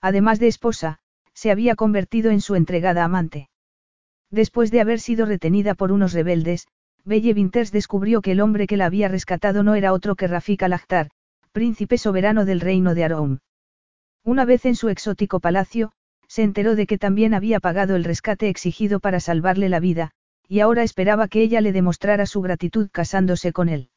Además 0.00 0.38
de 0.38 0.48
esposa, 0.48 0.98
se 1.34 1.50
había 1.50 1.74
convertido 1.74 2.30
en 2.30 2.40
su 2.40 2.54
entregada 2.54 3.04
amante. 3.04 3.48
Después 4.30 4.70
de 4.70 4.80
haber 4.80 5.00
sido 5.00 5.26
retenida 5.26 5.74
por 5.74 5.92
unos 5.92 6.12
rebeldes, 6.12 6.66
Belle 7.04 7.34
Winters 7.34 7.70
descubrió 7.70 8.20
que 8.20 8.32
el 8.32 8.40
hombre 8.40 8.66
que 8.66 8.76
la 8.76 8.86
había 8.86 9.08
rescatado 9.08 9.62
no 9.62 9.74
era 9.74 9.92
otro 9.92 10.16
que 10.16 10.26
Rafik 10.26 10.62
al 10.64 10.80
príncipe 11.52 11.98
soberano 11.98 12.44
del 12.44 12.60
reino 12.60 12.94
de 12.94 13.04
Aroum. 13.04 13.38
Una 14.24 14.44
vez 14.44 14.66
en 14.66 14.74
su 14.74 14.88
exótico 14.88 15.40
palacio, 15.40 15.92
se 16.26 16.42
enteró 16.42 16.74
de 16.74 16.86
que 16.86 16.98
también 16.98 17.32
había 17.32 17.60
pagado 17.60 17.94
el 17.94 18.04
rescate 18.04 18.48
exigido 18.48 18.98
para 18.98 19.20
salvarle 19.20 19.68
la 19.68 19.78
vida, 19.78 20.10
y 20.48 20.60
ahora 20.60 20.82
esperaba 20.82 21.28
que 21.28 21.42
ella 21.42 21.60
le 21.60 21.72
demostrara 21.72 22.26
su 22.26 22.40
gratitud 22.42 22.88
casándose 22.90 23.52
con 23.52 23.68
él. 23.68 23.90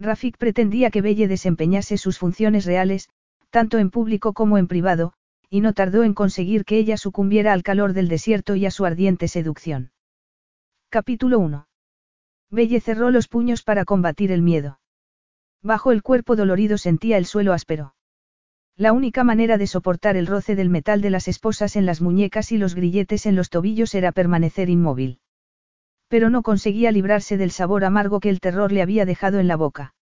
Rafik 0.00 0.38
pretendía 0.38 0.90
que 0.90 1.02
Belle 1.02 1.28
desempeñase 1.28 1.98
sus 1.98 2.18
funciones 2.18 2.64
reales, 2.64 3.08
tanto 3.52 3.76
en 3.78 3.90
público 3.90 4.32
como 4.32 4.56
en 4.56 4.66
privado, 4.66 5.12
y 5.50 5.60
no 5.60 5.74
tardó 5.74 6.04
en 6.04 6.14
conseguir 6.14 6.64
que 6.64 6.78
ella 6.78 6.96
sucumbiera 6.96 7.52
al 7.52 7.62
calor 7.62 7.92
del 7.92 8.08
desierto 8.08 8.56
y 8.56 8.64
a 8.64 8.70
su 8.70 8.86
ardiente 8.86 9.28
seducción. 9.28 9.92
Capítulo 10.88 11.38
1. 11.38 11.68
Belle 12.50 12.80
cerró 12.80 13.10
los 13.10 13.28
puños 13.28 13.62
para 13.62 13.84
combatir 13.84 14.32
el 14.32 14.40
miedo. 14.40 14.80
Bajo 15.62 15.92
el 15.92 16.02
cuerpo 16.02 16.34
dolorido 16.34 16.78
sentía 16.78 17.18
el 17.18 17.26
suelo 17.26 17.52
áspero. 17.52 17.94
La 18.74 18.94
única 18.94 19.22
manera 19.22 19.58
de 19.58 19.66
soportar 19.66 20.16
el 20.16 20.26
roce 20.26 20.56
del 20.56 20.70
metal 20.70 21.02
de 21.02 21.10
las 21.10 21.28
esposas 21.28 21.76
en 21.76 21.84
las 21.84 22.00
muñecas 22.00 22.52
y 22.52 22.56
los 22.56 22.74
grilletes 22.74 23.26
en 23.26 23.36
los 23.36 23.50
tobillos 23.50 23.94
era 23.94 24.12
permanecer 24.12 24.70
inmóvil. 24.70 25.20
Pero 26.08 26.30
no 26.30 26.42
conseguía 26.42 26.90
librarse 26.90 27.36
del 27.36 27.50
sabor 27.50 27.84
amargo 27.84 28.18
que 28.18 28.30
el 28.30 28.40
terror 28.40 28.72
le 28.72 28.80
había 28.80 29.04
dejado 29.04 29.40
en 29.40 29.48
la 29.48 29.56
boca. 29.56 29.94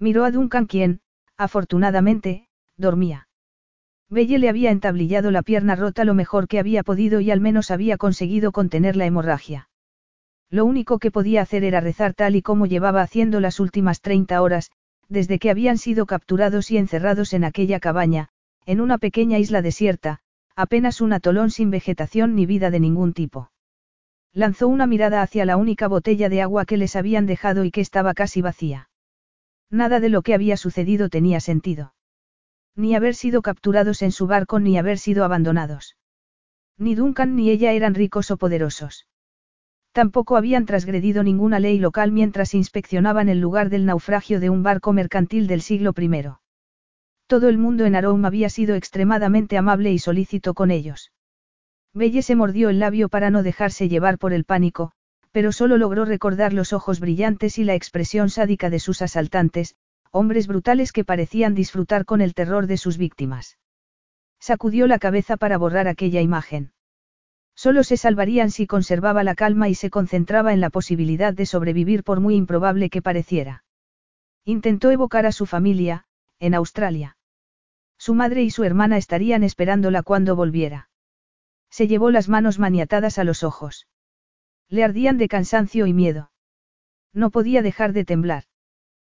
Miró 0.00 0.24
a 0.24 0.32
Duncan 0.32 0.66
quien, 0.66 1.00
afortunadamente, 1.36 2.48
dormía. 2.76 3.28
Belle 4.10 4.38
le 4.38 4.48
había 4.48 4.70
entablillado 4.70 5.30
la 5.30 5.42
pierna 5.42 5.76
rota 5.76 6.04
lo 6.04 6.14
mejor 6.14 6.48
que 6.48 6.58
había 6.58 6.82
podido 6.82 7.20
y 7.20 7.30
al 7.30 7.40
menos 7.40 7.70
había 7.70 7.96
conseguido 7.96 8.52
contener 8.52 8.96
la 8.96 9.06
hemorragia. 9.06 9.68
Lo 10.50 10.64
único 10.64 10.98
que 10.98 11.10
podía 11.10 11.42
hacer 11.42 11.64
era 11.64 11.80
rezar 11.80 12.14
tal 12.14 12.36
y 12.36 12.42
como 12.42 12.66
llevaba 12.66 13.02
haciendo 13.02 13.40
las 13.40 13.60
últimas 13.60 14.00
30 14.00 14.40
horas, 14.40 14.70
desde 15.08 15.38
que 15.38 15.50
habían 15.50 15.78
sido 15.78 16.06
capturados 16.06 16.70
y 16.70 16.78
encerrados 16.78 17.32
en 17.32 17.44
aquella 17.44 17.80
cabaña, 17.80 18.28
en 18.66 18.80
una 18.80 18.98
pequeña 18.98 19.38
isla 19.38 19.62
desierta, 19.62 20.20
apenas 20.56 21.00
un 21.00 21.12
atolón 21.12 21.50
sin 21.50 21.70
vegetación 21.70 22.34
ni 22.34 22.46
vida 22.46 22.70
de 22.70 22.80
ningún 22.80 23.12
tipo. 23.12 23.50
Lanzó 24.32 24.68
una 24.68 24.86
mirada 24.86 25.22
hacia 25.22 25.44
la 25.44 25.56
única 25.56 25.88
botella 25.88 26.28
de 26.28 26.42
agua 26.42 26.64
que 26.64 26.76
les 26.76 26.96
habían 26.96 27.26
dejado 27.26 27.64
y 27.64 27.70
que 27.70 27.80
estaba 27.80 28.14
casi 28.14 28.42
vacía. 28.42 28.88
Nada 29.70 30.00
de 30.00 30.08
lo 30.08 30.22
que 30.22 30.34
había 30.34 30.56
sucedido 30.56 31.08
tenía 31.08 31.40
sentido. 31.40 31.94
Ni 32.76 32.94
haber 32.94 33.14
sido 33.14 33.42
capturados 33.42 34.02
en 34.02 34.12
su 34.12 34.26
barco 34.26 34.58
ni 34.58 34.78
haber 34.78 34.98
sido 34.98 35.24
abandonados. 35.24 35.96
Ni 36.76 36.94
Duncan 36.94 37.36
ni 37.36 37.50
ella 37.50 37.72
eran 37.72 37.94
ricos 37.94 38.30
o 38.30 38.36
poderosos. 38.36 39.06
Tampoco 39.92 40.36
habían 40.36 40.66
transgredido 40.66 41.22
ninguna 41.22 41.60
ley 41.60 41.78
local 41.78 42.10
mientras 42.10 42.52
inspeccionaban 42.52 43.28
el 43.28 43.40
lugar 43.40 43.70
del 43.70 43.86
naufragio 43.86 44.40
de 44.40 44.50
un 44.50 44.64
barco 44.64 44.92
mercantil 44.92 45.46
del 45.46 45.60
siglo 45.60 45.94
I. 45.96 46.10
Todo 47.28 47.48
el 47.48 47.58
mundo 47.58 47.84
en 47.84 47.94
Aroum 47.94 48.24
había 48.24 48.50
sido 48.50 48.74
extremadamente 48.74 49.56
amable 49.56 49.92
y 49.92 50.00
solícito 50.00 50.52
con 50.52 50.72
ellos. 50.72 51.12
Belle 51.92 52.22
se 52.22 52.34
mordió 52.34 52.70
el 52.70 52.80
labio 52.80 53.08
para 53.08 53.30
no 53.30 53.44
dejarse 53.44 53.88
llevar 53.88 54.18
por 54.18 54.32
el 54.32 54.44
pánico, 54.44 54.90
pero 55.30 55.52
solo 55.52 55.78
logró 55.78 56.04
recordar 56.04 56.52
los 56.52 56.72
ojos 56.72 56.98
brillantes 56.98 57.58
y 57.58 57.64
la 57.64 57.76
expresión 57.76 58.30
sádica 58.30 58.70
de 58.70 58.80
sus 58.80 59.00
asaltantes, 59.00 59.76
hombres 60.14 60.46
brutales 60.46 60.92
que 60.92 61.04
parecían 61.04 61.56
disfrutar 61.56 62.04
con 62.04 62.20
el 62.20 62.34
terror 62.34 62.68
de 62.68 62.76
sus 62.76 62.98
víctimas. 62.98 63.58
Sacudió 64.38 64.86
la 64.86 65.00
cabeza 65.00 65.36
para 65.36 65.58
borrar 65.58 65.88
aquella 65.88 66.20
imagen. 66.20 66.72
Solo 67.56 67.82
se 67.82 67.96
salvarían 67.96 68.52
si 68.52 68.68
conservaba 68.68 69.24
la 69.24 69.34
calma 69.34 69.68
y 69.68 69.74
se 69.74 69.90
concentraba 69.90 70.52
en 70.52 70.60
la 70.60 70.70
posibilidad 70.70 71.34
de 71.34 71.46
sobrevivir 71.46 72.04
por 72.04 72.20
muy 72.20 72.36
improbable 72.36 72.90
que 72.90 73.02
pareciera. 73.02 73.64
Intentó 74.44 74.92
evocar 74.92 75.26
a 75.26 75.32
su 75.32 75.46
familia, 75.46 76.04
en 76.38 76.54
Australia. 76.54 77.16
Su 77.98 78.14
madre 78.14 78.44
y 78.44 78.50
su 78.50 78.62
hermana 78.62 78.98
estarían 78.98 79.42
esperándola 79.42 80.04
cuando 80.04 80.36
volviera. 80.36 80.90
Se 81.70 81.88
llevó 81.88 82.12
las 82.12 82.28
manos 82.28 82.60
maniatadas 82.60 83.18
a 83.18 83.24
los 83.24 83.42
ojos. 83.42 83.88
Le 84.68 84.84
ardían 84.84 85.18
de 85.18 85.26
cansancio 85.26 85.86
y 85.86 85.92
miedo. 85.92 86.30
No 87.12 87.30
podía 87.30 87.62
dejar 87.62 87.92
de 87.92 88.04
temblar. 88.04 88.44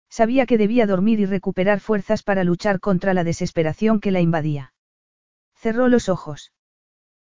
Sabía 0.10 0.46
que 0.46 0.58
debía 0.58 0.86
dormir 0.86 1.20
y 1.20 1.26
recuperar 1.26 1.80
fuerzas 1.80 2.24
para 2.24 2.44
luchar 2.44 2.80
contra 2.80 3.14
la 3.14 3.24
desesperación 3.24 4.00
que 4.00 4.12
la 4.12 4.22
invadía. 4.22 4.74
Cerró 5.56 5.88
los 5.88 6.10
ojos. 6.10 6.54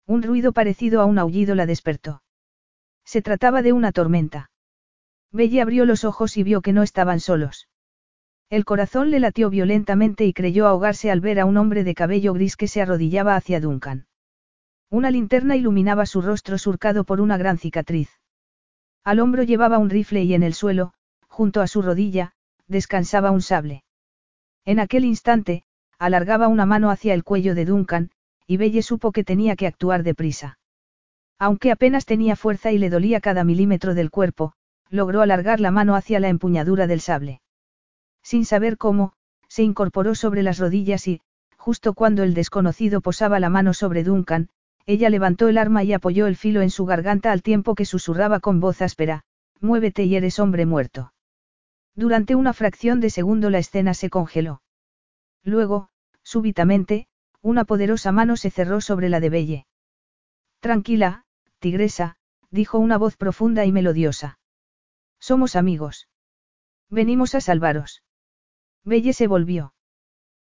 Un 0.06 0.24
ruido 0.24 0.54
parecido 0.54 1.02
a 1.02 1.06
un 1.06 1.20
aullido 1.20 1.56
la 1.56 1.66
despertó. 1.66 2.22
Se 3.04 3.22
trataba 3.22 3.62
de 3.62 3.74
una 3.74 3.92
tormenta. 3.92 4.52
Belle 5.32 5.62
abrió 5.62 5.86
los 5.86 6.04
ojos 6.06 6.38
y 6.38 6.44
vio 6.44 6.62
que 6.62 6.74
no 6.74 6.84
estaban 6.84 7.20
solos. 7.20 7.68
El 8.50 8.64
corazón 8.64 9.12
le 9.12 9.20
latió 9.20 9.50
violentamente 9.50 10.26
y 10.26 10.32
creyó 10.32 10.68
ahogarse 10.68 11.12
al 11.12 11.20
ver 11.20 11.40
a 11.40 11.46
un 11.46 11.58
hombre 11.58 11.84
de 11.84 11.94
cabello 11.94 12.34
gris 12.34 12.56
que 12.56 12.70
se 12.70 12.82
arrodillaba 12.82 13.36
hacia 13.36 13.60
Duncan. 13.60 14.08
Una 14.90 15.12
linterna 15.12 15.58
iluminaba 15.58 16.06
su 16.06 16.22
rostro 16.22 16.58
surcado 16.58 17.04
por 17.04 17.20
una 17.20 17.38
gran 17.38 17.58
cicatriz. 17.58 18.10
Al 19.04 19.20
hombro 19.20 19.44
llevaba 19.44 19.78
un 19.78 19.90
rifle 19.90 20.24
y 20.24 20.34
en 20.34 20.44
el 20.44 20.54
suelo, 20.54 20.94
junto 21.28 21.60
a 21.60 21.68
su 21.68 21.82
rodilla, 21.82 22.36
descansaba 22.68 23.32
un 23.32 23.42
sable. 23.42 23.84
En 24.66 24.80
aquel 24.80 25.06
instante, 25.06 25.64
alargaba 25.98 26.48
una 26.48 26.66
mano 26.66 26.92
hacia 26.92 27.14
el 27.14 27.24
cuello 27.24 27.56
de 27.56 27.66
Duncan, 27.66 28.12
y 28.46 28.58
Belle 28.58 28.82
supo 28.82 29.12
que 29.12 29.24
tenía 29.24 29.56
que 29.56 29.68
actuar 29.68 30.04
deprisa. 30.04 30.60
Aunque 31.40 31.72
apenas 31.72 32.06
tenía 32.06 32.36
fuerza 32.36 32.72
y 32.72 32.78
le 32.78 32.90
dolía 32.90 33.22
cada 33.22 33.44
milímetro 33.44 33.94
del 33.94 34.10
cuerpo, 34.10 34.54
logró 34.90 35.22
alargar 35.22 35.60
la 35.60 35.72
mano 35.72 35.96
hacia 35.96 36.20
la 36.20 36.30
empuñadura 36.30 36.88
del 36.88 37.02
sable. 37.02 37.42
Sin 38.24 38.46
saber 38.46 38.78
cómo, 38.78 39.14
se 39.48 39.64
incorporó 39.64 40.16
sobre 40.16 40.44
las 40.44 40.58
rodillas 40.58 41.08
y, 41.08 41.22
justo 41.58 41.94
cuando 41.94 42.24
el 42.24 42.34
desconocido 42.34 43.02
posaba 43.02 43.40
la 43.40 43.50
mano 43.50 43.74
sobre 43.74 44.04
Duncan, 44.04 44.50
ella 44.86 45.10
levantó 45.10 45.50
el 45.50 45.58
arma 45.58 45.84
y 45.84 45.94
apoyó 45.94 46.28
el 46.28 46.38
filo 46.38 46.62
en 46.62 46.70
su 46.70 46.86
garganta 46.86 47.32
al 47.32 47.42
tiempo 47.42 47.76
que 47.76 47.86
susurraba 47.86 48.40
con 48.40 48.60
voz 48.60 48.82
áspera, 48.82 49.24
Muévete 49.60 50.04
y 50.04 50.16
eres 50.16 50.40
hombre 50.40 50.66
muerto. 50.66 51.12
Durante 51.98 52.36
una 52.36 52.54
fracción 52.54 53.00
de 53.00 53.10
segundo 53.10 53.50
la 53.50 53.58
escena 53.58 53.96
se 53.96 54.12
congeló. 54.12 54.62
Luego, 55.44 55.90
súbitamente, 56.22 57.08
una 57.42 57.66
poderosa 57.66 58.12
mano 58.12 58.38
se 58.38 58.52
cerró 58.52 58.82
sobre 58.82 59.10
la 59.10 59.20
de 59.20 59.30
Belle. 59.32 59.68
Tranquila, 60.60 61.26
tigresa, 61.58 62.18
dijo 62.52 62.78
una 62.78 63.00
voz 63.00 63.18
profunda 63.18 63.66
y 63.66 63.72
melodiosa. 63.72 64.38
Somos 65.20 65.56
amigos. 65.56 66.08
Venimos 66.88 67.34
a 67.34 67.42
salvaros. 67.42 68.04
Belle 68.84 69.14
se 69.14 69.26
volvió. 69.26 69.74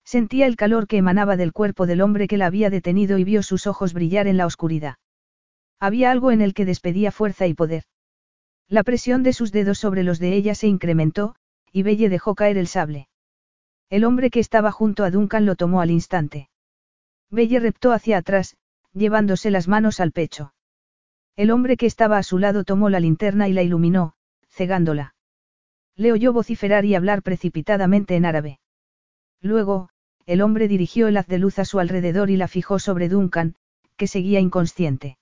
Sentía 0.05 0.47
el 0.47 0.57
calor 0.57 0.89
que 0.89 0.97
emanaba 0.97 1.37
del 1.37 1.53
cuerpo 1.53 1.87
del 1.87 2.01
hombre 2.01 2.27
que 2.27 2.39
la 2.39 2.47
había 2.47 2.71
detenido 2.71 3.19
y 3.19 3.25
vio 3.25 3.45
sus 3.45 3.69
ojos 3.69 3.93
brillar 3.93 4.27
en 4.27 4.37
la 4.37 4.47
oscuridad. 4.47 4.97
Había 5.79 6.11
algo 6.11 6.33
en 6.33 6.41
el 6.41 6.55
que 6.55 6.65
despedía 6.65 7.13
fuerza 7.13 7.47
y 7.47 7.55
poder. 7.55 7.85
La 8.69 8.83
presión 8.83 9.23
de 9.23 9.33
sus 9.33 9.53
dedos 9.53 9.79
sobre 9.79 10.03
los 10.03 10.19
de 10.19 10.35
ella 10.35 10.55
se 10.55 10.67
incrementó, 10.67 11.37
y 11.73 11.83
Belle 11.83 12.09
dejó 12.09 12.35
caer 12.35 12.59
el 12.59 12.67
sable. 12.67 13.09
El 13.91 14.05
hombre 14.05 14.31
que 14.31 14.41
estaba 14.41 14.73
junto 14.73 15.05
a 15.05 15.11
Duncan 15.11 15.47
lo 15.47 15.55
tomó 15.55 15.81
al 15.81 15.91
instante. 15.91 16.51
Belle 17.31 17.61
reptó 17.61 17.93
hacia 17.93 18.19
atrás, 18.19 18.57
llevándose 18.93 19.51
las 19.51 19.69
manos 19.69 20.01
al 20.01 20.11
pecho. 20.11 20.53
El 21.37 21.51
hombre 21.51 21.77
que 21.77 21.87
estaba 21.87 22.19
a 22.19 22.23
su 22.23 22.39
lado 22.39 22.65
tomó 22.65 22.91
la 22.91 22.99
linterna 22.99 23.49
y 23.49 23.53
la 23.53 23.63
iluminó, 23.63 24.15
cegándola. 24.49 25.15
Le 25.95 26.13
oyó 26.13 26.33
vociferar 26.33 26.85
y 26.85 26.95
hablar 26.95 27.23
precipitadamente 27.23 28.17
en 28.17 28.25
árabe. 28.25 28.59
Luego, 29.41 29.91
el 30.25 30.41
hombre 30.41 30.67
dirigió 30.67 31.07
el 31.07 31.17
haz 31.19 31.27
de 31.29 31.39
luz 31.39 31.59
a 31.61 31.65
su 31.65 31.79
alrededor 31.79 32.31
y 32.31 32.37
la 32.37 32.49
fijó 32.49 32.79
sobre 32.81 33.09
Duncan, 33.09 33.55
que 33.97 34.09
seguía 34.09 34.41
inconsciente. 34.41 35.19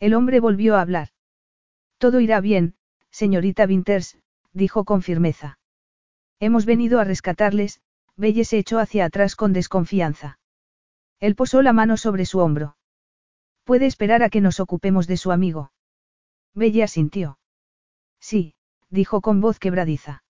El 0.00 0.14
hombre 0.14 0.40
volvió 0.40 0.76
a 0.76 0.80
hablar. 0.80 1.10
Todo 1.98 2.20
irá 2.20 2.40
bien, 2.40 2.74
señorita 3.10 3.64
Winters, 3.64 4.18
dijo 4.52 4.84
con 4.84 5.02
firmeza. 5.02 5.58
Hemos 6.40 6.66
venido 6.66 7.00
a 7.00 7.04
rescatarles, 7.04 7.80
Belle 8.16 8.44
se 8.44 8.58
echó 8.58 8.78
hacia 8.78 9.04
atrás 9.04 9.36
con 9.36 9.52
desconfianza. 9.52 10.38
Él 11.20 11.34
posó 11.34 11.62
la 11.62 11.72
mano 11.72 11.96
sobre 11.96 12.26
su 12.26 12.38
hombro. 12.40 12.76
Puede 13.64 13.86
esperar 13.86 14.22
a 14.22 14.30
que 14.30 14.40
nos 14.40 14.60
ocupemos 14.60 15.06
de 15.06 15.16
su 15.16 15.32
amigo. 15.32 15.72
Bella 16.54 16.84
asintió. 16.84 17.38
Sí, 18.20 18.54
dijo 18.90 19.20
con 19.20 19.40
voz 19.40 19.58
quebradiza. 19.58 20.22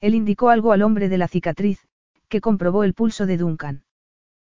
Él 0.00 0.14
indicó 0.14 0.50
algo 0.50 0.72
al 0.72 0.82
hombre 0.82 1.08
de 1.08 1.18
la 1.18 1.28
cicatriz, 1.28 1.86
que 2.28 2.40
comprobó 2.40 2.84
el 2.84 2.94
pulso 2.94 3.26
de 3.26 3.36
Duncan. 3.36 3.84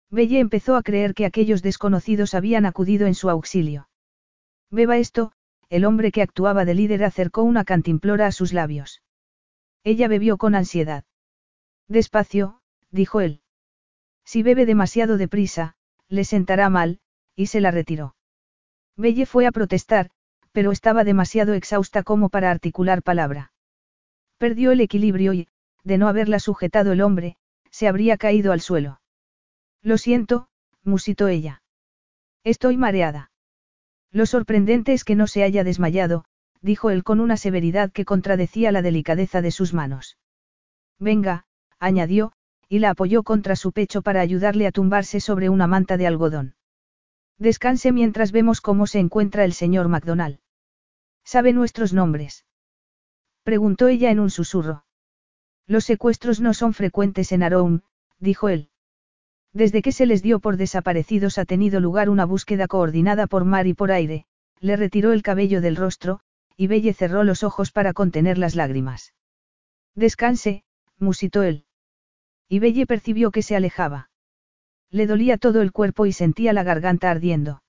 Belle 0.09 0.39
empezó 0.39 0.75
a 0.75 0.83
creer 0.83 1.13
que 1.13 1.25
aquellos 1.25 1.61
desconocidos 1.61 2.33
habían 2.33 2.65
acudido 2.65 3.07
en 3.07 3.15
su 3.15 3.29
auxilio. 3.29 3.89
Beba 4.71 4.97
esto, 4.97 5.31
el 5.69 5.85
hombre 5.85 6.11
que 6.11 6.21
actuaba 6.21 6.65
de 6.65 6.75
líder 6.75 7.03
acercó 7.03 7.43
una 7.43 7.63
cantimplora 7.63 8.27
a 8.27 8.31
sus 8.31 8.53
labios. 8.53 9.01
Ella 9.83 10.07
bebió 10.07 10.37
con 10.37 10.55
ansiedad. 10.55 11.03
Despacio, 11.87 12.61
dijo 12.91 13.21
él. 13.21 13.41
Si 14.23 14.41
bebe 14.41 14.65
demasiado 14.65 15.17
deprisa, 15.17 15.75
le 16.07 16.23
sentará 16.23 16.69
mal, 16.69 16.99
y 17.35 17.47
se 17.47 17.61
la 17.61 17.71
retiró. 17.71 18.15
Belle 18.95 19.25
fue 19.25 19.45
a 19.45 19.51
protestar, 19.51 20.09
pero 20.51 20.71
estaba 20.71 21.03
demasiado 21.03 21.53
exhausta 21.53 22.03
como 22.03 22.29
para 22.29 22.49
articular 22.49 23.03
palabra. 23.03 23.51
Perdió 24.37 24.71
el 24.71 24.81
equilibrio 24.81 25.33
y, 25.33 25.47
de 25.83 25.97
no 25.97 26.07
haberla 26.07 26.39
sujetado 26.39 26.93
el 26.93 27.01
hombre, 27.01 27.37
se 27.69 27.87
habría 27.87 28.17
caído 28.17 28.51
al 28.53 28.61
suelo. 28.61 29.01
Lo 29.81 29.97
siento, 29.97 30.47
musitó 30.83 31.27
ella. 31.27 31.61
Estoy 32.43 32.77
mareada. 32.77 33.31
Lo 34.15 34.25
sorprendente 34.25 34.93
es 34.93 35.03
que 35.03 35.13
no 35.13 35.27
se 35.27 35.43
haya 35.43 35.65
desmayado, 35.65 36.23
dijo 36.61 36.89
él 36.89 37.03
con 37.03 37.19
una 37.19 37.35
severidad 37.35 37.91
que 37.91 38.05
contradecía 38.05 38.71
la 38.71 38.81
delicadeza 38.81 39.41
de 39.41 39.51
sus 39.51 39.73
manos. 39.73 40.17
Venga, 40.97 41.47
añadió, 41.79 42.31
y 42.69 42.79
la 42.79 42.91
apoyó 42.91 43.23
contra 43.23 43.57
su 43.57 43.73
pecho 43.73 44.03
para 44.03 44.21
ayudarle 44.21 44.67
a 44.67 44.71
tumbarse 44.71 45.19
sobre 45.19 45.49
una 45.49 45.67
manta 45.67 45.97
de 45.97 46.07
algodón. 46.07 46.55
Descanse 47.39 47.91
mientras 47.91 48.31
vemos 48.31 48.61
cómo 48.61 48.87
se 48.87 48.99
encuentra 48.99 49.43
el 49.43 49.51
señor 49.51 49.89
MacDonald. 49.89 50.39
¿Sabe 51.25 51.51
nuestros 51.51 51.91
nombres? 51.91 52.45
Preguntó 53.43 53.89
ella 53.89 54.11
en 54.11 54.21
un 54.21 54.29
susurro. 54.29 54.85
Los 55.67 55.83
secuestros 55.83 56.39
no 56.39 56.53
son 56.53 56.73
frecuentes 56.73 57.33
en 57.33 57.43
Aroum, 57.43 57.81
dijo 58.19 58.47
él. 58.47 58.69
Desde 59.55 59.81
que 59.81 59.93
se 59.93 60.05
les 60.05 60.21
dio 60.21 60.41
por 60.41 60.57
desaparecidos 60.57 61.37
ha 61.37 61.45
tenido 61.45 61.79
lugar 61.79 62.09
una 62.09 62.25
búsqueda 62.25 62.67
coordinada 62.67 63.25
por 63.25 63.45
mar 63.45 63.67
y 63.67 63.73
por 63.73 63.89
aire, 63.89 64.25
le 64.59 64.75
retiró 64.75 65.13
el 65.13 65.23
cabello 65.23 65.61
del 65.61 65.77
rostro, 65.77 66.19
y 66.57 66.67
Belle 66.67 66.93
cerró 66.93 67.23
los 67.23 67.41
ojos 67.41 67.71
para 67.71 67.93
contener 67.93 68.37
las 68.37 68.55
lágrimas. 68.55 69.13
Descanse, 69.95 70.65
musitó 70.99 71.41
él. 71.41 71.63
Y 72.49 72.59
Belle 72.59 72.85
percibió 72.85 73.31
que 73.31 73.41
se 73.41 73.55
alejaba. 73.55 74.09
Le 74.91 75.07
dolía 75.07 75.37
todo 75.37 75.61
el 75.61 75.71
cuerpo 75.71 76.05
y 76.05 76.11
sentía 76.11 76.51
la 76.51 76.63
garganta 76.63 77.09
ardiendo. 77.09 77.63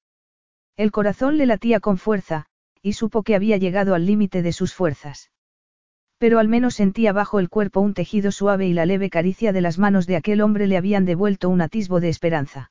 El 0.76 0.90
corazón 0.90 1.38
le 1.38 1.46
latía 1.46 1.78
con 1.78 1.98
fuerza, 1.98 2.46
y 2.82 2.94
supo 2.94 3.22
que 3.22 3.36
había 3.36 3.58
llegado 3.58 3.94
al 3.94 4.06
límite 4.06 4.42
de 4.42 4.52
sus 4.52 4.74
fuerzas. 4.74 5.30
Pero 6.18 6.38
al 6.38 6.48
menos 6.48 6.74
sentía 6.74 7.12
bajo 7.12 7.38
el 7.38 7.50
cuerpo 7.50 7.80
un 7.80 7.92
tejido 7.92 8.32
suave 8.32 8.66
y 8.66 8.72
la 8.72 8.86
leve 8.86 9.10
caricia 9.10 9.52
de 9.52 9.60
las 9.60 9.78
manos 9.78 10.06
de 10.06 10.16
aquel 10.16 10.40
hombre 10.40 10.66
le 10.66 10.76
habían 10.76 11.04
devuelto 11.04 11.50
un 11.50 11.60
atisbo 11.60 12.00
de 12.00 12.08
esperanza. 12.08 12.70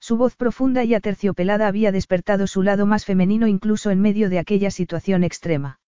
Su 0.00 0.16
voz 0.16 0.36
profunda 0.36 0.84
y 0.84 0.94
aterciopelada 0.94 1.66
había 1.66 1.92
despertado 1.92 2.46
su 2.46 2.62
lado 2.62 2.86
más 2.86 3.04
femenino 3.04 3.46
incluso 3.46 3.90
en 3.90 4.00
medio 4.00 4.30
de 4.30 4.38
aquella 4.38 4.70
situación 4.70 5.24
extrema. 5.24 5.80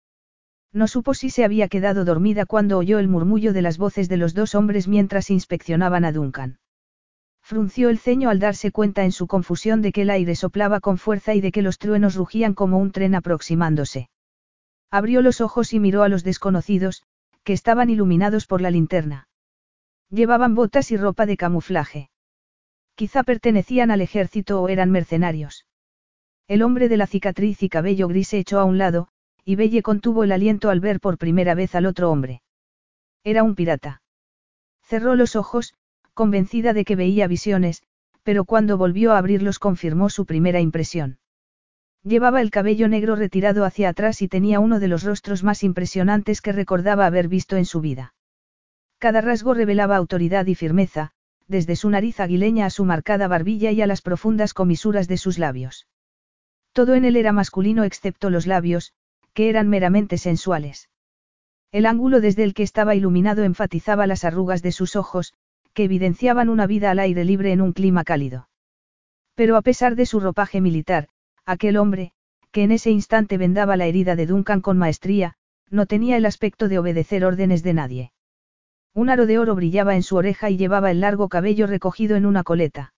No 0.73 0.89
supo 0.89 1.15
si 1.15 1.31
se 1.31 1.45
había 1.45 1.69
quedado 1.69 2.05
dormida 2.05 2.45
cuando 2.45 2.77
oyó 2.77 2.99
el 2.99 3.09
murmullo 3.09 3.53
de 3.53 3.63
las 3.63 3.79
voces 3.79 4.09
de 4.09 4.19
los 4.19 4.35
dos 4.35 4.55
hombres 4.55 4.89
mientras 4.89 5.31
inspeccionaban 5.31 6.05
a 6.05 6.13
Duncan. 6.13 6.59
Frunció 7.43 7.89
el 7.89 7.99
ceño 7.99 8.29
al 8.29 8.39
darse 8.39 8.73
cuenta 8.73 9.05
en 9.05 9.13
su 9.13 9.27
confusión 9.27 9.81
de 9.81 9.93
que 9.93 10.03
el 10.03 10.11
aire 10.11 10.35
soplaba 10.35 10.81
con 10.81 10.99
fuerza 10.99 11.35
y 11.35 11.41
de 11.41 11.53
que 11.53 11.63
los 11.63 11.79
truenos 11.79 12.15
rugían 12.15 12.55
como 12.55 12.79
un 12.79 12.91
tren 12.91 13.15
aproximándose. 13.15 14.09
Abrió 14.91 15.23
los 15.23 15.41
ojos 15.41 15.73
y 15.73 15.81
miró 15.81 16.03
a 16.03 16.09
los 16.09 16.25
desconocidos, 16.25 17.03
que 17.45 17.53
estaban 17.53 17.91
iluminados 17.91 18.47
por 18.47 18.61
la 18.61 18.71
linterna. 18.71 19.29
Llevaban 20.11 20.55
botas 20.55 20.91
y 20.91 20.97
ropa 20.97 21.27
de 21.27 21.37
camuflaje. 21.37 22.11
Quizá 22.95 23.23
pertenecían 23.25 23.91
al 23.91 24.01
ejército 24.01 24.63
o 24.63 24.69
eran 24.69 24.91
mercenarios. 24.91 25.67
El 26.49 26.63
hombre 26.63 26.89
de 26.89 26.97
la 26.97 27.07
cicatriz 27.07 27.63
y 27.63 27.69
cabello 27.69 28.09
gris 28.09 28.29
se 28.29 28.39
echó 28.39 28.61
a 28.61 28.65
un 28.65 28.79
lado, 28.79 29.09
y 29.45 29.57
Belle 29.57 29.83
contuvo 29.83 30.25
el 30.25 30.33
aliento 30.33 30.71
al 30.71 30.81
ver 30.81 31.01
por 31.01 31.19
primera 31.19 31.55
vez 31.55 31.75
al 31.75 31.87
otro 31.87 32.11
hombre. 32.11 32.43
Era 33.25 33.43
un 33.43 33.55
pirata. 33.55 34.03
Cerró 34.83 35.17
los 35.17 35.35
ojos, 35.35 35.75
convencida 36.15 36.73
de 36.73 36.85
que 36.85 36.97
veía 36.97 37.27
visiones, 37.27 37.83
pero 38.23 38.45
cuando 38.45 38.79
volvió 38.79 39.13
a 39.13 39.19
abrirlos 39.19 39.59
confirmó 39.59 40.09
su 40.09 40.25
primera 40.25 40.61
impresión. 40.61 41.19
Llevaba 42.07 42.41
el 42.41 42.53
cabello 42.53 42.87
negro 42.87 43.17
retirado 43.17 43.65
hacia 43.65 43.89
atrás 43.89 44.23
y 44.23 44.29
tenía 44.29 44.61
uno 44.61 44.79
de 44.79 44.87
los 44.87 45.03
rostros 45.03 45.43
más 45.43 45.65
impresionantes 45.65 46.41
que 46.41 46.53
recordaba 46.53 47.05
haber 47.05 47.27
visto 47.27 47.57
en 47.57 47.65
su 47.65 47.81
vida. 47.81 48.15
Cada 48.99 49.21
rasgo 49.23 49.55
revelaba 49.55 49.97
autoridad 49.97 50.47
y 50.47 50.55
firmeza, 50.55 51.11
desde 51.49 51.75
su 51.75 51.91
nariz 51.91 52.21
aguileña 52.21 52.67
a 52.67 52.71
su 52.71 52.85
marcada 52.85 53.27
barbilla 53.27 53.73
y 53.73 53.83
a 53.83 53.89
las 53.89 54.03
profundas 54.03 54.55
comisuras 54.55 55.09
de 55.09 55.17
sus 55.17 55.41
labios. 55.41 55.89
Todo 56.73 56.95
en 56.95 57.07
él 57.07 57.17
era 57.17 57.33
masculino 57.33 57.83
excepto 57.83 58.31
los 58.31 58.47
labios, 58.47 58.93
que 59.35 59.49
eran 59.49 59.69
meramente 59.69 60.17
sensuales. 60.17 60.89
El 61.73 61.87
ángulo 61.87 62.21
desde 62.21 62.45
el 62.45 62.55
que 62.55 62.63
estaba 62.63 62.95
iluminado 62.95 63.43
enfatizaba 63.43 64.07
las 64.07 64.25
arrugas 64.25 64.63
de 64.63 64.71
sus 64.71 64.95
ojos, 64.95 65.35
que 65.75 65.83
evidenciaban 65.83 66.51
una 66.51 66.69
vida 66.69 66.93
al 66.93 67.01
aire 67.01 67.25
libre 67.25 67.51
en 67.51 67.61
un 67.61 67.73
clima 67.73 68.05
cálido. 68.05 68.49
Pero 69.35 69.57
a 69.57 69.63
pesar 69.63 69.97
de 69.97 70.07
su 70.07 70.21
ropaje 70.21 70.61
militar, 70.61 71.09
aquel 71.47 71.77
hombre, 71.77 72.13
que 72.51 72.65
en 72.65 72.73
ese 72.73 72.91
instante 72.91 73.39
vendaba 73.39 73.77
la 73.77 73.87
herida 73.87 74.17
de 74.17 74.27
Duncan 74.27 74.61
con 74.61 74.77
maestría, 74.77 75.35
no 75.71 75.87
tenía 75.87 76.17
el 76.17 76.27
aspecto 76.27 76.69
de 76.69 76.79
obedecer 76.79 77.25
órdenes 77.25 77.63
de 77.63 77.75
nadie. 77.75 78.13
Un 78.95 79.11
aro 79.11 79.27
de 79.27 79.39
oro 79.39 79.55
brillaba 79.55 79.95
en 79.95 80.03
su 80.03 80.17
oreja 80.17 80.51
y 80.51 80.57
llevaba 80.57 80.91
el 80.91 81.01
largo 81.01 81.29
cabello 81.29 81.67
recogido 81.67 82.17
en 82.17 82.27
una 82.27 82.43
coleta. 82.45 82.95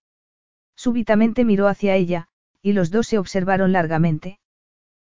Súbitamente 0.76 1.44
miró 1.44 1.66
hacia 1.66 1.96
ella, 1.96 2.28
y 2.62 2.72
los 2.72 2.90
dos 2.90 3.08
se 3.08 3.18
observaron 3.18 3.72
largamente. 3.72 4.38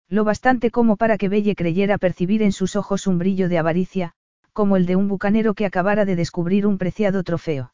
Lo 0.08 0.22
bastante 0.22 0.70
como 0.70 0.96
para 0.96 1.18
que 1.18 1.28
Belle 1.28 1.56
creyera 1.56 1.98
percibir 1.98 2.42
en 2.42 2.52
sus 2.52 2.76
ojos 2.76 3.06
un 3.06 3.18
brillo 3.18 3.48
de 3.48 3.58
avaricia, 3.58 4.12
como 4.52 4.76
el 4.76 4.86
de 4.86 4.96
un 4.96 5.08
bucanero 5.08 5.54
que 5.54 5.66
acabara 5.66 6.04
de 6.04 6.16
descubrir 6.16 6.66
un 6.66 6.78
preciado 6.78 7.24
trofeo. 7.24 7.72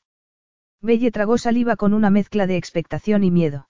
Belle 0.80 1.10
tragó 1.10 1.36
saliva 1.36 1.76
con 1.76 1.92
una 1.92 2.10
mezcla 2.10 2.46
de 2.46 2.56
expectación 2.56 3.24
y 3.24 3.30
miedo. 3.30 3.68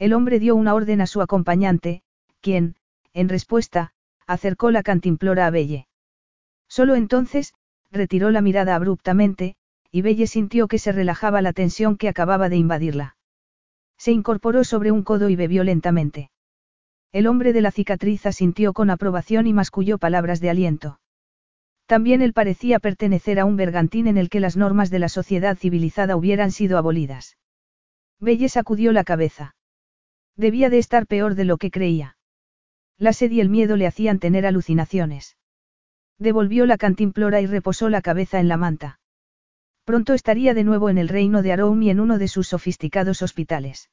El 0.00 0.14
hombre 0.14 0.40
dio 0.40 0.56
una 0.56 0.72
orden 0.72 1.02
a 1.02 1.06
su 1.06 1.20
acompañante, 1.20 2.02
quien, 2.40 2.74
en 3.12 3.28
respuesta, 3.28 3.92
acercó 4.26 4.70
la 4.70 4.82
cantimplora 4.82 5.46
a 5.46 5.50
Belle. 5.50 5.88
Solo 6.68 6.94
entonces, 6.94 7.52
retiró 7.90 8.30
la 8.30 8.40
mirada 8.40 8.74
abruptamente, 8.76 9.56
y 9.92 10.00
Belle 10.00 10.26
sintió 10.26 10.68
que 10.68 10.78
se 10.78 10.92
relajaba 10.92 11.42
la 11.42 11.52
tensión 11.52 11.98
que 11.98 12.08
acababa 12.08 12.48
de 12.48 12.56
invadirla. 12.56 13.16
Se 13.98 14.10
incorporó 14.10 14.64
sobre 14.64 14.90
un 14.90 15.02
codo 15.02 15.28
y 15.28 15.36
bebió 15.36 15.64
lentamente. 15.64 16.30
El 17.12 17.26
hombre 17.26 17.52
de 17.52 17.60
la 17.60 17.70
cicatriz 17.70 18.24
asintió 18.24 18.72
con 18.72 18.88
aprobación 18.88 19.46
y 19.46 19.52
masculló 19.52 19.98
palabras 19.98 20.40
de 20.40 20.48
aliento. 20.48 20.98
También 21.84 22.22
él 22.22 22.32
parecía 22.32 22.78
pertenecer 22.78 23.38
a 23.38 23.44
un 23.44 23.56
bergantín 23.56 24.06
en 24.06 24.16
el 24.16 24.30
que 24.30 24.40
las 24.40 24.56
normas 24.56 24.88
de 24.88 24.98
la 24.98 25.10
sociedad 25.10 25.58
civilizada 25.58 26.16
hubieran 26.16 26.52
sido 26.52 26.78
abolidas. 26.78 27.36
Belle 28.18 28.48
sacudió 28.48 28.92
la 28.92 29.04
cabeza. 29.04 29.54
Debía 30.36 30.70
de 30.70 30.78
estar 30.78 31.06
peor 31.06 31.34
de 31.34 31.44
lo 31.44 31.58
que 31.58 31.70
creía. 31.70 32.16
La 32.98 33.12
sed 33.12 33.30
y 33.30 33.40
el 33.40 33.48
miedo 33.48 33.76
le 33.76 33.86
hacían 33.86 34.18
tener 34.18 34.46
alucinaciones. 34.46 35.36
Devolvió 36.18 36.66
la 36.66 36.76
cantimplora 36.76 37.40
y 37.40 37.46
reposó 37.46 37.88
la 37.88 38.02
cabeza 38.02 38.40
en 38.40 38.48
la 38.48 38.56
manta. 38.56 39.00
Pronto 39.84 40.12
estaría 40.12 40.54
de 40.54 40.64
nuevo 40.64 40.90
en 40.90 40.98
el 40.98 41.08
reino 41.08 41.42
de 41.42 41.52
Aroum 41.52 41.82
y 41.82 41.90
en 41.90 41.98
uno 41.98 42.18
de 42.18 42.28
sus 42.28 42.48
sofisticados 42.48 43.22
hospitales. 43.22 43.90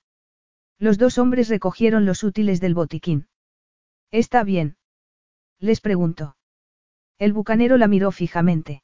Los 0.77 0.97
dos 0.97 1.17
hombres 1.17 1.47
recogieron 1.47 2.05
los 2.05 2.23
útiles 2.23 2.59
del 2.59 2.75
botiquín. 2.75 3.27
¿Está 4.11 4.43
bien? 4.43 4.77
Les 5.59 5.81
preguntó. 5.81 6.35
El 7.17 7.33
bucanero 7.33 7.77
la 7.77 7.87
miró 7.87 8.11
fijamente. 8.11 8.83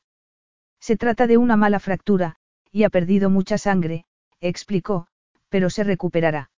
Se 0.79 0.97
trata 0.97 1.27
de 1.27 1.37
una 1.37 1.55
mala 1.55 1.79
fractura, 1.79 2.37
y 2.71 2.83
ha 2.83 2.89
perdido 2.89 3.29
mucha 3.29 3.57
sangre, 3.57 4.05
explicó, 4.39 5.07
pero 5.49 5.69
se 5.69 5.83
recuperará. 5.83 6.49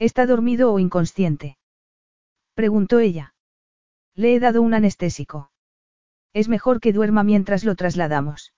¿Está 0.00 0.24
dormido 0.24 0.72
o 0.72 0.78
inconsciente? 0.78 1.58
Preguntó 2.54 3.00
ella. 3.00 3.34
Le 4.14 4.34
he 4.34 4.40
dado 4.40 4.62
un 4.62 4.72
anestésico. 4.72 5.50
Es 6.32 6.48
mejor 6.48 6.80
que 6.80 6.94
duerma 6.94 7.22
mientras 7.22 7.64
lo 7.64 7.74
trasladamos. 7.74 8.54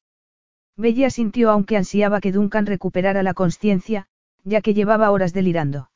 Bella 0.77 1.11
sintió 1.11 1.51
aunque 1.51 1.77
ansiaba 1.77 2.21
que 2.21 2.31
Duncan 2.31 2.67
recuperara 2.67 3.25
la 3.25 3.35
conciencia, 3.35 4.07
ya 4.45 4.61
que 4.61 4.73
llevaba 4.73 5.11
horas 5.11 5.33
delirando. 5.33 5.91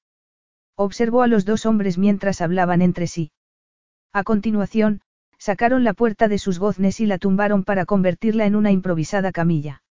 Observó 0.74 1.22
a 1.22 1.28
los 1.28 1.44
dos 1.44 1.64
hombres 1.64 1.96
mientras 1.96 2.40
hablaban 2.40 2.82
entre 2.82 3.06
sí. 3.06 3.30
A 4.12 4.24
continuación, 4.24 5.00
sacaron 5.38 5.84
la 5.84 5.94
puerta 5.94 6.26
de 6.26 6.38
sus 6.38 6.58
goznes 6.58 6.98
y 6.98 7.06
la 7.06 7.18
tumbaron 7.18 7.62
para 7.62 7.86
convertirla 7.86 8.46
en 8.46 8.56
una 8.56 8.72
improvisada 8.72 9.30
camilla. 9.30 9.84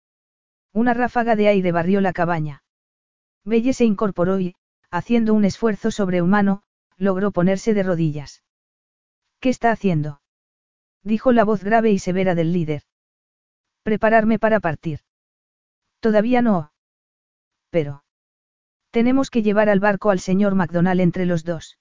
Una 0.72 0.94
ráfaga 0.94 1.36
de 1.36 1.46
aire 1.46 1.70
barrió 1.70 2.00
la 2.00 2.12
cabaña. 2.12 2.64
Belle 3.44 3.72
se 3.72 3.84
incorporó 3.84 4.40
y, 4.40 4.56
haciendo 4.94 5.34
un 5.34 5.44
esfuerzo 5.44 5.90
sobrehumano, 5.90 6.62
logró 6.96 7.32
ponerse 7.32 7.74
de 7.74 7.82
rodillas. 7.82 8.44
¿Qué 9.40 9.48
está 9.48 9.72
haciendo? 9.72 10.20
dijo 11.02 11.32
la 11.32 11.42
voz 11.42 11.64
grave 11.64 11.90
y 11.90 11.98
severa 11.98 12.36
del 12.36 12.52
líder. 12.52 12.82
Prepararme 13.82 14.38
para 14.38 14.60
partir. 14.60 15.00
Todavía 15.98 16.42
no. 16.42 16.72
Pero. 17.70 18.04
Tenemos 18.92 19.30
que 19.30 19.42
llevar 19.42 19.68
al 19.68 19.80
barco 19.80 20.10
al 20.10 20.20
señor 20.20 20.54
McDonald 20.54 21.00
entre 21.00 21.26
los 21.26 21.44
dos. 21.44 21.78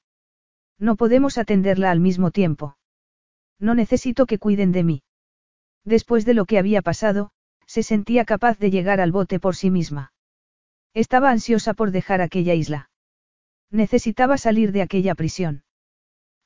No 0.80 0.96
podemos 0.96 1.38
atenderla 1.38 1.92
al 1.92 2.00
mismo 2.00 2.32
tiempo. 2.32 2.78
No 3.60 3.76
necesito 3.76 4.26
que 4.26 4.40
cuiden 4.40 4.72
de 4.72 4.84
mí. 4.84 5.04
Después 5.86 6.26
de 6.26 6.34
lo 6.34 6.46
que 6.46 6.58
había 6.58 6.82
pasado, 6.82 7.32
se 7.68 7.84
sentía 7.84 8.26
capaz 8.26 8.58
de 8.58 8.72
llegar 8.72 9.00
al 9.00 9.12
bote 9.12 9.40
por 9.40 9.56
sí 9.56 9.70
misma. 9.70 10.14
Estaba 10.96 11.30
ansiosa 11.30 11.76
por 11.76 11.92
dejar 11.92 12.20
aquella 12.20 12.56
isla. 12.56 12.90
Necesitaba 13.74 14.38
salir 14.38 14.72
de 14.72 14.84
aquella 14.84 15.16
prisión. 15.16 15.64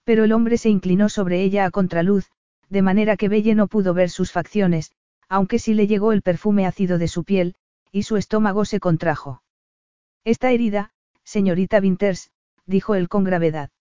Pero 0.06 0.24
el 0.24 0.32
hombre 0.32 0.58
se 0.58 0.70
inclinó 0.70 1.10
sobre 1.10 1.44
ella 1.44 1.66
a 1.66 1.72
contraluz, 1.72 2.32
de 2.70 2.82
manera 2.82 3.18
que 3.18 3.28
Belle 3.28 3.54
no 3.54 3.68
pudo 3.68 3.94
ver 3.94 4.10
sus 4.10 4.32
facciones, 4.32 4.94
aunque 5.28 5.60
sí 5.60 5.74
le 5.74 5.88
llegó 5.88 6.14
el 6.14 6.22
perfume 6.22 6.66
ácido 6.66 6.98
de 6.98 7.10
su 7.10 7.26
piel, 7.26 7.56
y 7.92 8.04
su 8.04 8.16
estómago 8.16 8.64
se 8.64 8.80
contrajo. 8.80 9.44
Está 10.24 10.52
herida, 10.52 10.92
señorita 11.26 11.80
Winters, 11.80 12.32
dijo 12.66 12.96
él 12.96 13.10
con 13.10 13.26
gravedad. 13.26 13.72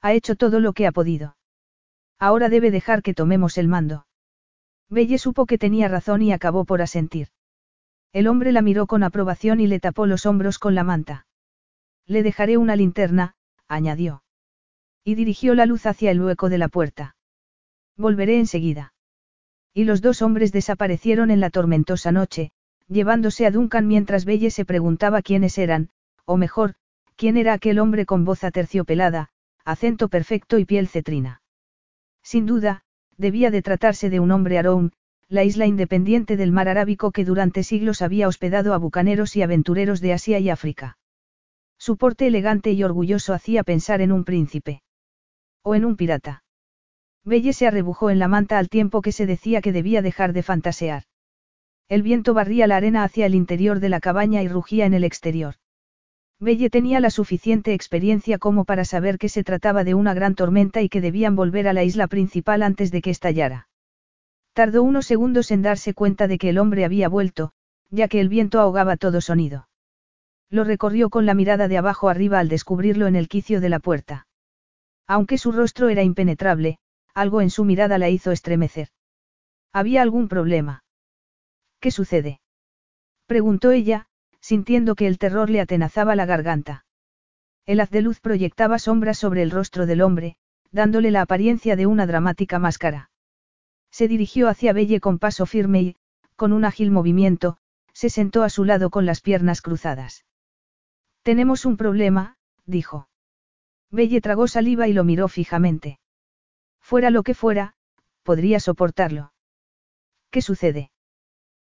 Ha 0.00 0.12
hecho 0.12 0.34
todo 0.34 0.58
lo 0.58 0.72
que 0.72 0.88
ha 0.88 0.92
podido. 0.92 1.36
Ahora 2.18 2.48
debe 2.48 2.72
dejar 2.72 3.02
que 3.02 3.14
tomemos 3.14 3.56
el 3.56 3.68
mando. 3.68 4.08
Belle 4.90 5.18
supo 5.18 5.46
que 5.46 5.58
tenía 5.58 5.86
razón 5.86 6.22
y 6.22 6.32
acabó 6.32 6.64
por 6.64 6.82
asentir. 6.82 7.28
El 8.12 8.26
hombre 8.26 8.50
la 8.50 8.62
miró 8.62 8.88
con 8.88 9.04
aprobación 9.04 9.60
y 9.60 9.68
le 9.68 9.78
tapó 9.78 10.06
los 10.06 10.26
hombros 10.26 10.58
con 10.58 10.74
la 10.74 10.82
manta. 10.82 11.26
Le 12.06 12.22
dejaré 12.22 12.56
una 12.56 12.76
linterna, 12.76 13.34
añadió. 13.68 14.22
Y 15.04 15.14
dirigió 15.14 15.54
la 15.54 15.66
luz 15.66 15.86
hacia 15.86 16.10
el 16.10 16.20
hueco 16.20 16.48
de 16.48 16.58
la 16.58 16.68
puerta. 16.68 17.16
Volveré 17.96 18.38
enseguida. 18.38 18.92
Y 19.72 19.84
los 19.84 20.00
dos 20.00 20.22
hombres 20.22 20.52
desaparecieron 20.52 21.30
en 21.30 21.40
la 21.40 21.50
tormentosa 21.50 22.12
noche, 22.12 22.52
llevándose 22.88 23.46
a 23.46 23.50
Duncan 23.50 23.86
mientras 23.86 24.24
Belle 24.24 24.50
se 24.50 24.64
preguntaba 24.64 25.22
quiénes 25.22 25.58
eran, 25.58 25.90
o 26.24 26.36
mejor, 26.36 26.74
quién 27.16 27.36
era 27.36 27.52
aquel 27.52 27.78
hombre 27.78 28.06
con 28.06 28.24
voz 28.24 28.44
aterciopelada, 28.44 29.30
acento 29.64 30.08
perfecto 30.08 30.58
y 30.58 30.64
piel 30.64 30.88
cetrina. 30.88 31.42
Sin 32.22 32.46
duda, 32.46 32.82
debía 33.16 33.50
de 33.50 33.62
tratarse 33.62 34.10
de 34.10 34.20
un 34.20 34.30
hombre 34.30 34.58
Aroun, 34.58 34.92
la 35.28 35.44
isla 35.44 35.66
independiente 35.66 36.36
del 36.36 36.52
mar 36.52 36.68
Arábico 36.68 37.12
que 37.12 37.24
durante 37.24 37.62
siglos 37.62 38.02
había 38.02 38.28
hospedado 38.28 38.74
a 38.74 38.78
bucaneros 38.78 39.36
y 39.36 39.42
aventureros 39.42 40.00
de 40.00 40.12
Asia 40.12 40.38
y 40.38 40.50
África. 40.50 40.98
Su 41.86 41.98
porte 41.98 42.26
elegante 42.26 42.72
y 42.72 42.82
orgulloso 42.82 43.34
hacía 43.34 43.62
pensar 43.62 44.00
en 44.00 44.10
un 44.10 44.24
príncipe. 44.24 44.80
O 45.62 45.74
en 45.74 45.84
un 45.84 45.96
pirata. 45.96 46.42
Belle 47.24 47.52
se 47.52 47.66
arrebujó 47.66 48.08
en 48.08 48.18
la 48.18 48.26
manta 48.26 48.56
al 48.56 48.70
tiempo 48.70 49.02
que 49.02 49.12
se 49.12 49.26
decía 49.26 49.60
que 49.60 49.70
debía 49.70 50.00
dejar 50.00 50.32
de 50.32 50.42
fantasear. 50.42 51.02
El 51.90 52.00
viento 52.00 52.32
barría 52.32 52.66
la 52.66 52.78
arena 52.78 53.04
hacia 53.04 53.26
el 53.26 53.34
interior 53.34 53.80
de 53.80 53.90
la 53.90 54.00
cabaña 54.00 54.42
y 54.42 54.48
rugía 54.48 54.86
en 54.86 54.94
el 54.94 55.04
exterior. 55.04 55.56
Belle 56.40 56.70
tenía 56.70 57.00
la 57.00 57.10
suficiente 57.10 57.74
experiencia 57.74 58.38
como 58.38 58.64
para 58.64 58.86
saber 58.86 59.18
que 59.18 59.28
se 59.28 59.44
trataba 59.44 59.84
de 59.84 59.92
una 59.92 60.14
gran 60.14 60.34
tormenta 60.34 60.80
y 60.80 60.88
que 60.88 61.02
debían 61.02 61.36
volver 61.36 61.68
a 61.68 61.74
la 61.74 61.84
isla 61.84 62.06
principal 62.06 62.62
antes 62.62 62.92
de 62.92 63.02
que 63.02 63.10
estallara. 63.10 63.68
Tardó 64.54 64.82
unos 64.82 65.04
segundos 65.04 65.50
en 65.50 65.60
darse 65.60 65.92
cuenta 65.92 66.28
de 66.28 66.38
que 66.38 66.48
el 66.48 66.56
hombre 66.56 66.86
había 66.86 67.10
vuelto, 67.10 67.52
ya 67.90 68.08
que 68.08 68.20
el 68.20 68.30
viento 68.30 68.58
ahogaba 68.58 68.96
todo 68.96 69.20
sonido. 69.20 69.68
Lo 70.54 70.62
recorrió 70.62 71.10
con 71.10 71.26
la 71.26 71.34
mirada 71.34 71.66
de 71.66 71.78
abajo 71.78 72.08
arriba 72.08 72.38
al 72.38 72.48
descubrirlo 72.48 73.08
en 73.08 73.16
el 73.16 73.26
quicio 73.26 73.60
de 73.60 73.68
la 73.68 73.80
puerta. 73.80 74.28
Aunque 75.04 75.36
su 75.36 75.50
rostro 75.50 75.88
era 75.88 76.04
impenetrable, 76.04 76.78
algo 77.12 77.40
en 77.40 77.50
su 77.50 77.64
mirada 77.64 77.98
la 77.98 78.08
hizo 78.08 78.30
estremecer. 78.30 78.90
¿Había 79.72 80.00
algún 80.00 80.28
problema? 80.28 80.84
¿Qué 81.80 81.90
sucede? 81.90 82.40
preguntó 83.26 83.72
ella, 83.72 84.06
sintiendo 84.38 84.94
que 84.94 85.08
el 85.08 85.18
terror 85.18 85.50
le 85.50 85.60
atenazaba 85.60 86.14
la 86.14 86.24
garganta. 86.24 86.86
El 87.66 87.80
haz 87.80 87.90
de 87.90 88.02
luz 88.02 88.20
proyectaba 88.20 88.78
sombras 88.78 89.18
sobre 89.18 89.42
el 89.42 89.50
rostro 89.50 89.86
del 89.86 90.02
hombre, 90.02 90.36
dándole 90.70 91.10
la 91.10 91.22
apariencia 91.22 91.74
de 91.74 91.86
una 91.86 92.06
dramática 92.06 92.60
máscara. 92.60 93.10
Se 93.90 94.06
dirigió 94.06 94.48
hacia 94.48 94.72
Belle 94.72 95.00
con 95.00 95.18
paso 95.18 95.46
firme 95.46 95.82
y, 95.82 95.96
con 96.36 96.52
un 96.52 96.64
ágil 96.64 96.92
movimiento, 96.92 97.56
se 97.92 98.08
sentó 98.08 98.44
a 98.44 98.50
su 98.50 98.64
lado 98.64 98.90
con 98.90 99.04
las 99.04 99.20
piernas 99.20 99.60
cruzadas. 99.60 100.24
Tenemos 101.24 101.64
un 101.64 101.78
problema, 101.78 102.36
dijo. 102.66 103.08
Belle 103.90 104.20
tragó 104.20 104.46
saliva 104.46 104.88
y 104.88 104.92
lo 104.92 105.04
miró 105.04 105.26
fijamente. 105.28 105.98
Fuera 106.82 107.08
lo 107.08 107.22
que 107.22 107.32
fuera, 107.32 107.74
podría 108.22 108.60
soportarlo. 108.60 109.32
¿Qué 110.30 110.42
sucede? 110.42 110.90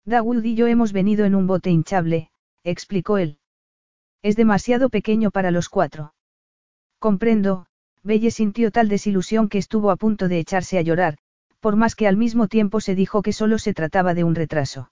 Dawood 0.05 0.43
y 0.43 0.53
yo 0.53 0.67
hemos 0.67 0.93
venido 0.93 1.25
en 1.25 1.33
un 1.33 1.47
bote 1.47 1.71
hinchable, 1.71 2.29
explicó 2.63 3.17
él. 3.17 3.39
Es 4.21 4.35
demasiado 4.35 4.89
pequeño 4.89 5.31
para 5.31 5.49
los 5.49 5.69
cuatro. 5.69 6.13
Comprendo, 6.99 7.65
Belle 8.03 8.29
sintió 8.29 8.69
tal 8.69 8.89
desilusión 8.89 9.49
que 9.49 9.57
estuvo 9.57 9.89
a 9.89 9.95
punto 9.95 10.27
de 10.27 10.37
echarse 10.37 10.77
a 10.77 10.83
llorar, 10.83 11.17
por 11.61 11.75
más 11.75 11.95
que 11.95 12.07
al 12.07 12.15
mismo 12.15 12.47
tiempo 12.47 12.79
se 12.79 12.93
dijo 12.93 13.23
que 13.23 13.33
solo 13.33 13.57
se 13.57 13.73
trataba 13.73 14.13
de 14.13 14.23
un 14.23 14.35
retraso. 14.35 14.91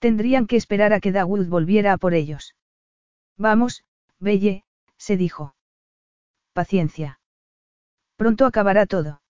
Tendrían 0.00 0.48
que 0.48 0.56
esperar 0.56 0.92
a 0.92 0.98
que 0.98 1.12
Dawood 1.12 1.46
volviera 1.46 1.92
a 1.92 1.98
por 1.98 2.14
ellos. 2.14 2.56
Vamos, 3.38 3.84
Belle, 4.18 4.64
se 4.96 5.16
dijo. 5.16 5.54
Paciencia. 6.52 7.20
Pronto 8.16 8.46
acabará 8.46 8.86
todo. 8.86 9.22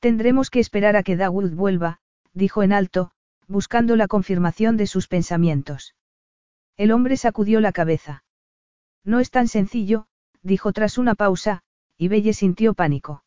Tendremos 0.00 0.50
que 0.50 0.58
esperar 0.58 0.96
a 0.96 1.04
que 1.04 1.16
Dawood 1.16 1.52
vuelva, 1.52 2.00
dijo 2.34 2.64
en 2.64 2.72
alto, 2.72 3.12
buscando 3.46 3.94
la 3.94 4.08
confirmación 4.08 4.76
de 4.76 4.88
sus 4.88 5.06
pensamientos. 5.06 5.94
El 6.76 6.90
hombre 6.90 7.16
sacudió 7.16 7.60
la 7.60 7.72
cabeza. 7.72 8.24
No 9.04 9.20
es 9.20 9.30
tan 9.30 9.46
sencillo, 9.46 10.06
dijo 10.42 10.72
tras 10.72 10.98
una 10.98 11.14
pausa, 11.14 11.62
y 11.96 12.08
Belle 12.08 12.32
sintió 12.32 12.74
pánico. 12.74 13.22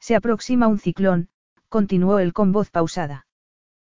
Se 0.00 0.16
aproxima 0.16 0.66
un 0.66 0.78
ciclón, 0.78 1.28
continuó 1.70 2.18
él 2.18 2.34
con 2.34 2.52
voz 2.52 2.70
pausada. 2.70 3.26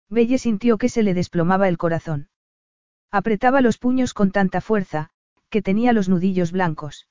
Belle 0.09 0.39
sintió 0.39 0.79
que 0.79 0.89
se 0.89 1.03
le 1.03 1.15
desplomaba 1.15 1.69
el 1.69 1.79
corazón. 1.79 2.29
Apretaba 3.11 3.61
los 3.61 3.79
puños 3.79 4.15
con 4.15 4.31
tanta 4.31 4.61
fuerza, 4.61 5.11
que 5.51 5.63
tenía 5.63 5.93
los 5.93 6.09
nudillos 6.09 6.53
blancos. 6.53 7.09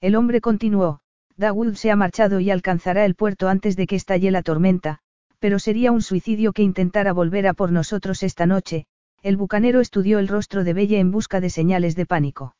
El 0.00 0.16
hombre 0.16 0.40
continuó, 0.40 1.00
Dawood 1.36 1.74
se 1.74 1.90
ha 1.90 1.96
marchado 1.96 2.40
y 2.40 2.50
alcanzará 2.50 3.04
el 3.04 3.14
puerto 3.14 3.48
antes 3.48 3.76
de 3.76 3.86
que 3.86 3.96
estalle 3.96 4.30
la 4.30 4.42
tormenta, 4.42 4.98
pero 5.38 5.58
sería 5.58 5.92
un 5.92 6.02
suicidio 6.02 6.52
que 6.52 6.62
intentara 6.62 7.12
volver 7.12 7.46
a 7.46 7.54
por 7.54 7.70
nosotros 7.70 8.22
esta 8.22 8.46
noche, 8.46 8.86
el 9.22 9.36
bucanero 9.36 9.80
estudió 9.80 10.18
el 10.18 10.28
rostro 10.28 10.64
de 10.64 10.72
Belle 10.72 10.98
en 10.98 11.10
busca 11.10 11.40
de 11.40 11.50
señales 11.50 11.94
de 11.96 12.06
pánico. 12.06 12.56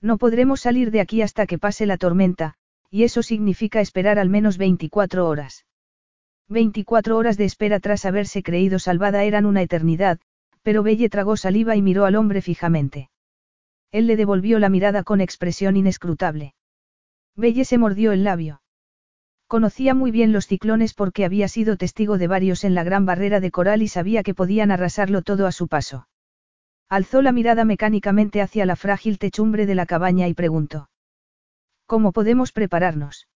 No 0.00 0.18
podremos 0.18 0.60
salir 0.60 0.90
de 0.90 1.00
aquí 1.00 1.22
hasta 1.22 1.46
que 1.46 1.58
pase 1.58 1.86
la 1.86 1.96
tormenta, 1.96 2.54
y 2.90 3.04
eso 3.04 3.22
significa 3.22 3.80
esperar 3.80 4.18
al 4.18 4.28
menos 4.28 4.58
24 4.58 5.28
horas. 5.28 5.64
24 6.48 7.16
horas 7.16 7.36
de 7.36 7.44
espera 7.44 7.78
tras 7.78 8.04
haberse 8.04 8.42
creído 8.42 8.78
salvada 8.78 9.22
eran 9.22 9.46
una 9.46 9.62
eternidad, 9.62 10.18
pero 10.62 10.82
Belle 10.82 11.08
tragó 11.08 11.36
saliva 11.36 11.76
y 11.76 11.82
miró 11.82 12.04
al 12.04 12.16
hombre 12.16 12.42
fijamente. 12.42 13.10
Él 13.92 14.06
le 14.06 14.16
devolvió 14.16 14.58
la 14.58 14.70
mirada 14.70 15.04
con 15.04 15.20
expresión 15.20 15.76
inescrutable. 15.76 16.54
Belle 17.36 17.64
se 17.64 17.78
mordió 17.78 18.12
el 18.12 18.24
labio. 18.24 18.62
Conocía 19.46 19.94
muy 19.94 20.10
bien 20.10 20.32
los 20.32 20.46
ciclones 20.46 20.94
porque 20.94 21.26
había 21.26 21.46
sido 21.46 21.76
testigo 21.76 22.16
de 22.16 22.26
varios 22.26 22.64
en 22.64 22.74
la 22.74 22.84
gran 22.84 23.04
barrera 23.04 23.38
de 23.38 23.50
coral 23.50 23.82
y 23.82 23.88
sabía 23.88 24.22
que 24.22 24.34
podían 24.34 24.70
arrasarlo 24.70 25.20
todo 25.20 25.46
a 25.46 25.52
su 25.52 25.68
paso. 25.68 26.08
Alzó 26.88 27.20
la 27.20 27.32
mirada 27.32 27.66
mecánicamente 27.66 28.40
hacia 28.40 28.64
la 28.64 28.76
frágil 28.76 29.18
techumbre 29.18 29.66
de 29.66 29.74
la 29.74 29.84
cabaña 29.84 30.26
y 30.26 30.34
preguntó. 30.34 30.88
¿Cómo 31.84 32.12
podemos 32.12 32.52
prepararnos? 32.52 33.28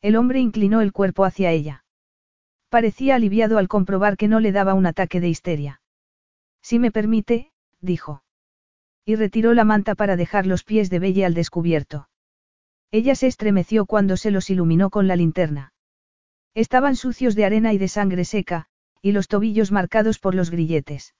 El 0.00 0.16
hombre 0.16 0.40
inclinó 0.40 0.80
el 0.80 0.92
cuerpo 0.92 1.26
hacia 1.26 1.50
ella. 1.50 1.84
Parecía 2.70 3.14
aliviado 3.14 3.58
al 3.58 3.68
comprobar 3.68 4.16
que 4.16 4.28
no 4.28 4.40
le 4.40 4.52
daba 4.52 4.72
un 4.72 4.86
ataque 4.86 5.20
de 5.20 5.28
histeria. 5.28 5.82
Si 6.62 6.78
me 6.78 6.90
permite, 6.90 7.52
dijo. 7.80 8.22
Y 9.04 9.16
retiró 9.16 9.52
la 9.54 9.64
manta 9.64 9.94
para 9.94 10.16
dejar 10.16 10.46
los 10.46 10.64
pies 10.64 10.88
de 10.90 10.98
Belle 10.98 11.24
al 11.24 11.34
descubierto. 11.34 12.08
Ella 12.90 13.14
se 13.14 13.26
estremeció 13.26 13.86
cuando 13.86 14.16
se 14.16 14.30
los 14.30 14.50
iluminó 14.50 14.88
con 14.90 15.08
la 15.08 15.16
linterna. 15.16 15.72
Estaban 16.54 16.96
sucios 16.96 17.34
de 17.34 17.44
arena 17.44 17.72
y 17.72 17.78
de 17.78 17.88
sangre 17.88 18.24
seca, 18.24 18.66
y 19.02 19.12
los 19.12 19.28
tobillos 19.28 19.72
marcados 19.72 20.18
por 20.18 20.34
los 20.34 20.50
grilletes. 20.50 21.14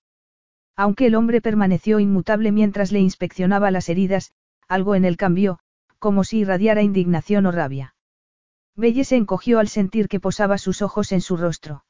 Aunque 0.76 1.06
el 1.06 1.14
hombre 1.14 1.40
permaneció 1.40 2.00
inmutable 2.00 2.52
mientras 2.52 2.92
le 2.92 3.00
inspeccionaba 3.00 3.70
las 3.70 3.88
heridas, 3.88 4.32
algo 4.68 4.94
en 4.94 5.04
él 5.04 5.16
cambió, 5.16 5.58
como 5.98 6.24
si 6.24 6.38
irradiara 6.38 6.82
indignación 6.82 7.46
o 7.46 7.52
rabia. 7.52 7.94
Belle 8.76 9.04
se 9.04 9.16
encogió 9.16 9.58
al 9.58 9.68
sentir 9.68 10.08
que 10.08 10.20
posaba 10.20 10.58
sus 10.58 10.82
ojos 10.82 11.12
en 11.12 11.20
su 11.20 11.36
rostro. 11.36 11.84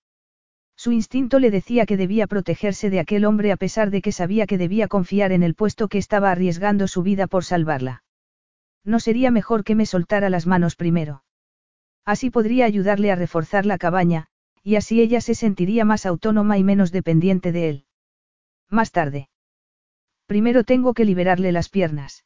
Su 0.76 0.92
instinto 0.92 1.38
le 1.38 1.50
decía 1.50 1.86
que 1.86 1.96
debía 1.96 2.26
protegerse 2.26 2.90
de 2.90 3.00
aquel 3.00 3.24
hombre 3.24 3.52
a 3.52 3.56
pesar 3.56 3.90
de 3.90 4.02
que 4.02 4.12
sabía 4.12 4.46
que 4.46 4.58
debía 4.58 4.88
confiar 4.88 5.32
en 5.32 5.42
el 5.42 5.54
puesto 5.54 5.88
que 5.88 5.98
estaba 5.98 6.30
arriesgando 6.30 6.88
su 6.88 7.02
vida 7.02 7.26
por 7.26 7.44
salvarla. 7.44 8.02
No 8.84 9.00
sería 9.00 9.30
mejor 9.30 9.64
que 9.64 9.74
me 9.74 9.86
soltara 9.86 10.28
las 10.30 10.46
manos 10.46 10.76
primero. 10.76 11.24
Así 12.04 12.30
podría 12.30 12.66
ayudarle 12.66 13.10
a 13.10 13.16
reforzar 13.16 13.64
la 13.64 13.78
cabaña, 13.78 14.26
y 14.62 14.76
así 14.76 15.00
ella 15.00 15.20
se 15.20 15.34
sentiría 15.34 15.84
más 15.84 16.06
autónoma 16.06 16.58
y 16.58 16.64
menos 16.64 16.92
dependiente 16.92 17.52
de 17.52 17.68
él. 17.68 17.84
Más 18.68 18.90
tarde. 18.90 19.28
Primero 20.26 20.64
tengo 20.64 20.94
que 20.94 21.04
liberarle 21.04 21.52
las 21.52 21.68
piernas. 21.68 22.24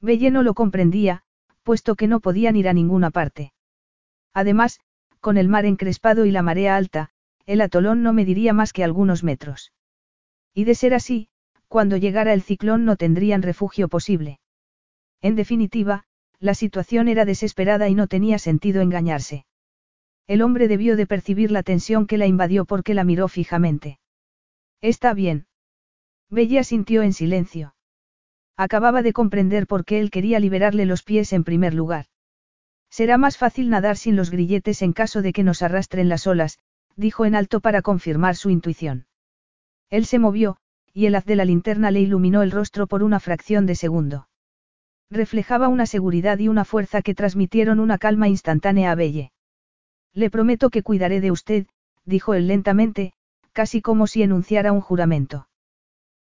Belle 0.00 0.30
no 0.30 0.42
lo 0.42 0.54
comprendía, 0.54 1.22
puesto 1.62 1.96
que 1.96 2.06
no 2.06 2.20
podían 2.20 2.56
ir 2.56 2.68
a 2.68 2.72
ninguna 2.72 3.10
parte. 3.10 3.52
Además, 4.32 4.80
con 5.20 5.36
el 5.36 5.48
mar 5.48 5.66
encrespado 5.66 6.24
y 6.24 6.30
la 6.30 6.42
marea 6.42 6.76
alta, 6.76 7.10
el 7.48 7.62
atolón 7.62 8.02
no 8.02 8.12
mediría 8.12 8.52
más 8.52 8.74
que 8.74 8.84
algunos 8.84 9.24
metros. 9.24 9.72
Y 10.52 10.64
de 10.64 10.74
ser 10.74 10.92
así, 10.92 11.30
cuando 11.66 11.96
llegara 11.96 12.34
el 12.34 12.42
ciclón 12.42 12.84
no 12.84 12.96
tendrían 12.96 13.40
refugio 13.40 13.88
posible. 13.88 14.38
En 15.22 15.34
definitiva, 15.34 16.04
la 16.40 16.52
situación 16.52 17.08
era 17.08 17.24
desesperada 17.24 17.88
y 17.88 17.94
no 17.94 18.06
tenía 18.06 18.38
sentido 18.38 18.82
engañarse. 18.82 19.46
El 20.26 20.42
hombre 20.42 20.68
debió 20.68 20.94
de 20.94 21.06
percibir 21.06 21.50
la 21.50 21.62
tensión 21.62 22.06
que 22.06 22.18
la 22.18 22.26
invadió 22.26 22.66
porque 22.66 22.92
la 22.92 23.02
miró 23.02 23.28
fijamente. 23.28 23.98
Está 24.82 25.14
bien. 25.14 25.46
Bella 26.28 26.62
sintió 26.64 27.00
en 27.02 27.14
silencio. 27.14 27.74
Acababa 28.58 29.00
de 29.00 29.14
comprender 29.14 29.66
por 29.66 29.86
qué 29.86 30.00
él 30.00 30.10
quería 30.10 30.38
liberarle 30.38 30.84
los 30.84 31.02
pies 31.02 31.32
en 31.32 31.44
primer 31.44 31.72
lugar. 31.72 32.04
Será 32.90 33.16
más 33.16 33.38
fácil 33.38 33.70
nadar 33.70 33.96
sin 33.96 34.16
los 34.16 34.30
grilletes 34.30 34.82
en 34.82 34.92
caso 34.92 35.22
de 35.22 35.32
que 35.32 35.44
nos 35.44 35.62
arrastren 35.62 36.10
las 36.10 36.26
olas, 36.26 36.58
dijo 36.98 37.24
en 37.24 37.36
alto 37.36 37.60
para 37.60 37.80
confirmar 37.80 38.34
su 38.34 38.50
intuición. 38.50 39.06
Él 39.88 40.04
se 40.04 40.18
movió, 40.18 40.56
y 40.92 41.06
el 41.06 41.14
haz 41.14 41.24
de 41.24 41.36
la 41.36 41.44
linterna 41.44 41.92
le 41.92 42.00
iluminó 42.00 42.42
el 42.42 42.50
rostro 42.50 42.88
por 42.88 43.04
una 43.04 43.20
fracción 43.20 43.66
de 43.66 43.76
segundo. 43.76 44.28
Reflejaba 45.08 45.68
una 45.68 45.86
seguridad 45.86 46.38
y 46.38 46.48
una 46.48 46.64
fuerza 46.64 47.00
que 47.00 47.14
transmitieron 47.14 47.78
una 47.78 47.98
calma 47.98 48.28
instantánea 48.28 48.90
a 48.90 48.96
Belle. 48.96 49.30
Le 50.12 50.28
prometo 50.28 50.70
que 50.70 50.82
cuidaré 50.82 51.20
de 51.20 51.30
usted, 51.30 51.66
dijo 52.04 52.34
él 52.34 52.48
lentamente, 52.48 53.12
casi 53.52 53.80
como 53.80 54.08
si 54.08 54.22
enunciara 54.22 54.72
un 54.72 54.80
juramento. 54.80 55.48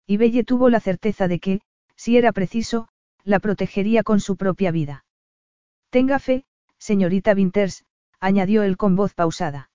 Y 0.06 0.16
Belle 0.16 0.42
tuvo 0.42 0.70
la 0.70 0.80
certeza 0.80 1.28
de 1.28 1.38
que, 1.38 1.60
si 1.94 2.18
era 2.18 2.32
preciso, 2.32 2.88
la 3.22 3.38
protegería 3.38 4.02
con 4.02 4.18
su 4.18 4.36
propia 4.36 4.72
vida. 4.72 5.04
Tenga 5.90 6.18
fe, 6.18 6.44
señorita 6.78 7.32
Winters, 7.32 7.84
añadió 8.18 8.64
él 8.64 8.76
con 8.76 8.96
voz 8.96 9.14
pausada. 9.14 9.70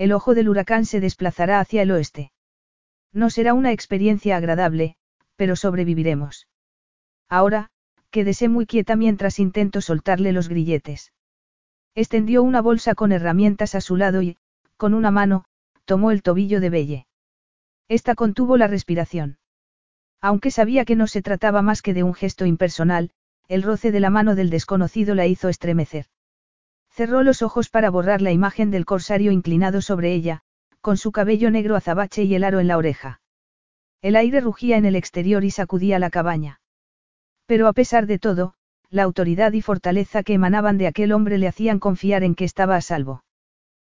El 0.00 0.12
ojo 0.12 0.34
del 0.34 0.48
huracán 0.48 0.86
se 0.86 0.98
desplazará 0.98 1.60
hacia 1.60 1.82
el 1.82 1.90
oeste. 1.90 2.32
No 3.12 3.28
será 3.28 3.52
una 3.52 3.70
experiencia 3.70 4.34
agradable, 4.34 4.96
pero 5.36 5.56
sobreviviremos. 5.56 6.48
Ahora, 7.28 7.68
quédese 8.10 8.48
muy 8.48 8.64
quieta 8.64 8.96
mientras 8.96 9.38
intento 9.38 9.82
soltarle 9.82 10.32
los 10.32 10.48
grilletes. 10.48 11.12
Extendió 11.94 12.42
una 12.42 12.62
bolsa 12.62 12.94
con 12.94 13.12
herramientas 13.12 13.74
a 13.74 13.82
su 13.82 13.96
lado 13.96 14.22
y, 14.22 14.38
con 14.78 14.94
una 14.94 15.10
mano, 15.10 15.44
tomó 15.84 16.12
el 16.12 16.22
tobillo 16.22 16.62
de 16.62 16.70
Belle. 16.70 17.06
Esta 17.86 18.14
contuvo 18.14 18.56
la 18.56 18.68
respiración. 18.68 19.36
Aunque 20.22 20.50
sabía 20.50 20.86
que 20.86 20.96
no 20.96 21.08
se 21.08 21.20
trataba 21.20 21.60
más 21.60 21.82
que 21.82 21.92
de 21.92 22.04
un 22.04 22.14
gesto 22.14 22.46
impersonal, 22.46 23.10
el 23.48 23.62
roce 23.62 23.92
de 23.92 24.00
la 24.00 24.08
mano 24.08 24.34
del 24.34 24.48
desconocido 24.48 25.14
la 25.14 25.26
hizo 25.26 25.50
estremecer. 25.50 26.06
Cerró 27.00 27.22
los 27.22 27.40
ojos 27.40 27.70
para 27.70 27.88
borrar 27.88 28.20
la 28.20 28.30
imagen 28.30 28.70
del 28.70 28.84
corsario 28.84 29.32
inclinado 29.32 29.80
sobre 29.80 30.12
ella, 30.12 30.42
con 30.82 30.98
su 30.98 31.12
cabello 31.12 31.50
negro 31.50 31.74
azabache 31.74 32.24
y 32.24 32.34
el 32.34 32.44
aro 32.44 32.60
en 32.60 32.68
la 32.68 32.76
oreja. 32.76 33.22
El 34.02 34.16
aire 34.16 34.42
rugía 34.42 34.76
en 34.76 34.84
el 34.84 34.94
exterior 34.94 35.42
y 35.42 35.50
sacudía 35.50 35.98
la 35.98 36.10
cabaña. 36.10 36.60
Pero 37.46 37.68
a 37.68 37.72
pesar 37.72 38.06
de 38.06 38.18
todo, 38.18 38.52
la 38.90 39.04
autoridad 39.04 39.54
y 39.54 39.62
fortaleza 39.62 40.22
que 40.22 40.34
emanaban 40.34 40.76
de 40.76 40.88
aquel 40.88 41.12
hombre 41.12 41.38
le 41.38 41.48
hacían 41.48 41.78
confiar 41.78 42.22
en 42.22 42.34
que 42.34 42.44
estaba 42.44 42.76
a 42.76 42.82
salvo. 42.82 43.24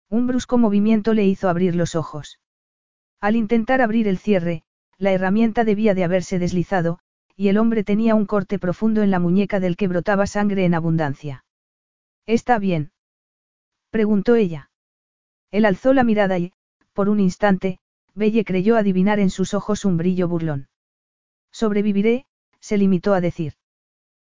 Un 0.10 0.26
brusco 0.26 0.58
movimiento 0.58 1.14
le 1.14 1.26
hizo 1.26 1.50
abrir 1.50 1.76
los 1.76 1.96
ojos. 1.96 2.40
Al 3.20 3.36
intentar 3.36 3.82
abrir 3.82 4.08
el 4.08 4.18
cierre, 4.18 4.64
la 4.98 5.12
herramienta 5.12 5.66
debía 5.66 5.94
de 5.94 6.06
haberse 6.06 6.40
deslizado, 6.40 7.00
y 7.36 7.50
el 7.50 7.58
hombre 7.58 7.84
tenía 7.84 8.16
un 8.16 8.26
corte 8.26 8.60
profundo 8.60 9.04
en 9.04 9.12
la 9.12 9.20
muñeca 9.20 9.60
del 9.60 9.76
que 9.76 9.90
brotaba 9.90 10.26
sangre 10.26 10.64
en 10.64 10.74
abundancia. 10.74 11.44
¿Está 12.26 12.60
bien? 12.60 12.93
Preguntó 13.94 14.34
ella. 14.36 14.72
Él 15.52 15.66
alzó 15.66 15.94
la 15.94 16.04
mirada 16.04 16.40
y, 16.40 16.52
por 16.94 17.10
un 17.10 17.20
instante, 17.20 17.78
Belle 18.16 18.44
creyó 18.44 18.76
adivinar 18.76 19.20
en 19.20 19.30
sus 19.30 19.54
ojos 19.54 19.86
un 19.86 19.98
brillo 19.98 20.28
burlón. 20.28 20.68
Sobreviviré, 21.52 22.26
se 22.60 22.80
limitó 22.80 23.14
a 23.14 23.22
decir. 23.22 23.54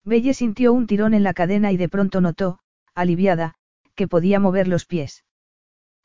Belle 0.06 0.34
sintió 0.34 0.72
un 0.72 0.88
tirón 0.88 1.14
en 1.14 1.24
la 1.24 1.34
cadena 1.34 1.74
y 1.74 1.78
de 1.78 1.90
pronto 1.90 2.22
notó, 2.22 2.60
aliviada, 2.96 3.56
que 3.96 4.08
podía 4.08 4.40
mover 4.40 4.70
los 4.70 4.86
pies. 4.86 5.26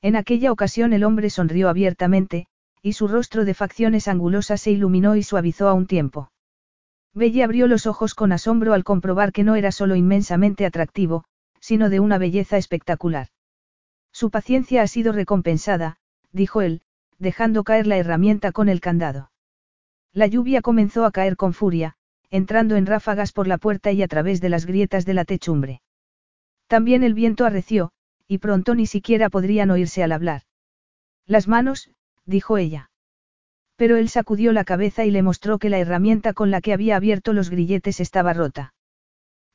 En 0.03 0.17
aquella 0.17 0.51
ocasión 0.51 0.93
el 0.93 1.05
hombre 1.05 1.31
sonrió 1.31 1.69
abiertamente, 1.69 2.49
y 2.83 2.95
su 2.95 3.07
rostro 3.07 3.45
de 3.45 3.55
facciones 3.55 4.09
angulosas 4.09 4.63
se 4.63 4.73
iluminó 4.73 5.15
y 5.15 5.23
suavizó 5.23 5.69
a 5.69 5.75
un 5.75 5.87
tiempo. 5.87 6.33
Belle 7.13 7.45
abrió 7.45 7.69
los 7.69 7.87
ojos 7.87 8.17
con 8.17 8.33
asombro 8.33 8.75
al 8.75 8.83
comprobar 8.83 9.31
que 9.31 9.45
no 9.45 9.55
era 9.55 9.71
solo 9.71 9.95
inmensamente 9.95 10.67
atractivo, 10.67 11.23
sino 11.61 11.89
de 11.89 12.01
una 12.01 12.19
belleza 12.19 12.57
espectacular. 12.57 13.29
Su 14.15 14.31
paciencia 14.31 14.83
ha 14.83 14.87
sido 14.87 15.13
recompensada, 15.13 15.97
dijo 16.31 16.63
él, 16.63 16.83
dejando 17.19 17.65
caer 17.65 17.89
la 17.89 17.97
herramienta 17.97 18.53
con 18.53 18.69
el 18.69 18.81
candado. 18.81 19.33
La 20.13 20.29
lluvia 20.29 20.63
comenzó 20.63 21.05
a 21.05 21.11
caer 21.11 21.37
con 21.37 21.53
furia, 21.53 21.97
entrando 22.31 22.77
en 22.77 22.87
ráfagas 22.87 23.33
por 23.33 23.49
la 23.49 23.59
puerta 23.59 23.91
y 23.91 24.05
a 24.05 24.09
través 24.09 24.41
de 24.41 24.51
las 24.51 24.67
grietas 24.67 25.05
de 25.05 25.15
la 25.15 25.25
techumbre. 25.25 25.83
También 26.69 27.03
el 27.03 27.13
viento 27.13 27.45
arreció, 27.45 27.91
y 28.29 28.39
pronto 28.39 28.77
ni 28.77 28.87
siquiera 28.87 29.31
podrían 29.31 29.73
oírse 29.73 30.05
al 30.05 30.13
hablar. 30.13 30.43
Las 31.27 31.49
manos, 31.49 31.91
dijo 32.25 32.57
ella. 32.57 32.93
Pero 33.75 33.97
él 33.97 34.09
sacudió 34.09 34.53
la 34.53 34.63
cabeza 34.63 35.05
y 35.05 35.11
le 35.11 35.23
mostró 35.23 35.59
que 35.59 35.71
la 35.71 35.81
herramienta 35.81 36.35
con 36.35 36.53
la 36.53 36.61
que 36.61 36.73
había 36.73 36.95
abierto 36.95 37.33
los 37.33 37.51
grilletes 37.51 37.99
estaba 37.99 38.33
rota. 38.33 38.75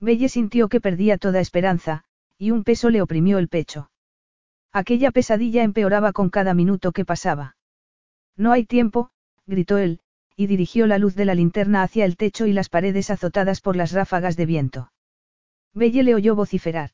Belle 0.02 0.28
sintió 0.28 0.68
que 0.68 0.82
perdía 0.82 1.18
toda 1.18 1.40
esperanza, 1.40 2.04
y 2.38 2.52
un 2.52 2.66
peso 2.66 2.90
le 2.90 3.02
oprimió 3.02 3.38
el 3.38 3.48
pecho. 3.48 3.90
Aquella 4.72 5.12
pesadilla 5.12 5.64
empeoraba 5.64 6.14
con 6.14 6.30
cada 6.30 6.54
minuto 6.54 6.92
que 6.92 7.06
pasaba. 7.06 7.56
No 8.38 8.52
hay 8.52 8.66
tiempo, 8.66 9.10
gritó 9.48 9.78
él, 9.78 10.00
y 10.36 10.48
dirigió 10.48 10.88
la 10.88 11.00
luz 11.00 11.16
de 11.16 11.26
la 11.26 11.36
linterna 11.36 11.84
hacia 11.84 12.06
el 12.06 12.16
techo 12.16 12.46
y 12.46 12.54
las 12.54 12.70
paredes 12.70 13.10
azotadas 13.10 13.62
por 13.62 13.76
las 13.76 13.92
ráfagas 13.92 14.38
de 14.38 14.46
viento. 14.46 14.92
Belle 15.74 16.04
le 16.04 16.16
oyó 16.16 16.36
vociferar. 16.36 16.92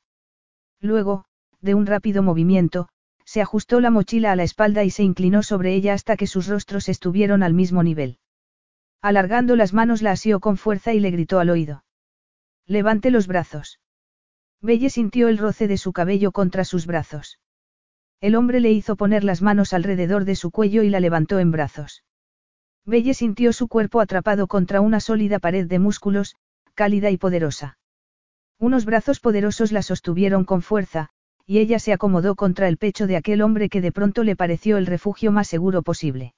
Luego, 0.80 1.26
de 1.62 1.76
un 1.76 1.86
rápido 1.86 2.24
movimiento, 2.24 2.88
se 3.26 3.42
ajustó 3.42 3.82
la 3.82 3.92
mochila 3.92 4.32
a 4.32 4.36
la 4.36 4.44
espalda 4.44 4.84
y 4.84 4.90
se 4.90 5.04
inclinó 5.04 5.44
sobre 5.44 5.74
ella 5.74 5.94
hasta 5.94 6.16
que 6.16 6.28
sus 6.28 6.48
rostros 6.48 6.90
estuvieron 6.90 7.44
al 7.44 7.54
mismo 7.54 7.84
nivel. 7.84 8.20
Alargando 9.02 9.56
las 9.56 9.74
manos 9.74 10.02
la 10.02 10.12
asió 10.12 10.40
con 10.40 10.58
fuerza 10.58 10.94
y 10.94 11.00
le 11.00 11.12
gritó 11.12 11.40
al 11.40 11.50
oído. 11.50 11.84
Levante 12.66 13.12
los 13.12 13.28
brazos. 13.28 13.80
Belle 14.62 14.90
sintió 14.90 15.28
el 15.28 15.38
roce 15.38 15.68
de 15.68 15.78
su 15.78 15.94
cabello 15.94 16.32
contra 16.32 16.66
sus 16.66 16.88
brazos. 16.88 17.40
El 18.22 18.36
hombre 18.36 18.60
le 18.60 18.72
hizo 18.72 18.96
poner 18.96 19.24
las 19.24 19.42
manos 19.42 19.74
alrededor 19.74 20.26
de 20.26 20.36
su 20.36 20.52
cuello 20.52 20.84
y 20.84 20.90
la 20.90 21.00
levantó 21.00 21.40
en 21.40 21.52
brazos. 21.52 22.04
Belle 22.86 23.14
sintió 23.14 23.52
su 23.52 23.68
cuerpo 23.68 24.00
atrapado 24.00 24.48
contra 24.48 24.82
una 24.82 25.00
sólida 25.00 25.40
pared 25.40 25.68
de 25.68 25.80
músculos, 25.80 26.36
cálida 26.76 27.10
y 27.10 27.18
poderosa. 27.18 27.78
Unos 28.60 28.86
brazos 28.86 29.20
poderosos 29.20 29.72
la 29.72 29.82
sostuvieron 29.82 30.46
con 30.46 30.62
fuerza, 30.62 31.10
y 31.46 31.60
ella 31.60 31.80
se 31.80 31.94
acomodó 31.94 32.36
contra 32.36 32.68
el 32.68 32.78
pecho 32.78 33.08
de 33.08 33.18
aquel 33.18 33.42
hombre 33.42 33.70
que 33.70 33.82
de 33.82 33.92
pronto 33.92 34.24
le 34.24 34.36
pareció 34.36 34.78
el 34.78 34.86
refugio 34.86 35.32
más 35.32 35.48
seguro 35.48 35.84
posible. 35.84 36.34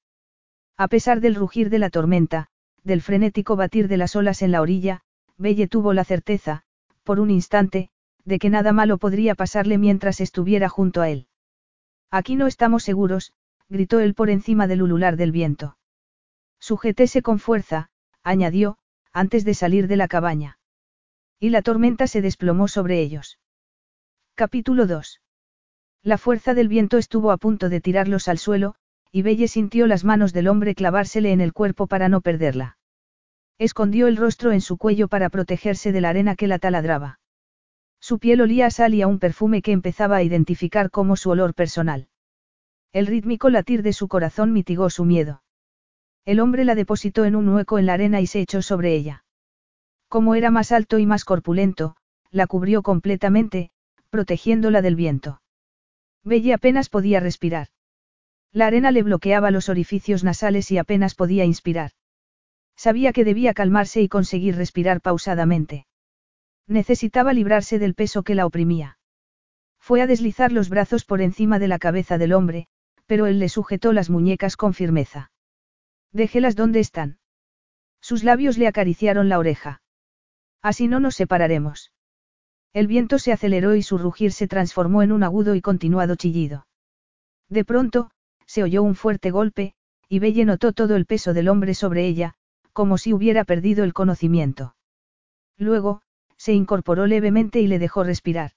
A 0.78 0.88
pesar 0.88 1.22
del 1.22 1.36
rugir 1.36 1.70
de 1.70 1.80
la 1.80 1.90
tormenta, 1.90 2.48
del 2.84 3.02
frenético 3.02 3.56
batir 3.56 3.88
de 3.88 3.98
las 3.98 4.16
olas 4.16 4.42
en 4.42 4.52
la 4.52 4.62
orilla, 4.62 5.02
Belle 5.38 5.68
tuvo 5.68 5.94
la 5.94 6.04
certeza, 6.04 6.64
por 7.04 7.20
un 7.20 7.30
instante, 7.30 7.90
de 8.26 8.40
que 8.40 8.50
nada 8.50 8.74
malo 8.74 8.98
podría 8.98 9.36
pasarle 9.36 9.78
mientras 9.78 10.20
estuviera 10.20 10.70
junto 10.70 11.02
a 11.02 11.10
él. 11.10 11.28
Aquí 12.12 12.36
no 12.36 12.48
estamos 12.48 12.84
seguros, 12.84 13.34
gritó 13.70 14.00
él 14.00 14.14
por 14.14 14.30
encima 14.30 14.68
del 14.68 14.82
ulular 14.82 15.18
del 15.18 15.32
viento. 15.32 15.78
Sujétese 16.60 17.22
con 17.22 17.40
fuerza, 17.40 17.90
añadió, 18.24 18.78
antes 19.12 19.46
de 19.46 19.54
salir 19.54 19.88
de 19.88 19.98
la 19.98 20.08
cabaña. 20.08 20.58
Y 21.40 21.50
la 21.50 21.62
tormenta 21.62 22.08
se 22.08 22.22
desplomó 22.22 22.68
sobre 22.68 23.02
ellos. 23.02 23.40
Capítulo 24.36 24.88
2. 24.88 25.22
La 26.04 26.18
fuerza 26.18 26.54
del 26.54 26.68
viento 26.68 26.98
estuvo 26.98 27.32
a 27.32 27.38
punto 27.38 27.70
de 27.70 27.82
tirarlos 27.82 28.28
al 28.28 28.38
suelo, 28.38 28.76
y 29.12 29.22
Belle 29.22 29.48
sintió 29.48 29.88
las 29.88 30.04
manos 30.04 30.34
del 30.34 30.48
hombre 30.48 30.76
clavársele 30.76 31.32
en 31.32 31.42
el 31.42 31.54
cuerpo 31.54 31.88
para 31.88 32.10
no 32.10 32.22
perderla. 32.22 32.78
Escondió 33.58 34.08
el 34.08 34.18
rostro 34.18 34.52
en 34.52 34.62
su 34.62 34.78
cuello 34.78 35.08
para 35.08 35.30
protegerse 35.30 35.92
de 35.92 36.02
la 36.02 36.10
arena 36.10 36.36
que 36.36 36.48
la 36.48 36.60
taladraba. 36.60 37.20
Su 38.00 38.20
piel 38.20 38.42
olía 38.42 38.68
a 38.68 38.72
sal 38.72 38.94
y 38.94 39.02
a 39.02 39.08
un 39.08 39.20
perfume 39.20 39.62
que 39.62 39.72
empezaba 39.72 40.18
a 40.18 40.24
identificar 40.24 40.92
como 40.92 41.16
su 41.16 41.30
olor 41.30 41.54
personal. 41.54 42.08
El 42.94 43.08
rítmico 43.08 43.50
latir 43.50 43.84
de 43.84 43.94
su 43.94 44.08
corazón 44.08 44.54
mitigó 44.54 44.90
su 44.90 45.06
miedo. 45.06 45.44
El 46.26 46.40
hombre 46.40 46.66
la 46.66 46.76
depositó 46.76 47.26
en 47.26 47.36
un 47.36 47.50
hueco 47.50 47.80
en 47.80 47.86
la 47.86 47.94
arena 47.94 48.22
y 48.22 48.28
se 48.28 48.42
echó 48.42 48.62
sobre 48.62 48.96
ella. 48.96 49.24
Como 50.10 50.36
era 50.36 50.52
más 50.52 50.72
alto 50.72 51.00
y 51.00 51.06
más 51.06 51.26
corpulento, 51.26 51.96
la 52.32 52.48
cubrió 52.48 52.82
completamente, 52.82 53.72
protegiéndola 54.10 54.82
del 54.82 54.96
viento. 54.96 55.42
Belle 56.24 56.54
apenas 56.54 56.90
podía 56.90 57.20
respirar. 57.20 57.68
La 58.52 58.68
arena 58.68 58.92
le 58.92 59.04
bloqueaba 59.04 59.52
los 59.52 59.70
orificios 59.70 60.24
nasales 60.24 60.72
y 60.72 60.78
apenas 60.78 61.16
podía 61.16 61.46
inspirar. 61.46 61.92
Sabía 62.76 63.12
que 63.12 63.26
debía 63.26 63.54
calmarse 63.54 64.02
y 64.02 64.08
conseguir 64.08 64.56
respirar 64.56 65.02
pausadamente. 65.02 65.86
Necesitaba 66.68 67.34
librarse 67.34 67.80
del 67.80 67.96
peso 67.96 68.24
que 68.24 68.36
la 68.36 68.46
oprimía. 68.46 68.98
Fue 69.80 70.02
a 70.02 70.08
deslizar 70.08 70.52
los 70.52 70.70
brazos 70.70 71.06
por 71.06 71.22
encima 71.22 71.60
de 71.60 71.70
la 71.70 71.80
cabeza 71.80 72.18
del 72.18 72.34
hombre, 72.34 72.68
pero 73.06 73.26
él 73.26 73.40
le 73.40 73.48
sujetó 73.48 73.94
las 73.94 74.10
muñecas 74.10 74.58
con 74.58 74.74
firmeza. 74.74 75.32
Déjelas 76.12 76.56
donde 76.56 76.82
están. 76.82 77.20
Sus 78.02 78.24
labios 78.24 78.58
le 78.58 78.68
acariciaron 78.68 79.30
la 79.30 79.40
oreja. 79.40 79.82
Así 80.62 80.88
no 80.88 81.00
nos 81.00 81.16
separaremos. 81.16 81.94
El 82.74 82.88
viento 82.88 83.18
se 83.18 83.32
aceleró 83.32 83.76
y 83.76 83.82
su 83.82 83.98
rugir 83.98 84.34
se 84.34 84.48
transformó 84.48 85.02
en 85.04 85.12
un 85.12 85.24
agudo 85.24 85.56
y 85.56 85.62
continuado 85.62 86.16
chillido. 86.16 86.68
De 87.50 87.64
pronto, 87.64 88.12
se 88.46 88.64
oyó 88.64 88.84
un 88.84 88.96
fuerte 88.96 89.32
golpe, 89.32 89.74
y 90.10 90.20
Belle 90.20 90.46
notó 90.46 90.74
todo 90.74 90.96
el 90.96 91.06
peso 91.06 91.34
del 91.34 91.48
hombre 91.48 91.74
sobre 91.74 92.06
ella, 92.06 92.34
como 92.74 92.98
si 92.98 93.14
hubiera 93.14 93.46
perdido 93.46 93.84
el 93.84 93.94
conocimiento. 93.94 94.76
Luego, 95.58 96.02
se 96.48 96.54
incorporó 96.54 97.08
levemente 97.08 97.60
y 97.60 97.68
le 97.68 97.78
dejó 97.78 98.06
respirar. 98.06 98.52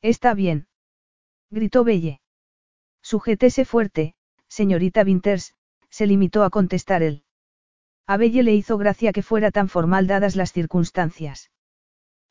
Está 0.00 0.32
bien. 0.32 0.66
Gritó 1.50 1.84
Belle. 1.84 2.22
Sujétese 3.02 3.66
fuerte, 3.66 4.14
señorita 4.48 5.02
Winters, 5.02 5.54
se 5.90 6.06
limitó 6.06 6.42
a 6.42 6.48
contestar 6.48 7.02
él. 7.02 7.24
A 8.06 8.16
Belle 8.16 8.42
le 8.42 8.54
hizo 8.54 8.78
gracia 8.78 9.12
que 9.12 9.22
fuera 9.22 9.50
tan 9.50 9.68
formal 9.68 10.06
dadas 10.06 10.36
las 10.36 10.54
circunstancias. 10.54 11.50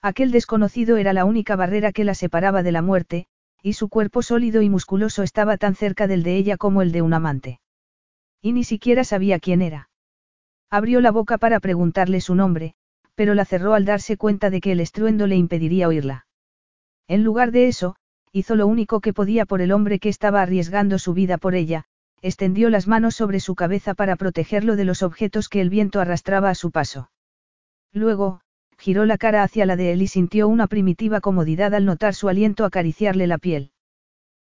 Aquel 0.02 0.32
desconocido 0.32 0.98
era 0.98 1.14
la 1.14 1.26
única 1.26 1.56
barrera 1.56 1.92
que 1.92 2.04
la 2.04 2.16
separaba 2.16 2.64
de 2.64 2.72
la 2.72 2.82
muerte, 2.82 3.28
y 3.62 3.74
su 3.74 3.88
cuerpo 3.88 4.24
sólido 4.24 4.64
y 4.64 4.70
musculoso 4.72 5.22
estaba 5.22 5.58
tan 5.58 5.76
cerca 5.76 6.08
del 6.08 6.24
de 6.24 6.38
ella 6.38 6.58
como 6.58 6.82
el 6.82 6.92
de 6.92 7.04
un 7.04 7.14
amante. 7.14 7.62
Y 8.42 8.52
ni 8.52 8.64
siquiera 8.64 9.04
sabía 9.04 9.38
quién 9.38 9.62
era. 9.62 9.92
Abrió 10.72 11.02
la 11.02 11.12
boca 11.12 11.38
para 11.38 11.60
preguntarle 11.60 12.20
su 12.20 12.34
nombre, 12.34 12.74
pero 13.16 13.34
la 13.34 13.46
cerró 13.46 13.74
al 13.74 13.86
darse 13.86 14.18
cuenta 14.18 14.50
de 14.50 14.62
que 14.62 14.72
el 14.72 14.80
estruendo 14.80 15.28
le 15.28 15.36
impediría 15.36 15.88
oírla. 15.88 16.26
En 17.08 17.24
lugar 17.24 17.52
de 17.52 17.68
eso, 17.68 17.96
hizo 18.32 18.56
lo 18.56 18.68
único 18.68 19.02
que 19.02 19.14
podía 19.14 19.46
por 19.46 19.62
el 19.62 19.72
hombre 19.72 20.00
que 20.00 20.10
estaba 20.10 20.42
arriesgando 20.42 20.98
su 21.00 21.14
vida 21.14 21.38
por 21.38 21.56
ella, 21.56 21.86
extendió 22.22 22.70
las 22.70 22.88
manos 22.88 23.16
sobre 23.16 23.40
su 23.40 23.56
cabeza 23.56 23.94
para 23.94 24.16
protegerlo 24.16 24.76
de 24.76 24.86
los 24.86 25.04
objetos 25.04 25.50
que 25.50 25.62
el 25.62 25.70
viento 25.70 26.00
arrastraba 26.00 26.50
a 26.50 26.56
su 26.56 26.72
paso. 26.72 27.12
Luego, 27.92 28.42
giró 28.78 29.06
la 29.06 29.18
cara 29.18 29.44
hacia 29.44 29.66
la 29.66 29.76
de 29.76 29.92
él 29.92 30.02
y 30.02 30.08
sintió 30.08 30.48
una 30.48 30.68
primitiva 30.68 31.20
comodidad 31.20 31.76
al 31.76 31.86
notar 31.86 32.16
su 32.16 32.30
aliento 32.30 32.66
acariciarle 32.66 33.28
la 33.28 33.38
piel. 33.38 33.72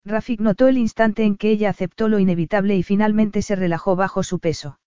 Rafik 0.06 0.39
notó 0.39 0.67
el 0.67 0.78
instante 0.78 1.24
en 1.24 1.38
que 1.38 1.52
ella 1.52 1.69
aceptó 1.69 2.08
lo 2.08 2.19
inevitable 2.19 2.76
y 2.76 2.84
finalmente 2.84 3.41
se 3.41 3.56
relajó 3.56 3.95
bajo 3.95 4.24
su 4.24 4.39
peso. 4.39 4.80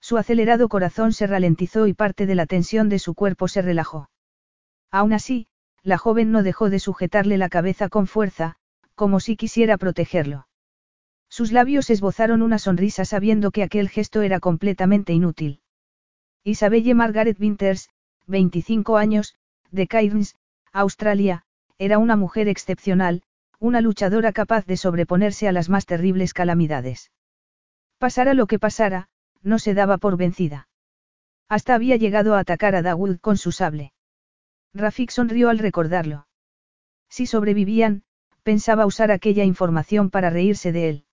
Su 0.00 0.16
acelerado 0.16 0.68
corazón 0.68 1.12
se 1.12 1.26
ralentizó 1.26 1.86
y 1.86 1.94
parte 1.94 2.26
de 2.26 2.34
la 2.34 2.46
tensión 2.46 2.88
de 2.88 2.98
su 2.98 3.14
cuerpo 3.14 3.48
se 3.48 3.62
relajó. 3.62 4.10
Aún 4.90 5.12
así, 5.12 5.46
la 5.82 5.98
joven 5.98 6.32
no 6.32 6.42
dejó 6.42 6.70
de 6.70 6.78
sujetarle 6.78 7.38
la 7.38 7.48
cabeza 7.48 7.88
con 7.88 8.06
fuerza, 8.06 8.56
como 8.94 9.20
si 9.20 9.36
quisiera 9.36 9.78
protegerlo. 9.78 10.46
Sus 11.28 11.52
labios 11.52 11.90
esbozaron 11.90 12.42
una 12.42 12.58
sonrisa 12.58 13.04
sabiendo 13.04 13.50
que 13.50 13.62
aquel 13.62 13.88
gesto 13.88 14.22
era 14.22 14.40
completamente 14.40 15.12
inútil. 15.12 15.60
Isabelle 16.42 16.94
Margaret 16.94 17.38
Winters, 17.38 17.90
25 18.26 18.96
años, 18.96 19.36
de 19.70 19.86
Cairns, 19.86 20.34
Australia, 20.72 21.44
era 21.78 21.98
una 21.98 22.16
mujer 22.16 22.48
excepcional, 22.48 23.22
una 23.58 23.80
luchadora 23.80 24.32
capaz 24.32 24.66
de 24.66 24.76
sobreponerse 24.76 25.46
a 25.46 25.52
las 25.52 25.68
más 25.68 25.86
terribles 25.86 26.32
calamidades. 26.32 27.10
Pasara 27.98 28.34
lo 28.34 28.46
que 28.46 28.58
pasara, 28.58 29.09
no 29.42 29.58
se 29.58 29.74
daba 29.74 29.98
por 29.98 30.16
vencida. 30.16 30.68
Hasta 31.48 31.74
había 31.74 31.96
llegado 31.96 32.34
a 32.34 32.40
atacar 32.40 32.74
a 32.74 32.82
Dawood 32.82 33.18
con 33.18 33.36
su 33.36 33.52
sable. 33.52 33.92
Rafik 34.72 35.10
sonrió 35.10 35.48
al 35.48 35.58
recordarlo. 35.58 36.26
Si 37.08 37.26
sobrevivían, 37.26 38.04
pensaba 38.42 38.86
usar 38.86 39.10
aquella 39.10 39.44
información 39.44 40.10
para 40.10 40.30
reírse 40.30 40.72
de 40.72 40.88
él. 40.88 41.04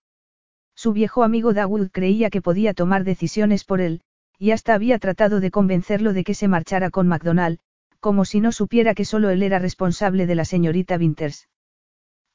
Su 0.76 0.94
viejo 0.94 1.24
amigo 1.24 1.54
Dawood 1.54 1.90
creía 1.92 2.30
que 2.30 2.42
podía 2.42 2.74
tomar 2.74 3.04
decisiones 3.04 3.64
por 3.64 3.82
él, 3.82 4.02
y 4.38 4.52
hasta 4.52 4.76
había 4.76 5.00
tratado 5.00 5.40
de 5.40 5.50
convencerlo 5.50 6.14
de 6.14 6.24
que 6.24 6.36
se 6.36 6.48
marchara 6.48 6.92
con 6.92 7.08
McDonald, 7.08 7.58
como 8.00 8.26
si 8.26 8.40
no 8.40 8.52
supiera 8.52 8.94
que 8.94 9.06
solo 9.06 9.32
él 9.32 9.42
era 9.42 9.58
responsable 9.58 10.28
de 10.28 10.36
la 10.36 10.46
señorita 10.46 10.98
Winters. 10.98 11.48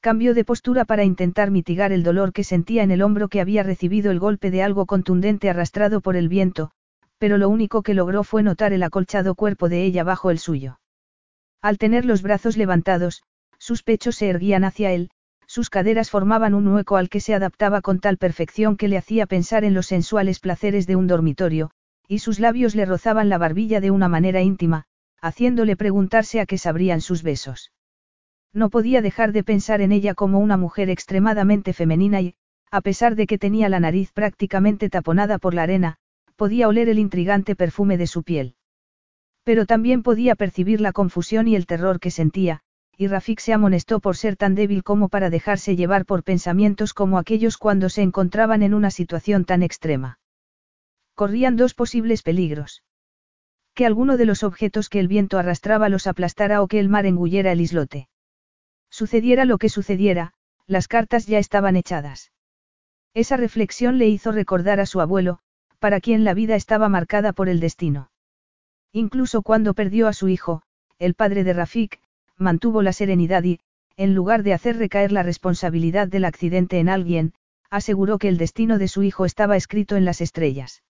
Cambió 0.03 0.33
de 0.33 0.43
postura 0.43 0.83
para 0.83 1.05
intentar 1.05 1.49
mitigar 1.49 1.93
el 1.93 2.03
dolor 2.03 2.33
que 2.33 2.43
sentía 2.43 2.83
en 2.83 2.91
el 2.91 3.01
hombro 3.01 3.29
que 3.29 3.39
había 3.39 3.63
recibido 3.63 4.11
el 4.11 4.19
golpe 4.19 4.51
de 4.51 4.61
algo 4.61 4.85
contundente 4.85 5.49
arrastrado 5.49 6.01
por 6.01 6.17
el 6.17 6.27
viento, 6.27 6.71
pero 7.19 7.37
lo 7.37 7.47
único 7.47 7.83
que 7.83 7.93
logró 7.93 8.25
fue 8.25 8.43
notar 8.43 8.73
el 8.73 8.83
acolchado 8.83 9.33
cuerpo 9.33 9.69
de 9.69 9.85
ella 9.85 10.03
bajo 10.03 10.29
el 10.29 10.39
suyo. 10.39 10.77
Al 11.61 11.77
tener 11.77 12.03
los 12.03 12.21
brazos 12.21 12.57
levantados, 12.57 13.23
sus 13.57 13.81
pechos 13.81 14.17
se 14.17 14.27
erguían 14.27 14.65
hacia 14.65 14.91
él, 14.91 15.09
sus 15.47 15.69
caderas 15.69 16.09
formaban 16.09 16.53
un 16.53 16.67
hueco 16.67 16.97
al 16.97 17.07
que 17.07 17.21
se 17.21 17.33
adaptaba 17.33 17.79
con 17.79 18.01
tal 18.01 18.17
perfección 18.17 18.75
que 18.75 18.89
le 18.89 18.97
hacía 18.97 19.25
pensar 19.25 19.63
en 19.63 19.73
los 19.73 19.85
sensuales 19.87 20.41
placeres 20.41 20.85
de 20.85 20.97
un 20.97 21.07
dormitorio, 21.07 21.71
y 22.09 22.19
sus 22.19 22.41
labios 22.41 22.75
le 22.75 22.83
rozaban 22.85 23.29
la 23.29 23.37
barbilla 23.37 23.79
de 23.79 23.91
una 23.91 24.09
manera 24.09 24.41
íntima, 24.41 24.83
haciéndole 25.21 25.77
preguntarse 25.77 26.41
a 26.41 26.45
qué 26.45 26.57
sabrían 26.57 26.99
sus 26.99 27.23
besos. 27.23 27.71
No 28.53 28.69
podía 28.69 29.01
dejar 29.01 29.31
de 29.31 29.43
pensar 29.43 29.81
en 29.81 29.91
ella 29.91 30.13
como 30.13 30.39
una 30.39 30.57
mujer 30.57 30.89
extremadamente 30.89 31.73
femenina 31.73 32.21
y, 32.21 32.35
a 32.69 32.81
pesar 32.81 33.15
de 33.15 33.25
que 33.25 33.39
tenía 33.39 33.67
la 33.67 33.79
nariz 33.79 34.11
prácticamente 34.11 34.89
taponada 34.89 35.39
por 35.39 35.53
la 35.53 35.63
arena, 35.63 35.97
podía 36.35 36.67
oler 36.67 36.87
el 36.87 36.99
intrigante 36.99 37.55
perfume 37.55 37.97
de 37.97 38.07
su 38.07 38.23
piel. 38.23 38.55
Pero 39.43 39.65
también 39.65 40.03
podía 40.03 40.35
percibir 40.35 40.81
la 40.81 40.91
confusión 40.91 41.47
y 41.47 41.55
el 41.55 41.65
terror 41.65 41.99
que 41.99 42.11
sentía, 42.11 42.61
y 42.95 43.07
Rafik 43.07 43.39
se 43.39 43.53
amonestó 43.53 43.99
por 43.99 44.15
ser 44.15 44.35
tan 44.35 44.53
débil 44.53 44.83
como 44.83 45.09
para 45.09 45.29
dejarse 45.31 45.75
llevar 45.75 46.05
por 46.05 46.23
pensamientos 46.23 46.93
como 46.93 47.17
aquellos 47.17 47.57
cuando 47.57 47.89
se 47.89 48.03
encontraban 48.03 48.61
en 48.61 48.73
una 48.73 48.91
situación 48.91 49.45
tan 49.45 49.63
extrema. 49.63 50.19
Corrían 51.15 51.57
dos 51.57 51.73
posibles 51.73 52.21
peligros. 52.21 52.83
Que 53.73 53.87
alguno 53.87 54.17
de 54.17 54.25
los 54.25 54.43
objetos 54.43 54.89
que 54.89 54.99
el 54.99 55.07
viento 55.07 55.39
arrastraba 55.39 55.89
los 55.89 56.05
aplastara 56.05 56.61
o 56.61 56.67
que 56.67 56.79
el 56.79 56.89
mar 56.89 57.07
engullera 57.07 57.51
el 57.51 57.61
islote. 57.61 58.07
Sucediera 58.93 59.45
lo 59.45 59.57
que 59.57 59.69
sucediera, 59.69 60.33
las 60.67 60.87
cartas 60.87 61.25
ya 61.25 61.39
estaban 61.39 61.75
echadas. 61.75 62.31
Esa 63.15 63.37
reflexión 63.37 63.97
le 63.97 64.07
hizo 64.07 64.31
recordar 64.31 64.79
a 64.79 64.85
su 64.85 65.01
abuelo, 65.01 65.39
para 65.79 65.99
quien 65.99 66.23
la 66.23 66.35
vida 66.35 66.55
estaba 66.55 66.89
marcada 66.89 67.33
por 67.33 67.49
el 67.49 67.59
destino. 67.59 68.11
Incluso 68.91 69.41
cuando 69.41 69.73
perdió 69.73 70.07
a 70.07 70.13
su 70.13 70.27
hijo, 70.27 70.61
el 70.99 71.15
padre 71.15 71.43
de 71.43 71.53
Rafik, 71.53 72.01
mantuvo 72.37 72.83
la 72.83 72.93
serenidad 72.93 73.43
y, 73.43 73.61
en 73.97 74.13
lugar 74.13 74.43
de 74.43 74.53
hacer 74.53 74.77
recaer 74.77 75.11
la 75.11 75.23
responsabilidad 75.23 76.07
del 76.07 76.25
accidente 76.25 76.77
en 76.77 76.87
alguien, 76.87 77.33
aseguró 77.71 78.19
que 78.19 78.27
el 78.27 78.37
destino 78.37 78.77
de 78.77 78.89
su 78.89 79.01
hijo 79.01 79.25
estaba 79.25 79.57
escrito 79.57 79.95
en 79.95 80.05
las 80.05 80.21
estrellas. 80.21 80.83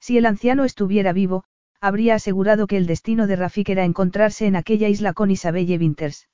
Si 0.00 0.16
el 0.16 0.24
anciano 0.24 0.64
estuviera 0.64 1.12
vivo, 1.12 1.44
habría 1.78 2.14
asegurado 2.14 2.66
que 2.66 2.78
el 2.78 2.86
destino 2.86 3.26
de 3.26 3.36
Rafik 3.36 3.68
era 3.68 3.84
encontrarse 3.84 4.46
en 4.46 4.56
aquella 4.56 4.88
isla 4.88 5.12
con 5.12 5.30
Isabelle 5.30 5.76
Winters. 5.76 6.26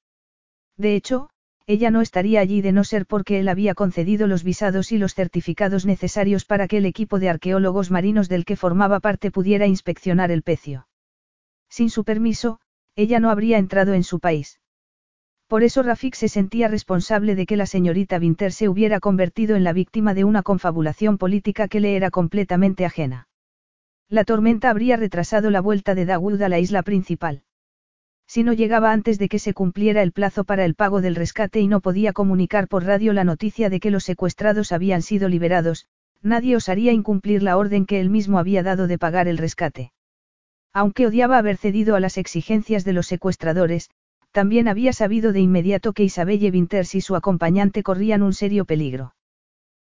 De 0.76 0.96
hecho, 0.96 1.30
ella 1.66 1.90
no 1.90 2.02
estaría 2.02 2.40
allí 2.40 2.60
de 2.60 2.72
no 2.72 2.84
ser 2.84 3.06
porque 3.06 3.38
él 3.40 3.48
había 3.48 3.74
concedido 3.74 4.26
los 4.26 4.44
visados 4.44 4.92
y 4.92 4.98
los 4.98 5.14
certificados 5.14 5.86
necesarios 5.86 6.44
para 6.44 6.68
que 6.68 6.78
el 6.78 6.86
equipo 6.86 7.18
de 7.18 7.30
arqueólogos 7.30 7.90
marinos 7.90 8.28
del 8.28 8.44
que 8.44 8.56
formaba 8.56 9.00
parte 9.00 9.30
pudiera 9.30 9.66
inspeccionar 9.66 10.30
el 10.30 10.42
pecio. 10.42 10.88
Sin 11.70 11.88
su 11.88 12.04
permiso, 12.04 12.60
ella 12.96 13.18
no 13.18 13.30
habría 13.30 13.58
entrado 13.58 13.94
en 13.94 14.04
su 14.04 14.20
país. 14.20 14.60
Por 15.46 15.62
eso 15.62 15.82
Rafik 15.82 16.14
se 16.14 16.28
sentía 16.28 16.68
responsable 16.68 17.34
de 17.34 17.46
que 17.46 17.56
la 17.56 17.66
señorita 17.66 18.18
Winter 18.18 18.52
se 18.52 18.68
hubiera 18.68 19.00
convertido 19.00 19.56
en 19.56 19.64
la 19.64 19.72
víctima 19.72 20.12
de 20.12 20.24
una 20.24 20.42
confabulación 20.42 21.16
política 21.16 21.68
que 21.68 21.80
le 21.80 21.96
era 21.96 22.10
completamente 22.10 22.84
ajena. 22.84 23.28
La 24.08 24.24
tormenta 24.24 24.68
habría 24.68 24.96
retrasado 24.96 25.50
la 25.50 25.60
vuelta 25.60 25.94
de 25.94 26.04
Dawood 26.04 26.42
a 26.42 26.48
la 26.48 26.58
isla 26.58 26.82
principal. 26.82 27.43
Si 28.34 28.42
no 28.42 28.52
llegaba 28.52 28.90
antes 28.90 29.20
de 29.20 29.28
que 29.28 29.38
se 29.38 29.54
cumpliera 29.54 30.02
el 30.02 30.10
plazo 30.10 30.42
para 30.42 30.64
el 30.64 30.74
pago 30.74 31.00
del 31.00 31.14
rescate 31.14 31.60
y 31.60 31.68
no 31.68 31.80
podía 31.80 32.12
comunicar 32.12 32.66
por 32.66 32.82
radio 32.82 33.12
la 33.12 33.22
noticia 33.22 33.70
de 33.70 33.78
que 33.78 33.92
los 33.92 34.02
secuestrados 34.02 34.72
habían 34.72 35.02
sido 35.02 35.28
liberados, 35.28 35.86
nadie 36.20 36.56
osaría 36.56 36.90
incumplir 36.90 37.44
la 37.44 37.56
orden 37.56 37.86
que 37.86 38.00
él 38.00 38.10
mismo 38.10 38.40
había 38.40 38.64
dado 38.64 38.88
de 38.88 38.98
pagar 38.98 39.28
el 39.28 39.38
rescate. 39.38 39.92
Aunque 40.72 41.06
odiaba 41.06 41.38
haber 41.38 41.58
cedido 41.58 41.94
a 41.94 42.00
las 42.00 42.18
exigencias 42.18 42.84
de 42.84 42.92
los 42.92 43.06
secuestradores, 43.06 43.88
también 44.32 44.66
había 44.66 44.92
sabido 44.92 45.32
de 45.32 45.38
inmediato 45.38 45.92
que 45.92 46.02
Isabelle 46.02 46.50
Winters 46.50 46.96
y 46.96 47.02
su 47.02 47.14
acompañante 47.14 47.84
corrían 47.84 48.24
un 48.24 48.32
serio 48.32 48.64
peligro. 48.64 49.14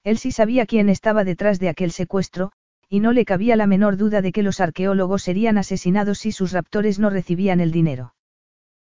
Él 0.04 0.18
sí 0.18 0.32
sabía 0.32 0.66
quién 0.66 0.90
estaba 0.90 1.24
detrás 1.24 1.60
de 1.60 1.70
aquel 1.70 1.92
secuestro, 1.92 2.54
y 2.90 3.02
no 3.02 3.12
le 3.12 3.24
cabía 3.24 3.56
la 3.56 3.68
menor 3.68 3.98
duda 3.98 4.24
de 4.24 4.32
que 4.32 4.42
los 4.42 4.60
arqueólogos 4.60 5.22
serían 5.22 5.60
asesinados 5.60 6.18
si 6.18 6.32
sus 6.32 6.54
raptores 6.54 6.98
no 6.98 7.12
recibían 7.12 7.60
el 7.60 7.72
dinero. 7.72 8.16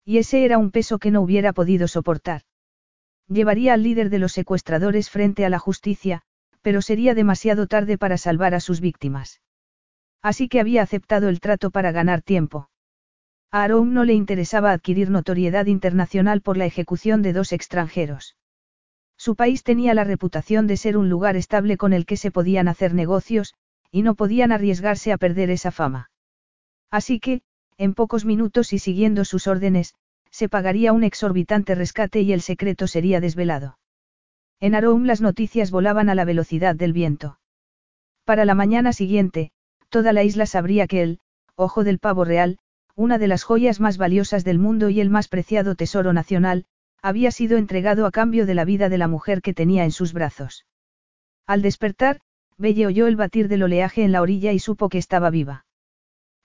Y 0.04 0.18
ese 0.18 0.44
era 0.44 0.58
un 0.58 0.70
peso 0.70 0.98
que 0.98 1.10
no 1.10 1.20
hubiera 1.20 1.52
podido 1.52 1.88
soportar. 1.88 2.42
Llevaría 3.28 3.74
al 3.74 3.82
líder 3.82 4.10
de 4.10 4.18
los 4.18 4.32
secuestradores 4.32 5.10
frente 5.10 5.44
a 5.44 5.50
la 5.50 5.58
justicia, 5.58 6.22
pero 6.62 6.82
sería 6.82 7.14
demasiado 7.14 7.66
tarde 7.66 7.96
para 7.96 8.18
salvar 8.18 8.54
a 8.54 8.60
sus 8.60 8.80
víctimas. 8.80 9.40
Así 10.22 10.48
que 10.48 10.60
había 10.60 10.82
aceptado 10.82 11.28
el 11.28 11.40
trato 11.40 11.70
para 11.70 11.92
ganar 11.92 12.22
tiempo. 12.22 12.70
A 13.52 13.66
no 13.68 14.04
le 14.04 14.14
interesaba 14.14 14.70
adquirir 14.70 15.10
notoriedad 15.10 15.66
internacional 15.66 16.40
por 16.40 16.56
la 16.56 16.66
ejecución 16.66 17.22
de 17.22 17.32
dos 17.32 17.52
extranjeros. 17.52 18.36
Su 19.16 19.34
país 19.34 19.64
tenía 19.64 19.92
la 19.92 20.04
reputación 20.04 20.66
de 20.66 20.76
ser 20.76 20.96
un 20.96 21.08
lugar 21.08 21.36
estable 21.36 21.76
con 21.76 21.92
el 21.92 22.06
que 22.06 22.16
se 22.16 22.30
podían 22.30 22.68
hacer 22.68 22.94
negocios, 22.94 23.54
y 23.90 24.02
no 24.02 24.14
podían 24.14 24.52
arriesgarse 24.52 25.12
a 25.12 25.18
perder 25.18 25.50
esa 25.50 25.72
fama. 25.72 26.10
Así 26.90 27.18
que, 27.18 27.42
en 27.80 27.94
pocos 27.94 28.26
minutos 28.26 28.74
y 28.74 28.78
siguiendo 28.78 29.24
sus 29.24 29.46
órdenes, 29.46 29.94
se 30.30 30.50
pagaría 30.50 30.92
un 30.92 31.02
exorbitante 31.02 31.74
rescate 31.74 32.20
y 32.20 32.34
el 32.34 32.42
secreto 32.42 32.86
sería 32.86 33.22
desvelado. 33.22 33.78
En 34.60 34.74
Aroum 34.74 35.04
las 35.04 35.22
noticias 35.22 35.70
volaban 35.70 36.10
a 36.10 36.14
la 36.14 36.26
velocidad 36.26 36.76
del 36.76 36.92
viento. 36.92 37.38
Para 38.26 38.44
la 38.44 38.54
mañana 38.54 38.92
siguiente, 38.92 39.50
toda 39.88 40.12
la 40.12 40.22
isla 40.24 40.44
sabría 40.44 40.86
que 40.86 41.02
el, 41.02 41.20
ojo 41.56 41.82
del 41.82 41.98
pavo 41.98 42.26
real, 42.26 42.58
una 42.96 43.16
de 43.16 43.28
las 43.28 43.44
joyas 43.44 43.80
más 43.80 43.96
valiosas 43.96 44.44
del 44.44 44.58
mundo 44.58 44.90
y 44.90 45.00
el 45.00 45.08
más 45.08 45.28
preciado 45.28 45.74
tesoro 45.74 46.12
nacional, 46.12 46.66
había 47.00 47.30
sido 47.30 47.56
entregado 47.56 48.04
a 48.04 48.10
cambio 48.10 48.44
de 48.44 48.54
la 48.54 48.66
vida 48.66 48.90
de 48.90 48.98
la 48.98 49.08
mujer 49.08 49.40
que 49.40 49.54
tenía 49.54 49.84
en 49.84 49.90
sus 49.90 50.12
brazos. 50.12 50.66
Al 51.46 51.62
despertar, 51.62 52.20
Belle 52.58 52.86
oyó 52.86 53.06
el 53.06 53.16
batir 53.16 53.48
del 53.48 53.62
oleaje 53.62 54.04
en 54.04 54.12
la 54.12 54.20
orilla 54.20 54.52
y 54.52 54.58
supo 54.58 54.90
que 54.90 54.98
estaba 54.98 55.30
viva. 55.30 55.64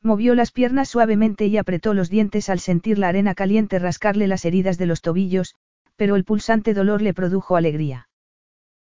Movió 0.06 0.36
las 0.36 0.52
piernas 0.52 0.88
suavemente 0.88 1.48
y 1.48 1.58
apretó 1.58 1.96
los 1.96 2.12
dientes 2.12 2.52
al 2.52 2.60
sentir 2.60 3.00
la 3.00 3.08
arena 3.08 3.34
caliente 3.34 3.80
rascarle 3.80 4.28
las 4.28 4.46
heridas 4.46 4.78
de 4.78 4.86
los 4.86 5.02
tobillos, 5.02 5.56
pero 5.96 6.15
el 6.15 6.24
pulsante 6.24 6.76
dolor 6.76 7.02
le 7.02 7.15
produjo 7.15 7.56
alegría. 7.56 8.08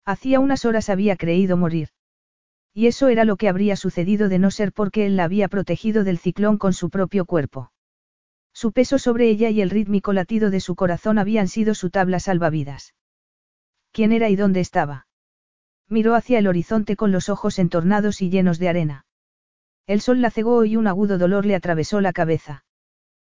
Hacía 0.03 0.39
unas 0.39 0.65
horas 0.65 0.89
había 0.89 1.15
creído 1.17 1.57
morir. 1.57 1.89
Y 2.73 2.87
eso 2.87 3.07
era 3.07 3.23
lo 3.23 3.37
que 3.37 3.49
habría 3.49 3.75
sucedido 3.75 4.29
de 4.29 4.39
no 4.39 4.49
ser 4.49 4.73
porque 4.73 5.05
él 5.05 5.15
la 5.15 5.25
había 5.25 5.47
protegido 5.47 6.03
del 6.03 6.17
ciclón 6.17 6.57
con 6.57 6.73
su 6.73 6.89
propio 6.89 7.25
cuerpo. 7.25 7.71
Su 8.51 8.71
peso 8.71 8.97
sobre 8.97 9.29
ella 9.29 9.51
y 9.51 9.61
el 9.61 9.69
rítmico 9.69 10.13
latido 10.13 10.49
de 10.49 10.59
su 10.59 10.75
corazón 10.75 11.19
habían 11.19 11.47
sido 11.47 11.75
su 11.75 11.91
tabla 11.91 12.19
salvavidas. 12.19 12.95
¿Quién 13.91 14.11
era 14.11 14.27
y 14.29 14.35
dónde 14.35 14.59
estaba? 14.59 15.05
Miró 15.87 16.15
hacia 16.15 16.39
el 16.39 16.47
horizonte 16.47 16.95
con 16.95 17.11
los 17.11 17.29
ojos 17.29 17.59
entornados 17.59 18.23
y 18.23 18.31
llenos 18.31 18.57
de 18.57 18.69
arena. 18.69 19.05
El 19.87 20.01
sol 20.01 20.21
la 20.21 20.31
cegó 20.31 20.65
y 20.65 20.75
un 20.75 20.87
agudo 20.87 21.17
dolor 21.17 21.45
le 21.45 21.55
atravesó 21.55 22.01
la 22.01 22.13
cabeza. 22.13 22.65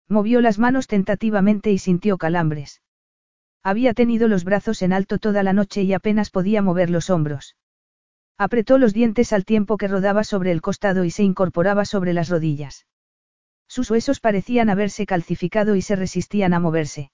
Movió 0.08 0.41
las 0.41 0.60
manos 0.60 0.88
tentativamente 0.88 1.71
y 1.71 1.77
sintió 1.77 2.17
calambres. 2.17 2.82
Había 3.63 3.93
tenido 3.93 4.27
los 4.27 4.43
brazos 4.43 4.82
en 4.82 4.91
alto 4.91 5.19
toda 5.19 5.41
la 5.41 5.53
noche 5.53 5.84
y 5.84 5.93
apenas 5.93 6.29
podía 6.29 6.62
mover 6.62 6.89
los 6.89 7.10
hombros. 7.10 7.56
Apretó 8.38 8.77
los 8.77 8.93
dientes 8.93 9.32
al 9.32 9.45
tiempo 9.45 9.77
que 9.77 9.88
rodaba 9.88 10.23
sobre 10.23 10.51
el 10.51 10.62
costado 10.62 11.06
y 11.06 11.12
se 11.12 11.23
incorporaba 11.23 11.86
sobre 11.86 12.13
las 12.13 12.29
rodillas. 12.29 12.86
Sus 13.67 13.89
huesos 13.89 14.19
parecían 14.19 14.69
haberse 14.69 15.06
calcificado 15.06 15.75
y 15.75 15.82
se 15.82 15.95
resistían 15.95 16.53
a 16.53 16.60
moverse. 16.60 17.12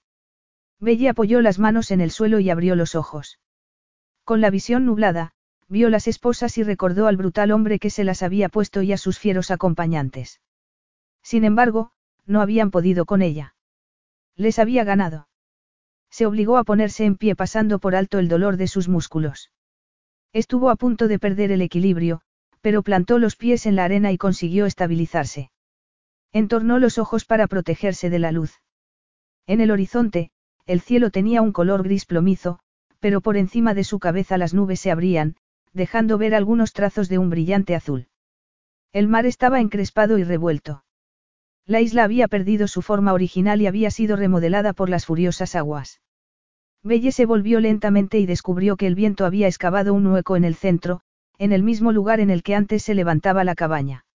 Belle 0.80 1.08
apoyó 1.08 1.40
las 1.40 1.58
manos 1.58 1.90
en 1.90 2.00
el 2.00 2.10
suelo 2.10 2.40
y 2.40 2.50
abrió 2.50 2.74
los 2.74 2.94
ojos. 2.94 3.38
Con 4.24 4.40
la 4.40 4.50
visión 4.50 4.86
nublada, 4.86 5.32
vio 5.70 5.88
las 5.88 6.08
esposas 6.08 6.58
y 6.58 6.64
recordó 6.64 7.06
al 7.06 7.16
brutal 7.16 7.52
hombre 7.52 7.78
que 7.78 7.90
se 7.90 8.02
las 8.02 8.22
había 8.22 8.48
puesto 8.48 8.82
y 8.82 8.92
a 8.92 8.98
sus 8.98 9.18
fieros 9.18 9.52
acompañantes. 9.52 10.40
Sin 11.22 11.44
embargo, 11.44 11.92
no 12.26 12.40
habían 12.42 12.72
podido 12.72 13.06
con 13.06 13.22
ella. 13.22 13.54
Les 14.36 14.58
había 14.58 14.82
ganado. 14.82 15.28
Se 16.10 16.26
obligó 16.26 16.58
a 16.58 16.64
ponerse 16.64 17.04
en 17.04 17.16
pie 17.16 17.36
pasando 17.36 17.78
por 17.78 17.94
alto 17.94 18.18
el 18.18 18.28
dolor 18.28 18.56
de 18.56 18.66
sus 18.66 18.88
músculos. 18.88 19.52
Estuvo 20.32 20.70
a 20.70 20.76
punto 20.76 21.06
de 21.06 21.20
perder 21.20 21.52
el 21.52 21.62
equilibrio, 21.62 22.20
pero 22.60 22.82
plantó 22.82 23.18
los 23.18 23.36
pies 23.36 23.64
en 23.64 23.76
la 23.76 23.84
arena 23.84 24.10
y 24.10 24.18
consiguió 24.18 24.66
estabilizarse. 24.66 25.52
Entornó 26.32 26.80
los 26.80 26.98
ojos 26.98 27.24
para 27.24 27.46
protegerse 27.46 28.10
de 28.10 28.18
la 28.18 28.32
luz. 28.32 28.60
En 29.46 29.60
el 29.60 29.70
horizonte, 29.70 30.30
el 30.66 30.80
cielo 30.80 31.10
tenía 31.10 31.42
un 31.42 31.52
color 31.52 31.84
gris 31.84 32.06
plomizo, 32.06 32.58
pero 32.98 33.20
por 33.20 33.36
encima 33.36 33.72
de 33.74 33.84
su 33.84 33.98
cabeza 33.98 34.36
las 34.36 34.52
nubes 34.52 34.80
se 34.80 34.90
abrían, 34.90 35.36
dejando 35.72 36.18
ver 36.18 36.34
algunos 36.34 36.72
trazos 36.72 37.08
de 37.08 37.18
un 37.18 37.30
brillante 37.30 37.74
azul. 37.74 38.08
El 38.92 39.08
mar 39.08 39.26
estaba 39.26 39.60
encrespado 39.60 40.18
y 40.18 40.24
revuelto. 40.24 40.84
La 41.66 41.80
isla 41.80 42.04
había 42.04 42.26
perdido 42.26 42.66
su 42.66 42.82
forma 42.82 43.12
original 43.12 43.62
y 43.62 43.66
había 43.66 43.90
sido 43.90 44.16
remodelada 44.16 44.72
por 44.72 44.88
las 44.88 45.06
furiosas 45.06 45.54
aguas. 45.54 46.00
Belle 46.82 47.12
se 47.12 47.26
volvió 47.26 47.60
lentamente 47.60 48.18
y 48.18 48.26
descubrió 48.26 48.76
que 48.76 48.86
el 48.86 48.94
viento 48.94 49.26
había 49.26 49.46
excavado 49.46 49.94
un 49.94 50.06
hueco 50.06 50.36
en 50.36 50.44
el 50.44 50.54
centro, 50.54 51.02
en 51.38 51.52
el 51.52 51.62
mismo 51.62 51.92
lugar 51.92 52.20
en 52.20 52.30
el 52.30 52.42
que 52.42 52.54
antes 52.54 52.82
se 52.82 52.94
levantaba 52.94 53.44
la 53.44 53.54
cabaña. 53.54 54.06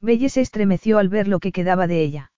Belle 0.00 0.28
se 0.28 0.40
estremeció 0.40 0.98
al 0.98 1.08
ver 1.08 1.28
lo 1.28 1.38
que 1.38 1.52
quedaba 1.52 1.86
de 1.86 2.02
ella. 2.02 2.32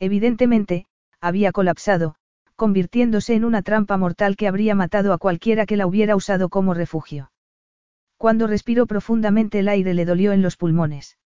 Evidentemente, 0.00 0.86
había 1.20 1.52
colapsado, 1.52 2.16
convirtiéndose 2.56 3.34
en 3.34 3.44
una 3.44 3.62
trampa 3.62 3.96
mortal 3.96 4.36
que 4.36 4.48
habría 4.48 4.74
matado 4.74 5.12
a 5.12 5.18
cualquiera 5.18 5.66
que 5.66 5.76
la 5.76 5.86
hubiera 5.86 6.16
usado 6.16 6.48
como 6.48 6.74
refugio. 6.74 7.30
Cuando 8.20 8.46
respiró 8.46 8.86
profundamente 8.86 9.60
el 9.60 9.68
aire 9.68 9.94
le 9.94 10.04
dolió 10.04 10.32
en 10.32 10.42
los 10.42 10.58
pulmones. 10.58 11.16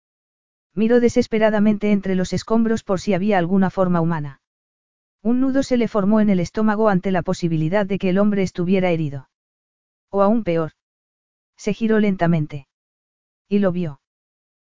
Miró 0.74 1.00
desesperadamente 1.00 1.90
entre 1.90 2.14
los 2.14 2.33
escombros 2.33 2.85
por 2.85 3.00
si 3.00 3.14
había 3.14 3.37
alguna 3.37 3.68
forma 3.68 4.00
humana. 4.00 4.40
Un 5.20 5.40
nudo 5.40 5.64
se 5.64 5.76
le 5.76 5.88
formó 5.88 6.20
en 6.20 6.30
el 6.30 6.38
estómago 6.38 6.88
ante 6.88 7.11
la 7.11 7.22
posibilidad 7.22 7.85
de 7.85 7.98
que 7.98 8.11
el 8.11 8.18
hombre 8.18 8.44
estuviera 8.44 8.92
herido. 8.92 9.28
O 10.09 10.22
aún 10.22 10.44
peor. 10.44 10.70
Se 11.57 11.72
giró 11.72 11.98
lentamente. 11.98 12.68
Y 13.48 13.59
lo 13.59 13.72
vio. 13.72 14.00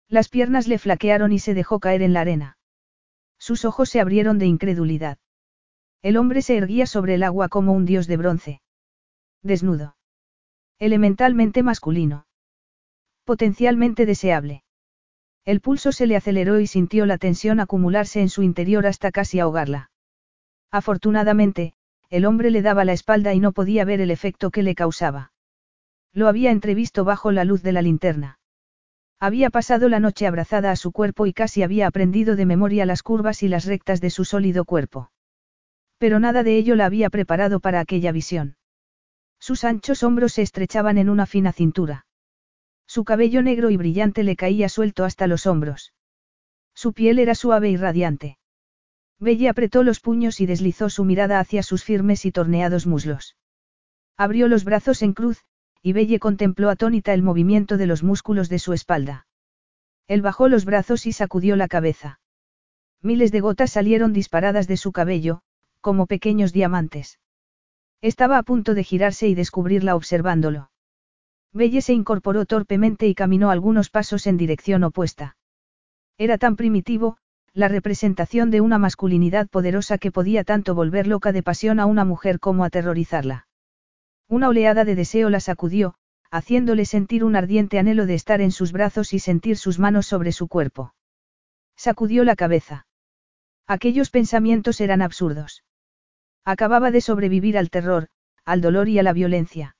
Las 0.08 0.30
piernas 0.30 0.68
le 0.68 0.78
flaquearon 0.78 1.32
y 1.32 1.40
se 1.40 1.56
dejó 1.56 1.80
caer 1.80 2.04
en 2.04 2.14
la 2.14 2.22
arena. 2.22 2.60
Sus 3.40 3.66
ojos 3.66 3.90
se 3.90 4.00
abrieron 4.00 4.38
de 4.38 4.46
incredulidad. 4.46 5.18
El 6.04 6.18
hombre 6.18 6.44
se 6.44 6.56
erguía 6.56 6.86
sobre 6.86 7.16
el 7.16 7.24
agua 7.24 7.50
como 7.50 7.74
un 7.74 7.86
dios 7.86 8.06
de 8.06 8.18
bronce. 8.18 8.62
Desnudo. 9.42 9.96
Elementalmente 10.82 11.62
masculino. 11.62 12.26
Potencialmente 13.24 14.08
deseable. 14.08 14.63
El 15.46 15.62
pulso 15.62 15.91
se 15.91 16.08
le 16.08 16.15
aceleró 16.15 16.60
y 16.60 16.65
sintió 16.65 17.06
la 17.06 17.20
tensión 17.20 17.60
acumularse 17.60 18.20
en 18.20 18.30
su 18.30 18.41
interior 18.41 18.88
hasta 18.88 19.12
casi 19.12 19.39
ahogarla. 19.39 19.91
Afortunadamente, 20.72 21.76
el 22.10 22.26
hombre 22.26 22.50
le 22.50 22.63
daba 22.63 22.84
la 22.84 22.94
espalda 22.94 23.36
y 23.36 23.39
no 23.39 23.52
podía 23.52 23.86
ver 23.86 24.02
el 24.02 24.10
efecto 24.10 24.50
que 24.50 24.63
le 24.63 24.74
causaba. 24.74 25.34
Lo 26.13 26.28
había 26.28 26.50
entrevisto 26.50 27.06
bajo 27.06 27.32
la 27.32 27.46
luz 27.46 27.62
de 27.62 27.74
la 27.74 27.84
linterna. 27.84 28.39
Había 29.20 29.52
pasado 29.52 29.88
la 29.88 30.00
noche 30.00 30.26
abrazada 30.26 30.72
a 30.72 30.76
su 30.76 30.91
cuerpo 30.91 31.28
y 31.28 31.34
casi 31.34 31.62
había 31.62 31.86
aprendido 31.86 32.36
de 32.36 32.48
memoria 32.48 32.88
las 32.88 33.04
curvas 33.04 33.44
y 33.44 33.50
las 33.50 33.65
rectas 33.65 34.02
de 34.02 34.10
su 34.10 34.26
sólido 34.26 34.65
cuerpo. 34.65 35.12
Pero 36.00 36.20
nada 36.20 36.41
de 36.41 36.58
ello 36.58 36.76
la 36.76 36.88
había 36.88 37.12
preparado 37.12 37.60
para 37.60 37.82
aquella 37.82 38.12
visión. 38.12 38.56
Sus 39.42 39.64
anchos 39.64 40.04
hombros 40.04 40.34
se 40.34 40.44
estrechaban 40.44 41.00
en 41.00 41.10
una 41.10 41.26
fina 41.26 41.52
cintura. 41.52 42.06
Su 42.86 43.04
cabello 43.04 43.42
negro 43.42 43.72
y 43.72 43.76
brillante 43.76 44.22
le 44.22 44.36
caía 44.36 44.70
suelto 44.70 45.04
hasta 45.04 45.26
los 45.26 45.48
hombros. 45.48 45.94
Su 46.76 46.94
piel 46.94 47.18
era 47.18 47.34
suave 47.34 47.72
y 47.72 47.76
radiante. 47.76 48.38
Belle 49.18 49.50
apretó 49.50 49.82
los 49.82 50.00
puños 50.00 50.42
y 50.42 50.46
deslizó 50.46 50.92
su 50.92 51.06
mirada 51.06 51.40
hacia 51.40 51.64
sus 51.64 51.84
firmes 51.84 52.24
y 52.28 52.32
torneados 52.32 52.86
muslos. 52.86 53.36
Abrió 54.16 54.48
los 54.48 54.64
brazos 54.64 55.02
en 55.02 55.14
cruz, 55.14 55.44
y 55.82 55.94
Belle 55.94 56.20
contempló 56.20 56.70
atónita 56.70 57.12
el 57.12 57.24
movimiento 57.24 57.78
de 57.78 57.88
los 57.88 58.04
músculos 58.04 58.48
de 58.48 58.60
su 58.60 58.74
espalda. 58.74 59.26
Él 60.08 60.22
bajó 60.22 60.50
los 60.50 60.66
brazos 60.66 61.08
y 61.08 61.14
sacudió 61.14 61.56
la 61.56 61.68
cabeza. 61.68 62.20
Miles 63.02 63.32
de 63.32 63.40
gotas 63.40 63.72
salieron 63.72 64.14
disparadas 64.14 64.68
de 64.68 64.78
su 64.78 64.92
cabello, 64.92 65.42
como 65.82 66.06
pequeños 66.06 66.54
diamantes. 66.54 67.18
Estaba 68.02 68.38
a 68.38 68.44
punto 68.44 68.74
de 68.74 68.84
girarse 68.84 69.28
y 69.28 69.36
descubrirla 69.36 69.96
observándolo. 69.96 70.72
Belle 71.54 71.82
se 71.82 71.94
incorporó 71.94 72.46
torpemente 72.46 73.08
y 73.08 73.14
caminó 73.14 73.52
algunos 73.52 73.90
pasos 73.90 74.26
en 74.26 74.38
dirección 74.38 74.84
opuesta. 74.84 75.38
Era 76.18 76.38
tan 76.38 76.56
primitivo, 76.56 77.18
la 77.54 77.68
representación 77.68 78.50
de 78.50 78.62
una 78.62 78.78
masculinidad 78.78 79.50
poderosa 79.50 79.98
que 79.98 80.12
podía 80.12 80.44
tanto 80.44 80.74
volver 80.74 81.06
loca 81.06 81.32
de 81.32 81.44
pasión 81.44 81.80
a 81.80 81.86
una 81.86 82.06
mujer 82.06 82.40
como 82.40 82.64
aterrorizarla. 82.64 83.48
Una 84.30 84.48
oleada 84.48 84.86
de 84.86 84.96
deseo 84.96 85.30
la 85.30 85.42
sacudió, 85.42 85.96
haciéndole 86.32 86.86
sentir 86.86 87.26
un 87.26 87.36
ardiente 87.36 87.78
anhelo 87.78 88.06
de 88.06 88.16
estar 88.16 88.40
en 88.40 88.52
sus 88.52 88.72
brazos 88.72 89.14
y 89.14 89.20
sentir 89.20 89.58
sus 89.58 89.78
manos 89.78 90.08
sobre 90.08 90.32
su 90.32 90.48
cuerpo. 90.48 90.94
Sacudió 91.76 92.24
la 92.24 92.38
cabeza. 92.38 92.88
Aquellos 93.68 94.10
pensamientos 94.10 94.80
eran 94.80 95.02
absurdos. 95.02 95.64
Acababa 96.46 96.92
de 96.92 97.02
sobrevivir 97.02 97.58
al 97.58 97.70
terror, 97.70 98.08
al 98.46 98.62
dolor 98.62 98.90
y 98.90 98.98
a 98.98 99.04
la 99.04 99.14
violencia. 99.14 99.76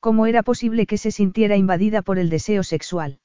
¿Cómo 0.00 0.26
era 0.26 0.42
posible 0.42 0.86
que 0.86 0.98
se 0.98 1.10
sintiera 1.10 1.56
invadida 1.56 2.02
por 2.02 2.18
el 2.18 2.30
deseo 2.30 2.62
sexual? 2.62 3.20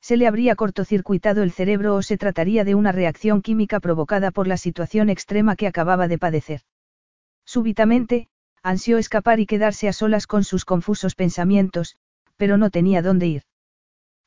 Se 0.00 0.16
le 0.16 0.26
habría 0.26 0.54
cortocircuitado 0.54 1.42
el 1.42 1.50
cerebro 1.50 1.96
o 1.96 2.02
se 2.02 2.16
trataría 2.16 2.64
de 2.64 2.74
una 2.74 2.92
reacción 2.92 3.42
química 3.42 3.80
provocada 3.80 4.30
por 4.30 4.46
la 4.46 4.56
situación 4.56 5.10
extrema 5.10 5.56
que 5.56 5.66
acababa 5.66 6.08
de 6.08 6.18
padecer. 6.18 6.60
Súbitamente, 7.44 8.28
ansió 8.62 8.98
escapar 8.98 9.40
y 9.40 9.46
quedarse 9.46 9.88
a 9.88 9.92
solas 9.92 10.26
con 10.26 10.44
sus 10.44 10.64
confusos 10.64 11.14
pensamientos, 11.14 11.96
pero 12.36 12.58
no 12.58 12.70
tenía 12.70 13.02
dónde 13.02 13.26
ir. 13.26 13.42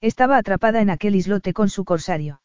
Estaba 0.01 0.37
atrapada 0.37 0.81
en 0.81 0.89
aquel 0.89 1.15
islote 1.15 1.53
con 1.53 1.69
su 1.69 1.85
corsario. 1.85 2.40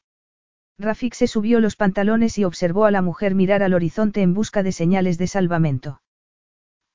Rafik 0.78 1.14
se 1.14 1.26
subió 1.26 1.60
los 1.60 1.74
pantalones 1.76 2.36
y 2.38 2.44
observó 2.44 2.84
a 2.84 2.90
la 2.90 3.02
mujer 3.02 3.34
mirar 3.34 3.62
al 3.62 3.72
horizonte 3.72 4.20
en 4.22 4.34
busca 4.34 4.62
de 4.62 4.72
señales 4.72 5.16
de 5.16 5.26
salvamento. 5.26 6.02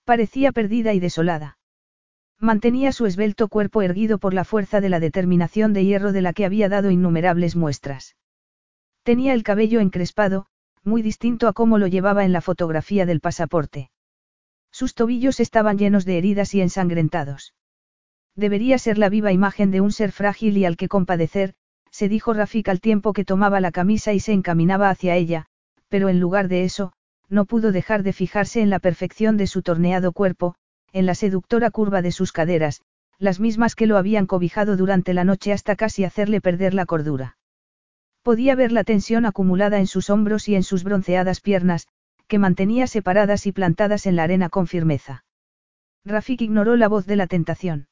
Parecía 0.05 0.51
perdida 0.51 0.93
y 0.93 0.99
desolada. 0.99 1.57
Mantenía 2.39 2.91
su 2.91 3.05
esbelto 3.05 3.47
cuerpo 3.47 3.81
erguido 3.81 4.17
por 4.17 4.33
la 4.33 4.43
fuerza 4.43 4.81
de 4.81 4.89
la 4.89 4.99
determinación 4.99 5.73
de 5.73 5.85
hierro 5.85 6.11
de 6.11 6.21
la 6.21 6.33
que 6.33 6.45
había 6.45 6.69
dado 6.69 6.91
innumerables 6.91 7.55
muestras. 7.55 8.15
Tenía 9.03 9.33
el 9.33 9.43
cabello 9.43 9.79
encrespado, 9.79 10.47
muy 10.83 11.01
distinto 11.01 11.47
a 11.47 11.53
cómo 11.53 11.77
lo 11.77 11.87
llevaba 11.87 12.25
en 12.25 12.33
la 12.33 12.41
fotografía 12.41 13.05
del 13.05 13.19
pasaporte. 13.19 13.91
Sus 14.71 14.95
tobillos 14.95 15.39
estaban 15.39 15.77
llenos 15.77 16.05
de 16.05 16.17
heridas 16.17 16.53
y 16.53 16.61
ensangrentados. 16.61 17.53
Debería 18.35 18.77
ser 18.77 18.97
la 18.97 19.09
viva 19.09 19.31
imagen 19.31 19.71
de 19.71 19.81
un 19.81 19.91
ser 19.91 20.11
frágil 20.11 20.57
y 20.57 20.65
al 20.65 20.77
que 20.77 20.87
compadecer, 20.87 21.53
se 21.91 22.09
dijo 22.09 22.33
Rafik 22.33 22.69
al 22.69 22.79
tiempo 22.79 23.13
que 23.13 23.25
tomaba 23.25 23.59
la 23.59 23.71
camisa 23.71 24.13
y 24.13 24.19
se 24.19 24.33
encaminaba 24.33 24.89
hacia 24.89 25.15
ella, 25.15 25.45
pero 25.89 26.09
en 26.09 26.19
lugar 26.19 26.47
de 26.47 26.63
eso, 26.63 26.93
no 27.29 27.45
pudo 27.45 27.71
dejar 27.71 28.03
de 28.03 28.13
fijarse 28.13 28.61
en 28.61 28.69
la 28.69 28.79
perfección 28.79 29.37
de 29.37 29.47
su 29.47 29.61
torneado 29.61 30.11
cuerpo, 30.11 30.55
en 30.93 31.05
la 31.05 31.15
seductora 31.15 31.71
curva 31.71 32.01
de 32.01 32.11
sus 32.11 32.31
caderas, 32.31 32.81
las 33.17 33.39
mismas 33.39 33.75
que 33.75 33.87
lo 33.87 33.97
habían 33.97 34.25
cobijado 34.25 34.75
durante 34.75 35.13
la 35.13 35.23
noche 35.23 35.53
hasta 35.53 35.75
casi 35.75 36.03
hacerle 36.03 36.41
perder 36.41 36.73
la 36.73 36.85
cordura. 36.85 37.37
Podía 38.23 38.55
ver 38.55 38.71
la 38.71 38.83
tensión 38.83 39.25
acumulada 39.25 39.79
en 39.79 39.87
sus 39.87 40.09
hombros 40.09 40.47
y 40.47 40.55
en 40.55 40.63
sus 40.63 40.83
bronceadas 40.83 41.39
piernas, 41.39 41.87
que 42.27 42.39
mantenía 42.39 42.87
separadas 42.87 43.45
y 43.45 43.51
plantadas 43.51 44.05
en 44.05 44.15
la 44.15 44.23
arena 44.23 44.49
con 44.49 44.67
firmeza. 44.67 45.23
Rafik 46.05 46.41
ignoró 46.41 46.75
la 46.75 46.87
voz 46.87 47.05
de 47.05 47.15
la 47.15 47.27
tentación. 47.27 47.87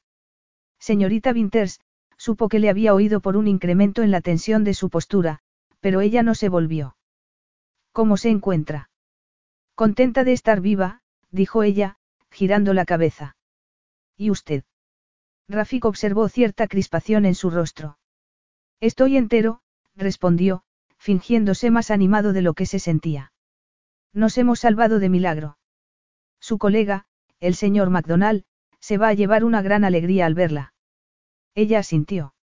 Señorita 0.79 1.31
Winters, 1.31 1.79
supo 2.19 2.49
que 2.49 2.59
le 2.59 2.69
había 2.69 2.93
oído 2.93 3.21
por 3.21 3.37
un 3.37 3.47
incremento 3.47 4.03
en 4.03 4.11
la 4.11 4.19
tensión 4.19 4.65
de 4.65 4.73
su 4.73 4.89
postura, 4.89 5.39
pero 5.79 6.01
ella 6.01 6.21
no 6.21 6.35
se 6.35 6.49
volvió. 6.49 6.97
¿Cómo 7.93 8.17
se 8.17 8.29
encuentra? 8.29 8.89
Contenta 9.73 10.25
de 10.25 10.33
estar 10.33 10.59
viva, 10.59 11.01
dijo 11.31 11.63
ella, 11.63 11.97
girando 12.29 12.73
la 12.73 12.85
cabeza. 12.85 13.37
¿Y 14.17 14.29
usted? 14.31 14.65
Rafik 15.47 15.85
observó 15.85 16.27
cierta 16.27 16.67
crispación 16.67 17.25
en 17.25 17.35
su 17.35 17.49
rostro. 17.49 17.97
Estoy 18.81 19.15
entero, 19.15 19.61
respondió, 19.95 20.63
fingiéndose 20.97 21.71
más 21.71 21.89
animado 21.89 22.33
de 22.33 22.41
lo 22.41 22.53
que 22.53 22.65
se 22.65 22.79
sentía. 22.79 23.31
Nos 24.13 24.37
hemos 24.37 24.59
salvado 24.59 24.99
de 24.99 25.07
milagro. 25.07 25.57
Su 26.41 26.57
colega, 26.57 27.05
el 27.39 27.55
señor 27.55 27.89
MacDonald, 27.89 28.43
se 28.81 28.97
va 28.97 29.07
a 29.07 29.13
llevar 29.13 29.45
una 29.45 29.61
gran 29.61 29.85
alegría 29.85 30.25
al 30.25 30.33
verla. 30.33 30.73
Ella 31.55 31.79
asintió. 31.79 32.33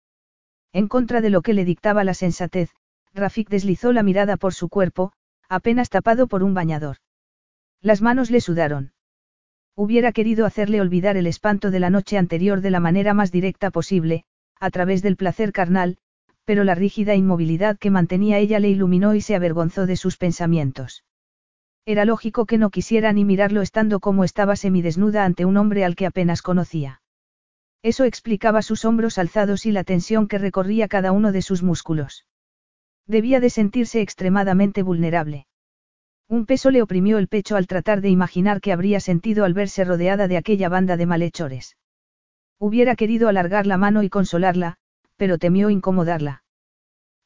En 0.72 0.88
contra 0.88 1.20
de 1.20 1.30
lo 1.30 1.42
que 1.42 1.54
le 1.54 1.64
dictaba 1.64 2.04
la 2.04 2.14
sensatez, 2.14 2.70
Rafik 3.14 3.48
deslizó 3.48 3.92
la 3.92 4.02
mirada 4.02 4.36
por 4.36 4.52
su 4.52 4.68
cuerpo, 4.68 5.12
apenas 5.48 5.88
tapado 5.88 6.26
por 6.26 6.42
un 6.42 6.54
bañador. 6.54 6.98
Las 7.80 8.02
manos 8.02 8.30
le 8.30 8.40
sudaron. 8.40 8.92
Hubiera 9.74 10.12
querido 10.12 10.46
hacerle 10.46 10.80
olvidar 10.80 11.16
el 11.16 11.26
espanto 11.26 11.70
de 11.70 11.80
la 11.80 11.90
noche 11.90 12.18
anterior 12.18 12.60
de 12.60 12.70
la 12.70 12.80
manera 12.80 13.14
más 13.14 13.30
directa 13.30 13.70
posible, 13.70 14.24
a 14.58 14.70
través 14.70 15.02
del 15.02 15.16
placer 15.16 15.52
carnal, 15.52 15.98
pero 16.44 16.64
la 16.64 16.74
rígida 16.74 17.14
inmovilidad 17.14 17.78
que 17.78 17.90
mantenía 17.90 18.38
ella 18.38 18.58
le 18.58 18.70
iluminó 18.70 19.14
y 19.14 19.20
se 19.20 19.34
avergonzó 19.34 19.86
de 19.86 19.96
sus 19.96 20.16
pensamientos. 20.16 21.04
Era 21.84 22.04
lógico 22.04 22.46
que 22.46 22.58
no 22.58 22.70
quisiera 22.70 23.12
ni 23.12 23.24
mirarlo 23.24 23.62
estando 23.62 24.00
como 24.00 24.24
estaba 24.24 24.56
semidesnuda 24.56 25.24
ante 25.24 25.44
un 25.44 25.56
hombre 25.56 25.84
al 25.84 25.94
que 25.94 26.06
apenas 26.06 26.42
conocía. 26.42 27.00
Eso 27.86 28.02
explicaba 28.02 28.62
sus 28.62 28.84
hombros 28.84 29.16
alzados 29.16 29.64
y 29.64 29.70
la 29.70 29.84
tensión 29.84 30.26
que 30.26 30.38
recorría 30.38 30.88
cada 30.88 31.12
uno 31.12 31.30
de 31.30 31.40
sus 31.40 31.62
músculos. 31.62 32.26
Debía 33.06 33.38
de 33.38 33.48
sentirse 33.48 34.00
extremadamente 34.00 34.82
vulnerable. 34.82 35.46
Un 36.28 36.46
peso 36.46 36.72
le 36.72 36.82
oprimió 36.82 37.16
el 37.18 37.28
pecho 37.28 37.54
al 37.54 37.68
tratar 37.68 38.00
de 38.00 38.08
imaginar 38.08 38.60
qué 38.60 38.72
habría 38.72 38.98
sentido 38.98 39.44
al 39.44 39.54
verse 39.54 39.84
rodeada 39.84 40.26
de 40.26 40.36
aquella 40.36 40.68
banda 40.68 40.96
de 40.96 41.06
malhechores. 41.06 41.76
Hubiera 42.58 42.96
querido 42.96 43.28
alargar 43.28 43.68
la 43.68 43.76
mano 43.76 44.02
y 44.02 44.08
consolarla, 44.08 44.78
pero 45.16 45.38
temió 45.38 45.70
incomodarla. 45.70 46.42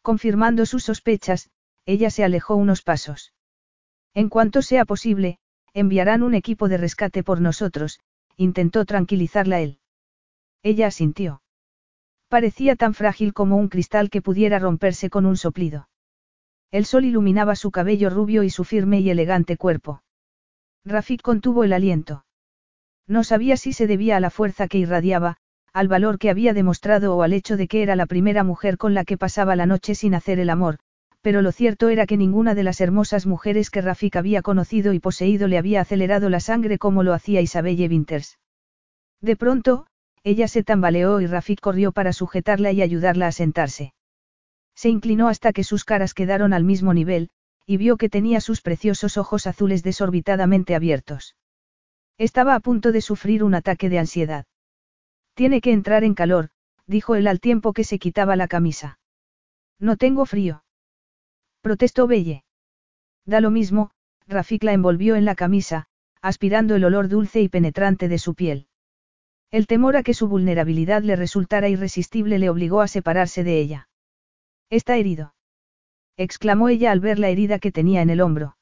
Confirmando 0.03 0.66
sus 0.66 0.85
sospechas, 0.85 1.49
ella 1.87 2.11
se 2.11 2.23
alejó 2.23 2.57
unos 2.57 2.83
pasos. 2.83 3.33
En 4.12 4.29
cuanto 4.29 4.61
sea 4.61 4.85
posible, 4.85 5.38
enviarán 5.73 6.23
un 6.23 6.35
equipo 6.35 6.68
de 6.68 6.77
rescate 6.77 7.23
por 7.23 7.40
nosotros, 7.40 7.99
intentó 8.37 8.85
tranquilizarla 8.85 9.61
él. 9.61 9.79
Ella 10.62 10.88
asintió. 10.88 11.42
Parecía 12.29 12.77
tan 12.77 12.94
frágil 12.94 13.33
como 13.33 13.57
un 13.57 13.68
cristal 13.68 14.11
que 14.11 14.23
pudiera 14.23 14.59
romperse 14.59 15.11
con 15.11 15.27
un 15.27 15.37
soplido. 15.37 15.88
El 16.70 16.85
sol 16.85 17.05
iluminaba 17.05 17.57
su 17.57 17.70
cabello 17.70 18.11
rubio 18.11 18.42
y 18.44 18.51
su 18.51 18.64
firme 18.64 19.01
y 19.01 19.11
elegante 19.11 19.57
cuerpo. 19.57 20.03
Rafik 20.85 21.23
contuvo 21.23 21.64
el 21.64 21.73
aliento. 21.73 22.25
No 23.07 23.25
sabía 23.25 23.57
si 23.57 23.73
se 23.73 23.87
debía 23.87 24.16
a 24.16 24.20
la 24.20 24.31
fuerza 24.31 24.68
que 24.68 24.79
irradiaba, 24.79 25.37
al 25.73 25.88
valor 25.88 26.18
que 26.18 26.31
había 26.31 26.55
demostrado 26.55 27.16
o 27.16 27.23
al 27.23 27.33
hecho 27.33 27.57
de 27.57 27.66
que 27.66 27.83
era 27.83 27.96
la 27.96 28.07
primera 28.07 28.44
mujer 28.44 28.77
con 28.77 28.94
la 28.94 29.05
que 29.05 29.18
pasaba 29.18 29.57
la 29.57 29.66
noche 29.66 29.94
sin 29.94 30.14
hacer 30.14 30.38
el 30.38 30.51
amor, 30.51 30.79
pero 31.20 31.42
lo 31.42 31.53
cierto 31.53 31.88
era 31.88 32.07
que 32.07 32.16
ninguna 32.16 32.55
de 32.55 32.62
las 32.62 32.81
hermosas 32.81 33.27
mujeres 33.27 33.70
que 33.70 33.81
Rafik 33.81 34.16
había 34.16 34.42
conocido 34.42 34.92
y 34.92 35.01
poseído 35.01 35.49
le 35.49 35.59
había 35.59 35.81
acelerado 35.81 36.31
la 36.31 36.40
sangre 36.40 36.79
como 36.79 37.03
lo 37.03 37.12
hacía 37.12 37.40
Isabelle 37.40 37.88
Winters. 37.88 38.38
De 39.20 39.37
pronto, 39.37 39.87
ella 40.22 40.48
se 40.48 40.62
tambaleó 40.62 41.20
y 41.20 41.26
Rafik 41.26 41.61
corrió 41.61 41.92
para 41.92 42.12
sujetarla 42.12 42.72
y 42.72 42.83
ayudarla 42.83 43.26
a 43.26 43.33
sentarse. 43.33 43.94
Se 44.74 44.88
inclinó 44.88 45.28
hasta 45.28 45.52
que 45.52 45.64
sus 45.64 45.85
caras 45.85 46.14
quedaron 46.14 46.52
al 46.52 46.64
mismo 46.64 46.94
nivel, 46.94 47.30
y 47.66 47.76
vio 47.76 47.96
que 47.96 48.09
tenía 48.09 48.40
sus 48.40 48.62
preciosos 48.62 49.16
ojos 49.16 49.46
azules 49.46 49.83
desorbitadamente 49.83 50.74
abiertos. 50.74 51.37
Estaba 52.18 52.54
a 52.54 52.61
punto 52.61 52.92
de 52.92 53.00
sufrir 53.00 53.44
un 53.44 53.54
ataque 53.54 53.88
de 53.88 53.98
ansiedad. 53.98 54.46
Tiene 55.35 55.61
que 55.61 55.72
entrar 55.72 56.04
en 56.04 56.14
calor, 56.14 56.50
dijo 56.87 57.14
él 57.14 57.26
al 57.26 57.40
tiempo 57.40 57.72
que 57.72 57.85
se 57.85 57.98
quitaba 57.98 58.37
la 58.37 58.48
camisa. 58.48 58.98
No 59.78 59.96
tengo 59.96 60.26
frío. 60.26 60.64
Protestó 61.62 62.06
Belle. 62.06 62.44
Da 63.24 63.40
lo 63.40 63.50
mismo, 63.50 63.90
Rafik 64.26 64.64
la 64.64 64.72
envolvió 64.72 65.16
en 65.16 65.24
la 65.24 65.35
camisa, 65.35 65.87
aspirando 66.20 66.74
el 66.74 66.85
olor 66.85 67.09
dulce 67.09 67.40
y 67.40 67.48
penetrante 67.48 68.09
de 68.09 68.18
su 68.18 68.35
piel. 68.35 68.66
El 69.51 69.67
temor 69.67 69.97
a 69.97 70.03
que 70.03 70.15
su 70.15 70.29
vulnerabilidad 70.29 71.03
le 71.03 71.17
resultara 71.17 71.69
irresistible 71.69 72.39
le 72.39 72.51
obligó 72.51 72.81
a 72.83 72.89
separarse 72.89 73.43
de 73.43 73.59
ella. 73.59 73.89
Está 74.71 74.97
herido. 74.97 75.35
exclamó 76.17 76.69
ella 76.69 76.93
al 76.93 77.01
ver 77.01 77.19
la 77.19 77.31
herida 77.31 77.59
que 77.59 77.73
tenía 77.73 78.03
en 78.03 78.11
el 78.11 78.21
hombro. 78.21 78.57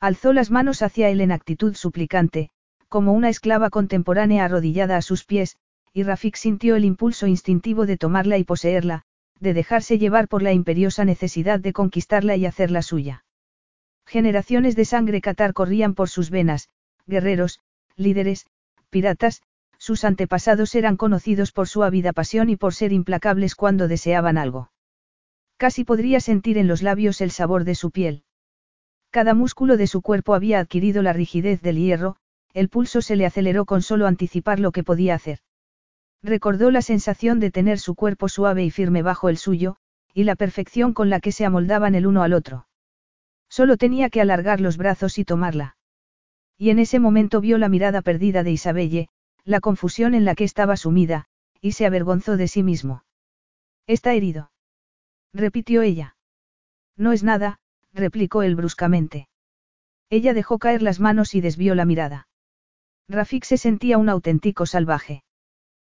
Alzó 0.00 0.32
las 0.32 0.50
manos 0.50 0.82
hacia 0.82 1.08
él 1.08 1.20
en 1.20 1.32
actitud 1.32 1.74
suplicante, 1.74 2.50
como 2.88 3.12
una 3.12 3.30
esclava 3.30 3.70
contemporánea 3.70 4.44
arrodillada 4.44 4.96
a 4.96 5.02
sus 5.02 5.24
pies, 5.24 5.56
y 5.94 6.02
Rafik 6.02 6.36
sintió 6.36 6.76
el 6.76 6.84
impulso 6.84 7.26
instintivo 7.26 7.86
de 7.86 7.96
tomarla 7.96 8.36
y 8.36 8.44
poseerla, 8.44 9.04
de 9.40 9.54
dejarse 9.54 9.98
llevar 9.98 10.28
por 10.28 10.42
la 10.42 10.52
imperiosa 10.52 11.04
necesidad 11.04 11.60
de 11.60 11.72
conquistarla 11.72 12.36
y 12.36 12.44
hacerla 12.44 12.82
suya. 12.82 13.24
Generaciones 14.04 14.76
de 14.76 14.84
sangre 14.84 15.20
catar 15.20 15.54
corrían 15.54 15.94
por 15.94 16.08
sus 16.08 16.28
venas, 16.28 16.68
guerreros, 17.06 17.60
líderes, 17.96 18.46
piratas, 18.90 19.42
sus 19.82 20.04
antepasados 20.04 20.76
eran 20.76 20.96
conocidos 20.96 21.50
por 21.50 21.66
su 21.66 21.82
ávida 21.82 22.12
pasión 22.12 22.48
y 22.50 22.54
por 22.56 22.72
ser 22.72 22.92
implacables 22.92 23.56
cuando 23.56 23.88
deseaban 23.88 24.38
algo. 24.38 24.70
Casi 25.56 25.82
podría 25.82 26.20
sentir 26.20 26.56
en 26.56 26.68
los 26.68 26.82
labios 26.82 27.20
el 27.20 27.32
sabor 27.32 27.64
de 27.64 27.74
su 27.74 27.90
piel. 27.90 28.22
Cada 29.10 29.34
músculo 29.34 29.76
de 29.76 29.88
su 29.88 30.00
cuerpo 30.00 30.34
había 30.34 30.60
adquirido 30.60 31.02
la 31.02 31.12
rigidez 31.12 31.62
del 31.62 31.78
hierro, 31.78 32.14
el 32.54 32.68
pulso 32.68 33.02
se 33.02 33.16
le 33.16 33.26
aceleró 33.26 33.64
con 33.64 33.82
solo 33.82 34.06
anticipar 34.06 34.60
lo 34.60 34.70
que 34.70 34.84
podía 34.84 35.16
hacer. 35.16 35.40
Recordó 36.22 36.70
la 36.70 36.82
sensación 36.82 37.40
de 37.40 37.50
tener 37.50 37.80
su 37.80 37.96
cuerpo 37.96 38.28
suave 38.28 38.62
y 38.62 38.70
firme 38.70 39.02
bajo 39.02 39.28
el 39.28 39.36
suyo, 39.36 39.78
y 40.14 40.22
la 40.22 40.36
perfección 40.36 40.92
con 40.94 41.10
la 41.10 41.18
que 41.18 41.32
se 41.32 41.44
amoldaban 41.44 41.96
el 41.96 42.06
uno 42.06 42.22
al 42.22 42.34
otro. 42.34 42.68
Solo 43.48 43.76
tenía 43.76 44.10
que 44.10 44.20
alargar 44.20 44.60
los 44.60 44.76
brazos 44.76 45.18
y 45.18 45.24
tomarla. 45.24 45.76
Y 46.56 46.70
en 46.70 46.78
ese 46.78 47.00
momento 47.00 47.40
vio 47.40 47.58
la 47.58 47.68
mirada 47.68 48.00
perdida 48.00 48.44
de 48.44 48.52
Isabelle, 48.52 49.08
la 49.44 49.60
confusión 49.60 50.14
en 50.14 50.24
la 50.24 50.34
que 50.34 50.44
estaba 50.44 50.76
sumida, 50.76 51.26
y 51.60 51.72
se 51.72 51.86
avergonzó 51.86 52.36
de 52.36 52.48
sí 52.48 52.62
mismo. 52.62 53.04
Está 53.86 54.14
herido 54.14 54.52
repitió 55.34 55.82
ella. 55.82 56.16
No 56.96 57.12
es 57.12 57.22
nada, 57.22 57.58
replicó 57.92 58.42
él 58.42 58.54
bruscamente. 58.54 59.28
Ella 60.10 60.34
dejó 60.34 60.58
caer 60.58 60.82
las 60.82 61.00
manos 61.00 61.34
y 61.34 61.40
desvió 61.40 61.74
la 61.74 61.84
mirada. 61.84 62.28
Rafik 63.08 63.44
se 63.44 63.56
sentía 63.56 63.98
un 63.98 64.08
auténtico 64.08 64.66
salvaje. 64.66 65.24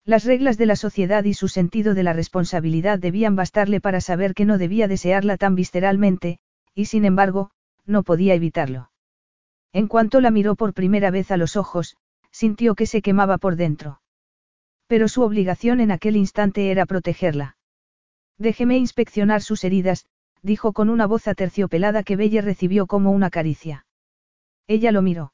Las 0.04 0.24
reglas 0.24 0.58
de 0.58 0.66
la 0.66 0.76
sociedad 0.76 1.24
y 1.24 1.34
su 1.34 1.48
sentido 1.48 1.94
de 1.94 2.02
la 2.02 2.12
responsabilidad 2.12 2.98
debían 2.98 3.36
bastarle 3.36 3.80
para 3.80 4.00
saber 4.00 4.34
que 4.34 4.44
no 4.44 4.58
debía 4.58 4.88
desearla 4.88 5.36
tan 5.36 5.54
visceralmente, 5.54 6.40
y 6.74 6.86
sin 6.86 7.04
embargo, 7.04 7.50
no 7.86 8.02
podía 8.02 8.34
evitarlo. 8.34 8.90
En 9.72 9.88
cuanto 9.88 10.20
la 10.20 10.30
miró 10.30 10.56
por 10.56 10.74
primera 10.74 11.10
vez 11.10 11.30
a 11.30 11.36
los 11.36 11.56
ojos, 11.56 11.96
sintió 12.32 12.74
que 12.74 12.86
se 12.86 13.02
quemaba 13.02 13.38
por 13.38 13.56
dentro. 13.56 14.00
Pero 14.88 15.06
su 15.06 15.22
obligación 15.22 15.80
en 15.80 15.90
aquel 15.90 16.16
instante 16.16 16.70
era 16.70 16.86
protegerla. 16.86 17.56
Déjeme 18.38 18.76
inspeccionar 18.76 19.42
sus 19.42 19.62
heridas, 19.62 20.06
dijo 20.42 20.72
con 20.72 20.90
una 20.90 21.06
voz 21.06 21.28
aterciopelada 21.28 22.02
que 22.02 22.16
Belle 22.16 22.42
recibió 22.42 22.86
como 22.86 23.12
una 23.12 23.30
caricia. 23.30 23.86
Ella 24.66 24.90
lo 24.90 25.02
miró. 25.02 25.32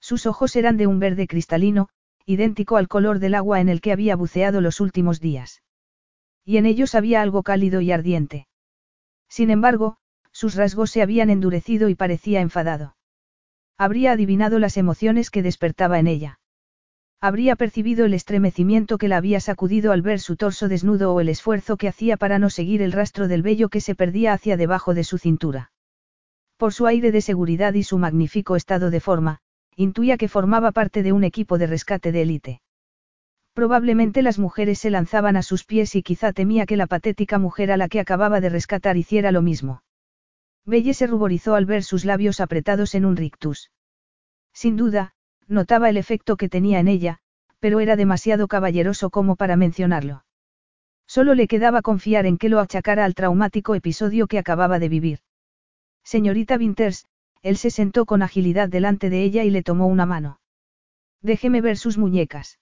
Sus 0.00 0.26
ojos 0.26 0.54
eran 0.56 0.76
de 0.76 0.86
un 0.86 0.98
verde 0.98 1.26
cristalino, 1.26 1.88
idéntico 2.26 2.76
al 2.76 2.88
color 2.88 3.20
del 3.20 3.34
agua 3.34 3.60
en 3.60 3.70
el 3.70 3.80
que 3.80 3.92
había 3.92 4.14
buceado 4.14 4.60
los 4.60 4.80
últimos 4.80 5.20
días. 5.20 5.62
Y 6.44 6.58
en 6.58 6.66
ellos 6.66 6.94
había 6.94 7.22
algo 7.22 7.42
cálido 7.42 7.80
y 7.80 7.90
ardiente. 7.90 8.48
Sin 9.28 9.50
embargo, 9.50 9.96
sus 10.30 10.54
rasgos 10.54 10.90
se 10.90 11.02
habían 11.02 11.30
endurecido 11.30 11.88
y 11.88 11.94
parecía 11.94 12.40
enfadado. 12.40 12.97
Habría 13.78 14.12
adivinado 14.12 14.58
las 14.58 14.76
emociones 14.76 15.30
que 15.30 15.42
despertaba 15.42 16.00
en 16.00 16.08
ella. 16.08 16.40
Habría 17.20 17.54
percibido 17.54 18.06
el 18.06 18.14
estremecimiento 18.14 18.98
que 18.98 19.06
la 19.06 19.16
había 19.16 19.38
sacudido 19.38 19.92
al 19.92 20.02
ver 20.02 20.18
su 20.18 20.36
torso 20.36 20.68
desnudo 20.68 21.14
o 21.14 21.20
el 21.20 21.28
esfuerzo 21.28 21.76
que 21.76 21.88
hacía 21.88 22.16
para 22.16 22.38
no 22.38 22.50
seguir 22.50 22.82
el 22.82 22.92
rastro 22.92 23.28
del 23.28 23.42
vello 23.42 23.68
que 23.68 23.80
se 23.80 23.94
perdía 23.94 24.32
hacia 24.32 24.56
debajo 24.56 24.94
de 24.94 25.04
su 25.04 25.18
cintura. 25.18 25.70
Por 26.56 26.72
su 26.72 26.86
aire 26.86 27.12
de 27.12 27.20
seguridad 27.20 27.74
y 27.74 27.84
su 27.84 27.98
magnífico 27.98 28.56
estado 28.56 28.90
de 28.90 29.00
forma, 29.00 29.38
intuía 29.76 30.16
que 30.16 30.28
formaba 30.28 30.72
parte 30.72 31.04
de 31.04 31.12
un 31.12 31.22
equipo 31.22 31.56
de 31.56 31.68
rescate 31.68 32.10
de 32.10 32.22
élite. 32.22 32.60
Probablemente 33.52 34.22
las 34.22 34.40
mujeres 34.40 34.80
se 34.80 34.90
lanzaban 34.90 35.36
a 35.36 35.42
sus 35.42 35.64
pies 35.64 35.94
y 35.94 36.02
quizá 36.02 36.32
temía 36.32 36.66
que 36.66 36.76
la 36.76 36.88
patética 36.88 37.38
mujer 37.38 37.70
a 37.70 37.76
la 37.76 37.88
que 37.88 38.00
acababa 38.00 38.40
de 38.40 38.48
rescatar 38.48 38.96
hiciera 38.96 39.30
lo 39.30 39.42
mismo. 39.42 39.82
Belle 40.68 40.92
se 40.92 41.06
ruborizó 41.06 41.54
al 41.54 41.64
ver 41.64 41.82
sus 41.82 42.04
labios 42.04 42.40
apretados 42.40 42.94
en 42.94 43.06
un 43.06 43.16
rictus. 43.16 43.70
Sin 44.52 44.76
duda, 44.76 45.14
notaba 45.46 45.88
el 45.88 45.96
efecto 45.96 46.36
que 46.36 46.50
tenía 46.50 46.78
en 46.78 46.88
ella, 46.88 47.20
pero 47.58 47.80
era 47.80 47.96
demasiado 47.96 48.48
caballeroso 48.48 49.08
como 49.08 49.34
para 49.34 49.56
mencionarlo. 49.56 50.24
Solo 51.06 51.34
le 51.34 51.48
quedaba 51.48 51.80
confiar 51.80 52.26
en 52.26 52.36
que 52.36 52.50
lo 52.50 52.60
achacara 52.60 53.06
al 53.06 53.14
traumático 53.14 53.74
episodio 53.74 54.26
que 54.26 54.38
acababa 54.38 54.78
de 54.78 54.90
vivir. 54.90 55.20
Señorita 56.04 56.56
Winters, 56.56 57.06
él 57.40 57.56
se 57.56 57.70
sentó 57.70 58.04
con 58.04 58.20
agilidad 58.20 58.68
delante 58.68 59.08
de 59.08 59.22
ella 59.22 59.44
y 59.44 59.50
le 59.50 59.62
tomó 59.62 59.86
una 59.86 60.04
mano. 60.04 60.38
Déjeme 61.22 61.62
ver 61.62 61.78
sus 61.78 61.96
muñecas. 61.96 62.58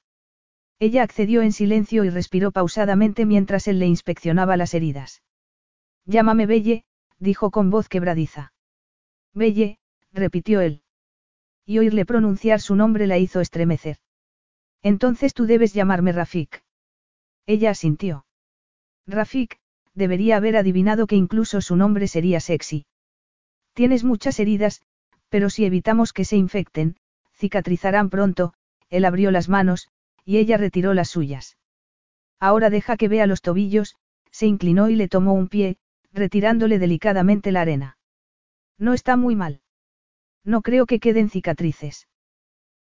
Ella 0.78 1.02
accedió 1.02 1.42
en 1.42 1.50
silencio 1.50 2.04
y 2.04 2.11
respiró 2.11 2.52
pausadamente 2.52 3.26
mientras 3.26 3.66
él 3.66 3.80
le 3.80 3.86
inspeccionaba 3.86 4.57
las 4.57 4.74
heridas. 4.74 5.22
Llámame 6.04 6.46
Belle, 6.46 6.84
dijo 7.18 7.50
con 7.50 7.70
voz 7.70 7.88
quebradiza. 7.88 8.52
Belle, 9.34 9.78
repitió 10.12 10.60
él. 10.60 10.82
Y 11.64 11.78
oírle 11.78 12.06
pronunciar 12.06 12.60
su 12.60 12.76
nombre 12.76 13.06
la 13.06 13.18
hizo 13.18 13.40
estremecer. 13.40 13.98
Entonces 14.82 15.34
tú 15.34 15.46
debes 15.46 15.74
llamarme 15.74 16.12
Rafik. 16.12 16.62
Ella 17.46 17.70
asintió. 17.70 18.26
Rafik, 19.06 19.58
debería 19.94 20.36
haber 20.36 20.56
adivinado 20.56 21.06
que 21.06 21.16
incluso 21.16 21.60
su 21.60 21.76
nombre 21.76 22.08
sería 22.08 22.40
sexy. 22.40 22.86
Tienes 23.72 24.04
muchas 24.04 24.38
heridas, 24.40 24.82
pero 25.28 25.50
si 25.50 25.64
evitamos 25.64 26.12
que 26.12 26.24
se 26.24 26.36
infecten, 26.36 26.96
cicatrizarán 27.34 28.10
pronto, 28.10 28.54
él 28.88 29.04
abrió 29.04 29.30
las 29.30 29.48
manos, 29.48 29.88
y 30.24 30.38
ella 30.38 30.56
retiró 30.56 30.94
las 30.94 31.10
suyas. 31.10 31.56
Ahora 32.38 32.70
deja 32.70 32.96
que 32.96 33.08
vea 33.08 33.26
los 33.26 33.42
tobillos, 33.42 33.96
se 34.30 34.46
inclinó 34.46 34.88
y 34.88 34.96
le 34.96 35.08
tomó 35.08 35.32
un 35.34 35.48
pie, 35.48 35.78
retirándole 36.16 36.78
delicadamente 36.78 37.52
la 37.52 37.60
arena. 37.60 37.98
No 38.78 38.94
está 38.94 39.16
muy 39.16 39.36
mal. 39.36 39.60
No 40.44 40.62
creo 40.62 40.86
que 40.86 40.98
queden 40.98 41.28
cicatrices. 41.28 42.08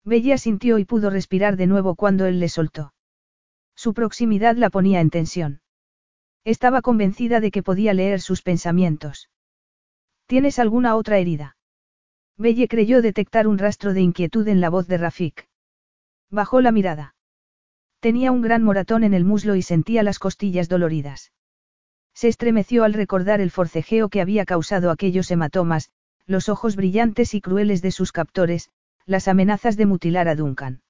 Bella 0.05 0.37
sintió 0.37 0.79
y 0.79 0.85
pudo 0.85 1.11
respirar 1.11 1.57
de 1.57 1.67
nuevo 1.67 1.95
cuando 1.95 2.27
él 2.27 2.41
le 2.41 2.49
soltó. 2.49 2.93
Su 3.77 3.95
proximidad 3.95 4.57
la 4.57 4.71
ponía 4.71 5.01
en 5.01 5.11
tensión. 5.11 5.61
Estaba 6.45 6.83
convencida 6.83 7.41
de 7.41 7.51
que 7.51 7.63
podía 7.63 7.95
leer 7.95 8.21
sus 8.21 8.43
pensamientos. 8.43 9.31
¿Tienes 10.27 10.59
alguna 10.59 10.97
otra 10.97 11.19
herida? 11.19 11.57
Belle 12.37 12.69
creyó 12.69 13.03
detectar 13.03 13.47
un 13.47 13.59
rastro 13.59 13.93
de 13.93 14.01
inquietud 14.01 14.49
en 14.49 14.61
la 14.61 14.71
voz 14.71 14.87
de 14.87 14.97
Rafik. 14.97 15.49
Bajó 16.31 16.61
la 16.61 16.73
mirada. 16.73 17.15
Tenía 18.01 18.33
un 18.33 18.41
gran 18.41 18.63
moratón 18.63 19.05
en 19.05 19.13
el 19.13 19.25
muslo 19.25 19.57
y 19.57 19.63
sentía 19.63 20.03
las 20.03 20.19
costillas 20.19 20.69
doloridas. 20.69 21.33
Se 22.21 22.29
estremeció 22.29 22.85
al 22.85 22.93
recordar 22.93 23.41
el 23.41 23.51
forcejeo 23.51 24.11
que 24.11 24.21
había 24.21 24.45
causado 24.45 24.91
aquellos 24.91 25.31
hematomas, 25.31 25.89
los 26.27 26.51
ojos 26.51 26.77
brillantes 26.77 27.33
y 27.33 27.41
crueles 27.41 27.81
de 27.81 27.93
sus 27.93 28.13
captores, 28.13 28.69
las 29.07 29.27
amenazas 29.27 29.79
de 29.79 29.87
mutilar 29.87 30.29
a 30.29 30.35
Duncan. 30.35 30.83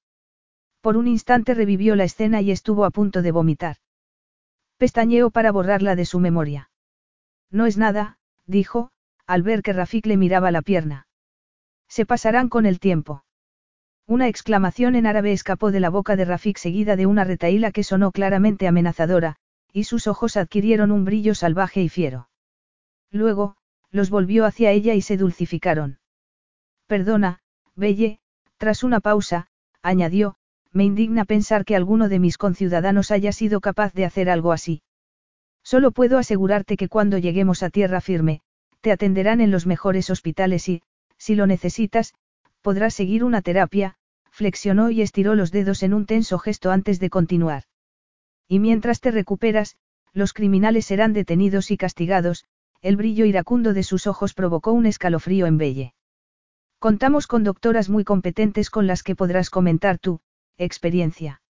Por 0.81 0.97
un 0.97 1.07
instante 1.07 1.53
revivió 1.53 1.95
la 1.95 2.03
escena 2.03 2.41
y 2.41 2.51
estuvo 2.51 2.83
a 2.83 2.89
punto 2.89 3.21
de 3.21 3.31
vomitar. 3.31 3.77
Pestañeó 4.77 5.29
para 5.31 5.53
borrarla 5.53 5.95
de 5.95 6.03
su 6.03 6.19
memoria. 6.19 6.69
No 7.49 7.65
es 7.65 7.77
nada, 7.77 8.17
dijo, 8.45 8.91
al 9.25 9.41
ver 9.41 9.61
que 9.61 9.71
Rafik 9.71 10.07
le 10.07 10.17
miraba 10.17 10.51
la 10.51 10.61
pierna. 10.61 11.07
Se 11.87 12.05
pasarán 12.05 12.49
con 12.49 12.65
el 12.65 12.81
tiempo. 12.81 13.23
Una 14.05 14.27
exclamación 14.27 14.95
en 14.95 15.05
árabe 15.05 15.31
escapó 15.31 15.71
de 15.71 15.79
la 15.79 15.89
boca 15.89 16.17
de 16.17 16.25
Rafik 16.25 16.57
seguida 16.57 16.97
de 16.97 17.05
una 17.05 17.23
retaíla 17.23 17.71
que 17.71 17.85
sonó 17.85 18.11
claramente 18.11 18.67
amenazadora, 18.67 19.37
y 19.73 19.85
sus 19.85 20.07
ojos 20.07 20.37
adquirieron 20.37 20.91
un 20.91 21.05
brillo 21.05 21.35
salvaje 21.35 21.81
y 21.81 21.89
fiero. 21.89 22.29
Luego, 23.11 23.55
los 23.91 24.09
volvió 24.09 24.45
hacia 24.45 24.71
ella 24.71 24.93
y 24.93 25.01
se 25.01 25.17
dulcificaron. 25.17 25.99
Perdona, 26.87 27.39
Belle, 27.75 28.19
tras 28.57 28.83
una 28.83 28.99
pausa, 28.99 29.47
añadió, 29.81 30.35
me 30.71 30.83
indigna 30.83 31.25
pensar 31.25 31.65
que 31.65 31.75
alguno 31.75 32.09
de 32.09 32.19
mis 32.19 32.37
conciudadanos 32.37 33.11
haya 33.11 33.31
sido 33.31 33.59
capaz 33.59 33.93
de 33.93 34.05
hacer 34.05 34.29
algo 34.29 34.51
así. 34.51 34.83
Solo 35.63 35.91
puedo 35.91 36.17
asegurarte 36.17 36.77
que 36.77 36.87
cuando 36.87 37.17
lleguemos 37.17 37.63
a 37.63 37.69
tierra 37.69 38.01
firme, 38.01 38.41
te 38.81 38.91
atenderán 38.91 39.41
en 39.41 39.51
los 39.51 39.65
mejores 39.67 40.09
hospitales 40.09 40.67
y, 40.69 40.81
si 41.17 41.35
lo 41.35 41.45
necesitas, 41.45 42.13
podrás 42.61 42.93
seguir 42.93 43.23
una 43.23 43.41
terapia, 43.41 43.95
flexionó 44.31 44.89
y 44.89 45.01
estiró 45.01 45.35
los 45.35 45.51
dedos 45.51 45.83
en 45.83 45.93
un 45.93 46.05
tenso 46.05 46.39
gesto 46.39 46.71
antes 46.71 46.99
de 46.99 47.09
continuar. 47.09 47.63
Y 48.51 48.59
mientras 48.59 48.99
te 48.99 49.11
recuperas, 49.11 49.77
los 50.11 50.33
criminales 50.33 50.85
serán 50.85 51.13
detenidos 51.13 51.71
y 51.71 51.77
castigados, 51.77 52.43
el 52.81 52.97
brillo 52.97 53.23
iracundo 53.23 53.71
de 53.71 53.81
sus 53.81 54.07
ojos 54.07 54.33
provocó 54.33 54.73
un 54.73 54.85
escalofrío 54.87 55.45
en 55.45 55.57
Belle. 55.57 55.93
Contamos 56.77 57.27
con 57.27 57.45
doctoras 57.45 57.87
muy 57.87 58.03
competentes 58.03 58.69
con 58.69 58.87
las 58.87 59.03
que 59.03 59.15
podrás 59.15 59.49
comentar 59.49 59.99
tu 59.99 60.19
experiencia. 60.57 61.41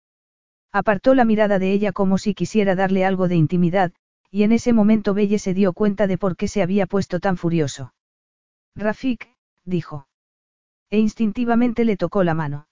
Apartó 0.71 1.15
la 1.15 1.25
mirada 1.25 1.57
de 1.57 1.71
ella 1.71 1.91
como 1.91 2.19
si 2.19 2.35
quisiera 2.35 2.75
darle 2.75 3.03
algo 3.03 3.27
de 3.27 3.35
intimidad, 3.35 3.93
y 4.29 4.43
en 4.43 4.51
ese 4.51 4.71
momento 4.71 5.15
Belle 5.15 5.39
se 5.39 5.55
dio 5.55 5.73
cuenta 5.73 6.05
de 6.05 6.19
por 6.19 6.37
qué 6.37 6.47
se 6.47 6.61
había 6.61 6.85
puesto 6.85 7.19
tan 7.19 7.35
furioso. 7.35 7.95
Rafik, 8.75 9.27
dijo. 9.65 10.07
E 10.91 10.99
instintivamente 10.99 11.83
le 11.83 11.97
tocó 11.97 12.23
la 12.23 12.35
mano. 12.35 12.67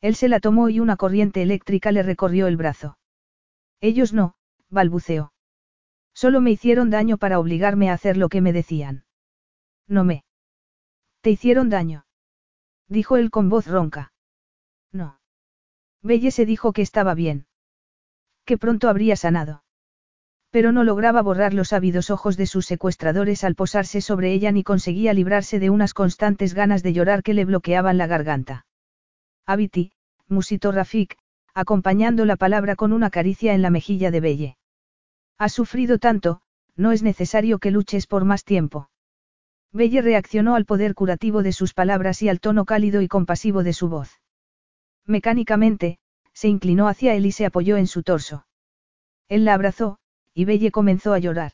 Él 0.00 0.14
se 0.14 0.30
la 0.30 0.40
tomó 0.40 0.70
y 0.70 0.80
una 0.80 0.96
corriente 0.96 1.42
eléctrica 1.42 1.92
le 1.92 2.02
recorrió 2.02 2.46
el 2.46 2.56
brazo. 2.56 2.96
Ellos 3.82 4.12
no, 4.12 4.36
balbuceó. 4.70 5.32
Solo 6.14 6.40
me 6.40 6.52
hicieron 6.52 6.88
daño 6.88 7.18
para 7.18 7.40
obligarme 7.40 7.90
a 7.90 7.94
hacer 7.94 8.16
lo 8.16 8.28
que 8.28 8.40
me 8.40 8.52
decían. 8.52 9.04
No 9.88 10.04
me. 10.04 10.24
¿Te 11.20 11.30
hicieron 11.30 11.68
daño? 11.68 12.06
Dijo 12.88 13.16
él 13.16 13.30
con 13.30 13.48
voz 13.48 13.66
ronca. 13.66 14.12
No. 14.92 15.18
Belle 16.00 16.30
se 16.30 16.46
dijo 16.46 16.72
que 16.72 16.82
estaba 16.82 17.14
bien. 17.14 17.46
Que 18.44 18.56
pronto 18.56 18.88
habría 18.88 19.16
sanado. 19.16 19.64
Pero 20.50 20.70
no 20.70 20.84
lograba 20.84 21.20
borrar 21.22 21.52
los 21.52 21.72
ávidos 21.72 22.10
ojos 22.10 22.36
de 22.36 22.46
sus 22.46 22.66
secuestradores 22.66 23.42
al 23.42 23.56
posarse 23.56 24.00
sobre 24.00 24.32
ella 24.32 24.52
ni 24.52 24.62
conseguía 24.62 25.12
librarse 25.12 25.58
de 25.58 25.70
unas 25.70 25.92
constantes 25.92 26.54
ganas 26.54 26.84
de 26.84 26.92
llorar 26.92 27.24
que 27.24 27.34
le 27.34 27.44
bloqueaban 27.44 27.98
la 27.98 28.06
garganta. 28.06 28.66
Abiti, 29.44 29.92
musitó 30.28 30.70
Rafik, 30.70 31.16
acompañando 31.54 32.24
la 32.24 32.36
palabra 32.36 32.76
con 32.76 32.92
una 32.92 33.10
caricia 33.10 33.54
en 33.54 33.62
la 33.62 33.70
mejilla 33.70 34.10
de 34.10 34.20
Belle. 34.20 34.56
Has 35.38 35.52
sufrido 35.52 35.98
tanto, 35.98 36.40
no 36.76 36.92
es 36.92 37.02
necesario 37.02 37.58
que 37.58 37.70
luches 37.70 38.06
por 38.06 38.24
más 38.24 38.44
tiempo. 38.44 38.88
Belle 39.72 40.02
reaccionó 40.02 40.54
al 40.54 40.64
poder 40.64 40.94
curativo 40.94 41.42
de 41.42 41.52
sus 41.52 41.74
palabras 41.74 42.22
y 42.22 42.28
al 42.28 42.40
tono 42.40 42.64
cálido 42.64 43.02
y 43.02 43.08
compasivo 43.08 43.62
de 43.62 43.72
su 43.72 43.88
voz. 43.88 44.20
Mecánicamente, 45.06 45.98
se 46.32 46.48
inclinó 46.48 46.88
hacia 46.88 47.14
él 47.14 47.26
y 47.26 47.32
se 47.32 47.46
apoyó 47.46 47.76
en 47.76 47.86
su 47.86 48.02
torso. 48.02 48.46
Él 49.28 49.44
la 49.44 49.54
abrazó, 49.54 49.98
y 50.34 50.44
Belle 50.44 50.70
comenzó 50.70 51.12
a 51.12 51.18
llorar. 51.18 51.52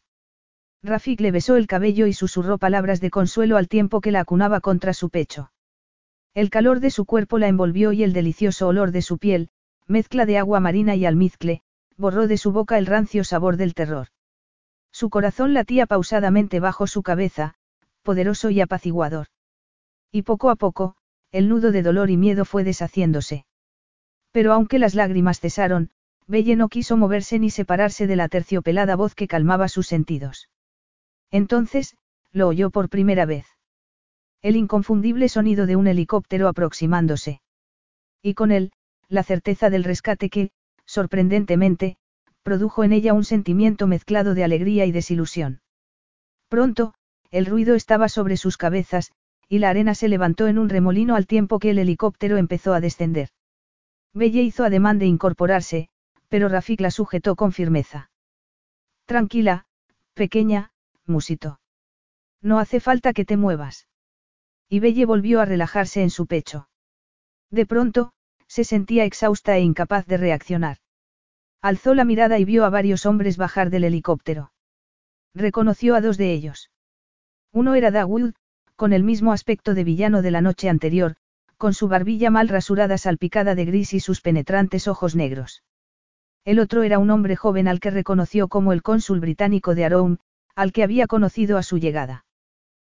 Rafik 0.83 1.21
le 1.21 1.33
besó 1.33 1.57
el 1.57 1.67
cabello 1.67 2.07
y 2.07 2.13
susurró 2.13 2.59
palabras 2.59 3.01
de 3.01 3.11
consuelo 3.11 3.57
al 3.57 3.69
tiempo 3.69 4.01
que 4.01 4.13
la 4.13 4.21
acunaba 4.21 4.61
contra 4.61 4.95
su 4.95 5.11
pecho. 5.11 5.51
El 6.35 6.51
calor 6.51 6.79
de 6.79 6.91
su 6.91 7.05
cuerpo 7.05 7.39
la 7.39 7.49
envolvió 7.49 7.93
y 7.93 8.05
el 8.05 8.13
delicioso 8.13 8.69
olor 8.69 8.93
de 8.93 9.03
su 9.03 9.19
piel, 9.19 9.51
mezcla 9.89 10.27
de 10.27 10.39
agua 10.39 10.61
marina 10.61 10.95
y 10.95 11.07
almizcle, 11.07 11.63
borró 11.97 12.29
de 12.29 12.37
su 12.37 12.53
boca 12.53 12.79
el 12.79 12.87
rancio 12.87 13.25
sabor 13.25 13.57
del 13.57 13.75
terror. 13.75 14.09
Su 14.93 15.11
corazón 15.11 15.55
latía 15.55 15.87
pausadamente 15.87 16.61
bajo 16.61 16.87
su 16.87 17.03
cabeza, 17.03 17.55
poderoso 18.03 18.51
y 18.51 18.61
apaciguador. 18.61 19.27
Y 20.13 20.23
poco 20.23 20.51
a 20.51 20.57
poco, 20.57 20.95
el 21.31 21.49
nudo 21.49 21.73
de 21.73 21.83
dolor 21.83 22.11
y 22.11 22.17
miedo 22.17 22.45
fue 22.45 22.65
deshaciéndose. 22.65 23.45
Pero 24.31 24.53
aunque 24.53 24.79
las 24.79 24.95
lágrimas 24.95 25.41
cesaron, 25.41 25.91
Belle 26.27 26.57
no 26.57 26.69
quiso 26.69 26.97
moverse 26.97 27.39
ni 27.39 27.51
separarse 27.51 28.07
de 28.07 28.17
la 28.17 28.29
terciopelada 28.29 28.97
voz 28.97 29.15
que 29.15 29.29
calmaba 29.29 29.69
sus 29.69 29.87
sentidos. 29.87 30.49
Entonces, 31.31 31.97
lo 32.33 32.49
oyó 32.49 32.71
por 32.71 32.89
primera 32.89 33.25
vez. 33.25 33.47
El 34.43 34.57
inconfundible 34.57 35.29
sonido 35.29 35.67
de 35.67 35.77
un 35.77 35.87
helicóptero 35.87 36.49
aproximándose. 36.49 37.41
Y 38.23 38.35
con 38.35 38.53
él, 38.53 38.73
la 39.09 39.23
certeza 39.23 39.71
del 39.71 39.85
rescate 39.85 40.31
que, 40.31 40.51
sorprendentemente, 40.85 41.97
produjo 42.43 42.85
en 42.85 42.93
ella 42.93 43.15
un 43.15 43.25
sentimiento 43.25 43.87
mezclado 43.87 44.35
de 44.35 44.45
alegría 44.45 44.87
y 44.87 44.93
desilusión. 44.93 45.61
Pronto, 46.49 46.95
el 47.31 47.47
ruido 47.47 47.75
estaba 47.75 48.09
sobre 48.09 48.37
sus 48.37 48.57
cabezas, 48.57 49.13
y 49.49 49.59
la 49.59 49.71
arena 49.71 49.95
se 49.95 50.09
levantó 50.09 50.47
en 50.47 50.59
un 50.59 50.69
remolino 50.69 51.15
al 51.15 51.27
tiempo 51.27 51.59
que 51.59 51.71
el 51.71 51.79
helicóptero 51.79 52.37
empezó 52.37 52.75
a 52.75 52.81
descender. 52.81 53.31
Belle 54.15 54.43
hizo 54.43 54.65
ademán 54.65 54.99
de 54.99 55.07
incorporarse, 55.07 55.89
pero 56.29 56.49
Rafik 56.49 56.81
la 56.81 56.91
sujetó 56.91 57.37
con 57.37 57.53
firmeza. 57.53 58.11
Tranquila, 59.07 59.67
pequeña, 60.15 60.73
musito. 61.07 61.61
No 62.43 62.59
hace 62.59 62.81
falta 62.81 63.13
que 63.13 63.25
te 63.25 63.37
muevas. 63.37 63.89
Y 64.69 64.81
Belle 64.81 65.07
volvió 65.07 65.41
a 65.41 65.47
relajarse 65.47 66.03
en 66.03 66.11
su 66.11 66.27
pecho. 66.27 66.69
De 67.51 67.65
pronto, 67.65 68.13
se 68.49 68.65
sentía 68.65 69.05
exhausta 69.05 69.57
e 69.57 69.61
incapaz 69.61 70.07
de 70.07 70.17
reaccionar. 70.17 70.79
Alzó 71.61 71.95
la 71.95 72.05
mirada 72.05 72.39
y 72.39 72.45
vio 72.45 72.65
a 72.65 72.71
varios 72.71 73.07
hombres 73.07 73.37
bajar 73.37 73.71
del 73.71 73.85
helicóptero. 73.85 74.53
Reconoció 75.35 75.95
a 75.95 76.01
dos 76.01 76.17
de 76.17 76.33
ellos. 76.33 76.71
Uno 77.53 77.75
era 77.75 77.91
Dawood, 77.91 78.33
con 78.77 78.93
el 78.93 79.03
mismo 79.03 79.33
aspecto 79.33 79.75
de 79.75 79.85
villano 79.85 80.23
de 80.23 80.31
la 80.31 80.41
noche 80.41 80.69
anterior, 80.69 81.17
con 81.57 81.75
su 81.75 81.89
barbilla 81.89 82.31
mal 82.31 82.49
rasurada 82.49 82.99
salpicada 82.99 83.55
de 83.55 83.65
gris 83.65 83.93
y 83.93 84.01
sus 84.01 84.21
penetrantes 84.21 84.87
ojos 84.87 85.17
negros. 85.17 85.63
El 86.45 86.61
otro 86.61 86.83
era 86.83 86.99
un 86.99 87.11
hombre 87.11 87.37
joven 87.37 87.69
al 87.69 87.81
que 87.81 87.91
reconoció 87.91 88.49
como 88.49 88.73
el 88.73 88.83
cónsul 88.83 89.21
británico 89.21 89.75
de 89.75 89.85
Aroum, 89.85 90.17
al 90.55 90.73
que 90.73 90.83
había 90.83 91.07
conocido 91.07 91.59
a 91.59 91.63
su 91.63 91.79
llegada. 91.79 92.25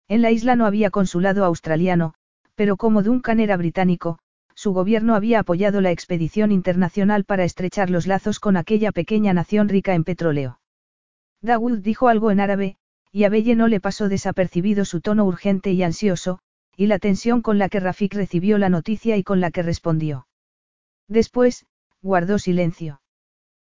En 0.09 0.23
la 0.23 0.31
isla 0.31 0.57
no 0.57 0.67
había 0.67 0.91
consulado 0.91 1.45
australiano, 1.45 2.15
pero 2.55 2.77
como 2.77 3.03
Duncan 3.03 3.41
era 3.41 3.57
británico, 3.57 4.19
su 4.55 4.73
gobierno 4.73 5.15
había 5.15 5.41
apoyado 5.41 5.81
la 5.81 5.91
expedición 5.91 6.53
internacional 6.53 7.25
para 7.25 7.45
estrechar 7.45 7.91
los 7.91 8.07
lazos 8.07 8.41
con 8.41 8.57
aquella 8.57 8.93
pequeña 8.93 9.33
nación 9.33 9.69
rica 9.69 9.95
en 9.95 10.05
petróleo. 10.05 10.61
Dawood 11.43 11.79
dijo 11.79 12.09
algo 12.09 12.31
en 12.31 12.41
árabe, 12.41 12.77
y 13.13 13.25
a 13.25 13.29
Belle 13.29 13.57
no 13.57 13.69
le 13.69 13.81
pasó 13.81 14.09
desapercibido 14.09 14.85
su 14.85 15.01
tono 15.01 15.25
urgente 15.25 15.73
y 15.73 15.83
ansioso, 15.83 16.41
y 16.77 16.87
la 16.87 16.99
tensión 16.99 17.43
con 17.43 17.59
la 17.59 17.69
que 17.69 17.81
Rafik 17.81 18.15
recibió 18.15 18.59
la 18.59 18.69
noticia 18.69 19.17
y 19.17 19.23
con 19.23 19.41
la 19.41 19.51
que 19.51 19.63
respondió. 19.63 20.27
Después, 21.09 21.67
guardó 22.03 22.39
silencio. 22.39 23.03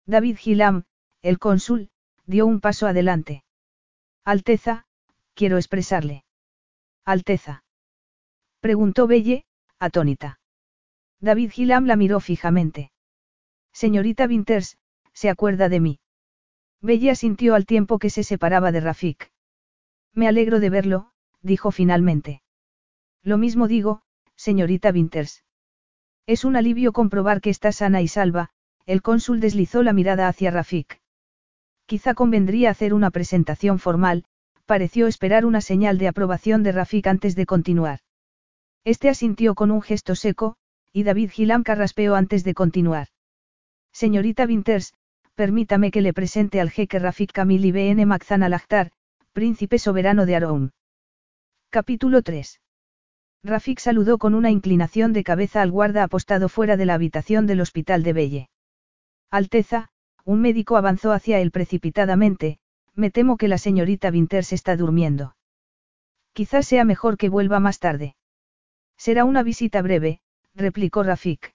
David 0.05 0.37
Gilam, 0.37 0.83
el 1.21 1.39
cónsul, 1.39 1.89
dio 2.25 2.45
un 2.45 2.59
paso 2.59 2.87
adelante. 2.87 3.43
Alteza, 4.25 4.85
quiero 5.33 5.57
expresarle. 5.57 6.25
Alteza. 7.05 7.63
Preguntó 8.61 9.07
Belle, 9.07 9.45
atónita. 9.79 10.39
David 11.23 11.51
Gilam 11.51 11.85
la 11.85 11.95
miró 11.95 12.19
fijamente. 12.19 12.91
Señorita 13.71 14.25
Winters, 14.25 14.77
¿se 15.13 15.29
acuerda 15.29 15.69
de 15.69 15.79
mí? 15.79 15.99
Bella 16.81 17.15
sintió 17.15 17.55
al 17.55 17.65
tiempo 17.65 17.97
que 17.97 18.09
se 18.09 18.25
separaba 18.25 18.73
de 18.73 18.81
Rafik. 18.81 19.31
Me 20.13 20.27
alegro 20.27 20.59
de 20.59 20.69
verlo, 20.69 21.11
dijo 21.41 21.71
finalmente. 21.71 22.41
Lo 23.23 23.37
mismo 23.37 23.69
digo, 23.69 24.01
señorita 24.35 24.89
Winters. 24.89 25.45
Es 26.27 26.43
un 26.43 26.57
alivio 26.57 26.91
comprobar 26.91 27.39
que 27.39 27.51
está 27.51 27.71
sana 27.71 28.01
y 28.01 28.09
salva, 28.09 28.49
el 28.85 29.01
cónsul 29.01 29.39
deslizó 29.39 29.81
la 29.81 29.93
mirada 29.93 30.27
hacia 30.27 30.51
Rafik. 30.51 30.99
Quizá 31.85 32.15
convendría 32.15 32.69
hacer 32.69 32.93
una 32.93 33.11
presentación 33.11 33.79
formal, 33.79 34.25
pareció 34.65 35.07
esperar 35.07 35.45
una 35.45 35.61
señal 35.61 35.97
de 35.99 36.09
aprobación 36.09 36.63
de 36.63 36.73
Rafik 36.73 37.07
antes 37.07 37.37
de 37.37 37.45
continuar. 37.45 37.99
Este 38.83 39.07
asintió 39.07 39.55
con 39.55 39.71
un 39.71 39.81
gesto 39.81 40.15
seco, 40.15 40.57
y 40.93 41.03
David 41.03 41.31
Gilam 41.31 41.63
carraspeó 41.63 42.13
antes 42.13 42.43
de 42.43 42.53
continuar. 42.53 43.07
Señorita 43.91 44.45
Winters, 44.45 44.93
permítame 45.33 45.89
que 45.89 46.01
le 46.01 46.13
presente 46.13 46.61
al 46.61 46.69
jeque 46.69 46.99
Rafik 46.99 47.31
Kamil 47.31 47.65
ibn 47.65 48.07
Makzan 48.07 48.43
al-Akhtar, 48.43 48.91
príncipe 49.33 49.79
soberano 49.79 50.27
de 50.27 50.35
Aroum. 50.35 50.69
Capítulo 51.71 52.21
3. 52.21 52.61
Rafik 53.43 53.79
saludó 53.79 54.19
con 54.19 54.35
una 54.35 54.51
inclinación 54.51 55.11
de 55.11 55.23
cabeza 55.23 55.63
al 55.63 55.71
guarda 55.71 56.03
apostado 56.03 56.47
fuera 56.47 56.77
de 56.77 56.85
la 56.85 56.93
habitación 56.93 57.47
del 57.47 57.61
hospital 57.61 58.03
de 58.03 58.13
Belle. 58.13 58.49
Alteza, 59.31 59.89
un 60.23 60.41
médico 60.41 60.77
avanzó 60.77 61.11
hacia 61.11 61.39
él 61.39 61.49
precipitadamente, 61.49 62.59
me 62.93 63.09
temo 63.09 63.35
que 63.37 63.47
la 63.47 63.57
señorita 63.57 64.09
Winters 64.09 64.53
está 64.53 64.77
durmiendo. 64.77 65.35
Quizás 66.33 66.67
sea 66.67 66.85
mejor 66.85 67.17
que 67.17 67.29
vuelva 67.29 67.59
más 67.59 67.79
tarde. 67.79 68.15
Será 68.95 69.25
una 69.25 69.43
visita 69.43 69.81
breve, 69.81 70.21
replicó 70.55 71.03
Rafik. 71.03 71.53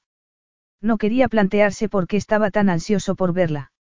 No 0.80 0.98
quería 0.98 1.28
plantearse 1.28 1.88
por 1.88 2.06
qué 2.06 2.16
estaba 2.16 2.50
tan 2.50 2.68
ansioso 2.68 3.14
por 3.14 3.32
verla. 3.32 3.72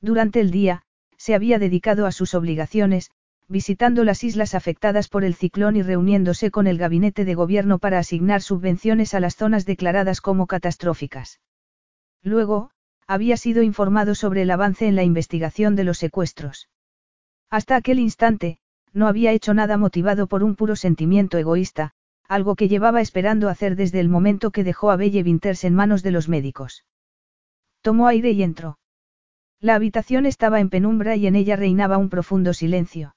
Durante 0.00 0.40
el 0.40 0.50
día, 0.50 0.82
se 1.16 1.34
había 1.34 1.58
dedicado 1.58 2.06
a 2.06 2.12
sus 2.12 2.34
obligaciones, 2.34 3.10
visitando 3.48 4.04
las 4.04 4.24
islas 4.24 4.54
afectadas 4.54 5.08
por 5.08 5.24
el 5.24 5.34
ciclón 5.34 5.76
y 5.76 5.82
reuniéndose 5.82 6.50
con 6.50 6.66
el 6.66 6.78
gabinete 6.78 7.24
de 7.24 7.34
gobierno 7.34 7.78
para 7.78 7.98
asignar 7.98 8.42
subvenciones 8.42 9.14
a 9.14 9.20
las 9.20 9.36
zonas 9.36 9.66
declaradas 9.66 10.20
como 10.20 10.46
catastróficas. 10.46 11.40
Luego, 12.22 12.70
había 13.06 13.36
sido 13.36 13.62
informado 13.62 14.16
sobre 14.16 14.42
el 14.42 14.50
avance 14.50 14.88
en 14.88 14.96
la 14.96 15.04
investigación 15.04 15.76
de 15.76 15.84
los 15.84 15.98
secuestros. 15.98 16.68
Hasta 17.50 17.76
aquel 17.76 18.00
instante, 18.00 18.58
no 18.92 19.06
había 19.06 19.30
hecho 19.30 19.54
nada 19.54 19.76
motivado 19.76 20.26
por 20.26 20.42
un 20.42 20.56
puro 20.56 20.74
sentimiento 20.74 21.38
egoísta, 21.38 21.92
algo 22.28 22.56
que 22.56 22.68
llevaba 22.68 23.00
esperando 23.00 23.48
hacer 23.48 23.76
desde 23.76 24.00
el 24.00 24.08
momento 24.08 24.50
que 24.50 24.64
dejó 24.64 24.90
a 24.90 24.96
Belle 24.96 25.22
Winters 25.22 25.64
en 25.64 25.74
manos 25.74 26.02
de 26.02 26.10
los 26.10 26.28
médicos. 26.28 26.84
Tomó 27.82 28.08
aire 28.08 28.32
y 28.32 28.42
entró. 28.42 28.78
La 29.60 29.74
habitación 29.74 30.26
estaba 30.26 30.60
en 30.60 30.70
penumbra 30.70 31.16
y 31.16 31.26
en 31.26 31.36
ella 31.36 31.56
reinaba 31.56 31.98
un 31.98 32.08
profundo 32.08 32.52
silencio. 32.52 33.16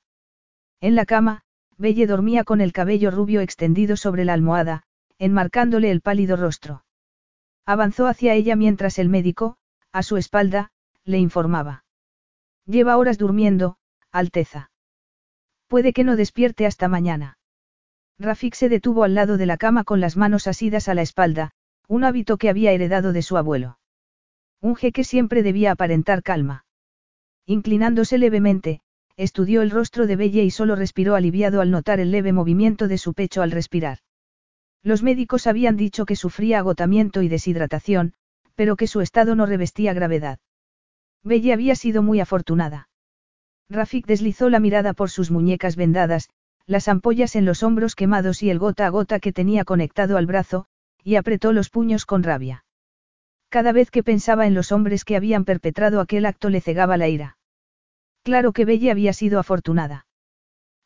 En 0.79 0.95
la 0.95 1.05
cama, 1.05 1.43
Belle 1.77 2.07
dormía 2.07 2.43
con 2.43 2.61
el 2.61 2.73
cabello 2.73 3.09
rubio 3.09 3.41
extendido 3.41 3.97
sobre 3.97 4.25
la 4.25 4.33
almohada, 4.33 4.83
enmarcándole 5.17 5.91
el 5.91 6.01
pálido 6.01 6.35
rostro. 6.37 6.85
Avanzó 7.65 8.07
hacia 8.07 8.33
ella 8.33 8.55
mientras 8.55 8.99
el 8.99 9.09
médico, 9.09 9.57
a 9.91 10.03
su 10.03 10.17
espalda, 10.17 10.71
le 11.03 11.17
informaba. 11.17 11.83
Lleva 12.65 12.97
horas 12.97 13.17
durmiendo, 13.17 13.77
Alteza. 14.11 14.71
Puede 15.67 15.93
que 15.93 16.03
no 16.03 16.15
despierte 16.15 16.65
hasta 16.65 16.87
mañana. 16.87 17.38
Rafik 18.19 18.53
se 18.53 18.67
detuvo 18.67 19.05
al 19.05 19.15
lado 19.15 19.37
de 19.37 19.45
la 19.45 19.55
cama 19.55 19.85
con 19.85 20.01
las 20.01 20.17
manos 20.17 20.47
asidas 20.47 20.89
a 20.89 20.93
la 20.93 21.01
espalda, 21.01 21.51
un 21.87 22.03
hábito 22.03 22.37
que 22.37 22.49
había 22.49 22.73
heredado 22.73 23.13
de 23.13 23.21
su 23.21 23.37
abuelo. 23.37 23.79
Un 24.61 24.75
jeque 24.75 25.05
siempre 25.05 25.41
debía 25.41 25.71
aparentar 25.71 26.21
calma. 26.21 26.65
Inclinándose 27.45 28.17
levemente, 28.17 28.81
estudió 29.15 29.61
el 29.61 29.71
rostro 29.71 30.05
de 30.05 30.17
Belle 30.17 30.43
y 30.43 30.51
solo 30.51 30.75
respiró 30.75 31.15
aliviado 31.15 31.61
al 31.61 31.71
notar 31.71 32.01
el 32.01 32.11
leve 32.11 32.33
movimiento 32.33 32.89
de 32.89 32.97
su 32.97 33.13
pecho 33.13 33.41
al 33.41 33.51
respirar. 33.51 33.99
Los 34.83 35.01
médicos 35.01 35.47
habían 35.47 35.77
dicho 35.77 36.05
que 36.05 36.15
sufría 36.17 36.59
agotamiento 36.59 37.21
y 37.21 37.29
deshidratación, 37.29 38.13
pero 38.55 38.75
que 38.75 38.87
su 38.87 38.99
estado 38.99 39.35
no 39.35 39.45
revestía 39.45 39.93
gravedad. 39.93 40.39
Belle 41.23 41.53
había 41.53 41.75
sido 41.75 42.03
muy 42.03 42.19
afortunada. 42.19 42.89
Rafik 43.69 44.05
deslizó 44.05 44.49
la 44.49 44.59
mirada 44.59 44.93
por 44.93 45.09
sus 45.09 45.31
muñecas 45.31 45.75
vendadas, 45.75 46.29
las 46.69 46.87
ampollas 46.87 47.35
en 47.35 47.45
los 47.45 47.63
hombros 47.63 47.95
quemados 47.95 48.43
y 48.43 48.51
el 48.51 48.59
gota 48.59 48.85
a 48.85 48.89
gota 48.89 49.19
que 49.19 49.33
tenía 49.33 49.65
conectado 49.65 50.17
al 50.17 50.27
brazo, 50.27 50.67
y 51.03 51.15
apretó 51.15 51.51
los 51.51 51.71
puños 51.71 52.05
con 52.05 52.21
rabia. 52.21 52.63
Cada 53.49 53.71
vez 53.71 53.89
que 53.89 54.03
pensaba 54.03 54.45
en 54.45 54.53
los 54.53 54.71
hombres 54.71 55.03
que 55.03 55.15
habían 55.15 55.45
perpetrado 55.45 55.99
aquel 55.99 56.27
acto 56.27 56.51
le 56.51 56.61
cegaba 56.61 56.95
la 56.95 57.07
ira. 57.07 57.39
Claro 58.21 58.53
que 58.53 58.65
Belle 58.65 58.91
había 58.91 59.13
sido 59.13 59.39
afortunada. 59.39 60.05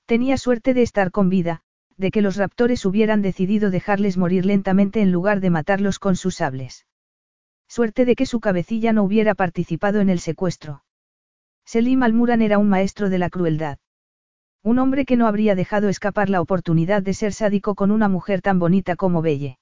Tenía 0.05 0.37
suerte 0.37 0.73
de 0.73 0.83
estar 0.83 1.11
con 1.11 1.27
vida, 1.27 1.63
de 1.97 2.11
que 2.11 2.21
los 2.21 2.37
raptores 2.37 2.85
hubieran 2.85 3.21
decidido 3.21 3.69
dejarles 3.69 4.15
morir 4.17 4.45
lentamente 4.45 5.01
en 5.01 5.11
lugar 5.11 5.41
de 5.41 5.49
matarlos 5.49 5.99
con 5.99 6.15
sus 6.15 6.35
sables. 6.35 6.87
Suerte 7.67 8.05
de 8.05 8.15
que 8.15 8.25
su 8.25 8.39
cabecilla 8.39 8.93
no 8.93 9.03
hubiera 9.03 9.35
participado 9.35 9.99
en 9.99 10.09
el 10.09 10.21
secuestro. 10.21 10.85
Selim 11.65 12.03
Almuran 12.03 12.41
era 12.41 12.57
un 12.57 12.69
maestro 12.69 13.09
de 13.09 13.17
la 13.17 13.29
crueldad. 13.29 13.79
Un 14.65 14.79
hombre 14.79 15.03
que 15.05 15.17
no 15.17 15.27
habría 15.27 15.55
dejado 15.55 15.89
escapar 15.89 16.29
la 16.29 16.39
oportunidad 16.39 17.03
de 17.03 17.13
ser 17.13 17.33
sádico 17.33 17.75
con 17.75 17.91
una 17.91 18.07
mujer 18.07 18.41
tan 18.41 18.59
bonita 18.59 18.95
como 18.95 19.21
Belle. 19.21 19.59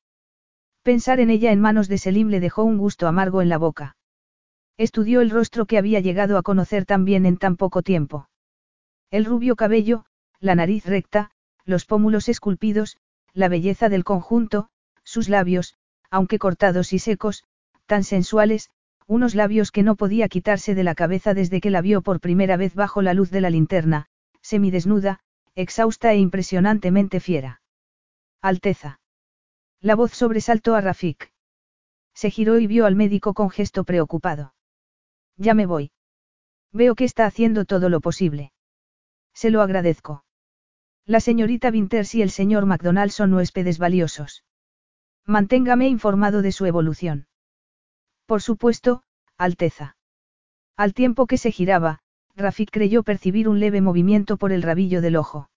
Pensar 0.84 1.20
en 1.20 1.32
ella 1.32 1.52
en 1.52 1.60
manos 1.60 1.88
de 1.88 1.97
Selim 1.97 2.30
le 2.30 2.39
dejó 2.39 2.64
un 2.64 2.78
gusto 2.78 3.08
amargo 3.08 3.41
en 3.41 3.49
la 3.49 3.58
boca. 3.58 3.95
Estudió 4.78 5.22
el 5.22 5.32
rostro 5.32 5.66
que 5.66 5.80
había 5.80 6.02
llegado 6.02 6.38
a 6.38 6.43
conocer 6.43 6.86
tan 6.86 7.04
bien 7.04 7.26
en 7.26 7.38
tan 7.38 7.56
poco 7.56 7.82
tiempo. 7.82 8.30
El 9.10 9.26
rubio 9.26 9.56
cabello, 9.56 10.06
la 10.39 10.54
nariz 10.54 10.86
recta, 10.86 11.32
los 11.66 11.86
pómulos 11.86 12.30
esculpidos, 12.30 12.97
la 13.34 13.47
belleza 13.47 13.89
del 13.89 14.04
conjunto, 14.04 14.70
sus 15.04 15.30
labios, 15.30 15.76
aunque 16.12 16.38
cortados 16.38 16.93
y 16.93 16.99
secos, 16.99 17.43
tan 17.88 18.04
sensuales, 18.04 18.70
unos 19.08 19.34
labios 19.34 19.72
que 19.72 19.82
no 19.82 19.95
podía 19.95 20.30
quitarse 20.30 20.76
de 20.76 20.84
la 20.84 20.93
cabeza 20.93 21.34
desde 21.34 21.60
que 21.60 21.72
la 21.72 21.82
vio 21.82 22.04
por 22.04 22.20
primera 22.20 22.56
vez 22.56 22.76
bajo 22.76 23.02
la 23.02 23.16
luz 23.16 23.32
de 23.32 23.41
la 23.41 23.49
linterna, 23.49 24.08
semidesnuda, 24.41 25.19
exhausta 25.55 26.13
e 26.13 26.17
impresionantemente 26.17 27.19
fiera. 27.19 27.61
Alteza. 28.41 28.99
La 29.79 29.95
voz 29.95 30.11
sobresaltó 30.11 30.75
a 30.75 30.81
Rafik. 30.81 31.31
Se 32.13 32.29
giró 32.29 32.59
y 32.59 32.67
vio 32.67 32.85
al 32.85 32.95
médico 32.95 33.33
con 33.33 33.49
gesto 33.49 33.83
preocupado. 33.83 34.53
Ya 35.37 35.53
me 35.53 35.65
voy. 35.65 35.91
Veo 36.71 36.95
que 36.95 37.05
está 37.05 37.25
haciendo 37.25 37.65
todo 37.65 37.89
lo 37.89 37.99
posible. 38.01 38.53
Se 39.33 39.49
lo 39.49 39.61
agradezco. 39.61 40.23
La 41.05 41.19
señorita 41.19 41.69
Winters 41.69 42.15
y 42.15 42.21
el 42.21 42.29
señor 42.29 42.65
McDonald 42.65 43.11
son 43.11 43.33
huéspedes 43.33 43.79
valiosos. 43.79 44.43
Manténgame 45.25 45.87
informado 45.87 46.41
de 46.41 46.51
su 46.51 46.65
evolución. 46.65 47.27
Por 48.25 48.41
supuesto, 48.41 49.03
Alteza. 49.37 49.97
Al 50.77 50.93
tiempo 50.93 51.27
que 51.27 51.37
se 51.37 51.51
giraba, 51.51 51.99
Rafik 52.41 52.71
creyó 52.71 53.03
percibir 53.03 53.47
un 53.47 53.59
leve 53.59 53.81
movimiento 53.81 54.37
por 54.37 54.51
el 54.51 54.61
rabillo 54.61 55.01
del 55.01 55.15
ojo. 55.15 55.49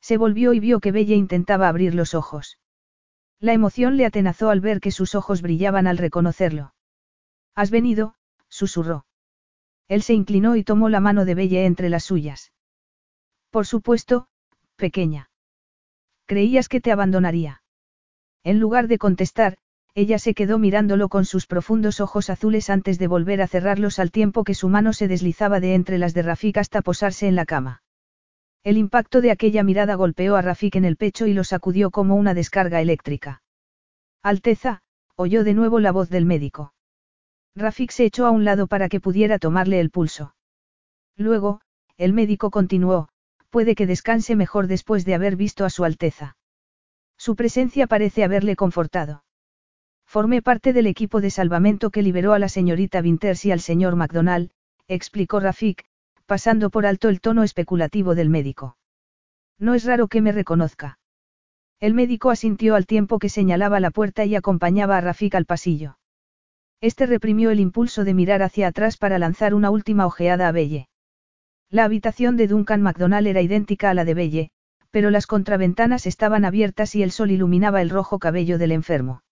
Se 0.00 0.16
volvió 0.16 0.52
y 0.52 0.60
vio 0.60 0.80
que 0.80 0.92
Bella 0.92 1.14
intentaba 1.14 1.68
abrir 1.68 1.94
los 1.94 2.14
ojos. 2.14 2.58
La 3.38 3.52
emoción 3.52 3.96
le 3.96 4.06
atenazó 4.06 4.50
al 4.50 4.60
ver 4.60 4.80
que 4.80 4.90
sus 4.90 5.14
ojos 5.14 5.40
brillaban 5.40 5.86
al 5.86 5.98
reconocerlo. 5.98 6.74
Has 7.54 7.70
venido, 7.70 8.14
susurró. 8.48 9.06
Él 9.88 10.02
se 10.02 10.14
inclinó 10.14 10.56
y 10.56 10.64
tomó 10.64 10.88
la 10.88 11.00
mano 11.00 11.24
de 11.24 11.34
Belle 11.34 11.64
entre 11.64 11.88
las 11.88 12.04
suyas. 12.04 12.52
Por 13.50 13.66
supuesto, 13.66 14.28
pequeña. 14.76 15.30
Creías 16.26 16.68
que 16.68 16.80
te 16.80 16.92
abandonaría. 16.92 17.62
En 18.44 18.60
lugar 18.60 18.88
de 18.88 18.98
contestar, 18.98 19.58
ella 19.94 20.18
se 20.18 20.34
quedó 20.34 20.58
mirándolo 20.58 21.08
con 21.08 21.24
sus 21.24 21.46
profundos 21.46 22.00
ojos 22.00 22.30
azules 22.30 22.70
antes 22.70 22.98
de 22.98 23.08
volver 23.08 23.42
a 23.42 23.48
cerrarlos 23.48 23.98
al 23.98 24.10
tiempo 24.10 24.44
que 24.44 24.54
su 24.54 24.68
mano 24.68 24.92
se 24.92 25.08
deslizaba 25.08 25.60
de 25.60 25.74
entre 25.74 25.98
las 25.98 26.14
de 26.14 26.22
Rafik 26.22 26.58
hasta 26.58 26.82
posarse 26.82 27.26
en 27.26 27.34
la 27.34 27.44
cama. 27.44 27.82
El 28.62 28.76
impacto 28.76 29.20
de 29.20 29.30
aquella 29.30 29.62
mirada 29.62 29.94
golpeó 29.94 30.36
a 30.36 30.42
Rafik 30.42 30.76
en 30.76 30.84
el 30.84 30.96
pecho 30.96 31.26
y 31.26 31.32
lo 31.32 31.44
sacudió 31.44 31.90
como 31.90 32.14
una 32.14 32.34
descarga 32.34 32.80
eléctrica. 32.80 33.42
Alteza, 34.22 34.82
oyó 35.16 35.44
de 35.44 35.54
nuevo 35.54 35.80
la 35.80 35.92
voz 35.92 36.10
del 36.10 36.26
médico. 36.26 36.74
Rafik 37.56 37.90
se 37.90 38.04
echó 38.04 38.26
a 38.26 38.30
un 38.30 38.44
lado 38.44 38.66
para 38.66 38.88
que 38.88 39.00
pudiera 39.00 39.38
tomarle 39.38 39.80
el 39.80 39.90
pulso. 39.90 40.34
Luego, 41.16 41.62
el 41.96 42.12
médico 42.12 42.50
continuó, 42.50 43.08
puede 43.50 43.74
que 43.74 43.86
descanse 43.86 44.36
mejor 44.36 44.66
después 44.66 45.04
de 45.04 45.14
haber 45.14 45.36
visto 45.36 45.64
a 45.64 45.70
su 45.70 45.84
Alteza. 45.84 46.36
Su 47.16 47.34
presencia 47.36 47.86
parece 47.86 48.24
haberle 48.24 48.56
confortado. 48.56 49.24
Formé 50.10 50.42
parte 50.42 50.72
del 50.72 50.88
equipo 50.88 51.20
de 51.20 51.30
salvamento 51.30 51.90
que 51.90 52.02
liberó 52.02 52.32
a 52.32 52.40
la 52.40 52.48
señorita 52.48 53.00
Winters 53.00 53.44
y 53.44 53.52
al 53.52 53.60
señor 53.60 53.94
McDonald, 53.94 54.50
explicó 54.88 55.38
Rafik, 55.38 55.84
pasando 56.26 56.70
por 56.70 56.84
alto 56.84 57.08
el 57.08 57.20
tono 57.20 57.44
especulativo 57.44 58.16
del 58.16 58.28
médico. 58.28 58.76
No 59.60 59.74
es 59.74 59.84
raro 59.84 60.08
que 60.08 60.20
me 60.20 60.32
reconozca. 60.32 60.98
El 61.78 61.94
médico 61.94 62.30
asintió 62.30 62.74
al 62.74 62.86
tiempo 62.86 63.20
que 63.20 63.28
señalaba 63.28 63.78
la 63.78 63.92
puerta 63.92 64.24
y 64.24 64.34
acompañaba 64.34 64.96
a 64.96 65.00
Rafik 65.00 65.36
al 65.36 65.46
pasillo. 65.46 65.96
Este 66.80 67.06
reprimió 67.06 67.52
el 67.52 67.60
impulso 67.60 68.02
de 68.02 68.12
mirar 68.12 68.42
hacia 68.42 68.66
atrás 68.66 68.96
para 68.96 69.16
lanzar 69.20 69.54
una 69.54 69.70
última 69.70 70.06
ojeada 70.06 70.48
a 70.48 70.50
Belle. 70.50 70.88
La 71.68 71.84
habitación 71.84 72.36
de 72.36 72.48
Duncan 72.48 72.82
McDonald 72.82 73.28
era 73.28 73.42
idéntica 73.42 73.90
a 73.90 73.94
la 73.94 74.04
de 74.04 74.14
Belle, 74.14 74.50
pero 74.90 75.10
las 75.10 75.28
contraventanas 75.28 76.04
estaban 76.06 76.44
abiertas 76.44 76.96
y 76.96 77.04
el 77.04 77.12
sol 77.12 77.30
iluminaba 77.30 77.80
el 77.80 77.90
rojo 77.90 78.18
cabello 78.18 78.58
del 78.58 78.72
enfermo. 78.72 79.22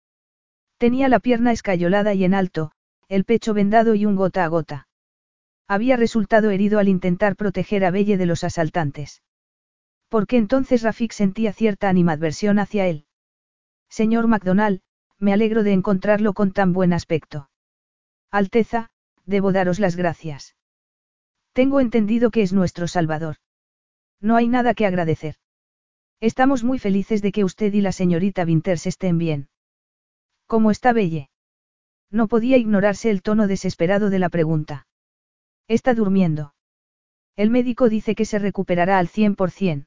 Tenía 0.78 1.08
la 1.08 1.18
pierna 1.18 1.52
escayolada 1.52 2.14
y 2.14 2.24
en 2.24 2.34
alto, 2.34 2.70
el 3.08 3.24
pecho 3.24 3.52
vendado 3.52 3.94
y 3.94 4.06
un 4.06 4.14
gota 4.14 4.44
a 4.44 4.48
gota. 4.48 4.88
Había 5.66 5.96
resultado 5.96 6.50
herido 6.50 6.78
al 6.78 6.88
intentar 6.88 7.36
proteger 7.36 7.84
a 7.84 7.90
Belle 7.90 8.16
de 8.16 8.26
los 8.26 8.44
asaltantes. 8.44 9.22
¿Por 10.08 10.26
qué 10.26 10.36
entonces 10.36 10.82
Rafik 10.82 11.12
sentía 11.12 11.52
cierta 11.52 11.88
animadversión 11.88 12.58
hacia 12.58 12.86
él? 12.86 13.06
Señor 13.90 14.28
MacDonald, 14.28 14.80
me 15.18 15.32
alegro 15.32 15.64
de 15.64 15.72
encontrarlo 15.72 16.32
con 16.32 16.52
tan 16.52 16.72
buen 16.72 16.92
aspecto. 16.92 17.50
Alteza, 18.30 18.90
debo 19.26 19.52
daros 19.52 19.80
las 19.80 19.96
gracias. 19.96 20.54
Tengo 21.52 21.80
entendido 21.80 22.30
que 22.30 22.42
es 22.42 22.52
nuestro 22.52 22.86
Salvador. 22.86 23.36
No 24.20 24.36
hay 24.36 24.48
nada 24.48 24.74
que 24.74 24.86
agradecer. 24.86 25.34
Estamos 26.20 26.62
muy 26.62 26.78
felices 26.78 27.20
de 27.20 27.32
que 27.32 27.44
usted 27.44 27.72
y 27.74 27.80
la 27.80 27.92
señorita 27.92 28.44
Winters 28.44 28.86
estén 28.86 29.18
bien. 29.18 29.48
¿Cómo 30.48 30.70
está 30.70 30.94
Belle? 30.94 31.28
No 32.10 32.26
podía 32.26 32.56
ignorarse 32.56 33.10
el 33.10 33.20
tono 33.20 33.46
desesperado 33.46 34.08
de 34.08 34.18
la 34.18 34.30
pregunta. 34.30 34.86
Está 35.68 35.92
durmiendo. 35.92 36.54
El 37.36 37.50
médico 37.50 37.90
dice 37.90 38.14
que 38.14 38.24
se 38.24 38.38
recuperará 38.38 38.98
al 38.98 39.08
100%. 39.08 39.84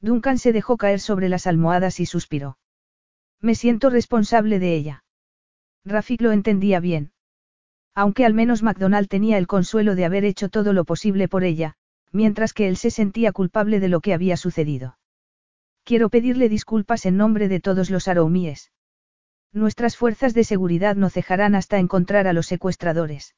Duncan 0.00 0.38
se 0.38 0.52
dejó 0.52 0.78
caer 0.78 0.98
sobre 0.98 1.28
las 1.28 1.46
almohadas 1.46 2.00
y 2.00 2.06
suspiró. 2.06 2.58
Me 3.40 3.54
siento 3.54 3.88
responsable 3.88 4.58
de 4.58 4.74
ella. 4.74 5.04
Rafik 5.84 6.22
lo 6.22 6.32
entendía 6.32 6.80
bien. 6.80 7.12
Aunque 7.94 8.24
al 8.24 8.34
menos 8.34 8.64
McDonald 8.64 9.08
tenía 9.08 9.38
el 9.38 9.46
consuelo 9.46 9.94
de 9.94 10.04
haber 10.04 10.24
hecho 10.24 10.48
todo 10.48 10.72
lo 10.72 10.86
posible 10.86 11.28
por 11.28 11.44
ella, 11.44 11.76
mientras 12.10 12.52
que 12.52 12.66
él 12.66 12.76
se 12.76 12.90
sentía 12.90 13.30
culpable 13.30 13.78
de 13.78 13.88
lo 13.88 14.00
que 14.00 14.12
había 14.12 14.36
sucedido. 14.36 14.98
Quiero 15.84 16.08
pedirle 16.08 16.48
disculpas 16.48 17.06
en 17.06 17.16
nombre 17.16 17.46
de 17.46 17.60
todos 17.60 17.90
los 17.90 18.08
aroumíes. 18.08 18.72
Nuestras 19.52 19.96
fuerzas 19.96 20.34
de 20.34 20.44
seguridad 20.44 20.96
no 20.96 21.10
cejarán 21.10 21.54
hasta 21.54 21.78
encontrar 21.78 22.26
a 22.26 22.32
los 22.32 22.46
secuestradores. 22.46 23.34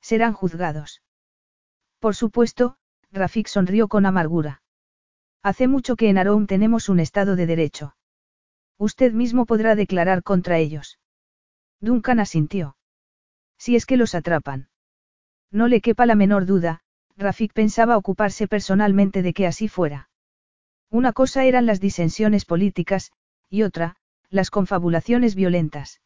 Serán 0.00 0.32
juzgados. 0.32 1.02
Por 1.98 2.14
supuesto, 2.14 2.76
Rafik 3.12 3.46
sonrió 3.46 3.88
con 3.88 4.06
amargura. 4.06 4.62
Hace 5.42 5.68
mucho 5.68 5.96
que 5.96 6.08
en 6.08 6.18
Aroum 6.18 6.46
tenemos 6.46 6.88
un 6.88 7.00
Estado 7.00 7.36
de 7.36 7.46
Derecho. 7.46 7.96
Usted 8.78 9.12
mismo 9.12 9.46
podrá 9.46 9.74
declarar 9.74 10.22
contra 10.22 10.58
ellos. 10.58 10.98
Duncan 11.80 12.20
asintió. 12.20 12.76
Si 13.58 13.76
es 13.76 13.86
que 13.86 13.96
los 13.96 14.14
atrapan. 14.14 14.68
No 15.50 15.68
le 15.68 15.80
quepa 15.80 16.06
la 16.06 16.14
menor 16.14 16.46
duda, 16.46 16.80
Rafik 17.16 17.52
pensaba 17.52 17.96
ocuparse 17.96 18.48
personalmente 18.48 19.22
de 19.22 19.32
que 19.32 19.46
así 19.46 19.68
fuera. 19.68 20.08
Una 20.90 21.12
cosa 21.12 21.44
eran 21.44 21.66
las 21.66 21.80
disensiones 21.80 22.44
políticas, 22.44 23.12
y 23.48 23.62
otra, 23.62 23.96
las 24.32 24.50
confabulaciones 24.50 25.34
violentas. 25.34 26.00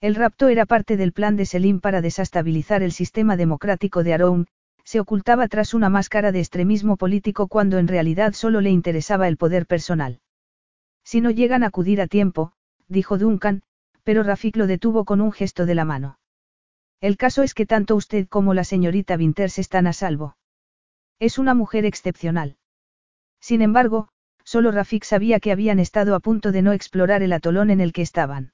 El 0.00 0.14
rapto 0.14 0.48
era 0.48 0.66
parte 0.66 0.96
del 0.96 1.12
plan 1.12 1.36
de 1.36 1.44
Selim 1.44 1.80
para 1.80 2.00
desestabilizar 2.00 2.82
el 2.82 2.92
sistema 2.92 3.36
democrático 3.36 4.04
de 4.04 4.14
Aroun, 4.14 4.46
se 4.84 5.00
ocultaba 5.00 5.48
tras 5.48 5.74
una 5.74 5.88
máscara 5.88 6.32
de 6.32 6.38
extremismo 6.38 6.96
político 6.96 7.48
cuando 7.48 7.78
en 7.78 7.88
realidad 7.88 8.32
solo 8.32 8.60
le 8.60 8.70
interesaba 8.70 9.28
el 9.28 9.36
poder 9.36 9.66
personal. 9.66 10.20
Si 11.04 11.20
no 11.20 11.30
llegan 11.30 11.64
a 11.64 11.66
acudir 11.66 12.00
a 12.00 12.06
tiempo, 12.06 12.52
dijo 12.88 13.18
Duncan, 13.18 13.62
pero 14.04 14.22
Rafik 14.22 14.56
lo 14.56 14.68
detuvo 14.68 15.04
con 15.04 15.20
un 15.20 15.32
gesto 15.32 15.66
de 15.66 15.74
la 15.74 15.84
mano. 15.84 16.18
El 17.00 17.16
caso 17.16 17.42
es 17.42 17.52
que 17.52 17.66
tanto 17.66 17.96
usted 17.96 18.28
como 18.28 18.54
la 18.54 18.64
señorita 18.64 19.16
Winters 19.16 19.58
están 19.58 19.86
a 19.88 19.92
salvo. 19.92 20.36
Es 21.18 21.38
una 21.38 21.54
mujer 21.54 21.84
excepcional. 21.84 22.56
Sin 23.40 23.60
embargo, 23.60 24.08
Solo 24.44 24.72
Rafik 24.72 25.04
sabía 25.04 25.40
que 25.40 25.52
habían 25.52 25.78
estado 25.78 26.14
a 26.14 26.20
punto 26.20 26.52
de 26.52 26.62
no 26.62 26.72
explorar 26.72 27.22
el 27.22 27.32
atolón 27.32 27.70
en 27.70 27.80
el 27.80 27.92
que 27.92 28.02
estaban. 28.02 28.52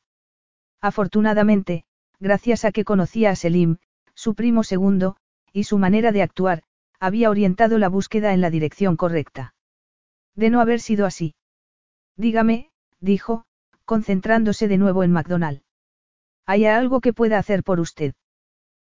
Afortunadamente, 0.81 1.85
gracias 2.21 2.65
a 2.65 2.73
que 2.73 2.85
conocía 2.85 3.31
a 3.31 3.37
Selim, 3.37 3.79
su 4.15 4.35
primo 4.35 4.65
segundo, 4.65 5.17
y 5.53 5.65
su 5.65 5.79
manera 5.79 6.13
de 6.13 6.23
actuar, 6.23 6.63
había 7.01 7.31
orientado 7.31 7.79
la 7.79 7.89
búsqueda 7.89 8.33
en 8.33 8.41
la 8.41 8.51
dirección 8.51 8.97
correcta. 8.97 9.55
De 10.35 10.51
no 10.51 10.61
haber 10.61 10.81
sido 10.81 11.07
así. 11.07 11.35
Dígame, 12.17 12.71
dijo, 13.01 13.45
concentrándose 13.85 14.69
de 14.69 14.79
nuevo 14.79 15.03
en 15.03 15.13
McDonald. 15.13 15.63
¿Hay 16.47 16.67
algo 16.67 17.01
que 17.01 17.13
pueda 17.13 17.39
hacer 17.39 17.63
por 17.63 17.81
usted? 17.81 18.15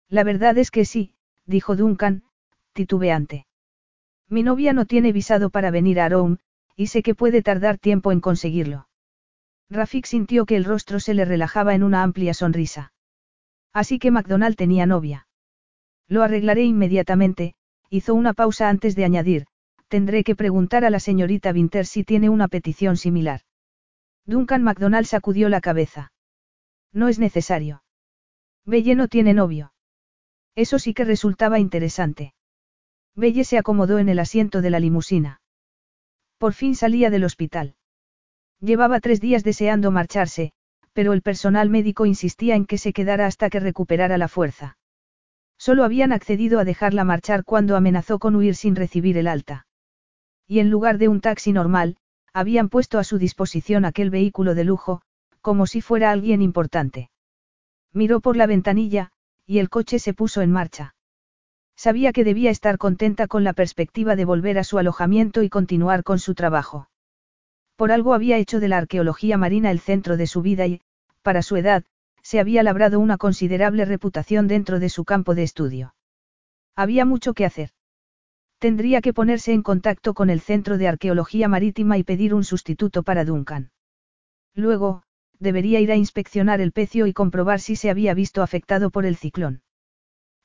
La 0.09 0.25
verdad 0.25 0.59
es 0.59 0.71
que 0.71 0.85
sí, 0.85 1.15
dijo 1.47 1.77
Duncan, 1.77 2.23
titubeante. 2.73 3.47
Mi 4.29 4.43
novia 4.43 4.73
no 4.73 4.87
tiene 4.87 5.13
visado 5.13 5.51
para 5.51 5.71
venir 5.71 6.01
a 6.01 6.09
Rome, 6.09 6.39
y 6.77 6.89
sé 6.89 7.03
que 7.03 7.15
puede 7.15 7.43
tardar 7.43 7.79
tiempo 7.79 8.13
en 8.13 8.21
conseguirlo. 8.21 8.89
Rafik 9.71 10.07
sintió 10.07 10.47
que 10.47 10.57
el 10.57 10.65
rostro 10.65 11.01
se 11.01 11.15
le 11.15 11.25
relajaba 11.25 11.75
en 11.75 11.83
una 11.83 12.03
amplia 12.03 12.35
sonrisa. 12.35 12.93
Así 13.73 13.99
que 13.99 14.11
McDonald 14.11 14.57
tenía 14.57 14.87
novia. 14.87 15.27
Lo 16.09 16.23
arreglaré 16.23 16.65
inmediatamente, 16.65 17.55
hizo 17.91 18.15
una 18.15 18.33
pausa 18.33 18.69
antes 18.69 18.95
de 18.95 19.05
añadir, 19.05 19.47
tendré 19.89 20.23
que 20.23 20.37
preguntar 20.37 20.85
a 20.85 20.91
la 20.91 21.01
señorita 21.01 21.51
Winter 21.51 21.87
si 21.87 22.05
tiene 22.05 22.29
una 22.29 22.49
petición 22.49 22.97
similar. 22.97 23.41
Duncan 24.25 24.63
MacDonald 24.63 25.07
sacudió 25.07 25.49
la 25.49 25.61
cabeza. 25.61 26.13
No 26.93 27.09
es 27.09 27.19
necesario. 27.19 27.83
Belle 28.65 28.95
no 28.95 29.09
tiene 29.09 29.35
novio. 29.35 29.73
Eso 30.55 30.79
sí 30.79 30.95
que 30.95 31.05
resultaba 31.05 31.59
interesante. 31.59 32.35
Belle 33.15 33.45
se 33.45 33.59
acomodó 33.59 33.99
en 33.99 34.09
el 34.09 34.19
asiento 34.19 34.63
de 34.63 34.71
la 34.71 34.81
limusina. 34.81 35.41
Por 36.39 36.53
fin 36.53 36.75
salía 36.75 37.11
del 37.11 37.25
hospital. 37.25 37.75
Llevaba 38.61 39.01
tres 39.01 39.21
días 39.21 39.45
deseando 39.45 39.91
marcharse, 39.91 40.53
pero 40.93 41.13
el 41.13 41.23
personal 41.23 41.69
médico 41.71 42.07
insistía 42.07 42.57
en 42.57 42.67
que 42.67 42.79
se 42.79 42.93
quedara 42.93 43.27
hasta 43.27 43.51
que 43.51 43.61
recuperara 43.61 44.17
la 44.19 44.29
fuerza. 44.29 44.79
Solo 45.59 45.85
habían 45.85 46.13
accedido 46.13 46.59
a 46.59 46.65
dejarla 46.65 47.05
marchar 47.05 47.45
cuando 47.45 47.77
amenazó 47.77 48.19
con 48.19 48.35
huir 48.35 48.57
sin 48.57 48.77
recibir 48.77 49.17
el 49.19 49.29
alta. 49.29 49.67
Y 50.47 50.61
en 50.61 50.71
lugar 50.71 50.99
de 50.99 51.09
un 51.09 51.21
taxi 51.21 51.53
normal, 51.53 51.97
habían 52.33 52.69
puesto 52.69 52.99
a 52.99 53.05
su 53.05 53.19
disposición 53.19 53.85
aquel 53.85 54.11
vehículo 54.11 54.55
de 54.55 54.65
lujo, 54.65 55.03
como 55.41 55.67
si 55.67 55.81
fuera 55.81 56.11
alguien 56.11 56.43
importante. 56.43 57.11
Miró 57.93 58.21
por 58.21 58.37
la 58.37 58.47
ventanilla, 58.47 59.13
y 59.47 59.59
el 59.59 59.71
coche 59.71 59.99
se 59.99 60.13
puso 60.13 60.43
en 60.43 60.53
marcha. 60.53 60.96
Sabía 61.77 62.13
que 62.13 62.25
debía 62.25 62.51
estar 62.51 62.79
contenta 62.79 63.27
con 63.27 63.45
la 63.45 63.53
perspectiva 63.53 64.17
de 64.17 64.25
volver 64.25 64.59
a 64.59 64.65
su 64.65 64.79
alojamiento 64.79 65.43
y 65.43 65.51
continuar 65.51 66.03
con 66.03 66.19
su 66.19 66.35
trabajo. 66.35 66.89
Por 67.77 67.93
algo 67.93 68.15
había 68.15 68.39
hecho 68.39 68.61
de 68.61 68.69
la 68.69 68.79
arqueología 68.79 69.37
marina 69.37 69.71
el 69.71 69.81
centro 69.81 70.17
de 70.17 70.27
su 70.27 70.41
vida 70.41 70.67
y, 70.67 70.81
para 71.23 71.43
su 71.43 71.57
edad, 71.57 71.85
se 72.23 72.41
había 72.41 72.63
labrado 72.63 72.99
una 72.99 73.19
considerable 73.19 73.85
reputación 73.85 74.49
dentro 74.49 74.81
de 74.81 74.89
su 74.89 75.05
campo 75.05 75.35
de 75.35 75.43
estudio. 75.43 75.95
Había 76.75 77.05
mucho 77.05 77.35
que 77.35 77.45
hacer. 77.45 77.71
Tendría 78.59 79.03
que 79.03 79.13
ponerse 79.13 79.53
en 79.53 79.63
contacto 79.63 80.15
con 80.15 80.31
el 80.31 80.41
Centro 80.41 80.79
de 80.79 80.89
Arqueología 80.89 81.47
Marítima 81.47 81.99
y 81.99 82.05
pedir 82.05 82.33
un 82.33 82.43
sustituto 82.43 83.03
para 83.03 83.27
Duncan. 83.27 83.71
Luego, 84.55 85.03
debería 85.39 85.79
ir 85.81 85.93
a 85.93 85.97
inspeccionar 85.97 86.63
el 86.63 86.73
pecio 86.73 87.07
y 87.07 87.13
comprobar 87.13 87.61
si 87.61 87.77
se 87.77 87.91
había 87.91 88.15
visto 88.15 88.43
afectado 88.43 88.89
por 88.89 89.05
el 89.05 89.17
ciclón. 89.17 89.61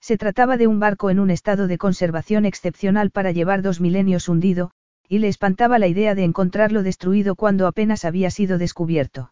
Se 0.01 0.17
trataba 0.17 0.57
de 0.57 0.65
un 0.65 0.79
barco 0.79 1.11
en 1.11 1.19
un 1.19 1.29
estado 1.29 1.67
de 1.67 1.77
conservación 1.77 2.45
excepcional 2.45 3.11
para 3.11 3.31
llevar 3.31 3.61
dos 3.61 3.79
milenios 3.79 4.27
hundido, 4.27 4.71
y 5.07 5.19
le 5.19 5.27
espantaba 5.27 5.77
la 5.77 5.87
idea 5.87 6.15
de 6.15 6.23
encontrarlo 6.23 6.81
destruido 6.81 7.35
cuando 7.35 7.67
apenas 7.67 8.03
había 8.03 8.31
sido 8.31 8.57
descubierto. 8.57 9.31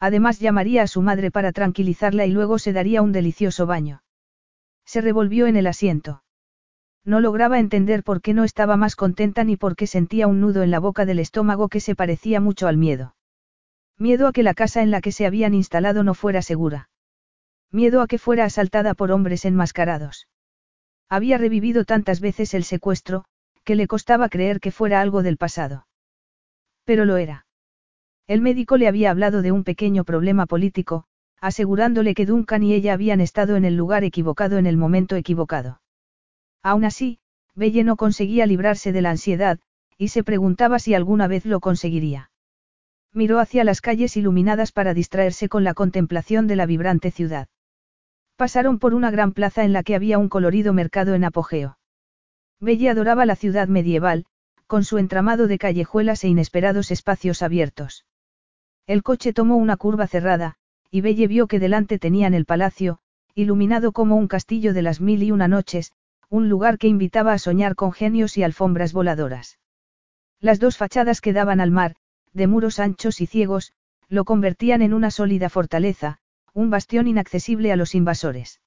Además 0.00 0.40
llamaría 0.40 0.82
a 0.82 0.86
su 0.88 1.02
madre 1.02 1.30
para 1.30 1.52
tranquilizarla 1.52 2.26
y 2.26 2.32
luego 2.32 2.58
se 2.58 2.72
daría 2.72 3.00
un 3.00 3.12
delicioso 3.12 3.66
baño. 3.66 4.02
Se 4.84 5.00
revolvió 5.00 5.46
en 5.46 5.56
el 5.56 5.66
asiento. 5.66 6.22
No 7.04 7.20
lograba 7.20 7.60
entender 7.60 8.02
por 8.02 8.20
qué 8.20 8.34
no 8.34 8.42
estaba 8.42 8.76
más 8.76 8.96
contenta 8.96 9.44
ni 9.44 9.56
por 9.56 9.76
qué 9.76 9.86
sentía 9.86 10.26
un 10.26 10.40
nudo 10.40 10.64
en 10.64 10.72
la 10.72 10.80
boca 10.80 11.06
del 11.06 11.20
estómago 11.20 11.68
que 11.68 11.80
se 11.80 11.94
parecía 11.94 12.40
mucho 12.40 12.66
al 12.66 12.76
miedo. 12.76 13.14
Miedo 13.98 14.26
a 14.26 14.32
que 14.32 14.42
la 14.42 14.54
casa 14.54 14.82
en 14.82 14.90
la 14.90 15.00
que 15.00 15.12
se 15.12 15.26
habían 15.26 15.54
instalado 15.54 16.02
no 16.02 16.14
fuera 16.14 16.42
segura. 16.42 16.90
Miedo 17.72 18.00
a 18.00 18.06
que 18.06 18.18
fuera 18.18 18.44
asaltada 18.44 18.94
por 18.94 19.12
hombres 19.12 19.44
enmascarados. 19.44 20.28
Había 21.08 21.38
revivido 21.38 21.84
tantas 21.84 22.20
veces 22.20 22.54
el 22.54 22.64
secuestro, 22.64 23.24
que 23.64 23.74
le 23.74 23.86
costaba 23.86 24.28
creer 24.28 24.60
que 24.60 24.70
fuera 24.70 25.00
algo 25.00 25.22
del 25.22 25.36
pasado. 25.36 25.86
Pero 26.84 27.04
lo 27.04 27.16
era. 27.16 27.46
El 28.26 28.40
médico 28.40 28.76
le 28.76 28.88
había 28.88 29.10
hablado 29.10 29.42
de 29.42 29.52
un 29.52 29.64
pequeño 29.64 30.04
problema 30.04 30.46
político, 30.46 31.04
asegurándole 31.40 32.14
que 32.14 32.26
Duncan 32.26 32.62
y 32.62 32.74
ella 32.74 32.92
habían 32.92 33.20
estado 33.20 33.56
en 33.56 33.64
el 33.64 33.76
lugar 33.76 34.04
equivocado 34.04 34.58
en 34.58 34.66
el 34.66 34.76
momento 34.76 35.16
equivocado. 35.16 35.80
Aún 36.62 36.84
así, 36.84 37.18
Belle 37.54 37.84
no 37.84 37.96
conseguía 37.96 38.46
librarse 38.46 38.92
de 38.92 39.02
la 39.02 39.10
ansiedad, 39.10 39.58
y 39.98 40.08
se 40.08 40.24
preguntaba 40.24 40.78
si 40.78 40.94
alguna 40.94 41.26
vez 41.26 41.44
lo 41.44 41.60
conseguiría. 41.60 42.30
Miró 43.12 43.38
hacia 43.38 43.64
las 43.64 43.80
calles 43.80 44.16
iluminadas 44.16 44.72
para 44.72 44.92
distraerse 44.92 45.48
con 45.48 45.64
la 45.64 45.74
contemplación 45.74 46.46
de 46.46 46.56
la 46.56 46.66
vibrante 46.66 47.10
ciudad. 47.10 47.48
Pasaron 48.36 48.78
por 48.78 48.94
una 48.94 49.10
gran 49.10 49.32
plaza 49.32 49.64
en 49.64 49.72
la 49.72 49.82
que 49.82 49.94
había 49.94 50.18
un 50.18 50.28
colorido 50.28 50.72
mercado 50.72 51.14
en 51.14 51.24
apogeo. 51.24 51.78
Belle 52.60 52.90
adoraba 52.90 53.26
la 53.26 53.36
ciudad 53.36 53.68
medieval, 53.68 54.26
con 54.66 54.84
su 54.84 54.98
entramado 54.98 55.46
de 55.46 55.58
callejuelas 55.58 56.22
e 56.24 56.28
inesperados 56.28 56.90
espacios 56.90 57.42
abiertos. 57.42 58.04
El 58.86 59.02
coche 59.02 59.32
tomó 59.32 59.56
una 59.56 59.76
curva 59.76 60.06
cerrada, 60.06 60.56
y 60.90 61.00
Belle 61.00 61.26
vio 61.28 61.46
que 61.46 61.58
delante 61.58 61.98
tenían 61.98 62.34
el 62.34 62.44
palacio, 62.44 62.98
iluminado 63.34 63.92
como 63.92 64.16
un 64.16 64.28
castillo 64.28 64.74
de 64.74 64.82
las 64.82 65.00
mil 65.00 65.22
y 65.22 65.30
una 65.30 65.48
noches, 65.48 65.92
un 66.28 66.48
lugar 66.48 66.78
que 66.78 66.88
invitaba 66.88 67.32
a 67.32 67.38
soñar 67.38 67.74
con 67.74 67.92
genios 67.92 68.36
y 68.36 68.42
alfombras 68.42 68.92
voladoras. 68.92 69.58
Las 70.40 70.60
dos 70.60 70.76
fachadas 70.76 71.20
que 71.20 71.32
daban 71.32 71.60
al 71.60 71.70
mar, 71.70 71.96
de 72.32 72.46
muros 72.46 72.78
anchos 72.80 73.20
y 73.20 73.26
ciegos, 73.26 73.72
lo 74.08 74.24
convertían 74.24 74.82
en 74.82 74.92
una 74.92 75.10
sólida 75.10 75.48
fortaleza, 75.48 76.18
un 76.56 76.70
bastión 76.70 77.06
inaccesible 77.06 77.70
a 77.70 77.76
los 77.76 77.94
invasores. 77.94 78.62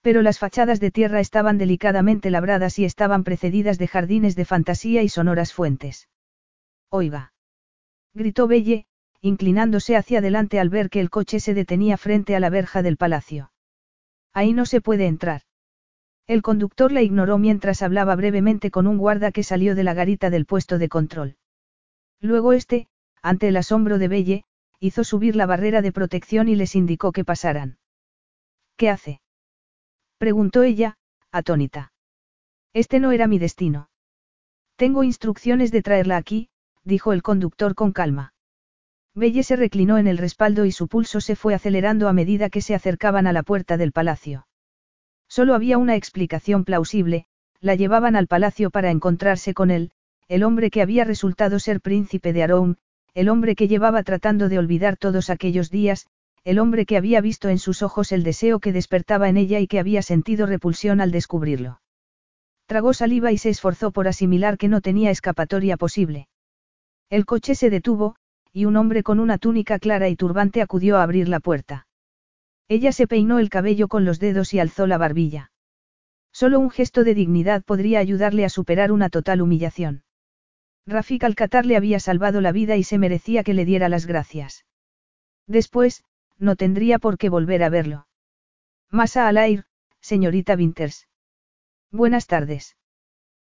Pero 0.00 0.22
las 0.22 0.38
fachadas 0.38 0.80
de 0.80 0.90
tierra 0.90 1.20
estaban 1.20 1.58
delicadamente 1.58 2.30
labradas 2.30 2.78
y 2.78 2.86
estaban 2.86 3.24
precedidas 3.24 3.76
de 3.76 3.88
jardines 3.88 4.36
de 4.36 4.46
fantasía 4.46 5.02
y 5.02 5.10
sonoras 5.10 5.52
fuentes. 5.52 6.08
Oiga. 6.88 7.34
Gritó 8.14 8.46
Belle, 8.46 8.86
inclinándose 9.20 9.96
hacia 9.96 10.20
adelante 10.20 10.58
al 10.58 10.70
ver 10.70 10.88
que 10.88 11.00
el 11.00 11.10
coche 11.10 11.40
se 11.40 11.52
detenía 11.52 11.98
frente 11.98 12.36
a 12.36 12.40
la 12.40 12.48
verja 12.48 12.80
del 12.80 12.96
palacio. 12.96 13.52
Ahí 14.32 14.54
no 14.54 14.64
se 14.64 14.80
puede 14.80 15.06
entrar. 15.06 15.42
El 16.26 16.40
conductor 16.40 16.90
la 16.90 17.02
ignoró 17.02 17.36
mientras 17.36 17.82
hablaba 17.82 18.16
brevemente 18.16 18.70
con 18.70 18.86
un 18.86 18.96
guarda 18.96 19.30
que 19.30 19.42
salió 19.42 19.74
de 19.74 19.84
la 19.84 19.92
garita 19.92 20.30
del 20.30 20.46
puesto 20.46 20.78
de 20.78 20.88
control. 20.88 21.36
Luego 22.18 22.54
este, 22.54 22.88
ante 23.20 23.48
el 23.48 23.58
asombro 23.58 23.98
de 23.98 24.08
Belle, 24.08 24.44
hizo 24.80 25.04
subir 25.04 25.36
la 25.36 25.46
barrera 25.46 25.82
de 25.82 25.92
protección 25.92 26.48
y 26.48 26.56
les 26.56 26.74
indicó 26.74 27.12
que 27.12 27.24
pasaran. 27.24 27.78
¿Qué 28.76 28.90
hace? 28.90 29.20
preguntó 30.18 30.62
ella, 30.62 30.96
atónita. 31.30 31.92
Este 32.72 33.00
no 33.00 33.12
era 33.12 33.26
mi 33.26 33.38
destino. 33.38 33.88
Tengo 34.76 35.04
instrucciones 35.04 35.70
de 35.70 35.82
traerla 35.82 36.16
aquí, 36.16 36.48
dijo 36.82 37.12
el 37.12 37.22
conductor 37.22 37.74
con 37.74 37.92
calma. 37.92 38.34
Belle 39.14 39.44
se 39.44 39.54
reclinó 39.54 39.98
en 39.98 40.08
el 40.08 40.18
respaldo 40.18 40.64
y 40.64 40.72
su 40.72 40.88
pulso 40.88 41.20
se 41.20 41.36
fue 41.36 41.54
acelerando 41.54 42.08
a 42.08 42.12
medida 42.12 42.50
que 42.50 42.60
se 42.60 42.74
acercaban 42.74 43.28
a 43.28 43.32
la 43.32 43.44
puerta 43.44 43.76
del 43.76 43.92
palacio. 43.92 44.48
Solo 45.28 45.54
había 45.54 45.78
una 45.78 45.94
explicación 45.94 46.64
plausible, 46.64 47.26
la 47.60 47.76
llevaban 47.76 48.16
al 48.16 48.26
palacio 48.26 48.70
para 48.70 48.90
encontrarse 48.90 49.54
con 49.54 49.70
él, 49.70 49.92
el 50.28 50.42
hombre 50.42 50.70
que 50.70 50.82
había 50.82 51.04
resultado 51.04 51.60
ser 51.60 51.80
príncipe 51.80 52.32
de 52.32 52.42
Aroum, 52.42 52.74
el 53.14 53.28
hombre 53.28 53.54
que 53.54 53.68
llevaba 53.68 54.02
tratando 54.02 54.48
de 54.48 54.58
olvidar 54.58 54.96
todos 54.96 55.30
aquellos 55.30 55.70
días, 55.70 56.06
el 56.44 56.58
hombre 56.58 56.84
que 56.84 56.96
había 56.96 57.20
visto 57.20 57.48
en 57.48 57.58
sus 57.58 57.82
ojos 57.82 58.12
el 58.12 58.22
deseo 58.22 58.60
que 58.60 58.72
despertaba 58.72 59.28
en 59.28 59.36
ella 59.36 59.60
y 59.60 59.66
que 59.66 59.78
había 59.78 60.02
sentido 60.02 60.46
repulsión 60.46 61.00
al 61.00 61.10
descubrirlo. 61.10 61.80
Tragó 62.66 62.92
saliva 62.92 63.32
y 63.32 63.38
se 63.38 63.50
esforzó 63.50 63.92
por 63.92 64.08
asimilar 64.08 64.58
que 64.58 64.68
no 64.68 64.80
tenía 64.80 65.10
escapatoria 65.10 65.76
posible. 65.76 66.28
El 67.08 67.24
coche 67.24 67.54
se 67.54 67.70
detuvo, 67.70 68.16
y 68.52 68.66
un 68.66 68.76
hombre 68.76 69.02
con 69.02 69.20
una 69.20 69.38
túnica 69.38 69.78
clara 69.78 70.08
y 70.08 70.16
turbante 70.16 70.62
acudió 70.62 70.96
a 70.96 71.02
abrir 71.02 71.28
la 71.28 71.40
puerta. 71.40 71.86
Ella 72.68 72.92
se 72.92 73.06
peinó 73.06 73.38
el 73.38 73.50
cabello 73.50 73.88
con 73.88 74.04
los 74.04 74.20
dedos 74.20 74.54
y 74.54 74.60
alzó 74.60 74.86
la 74.86 74.96
barbilla. 74.96 75.50
Solo 76.32 76.58
un 76.60 76.70
gesto 76.70 77.04
de 77.04 77.14
dignidad 77.14 77.62
podría 77.62 77.98
ayudarle 77.98 78.44
a 78.44 78.48
superar 78.48 78.90
una 78.90 79.10
total 79.10 79.42
humillación. 79.42 80.03
Rafik 80.86 81.24
Alcatar 81.24 81.64
le 81.64 81.76
había 81.76 81.98
salvado 81.98 82.40
la 82.40 82.52
vida 82.52 82.76
y 82.76 82.82
se 82.84 82.98
merecía 82.98 83.42
que 83.42 83.54
le 83.54 83.64
diera 83.64 83.88
las 83.88 84.06
gracias. 84.06 84.66
Después, 85.46 86.04
no 86.38 86.56
tendría 86.56 86.98
por 86.98 87.16
qué 87.16 87.28
volver 87.28 87.62
a 87.62 87.70
verlo. 87.70 88.06
Masa 88.90 89.28
al 89.28 89.38
aire, 89.38 89.64
señorita 90.00 90.54
Winters. 90.54 91.08
Buenas 91.90 92.26
tardes. 92.26 92.76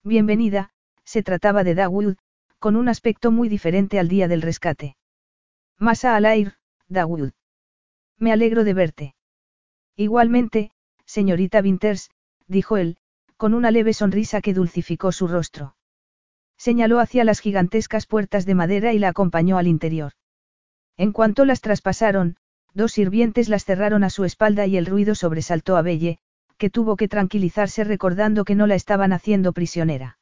Bienvenida, 0.03 0.71
se 1.03 1.21
trataba 1.21 1.63
de 1.63 1.75
Dawood, 1.75 2.17
con 2.57 2.75
un 2.75 2.89
aspecto 2.89 3.32
muy 3.32 3.47
diferente 3.47 3.99
al 3.99 4.07
día 4.07 4.27
del 4.27 4.41
rescate. 4.41 4.97
Masa 5.77 6.15
al 6.15 6.25
aire, 6.25 6.53
Dawood. 6.88 7.32
Me 8.17 8.32
alegro 8.32 8.63
de 8.63 8.73
verte. 8.73 9.15
Igualmente, 9.95 10.71
señorita 11.05 11.61
Winters, 11.61 12.09
dijo 12.47 12.77
él, 12.77 12.97
con 13.38 13.53
una 13.53 13.71
leve 13.71 13.93
sonrisa 13.93 14.41
que 14.41 14.53
dulcificó 14.53 15.11
su 15.11 15.27
rostro. 15.27 15.75
Señaló 16.60 16.99
hacia 16.99 17.24
las 17.24 17.39
gigantescas 17.39 18.05
puertas 18.05 18.45
de 18.45 18.53
madera 18.53 18.91
y 18.91 18.99
la 18.99 19.07
acompañó 19.07 19.57
al 19.57 19.66
interior. 19.66 20.12
En 20.97 21.14
cuanto 21.14 21.45
las 21.45 21.62
traspasaron, 21.62 22.36
dos 22.74 22.91
sirvientes 22.91 23.47
las 23.47 23.64
cerraron 23.64 24.03
a 24.03 24.10
su 24.10 24.26
espalda 24.26 24.66
y 24.66 24.76
el 24.76 24.86
ruido 24.86 25.16
sobresaltó 25.16 25.78
a 25.78 25.82
Belle, 25.82 26.20
que 26.57 26.70
tuvo 26.70 26.97
que 26.97 27.07
tranquilizarse 27.07 27.86
recordando 27.86 28.43
que 28.43 28.55
no 28.55 28.68
la 28.68 28.76
estaban 28.76 29.14
haciendo 29.14 29.53
prisionera. 29.53 30.20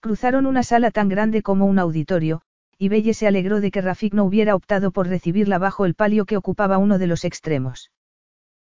Cruzaron 0.00 0.44
una 0.44 0.62
sala 0.62 0.90
tan 0.90 1.08
grande 1.08 1.42
como 1.42 1.64
un 1.64 1.78
auditorio, 1.78 2.42
y 2.76 2.90
Belle 2.90 3.14
se 3.14 3.26
alegró 3.26 3.62
de 3.62 3.70
que 3.70 3.80
Rafik 3.80 4.12
no 4.12 4.24
hubiera 4.24 4.54
optado 4.54 4.90
por 4.90 5.08
recibirla 5.08 5.56
bajo 5.56 5.86
el 5.86 5.94
palio 5.94 6.26
que 6.26 6.36
ocupaba 6.36 6.76
uno 6.76 6.98
de 6.98 7.06
los 7.06 7.24
extremos. 7.24 7.90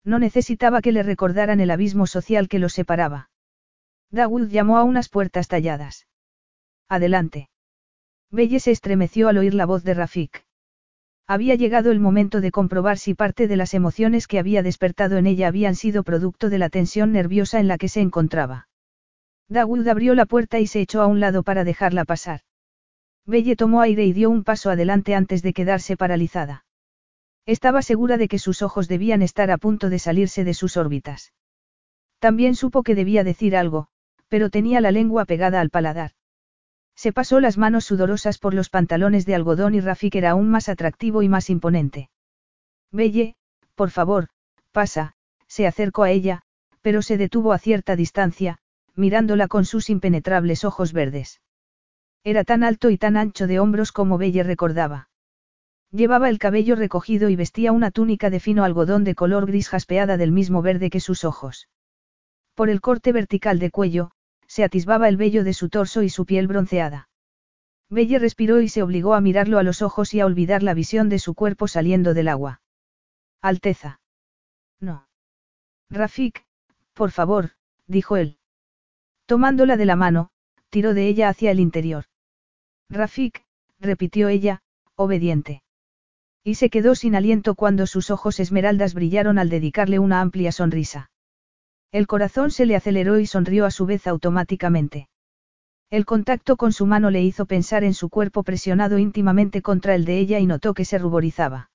No 0.05 0.19
necesitaba 0.19 0.81
que 0.81 0.93
le 0.93 1.03
recordaran 1.03 1.61
el 1.61 1.71
abismo 1.71 2.07
social 2.07 2.49
que 2.49 2.59
los 2.59 2.73
separaba. 2.73 3.29
Dawood 4.11 4.49
llamó 4.49 4.79
a 4.79 4.85
unas 4.85 5.11
puertas 5.11 5.49
talladas. 5.49 6.08
Adelante. 6.89 7.51
Belle 8.31 8.61
se 8.61 8.71
estremeció 8.71 9.29
al 9.29 9.37
oír 9.37 9.53
la 9.53 9.67
voz 9.67 9.85
de 9.85 9.93
Rafik. 9.93 10.45
Había 11.27 11.55
llegado 11.55 11.91
el 11.91 12.01
momento 12.01 12.41
de 12.41 12.51
comprobar 12.51 12.97
si 12.97 13.13
parte 13.13 13.47
de 13.47 13.57
las 13.57 13.75
emociones 13.75 14.27
que 14.27 14.39
había 14.39 14.63
despertado 14.63 15.19
en 15.19 15.27
ella 15.27 15.49
habían 15.49 15.75
sido 15.75 16.03
producto 16.03 16.49
de 16.49 16.57
la 16.57 16.71
tensión 16.71 17.13
nerviosa 17.13 17.61
en 17.61 17.69
la 17.69 17.77
que 17.77 17.91
se 17.91 18.01
encontraba. 18.01 18.69
Dawood 19.49 19.87
abrió 19.87 20.15
la 20.15 20.25
puerta 20.25 20.61
y 20.61 20.67
se 20.67 20.81
echó 20.81 21.03
a 21.03 21.07
un 21.07 21.21
lado 21.21 21.43
para 21.43 21.65
dejarla 21.65 22.07
pasar. 22.07 22.41
Belle 23.27 23.57
tomó 23.57 23.83
aire 23.83 24.07
y 24.07 24.15
dio 24.15 24.31
un 24.31 24.43
paso 24.43 24.71
adelante 24.71 25.15
antes 25.15 25.43
de 25.43 25.53
quedarse 25.53 25.99
paralizada. 25.99 26.65
Estaba 27.45 27.83
segura 27.83 28.17
de 28.17 28.29
que 28.29 28.39
sus 28.39 28.63
ojos 28.63 28.89
debían 28.89 29.21
estar 29.21 29.51
a 29.51 29.59
punto 29.59 29.91
de 29.91 29.99
salirse 29.99 30.45
de 30.45 30.55
sus 30.55 30.79
órbitas. 30.79 31.35
También 32.19 32.55
supo 32.55 32.83
que 32.83 32.95
debía 32.95 33.25
decir 33.25 33.57
algo, 33.57 33.89
pero 34.29 34.49
tenía 34.49 34.81
la 34.81 34.91
lengua 34.91 35.27
pegada 35.27 35.61
al 35.61 35.69
paladar. 35.69 36.13
Se 36.99 37.13
pasó 37.13 37.39
las 37.39 37.59
manos 37.59 37.85
sudorosas 37.85 38.39
por 38.39 38.55
los 38.55 38.71
pantalones 38.71 39.25
de 39.25 39.37
algodón 39.37 39.77
y 39.77 39.81
Rafik 39.81 40.17
era 40.17 40.31
aún 40.31 40.51
más 40.51 40.69
atractivo 40.69 41.23
y 41.23 41.29
más 41.29 41.49
imponente. 41.49 42.11
Belle, 42.91 43.37
por 43.77 43.91
favor, 43.91 44.31
pasa, 44.73 45.15
se 45.47 45.69
acercó 45.69 46.03
a 46.03 46.11
ella, 46.11 46.43
pero 46.83 47.03
se 47.03 47.17
detuvo 47.17 47.53
a 47.53 47.61
cierta 47.61 47.95
distancia, 47.95 48.59
mirándola 48.97 49.47
con 49.47 49.65
sus 49.65 49.91
impenetrables 49.91 50.65
ojos 50.65 50.93
verdes. 50.93 51.41
Era 52.25 52.43
tan 52.43 52.65
alto 52.65 52.91
y 52.91 52.99
tan 52.99 53.17
ancho 53.17 53.47
de 53.47 53.61
hombros 53.61 53.93
como 53.93 54.19
Belle 54.19 54.43
recordaba. 54.43 55.09
Llevaba 55.93 56.29
el 56.29 56.41
cabello 56.41 56.75
recogido 56.75 57.29
y 57.29 57.37
vestía 57.37 57.71
una 57.71 57.93
túnica 57.93 58.29
de 58.29 58.41
fino 58.41 58.65
algodón 58.65 59.05
de 59.05 59.15
color 59.15 59.47
gris 59.47 59.69
jaspeada 59.69 60.17
del 60.17 60.33
mismo 60.33 60.63
verde 60.63 60.91
que 60.91 60.99
sus 60.99 61.23
ojos. 61.23 61.69
Por 62.57 62.71
el 62.71 62.81
corte 62.81 63.13
vertical 63.13 63.61
de 63.61 63.71
cuello, 63.71 64.11
se 64.49 64.65
atisbaba 64.65 65.09
el 65.09 65.17
vello 65.17 65.45
de 65.45 65.53
su 65.53 65.69
torso 65.69 66.03
y 66.03 66.09
su 66.09 66.27
piel 66.27 66.49
bronceada. 66.49 67.09
Belle 67.91 68.19
respiró 68.19 68.61
y 68.61 68.69
se 68.69 68.83
obligó 68.83 69.15
a 69.15 69.21
mirarlo 69.21 69.59
a 69.59 69.63
los 69.63 69.81
ojos 69.81 70.13
y 70.15 70.21
a 70.21 70.27
olvidar 70.27 70.63
la 70.63 70.75
visión 70.75 71.09
de 71.09 71.19
su 71.19 71.35
cuerpo 71.35 71.69
saliendo 71.69 72.13
del 72.15 72.29
agua. 72.29 72.61
Alteza. 73.41 74.01
No. 74.81 75.09
Rafik, 75.91 76.45
por 76.93 77.13
favor, 77.13 77.53
dijo 77.87 78.17
él. 78.17 78.39
Tomándola 79.27 79.77
de 79.77 79.87
la 79.87 79.97
mano, 79.97 80.31
tiró 80.71 80.93
de 80.95 81.07
ella 81.09 81.29
hacia 81.29 81.51
el 81.51 81.61
interior. 81.61 82.05
Rafik, 82.91 83.45
repitió 83.79 84.29
ella, 84.29 84.63
obediente. 84.97 85.63
Y 86.43 86.55
se 86.57 86.71
quedó 86.71 86.95
sin 86.95 87.15
aliento 87.15 87.55
cuando 87.55 87.87
sus 87.87 88.11
ojos 88.11 88.41
esmeraldas 88.41 88.95
brillaron 88.95 89.39
al 89.39 89.51
dedicarle 89.51 89.99
una 89.99 90.21
amplia 90.21 90.53
sonrisa. 90.53 91.11
El 91.91 92.07
corazón 92.07 92.51
se 92.51 92.67
le 92.67 92.77
aceleró 92.77 93.19
y 93.19 93.27
sonrió 93.27 93.65
a 93.65 93.71
su 93.71 93.87
vez 93.87 94.07
automáticamente. 94.07 95.09
El 95.91 96.05
contacto 96.05 96.57
con 96.57 96.73
su 96.73 96.85
mano 96.85 97.11
le 97.11 97.23
hizo 97.23 97.47
pensar 97.47 97.83
en 97.83 97.95
su 97.95 98.11
cuerpo 98.11 98.43
presionado 98.43 98.99
íntimamente 98.99 99.63
contra 99.63 99.95
el 99.95 100.05
de 100.05 100.19
ella 100.19 100.39
y 100.39 100.47
notó 100.47 100.75
que 100.75 100.85
se 100.85 100.99
ruborizaba. 100.99 101.71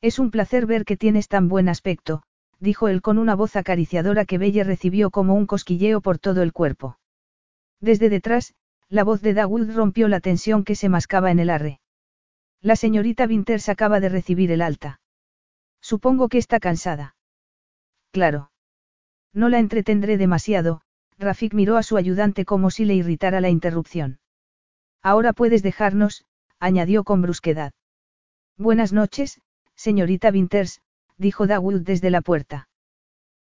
Es 0.00 0.18
un 0.18 0.32
placer 0.32 0.66
ver 0.66 0.84
que 0.84 0.96
tienes 0.96 1.28
tan 1.28 1.48
buen 1.48 1.68
aspecto, 1.68 2.22
dijo 2.58 2.88
él 2.88 3.00
con 3.00 3.16
una 3.16 3.36
voz 3.36 3.54
acariciadora 3.54 4.24
que 4.24 4.38
Belle 4.38 4.64
recibió 4.64 5.10
como 5.10 5.34
un 5.34 5.46
cosquilleo 5.46 6.00
por 6.00 6.18
todo 6.18 6.42
el 6.42 6.52
cuerpo. 6.52 6.98
Desde 7.80 8.08
detrás, 8.08 8.54
la 8.88 9.04
voz 9.04 9.22
de 9.22 9.34
Dawood 9.34 9.70
rompió 9.72 10.08
la 10.08 10.18
tensión 10.18 10.64
que 10.64 10.74
se 10.74 10.88
mascaba 10.88 11.30
en 11.30 11.38
el 11.38 11.50
arre. 11.50 11.80
La 12.60 12.74
señorita 12.74 13.26
Winters 13.26 13.68
acaba 13.68 14.00
de 14.00 14.08
recibir 14.08 14.50
el 14.50 14.62
alta. 14.62 15.00
Supongo 15.80 16.28
que 16.28 16.38
está 16.38 16.58
cansada. 16.58 17.14
Claro. 18.10 18.50
No 19.38 19.48
la 19.48 19.60
entretendré 19.60 20.18
demasiado, 20.18 20.80
Rafik 21.16 21.54
miró 21.54 21.76
a 21.76 21.84
su 21.84 21.96
ayudante 21.96 22.44
como 22.44 22.72
si 22.72 22.84
le 22.84 22.96
irritara 22.96 23.40
la 23.40 23.50
interrupción. 23.50 24.18
Ahora 25.00 25.32
puedes 25.32 25.62
dejarnos, 25.62 26.24
añadió 26.58 27.04
con 27.04 27.22
brusquedad. 27.22 27.72
Buenas 28.56 28.92
noches, 28.92 29.40
señorita 29.76 30.30
Winters, 30.30 30.80
dijo 31.18 31.46
Dawood 31.46 31.82
desde 31.82 32.10
la 32.10 32.20
puerta. 32.20 32.68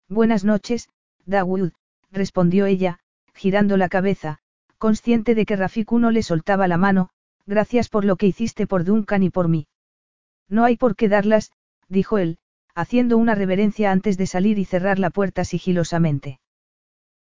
Buenas 0.08 0.44
noches, 0.44 0.88
Dawood, 1.26 1.72
respondió 2.12 2.68
ella, 2.68 3.00
girando 3.34 3.76
la 3.76 3.90
cabeza, 3.90 4.38
consciente 4.78 5.34
de 5.34 5.48
que 5.48 5.56
Rafik 5.56 5.92
no 5.94 6.12
le 6.12 6.22
soltaba 6.22 6.68
la 6.68 6.78
mano, 6.78 7.10
gracias 7.48 7.90
por 7.90 8.06
lo 8.06 8.18
que 8.18 8.28
hiciste 8.28 8.68
por 8.68 8.84
Duncan 8.84 9.24
y 9.24 9.32
por 9.32 9.48
mí. 9.48 9.66
No 10.48 10.64
hay 10.64 10.78
por 10.78 10.96
qué 10.96 11.10
darlas, 11.10 11.54
dijo 11.90 12.20
él, 12.20 12.38
haciendo 12.78 13.18
una 13.18 13.34
reverencia 13.34 13.92
antes 13.92 14.20
de 14.20 14.28
salir 14.28 14.60
y 14.60 14.66
cerrar 14.66 15.00
la 15.00 15.10
puerta 15.10 15.44
sigilosamente. 15.46 16.40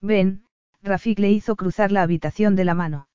Ven, 0.01 0.43
Rafik 0.83 1.17
le 1.17 1.31
hizo 1.31 1.55
cruzar 1.55 1.91
la 1.91 2.03
habitación 2.03 2.55
de 2.55 2.63
la 2.63 2.75
mano. 2.75 3.07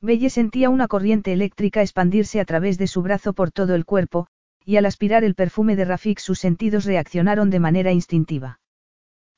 Belle 0.00 0.30
sentía 0.30 0.70
una 0.70 0.88
corriente 0.88 1.30
eléctrica 1.30 1.82
expandirse 1.82 2.40
a 2.40 2.46
través 2.46 2.78
de 2.78 2.86
su 2.86 3.02
brazo 3.02 3.34
por 3.34 3.50
todo 3.50 3.74
el 3.74 3.84
cuerpo, 3.84 4.28
y 4.64 4.76
al 4.76 4.86
aspirar 4.86 5.24
el 5.24 5.34
perfume 5.34 5.76
de 5.76 5.84
Rafik 5.84 6.20
sus 6.20 6.38
sentidos 6.38 6.86
reaccionaron 6.86 7.50
de 7.50 7.60
manera 7.60 7.92
instintiva. 7.92 8.60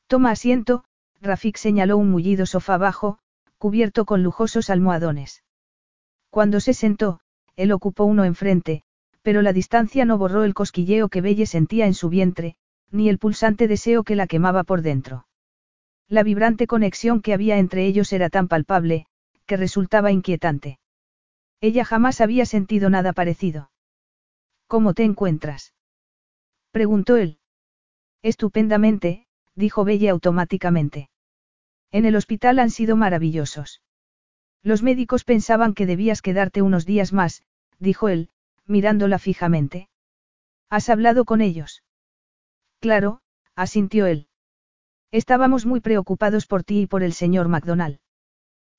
Toma 0.07 0.31
asiento, 0.31 0.85
Rafik 1.21 1.57
señaló 1.57 1.97
un 1.97 2.13
mullido 2.13 2.47
sofá 2.47 2.79
bajo, 2.79 3.19
cubierto 3.59 4.05
con 4.05 4.23
lujosos 4.23 4.71
almohadones. 4.71 5.43
Cuando 6.31 6.61
se 6.61 6.75
sentó, 6.75 7.19
él 7.57 7.73
ocupó 7.73 8.05
uno 8.05 8.25
enfrente, 8.25 8.85
pero 9.23 9.43
la 9.43 9.53
distancia 9.53 10.05
no 10.05 10.19
borró 10.19 10.45
el 10.45 10.55
cosquilleo 10.55 11.09
que 11.09 11.21
Belle 11.21 11.47
sentía 11.47 11.87
en 11.87 11.95
su 11.95 12.09
vientre, 12.09 12.57
ni 12.91 13.09
el 13.09 13.19
pulsante 13.19 13.69
deseo 13.69 14.03
que 14.05 14.17
la 14.17 14.27
quemaba 14.27 14.65
por 14.65 14.83
dentro. 14.83 15.27
La 16.09 16.23
vibrante 16.23 16.67
conexión 16.67 17.23
que 17.23 17.33
había 17.33 17.59
entre 17.59 17.87
ellos 17.87 18.13
era 18.13 18.31
tan 18.31 18.49
palpable, 18.49 19.07
que 19.47 19.57
resultaba 19.57 20.11
inquietante. 20.11 20.79
Ella 21.61 21.85
jamás 21.85 22.21
había 22.21 22.47
sentido 22.47 22.91
nada 22.91 23.13
parecido. 23.13 23.71
¿Cómo 24.67 24.95
te 24.95 25.05
encuentras? 25.05 25.75
preguntó 26.71 27.17
él. 27.17 27.39
Estupendamente, 28.23 29.27
dijo 29.55 29.85
Belle 29.85 30.09
automáticamente. 30.09 31.11
En 31.93 32.05
el 32.05 32.17
hospital 32.17 32.59
han 32.59 32.71
sido 32.71 32.97
maravillosos. 32.97 33.83
Los 34.63 34.83
médicos 34.83 35.25
pensaban 35.25 35.75
que 35.75 35.87
debías 35.87 36.23
quedarte 36.23 36.63
unos 36.63 36.87
días 36.87 37.13
más, 37.13 37.43
dijo 37.79 38.09
él, 38.09 38.31
mirándola 38.71 39.19
fijamente. 39.19 39.89
¿Has 40.71 40.89
hablado 40.89 41.25
con 41.25 41.41
ellos? 41.41 41.83
Claro, 42.81 43.21
asintió 43.57 44.07
él. 44.07 44.29
Estábamos 45.11 45.67
muy 45.67 45.81
preocupados 45.81 46.47
por 46.47 46.63
ti 46.63 46.83
y 46.83 46.87
por 46.87 47.03
el 47.03 47.13
señor 47.13 47.49
MacDonald. 47.49 47.99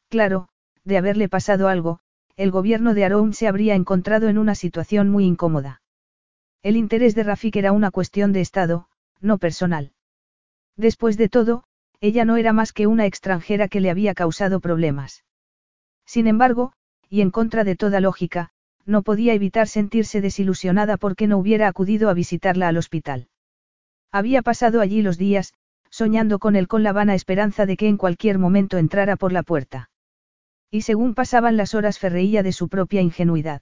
Claro, 0.09 0.47
de 0.83 0.97
haberle 0.97 1.27
pasado 1.29 1.67
algo, 1.67 1.99
el 2.37 2.49
gobierno 2.49 2.93
de 2.93 3.05
Aroun 3.05 3.33
se 3.33 3.47
habría 3.47 3.75
encontrado 3.75 4.29
en 4.29 4.37
una 4.37 4.55
situación 4.55 5.09
muy 5.09 5.25
incómoda. 5.25 5.81
El 6.63 6.77
interés 6.77 7.13
de 7.13 7.23
Rafik 7.23 7.57
era 7.57 7.71
una 7.73 7.91
cuestión 7.91 8.31
de 8.31 8.41
Estado, 8.41 8.87
no 9.19 9.37
personal. 9.37 9.91
Después 10.77 11.17
de 11.17 11.27
todo, 11.27 11.65
ella 11.99 12.23
no 12.23 12.37
era 12.37 12.53
más 12.53 12.71
que 12.71 12.87
una 12.87 13.05
extranjera 13.05 13.67
que 13.67 13.81
le 13.81 13.89
había 13.89 14.13
causado 14.13 14.59
problemas. 14.59 15.25
Sin 16.05 16.27
embargo, 16.27 16.73
y 17.09 17.21
en 17.21 17.29
contra 17.29 17.63
de 17.63 17.75
toda 17.75 17.99
lógica, 17.99 18.51
no 18.85 19.01
podía 19.01 19.33
evitar 19.33 19.67
sentirse 19.67 20.21
desilusionada 20.21 20.97
porque 20.97 21.27
no 21.27 21.37
hubiera 21.37 21.67
acudido 21.67 22.09
a 22.09 22.13
visitarla 22.13 22.67
al 22.67 22.77
hospital. 22.77 23.27
Había 24.11 24.41
pasado 24.41 24.81
allí 24.81 25.01
los 25.01 25.17
días, 25.17 25.53
soñando 25.89 26.39
con 26.39 26.55
él 26.55 26.67
con 26.67 26.83
la 26.83 26.93
vana 26.93 27.15
esperanza 27.15 27.65
de 27.65 27.77
que 27.77 27.87
en 27.87 27.97
cualquier 27.97 28.39
momento 28.39 28.77
entrara 28.77 29.15
por 29.15 29.31
la 29.31 29.43
puerta. 29.43 29.89
Y 30.69 30.81
según 30.81 31.13
pasaban 31.13 31.57
las 31.57 31.75
horas 31.75 31.99
ferreía 31.99 32.43
de 32.43 32.53
su 32.53 32.69
propia 32.69 33.01
ingenuidad. 33.01 33.61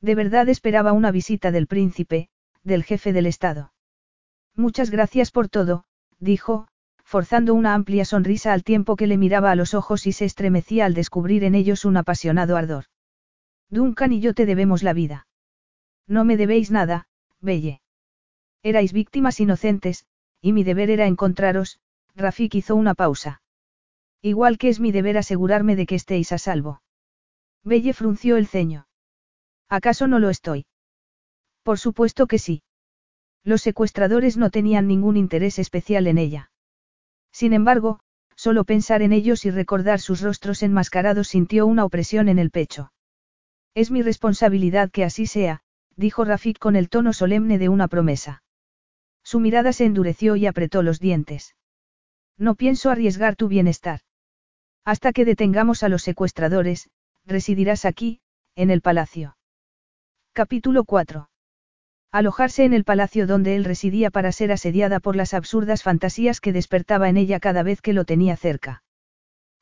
De 0.00 0.14
verdad 0.14 0.48
esperaba 0.48 0.92
una 0.92 1.10
visita 1.10 1.50
del 1.52 1.66
príncipe, 1.66 2.28
del 2.64 2.84
jefe 2.84 3.12
del 3.12 3.26
Estado. 3.26 3.72
Muchas 4.54 4.90
gracias 4.90 5.30
por 5.30 5.48
todo, 5.48 5.84
dijo, 6.18 6.68
forzando 7.04 7.54
una 7.54 7.74
amplia 7.74 8.04
sonrisa 8.04 8.52
al 8.52 8.64
tiempo 8.64 8.96
que 8.96 9.06
le 9.06 9.16
miraba 9.16 9.52
a 9.52 9.54
los 9.54 9.74
ojos 9.74 10.06
y 10.08 10.12
se 10.12 10.24
estremecía 10.24 10.84
al 10.84 10.94
descubrir 10.94 11.44
en 11.44 11.54
ellos 11.54 11.84
un 11.84 11.96
apasionado 11.96 12.56
ardor. 12.56 12.86
Duncan 13.70 14.12
y 14.12 14.20
yo 14.20 14.34
te 14.34 14.46
debemos 14.46 14.82
la 14.82 14.92
vida. 14.92 15.26
No 16.06 16.24
me 16.24 16.36
debéis 16.36 16.70
nada, 16.70 17.08
Belle. 17.40 17.80
Erais 18.62 18.92
víctimas 18.92 19.40
inocentes, 19.40 20.06
y 20.40 20.52
mi 20.52 20.64
deber 20.64 20.90
era 20.90 21.06
encontraros, 21.06 21.80
Rafik 22.14 22.54
hizo 22.54 22.76
una 22.76 22.94
pausa. 22.94 23.42
Igual 24.22 24.58
que 24.58 24.68
es 24.68 24.80
mi 24.80 24.92
deber 24.92 25.18
asegurarme 25.18 25.76
de 25.76 25.86
que 25.86 25.94
estéis 25.94 26.32
a 26.32 26.38
salvo. 26.38 26.82
Belle 27.62 27.92
frunció 27.92 28.36
el 28.36 28.46
ceño. 28.46 28.86
¿Acaso 29.68 30.06
no 30.06 30.18
lo 30.18 30.30
estoy? 30.30 30.66
Por 31.62 31.78
supuesto 31.78 32.26
que 32.26 32.38
sí. 32.38 32.62
Los 33.42 33.62
secuestradores 33.62 34.36
no 34.36 34.50
tenían 34.50 34.86
ningún 34.86 35.16
interés 35.16 35.58
especial 35.58 36.06
en 36.06 36.18
ella. 36.18 36.50
Sin 37.32 37.52
embargo, 37.52 38.00
solo 38.34 38.64
pensar 38.64 39.02
en 39.02 39.12
ellos 39.12 39.44
y 39.44 39.50
recordar 39.50 40.00
sus 40.00 40.20
rostros 40.20 40.62
enmascarados 40.62 41.28
sintió 41.28 41.66
una 41.66 41.84
opresión 41.84 42.28
en 42.28 42.38
el 42.38 42.50
pecho. 42.50 42.92
Es 43.76 43.90
mi 43.90 44.00
responsabilidad 44.00 44.90
que 44.90 45.04
así 45.04 45.26
sea, 45.26 45.60
dijo 45.96 46.24
Rafik 46.24 46.58
con 46.58 46.76
el 46.76 46.88
tono 46.88 47.12
solemne 47.12 47.58
de 47.58 47.68
una 47.68 47.88
promesa. 47.88 48.42
Su 49.22 49.38
mirada 49.38 49.74
se 49.74 49.84
endureció 49.84 50.34
y 50.34 50.46
apretó 50.46 50.82
los 50.82 50.98
dientes. 50.98 51.54
No 52.38 52.54
pienso 52.54 52.88
arriesgar 52.88 53.36
tu 53.36 53.48
bienestar. 53.48 54.00
Hasta 54.86 55.12
que 55.12 55.26
detengamos 55.26 55.82
a 55.82 55.90
los 55.90 56.02
secuestradores, 56.02 56.88
residirás 57.26 57.84
aquí, 57.84 58.22
en 58.54 58.70
el 58.70 58.80
palacio. 58.80 59.36
Capítulo 60.32 60.84
4. 60.84 61.28
Alojarse 62.12 62.64
en 62.64 62.72
el 62.72 62.84
palacio 62.84 63.26
donde 63.26 63.56
él 63.56 63.64
residía 63.66 64.10
para 64.10 64.32
ser 64.32 64.52
asediada 64.52 65.00
por 65.00 65.16
las 65.16 65.34
absurdas 65.34 65.82
fantasías 65.82 66.40
que 66.40 66.54
despertaba 66.54 67.10
en 67.10 67.18
ella 67.18 67.40
cada 67.40 67.62
vez 67.62 67.82
que 67.82 67.92
lo 67.92 68.06
tenía 68.06 68.38
cerca. 68.38 68.84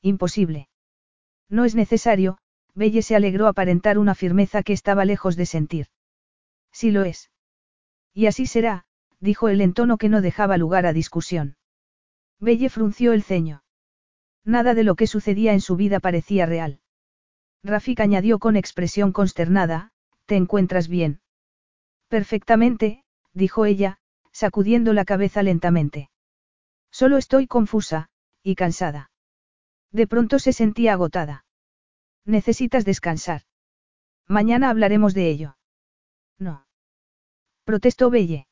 Imposible. 0.02 0.68
No 1.48 1.64
es 1.64 1.74
necesario, 1.74 2.38
Belle 2.74 3.02
se 3.02 3.14
alegró 3.14 3.46
aparentar 3.46 3.98
una 3.98 4.14
firmeza 4.14 4.62
que 4.62 4.72
estaba 4.72 5.04
lejos 5.04 5.36
de 5.36 5.46
sentir. 5.46 5.86
Sí 6.72 6.90
lo 6.90 7.04
es. 7.04 7.30
Y 8.12 8.26
así 8.26 8.46
será, 8.46 8.84
dijo 9.20 9.48
él 9.48 9.60
en 9.60 9.74
tono 9.74 9.96
que 9.96 10.08
no 10.08 10.20
dejaba 10.20 10.56
lugar 10.56 10.86
a 10.86 10.92
discusión. 10.92 11.56
Belle 12.40 12.68
frunció 12.68 13.12
el 13.12 13.22
ceño. 13.22 13.62
Nada 14.44 14.74
de 14.74 14.84
lo 14.84 14.96
que 14.96 15.06
sucedía 15.06 15.52
en 15.52 15.60
su 15.60 15.76
vida 15.76 16.00
parecía 16.00 16.46
real. 16.46 16.80
Rafik 17.62 18.00
añadió 18.00 18.38
con 18.38 18.56
expresión 18.56 19.12
consternada, 19.12 19.92
¿te 20.26 20.36
encuentras 20.36 20.88
bien? 20.88 21.20
Perfectamente, 22.08 23.04
dijo 23.32 23.64
ella, 23.64 23.98
sacudiendo 24.32 24.92
la 24.92 25.04
cabeza 25.04 25.42
lentamente. 25.42 26.10
Solo 26.90 27.16
estoy 27.16 27.46
confusa, 27.46 28.10
y 28.42 28.54
cansada. 28.54 29.10
De 29.90 30.06
pronto 30.06 30.38
se 30.38 30.52
sentía 30.52 30.92
agotada. 30.92 31.43
Necesitas 32.24 32.84
descansar. 32.84 33.42
Mañana 34.26 34.70
hablaremos 34.70 35.14
de 35.14 35.28
ello. 35.28 35.56
No. 36.38 36.66
Protestó 37.64 38.10
Belle. 38.10 38.46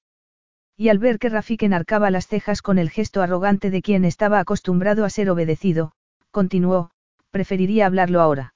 Y 0.76 0.88
al 0.88 0.98
ver 0.98 1.18
que 1.18 1.28
Rafik 1.28 1.62
enarcaba 1.62 2.10
las 2.10 2.26
cejas 2.26 2.62
con 2.62 2.78
el 2.78 2.90
gesto 2.90 3.22
arrogante 3.22 3.70
de 3.70 3.82
quien 3.82 4.04
estaba 4.04 4.40
acostumbrado 4.40 5.04
a 5.04 5.10
ser 5.10 5.30
obedecido, 5.30 5.92
continuó, 6.30 6.90
preferiría 7.30 7.86
hablarlo 7.86 8.20
ahora. 8.20 8.54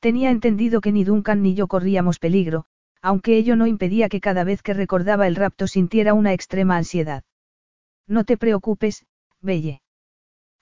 Tenía 0.00 0.30
entendido 0.30 0.80
que 0.80 0.92
ni 0.92 1.04
Duncan 1.04 1.42
ni 1.42 1.54
yo 1.54 1.68
corríamos 1.68 2.18
peligro, 2.18 2.66
aunque 3.00 3.36
ello 3.36 3.56
no 3.56 3.66
impedía 3.66 4.08
que 4.08 4.20
cada 4.20 4.44
vez 4.44 4.62
que 4.62 4.74
recordaba 4.74 5.26
el 5.26 5.36
rapto 5.36 5.66
sintiera 5.66 6.14
una 6.14 6.32
extrema 6.32 6.76
ansiedad. 6.76 7.24
No 8.06 8.24
te 8.24 8.36
preocupes, 8.36 9.06
Belle. 9.40 9.82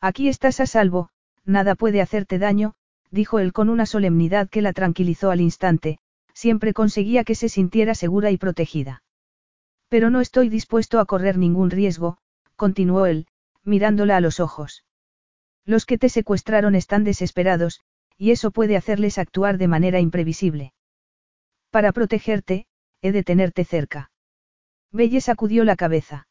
Aquí 0.00 0.28
estás 0.28 0.60
a 0.60 0.66
salvo, 0.66 1.10
nada 1.44 1.74
puede 1.74 2.00
hacerte 2.00 2.38
daño, 2.38 2.74
dijo 3.10 3.38
él 3.38 3.52
con 3.52 3.68
una 3.68 3.86
solemnidad 3.86 4.48
que 4.48 4.62
la 4.62 4.72
tranquilizó 4.72 5.30
al 5.30 5.40
instante, 5.40 5.98
siempre 6.32 6.72
conseguía 6.72 7.24
que 7.24 7.34
se 7.34 7.48
sintiera 7.48 7.94
segura 7.94 8.30
y 8.30 8.36
protegida. 8.36 9.02
Pero 9.88 10.10
no 10.10 10.20
estoy 10.20 10.48
dispuesto 10.48 11.00
a 11.00 11.06
correr 11.06 11.36
ningún 11.36 11.70
riesgo, 11.70 12.18
continuó 12.56 13.06
él, 13.06 13.26
mirándola 13.64 14.16
a 14.16 14.20
los 14.20 14.40
ojos. 14.40 14.84
Los 15.64 15.84
que 15.86 15.98
te 15.98 16.08
secuestraron 16.08 16.74
están 16.74 17.04
desesperados, 17.04 17.80
y 18.16 18.30
eso 18.30 18.50
puede 18.50 18.76
hacerles 18.76 19.18
actuar 19.18 19.58
de 19.58 19.68
manera 19.68 20.00
imprevisible. 20.00 20.72
Para 21.70 21.92
protegerte, 21.92 22.66
he 23.02 23.12
de 23.12 23.22
tenerte 23.22 23.64
cerca. 23.64 24.10
Belle 24.92 25.20
sacudió 25.20 25.64
la 25.64 25.76
cabeza. 25.76 26.26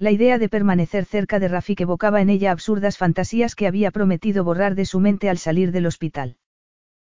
La 0.00 0.10
idea 0.10 0.38
de 0.38 0.48
permanecer 0.48 1.04
cerca 1.04 1.38
de 1.38 1.48
Rafik 1.48 1.82
evocaba 1.82 2.22
en 2.22 2.30
ella 2.30 2.52
absurdas 2.52 2.96
fantasías 2.96 3.54
que 3.54 3.66
había 3.66 3.90
prometido 3.90 4.44
borrar 4.44 4.74
de 4.74 4.86
su 4.86 4.98
mente 4.98 5.28
al 5.28 5.36
salir 5.36 5.72
del 5.72 5.84
hospital. 5.84 6.38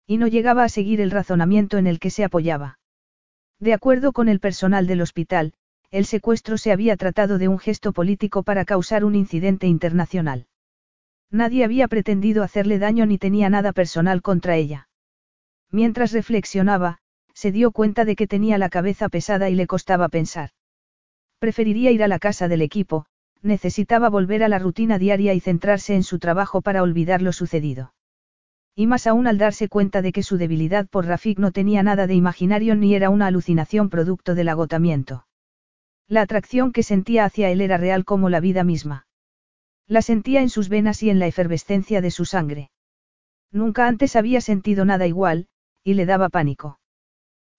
Y 0.06 0.18
no 0.18 0.28
llegaba 0.28 0.62
a 0.62 0.68
seguir 0.68 1.00
el 1.00 1.10
razonamiento 1.10 1.78
en 1.78 1.88
el 1.88 1.98
que 1.98 2.10
se 2.10 2.22
apoyaba. 2.22 2.78
De 3.58 3.74
acuerdo 3.74 4.12
con 4.12 4.28
el 4.28 4.38
personal 4.38 4.86
del 4.86 5.00
hospital, 5.00 5.54
el 5.90 6.06
secuestro 6.06 6.58
se 6.58 6.70
había 6.70 6.96
tratado 6.96 7.38
de 7.38 7.48
un 7.48 7.58
gesto 7.58 7.92
político 7.92 8.44
para 8.44 8.64
causar 8.64 9.04
un 9.04 9.16
incidente 9.16 9.66
internacional. 9.66 10.46
Nadie 11.28 11.64
había 11.64 11.88
pretendido 11.88 12.44
hacerle 12.44 12.78
daño 12.78 13.04
ni 13.04 13.18
tenía 13.18 13.50
nada 13.50 13.72
personal 13.72 14.22
contra 14.22 14.54
ella. 14.54 14.88
Mientras 15.72 16.12
reflexionaba, 16.12 16.98
se 17.34 17.50
dio 17.50 17.72
cuenta 17.72 18.04
de 18.04 18.14
que 18.14 18.28
tenía 18.28 18.58
la 18.58 18.68
cabeza 18.68 19.08
pesada 19.08 19.50
y 19.50 19.56
le 19.56 19.66
costaba 19.66 20.08
pensar. 20.08 20.50
Preferiría 21.38 21.90
ir 21.90 22.02
a 22.02 22.08
la 22.08 22.18
casa 22.18 22.48
del 22.48 22.62
equipo, 22.62 23.06
necesitaba 23.42 24.08
volver 24.08 24.42
a 24.42 24.48
la 24.48 24.58
rutina 24.58 24.98
diaria 24.98 25.34
y 25.34 25.40
centrarse 25.40 25.94
en 25.94 26.02
su 26.02 26.18
trabajo 26.18 26.62
para 26.62 26.82
olvidar 26.82 27.22
lo 27.22 27.32
sucedido. 27.32 27.92
Y 28.74 28.86
más 28.86 29.06
aún 29.06 29.26
al 29.26 29.38
darse 29.38 29.68
cuenta 29.68 30.02
de 30.02 30.12
que 30.12 30.22
su 30.22 30.36
debilidad 30.36 30.86
por 30.86 31.06
Rafik 31.06 31.38
no 31.38 31.52
tenía 31.52 31.82
nada 31.82 32.06
de 32.06 32.14
imaginario 32.14 32.74
ni 32.74 32.94
era 32.94 33.10
una 33.10 33.26
alucinación 33.26 33.88
producto 33.88 34.34
del 34.34 34.48
agotamiento. 34.48 35.26
La 36.08 36.22
atracción 36.22 36.72
que 36.72 36.82
sentía 36.82 37.24
hacia 37.24 37.50
él 37.50 37.60
era 37.60 37.78
real 37.78 38.04
como 38.04 38.28
la 38.28 38.40
vida 38.40 38.64
misma. 38.64 39.06
La 39.86 40.02
sentía 40.02 40.42
en 40.42 40.50
sus 40.50 40.68
venas 40.68 41.02
y 41.02 41.10
en 41.10 41.18
la 41.18 41.26
efervescencia 41.26 42.00
de 42.00 42.10
su 42.10 42.24
sangre. 42.24 42.70
Nunca 43.50 43.86
antes 43.86 44.16
había 44.16 44.40
sentido 44.40 44.84
nada 44.84 45.06
igual, 45.06 45.48
y 45.82 45.94
le 45.94 46.06
daba 46.06 46.28
pánico. 46.28 46.78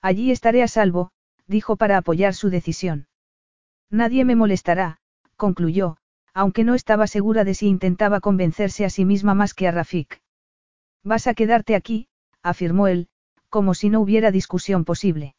Allí 0.01 0.31
estaré 0.31 0.61
a 0.61 0.67
salvo, 0.67 1.11
dijo 1.47 1.77
para 1.77 1.97
apoyar 1.97 2.33
su 2.33 2.49
decisión. 2.49 3.06
Nadie 3.89 4.25
me 4.25 4.35
molestará, 4.35 4.97
concluyó, 5.35 5.97
aunque 6.33 6.63
no 6.63 6.75
estaba 6.75 7.07
segura 7.07 7.43
de 7.43 7.53
si 7.53 7.67
intentaba 7.67 8.19
convencerse 8.19 8.85
a 8.85 8.89
sí 8.89 9.05
misma 9.05 9.33
más 9.33 9.53
que 9.53 9.67
a 9.67 9.71
Rafik. 9.71 10.21
Vas 11.03 11.27
a 11.27 11.33
quedarte 11.33 11.75
aquí, 11.75 12.07
afirmó 12.43 12.87
él, 12.87 13.07
como 13.49 13.73
si 13.73 13.89
no 13.89 14.01
hubiera 14.01 14.31
discusión 14.31 14.83
posible. 14.83 15.35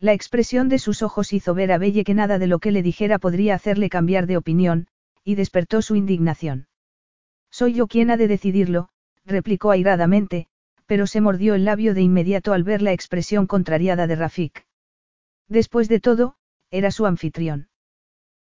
La 0.00 0.12
expresión 0.12 0.68
de 0.68 0.78
sus 0.78 1.02
ojos 1.02 1.32
hizo 1.32 1.54
ver 1.54 1.72
a 1.72 1.78
Belle 1.78 2.04
que 2.04 2.14
nada 2.14 2.38
de 2.38 2.46
lo 2.46 2.58
que 2.58 2.72
le 2.72 2.82
dijera 2.82 3.18
podría 3.18 3.54
hacerle 3.54 3.88
cambiar 3.88 4.26
de 4.26 4.36
opinión, 4.36 4.88
y 5.24 5.34
despertó 5.34 5.82
su 5.82 5.94
indignación. 5.94 6.66
Soy 7.50 7.74
yo 7.74 7.86
quien 7.86 8.10
ha 8.10 8.16
de 8.16 8.26
decidirlo, 8.26 8.88
replicó 9.24 9.70
airadamente, 9.70 10.48
pero 10.86 11.06
se 11.06 11.20
mordió 11.20 11.54
el 11.54 11.64
labio 11.64 11.94
de 11.94 12.02
inmediato 12.02 12.52
al 12.52 12.64
ver 12.64 12.82
la 12.82 12.92
expresión 12.92 13.46
contrariada 13.46 14.06
de 14.06 14.16
Rafik. 14.16 14.66
Después 15.48 15.88
de 15.88 16.00
todo, 16.00 16.36
era 16.70 16.90
su 16.90 17.06
anfitrión. 17.06 17.68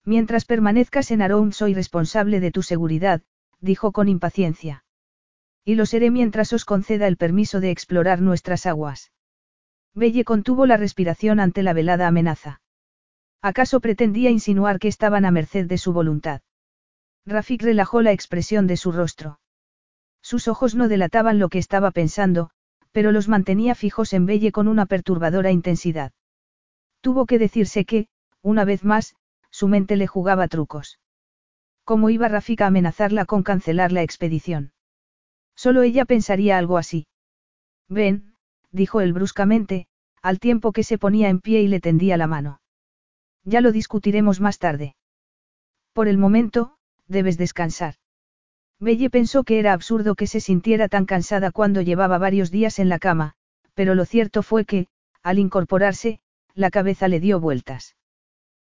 Mientras 0.04 0.44
permanezcas 0.44 1.10
en 1.10 1.22
Aroun 1.22 1.52
soy 1.52 1.74
responsable 1.74 2.40
de 2.40 2.50
tu 2.50 2.62
seguridad, 2.62 3.22
dijo 3.60 3.92
con 3.92 4.08
impaciencia. 4.08 4.84
Y 5.64 5.76
lo 5.76 5.86
seré 5.86 6.10
mientras 6.10 6.52
os 6.52 6.64
conceda 6.64 7.06
el 7.06 7.16
permiso 7.16 7.60
de 7.60 7.70
explorar 7.70 8.20
nuestras 8.20 8.66
aguas. 8.66 9.12
Belle 9.94 10.24
contuvo 10.24 10.66
la 10.66 10.76
respiración 10.76 11.38
ante 11.38 11.62
la 11.62 11.72
velada 11.72 12.08
amenaza. 12.08 12.60
¿Acaso 13.42 13.80
pretendía 13.80 14.30
insinuar 14.30 14.78
que 14.78 14.88
estaban 14.88 15.24
a 15.24 15.30
merced 15.30 15.66
de 15.66 15.78
su 15.78 15.92
voluntad? 15.92 16.42
Rafik 17.26 17.62
relajó 17.62 18.02
la 18.02 18.12
expresión 18.12 18.66
de 18.66 18.76
su 18.76 18.90
rostro. 18.90 19.40
Sus 20.22 20.48
ojos 20.48 20.74
no 20.74 20.88
delataban 20.88 21.38
lo 21.38 21.48
que 21.48 21.58
estaba 21.58 21.90
pensando, 21.90 22.50
pero 22.92 23.12
los 23.12 23.28
mantenía 23.28 23.74
fijos 23.74 24.12
en 24.12 24.26
Belle 24.26 24.52
con 24.52 24.68
una 24.68 24.86
perturbadora 24.86 25.50
intensidad. 25.50 26.12
Tuvo 27.02 27.26
que 27.26 27.38
decirse 27.38 27.84
que, 27.84 28.06
una 28.42 28.64
vez 28.64 28.84
más, 28.84 29.14
su 29.50 29.68
mente 29.68 29.96
le 29.96 30.06
jugaba 30.06 30.48
trucos. 30.48 30.98
¿Cómo 31.84 32.10
iba 32.10 32.28
Rafik 32.28 32.62
a 32.62 32.68
amenazarla 32.68 33.24
con 33.26 33.42
cancelar 33.42 33.90
la 33.90 34.02
expedición? 34.02 34.72
Solo 35.56 35.82
ella 35.82 36.04
pensaría 36.04 36.56
algo 36.56 36.78
así. 36.78 37.06
Ven, 37.88 38.34
dijo 38.70 39.00
él 39.00 39.12
bruscamente, 39.12 39.88
al 40.22 40.38
tiempo 40.38 40.72
que 40.72 40.84
se 40.84 40.96
ponía 40.96 41.28
en 41.28 41.40
pie 41.40 41.60
y 41.62 41.68
le 41.68 41.80
tendía 41.80 42.16
la 42.16 42.28
mano. 42.28 42.60
Ya 43.44 43.60
lo 43.60 43.72
discutiremos 43.72 44.40
más 44.40 44.58
tarde. 44.60 44.94
Por 45.92 46.06
el 46.06 46.18
momento, 46.18 46.76
debes 47.08 47.36
descansar. 47.36 47.96
Belle 48.78 49.10
pensó 49.10 49.42
que 49.42 49.58
era 49.58 49.72
absurdo 49.72 50.14
que 50.14 50.28
se 50.28 50.40
sintiera 50.40 50.88
tan 50.88 51.04
cansada 51.04 51.50
cuando 51.50 51.82
llevaba 51.82 52.18
varios 52.18 52.52
días 52.52 52.78
en 52.78 52.88
la 52.88 53.00
cama, 53.00 53.34
pero 53.74 53.96
lo 53.96 54.04
cierto 54.04 54.44
fue 54.44 54.64
que, 54.64 54.86
al 55.22 55.40
incorporarse, 55.40 56.20
la 56.54 56.70
cabeza 56.70 57.08
le 57.08 57.20
dio 57.20 57.40
vueltas. 57.40 57.96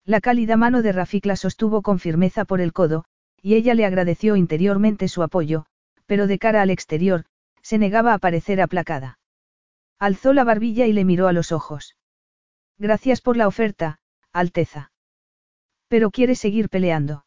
La 0.05 0.21
cálida 0.21 0.57
mano 0.57 0.81
de 0.81 0.91
Rafik 0.91 1.25
la 1.25 1.35
sostuvo 1.35 1.81
con 1.81 1.99
firmeza 1.99 2.45
por 2.45 2.61
el 2.61 2.73
codo, 2.73 3.05
y 3.41 3.55
ella 3.55 3.73
le 3.73 3.85
agradeció 3.85 4.35
interiormente 4.35 5.07
su 5.07 5.23
apoyo, 5.23 5.65
pero 6.05 6.27
de 6.27 6.39
cara 6.39 6.61
al 6.61 6.69
exterior, 6.69 7.25
se 7.61 7.77
negaba 7.77 8.13
a 8.13 8.17
parecer 8.17 8.61
aplacada. 8.61 9.19
Alzó 9.99 10.33
la 10.33 10.43
barbilla 10.43 10.87
y 10.87 10.93
le 10.93 11.05
miró 11.05 11.27
a 11.27 11.33
los 11.33 11.51
ojos. 11.51 11.95
Gracias 12.77 13.21
por 13.21 13.37
la 13.37 13.47
oferta, 13.47 13.99
Alteza. 14.31 14.91
Pero 15.87 16.11
quiere 16.11 16.35
seguir 16.35 16.69
peleando. 16.69 17.25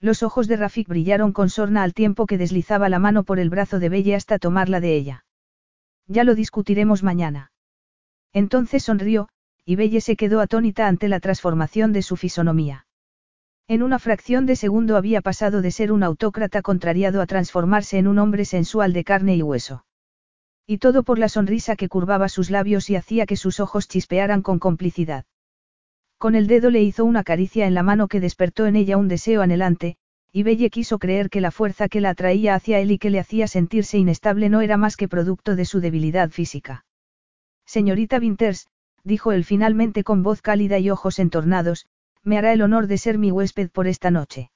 Los 0.00 0.22
ojos 0.22 0.48
de 0.48 0.56
Rafik 0.56 0.88
brillaron 0.88 1.32
con 1.32 1.48
sorna 1.48 1.82
al 1.82 1.94
tiempo 1.94 2.26
que 2.26 2.38
deslizaba 2.38 2.88
la 2.88 2.98
mano 2.98 3.22
por 3.22 3.38
el 3.38 3.50
brazo 3.50 3.78
de 3.78 3.88
Belle 3.88 4.16
hasta 4.16 4.38
tomarla 4.38 4.80
de 4.80 4.96
ella. 4.96 5.24
Ya 6.08 6.24
lo 6.24 6.34
discutiremos 6.34 7.02
mañana. 7.02 7.52
Entonces 8.32 8.82
sonrió, 8.82 9.28
y 9.64 9.76
Belle 9.76 10.00
se 10.00 10.16
quedó 10.16 10.40
atónita 10.40 10.88
ante 10.88 11.08
la 11.08 11.20
transformación 11.20 11.92
de 11.92 12.02
su 12.02 12.16
fisonomía. 12.16 12.86
En 13.68 13.82
una 13.82 13.98
fracción 13.98 14.44
de 14.44 14.56
segundo 14.56 14.96
había 14.96 15.20
pasado 15.20 15.62
de 15.62 15.70
ser 15.70 15.92
un 15.92 16.02
autócrata 16.02 16.62
contrariado 16.62 17.22
a 17.22 17.26
transformarse 17.26 17.98
en 17.98 18.08
un 18.08 18.18
hombre 18.18 18.44
sensual 18.44 18.92
de 18.92 19.04
carne 19.04 19.36
y 19.36 19.42
hueso. 19.42 19.84
Y 20.66 20.78
todo 20.78 21.02
por 21.04 21.18
la 21.18 21.28
sonrisa 21.28 21.76
que 21.76 21.88
curvaba 21.88 22.28
sus 22.28 22.50
labios 22.50 22.90
y 22.90 22.96
hacía 22.96 23.26
que 23.26 23.36
sus 23.36 23.60
ojos 23.60 23.88
chispearan 23.88 24.42
con 24.42 24.58
complicidad. 24.58 25.24
Con 26.18 26.34
el 26.34 26.46
dedo 26.46 26.70
le 26.70 26.82
hizo 26.82 27.04
una 27.04 27.24
caricia 27.24 27.66
en 27.66 27.74
la 27.74 27.82
mano 27.82 28.08
que 28.08 28.20
despertó 28.20 28.66
en 28.66 28.76
ella 28.76 28.96
un 28.96 29.08
deseo 29.08 29.42
anhelante, 29.42 29.96
y 30.32 30.44
Belle 30.44 30.70
quiso 30.70 30.98
creer 30.98 31.30
que 31.30 31.40
la 31.40 31.50
fuerza 31.50 31.88
que 31.88 32.00
la 32.00 32.10
atraía 32.10 32.54
hacia 32.54 32.78
él 32.78 32.90
y 32.90 32.98
que 32.98 33.10
le 33.10 33.20
hacía 33.20 33.46
sentirse 33.46 33.98
inestable 33.98 34.48
no 34.48 34.60
era 34.60 34.76
más 34.76 34.96
que 34.96 35.08
producto 35.08 35.56
de 35.56 35.64
su 35.64 35.80
debilidad 35.80 36.30
física. 36.30 36.84
Señorita 37.66 38.18
Winters, 38.18 38.68
dijo 39.04 39.32
él 39.32 39.44
finalmente 39.44 40.04
con 40.04 40.22
voz 40.22 40.42
cálida 40.42 40.78
y 40.78 40.90
ojos 40.90 41.18
entornados, 41.18 41.86
me 42.22 42.38
hará 42.38 42.52
el 42.52 42.62
honor 42.62 42.86
de 42.86 42.98
ser 42.98 43.18
mi 43.18 43.30
huésped 43.30 43.70
por 43.70 43.86
esta 43.86 44.10
noche. 44.10 44.50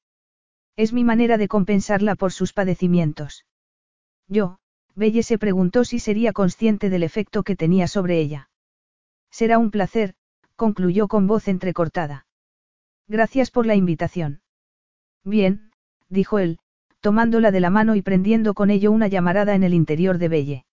Es 0.77 0.93
mi 0.93 1.05
manera 1.05 1.39
de 1.39 1.49
compensarla 1.49 2.15
por 2.15 2.33
sus 2.33 2.53
padecimientos. 2.53 3.47
Yo, 4.29 4.59
Belle 4.95 5.23
se 5.23 5.39
preguntó 5.39 5.85
si 5.85 5.99
sería 5.99 6.33
consciente 6.33 6.91
del 6.91 7.03
efecto 7.03 7.43
que 7.43 7.57
tenía 7.57 7.89
sobre 7.89 8.19
ella. 8.19 8.51
Será 9.31 9.59
un 9.59 9.71
placer, 9.71 10.15
concluyó 10.55 11.09
con 11.09 11.27
voz 11.27 11.49
entrecortada. 11.49 12.27
Gracias 13.09 13.51
por 13.51 13.67
la 13.67 13.75
invitación. 13.75 14.41
Bien, 15.25 15.71
dijo 16.09 16.39
él, 16.39 16.59
tomándola 17.01 17.51
de 17.51 17.61
la 17.61 17.71
mano 17.71 17.95
y 17.95 18.03
prendiendo 18.03 18.55
con 18.55 18.71
ello 18.71 18.91
una 18.91 19.09
llamarada 19.09 19.55
en 19.55 19.63
el 19.65 19.75
interior 19.75 20.19
de 20.19 20.29
Belle. 20.29 20.67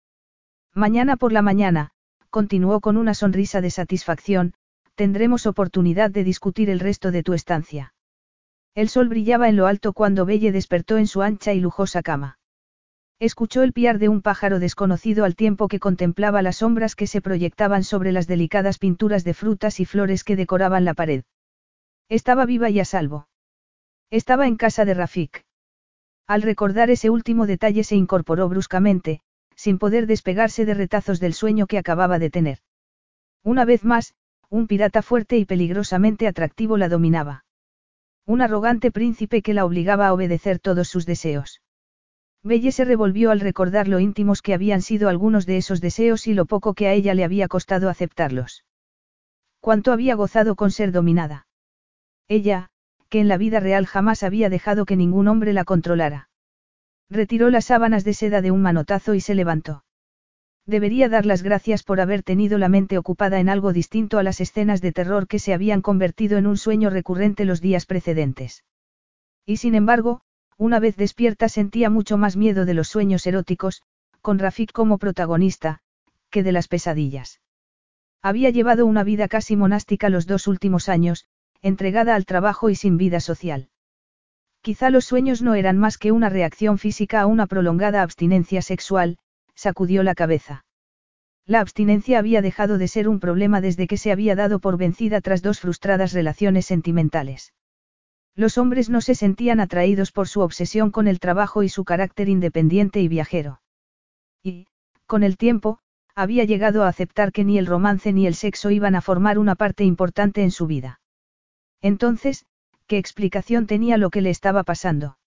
Mañana 0.74 1.16
por 1.16 1.32
la 1.32 1.42
mañana, 1.42 1.90
continuó 2.32 2.80
con 2.80 2.96
una 2.96 3.12
sonrisa 3.12 3.60
de 3.60 3.70
satisfacción, 3.70 4.54
tendremos 4.94 5.46
oportunidad 5.46 6.10
de 6.10 6.24
discutir 6.24 6.70
el 6.70 6.80
resto 6.80 7.10
de 7.10 7.22
tu 7.22 7.34
estancia. 7.34 7.92
El 8.74 8.88
sol 8.88 9.10
brillaba 9.10 9.50
en 9.50 9.56
lo 9.56 9.66
alto 9.66 9.92
cuando 9.92 10.24
Belle 10.24 10.50
despertó 10.50 10.96
en 10.96 11.06
su 11.06 11.20
ancha 11.20 11.52
y 11.52 11.60
lujosa 11.60 12.00
cama. 12.00 12.38
Escuchó 13.20 13.62
el 13.62 13.74
piar 13.74 13.98
de 13.98 14.08
un 14.08 14.22
pájaro 14.22 14.60
desconocido 14.60 15.26
al 15.26 15.36
tiempo 15.36 15.68
que 15.68 15.78
contemplaba 15.78 16.40
las 16.40 16.56
sombras 16.56 16.96
que 16.96 17.06
se 17.06 17.20
proyectaban 17.20 17.84
sobre 17.84 18.12
las 18.12 18.26
delicadas 18.26 18.78
pinturas 18.78 19.24
de 19.24 19.34
frutas 19.34 19.78
y 19.78 19.84
flores 19.84 20.24
que 20.24 20.34
decoraban 20.34 20.86
la 20.86 20.94
pared. 20.94 21.24
Estaba 22.08 22.46
viva 22.46 22.70
y 22.70 22.80
a 22.80 22.86
salvo. 22.86 23.28
Estaba 24.10 24.46
en 24.46 24.56
casa 24.56 24.86
de 24.86 24.94
Rafik. 24.94 25.44
Al 26.26 26.40
recordar 26.40 26.88
ese 26.88 27.10
último 27.10 27.46
detalle 27.46 27.84
se 27.84 27.94
incorporó 27.94 28.48
bruscamente, 28.48 29.20
sin 29.56 29.78
poder 29.78 30.06
despegarse 30.06 30.64
de 30.64 30.74
retazos 30.74 31.20
del 31.20 31.34
sueño 31.34 31.66
que 31.66 31.78
acababa 31.78 32.18
de 32.18 32.30
tener. 32.30 32.58
Una 33.42 33.64
vez 33.64 33.84
más, 33.84 34.14
un 34.48 34.66
pirata 34.66 35.02
fuerte 35.02 35.38
y 35.38 35.44
peligrosamente 35.44 36.26
atractivo 36.26 36.76
la 36.76 36.88
dominaba. 36.88 37.44
Un 38.26 38.40
arrogante 38.40 38.90
príncipe 38.92 39.42
que 39.42 39.54
la 39.54 39.64
obligaba 39.64 40.06
a 40.06 40.12
obedecer 40.12 40.58
todos 40.58 40.88
sus 40.88 41.06
deseos. 41.06 41.62
Belle 42.44 42.72
se 42.72 42.84
revolvió 42.84 43.30
al 43.30 43.40
recordar 43.40 43.88
lo 43.88 44.00
íntimos 44.00 44.42
que 44.42 44.54
habían 44.54 44.82
sido 44.82 45.08
algunos 45.08 45.46
de 45.46 45.56
esos 45.56 45.80
deseos 45.80 46.26
y 46.26 46.34
lo 46.34 46.44
poco 46.44 46.74
que 46.74 46.88
a 46.88 46.92
ella 46.92 47.14
le 47.14 47.24
había 47.24 47.48
costado 47.48 47.88
aceptarlos. 47.88 48.64
Cuánto 49.60 49.92
había 49.92 50.16
gozado 50.16 50.56
con 50.56 50.72
ser 50.72 50.90
dominada. 50.90 51.46
Ella, 52.26 52.68
que 53.08 53.20
en 53.20 53.28
la 53.28 53.36
vida 53.36 53.60
real 53.60 53.86
jamás 53.86 54.22
había 54.22 54.48
dejado 54.48 54.86
que 54.86 54.96
ningún 54.96 55.28
hombre 55.28 55.52
la 55.52 55.64
controlara. 55.64 56.30
Retiró 57.12 57.50
las 57.50 57.66
sábanas 57.66 58.04
de 58.04 58.14
seda 58.14 58.40
de 58.40 58.50
un 58.50 58.62
manotazo 58.62 59.12
y 59.12 59.20
se 59.20 59.34
levantó. 59.34 59.84
Debería 60.64 61.10
dar 61.10 61.26
las 61.26 61.42
gracias 61.42 61.82
por 61.82 62.00
haber 62.00 62.22
tenido 62.22 62.56
la 62.56 62.70
mente 62.70 62.96
ocupada 62.96 63.38
en 63.38 63.50
algo 63.50 63.74
distinto 63.74 64.18
a 64.18 64.22
las 64.22 64.40
escenas 64.40 64.80
de 64.80 64.92
terror 64.92 65.28
que 65.28 65.38
se 65.38 65.52
habían 65.52 65.82
convertido 65.82 66.38
en 66.38 66.46
un 66.46 66.56
sueño 66.56 66.88
recurrente 66.88 67.44
los 67.44 67.60
días 67.60 67.84
precedentes. 67.84 68.64
Y 69.44 69.58
sin 69.58 69.74
embargo, 69.74 70.22
una 70.56 70.80
vez 70.80 70.96
despierta 70.96 71.50
sentía 71.50 71.90
mucho 71.90 72.16
más 72.16 72.38
miedo 72.38 72.64
de 72.64 72.72
los 72.72 72.88
sueños 72.88 73.26
eróticos, 73.26 73.82
con 74.22 74.38
Rafik 74.38 74.72
como 74.72 74.96
protagonista, 74.96 75.80
que 76.30 76.42
de 76.42 76.52
las 76.52 76.66
pesadillas. 76.66 77.42
Había 78.22 78.48
llevado 78.48 78.86
una 78.86 79.04
vida 79.04 79.28
casi 79.28 79.54
monástica 79.54 80.08
los 80.08 80.26
dos 80.26 80.46
últimos 80.46 80.88
años, 80.88 81.26
entregada 81.60 82.14
al 82.14 82.24
trabajo 82.24 82.70
y 82.70 82.74
sin 82.74 82.96
vida 82.96 83.20
social. 83.20 83.68
Quizá 84.62 84.90
los 84.90 85.04
sueños 85.04 85.42
no 85.42 85.54
eran 85.54 85.76
más 85.76 85.98
que 85.98 86.12
una 86.12 86.28
reacción 86.28 86.78
física 86.78 87.20
a 87.20 87.26
una 87.26 87.48
prolongada 87.48 88.00
abstinencia 88.00 88.62
sexual, 88.62 89.18
sacudió 89.56 90.04
la 90.04 90.14
cabeza. 90.14 90.64
La 91.44 91.58
abstinencia 91.58 92.20
había 92.20 92.42
dejado 92.42 92.78
de 92.78 92.86
ser 92.86 93.08
un 93.08 93.18
problema 93.18 93.60
desde 93.60 93.88
que 93.88 93.96
se 93.96 94.12
había 94.12 94.36
dado 94.36 94.60
por 94.60 94.76
vencida 94.76 95.20
tras 95.20 95.42
dos 95.42 95.58
frustradas 95.58 96.12
relaciones 96.12 96.66
sentimentales. 96.66 97.52
Los 98.36 98.56
hombres 98.56 98.88
no 98.88 99.00
se 99.00 99.16
sentían 99.16 99.58
atraídos 99.58 100.12
por 100.12 100.28
su 100.28 100.40
obsesión 100.40 100.92
con 100.92 101.08
el 101.08 101.18
trabajo 101.18 101.64
y 101.64 101.68
su 101.68 101.84
carácter 101.84 102.28
independiente 102.28 103.00
y 103.00 103.08
viajero. 103.08 103.60
Y, 104.44 104.68
con 105.06 105.24
el 105.24 105.36
tiempo, 105.36 105.80
había 106.14 106.44
llegado 106.44 106.84
a 106.84 106.88
aceptar 106.88 107.32
que 107.32 107.44
ni 107.44 107.58
el 107.58 107.66
romance 107.66 108.12
ni 108.12 108.28
el 108.28 108.34
sexo 108.36 108.70
iban 108.70 108.94
a 108.94 109.00
formar 109.00 109.40
una 109.40 109.56
parte 109.56 109.82
importante 109.82 110.42
en 110.44 110.52
su 110.52 110.68
vida. 110.68 111.00
Entonces, 111.80 112.46
¿qué 112.86 112.98
explicación 112.98 113.66
tenía 113.66 113.96
lo 113.96 114.10
que 114.10 114.20
le 114.20 114.30
estaba 114.30 114.62
pasando? 114.62 115.18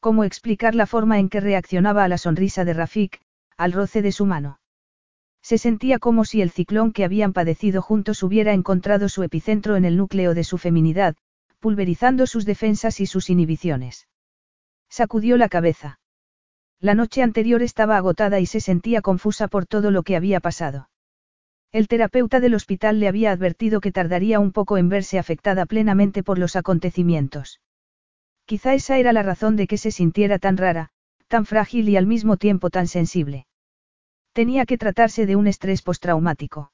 ¿Cómo 0.00 0.24
explicar 0.24 0.74
la 0.74 0.86
forma 0.86 1.18
en 1.18 1.28
que 1.28 1.40
reaccionaba 1.40 2.04
a 2.04 2.08
la 2.08 2.18
sonrisa 2.18 2.64
de 2.64 2.74
Rafik, 2.74 3.20
al 3.56 3.72
roce 3.72 4.02
de 4.02 4.12
su 4.12 4.26
mano? 4.26 4.60
Se 5.42 5.58
sentía 5.58 5.98
como 5.98 6.24
si 6.24 6.42
el 6.42 6.50
ciclón 6.50 6.92
que 6.92 7.04
habían 7.04 7.32
padecido 7.32 7.82
juntos 7.82 8.22
hubiera 8.22 8.52
encontrado 8.52 9.08
su 9.08 9.22
epicentro 9.22 9.76
en 9.76 9.84
el 9.84 9.96
núcleo 9.96 10.34
de 10.34 10.44
su 10.44 10.58
feminidad, 10.58 11.16
pulverizando 11.58 12.26
sus 12.26 12.44
defensas 12.44 13.00
y 13.00 13.06
sus 13.06 13.30
inhibiciones. 13.30 14.08
Sacudió 14.88 15.36
la 15.36 15.48
cabeza. 15.48 16.00
La 16.80 16.94
noche 16.94 17.22
anterior 17.22 17.62
estaba 17.62 17.96
agotada 17.96 18.40
y 18.40 18.46
se 18.46 18.60
sentía 18.60 19.02
confusa 19.02 19.48
por 19.48 19.66
todo 19.66 19.90
lo 19.90 20.02
que 20.02 20.16
había 20.16 20.40
pasado. 20.40 20.88
El 21.70 21.86
terapeuta 21.86 22.40
del 22.40 22.54
hospital 22.54 22.98
le 22.98 23.08
había 23.08 23.30
advertido 23.30 23.80
que 23.80 23.92
tardaría 23.92 24.40
un 24.40 24.52
poco 24.52 24.78
en 24.78 24.88
verse 24.88 25.18
afectada 25.18 25.66
plenamente 25.66 26.22
por 26.22 26.38
los 26.38 26.56
acontecimientos. 26.56 27.60
Quizá 28.46 28.72
esa 28.72 28.96
era 28.96 29.12
la 29.12 29.22
razón 29.22 29.56
de 29.56 29.66
que 29.66 29.76
se 29.76 29.90
sintiera 29.90 30.38
tan 30.38 30.56
rara, 30.56 30.88
tan 31.26 31.44
frágil 31.44 31.90
y 31.90 31.98
al 31.98 32.06
mismo 32.06 32.38
tiempo 32.38 32.70
tan 32.70 32.86
sensible. 32.86 33.46
Tenía 34.32 34.64
que 34.64 34.78
tratarse 34.78 35.26
de 35.26 35.36
un 35.36 35.46
estrés 35.46 35.82
postraumático. 35.82 36.72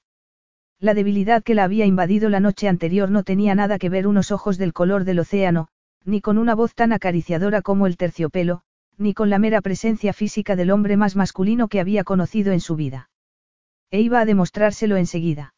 La 0.78 0.94
debilidad 0.94 1.42
que 1.42 1.56
la 1.56 1.64
había 1.64 1.86
invadido 1.86 2.28
la 2.28 2.38
noche 2.38 2.68
anterior 2.68 3.10
no 3.10 3.24
tenía 3.24 3.56
nada 3.56 3.78
que 3.78 3.88
ver 3.88 4.06
unos 4.06 4.30
ojos 4.30 4.58
del 4.58 4.72
color 4.72 5.02
del 5.04 5.18
océano, 5.18 5.68
ni 6.04 6.20
con 6.20 6.38
una 6.38 6.54
voz 6.54 6.74
tan 6.74 6.92
acariciadora 6.92 7.62
como 7.62 7.88
el 7.88 7.96
terciopelo, 7.96 8.62
ni 8.96 9.12
con 9.12 9.28
la 9.28 9.40
mera 9.40 9.60
presencia 9.60 10.12
física 10.12 10.54
del 10.54 10.70
hombre 10.70 10.96
más 10.96 11.16
masculino 11.16 11.66
que 11.66 11.80
había 11.80 12.04
conocido 12.04 12.52
en 12.52 12.60
su 12.60 12.76
vida. 12.76 13.10
E 13.94 14.00
iba 14.00 14.18
a 14.18 14.24
demostrárselo 14.24 14.96
enseguida. 14.96 15.54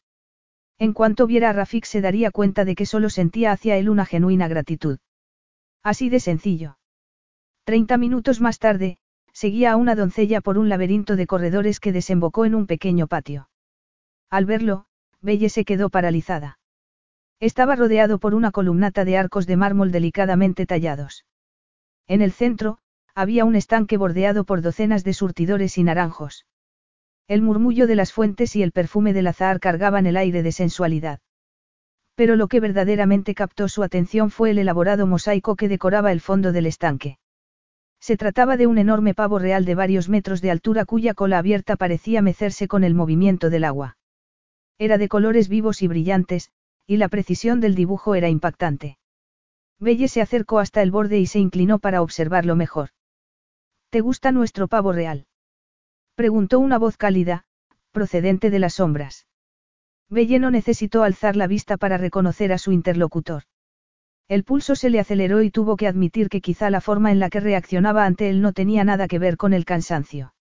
En 0.77 0.93
cuanto 0.93 1.25
viera 1.25 1.49
a 1.49 1.53
Rafik 1.53 1.85
se 1.85 2.01
daría 2.01 2.29
cuenta 2.29 2.65
de 2.65 2.75
que 2.75 2.85
solo 2.85 3.09
sentía 3.09 3.51
hacia 3.51 3.77
él 3.77 3.89
una 3.89 4.05
genuina 4.05 4.47
gratitud. 4.47 4.99
Así 5.81 6.09
de 6.09 6.19
sencillo. 6.19 6.77
Treinta 7.63 7.97
minutos 7.97 8.39
más 8.39 8.59
tarde, 8.59 8.99
seguía 9.33 9.71
a 9.71 9.75
una 9.75 9.95
doncella 9.95 10.39
por 10.39 10.59
un 10.59 10.69
laberinto 10.69 11.15
de 11.15 11.25
corredores 11.25 11.79
que 11.79 11.91
desembocó 11.91 12.45
en 12.45 12.53
un 12.53 12.67
pequeño 12.67 13.07
patio. 13.07 13.49
Al 14.29 14.45
verlo, 14.45 14.85
Belle 15.19 15.49
se 15.49 15.65
quedó 15.65 15.89
paralizada. 15.89 16.59
Estaba 17.39 17.75
rodeado 17.75 18.19
por 18.19 18.35
una 18.35 18.51
columnata 18.51 19.03
de 19.03 19.17
arcos 19.17 19.47
de 19.47 19.57
mármol 19.57 19.91
delicadamente 19.91 20.67
tallados. 20.67 21.25
En 22.05 22.21
el 22.21 22.31
centro, 22.31 22.77
había 23.15 23.45
un 23.45 23.55
estanque 23.55 23.97
bordeado 23.97 24.43
por 24.43 24.61
docenas 24.61 25.03
de 25.03 25.13
surtidores 25.15 25.79
y 25.79 25.83
naranjos. 25.83 26.45
El 27.27 27.41
murmullo 27.41 27.87
de 27.87 27.95
las 27.95 28.13
fuentes 28.13 28.55
y 28.55 28.63
el 28.63 28.71
perfume 28.71 29.11
del 29.11 29.27
azahar 29.27 29.59
cargaban 29.59 30.05
el 30.05 30.15
aire 30.15 30.43
de 30.43 30.53
sensualidad. 30.53 31.19
Pero 32.15 32.35
lo 32.35 32.47
que 32.47 32.61
verdaderamente 32.61 33.35
captó 33.35 33.67
su 33.67 33.83
atención 33.83 34.31
fue 34.31 34.51
el 34.51 34.59
elaborado 34.59 35.05
mosaico 35.07 35.55
que 35.55 35.67
decoraba 35.67 36.11
el 36.13 36.21
fondo 36.21 36.51
del 36.51 36.65
estanque. 36.65 37.19
Se 37.99 38.15
trataba 38.15 38.55
de 38.55 38.67
un 38.67 38.77
enorme 38.77 39.13
pavo 39.13 39.39
real 39.39 39.65
de 39.65 39.75
varios 39.75 40.07
metros 40.07 40.41
de 40.41 40.51
altura 40.51 40.85
cuya 40.85 41.13
cola 41.13 41.39
abierta 41.39 41.75
parecía 41.75 42.21
mecerse 42.21 42.67
con 42.67 42.83
el 42.83 42.95
movimiento 42.95 43.49
del 43.49 43.65
agua. 43.65 43.97
Era 44.77 44.97
de 44.97 45.09
colores 45.09 45.49
vivos 45.49 45.81
y 45.81 45.87
brillantes, 45.87 46.51
y 46.85 46.97
la 46.97 47.09
precisión 47.09 47.59
del 47.59 47.75
dibujo 47.75 48.15
era 48.15 48.29
impactante. 48.29 48.97
Belle 49.79 50.07
se 50.07 50.21
acercó 50.21 50.59
hasta 50.59 50.81
el 50.81 50.91
borde 50.91 51.19
y 51.19 51.25
se 51.25 51.39
inclinó 51.39 51.79
para 51.79 52.01
observarlo 52.01 52.55
mejor. 52.55 52.89
¿Te 53.89 53.99
gusta 54.01 54.31
nuestro 54.31 54.67
pavo 54.67 54.93
real? 54.93 55.27
Preguntó 56.17 56.57
una 56.57 56.79
voz 56.79 56.97
cálida, 56.97 57.43
procedente 57.91 58.49
de 58.49 58.57
las 58.57 58.73
sombras. 58.73 59.27
Belle 60.09 60.39
no 60.39 60.49
necesitó 60.49 61.03
alzar 61.03 61.35
la 61.35 61.45
vista 61.45 61.77
para 61.77 61.99
reconocer 61.99 62.51
a 62.51 62.57
su 62.57 62.71
interlocutor. 62.71 63.43
El 64.27 64.43
pulso 64.43 64.75
se 64.75 64.89
le 64.89 64.99
aceleró 64.99 65.43
y 65.43 65.51
tuvo 65.51 65.77
que 65.77 65.87
admitir 65.87 66.29
que 66.29 66.41
quizá 66.41 66.71
la 66.71 66.81
forma 66.81 67.11
en 67.11 67.19
la 67.19 67.29
que 67.29 67.39
reaccionaba 67.39 68.03
ante 68.07 68.31
él 68.31 68.41
no 68.41 68.51
tenía 68.51 68.83
nada 68.83 69.07
que 69.07 69.19
ver 69.19 69.37
con 69.37 69.53
el 69.53 69.63
cansancio. 69.63 70.33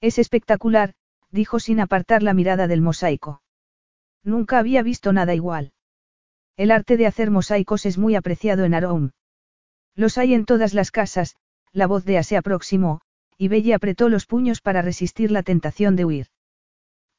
Es 0.00 0.20
espectacular, 0.20 0.94
dijo 1.32 1.58
sin 1.58 1.80
apartar 1.80 2.22
la 2.22 2.32
mirada 2.32 2.68
del 2.68 2.80
mosaico. 2.80 3.42
Nunca 4.22 4.60
había 4.60 4.84
visto 4.84 5.12
nada 5.12 5.34
igual. 5.34 5.72
El 6.56 6.70
arte 6.70 6.96
de 6.96 7.08
hacer 7.08 7.32
mosaicos 7.32 7.86
es 7.86 7.98
muy 7.98 8.14
apreciado 8.14 8.64
en 8.64 8.74
Aroum. 8.74 9.10
Los 9.96 10.16
hay 10.16 10.32
en 10.32 10.44
todas 10.44 10.74
las 10.74 10.92
casas, 10.92 11.34
la 11.72 11.88
voz 11.88 12.04
de 12.04 12.18
A 12.18 12.22
se 12.22 12.36
aproximó, 12.36 13.00
y 13.38 13.48
Belle 13.48 13.74
apretó 13.74 14.08
los 14.08 14.26
puños 14.26 14.60
para 14.60 14.82
resistir 14.82 15.30
la 15.30 15.42
tentación 15.42 15.96
de 15.96 16.04
huir. 16.04 16.26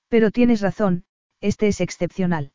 Pero 0.08 0.32
tienes 0.32 0.62
razón, 0.62 1.06
este 1.42 1.68
es 1.68 1.82
excepcional. 1.82 2.52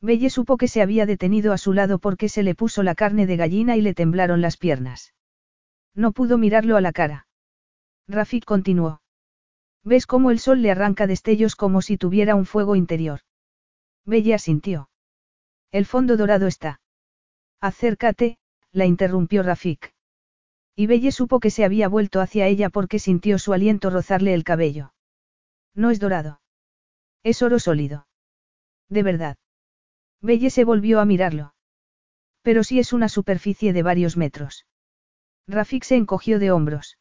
Belle 0.00 0.30
supo 0.30 0.56
que 0.56 0.68
se 0.68 0.80
había 0.80 1.06
detenido 1.06 1.52
a 1.52 1.58
su 1.58 1.72
lado 1.72 1.98
porque 1.98 2.28
se 2.28 2.42
le 2.42 2.54
puso 2.54 2.82
la 2.82 2.94
carne 2.94 3.26
de 3.26 3.36
gallina 3.36 3.76
y 3.76 3.80
le 3.80 3.94
temblaron 3.94 4.40
las 4.40 4.56
piernas. 4.56 5.14
No 5.94 6.12
pudo 6.12 6.38
mirarlo 6.38 6.76
a 6.76 6.80
la 6.80 6.92
cara. 6.92 7.26
Rafik 8.06 8.44
continuó. 8.44 9.02
¿Ves 9.84 10.06
cómo 10.06 10.30
el 10.30 10.38
sol 10.38 10.62
le 10.62 10.70
arranca 10.70 11.06
destellos 11.06 11.56
como 11.56 11.82
si 11.82 11.98
tuviera 11.98 12.36
un 12.36 12.46
fuego 12.46 12.76
interior? 12.76 13.20
Bella 14.04 14.36
asintió. 14.36 14.88
El 15.72 15.84
fondo 15.84 16.16
dorado 16.16 16.46
está. 16.46 16.80
Acércate, 17.60 18.38
la 18.72 18.86
interrumpió 18.86 19.42
Rafik. 19.42 19.92
Y 20.78 20.86
Belle 20.86 21.10
supo 21.10 21.40
que 21.40 21.50
se 21.50 21.64
había 21.64 21.88
vuelto 21.88 22.20
hacia 22.20 22.46
ella 22.46 22.70
porque 22.70 23.00
sintió 23.00 23.40
su 23.40 23.52
aliento 23.52 23.90
rozarle 23.90 24.32
el 24.32 24.44
cabello. 24.44 24.92
No 25.74 25.90
es 25.90 25.98
dorado. 25.98 26.40
Es 27.24 27.42
oro 27.42 27.58
sólido. 27.58 28.06
De 28.88 29.02
verdad. 29.02 29.38
Belle 30.22 30.50
se 30.50 30.62
volvió 30.62 31.00
a 31.00 31.04
mirarlo. 31.04 31.52
Pero 32.42 32.62
sí 32.62 32.78
es 32.78 32.92
una 32.92 33.08
superficie 33.08 33.72
de 33.72 33.82
varios 33.82 34.16
metros. 34.16 34.66
Rafik 35.48 35.82
se 35.82 35.96
encogió 35.96 36.38
de 36.38 36.52
hombros. 36.52 36.96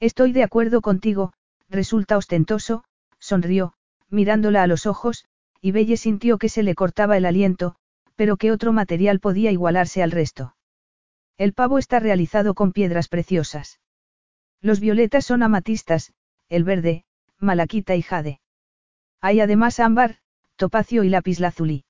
Estoy 0.00 0.32
de 0.32 0.42
acuerdo 0.42 0.80
contigo, 0.80 1.32
resulta 1.68 2.16
ostentoso, 2.16 2.82
sonrió, 3.20 3.74
mirándola 4.08 4.64
a 4.64 4.66
los 4.66 4.86
ojos, 4.86 5.24
y 5.60 5.70
Belle 5.70 5.96
sintió 5.96 6.36
que 6.36 6.48
se 6.48 6.64
le 6.64 6.74
cortaba 6.74 7.16
el 7.16 7.26
aliento, 7.26 7.76
pero 8.16 8.36
que 8.36 8.50
otro 8.50 8.72
material 8.72 9.20
podía 9.20 9.52
igualarse 9.52 10.02
al 10.02 10.10
resto. 10.10 10.56
El 11.38 11.52
pavo 11.52 11.78
está 11.78 12.00
realizado 12.00 12.54
con 12.54 12.72
piedras 12.72 13.06
preciosas. 13.08 13.80
Los 14.60 14.80
violetas 14.80 15.24
son 15.24 15.44
amatistas, 15.44 16.12
el 16.48 16.64
verde, 16.64 17.04
malaquita 17.38 17.94
y 17.94 18.02
jade. 18.02 18.40
Hay 19.20 19.38
además 19.40 19.78
ámbar, 19.78 20.16
topacio 20.56 21.04
y 21.04 21.10
lapislázuli. 21.10 21.84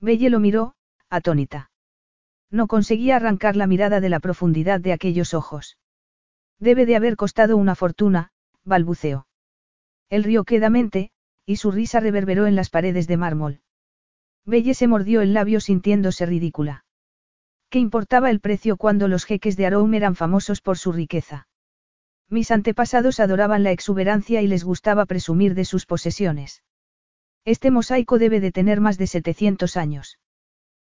Belle 0.00 0.30
lo 0.30 0.40
miró, 0.40 0.74
atónita. 1.10 1.70
No 2.50 2.66
conseguía 2.66 3.16
arrancar 3.16 3.56
la 3.56 3.66
mirada 3.66 4.00
de 4.00 4.08
la 4.08 4.20
profundidad 4.20 4.80
de 4.80 4.94
aquellos 4.94 5.34
ojos. 5.34 5.78
Debe 6.58 6.86
de 6.86 6.96
haber 6.96 7.16
costado 7.16 7.58
una 7.58 7.74
fortuna, 7.74 8.32
balbuceó. 8.64 9.26
Él 10.08 10.24
rió 10.24 10.44
quedamente, 10.44 11.10
y 11.44 11.56
su 11.56 11.72
risa 11.72 12.00
reverberó 12.00 12.46
en 12.46 12.56
las 12.56 12.70
paredes 12.70 13.06
de 13.06 13.18
mármol. 13.18 13.60
Belle 14.46 14.74
se 14.74 14.86
mordió 14.86 15.20
el 15.20 15.34
labio 15.34 15.60
sintiéndose 15.60 16.24
ridícula. 16.24 16.84
¿Qué 17.72 17.78
importaba 17.78 18.28
el 18.28 18.40
precio 18.40 18.76
cuando 18.76 19.08
los 19.08 19.24
jeques 19.24 19.56
de 19.56 19.64
Aroum 19.64 19.94
eran 19.94 20.14
famosos 20.14 20.60
por 20.60 20.76
su 20.76 20.92
riqueza? 20.92 21.48
Mis 22.28 22.50
antepasados 22.50 23.18
adoraban 23.18 23.62
la 23.62 23.70
exuberancia 23.70 24.42
y 24.42 24.46
les 24.46 24.62
gustaba 24.62 25.06
presumir 25.06 25.54
de 25.54 25.64
sus 25.64 25.86
posesiones. 25.86 26.62
Este 27.46 27.70
mosaico 27.70 28.18
debe 28.18 28.40
de 28.40 28.52
tener 28.52 28.82
más 28.82 28.98
de 28.98 29.06
700 29.06 29.78
años. 29.78 30.18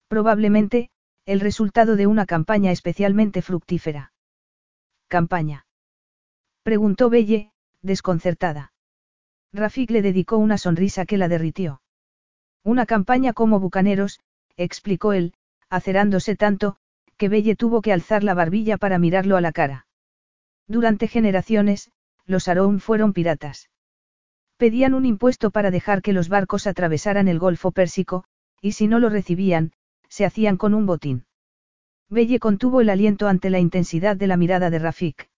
Probablemente, 0.09 0.89
el 1.25 1.39
resultado 1.39 1.95
de 1.95 2.07
una 2.07 2.25
campaña 2.25 2.73
especialmente 2.73 3.41
fructífera. 3.41 4.11
¿Campaña? 5.07 5.67
Preguntó 6.61 7.09
Belle, 7.09 7.53
desconcertada. 7.83 8.73
Rafik 9.53 9.91
le 9.91 10.01
dedicó 10.01 10.35
una 10.35 10.57
sonrisa 10.57 11.05
que 11.05 11.15
la 11.15 11.29
derritió. 11.29 11.81
Una 12.65 12.85
campaña 12.85 13.31
como 13.31 13.61
bucaneros, 13.61 14.19
explicó 14.57 15.13
él, 15.13 15.35
acerándose 15.69 16.35
tanto, 16.35 16.77
que 17.17 17.29
Belle 17.29 17.55
tuvo 17.55 17.81
que 17.81 17.93
alzar 17.93 18.23
la 18.23 18.33
barbilla 18.33 18.77
para 18.77 18.99
mirarlo 18.99 19.37
a 19.37 19.41
la 19.41 19.51
cara. 19.51 19.87
Durante 20.67 21.07
generaciones, 21.07 21.91
los 22.25 22.47
Aroum 22.47 22.79
fueron 22.79 23.13
piratas. 23.13 23.69
Pedían 24.57 24.93
un 24.93 25.05
impuesto 25.05 25.51
para 25.51 25.71
dejar 25.71 26.01
que 26.01 26.13
los 26.13 26.29
barcos 26.29 26.65
atravesaran 26.65 27.27
el 27.27 27.39
Golfo 27.39 27.71
Pérsico, 27.71 28.23
y 28.61 28.71
si 28.71 28.87
no 28.87 28.99
lo 28.99 29.09
recibían, 29.09 29.73
se 30.09 30.25
hacían 30.25 30.57
con 30.57 30.73
un 30.73 30.85
botín. 30.85 31.25
Belle 32.09 32.39
contuvo 32.39 32.81
el 32.81 32.89
aliento 32.89 33.27
ante 33.27 33.49
la 33.49 33.59
intensidad 33.59 34.15
de 34.15 34.27
la 34.27 34.37
mirada 34.37 34.69
de 34.69 34.79
Rafik. 34.79 35.29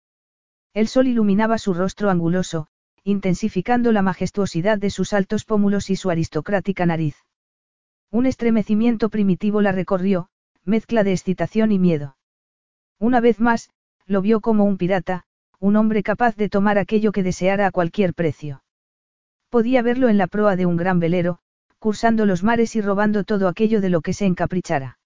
El 0.74 0.88
sol 0.88 1.08
iluminaba 1.08 1.58
su 1.58 1.74
rostro 1.74 2.10
anguloso, 2.10 2.68
intensificando 3.04 3.92
la 3.92 4.02
majestuosidad 4.02 4.78
de 4.78 4.90
sus 4.90 5.14
altos 5.14 5.46
pómulos 5.46 5.90
y 5.90 5.96
su 5.96 6.10
aristocrática 6.10 6.86
nariz. 6.86 7.27
Un 8.12 8.26
estremecimiento 8.26 9.10
primitivo 9.10 9.62
la 9.62 9.72
recorrió, 9.72 10.30
mezcla 10.64 11.04
de 11.04 11.12
excitación 11.12 11.72
y 11.72 11.80
miedo. 11.80 12.18
Una 13.00 13.20
vez 13.20 13.40
más, 13.40 13.70
lo 14.06 14.22
vio 14.22 14.40
como 14.40 14.64
un 14.64 14.78
pirata, 14.78 15.26
un 15.60 15.76
hombre 15.76 16.04
capaz 16.04 16.36
de 16.36 16.50
tomar 16.50 16.78
aquello 16.78 17.12
que 17.12 17.24
deseara 17.24 17.68
a 17.68 17.72
cualquier 17.72 18.14
precio. 18.14 18.64
Podía 19.50 19.82
verlo 19.82 20.08
en 20.10 20.18
la 20.18 20.28
proa 20.28 20.56
de 20.56 20.66
un 20.66 20.78
gran 20.78 21.00
velero, 21.00 21.40
cursando 21.80 22.26
los 22.26 22.44
mares 22.44 22.76
y 22.76 22.82
robando 22.82 23.24
todo 23.24 23.48
aquello 23.48 23.82
de 23.82 23.90
lo 23.90 24.02
que 24.02 24.14
se 24.14 24.26
encaprichara. 24.26 25.00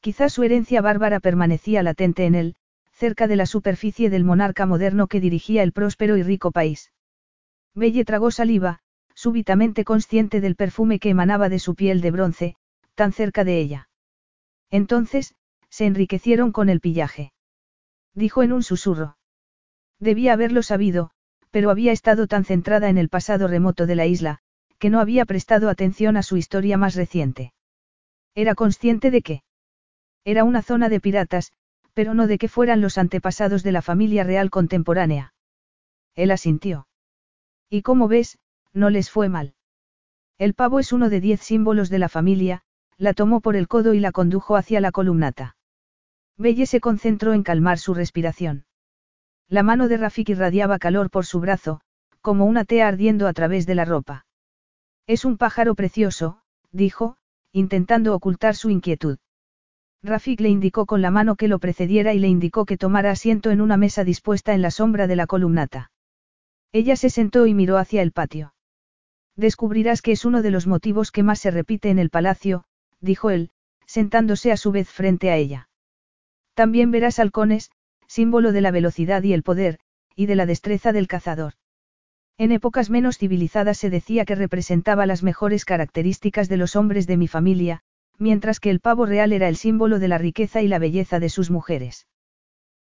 Quizás 0.00 0.32
su 0.32 0.42
herencia 0.42 0.80
bárbara 0.80 1.20
permanecía 1.20 1.82
latente 1.82 2.24
en 2.24 2.34
él, 2.34 2.56
cerca 2.92 3.26
de 3.26 3.36
la 3.36 3.46
superficie 3.46 4.10
del 4.10 4.24
monarca 4.24 4.66
moderno 4.66 5.08
que 5.08 5.20
dirigía 5.20 5.62
el 5.62 5.72
próspero 5.72 6.16
y 6.16 6.22
rico 6.22 6.52
país. 6.52 6.92
Belle 7.74 8.04
tragó 8.04 8.30
saliva, 8.30 8.80
súbitamente 9.24 9.86
consciente 9.86 10.42
del 10.42 10.54
perfume 10.54 10.98
que 10.98 11.08
emanaba 11.08 11.48
de 11.48 11.58
su 11.58 11.74
piel 11.74 12.02
de 12.02 12.10
bronce, 12.10 12.56
tan 12.94 13.10
cerca 13.10 13.42
de 13.42 13.58
ella. 13.58 13.88
Entonces, 14.70 15.34
se 15.70 15.86
enriquecieron 15.86 16.52
con 16.52 16.68
el 16.68 16.80
pillaje. 16.80 17.32
Dijo 18.12 18.42
en 18.42 18.52
un 18.52 18.62
susurro. 18.62 19.16
Debía 19.98 20.34
haberlo 20.34 20.62
sabido, 20.62 21.10
pero 21.50 21.70
había 21.70 21.90
estado 21.90 22.26
tan 22.26 22.44
centrada 22.44 22.90
en 22.90 22.98
el 22.98 23.08
pasado 23.08 23.48
remoto 23.48 23.86
de 23.86 23.94
la 23.94 24.04
isla, 24.04 24.40
que 24.78 24.90
no 24.90 25.00
había 25.00 25.24
prestado 25.24 25.70
atención 25.70 26.18
a 26.18 26.22
su 26.22 26.36
historia 26.36 26.76
más 26.76 26.94
reciente. 26.94 27.54
Era 28.34 28.54
consciente 28.54 29.10
de 29.10 29.22
que 29.22 29.42
era 30.26 30.44
una 30.44 30.60
zona 30.60 30.90
de 30.90 31.00
piratas, 31.00 31.50
pero 31.94 32.12
no 32.12 32.26
de 32.26 32.36
que 32.36 32.48
fueran 32.48 32.82
los 32.82 32.98
antepasados 32.98 33.62
de 33.62 33.72
la 33.72 33.80
familia 33.80 34.22
real 34.22 34.50
contemporánea. 34.50 35.32
Él 36.14 36.30
asintió. 36.30 36.88
Y 37.70 37.80
como 37.80 38.06
ves, 38.06 38.36
no 38.74 38.90
les 38.90 39.10
fue 39.10 39.28
mal. 39.28 39.54
El 40.36 40.54
pavo 40.54 40.80
es 40.80 40.92
uno 40.92 41.08
de 41.08 41.20
diez 41.20 41.40
símbolos 41.40 41.88
de 41.88 41.98
la 42.00 42.08
familia, 42.08 42.62
la 42.98 43.14
tomó 43.14 43.40
por 43.40 43.56
el 43.56 43.68
codo 43.68 43.94
y 43.94 44.00
la 44.00 44.12
condujo 44.12 44.56
hacia 44.56 44.80
la 44.80 44.92
columnata. 44.92 45.56
Belle 46.36 46.66
se 46.66 46.80
concentró 46.80 47.32
en 47.32 47.44
calmar 47.44 47.78
su 47.78 47.94
respiración. 47.94 48.66
La 49.48 49.62
mano 49.62 49.88
de 49.88 49.96
Rafik 49.96 50.30
irradiaba 50.30 50.78
calor 50.78 51.10
por 51.10 51.24
su 51.26 51.38
brazo, 51.38 51.80
como 52.20 52.46
una 52.46 52.64
tea 52.64 52.88
ardiendo 52.88 53.28
a 53.28 53.32
través 53.32 53.66
de 53.66 53.74
la 53.74 53.84
ropa. 53.84 54.26
Es 55.06 55.24
un 55.24 55.36
pájaro 55.36 55.74
precioso, 55.74 56.40
dijo, 56.72 57.16
intentando 57.52 58.14
ocultar 58.14 58.56
su 58.56 58.70
inquietud. 58.70 59.18
Rafik 60.02 60.40
le 60.40 60.48
indicó 60.48 60.86
con 60.86 61.02
la 61.02 61.10
mano 61.10 61.36
que 61.36 61.48
lo 61.48 61.58
precediera 61.58 62.12
y 62.12 62.18
le 62.18 62.28
indicó 62.28 62.64
que 62.64 62.76
tomara 62.76 63.10
asiento 63.10 63.50
en 63.50 63.60
una 63.60 63.76
mesa 63.76 64.02
dispuesta 64.02 64.54
en 64.54 64.62
la 64.62 64.70
sombra 64.70 65.06
de 65.06 65.16
la 65.16 65.26
columnata. 65.26 65.92
Ella 66.72 66.96
se 66.96 67.10
sentó 67.10 67.46
y 67.46 67.54
miró 67.54 67.78
hacia 67.78 68.02
el 68.02 68.10
patio. 68.10 68.53
Descubrirás 69.36 70.00
que 70.00 70.12
es 70.12 70.24
uno 70.24 70.42
de 70.42 70.50
los 70.50 70.66
motivos 70.66 71.10
que 71.10 71.22
más 71.22 71.40
se 71.40 71.50
repite 71.50 71.90
en 71.90 71.98
el 71.98 72.10
palacio, 72.10 72.64
dijo 73.00 73.30
él, 73.30 73.50
sentándose 73.86 74.52
a 74.52 74.56
su 74.56 74.70
vez 74.70 74.88
frente 74.88 75.30
a 75.30 75.36
ella. 75.36 75.68
También 76.54 76.90
verás 76.90 77.18
halcones, 77.18 77.70
símbolo 78.06 78.52
de 78.52 78.60
la 78.60 78.70
velocidad 78.70 79.22
y 79.22 79.32
el 79.32 79.42
poder, 79.42 79.78
y 80.14 80.26
de 80.26 80.36
la 80.36 80.46
destreza 80.46 80.92
del 80.92 81.08
cazador. 81.08 81.54
En 82.38 82.52
épocas 82.52 82.90
menos 82.90 83.18
civilizadas 83.18 83.78
se 83.78 83.90
decía 83.90 84.24
que 84.24 84.34
representaba 84.34 85.06
las 85.06 85.22
mejores 85.22 85.64
características 85.64 86.48
de 86.48 86.56
los 86.56 86.76
hombres 86.76 87.06
de 87.06 87.16
mi 87.16 87.28
familia, 87.28 87.82
mientras 88.18 88.60
que 88.60 88.70
el 88.70 88.80
pavo 88.80 89.06
real 89.06 89.32
era 89.32 89.48
el 89.48 89.56
símbolo 89.56 89.98
de 89.98 90.08
la 90.08 90.18
riqueza 90.18 90.62
y 90.62 90.68
la 90.68 90.78
belleza 90.78 91.20
de 91.20 91.28
sus 91.28 91.50
mujeres. 91.50 92.06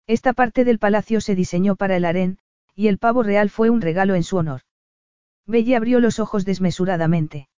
Esta 0.07 0.33
parte 0.33 0.65
del 0.65 0.79
palacio 0.79 1.21
se 1.21 1.35
diseñó 1.35 1.77
para 1.77 1.97
el 1.97 2.05
harén, 2.05 2.39
y 2.75 2.89
el 2.89 2.99
pavo 2.99 3.23
real 3.23 3.51
fue 3.51 3.71
un 3.71 3.81
regalo 3.81 4.15
en 4.15 4.23
su 4.23 4.37
honor. 4.37 4.63
Belle 5.47 5.77
abrió 5.77 6.01
los 6.01 6.19
ojos 6.19 6.45
desmesuradamente. 6.45 7.49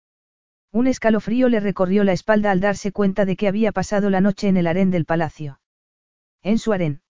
Un 0.73 0.87
escalofrío 0.87 1.49
le 1.49 1.61
recorrió 1.61 2.03
la 2.03 2.13
espalda 2.13 2.51
al 2.51 2.61
darse 2.61 2.91
cuenta 2.93 3.25
de 3.25 3.37
que 3.37 3.47
había 3.47 3.73
pasado 3.73 4.11
la 4.11 4.21
noche 4.21 4.49
en 4.49 4.57
el 4.57 4.67
harén 4.67 4.91
del 4.91 5.05
palacio. 5.05 5.61
En 6.43 6.59
su 6.59 6.73
harén. 6.73 7.03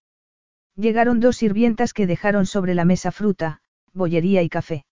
Llegaron 0.76 1.20
dos 1.20 1.36
sirvientas 1.36 1.92
que 1.94 2.06
dejaron 2.06 2.46
sobre 2.46 2.74
la 2.74 2.84
mesa 2.84 3.12
fruta, 3.12 3.62
bollería 3.92 4.42
y 4.42 4.48
café. 4.48 4.84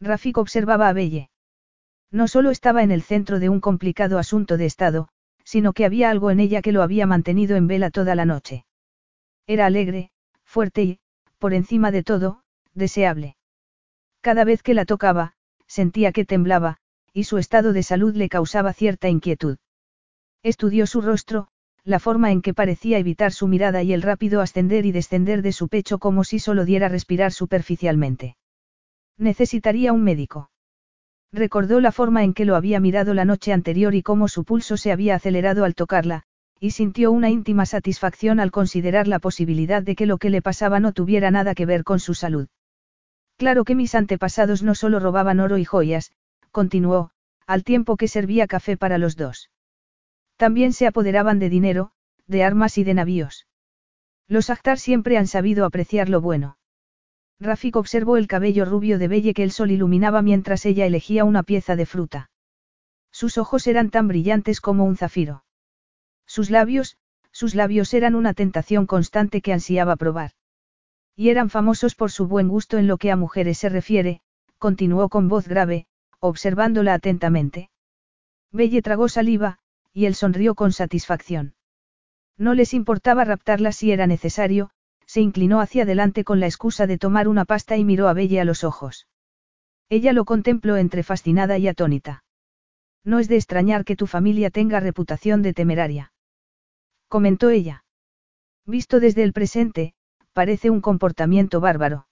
Rafik 0.00 0.38
observaba 0.38 0.88
a 0.88 0.92
Belle. 0.92 1.30
No 2.10 2.28
solo 2.28 2.50
estaba 2.50 2.82
en 2.82 2.90
el 2.90 3.02
centro 3.02 3.38
de 3.38 3.48
un 3.48 3.60
complicado 3.60 4.18
asunto 4.18 4.56
de 4.56 4.66
Estado, 4.66 5.08
sino 5.44 5.72
que 5.72 5.86
había 5.86 6.10
algo 6.10 6.30
en 6.30 6.40
ella 6.40 6.60
que 6.60 6.72
lo 6.72 6.82
había 6.82 7.06
mantenido 7.06 7.56
en 7.56 7.66
vela 7.66 7.90
toda 7.90 8.14
la 8.14 8.26
noche. 8.26 8.66
Era 9.46 9.64
alegre, 9.64 10.10
fuerte 10.44 10.82
y, 10.82 11.00
por 11.38 11.54
encima 11.54 11.90
de 11.90 12.02
todo, 12.02 12.42
deseable. 12.74 13.37
Cada 14.20 14.44
vez 14.44 14.62
que 14.62 14.74
la 14.74 14.84
tocaba, 14.84 15.34
sentía 15.66 16.12
que 16.12 16.24
temblaba, 16.24 16.78
y 17.12 17.24
su 17.24 17.38
estado 17.38 17.72
de 17.72 17.82
salud 17.82 18.14
le 18.14 18.28
causaba 18.28 18.72
cierta 18.72 19.08
inquietud. 19.08 19.58
Estudió 20.42 20.86
su 20.86 21.00
rostro, 21.00 21.48
la 21.84 21.98
forma 21.98 22.30
en 22.32 22.42
que 22.42 22.54
parecía 22.54 22.98
evitar 22.98 23.32
su 23.32 23.48
mirada 23.48 23.82
y 23.82 23.92
el 23.92 24.02
rápido 24.02 24.40
ascender 24.40 24.86
y 24.86 24.92
descender 24.92 25.42
de 25.42 25.52
su 25.52 25.68
pecho 25.68 25.98
como 25.98 26.24
si 26.24 26.38
solo 26.38 26.64
diera 26.64 26.88
respirar 26.88 27.32
superficialmente. 27.32 28.36
Necesitaría 29.16 29.92
un 29.92 30.04
médico. 30.04 30.50
Recordó 31.32 31.80
la 31.80 31.92
forma 31.92 32.24
en 32.24 32.34
que 32.34 32.44
lo 32.44 32.56
había 32.56 32.80
mirado 32.80 33.14
la 33.14 33.24
noche 33.24 33.52
anterior 33.52 33.94
y 33.94 34.02
cómo 34.02 34.28
su 34.28 34.44
pulso 34.44 34.76
se 34.76 34.92
había 34.92 35.14
acelerado 35.14 35.64
al 35.64 35.74
tocarla, 35.74 36.24
y 36.60 36.70
sintió 36.70 37.12
una 37.12 37.30
íntima 37.30 37.66
satisfacción 37.66 38.40
al 38.40 38.50
considerar 38.50 39.08
la 39.08 39.18
posibilidad 39.18 39.82
de 39.82 39.94
que 39.94 40.06
lo 40.06 40.18
que 40.18 40.30
le 40.30 40.42
pasaba 40.42 40.80
no 40.80 40.92
tuviera 40.92 41.30
nada 41.30 41.54
que 41.54 41.66
ver 41.66 41.84
con 41.84 42.00
su 42.00 42.14
salud. 42.14 42.48
Claro 43.38 43.64
que 43.64 43.76
mis 43.76 43.94
antepasados 43.94 44.64
no 44.64 44.74
solo 44.74 44.98
robaban 44.98 45.38
oro 45.38 45.58
y 45.58 45.64
joyas, 45.64 46.10
continuó, 46.50 47.12
al 47.46 47.62
tiempo 47.62 47.96
que 47.96 48.08
servía 48.08 48.48
café 48.48 48.76
para 48.76 48.98
los 48.98 49.16
dos. 49.16 49.50
También 50.36 50.72
se 50.72 50.88
apoderaban 50.88 51.38
de 51.38 51.48
dinero, 51.48 51.92
de 52.26 52.42
armas 52.42 52.78
y 52.78 52.84
de 52.84 52.94
navíos. 52.94 53.46
Los 54.26 54.50
Akhtar 54.50 54.78
siempre 54.78 55.16
han 55.16 55.28
sabido 55.28 55.64
apreciar 55.64 56.08
lo 56.08 56.20
bueno. 56.20 56.58
Rafik 57.40 57.76
observó 57.76 58.16
el 58.16 58.26
cabello 58.26 58.64
rubio 58.64 58.98
de 58.98 59.06
Belle 59.06 59.34
que 59.34 59.44
el 59.44 59.52
sol 59.52 59.70
iluminaba 59.70 60.20
mientras 60.20 60.66
ella 60.66 60.84
elegía 60.84 61.24
una 61.24 61.44
pieza 61.44 61.76
de 61.76 61.86
fruta. 61.86 62.30
Sus 63.12 63.38
ojos 63.38 63.68
eran 63.68 63.90
tan 63.90 64.08
brillantes 64.08 64.60
como 64.60 64.84
un 64.84 64.96
zafiro. 64.96 65.44
Sus 66.26 66.50
labios, 66.50 66.98
sus 67.30 67.54
labios 67.54 67.94
eran 67.94 68.16
una 68.16 68.34
tentación 68.34 68.86
constante 68.86 69.40
que 69.40 69.52
ansiaba 69.52 69.94
probar. 69.94 70.32
Y 71.18 71.30
eran 71.30 71.50
famosos 71.50 71.96
por 71.96 72.12
su 72.12 72.28
buen 72.28 72.46
gusto 72.46 72.78
en 72.78 72.86
lo 72.86 72.96
que 72.96 73.10
a 73.10 73.16
mujeres 73.16 73.58
se 73.58 73.68
refiere, 73.68 74.20
continuó 74.58 75.08
con 75.08 75.26
voz 75.26 75.48
grave, 75.48 75.86
observándola 76.20 76.94
atentamente. 76.94 77.70
Belle 78.52 78.82
tragó 78.82 79.08
saliva, 79.08 79.58
y 79.92 80.06
él 80.06 80.14
sonrió 80.14 80.54
con 80.54 80.70
satisfacción. 80.70 81.56
No 82.36 82.54
les 82.54 82.72
importaba 82.72 83.24
raptarla 83.24 83.72
si 83.72 83.90
era 83.90 84.06
necesario, 84.06 84.70
se 85.06 85.20
inclinó 85.20 85.60
hacia 85.60 85.82
adelante 85.82 86.22
con 86.22 86.38
la 86.38 86.46
excusa 86.46 86.86
de 86.86 86.98
tomar 86.98 87.26
una 87.26 87.44
pasta 87.44 87.76
y 87.76 87.84
miró 87.84 88.06
a 88.06 88.12
Belle 88.12 88.40
a 88.40 88.44
los 88.44 88.62
ojos. 88.62 89.08
Ella 89.88 90.12
lo 90.12 90.24
contempló 90.24 90.76
entre 90.76 91.02
fascinada 91.02 91.58
y 91.58 91.66
atónita. 91.66 92.22
No 93.02 93.18
es 93.18 93.26
de 93.26 93.36
extrañar 93.36 93.84
que 93.84 93.96
tu 93.96 94.06
familia 94.06 94.50
tenga 94.50 94.78
reputación 94.78 95.42
de 95.42 95.52
temeraria 95.52 96.12
comentó 97.08 97.48
ella. 97.48 97.84
Visto 98.66 99.00
desde 99.00 99.22
el 99.22 99.32
presente, 99.32 99.94
parece 100.38 100.70
un 100.70 100.80
comportamiento 100.80 101.58
bárbaro. 101.58 102.06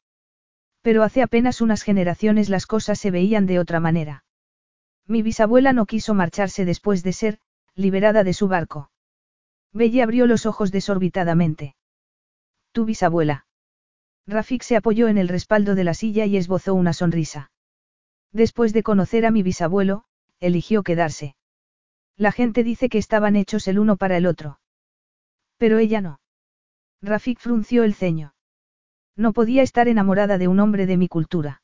Pero 0.82 1.04
hace 1.04 1.22
apenas 1.22 1.60
unas 1.60 1.84
generaciones 1.84 2.48
las 2.48 2.66
cosas 2.66 2.98
se 2.98 3.12
veían 3.12 3.46
de 3.46 3.60
otra 3.60 3.78
manera. 3.78 4.24
Mi 5.06 5.22
bisabuela 5.22 5.72
no 5.72 5.86
quiso 5.86 6.12
marcharse 6.12 6.64
después 6.64 7.04
de 7.04 7.12
ser, 7.12 7.38
liberada 7.76 8.24
de 8.24 8.32
su 8.32 8.48
barco. 8.48 8.90
Bella 9.72 10.02
abrió 10.02 10.26
los 10.26 10.44
ojos 10.44 10.72
desorbitadamente. 10.72 11.76
Tu 12.72 12.84
bisabuela. 12.84 13.46
Rafik 14.26 14.62
se 14.64 14.74
apoyó 14.74 15.06
en 15.06 15.18
el 15.18 15.28
respaldo 15.28 15.76
de 15.76 15.84
la 15.84 15.94
silla 15.94 16.26
y 16.26 16.36
esbozó 16.36 16.74
una 16.74 16.94
sonrisa. 16.94 17.52
Después 18.32 18.72
de 18.72 18.82
conocer 18.82 19.24
a 19.24 19.30
mi 19.30 19.44
bisabuelo, 19.44 20.02
eligió 20.40 20.82
quedarse. 20.82 21.36
La 22.16 22.32
gente 22.32 22.64
dice 22.64 22.88
que 22.88 22.98
estaban 22.98 23.36
hechos 23.36 23.68
el 23.68 23.78
uno 23.78 23.96
para 23.96 24.16
el 24.16 24.26
otro. 24.26 24.58
Pero 25.58 25.78
ella 25.78 26.00
no. 26.00 26.18
Rafik 27.02 27.38
frunció 27.38 27.84
el 27.84 27.94
ceño. 27.94 28.34
No 29.16 29.32
podía 29.32 29.62
estar 29.62 29.88
enamorada 29.88 30.38
de 30.38 30.48
un 30.48 30.60
hombre 30.60 30.86
de 30.86 30.96
mi 30.96 31.08
cultura. 31.08 31.62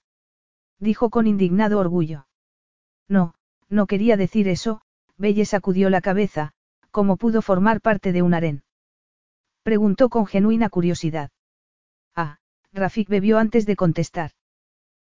Dijo 0.79 1.11
con 1.11 1.27
indignado 1.27 1.79
orgullo. 1.79 2.27
No, 3.09 3.35
no 3.69 3.87
quería 3.87 4.17
decir 4.17 4.49
eso, 4.49 4.81
Belle 5.17 5.45
sacudió 5.45 5.91
la 5.91 6.01
cabeza, 6.01 6.53
como 6.91 7.17
pudo 7.17 7.43
formar 7.43 7.81
parte 7.81 8.13
de 8.13 8.23
un 8.23 8.35
harén. 8.35 8.63
Preguntó 9.63 10.09
con 10.09 10.27
genuina 10.27 10.69
curiosidad. 10.69 11.31
Ah, 12.17 12.39
Rafik 12.73 13.09
bebió 13.09 13.39
antes 13.39 13.67
de 13.67 13.77
contestar. 13.77 14.33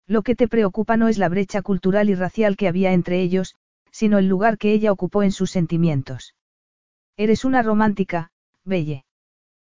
Lo 0.06 0.22
que 0.22 0.36
te 0.36 0.48
preocupa 0.48 0.98
no 0.98 1.08
es 1.08 1.18
la 1.18 1.30
brecha 1.30 1.62
cultural 1.62 2.10
y 2.10 2.16
racial 2.16 2.58
que 2.58 2.68
había 2.68 2.94
entre 2.94 3.22
ellos, 3.22 3.56
sino 3.92 4.18
el 4.18 4.28
lugar 4.28 4.58
que 4.58 4.74
ella 4.74 4.92
ocupó 4.92 5.24
en 5.24 5.32
sus 5.32 5.52
sentimientos. 5.52 6.36
Eres 7.16 7.46
una 7.46 7.62
romántica, 7.62 8.32
Belle. 8.66 9.06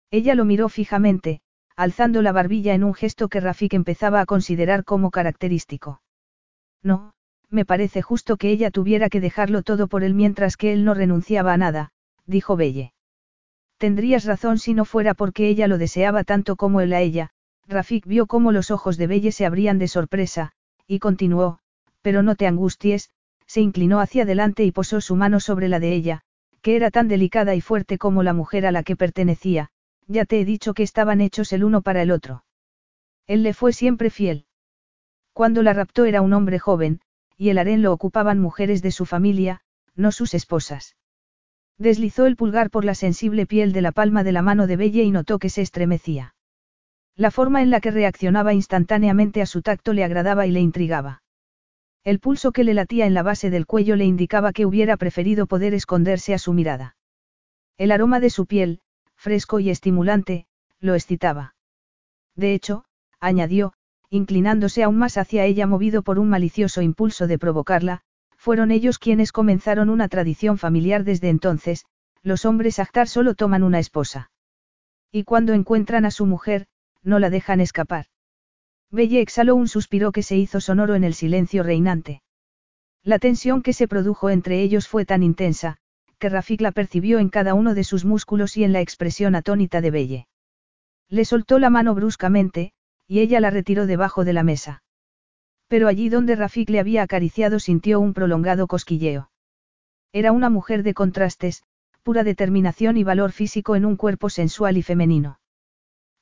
Ella 0.09 0.35
lo 0.35 0.45
miró 0.45 0.69
fijamente, 0.69 1.41
alzando 1.75 2.21
la 2.21 2.31
barbilla 2.31 2.73
en 2.73 2.83
un 2.83 2.93
gesto 2.93 3.27
que 3.27 3.39
Rafik 3.39 3.73
empezaba 3.73 4.21
a 4.21 4.25
considerar 4.25 4.83
como 4.83 5.11
característico. 5.11 6.01
No, 6.81 7.13
me 7.49 7.65
parece 7.65 8.01
justo 8.01 8.37
que 8.37 8.49
ella 8.49 8.71
tuviera 8.71 9.09
que 9.09 9.21
dejarlo 9.21 9.63
todo 9.63 9.87
por 9.87 10.03
él 10.03 10.13
mientras 10.13 10.57
que 10.57 10.73
él 10.73 10.85
no 10.85 10.93
renunciaba 10.93 11.53
a 11.53 11.57
nada, 11.57 11.91
dijo 12.25 12.55
Belle. 12.55 12.93
Tendrías 13.77 14.25
razón 14.25 14.57
si 14.57 14.73
no 14.73 14.85
fuera 14.85 15.13
porque 15.13 15.47
ella 15.49 15.67
lo 15.67 15.77
deseaba 15.77 16.23
tanto 16.23 16.55
como 16.55 16.81
él 16.81 16.93
a 16.93 17.01
ella, 17.01 17.29
Rafik 17.67 18.05
vio 18.05 18.25
cómo 18.25 18.51
los 18.51 18.71
ojos 18.71 18.97
de 18.97 19.07
Belle 19.07 19.31
se 19.31 19.45
abrían 19.45 19.77
de 19.77 19.87
sorpresa, 19.87 20.51
y 20.87 20.99
continuó, 20.99 21.59
pero 22.01 22.23
no 22.23 22.35
te 22.35 22.47
angusties, 22.47 23.11
se 23.45 23.61
inclinó 23.61 23.99
hacia 23.99 24.23
adelante 24.23 24.63
y 24.63 24.71
posó 24.71 25.01
su 25.01 25.15
mano 25.15 25.39
sobre 25.39 25.67
la 25.67 25.79
de 25.79 25.93
ella, 25.93 26.21
que 26.61 26.75
era 26.75 26.91
tan 26.91 27.07
delicada 27.07 27.55
y 27.55 27.61
fuerte 27.61 27.97
como 27.97 28.23
la 28.23 28.33
mujer 28.33 28.65
a 28.65 28.71
la 28.71 28.83
que 28.83 28.95
pertenecía, 28.95 29.69
ya 30.07 30.25
te 30.25 30.39
he 30.39 30.45
dicho 30.45 30.73
que 30.73 30.83
estaban 30.83 31.21
hechos 31.21 31.53
el 31.53 31.63
uno 31.63 31.81
para 31.81 32.01
el 32.01 32.11
otro. 32.11 32.43
Él 33.27 33.43
le 33.43 33.53
fue 33.53 33.73
siempre 33.73 34.09
fiel. 34.09 34.45
Cuando 35.33 35.61
la 35.63 35.73
raptó 35.73 36.05
era 36.05 36.21
un 36.21 36.33
hombre 36.33 36.59
joven, 36.59 37.01
y 37.37 37.49
el 37.49 37.57
harén 37.57 37.81
lo 37.81 37.93
ocupaban 37.93 38.39
mujeres 38.39 38.81
de 38.81 38.91
su 38.91 39.05
familia, 39.05 39.61
no 39.95 40.11
sus 40.11 40.33
esposas. 40.33 40.95
Deslizó 41.77 42.25
el 42.25 42.35
pulgar 42.35 42.71
por 42.71 42.85
la 42.85 42.95
sensible 42.95 43.45
piel 43.45 43.71
de 43.71 43.81
la 43.81 43.91
palma 43.91 44.23
de 44.23 44.31
la 44.31 44.41
mano 44.41 44.65
de 44.65 44.77
Belle 44.77 45.03
y 45.03 45.11
notó 45.11 45.37
que 45.37 45.49
se 45.49 45.61
estremecía. 45.61 46.33
La 47.15 47.29
forma 47.29 47.61
en 47.61 47.69
la 47.69 47.81
que 47.81 47.91
reaccionaba 47.91 48.53
instantáneamente 48.53 49.41
a 49.41 49.45
su 49.45 49.61
tacto 49.61 49.93
le 49.93 50.03
agradaba 50.03 50.47
y 50.47 50.51
le 50.51 50.59
intrigaba. 50.59 51.21
El 52.03 52.19
pulso 52.19 52.51
que 52.51 52.63
le 52.63 52.73
latía 52.73 53.05
en 53.05 53.13
la 53.13 53.21
base 53.21 53.49
del 53.49 53.65
cuello 53.65 53.95
le 53.95 54.05
indicaba 54.05 54.53
que 54.53 54.65
hubiera 54.65 54.97
preferido 54.97 55.45
poder 55.45 55.73
esconderse 55.73 56.33
a 56.33 56.39
su 56.39 56.53
mirada. 56.53 56.95
El 57.77 57.91
aroma 57.91 58.19
de 58.19 58.29
su 58.29 58.45
piel, 58.45 58.79
fresco 59.17 59.59
y 59.59 59.69
estimulante, 59.69 60.45
lo 60.79 60.95
excitaba. 60.95 61.55
De 62.35 62.53
hecho, 62.53 62.85
añadió, 63.19 63.73
inclinándose 64.09 64.83
aún 64.83 64.97
más 64.97 65.17
hacia 65.17 65.45
ella 65.45 65.67
movido 65.67 66.03
por 66.03 66.19
un 66.19 66.29
malicioso 66.29 66.81
impulso 66.81 67.27
de 67.27 67.37
provocarla, 67.37 68.01
fueron 68.37 68.71
ellos 68.71 68.99
quienes 68.99 69.31
comenzaron 69.31 69.89
una 69.89 70.07
tradición 70.07 70.57
familiar 70.57 71.03
desde 71.03 71.29
entonces, 71.29 71.85
los 72.23 72.45
hombres 72.45 72.79
actar 72.79 73.07
solo 73.07 73.33
toman 73.33 73.63
una 73.63 73.79
esposa. 73.79 74.31
Y 75.11 75.23
cuando 75.23 75.53
encuentran 75.53 76.05
a 76.05 76.11
su 76.11 76.25
mujer, 76.25 76.67
no 77.03 77.19
la 77.19 77.29
dejan 77.29 77.59
escapar. 77.59 78.05
Belle 78.91 79.21
exhaló 79.21 79.55
un 79.55 79.67
suspiro 79.67 80.11
que 80.11 80.23
se 80.23 80.37
hizo 80.37 80.61
sonoro 80.61 80.95
en 80.95 81.03
el 81.03 81.13
silencio 81.13 81.63
reinante. 81.63 82.21
La 83.03 83.19
tensión 83.19 83.61
que 83.61 83.73
se 83.73 83.87
produjo 83.87 84.29
entre 84.29 84.61
ellos 84.61 84.87
fue 84.87 85.05
tan 85.05 85.23
intensa, 85.23 85.77
que 86.19 86.29
Rafik 86.29 86.61
la 86.61 86.71
percibió 86.71 87.19
en 87.19 87.29
cada 87.29 87.53
uno 87.53 87.73
de 87.73 87.83
sus 87.83 88.05
músculos 88.05 88.57
y 88.57 88.63
en 88.63 88.73
la 88.73 88.81
expresión 88.81 89.35
atónita 89.35 89.81
de 89.81 89.91
Belle. 89.91 90.27
Le 91.09 91.25
soltó 91.25 91.59
la 91.59 91.69
mano 91.69 91.95
bruscamente, 91.95 92.73
y 93.07 93.19
ella 93.19 93.39
la 93.39 93.49
retiró 93.49 93.87
debajo 93.87 94.25
de 94.25 94.33
la 94.33 94.43
mesa. 94.43 94.83
Pero 95.67 95.87
allí 95.87 96.09
donde 96.09 96.35
Rafik 96.35 96.69
le 96.69 96.79
había 96.79 97.03
acariciado 97.03 97.59
sintió 97.59 97.99
un 97.99 98.13
prolongado 98.13 98.67
cosquilleo. 98.67 99.31
Era 100.11 100.31
una 100.31 100.49
mujer 100.49 100.83
de 100.83 100.93
contrastes, 100.93 101.63
pura 102.03 102.23
determinación 102.23 102.97
y 102.97 103.03
valor 103.03 103.31
físico 103.31 103.75
en 103.75 103.85
un 103.85 103.97
cuerpo 103.97 104.29
sensual 104.29 104.77
y 104.77 104.83
femenino. 104.83 105.39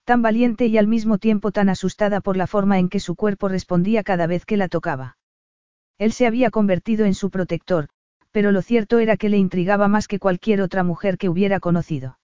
Tan 0.04 0.22
valiente 0.22 0.66
y 0.66 0.78
al 0.78 0.88
mismo 0.88 1.18
tiempo 1.18 1.52
tan 1.52 1.70
asustada 1.70 2.22
por 2.22 2.38
la 2.38 2.48
forma 2.48 2.80
en 2.80 2.90
que 2.90 3.00
su 3.00 3.16
cuerpo 3.16 3.48
respondía 3.48 4.04
cada 4.04 4.28
vez 4.28 4.46
que 4.46 4.58
la 4.58 4.68
tocaba. 4.68 5.18
Él 5.98 6.12
se 6.12 6.28
había 6.28 6.52
convertido 6.52 7.06
en 7.06 7.14
su 7.14 7.30
protector, 7.30 7.88
pero 8.36 8.52
lo 8.52 8.62
cierto 8.62 9.00
era 9.00 9.16
que 9.16 9.30
le 9.30 9.38
intrigaba 9.38 9.88
más 9.88 10.10
que 10.10 10.20
cualquier 10.20 10.60
otra 10.60 10.84
mujer 10.84 11.18
que 11.18 11.30
hubiera 11.30 11.62
conocido. 11.62 12.20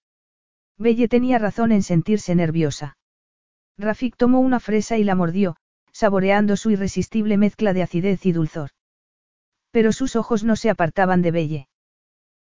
Belle 0.76 1.08
tenía 1.08 1.38
razón 1.38 1.72
en 1.72 1.82
sentirse 1.82 2.34
nerviosa. 2.34 2.98
Rafik 3.78 4.18
tomó 4.18 4.40
una 4.40 4.60
fresa 4.60 4.98
y 4.98 5.04
la 5.04 5.14
mordió, 5.14 5.56
saboreando 5.90 6.58
su 6.58 6.70
irresistible 6.70 7.38
mezcla 7.38 7.72
de 7.72 7.82
acidez 7.82 8.26
y 8.26 8.32
dulzor. 8.32 8.72
Pero 9.70 9.90
sus 9.90 10.14
ojos 10.14 10.44
no 10.44 10.54
se 10.54 10.68
apartaban 10.68 11.22
de 11.22 11.30
Belle. 11.30 11.68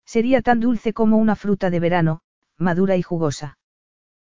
Sería 0.06 0.40
tan 0.40 0.60
dulce 0.60 0.94
como 0.94 1.18
una 1.18 1.36
fruta 1.36 1.68
de 1.68 1.78
verano, 1.78 2.22
madura 2.56 2.96
y 2.96 3.02
jugosa. 3.02 3.58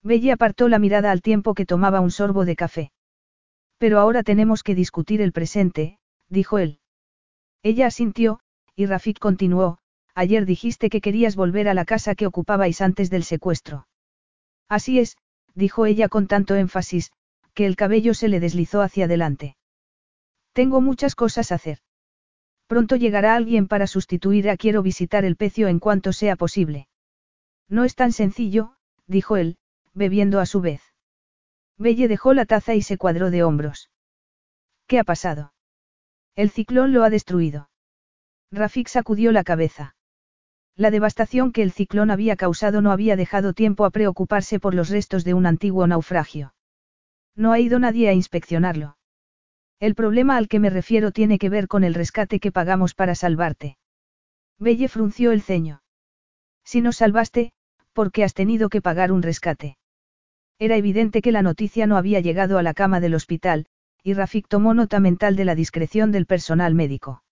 Belle 0.03 0.33
apartó 0.33 0.69
la 0.69 0.79
mirada 0.79 1.11
al 1.11 1.23
tiempo 1.23 1.55
que 1.55 1.65
tomaba 1.65 2.01
un 2.01 2.11
sorbo 2.11 2.45
de 2.45 2.55
café. 2.55 2.93
Pero 3.79 3.99
ahora 3.99 4.25
tenemos 4.25 4.63
que 4.63 4.75
discutir 4.75 5.23
el 5.23 5.33
presente, 5.33 5.97
dijo 6.29 6.59
él. 6.59 6.81
Ella 7.63 7.87
asintió, 7.87 8.42
y 8.75 8.87
Rafik 8.87 9.19
continuó, 9.19 9.79
ayer 10.15 10.47
dijiste 10.47 10.91
que 10.91 11.01
querías 11.01 11.37
volver 11.37 11.69
a 11.69 11.75
la 11.75 11.85
casa 11.85 12.15
que 12.15 12.27
ocupabais 12.27 12.81
antes 12.81 13.11
del 13.11 13.25
secuestro. 13.25 13.87
Así 14.69 14.99
es, 14.99 15.17
dijo 15.55 15.87
ella 15.87 16.09
con 16.09 16.27
tanto 16.27 16.55
énfasis, 16.55 17.13
que 17.55 17.67
el 17.67 17.77
cabello 17.77 18.15
se 18.15 18.29
le 18.29 18.41
deslizó 18.41 18.81
hacia 18.81 19.05
adelante. 19.05 19.57
Tengo 20.53 20.81
muchas 20.81 21.15
cosas 21.15 21.53
a 21.53 21.57
hacer. 21.57 21.79
Pronto 22.67 22.97
llegará 22.97 23.35
alguien 23.35 23.69
para 23.69 23.87
sustituir 23.87 24.49
a 24.49 24.57
quiero 24.57 24.83
visitar 24.83 25.25
el 25.25 25.37
pecio 25.37 25.69
en 25.69 25.79
cuanto 25.79 26.13
sea 26.13 26.37
posible. 26.37 26.89
No 27.69 27.85
es 27.85 27.95
tan 27.95 28.13
sencillo, 28.13 28.77
dijo 29.07 29.37
él, 29.37 29.59
bebiendo 29.93 30.41
a 30.41 30.47
su 30.47 30.61
vez. 30.61 30.83
Belle 31.77 32.09
dejó 32.09 32.33
la 32.33 32.47
taza 32.47 32.75
y 32.75 32.83
se 32.83 32.97
cuadró 32.97 33.31
de 33.31 33.43
hombros. 33.43 33.91
¿Qué 34.87 34.99
ha 34.99 35.05
pasado? 35.05 35.53
El 36.35 36.51
ciclón 36.51 36.93
lo 36.93 37.05
ha 37.05 37.11
destruido. 37.11 37.69
Rafik 38.53 38.89
sacudió 38.89 39.33
la 39.33 39.45
cabeza. 39.45 39.97
La 40.77 40.91
devastación 40.91 41.53
que 41.53 41.63
el 41.63 41.73
ciclón 41.73 42.11
había 42.11 42.37
causado 42.37 42.83
no 42.83 42.93
había 42.93 43.17
dejado 43.17 43.55
tiempo 43.55 43.87
a 43.87 43.91
preocuparse 43.91 44.61
por 44.61 44.75
los 44.75 44.91
restos 44.91 45.25
de 45.25 45.33
un 45.33 45.47
antiguo 45.47 45.87
naufragio. 45.87 46.55
No 47.35 47.53
ha 47.53 47.61
ido 47.61 47.79
nadie 47.79 48.11
a 48.11 48.13
inspeccionarlo. 48.13 48.99
El 49.81 49.95
problema 49.95 50.37
al 50.37 50.49
que 50.49 50.61
me 50.61 50.69
refiero 50.69 51.13
tiene 51.13 51.39
que 51.39 51.49
ver 51.49 51.67
con 51.67 51.83
el 51.83 51.95
rescate 51.95 52.41
que 52.41 52.53
pagamos 52.53 52.95
para 52.95 53.15
salvarte. 53.15 53.79
Belle 54.59 54.89
frunció 54.89 55.33
el 55.33 55.41
ceño. 55.41 55.83
Si 56.63 56.83
nos 56.83 56.97
salvaste, 56.97 57.53
¿por 57.95 58.13
qué 58.13 58.23
has 58.23 58.35
tenido 58.35 58.69
que 58.69 58.83
pagar 58.83 59.13
un 59.13 59.23
rescate? 59.23 59.79
Era 60.59 60.77
evidente 60.77 61.23
que 61.23 61.33
la 61.33 61.43
noticia 61.43 61.87
no 61.87 61.97
había 61.97 62.21
llegado 62.21 62.59
a 62.59 62.63
la 62.63 62.75
cama 62.75 63.01
del 63.01 63.15
hospital, 63.15 63.67
y 64.03 64.13
Rafik 64.13 64.47
tomó 64.47 64.75
nota 64.75 65.01
mental 65.01 65.37
de 65.37 65.47
la 65.47 65.55
discreción 65.55 66.13
del 66.13 66.27
personal 66.27 66.75
médico. 66.75 67.23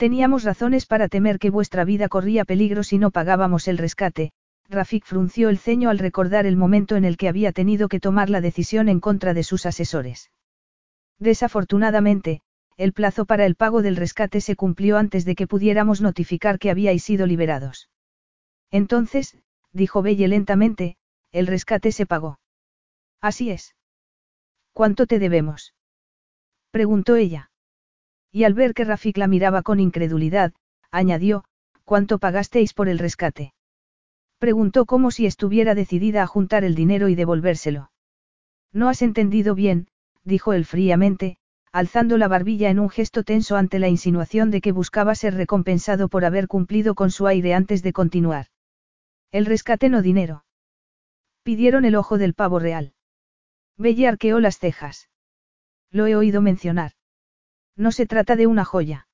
Teníamos 0.00 0.44
razones 0.44 0.86
para 0.86 1.08
temer 1.08 1.38
que 1.38 1.50
vuestra 1.50 1.84
vida 1.84 2.08
corría 2.08 2.46
peligro 2.46 2.82
si 2.84 2.96
no 2.96 3.10
pagábamos 3.10 3.68
el 3.68 3.76
rescate, 3.76 4.32
Rafik 4.66 5.04
frunció 5.04 5.50
el 5.50 5.58
ceño 5.58 5.90
al 5.90 5.98
recordar 5.98 6.46
el 6.46 6.56
momento 6.56 6.96
en 6.96 7.04
el 7.04 7.18
que 7.18 7.28
había 7.28 7.52
tenido 7.52 7.86
que 7.86 8.00
tomar 8.00 8.30
la 8.30 8.40
decisión 8.40 8.88
en 8.88 8.98
contra 8.98 9.34
de 9.34 9.42
sus 9.42 9.66
asesores. 9.66 10.30
Desafortunadamente, 11.18 12.40
el 12.78 12.94
plazo 12.94 13.26
para 13.26 13.44
el 13.44 13.56
pago 13.56 13.82
del 13.82 13.96
rescate 13.96 14.40
se 14.40 14.56
cumplió 14.56 14.96
antes 14.96 15.26
de 15.26 15.34
que 15.34 15.46
pudiéramos 15.46 16.00
notificar 16.00 16.58
que 16.58 16.70
habíais 16.70 17.04
sido 17.04 17.26
liberados. 17.26 17.90
Entonces, 18.70 19.36
dijo 19.70 20.00
Belle 20.00 20.28
lentamente, 20.28 20.96
el 21.30 21.46
rescate 21.46 21.92
se 21.92 22.06
pagó. 22.06 22.40
Así 23.20 23.50
es. 23.50 23.76
¿Cuánto 24.72 25.06
te 25.06 25.18
debemos? 25.18 25.74
preguntó 26.70 27.16
ella. 27.16 27.49
Y 28.32 28.44
al 28.44 28.54
ver 28.54 28.74
que 28.74 28.84
Rafik 28.84 29.16
la 29.16 29.26
miraba 29.26 29.62
con 29.62 29.80
incredulidad, 29.80 30.52
añadió, 30.90 31.44
¿cuánto 31.84 32.18
pagasteis 32.18 32.72
por 32.72 32.88
el 32.88 32.98
rescate? 32.98 33.52
Preguntó 34.38 34.86
como 34.86 35.10
si 35.10 35.26
estuviera 35.26 35.74
decidida 35.74 36.22
a 36.22 36.26
juntar 36.26 36.64
el 36.64 36.74
dinero 36.74 37.08
y 37.08 37.14
devolvérselo. 37.14 37.90
No 38.72 38.88
has 38.88 39.02
entendido 39.02 39.54
bien, 39.54 39.88
dijo 40.24 40.52
él 40.52 40.64
fríamente, 40.64 41.38
alzando 41.72 42.18
la 42.18 42.28
barbilla 42.28 42.70
en 42.70 42.78
un 42.78 42.88
gesto 42.88 43.22
tenso 43.22 43.56
ante 43.56 43.78
la 43.78 43.88
insinuación 43.88 44.50
de 44.50 44.60
que 44.60 44.72
buscaba 44.72 45.14
ser 45.14 45.34
recompensado 45.34 46.08
por 46.08 46.24
haber 46.24 46.48
cumplido 46.48 46.94
con 46.94 47.10
su 47.10 47.26
aire 47.26 47.54
antes 47.54 47.82
de 47.82 47.92
continuar. 47.92 48.46
El 49.30 49.46
rescate 49.46 49.88
no 49.88 50.02
dinero. 50.02 50.44
Pidieron 51.42 51.84
el 51.84 51.94
ojo 51.94 52.18
del 52.18 52.34
pavo 52.34 52.58
real. 52.58 52.94
Belle 53.76 54.08
arqueó 54.08 54.40
las 54.40 54.58
cejas. 54.58 55.08
Lo 55.90 56.06
he 56.06 56.16
oído 56.16 56.42
mencionar. 56.42 56.92
No 57.80 57.92
se 57.92 58.04
trata 58.04 58.36
de 58.36 58.46
una 58.46 58.66
joya. 58.66 59.08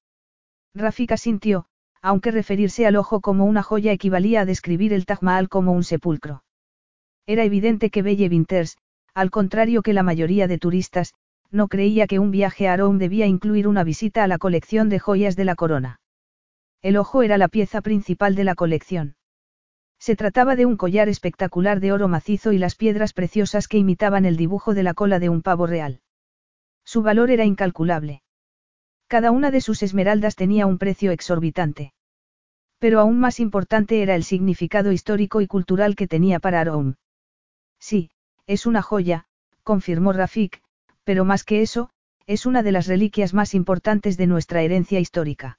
Rafika 0.74 1.16
sintió, 1.16 1.66
aunque 2.02 2.32
referirse 2.32 2.84
al 2.84 2.97
ojo 2.97 3.20
como 3.20 3.44
una 3.44 3.62
joya 3.62 3.93
equivalía 3.93 4.40
a 4.40 4.44
describir 4.44 4.93
el 4.93 5.06
Taj 5.06 5.22
Mahal 5.22 5.48
como 5.48 5.70
un 5.70 5.84
sepulcro. 5.84 6.43
Era 7.26 7.44
evidente 7.44 7.90
que 7.90 8.02
Belle 8.02 8.28
Winters, 8.28 8.76
al 9.14 9.30
contrario 9.30 9.82
que 9.82 9.93
la 9.93 10.02
mayoría 10.02 10.48
de 10.48 10.59
turistas, 10.59 11.14
no 11.52 11.68
creía 11.68 12.09
que 12.09 12.18
un 12.18 12.32
viaje 12.32 12.66
a 12.66 12.76
Rome 12.76 12.98
debía 12.98 13.28
incluir 13.28 13.68
una 13.68 13.84
visita 13.84 14.24
a 14.24 14.26
la 14.26 14.36
colección 14.36 14.88
de 14.88 14.98
joyas 14.98 15.36
de 15.36 15.44
la 15.44 15.55
corona. 15.55 16.01
El 16.82 16.97
ojo 16.97 17.22
era 17.22 17.38
la 17.38 17.47
pieza 17.47 17.82
principal 17.82 18.34
de 18.34 18.43
la 18.43 18.56
colección. 18.56 19.14
Se 20.01 20.16
trataba 20.16 20.56
de 20.56 20.66
un 20.66 20.76
collar 20.76 21.09
espectacular 21.09 21.78
de 21.78 21.93
oro 21.93 22.09
macizo 22.09 22.51
y 22.51 22.59
las 22.59 22.74
piedras 22.74 23.12
preciosas 23.12 23.68
que 23.68 23.78
imitaban 23.78 24.24
el 24.24 24.36
dibujo 24.36 24.74
de 24.74 24.82
la 24.82 24.93
cola 24.93 25.20
de 25.20 25.28
un 25.28 25.43
pavo 25.43 25.68
real. 25.68 26.01
Su 26.84 27.02
valor 27.02 27.30
era 27.30 27.44
incalculable. 27.44 28.22
Cada 29.09 29.31
una 29.31 29.51
de 29.51 29.61
sus 29.61 29.83
esmeraldas 29.83 30.35
tenía 30.35 30.66
un 30.66 30.78
precio 30.78 31.12
exorbitante. 31.12 31.93
Pero 32.78 33.01
aún 33.01 33.20
más 33.20 33.41
importante 33.41 34.03
era 34.03 34.15
el 34.16 34.24
significado 34.24 34.93
histórico 34.93 35.41
y 35.41 35.47
cultural 35.47 35.95
que 35.95 36.09
tenía 36.09 36.41
para 36.41 36.61
Aroum. 36.61 36.95
Sí, 37.78 38.11
es 38.47 38.66
una 38.66 38.83
joya, 38.83 39.27
confirmó 39.62 40.12
Rafik, 40.12 40.61
pero 41.05 41.24
más 41.24 41.45
que 41.45 41.62
eso, 41.62 41.91
es 42.27 42.47
una 42.47 42.62
de 42.62 42.73
las 42.73 42.87
reliquias 42.87 43.33
más 43.33 43.55
importantes 43.55 44.16
de 44.16 44.27
nuestra 44.27 44.62
herencia 44.62 44.99
histórica. 44.99 45.59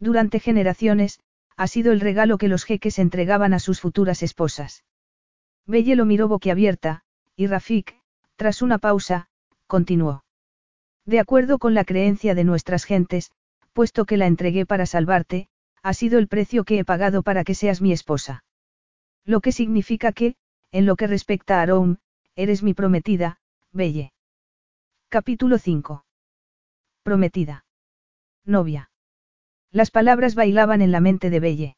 Durante 0.00 0.40
generaciones, 0.40 1.20
ha 1.56 1.68
sido 1.68 1.92
el 1.92 2.00
regalo 2.00 2.36
que 2.36 2.48
los 2.48 2.64
jeques 2.64 2.98
entregaban 2.98 3.54
a 3.54 3.60
sus 3.60 3.80
futuras 3.80 4.22
esposas. 4.22 4.84
Belle 5.66 5.96
lo 5.96 6.04
miró 6.04 6.28
boquiabierta, 6.28 7.04
y 7.34 7.46
Rafik, 7.46 7.96
tras 8.36 8.60
una 8.60 8.78
pausa, 8.78 9.28
continuó. 9.66 10.25
De 11.06 11.20
acuerdo 11.20 11.58
con 11.58 11.72
la 11.74 11.84
creencia 11.84 12.34
de 12.34 12.44
nuestras 12.44 12.84
gentes, 12.84 13.30
puesto 13.72 14.04
que 14.04 14.16
la 14.16 14.26
entregué 14.26 14.66
para 14.66 14.86
salvarte, 14.86 15.48
ha 15.82 15.94
sido 15.94 16.18
el 16.18 16.26
precio 16.26 16.64
que 16.64 16.80
he 16.80 16.84
pagado 16.84 17.22
para 17.22 17.44
que 17.44 17.54
seas 17.54 17.80
mi 17.80 17.92
esposa. 17.92 18.44
Lo 19.24 19.40
que 19.40 19.52
significa 19.52 20.10
que, 20.10 20.34
en 20.72 20.84
lo 20.84 20.96
que 20.96 21.06
respecta 21.06 21.58
a 21.58 21.62
Aroum, 21.62 21.96
eres 22.34 22.62
mi 22.64 22.74
prometida, 22.74 23.38
Belle. 23.72 24.12
Capítulo 25.08 25.58
5. 25.58 26.04
Prometida. 27.04 27.64
Novia. 28.44 28.90
Las 29.70 29.92
palabras 29.92 30.34
bailaban 30.34 30.82
en 30.82 30.90
la 30.90 31.00
mente 31.00 31.30
de 31.30 31.40
Belle. 31.40 31.76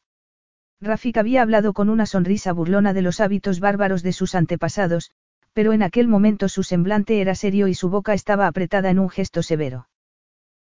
Rafik 0.81 1.17
había 1.17 1.43
hablado 1.43 1.73
con 1.73 1.89
una 1.89 2.05
sonrisa 2.05 2.51
burlona 2.51 2.93
de 2.93 3.01
los 3.03 3.19
hábitos 3.19 3.59
bárbaros 3.59 4.01
de 4.01 4.13
sus 4.13 4.33
antepasados, 4.33 5.11
pero 5.53 5.73
en 5.73 5.83
aquel 5.83 6.07
momento 6.07 6.49
su 6.49 6.63
semblante 6.63 7.21
era 7.21 7.35
serio 7.35 7.67
y 7.67 7.73
su 7.73 7.89
boca 7.89 8.13
estaba 8.13 8.47
apretada 8.47 8.89
en 8.89 8.99
un 8.99 9.09
gesto 9.09 9.43
severo. 9.43 9.89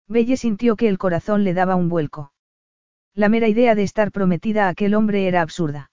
Belle 0.08 0.36
sintió 0.36 0.76
que 0.76 0.88
el 0.88 0.98
corazón 0.98 1.44
le 1.44 1.54
daba 1.54 1.74
un 1.74 1.88
vuelco. 1.88 2.32
La 3.14 3.28
mera 3.28 3.48
idea 3.48 3.74
de 3.74 3.82
estar 3.82 4.12
prometida 4.12 4.66
a 4.66 4.68
aquel 4.68 4.94
hombre 4.94 5.26
era 5.26 5.40
absurda. 5.42 5.90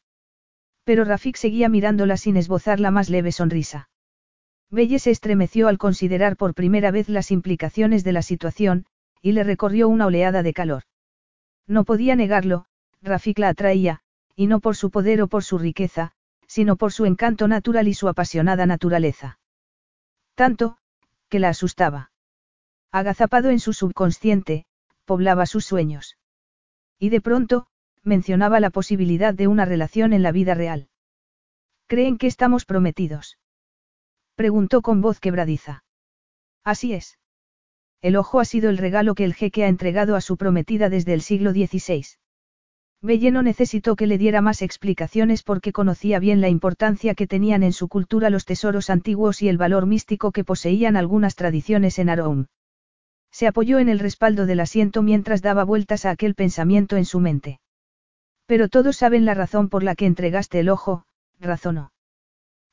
Pero 0.83 1.05
Rafik 1.05 1.37
seguía 1.37 1.69
mirándola 1.69 2.17
sin 2.17 2.37
esbozar 2.37 2.79
la 2.79 2.91
más 2.91 3.09
leve 3.09 3.31
sonrisa. 3.31 3.89
Belle 4.69 4.99
se 4.99 5.11
estremeció 5.11 5.67
al 5.67 5.77
considerar 5.77 6.35
por 6.35 6.53
primera 6.53 6.91
vez 6.91 7.07
las 7.07 7.31
implicaciones 7.31 8.03
de 8.03 8.11
la 8.11 8.21
situación, 8.21 8.85
y 9.21 9.31
le 9.31 9.43
recorrió 9.43 9.87
una 9.87 10.05
oleada 10.05 10.43
de 10.43 10.53
calor. 10.53 10.83
No 11.67 11.85
podía 11.85 12.15
negarlo, 12.15 12.65
Rafik 13.01 13.39
la 13.39 13.49
atraía, 13.49 14.01
y 14.35 14.47
no 14.47 14.59
por 14.59 14.75
su 14.75 14.91
poder 14.91 15.21
o 15.21 15.27
por 15.27 15.43
su 15.43 15.57
riqueza, 15.57 16.11
sino 16.53 16.75
por 16.75 16.93
su 16.93 17.07
encanto 17.07 17.47
natural 17.47 17.87
y 17.87 17.95
su 17.95 18.07
apasionada 18.07 18.67
naturaleza. 18.67 19.39
Tanto, 20.35 20.77
que 21.27 21.39
la 21.39 21.49
asustaba. 21.49 22.11
Agazapado 22.91 23.49
en 23.49 23.59
su 23.59 23.73
subconsciente, 23.73 24.67
poblaba 25.03 25.47
sus 25.47 25.65
sueños. 25.65 26.15
Y 26.99 27.09
de 27.09 27.21
pronto, 27.21 27.65
mencionaba 28.03 28.59
la 28.59 28.69
posibilidad 28.69 29.33
de 29.33 29.47
una 29.47 29.65
relación 29.65 30.13
en 30.13 30.21
la 30.21 30.31
vida 30.31 30.53
real. 30.53 30.89
¿Creen 31.87 32.19
que 32.19 32.27
estamos 32.27 32.65
prometidos? 32.65 33.39
Preguntó 34.35 34.83
con 34.83 35.01
voz 35.01 35.19
quebradiza. 35.19 35.83
Así 36.63 36.93
es. 36.93 37.17
El 37.99 38.15
ojo 38.15 38.39
ha 38.39 38.45
sido 38.45 38.69
el 38.69 38.77
regalo 38.77 39.15
que 39.15 39.25
el 39.25 39.33
jeque 39.33 39.63
ha 39.63 39.69
entregado 39.69 40.15
a 40.15 40.21
su 40.21 40.37
prometida 40.37 40.89
desde 40.89 41.15
el 41.15 41.23
siglo 41.23 41.51
XVI. 41.51 42.05
Belle 43.03 43.31
no 43.31 43.43
necesitó 43.43 43.97
que 43.97 44.07
le 44.07 44.17
diera 44.17 44.39
más 44.41 44.61
explicaciones 44.61 45.43
porque 45.43 45.73
conocía 45.73 46.19
bien 46.19 46.39
la 46.39 46.47
importancia 46.47 47.15
que 47.15 47.27
tenían 47.27 47.61
en 47.61 47.73
su 47.73 47.89
cultura 47.89 48.29
los 48.29 48.45
tesoros 48.45 48.89
antiguos 48.89 49.41
y 49.41 49.49
el 49.49 49.57
valor 49.57 49.85
místico 49.85 50.31
que 50.31 50.45
poseían 50.45 50.95
algunas 50.95 51.35
tradiciones 51.35 51.99
en 51.99 52.07
Aroum. 52.07 52.45
Se 53.29 53.45
apoyó 53.45 53.79
en 53.79 53.89
el 53.89 53.99
respaldo 53.99 54.45
del 54.45 54.61
asiento 54.61 55.01
mientras 55.01 55.41
daba 55.41 55.65
vueltas 55.65 56.05
a 56.05 56.11
aquel 56.11 56.33
pensamiento 56.33 56.95
en 56.95 57.03
su 57.03 57.19
mente. 57.19 57.59
Pero 58.45 58.69
todos 58.69 58.95
saben 58.95 59.25
la 59.25 59.33
razón 59.33 59.67
por 59.67 59.83
la 59.83 59.95
que 59.95 60.05
entregaste 60.05 60.61
el 60.61 60.69
ojo, 60.69 61.03
razonó. 61.41 61.91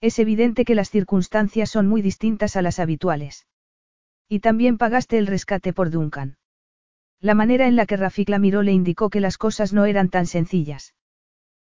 Es 0.00 0.20
evidente 0.20 0.64
que 0.64 0.76
las 0.76 0.90
circunstancias 0.90 1.70
son 1.70 1.88
muy 1.88 2.02
distintas 2.02 2.54
a 2.54 2.62
las 2.62 2.78
habituales. 2.78 3.48
Y 4.28 4.38
también 4.38 4.78
pagaste 4.78 5.18
el 5.18 5.26
rescate 5.26 5.72
por 5.72 5.90
Duncan. 5.90 6.36
La 7.20 7.34
manera 7.34 7.66
en 7.66 7.76
la 7.76 7.84
que 7.84 7.98
Rafik 7.98 8.30
la 8.30 8.38
miró 8.38 8.62
le 8.62 8.72
indicó 8.72 9.10
que 9.10 9.20
las 9.20 9.36
cosas 9.36 9.72
no 9.74 9.84
eran 9.84 10.08
tan 10.08 10.26
sencillas. 10.26 10.94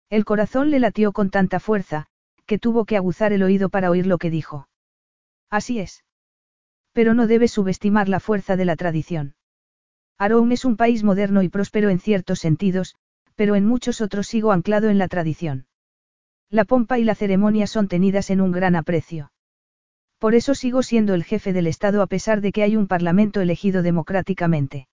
El 0.10 0.26
corazón 0.26 0.72
le 0.72 0.80
latió 0.80 1.12
con 1.12 1.30
tanta 1.30 1.60
fuerza, 1.60 2.08
que 2.46 2.58
tuvo 2.58 2.86
que 2.86 2.98
aguzar 2.98 3.34
el 3.34 3.44
oído 3.44 3.70
para 3.70 3.92
oír 3.92 4.08
lo 4.08 4.18
que 4.18 4.32
dijo. 4.32 4.68
Así 5.50 5.80
es. 5.80 6.04
Pero 6.92 7.14
no 7.14 7.28
debes 7.28 7.52
subestimar 7.52 8.10
la 8.10 8.20
fuerza 8.20 8.56
de 8.56 8.66
la 8.66 8.76
tradición. 8.76 9.36
Aroum 10.18 10.52
es 10.52 10.66
un 10.66 10.76
país 10.76 11.04
moderno 11.04 11.44
y 11.44 11.50
próspero 11.50 11.90
en 11.90 12.00
ciertos 12.00 12.40
sentidos, 12.40 12.96
pero 13.36 13.56
en 13.56 13.66
muchos 13.66 14.02
otros 14.02 14.28
sigo 14.28 14.52
anclado 14.52 14.90
en 14.90 14.98
la 14.98 15.08
tradición. 15.08 15.68
La 16.50 16.66
pompa 16.66 17.00
y 17.00 17.04
la 17.04 17.16
ceremonia 17.16 17.68
son 17.68 17.88
tenidas 17.88 18.30
en 18.30 18.42
un 18.42 18.52
gran 18.52 18.76
aprecio. 18.76 19.32
Por 20.18 20.36
eso 20.36 20.56
sigo 20.56 20.84
siendo 20.84 21.14
el 21.14 21.24
jefe 21.24 21.54
del 21.54 21.68
Estado 21.68 22.02
a 22.02 22.08
pesar 22.08 22.42
de 22.42 22.52
que 22.52 22.64
hay 22.64 22.76
un 22.76 22.88
parlamento 22.88 23.42
elegido 23.42 23.82
democráticamente. 23.82 24.88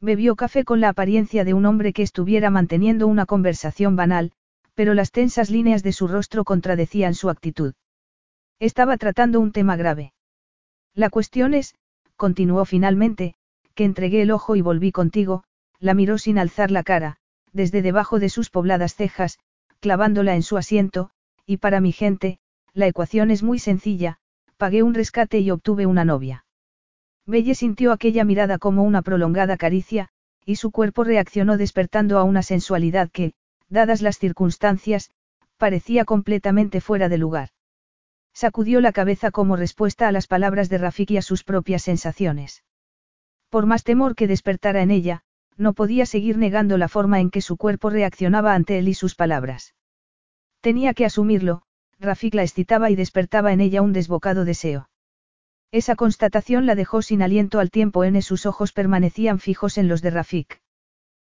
Bebió 0.00 0.36
café 0.36 0.64
con 0.64 0.80
la 0.80 0.90
apariencia 0.90 1.44
de 1.44 1.54
un 1.54 1.66
hombre 1.66 1.92
que 1.92 2.02
estuviera 2.02 2.50
manteniendo 2.50 3.06
una 3.06 3.26
conversación 3.26 3.96
banal, 3.96 4.32
pero 4.74 4.94
las 4.94 5.12
tensas 5.12 5.50
líneas 5.50 5.82
de 5.82 5.92
su 5.92 6.08
rostro 6.08 6.44
contradecían 6.44 7.14
su 7.14 7.30
actitud. 7.30 7.74
Estaba 8.58 8.96
tratando 8.96 9.40
un 9.40 9.52
tema 9.52 9.76
grave. 9.76 10.12
La 10.94 11.10
cuestión 11.10 11.54
es, 11.54 11.74
continuó 12.16 12.64
finalmente, 12.64 13.34
que 13.74 13.84
entregué 13.84 14.22
el 14.22 14.30
ojo 14.30 14.56
y 14.56 14.60
volví 14.60 14.92
contigo, 14.92 15.44
la 15.80 15.94
miró 15.94 16.18
sin 16.18 16.38
alzar 16.38 16.70
la 16.70 16.82
cara, 16.82 17.16
desde 17.52 17.82
debajo 17.82 18.18
de 18.18 18.28
sus 18.28 18.50
pobladas 18.50 18.94
cejas, 18.94 19.38
clavándola 19.80 20.34
en 20.34 20.42
su 20.42 20.56
asiento, 20.56 21.10
y 21.46 21.58
para 21.58 21.80
mi 21.80 21.92
gente, 21.92 22.38
la 22.72 22.86
ecuación 22.86 23.30
es 23.30 23.42
muy 23.42 23.58
sencilla, 23.58 24.18
pagué 24.56 24.82
un 24.82 24.94
rescate 24.94 25.40
y 25.40 25.50
obtuve 25.50 25.86
una 25.86 26.04
novia. 26.04 26.43
Belle 27.26 27.54
sintió 27.54 27.92
aquella 27.92 28.24
mirada 28.24 28.58
como 28.58 28.82
una 28.82 29.02
prolongada 29.02 29.56
caricia, 29.56 30.10
y 30.44 30.56
su 30.56 30.70
cuerpo 30.70 31.04
reaccionó 31.04 31.56
despertando 31.56 32.18
a 32.18 32.24
una 32.24 32.42
sensualidad 32.42 33.10
que, 33.10 33.32
dadas 33.68 34.02
las 34.02 34.18
circunstancias, 34.18 35.10
parecía 35.56 36.04
completamente 36.04 36.80
fuera 36.80 37.08
de 37.08 37.18
lugar. 37.18 37.48
Sacudió 38.34 38.80
la 38.80 38.92
cabeza 38.92 39.30
como 39.30 39.56
respuesta 39.56 40.08
a 40.08 40.12
las 40.12 40.26
palabras 40.26 40.68
de 40.68 40.78
Rafik 40.78 41.12
y 41.12 41.16
a 41.16 41.22
sus 41.22 41.44
propias 41.44 41.82
sensaciones. 41.82 42.64
Por 43.48 43.64
más 43.64 43.84
temor 43.84 44.16
que 44.16 44.26
despertara 44.26 44.82
en 44.82 44.90
ella, 44.90 45.22
no 45.56 45.72
podía 45.72 46.04
seguir 46.04 46.36
negando 46.36 46.76
la 46.76 46.88
forma 46.88 47.20
en 47.20 47.30
que 47.30 47.40
su 47.40 47.56
cuerpo 47.56 47.90
reaccionaba 47.90 48.54
ante 48.54 48.78
él 48.78 48.88
y 48.88 48.94
sus 48.94 49.14
palabras. 49.14 49.74
Tenía 50.60 50.94
que 50.94 51.04
asumirlo, 51.04 51.62
Rafik 52.00 52.34
la 52.34 52.42
excitaba 52.42 52.90
y 52.90 52.96
despertaba 52.96 53.52
en 53.52 53.60
ella 53.60 53.80
un 53.82 53.92
desbocado 53.92 54.44
deseo. 54.44 54.88
Esa 55.74 55.96
constatación 55.96 56.66
la 56.66 56.76
dejó 56.76 57.02
sin 57.02 57.20
aliento 57.20 57.58
al 57.58 57.72
tiempo 57.72 58.04
en 58.04 58.22
sus 58.22 58.46
ojos 58.46 58.72
permanecían 58.72 59.40
fijos 59.40 59.76
en 59.76 59.88
los 59.88 60.02
de 60.02 60.10
Rafik. 60.10 60.62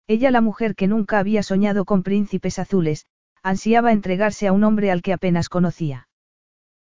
Ella 0.06 0.30
la 0.30 0.40
mujer 0.40 0.76
que 0.76 0.86
nunca 0.86 1.18
había 1.18 1.42
soñado 1.42 1.84
con 1.84 2.04
príncipes 2.04 2.60
azules, 2.60 3.06
ansiaba 3.42 3.90
entregarse 3.90 4.46
a 4.46 4.52
un 4.52 4.62
hombre 4.62 4.92
al 4.92 5.02
que 5.02 5.12
apenas 5.12 5.48
conocía. 5.48 6.08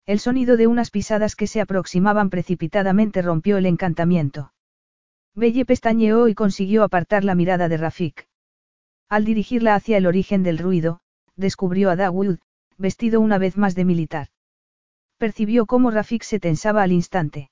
El 0.04 0.18
sonido 0.18 0.56
de 0.56 0.66
unas 0.66 0.90
pisadas 0.90 1.36
que 1.36 1.46
se 1.46 1.60
aproximaban 1.60 2.28
precipitadamente 2.28 3.22
rompió 3.22 3.56
el 3.56 3.66
encantamiento. 3.66 4.52
Belle 5.36 5.64
pestañeó 5.64 6.26
y 6.26 6.34
consiguió 6.34 6.82
apartar 6.82 7.22
la 7.22 7.36
mirada 7.36 7.68
de 7.68 7.76
Rafik. 7.76 8.26
Al 9.08 9.24
dirigirla 9.24 9.76
hacia 9.76 9.96
el 9.96 10.06
origen 10.06 10.42
del 10.42 10.58
ruido, 10.58 11.02
descubrió 11.36 11.90
a 11.90 11.94
Dawood, 11.94 12.38
vestido 12.78 13.20
una 13.20 13.38
vez 13.38 13.56
más 13.56 13.76
de 13.76 13.84
militar. 13.84 14.33
Percibió 15.18 15.66
cómo 15.66 15.90
Rafik 15.90 16.22
se 16.22 16.40
tensaba 16.40 16.82
al 16.82 16.92
instante. 16.92 17.50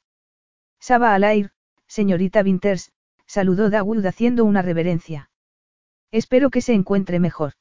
Saba 0.80 1.14
al 1.14 1.24
aire, 1.24 1.51
señorita 1.86 2.43
Winters, 2.43 2.93
saludó 3.26 3.70
Dawood 3.70 4.05
haciendo 4.05 4.44
una 4.44 4.62
reverencia. 4.62 5.30
Espero 6.10 6.51
que 6.51 6.60
se 6.60 6.74
encuentre 6.74 7.20
mejor. 7.20 7.52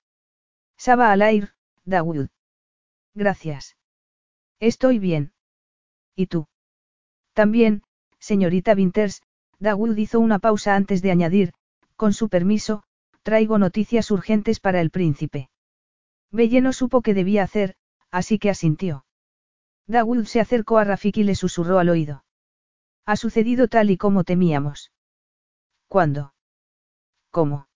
Saba 0.78 1.12
al 1.12 1.22
aire, 1.22 1.50
Dawood. 1.86 2.30
Gracias. 3.14 3.78
Estoy 4.60 5.00
bien. 5.00 5.34
¿Y 6.16 6.28
tú? 6.28 6.48
También, 7.34 7.84
señorita 8.20 8.74
Winters, 8.74 9.22
Dawood 9.60 9.96
hizo 9.98 10.20
una 10.20 10.40
pausa 10.40 10.76
antes 10.76 11.02
de 11.02 11.12
añadir, 11.12 11.54
con 11.96 12.14
su 12.14 12.30
permiso, 12.30 12.84
traigo 13.22 13.60
noticias 13.60 14.10
urgentes 14.12 14.60
para 14.60 14.82
el 14.82 14.90
príncipe. 14.90 15.50
Belle 16.32 16.62
no 16.62 16.74
supo 16.74 17.02
qué 17.02 17.14
debía 17.14 17.44
hacer, 17.44 17.76
así 18.10 18.40
que 18.40 18.50
asintió. 18.50 19.06
Dawood 19.92 20.26
se 20.26 20.40
acercó 20.40 20.78
a 20.78 20.86
Rafik 20.86 21.18
y 21.18 21.24
le 21.24 21.36
susurró 21.36 21.78
al 21.78 21.90
oído. 21.90 22.24
Ha 23.06 23.18
sucedido 23.18 23.68
tal 23.68 23.90
y 23.90 23.98
como 23.98 24.24
temíamos. 24.24 24.92
¿Cuándo? 25.90 26.34
¿Cómo? 27.30 27.68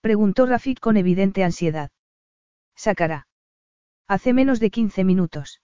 Preguntó 0.00 0.46
Rafik 0.46 0.78
con 0.78 0.96
evidente 0.96 1.42
ansiedad. 1.42 1.90
Sacará. 2.76 3.26
Hace 4.06 4.32
menos 4.32 4.60
de 4.60 4.70
15 4.70 5.02
minutos. 5.02 5.60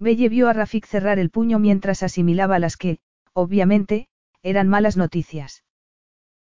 Belle 0.00 0.28
vio 0.28 0.48
a 0.48 0.52
Rafik 0.52 0.84
cerrar 0.86 1.20
el 1.20 1.30
puño 1.30 1.60
mientras 1.60 2.02
asimilaba 2.02 2.58
las 2.58 2.76
que, 2.76 2.98
obviamente, 3.32 4.08
eran 4.42 4.66
malas 4.68 4.96
noticias. 4.96 5.62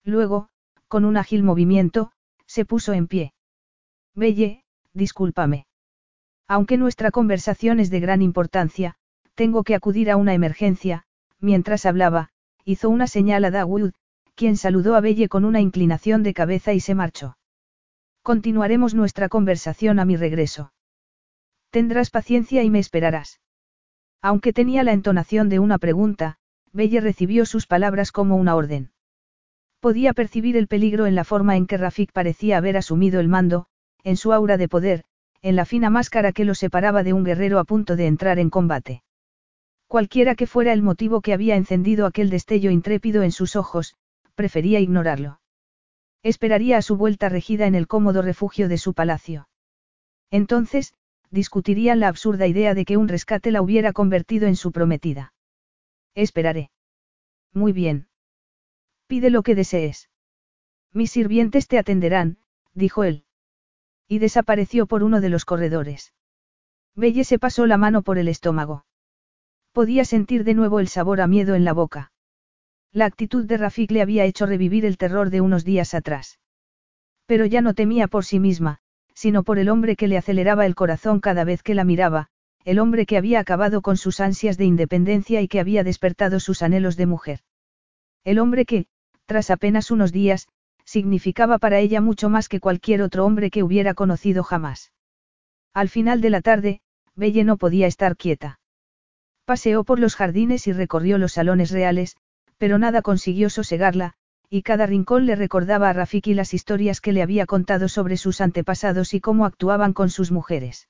Luego, 0.03 0.49
con 0.89 1.05
un 1.05 1.19
ágil 1.19 1.43
movimiento, 1.43 2.13
se 2.47 2.65
puso 2.65 2.95
en 2.95 3.07
pie. 3.07 3.35
Belle, 4.15 4.65
discúlpame. 4.95 5.67
Aunque 6.51 6.77
nuestra 6.77 7.13
conversación 7.13 7.79
es 7.79 7.91
de 7.91 8.01
gran 8.01 8.23
importancia, 8.23 8.97
tengo 9.37 9.63
que 9.63 9.77
acudir 9.77 10.11
a 10.11 10.17
una 10.17 10.35
emergencia, 10.35 11.05
mientras 11.39 11.87
hablaba, 11.87 12.31
hizo 12.65 12.91
una 12.91 13.07
señal 13.07 13.45
a 13.45 13.53
Dawood, 13.53 13.93
quien 14.35 14.57
saludó 14.57 14.97
a 14.97 15.01
Belle 15.01 15.29
con 15.29 15.45
una 15.45 15.61
inclinación 15.61 16.25
de 16.25 16.35
cabeza 16.35 16.73
y 16.73 16.81
se 16.81 16.97
marchó. 16.97 17.39
Continuaremos 18.25 18.97
nuestra 18.97 19.29
conversación 19.29 20.01
a 20.01 20.05
mi 20.05 20.17
regreso. 20.17 20.73
Tendrás 21.71 22.11
paciencia 22.11 22.65
y 22.65 22.71
me 22.71 22.81
esperarás. 22.81 23.39
Aunque 24.21 24.53
tenía 24.53 24.83
la 24.83 24.93
entonación 24.93 25.51
de 25.51 25.61
una 25.61 25.79
pregunta, 25.79 26.39
Belle 26.73 27.01
recibió 27.01 27.47
sus 27.47 27.69
palabras 27.69 28.11
como 28.11 28.35
una 28.35 28.57
orden. 28.57 28.91
Podía 29.79 30.15
percibir 30.15 30.57
el 30.57 30.67
peligro 30.67 31.07
en 31.07 31.15
la 31.15 31.23
forma 31.23 31.57
en 31.57 31.69
que 31.69 31.77
Rafik 31.77 32.11
parecía 32.11 32.57
haber 32.57 32.77
asumido 32.77 33.21
el 33.21 33.29
mando, 33.29 33.67
en 34.03 34.17
su 34.17 34.33
aura 34.33 34.57
de 34.57 34.69
poder, 34.69 35.05
en 35.43 35.57
la 35.57 35.65
fina 35.65 35.91
máscara 35.91 36.33
que 36.33 36.45
lo 36.45 36.55
separaba 36.55 37.03
de 37.03 37.13
un 37.13 37.25
guerrero 37.25 37.59
a 37.59 37.65
punto 37.65 37.97
de 37.97 38.07
entrar 38.07 38.39
en 38.39 38.51
combate. 38.51 39.03
Cualquiera 39.87 40.35
que 40.35 40.47
fuera 40.47 40.73
el 40.73 40.83
motivo 40.83 41.21
que 41.21 41.33
había 41.33 41.57
encendido 41.57 42.07
aquel 42.07 42.31
destello 42.31 42.71
intrépido 42.71 43.23
en 43.23 43.33
sus 43.33 43.57
ojos, 43.57 43.97
prefería 44.35 44.81
ignorarlo. 44.81 45.41
Esperaría 46.23 46.77
a 46.77 46.83
su 46.83 46.97
vuelta 46.97 47.29
regida 47.29 47.67
en 47.67 47.75
el 47.75 47.87
cómodo 47.87 48.23
refugio 48.23 48.69
de 48.69 48.79
su 48.79 48.95
palacio. 48.95 49.49
Entonces, 50.31 50.95
discutirían 51.31 52.01
la 52.01 52.09
absurda 52.09 52.47
idea 52.47 52.75
de 52.75 52.85
que 52.85 52.97
un 52.97 53.09
rescate 53.09 53.51
la 53.51 53.63
hubiera 53.63 53.93
convertido 53.93 54.47
en 54.47 54.57
su 54.57 54.73
prometida. 54.73 55.33
Esperaré. 56.15 56.71
Muy 57.53 57.73
bien. 57.73 58.09
Pide 59.07 59.31
lo 59.31 59.43
que 59.43 59.55
desees. 59.55 60.11
Mis 60.93 61.11
sirvientes 61.11 61.67
te 61.69 61.79
atenderán, 61.79 62.39
dijo 62.75 63.05
él. 63.05 63.25
Y 64.11 64.19
desapareció 64.19 64.87
por 64.87 65.05
uno 65.05 65.21
de 65.21 65.29
los 65.29 65.45
corredores. 65.45 66.13
Belle 66.97 67.23
se 67.23 67.39
pasó 67.39 67.67
la 67.67 67.77
mano 67.77 68.03
por 68.03 68.19
el 68.19 68.27
estómago. 68.27 68.85
Podía 69.71 70.05
sentir 70.05 70.43
de 70.43 70.55
nuevo 70.55 70.81
el 70.81 70.89
sabor 70.89 71.21
a 71.21 71.29
miedo 71.29 71.55
en 71.55 71.65
la 71.65 71.73
boca. 71.73 72.11
La 72.93 73.05
actitud 73.05 73.45
de 73.45 73.57
Rafik 73.57 73.93
le 73.93 74.03
había 74.03 74.25
hecho 74.25 74.47
revivir 74.47 74.85
el 74.85 74.99
terror 74.99 75.31
de 75.31 75.41
unos 75.41 75.65
días 75.65 75.95
atrás. 75.95 76.41
Pero 77.27 77.47
ya 77.47 77.61
no 77.61 77.73
temía 77.73 78.09
por 78.09 78.25
sí 78.25 78.41
misma, 78.41 78.79
sino 79.15 79.45
por 79.45 79.61
el 79.61 79.69
hombre 79.69 79.95
que 79.95 80.09
le 80.09 80.19
aceleraba 80.19 80.67
el 80.67 80.75
corazón 80.75 81.21
cada 81.21 81.45
vez 81.45 81.63
que 81.63 81.77
la 81.77 81.85
miraba, 81.85 82.31
el 82.65 82.81
hombre 82.81 83.07
que 83.07 83.17
había 83.17 83.39
acabado 83.39 83.81
con 83.81 83.97
sus 83.97 84.19
ansias 84.19 84.59
de 84.59 84.65
independencia 84.65 85.41
y 85.41 85.47
que 85.47 85.61
había 85.61 85.85
despertado 85.85 86.41
sus 86.41 86.63
anhelos 86.63 86.97
de 86.97 87.07
mujer. 87.07 87.41
El 88.25 88.41
hombre 88.41 88.65
que, 88.65 88.87
tras 89.27 89.51
apenas 89.51 89.93
unos 89.93 90.11
días, 90.11 90.49
significaba 90.91 91.59
para 91.59 91.79
ella 91.79 92.01
mucho 92.01 92.29
más 92.29 92.49
que 92.49 92.59
cualquier 92.59 93.01
otro 93.03 93.25
hombre 93.25 93.53
que 93.53 93.63
hubiera 93.63 93.95
conocido 93.95 94.43
jamás. 94.43 94.93
Al 95.73 95.89
final 95.89 96.21
de 96.21 96.31
la 96.31 96.41
tarde, 96.41 96.81
Belle 97.15 97.45
no 97.45 97.59
podía 97.59 97.87
estar 97.87 98.17
quieta. 98.17 98.59
Paseó 99.45 99.85
por 99.85 100.01
los 100.01 100.17
jardines 100.17 100.67
y 100.67 100.73
recorrió 100.73 101.17
los 101.17 101.35
salones 101.35 101.71
reales, 101.71 102.17
pero 102.59 102.77
nada 102.77 103.03
consiguió 103.03 103.51
sosegarla, 103.51 104.15
y 104.49 104.63
cada 104.63 104.85
rincón 104.87 105.27
le 105.27 105.37
recordaba 105.37 105.91
a 105.91 105.93
Rafiki 105.93 106.35
las 106.35 106.55
historias 106.55 107.01
que 107.01 107.13
le 107.13 107.23
había 107.23 107.47
contado 107.47 107.89
sobre 107.89 108.17
sus 108.17 108.41
antepasados 108.41 109.15
y 109.15 109.21
cómo 109.21 109.47
actuaban 109.47 109.93
con 109.93 110.11
sus 110.11 110.33
mujeres. 110.33 110.89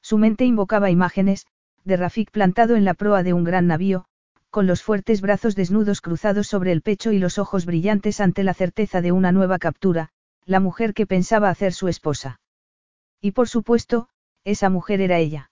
Su 0.00 0.18
mente 0.18 0.46
invocaba 0.46 0.90
imágenes, 0.90 1.46
de 1.84 1.96
Rafik 1.96 2.32
plantado 2.32 2.74
en 2.74 2.84
la 2.84 2.94
proa 2.94 3.22
de 3.22 3.34
un 3.34 3.44
gran 3.44 3.68
navío, 3.68 4.04
con 4.52 4.66
los 4.66 4.82
fuertes 4.82 5.22
brazos 5.22 5.56
desnudos 5.56 6.02
cruzados 6.02 6.46
sobre 6.46 6.72
el 6.72 6.82
pecho 6.82 7.10
y 7.10 7.18
los 7.18 7.38
ojos 7.38 7.64
brillantes 7.64 8.20
ante 8.20 8.44
la 8.44 8.52
certeza 8.52 9.00
de 9.00 9.10
una 9.10 9.32
nueva 9.32 9.58
captura, 9.58 10.10
la 10.44 10.60
mujer 10.60 10.92
que 10.92 11.06
pensaba 11.06 11.48
hacer 11.48 11.72
su 11.72 11.88
esposa. 11.88 12.38
Y 13.18 13.30
por 13.30 13.48
supuesto, 13.48 14.10
esa 14.44 14.68
mujer 14.68 15.00
era 15.00 15.18
ella. 15.18 15.50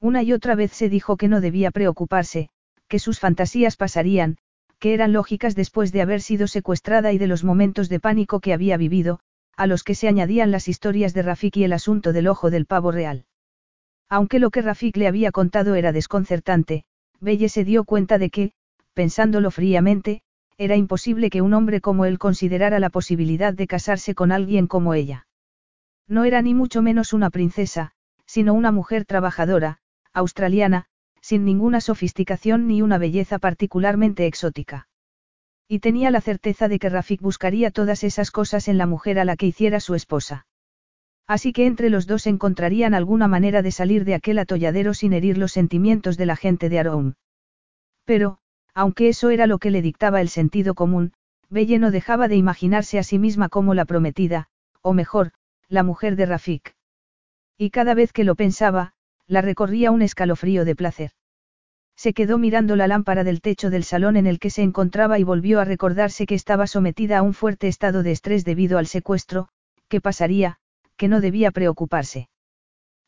Una 0.00 0.22
y 0.22 0.34
otra 0.34 0.54
vez 0.54 0.70
se 0.72 0.90
dijo 0.90 1.16
que 1.16 1.28
no 1.28 1.40
debía 1.40 1.70
preocuparse, 1.70 2.50
que 2.88 2.98
sus 2.98 3.18
fantasías 3.18 3.76
pasarían, 3.78 4.36
que 4.78 4.92
eran 4.92 5.14
lógicas 5.14 5.54
después 5.54 5.90
de 5.90 6.02
haber 6.02 6.20
sido 6.20 6.46
secuestrada 6.46 7.14
y 7.14 7.18
de 7.18 7.26
los 7.26 7.42
momentos 7.42 7.88
de 7.88 8.00
pánico 8.00 8.40
que 8.40 8.52
había 8.52 8.76
vivido, 8.76 9.20
a 9.56 9.66
los 9.66 9.82
que 9.82 9.94
se 9.94 10.08
añadían 10.08 10.50
las 10.50 10.68
historias 10.68 11.14
de 11.14 11.22
Rafik 11.22 11.56
y 11.56 11.64
el 11.64 11.72
asunto 11.72 12.12
del 12.12 12.28
ojo 12.28 12.50
del 12.50 12.66
pavo 12.66 12.92
real. 12.92 13.24
Aunque 14.10 14.40
lo 14.40 14.50
que 14.50 14.60
Rafik 14.60 14.98
le 14.98 15.08
había 15.08 15.32
contado 15.32 15.74
era 15.74 15.92
desconcertante, 15.92 16.84
Belle 17.20 17.48
se 17.48 17.64
dio 17.64 17.84
cuenta 17.84 18.18
de 18.18 18.30
que, 18.30 18.52
pensándolo 18.94 19.50
fríamente, 19.50 20.22
era 20.56 20.76
imposible 20.76 21.30
que 21.30 21.42
un 21.42 21.54
hombre 21.54 21.80
como 21.80 22.04
él 22.04 22.18
considerara 22.18 22.80
la 22.80 22.90
posibilidad 22.90 23.54
de 23.54 23.66
casarse 23.66 24.14
con 24.14 24.32
alguien 24.32 24.66
como 24.66 24.94
ella. 24.94 25.26
No 26.06 26.24
era 26.24 26.42
ni 26.42 26.54
mucho 26.54 26.82
menos 26.82 27.12
una 27.12 27.30
princesa, 27.30 27.92
sino 28.26 28.54
una 28.54 28.72
mujer 28.72 29.04
trabajadora, 29.04 29.78
australiana, 30.12 30.86
sin 31.20 31.44
ninguna 31.44 31.80
sofisticación 31.80 32.66
ni 32.66 32.82
una 32.82 32.98
belleza 32.98 33.38
particularmente 33.38 34.26
exótica. 34.26 34.88
Y 35.68 35.78
tenía 35.78 36.10
la 36.10 36.20
certeza 36.20 36.68
de 36.68 36.78
que 36.78 36.88
Rafik 36.88 37.20
buscaría 37.20 37.70
todas 37.70 38.02
esas 38.02 38.30
cosas 38.30 38.68
en 38.68 38.76
la 38.76 38.86
mujer 38.86 39.18
a 39.18 39.24
la 39.24 39.36
que 39.36 39.46
hiciera 39.46 39.80
su 39.80 39.94
esposa. 39.94 40.46
Así 41.34 41.52
que 41.52 41.66
entre 41.66 41.90
los 41.90 42.08
dos 42.08 42.26
encontrarían 42.26 42.92
alguna 42.92 43.28
manera 43.28 43.62
de 43.62 43.70
salir 43.70 44.04
de 44.04 44.14
aquel 44.14 44.40
atolladero 44.40 44.94
sin 44.94 45.12
herir 45.12 45.38
los 45.38 45.52
sentimientos 45.52 46.16
de 46.16 46.26
la 46.26 46.34
gente 46.34 46.68
de 46.68 46.80
Aroum. 46.80 47.12
Pero, 48.04 48.40
Aunque 48.74 49.08
eso 49.08 49.30
era 49.30 49.46
lo 49.46 49.58
que 49.58 49.70
le 49.70 49.82
dictaba 49.82 50.20
el 50.20 50.28
sentido 50.28 50.74
común, 50.74 51.12
Belle 51.48 51.78
no 51.78 51.90
dejaba 51.90 52.28
de 52.28 52.36
imaginarse 52.36 52.98
a 52.98 53.02
sí 53.02 53.18
misma 53.18 53.48
como 53.48 53.74
la 53.74 53.84
prometida, 53.84 54.48
o 54.80 54.92
mejor, 54.92 55.32
la 55.68 55.82
mujer 55.82 56.16
de 56.16 56.26
Rafik. 56.26 56.74
Y 57.58 57.70
cada 57.70 57.94
vez 57.94 58.12
que 58.12 58.24
lo 58.24 58.34
pensaba, 58.36 58.92
la 59.26 59.42
recorría 59.42 59.90
un 59.90 60.02
escalofrío 60.02 60.64
de 60.64 60.76
placer. 60.76 61.10
Se 61.96 62.14
quedó 62.14 62.38
mirando 62.38 62.76
la 62.76 62.88
lámpara 62.88 63.24
del 63.24 63.40
techo 63.40 63.68
del 63.68 63.84
salón 63.84 64.16
en 64.16 64.26
el 64.26 64.38
que 64.38 64.50
se 64.50 64.62
encontraba 64.62 65.18
y 65.18 65.24
volvió 65.24 65.60
a 65.60 65.64
recordarse 65.64 66.26
que 66.26 66.34
estaba 66.34 66.66
sometida 66.66 67.18
a 67.18 67.22
un 67.22 67.34
fuerte 67.34 67.68
estado 67.68 68.02
de 68.02 68.12
estrés 68.12 68.44
debido 68.44 68.78
al 68.78 68.86
secuestro, 68.86 69.48
que 69.88 70.00
pasaría, 70.00 70.59
que 71.00 71.08
no 71.08 71.22
debía 71.22 71.50
preocuparse. 71.50 72.28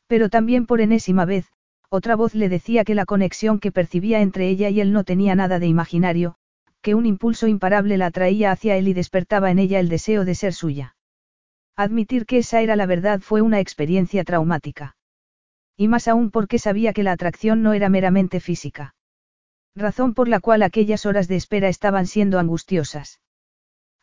Pero 0.06 0.30
también 0.30 0.64
por 0.64 0.80
enésima 0.80 1.26
vez, 1.26 1.44
otra 1.90 2.16
voz 2.16 2.34
le 2.34 2.48
decía 2.48 2.84
que 2.84 2.94
la 2.94 3.04
conexión 3.04 3.60
que 3.60 3.70
percibía 3.70 4.22
entre 4.22 4.48
ella 4.48 4.70
y 4.70 4.80
él 4.80 4.94
no 4.94 5.04
tenía 5.04 5.34
nada 5.34 5.58
de 5.58 5.66
imaginario, 5.66 6.36
que 6.80 6.94
un 6.94 7.04
impulso 7.04 7.48
imparable 7.48 7.98
la 7.98 8.06
atraía 8.06 8.50
hacia 8.50 8.78
él 8.78 8.88
y 8.88 8.94
despertaba 8.94 9.50
en 9.50 9.58
ella 9.58 9.78
el 9.78 9.90
deseo 9.90 10.24
de 10.24 10.34
ser 10.34 10.54
suya. 10.54 10.96
Admitir 11.76 12.24
que 12.24 12.38
esa 12.38 12.62
era 12.62 12.76
la 12.76 12.86
verdad 12.86 13.20
fue 13.20 13.42
una 13.42 13.60
experiencia 13.60 14.24
traumática. 14.24 14.96
Y 15.76 15.88
más 15.88 16.08
aún 16.08 16.30
porque 16.30 16.58
sabía 16.58 16.94
que 16.94 17.02
la 17.02 17.12
atracción 17.12 17.62
no 17.62 17.74
era 17.74 17.90
meramente 17.90 18.40
física. 18.40 18.94
Razón 19.76 20.14
por 20.14 20.28
la 20.28 20.40
cual 20.40 20.62
aquellas 20.62 21.04
horas 21.04 21.28
de 21.28 21.36
espera 21.36 21.68
estaban 21.68 22.06
siendo 22.06 22.38
angustiosas. 22.38 23.20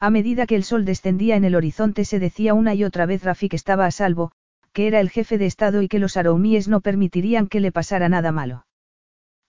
A 0.02 0.10
medida 0.10 0.48
que 0.48 0.56
el 0.56 0.64
sol 0.64 0.86
descendía 0.86 1.36
en 1.36 1.44
el 1.44 1.56
horizonte 1.56 2.06
se 2.06 2.20
decía 2.20 2.54
una 2.54 2.74
y 2.74 2.86
otra 2.86 3.06
vez 3.06 3.24
Rafik 3.24 3.54
estaba 3.54 3.86
a 3.86 3.92
salvo, 3.92 4.32
que 4.72 4.88
era 4.88 5.02
el 5.02 5.10
jefe 5.10 5.38
de 5.38 5.46
Estado 5.46 5.82
y 5.82 5.90
que 5.90 6.00
los 6.00 6.16
araumíes 6.16 6.70
no 6.70 6.80
permitirían 6.80 7.48
que 7.48 7.60
le 7.60 7.74
pasara 7.74 8.08
nada 8.08 8.32
malo. 8.32 8.66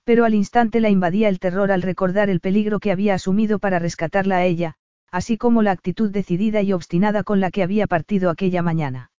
Pero 0.03 0.25
al 0.25 0.35
instante 0.35 0.81
la 0.81 0.89
invadía 0.89 1.29
el 1.29 1.39
terror 1.39 1.71
al 1.71 1.83
recordar 1.83 2.31
el 2.31 2.41
peligro 2.41 2.81
que 2.81 2.91
había 2.91 3.15
asumido 3.15 3.61
para 3.61 3.79
rescatarla 3.79 4.39
a 4.39 4.45
ella, 4.45 4.75
así 5.13 5.37
como 5.37 5.63
la 5.63 5.71
actitud 5.71 6.11
decidida 6.11 6.63
y 6.63 6.73
obstinada 6.73 7.23
con 7.23 7.39
la 7.39 7.51
que 7.51 7.63
había 7.63 7.87
partido 7.87 8.29
aquella 8.29 8.63
mañana. 8.63 9.13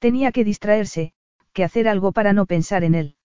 Tenía 0.00 0.32
que 0.32 0.44
distraerse, 0.44 1.14
que 1.54 1.64
hacer 1.64 1.88
algo 1.88 2.12
para 2.12 2.34
no 2.34 2.44
pensar 2.44 2.84
en 2.84 2.94
él. 2.94 3.16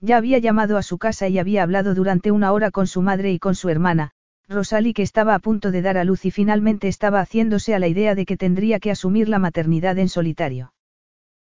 Ya 0.00 0.16
había 0.16 0.38
llamado 0.38 0.76
a 0.76 0.82
su 0.82 0.98
casa 0.98 1.28
y 1.28 1.38
había 1.38 1.62
hablado 1.62 1.94
durante 1.94 2.30
una 2.30 2.52
hora 2.52 2.70
con 2.70 2.86
su 2.86 3.00
madre 3.00 3.32
y 3.32 3.38
con 3.38 3.54
su 3.54 3.68
hermana, 3.68 4.12
Rosalie 4.48 4.94
que 4.94 5.02
estaba 5.02 5.34
a 5.34 5.38
punto 5.38 5.70
de 5.70 5.82
dar 5.82 5.96
a 5.96 6.04
luz 6.04 6.24
y 6.24 6.30
finalmente 6.30 6.88
estaba 6.88 7.20
haciéndose 7.20 7.74
a 7.74 7.78
la 7.78 7.88
idea 7.88 8.14
de 8.14 8.26
que 8.26 8.36
tendría 8.36 8.80
que 8.80 8.90
asumir 8.90 9.28
la 9.28 9.38
maternidad 9.38 9.98
en 9.98 10.08
solitario. 10.08 10.74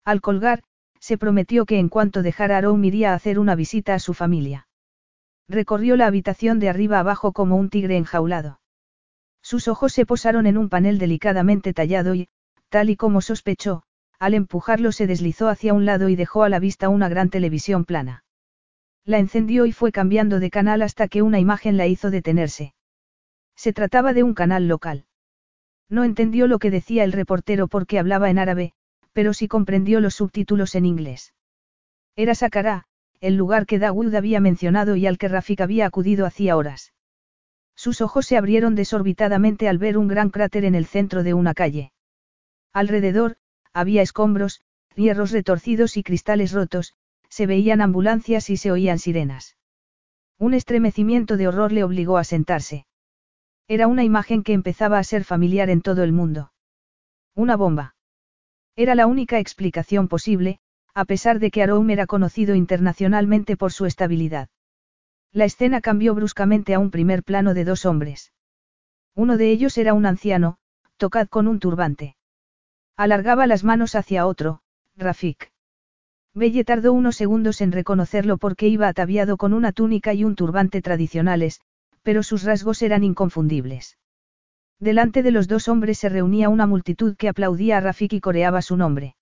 Al 0.04 0.20
colgar, 0.20 0.62
se 1.00 1.18
prometió 1.18 1.66
que 1.66 1.78
en 1.78 1.88
cuanto 1.88 2.22
dejara 2.22 2.58
a 2.58 2.60
Rome 2.60 2.86
iría 2.86 3.12
a 3.12 3.14
hacer 3.14 3.38
una 3.38 3.54
visita 3.54 3.94
a 3.94 3.98
su 3.98 4.14
familia. 4.14 4.68
Recorrió 5.48 5.96
la 5.96 6.06
habitación 6.06 6.60
de 6.60 6.68
arriba 6.68 7.00
abajo 7.00 7.32
como 7.32 7.56
un 7.56 7.70
tigre 7.70 7.96
enjaulado. 7.96 8.60
Sus 9.42 9.66
ojos 9.66 9.92
se 9.92 10.06
posaron 10.06 10.46
en 10.46 10.56
un 10.56 10.68
panel 10.68 10.98
delicadamente 10.98 11.74
tallado 11.74 12.14
y, 12.14 12.28
tal 12.68 12.88
y 12.88 12.96
como 12.96 13.20
sospechó, 13.20 13.82
al 14.20 14.34
empujarlo 14.34 14.92
se 14.92 15.08
deslizó 15.08 15.48
hacia 15.48 15.74
un 15.74 15.84
lado 15.84 16.08
y 16.08 16.14
dejó 16.14 16.44
a 16.44 16.48
la 16.48 16.60
vista 16.60 16.88
una 16.88 17.08
gran 17.08 17.28
televisión 17.28 17.84
plana. 17.84 18.24
La 19.04 19.18
encendió 19.18 19.66
y 19.66 19.72
fue 19.72 19.90
cambiando 19.90 20.38
de 20.38 20.50
canal 20.50 20.82
hasta 20.82 21.08
que 21.08 21.22
una 21.22 21.40
imagen 21.40 21.76
la 21.76 21.88
hizo 21.88 22.12
detenerse. 22.12 22.74
Se 23.56 23.72
trataba 23.72 24.12
de 24.12 24.22
un 24.22 24.34
canal 24.34 24.68
local. 24.68 25.06
No 25.88 26.04
entendió 26.04 26.46
lo 26.46 26.58
que 26.58 26.70
decía 26.70 27.04
el 27.04 27.12
reportero 27.12 27.68
porque 27.68 27.98
hablaba 27.98 28.30
en 28.30 28.38
árabe, 28.38 28.72
pero 29.12 29.34
sí 29.34 29.48
comprendió 29.48 30.00
los 30.00 30.14
subtítulos 30.14 30.74
en 30.74 30.86
inglés. 30.86 31.34
Era 32.16 32.34
Saqqara, 32.34 32.86
el 33.20 33.36
lugar 33.36 33.66
que 33.66 33.78
Dawood 33.78 34.14
había 34.14 34.40
mencionado 34.40 34.96
y 34.96 35.06
al 35.06 35.18
que 35.18 35.28
Rafik 35.28 35.60
había 35.60 35.86
acudido 35.86 36.26
hacía 36.26 36.56
horas. 36.56 36.92
Sus 37.74 38.00
ojos 38.00 38.26
se 38.26 38.36
abrieron 38.36 38.74
desorbitadamente 38.74 39.68
al 39.68 39.78
ver 39.78 39.96
un 39.96 40.08
gran 40.08 40.30
cráter 40.30 40.64
en 40.64 40.74
el 40.74 40.86
centro 40.86 41.22
de 41.22 41.34
una 41.34 41.54
calle. 41.54 41.92
Alrededor, 42.72 43.36
había 43.72 44.02
escombros, 44.02 44.62
hierros 44.94 45.30
retorcidos 45.30 45.96
y 45.96 46.02
cristales 46.02 46.52
rotos, 46.52 46.94
se 47.28 47.46
veían 47.46 47.80
ambulancias 47.80 48.50
y 48.50 48.56
se 48.56 48.70
oían 48.70 48.98
sirenas. 48.98 49.56
Un 50.38 50.54
estremecimiento 50.54 51.36
de 51.36 51.48
horror 51.48 51.72
le 51.72 51.84
obligó 51.84 52.18
a 52.18 52.24
sentarse. 52.24 52.86
Era 53.68 53.86
una 53.86 54.04
imagen 54.04 54.42
que 54.42 54.52
empezaba 54.52 54.98
a 54.98 55.04
ser 55.04 55.24
familiar 55.24 55.70
en 55.70 55.82
todo 55.82 56.02
el 56.02 56.12
mundo. 56.12 56.52
Una 57.34 57.56
bomba. 57.56 57.94
Era 58.76 58.94
la 58.94 59.06
única 59.06 59.38
explicación 59.38 60.08
posible, 60.08 60.58
a 60.94 61.04
pesar 61.04 61.38
de 61.38 61.50
que 61.50 61.62
Aroum 61.62 61.90
era 61.90 62.06
conocido 62.06 62.54
internacionalmente 62.54 63.56
por 63.56 63.72
su 63.72 63.86
estabilidad. 63.86 64.48
La 65.32 65.46
escena 65.46 65.80
cambió 65.80 66.14
bruscamente 66.14 66.74
a 66.74 66.78
un 66.78 66.90
primer 66.90 67.22
plano 67.22 67.54
de 67.54 67.64
dos 67.64 67.86
hombres. 67.86 68.32
Uno 69.14 69.36
de 69.36 69.50
ellos 69.50 69.78
era 69.78 69.94
un 69.94 70.04
anciano, 70.04 70.58
tocad 70.96 71.28
con 71.28 71.48
un 71.48 71.58
turbante. 71.58 72.16
Alargaba 72.96 73.46
las 73.46 73.64
manos 73.64 73.94
hacia 73.94 74.26
otro, 74.26 74.60
Rafik. 74.96 75.50
Belle 76.34 76.64
tardó 76.64 76.92
unos 76.92 77.16
segundos 77.16 77.60
en 77.60 77.72
reconocerlo 77.72 78.38
porque 78.38 78.68
iba 78.68 78.88
ataviado 78.88 79.36
con 79.36 79.52
una 79.52 79.72
túnica 79.72 80.14
y 80.14 80.24
un 80.24 80.34
turbante 80.34 80.80
tradicionales, 80.80 81.60
pero 82.02 82.22
sus 82.22 82.42
rasgos 82.42 82.82
eran 82.82 83.04
inconfundibles. 83.04 83.98
Delante 84.78 85.22
de 85.22 85.30
los 85.30 85.46
dos 85.46 85.68
hombres 85.68 85.98
se 85.98 86.08
reunía 86.08 86.48
una 86.48 86.66
multitud 86.66 87.16
que 87.16 87.28
aplaudía 87.28 87.78
a 87.78 87.80
Rafik 87.80 88.14
y 88.14 88.20
coreaba 88.20 88.62
su 88.62 88.76
nombre. 88.76 89.14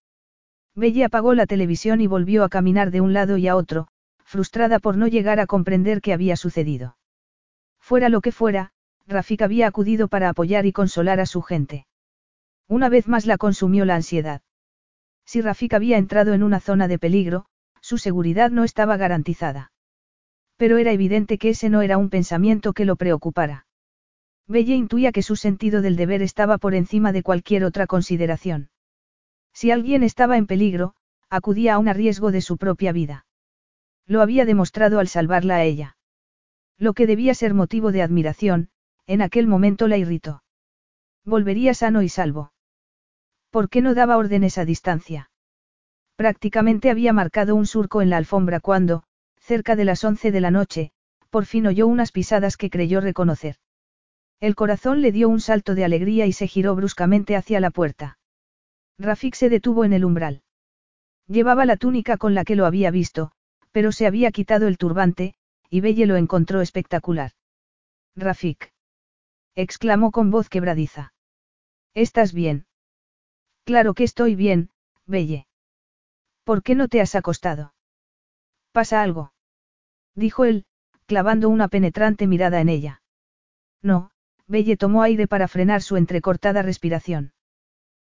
Belle 0.75 1.05
apagó 1.05 1.35
la 1.35 1.47
televisión 1.47 2.01
y 2.01 2.07
volvió 2.07 2.45
a 2.45 2.49
caminar 2.49 2.91
de 2.91 3.01
un 3.01 3.13
lado 3.13 3.37
y 3.37 3.49
a 3.49 3.57
otro, 3.57 3.89
frustrada 4.25 4.79
por 4.79 4.97
no 4.97 5.07
llegar 5.07 5.41
a 5.41 5.47
comprender 5.47 6.01
qué 6.01 6.13
había 6.13 6.37
sucedido. 6.37 6.97
Fuera 7.81 8.09
lo 8.09 8.21
que 8.21 8.33
fuera, 8.33 8.73
Rafik 9.07 9.43
había 9.43 9.67
acudido 9.67 10.09
para 10.09 10.29
apoyar 10.29 10.67
y 10.67 10.73
consolar 10.73 11.21
a 11.21 11.27
su 11.27 11.43
gente. 11.43 11.87
Una 12.69 12.89
vez 12.89 13.09
más 13.09 13.27
la 13.27 13.37
consumió 13.37 13.85
la 13.85 13.97
ansiedad. 13.97 14.43
Si 15.25 15.43
Rafik 15.43 15.75
había 15.75 15.99
entrado 15.99 16.33
en 16.33 16.43
una 16.43 16.61
zona 16.61 16.89
de 16.89 16.99
peligro, 16.99 17.47
su 17.81 17.99
seguridad 17.99 18.51
no 18.51 18.65
estaba 18.65 18.97
garantizada. 18.97 19.73
Pero 20.61 20.77
era 20.77 20.93
evidente 20.93 21.39
que 21.39 21.49
ese 21.49 21.71
no 21.71 21.81
era 21.81 21.97
un 21.97 22.11
pensamiento 22.11 22.75
que 22.75 22.85
lo 22.85 22.97
preocupara. 22.97 23.65
Belle 24.47 24.75
intuía 24.75 25.11
que 25.11 25.23
su 25.23 25.35
sentido 25.37 25.81
del 25.81 25.97
deber 25.97 26.21
estaba 26.21 26.59
por 26.59 26.75
encima 26.75 27.13
de 27.13 27.23
cualquier 27.23 27.65
otra 27.65 27.87
consideración. 27.87 28.69
Si 29.55 29.71
alguien 29.71 30.03
estaba 30.03 30.37
en 30.37 30.47
peligro, 30.47 30.95
acudía 31.31 31.77
a 31.77 31.79
un 31.79 31.87
riesgo 31.87 32.31
de 32.31 32.43
su 32.43 32.59
propia 32.59 32.93
vida. 32.93 33.25
Lo 34.07 34.21
había 34.21 34.45
demostrado 34.45 34.99
al 34.99 35.09
salvarla 35.09 35.57
a 35.57 35.65
ella. 35.65 35.97
Lo 36.77 36.93
que 36.93 37.07
debía 37.07 37.33
ser 37.33 37.55
motivo 37.55 37.91
de 37.91 38.03
admiración, 38.03 38.69
en 39.07 39.23
aquel 39.23 39.47
momento 39.47 39.89
la 39.89 39.97
irritó. 39.97 40.43
Volvería 41.25 41.73
sano 41.73 42.03
y 42.03 42.11
salvo. 42.11 42.53
¿Por 43.49 43.71
qué 43.71 43.81
no 43.81 43.95
daba 43.95 44.19
órdenes 44.19 44.59
a 44.59 44.67
distancia? 44.67 45.31
Prácticamente 46.17 46.91
había 46.91 47.15
marcado 47.15 47.55
un 47.55 47.65
surco 47.65 48.03
en 48.03 48.11
la 48.11 48.19
alfombra 48.19 48.61
cuando, 48.61 49.05
cerca 49.41 49.77
de 49.77 49.85
las 49.85 50.05
once 50.05 50.31
de 50.31 50.41
la 50.41 50.51
noche, 50.51 50.93
por 51.31 51.47
fin 51.47 51.67
oyó 51.67 51.87
unas 51.87 52.13
pisadas 52.13 52.57
que 52.57 52.71
creyó 52.71 53.01
reconocer. 53.01 53.57
El 54.41 54.55
corazón 54.55 55.03
le 55.03 55.13
dio 55.13 55.29
un 55.29 55.41
salto 55.41 55.75
de 55.75 55.85
alegría 55.85 56.27
y 56.27 56.33
se 56.33 56.47
giró 56.47 56.75
bruscamente 56.75 57.37
hacia 57.37 57.61
la 57.61 57.71
puerta. 57.71 58.19
Rafik 58.99 59.35
se 59.35 59.49
detuvo 59.49 59.85
en 59.85 59.93
el 59.93 60.05
umbral. 60.05 60.43
Llevaba 61.27 61.65
la 61.65 61.77
túnica 61.77 62.17
con 62.17 62.35
la 62.35 62.45
que 62.45 62.57
lo 62.57 62.67
había 62.67 62.91
visto, 62.91 63.33
pero 63.71 63.93
se 63.93 64.07
había 64.07 64.31
quitado 64.31 64.67
el 64.67 64.79
turbante, 64.79 65.35
y 65.69 65.81
Belle 65.81 66.07
lo 66.07 66.17
encontró 66.17 66.61
espectacular. 66.61 67.33
Rafik. 68.17 68.73
exclamó 69.55 70.11
con 70.11 70.31
voz 70.31 70.49
quebradiza. 70.49 71.13
¿Estás 71.95 72.33
bien? 72.33 72.67
Claro 73.65 73.95
que 73.95 74.05
estoy 74.05 74.35
bien, 74.35 74.71
Belle. 75.07 75.47
¿Por 76.45 76.63
qué 76.63 76.75
no 76.75 76.89
te 76.89 77.01
has 77.01 77.15
acostado? 77.15 77.73
¿Pasa 78.73 79.03
algo? 79.03 79.33
Dijo 80.15 80.45
él, 80.45 80.65
clavando 81.07 81.49
una 81.49 81.69
penetrante 81.69 82.27
mirada 82.27 82.61
en 82.61 82.69
ella. 82.69 83.03
No, 83.83 84.11
Belle 84.47 84.77
tomó 84.77 85.03
aire 85.03 85.27
para 85.27 85.49
frenar 85.49 85.83
su 85.83 85.97
entrecortada 85.97 86.63
respiración. 86.63 87.33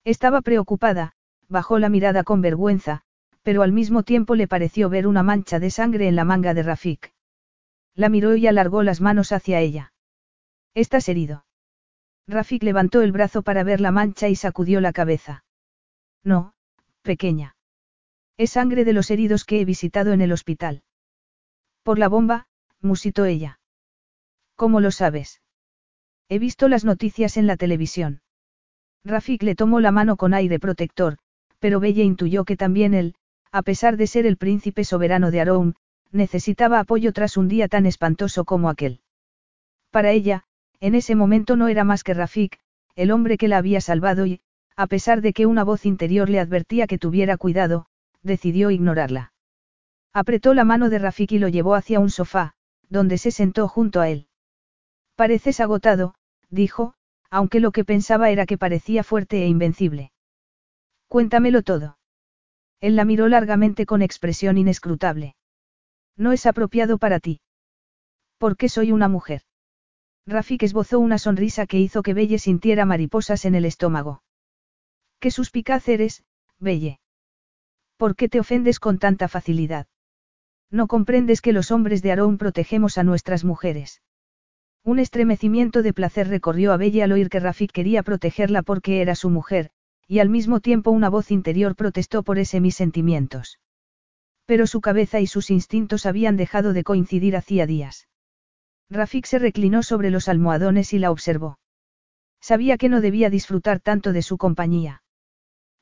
Estaba 0.05 0.41
preocupada, 0.41 1.13
bajó 1.49 1.79
la 1.79 1.89
mirada 1.89 2.25
con 2.25 2.41
vergüenza, 2.41 3.03
pero 3.43 3.63
al 3.63 3.73
mismo 3.73 4.03
tiempo 4.03 4.35
le 4.35 4.49
pareció 4.49 4.89
ver 4.89 5.07
una 5.07 5.23
mancha 5.23 5.59
de 5.59 5.71
sangre 5.71 6.09
en 6.09 6.17
la 6.17 6.25
manga 6.25 6.55
de 6.55 6.63
Rafik. 6.63 7.13
La 7.95 8.09
miró 8.09 8.37
y 8.37 8.47
alargó 8.47 8.83
las 8.83 9.01
manos 9.01 9.33
hacia 9.33 9.61
ella. 9.61 9.93
¿Estás 10.75 11.09
herido? 11.09 11.45
Rafik 12.27 12.63
levantó 12.63 13.03
el 13.03 13.13
brazo 13.13 13.43
para 13.43 13.65
ver 13.65 13.81
la 13.81 13.91
mancha 13.91 14.29
y 14.29 14.37
sacudió 14.37 14.81
la 14.81 14.93
cabeza. 14.93 15.45
No, 16.23 16.55
pequeña. 17.03 17.58
Es 18.39 18.51
sangre 18.51 18.85
de 18.85 18.93
los 18.93 19.11
heridos 19.11 19.45
que 19.45 19.61
he 19.61 19.65
visitado 19.65 20.13
en 20.13 20.21
el 20.21 20.31
hospital. 20.31 20.83
Por 21.83 21.99
la 21.99 22.09
bomba, 22.09 22.47
musitó 22.81 23.25
ella. 23.25 23.59
¿Cómo 24.55 24.81
lo 24.81 24.93
sabes? 24.93 25.43
He 26.29 26.39
visto 26.39 26.69
las 26.69 26.85
noticias 26.85 27.37
en 27.37 27.49
la 27.49 27.57
televisión. 27.57 28.21
Rafik 29.05 29.43
le 29.43 29.57
tomó 29.57 29.81
la 29.81 29.91
mano 29.91 30.17
con 30.17 30.35
aire 30.35 30.61
protector, 30.61 31.19
pero 31.59 31.81
Bella 31.81 32.05
intuyó 32.05 32.45
que 32.45 32.57
también 32.57 32.95
él, 32.95 33.17
a 33.51 33.63
pesar 33.63 33.97
de 33.97 34.07
ser 34.07 34.25
el 34.25 34.37
príncipe 34.37 34.85
soberano 34.85 35.33
de 35.33 35.41
Aroum, 35.41 35.75
necesitaba 36.13 36.79
apoyo 36.79 37.13
tras 37.13 37.37
un 37.37 37.49
día 37.49 37.67
tan 37.67 37.87
espantoso 37.87 38.45
como 38.45 38.69
aquel. 38.69 39.01
Para 39.91 40.13
ella, 40.13 40.45
en 40.79 40.95
ese 40.95 41.17
momento 41.17 41.57
no 41.57 41.67
era 41.67 41.83
más 41.83 42.05
que 42.05 42.15
Rafik, 42.15 42.61
el 42.95 43.11
hombre 43.11 43.37
que 43.37 43.49
la 43.49 43.59
había 43.59 43.81
salvado 43.81 44.27
y, 44.27 44.41
a 44.77 44.87
pesar 44.87 45.23
de 45.23 45.33
que 45.33 45.47
una 45.47 45.65
voz 45.65 45.87
interior 45.87 46.31
le 46.31 46.39
advertía 46.39 46.87
que 46.87 46.99
tuviera 46.99 47.37
cuidado, 47.37 47.87
decidió 48.29 48.71
ignorarla. 48.71 49.33
Apretó 50.13 50.55
la 50.55 50.65
mano 50.65 50.89
de 50.91 51.01
Rafik 51.01 51.33
y 51.33 51.39
lo 51.41 51.49
llevó 51.49 51.75
hacia 51.75 51.99
un 51.99 52.11
sofá, 52.11 52.55
donde 52.89 53.19
se 53.19 53.33
sentó 53.33 53.67
junto 53.67 54.01
a 54.01 54.09
él. 54.09 54.29
Pareces 55.17 55.59
agotado, 55.59 56.15
dijo, 56.49 56.95
aunque 57.31 57.59
lo 57.59 57.73
que 57.73 57.85
pensaba 57.85 58.31
era 58.31 58.47
que 58.47 58.57
parecía 58.57 59.03
fuerte 59.03 59.43
e 59.43 59.49
invencible. 59.49 60.13
Cuéntamelo 61.09 61.63
todo. 61.63 61.99
Él 62.81 62.95
la 62.95 63.05
miró 63.05 63.29
largamente 63.29 63.85
con 63.85 64.03
expresión 64.03 64.57
inescrutable. 64.57 65.35
No 66.17 66.33
es 66.33 66.47
apropiado 66.47 66.99
para 66.99 67.19
ti. 67.19 67.41
¿Por 68.39 68.57
qué 68.57 68.69
soy 68.69 68.93
una 68.93 69.09
mujer? 69.09 69.43
Rafik 70.27 70.63
esbozó 70.63 71.01
una 71.01 71.19
sonrisa 71.19 71.67
que 71.67 71.79
hizo 71.79 72.03
que 72.03 72.15
Belle 72.15 72.39
sintiera 72.39 72.85
mariposas 72.85 73.45
en 73.45 73.55
el 73.55 73.65
estómago. 73.65 74.23
Qué 75.21 75.31
suspicaz 75.31 75.89
eres, 75.89 76.23
Belle. 76.59 77.01
¿Por 77.99 78.15
qué 78.15 78.29
te 78.29 78.39
ofendes 78.39 78.79
con 78.79 78.99
tanta 78.99 79.27
facilidad? 79.27 79.89
No 80.71 80.87
comprendes 80.87 81.41
que 81.41 81.53
los 81.53 81.73
hombres 81.73 82.01
de 82.01 82.11
Aarón 82.11 82.39
protegemos 82.39 82.97
a 82.97 83.03
nuestras 83.03 83.45
mujeres. 83.45 84.03
Un 84.85 85.01
estremecimiento 85.01 85.83
de 85.83 85.93
placer 85.93 86.29
recorrió 86.29 86.73
a 86.73 86.77
Belle 86.77 87.03
al 87.03 87.11
oír 87.11 87.29
que 87.29 87.41
Rafik 87.41 87.73
quería 87.73 88.05
protegerla 88.05 88.63
porque 88.63 89.01
era 89.03 89.17
su 89.17 89.31
mujer, 89.31 89.71
y 90.07 90.21
al 90.21 90.29
mismo 90.29 90.61
tiempo 90.61 90.93
una 90.93 91.11
voz 91.11 91.33
interior 91.33 91.75
protestó 91.75 92.23
por 92.23 92.39
ese 92.39 92.61
mis 92.61 92.77
sentimientos. 92.77 93.59
Pero 94.47 94.69
su 94.69 94.81
cabeza 94.81 95.19
y 95.19 95.27
sus 95.27 95.51
instintos 95.51 96.07
habían 96.07 96.37
dejado 96.37 96.73
de 96.73 96.85
coincidir 96.85 97.35
hacía 97.37 97.67
días. 97.67 98.09
Rafik 98.91 99.27
se 99.27 99.41
reclinó 99.41 99.83
sobre 99.83 100.11
los 100.11 100.29
almohadones 100.29 100.93
y 100.93 101.01
la 101.01 101.11
observó. 101.11 101.59
Sabía 102.41 102.79
que 102.79 102.89
no 102.89 103.01
debía 103.01 103.29
disfrutar 103.29 103.81
tanto 103.81 104.13
de 104.13 104.23
su 104.23 104.39
compañía. 104.39 105.03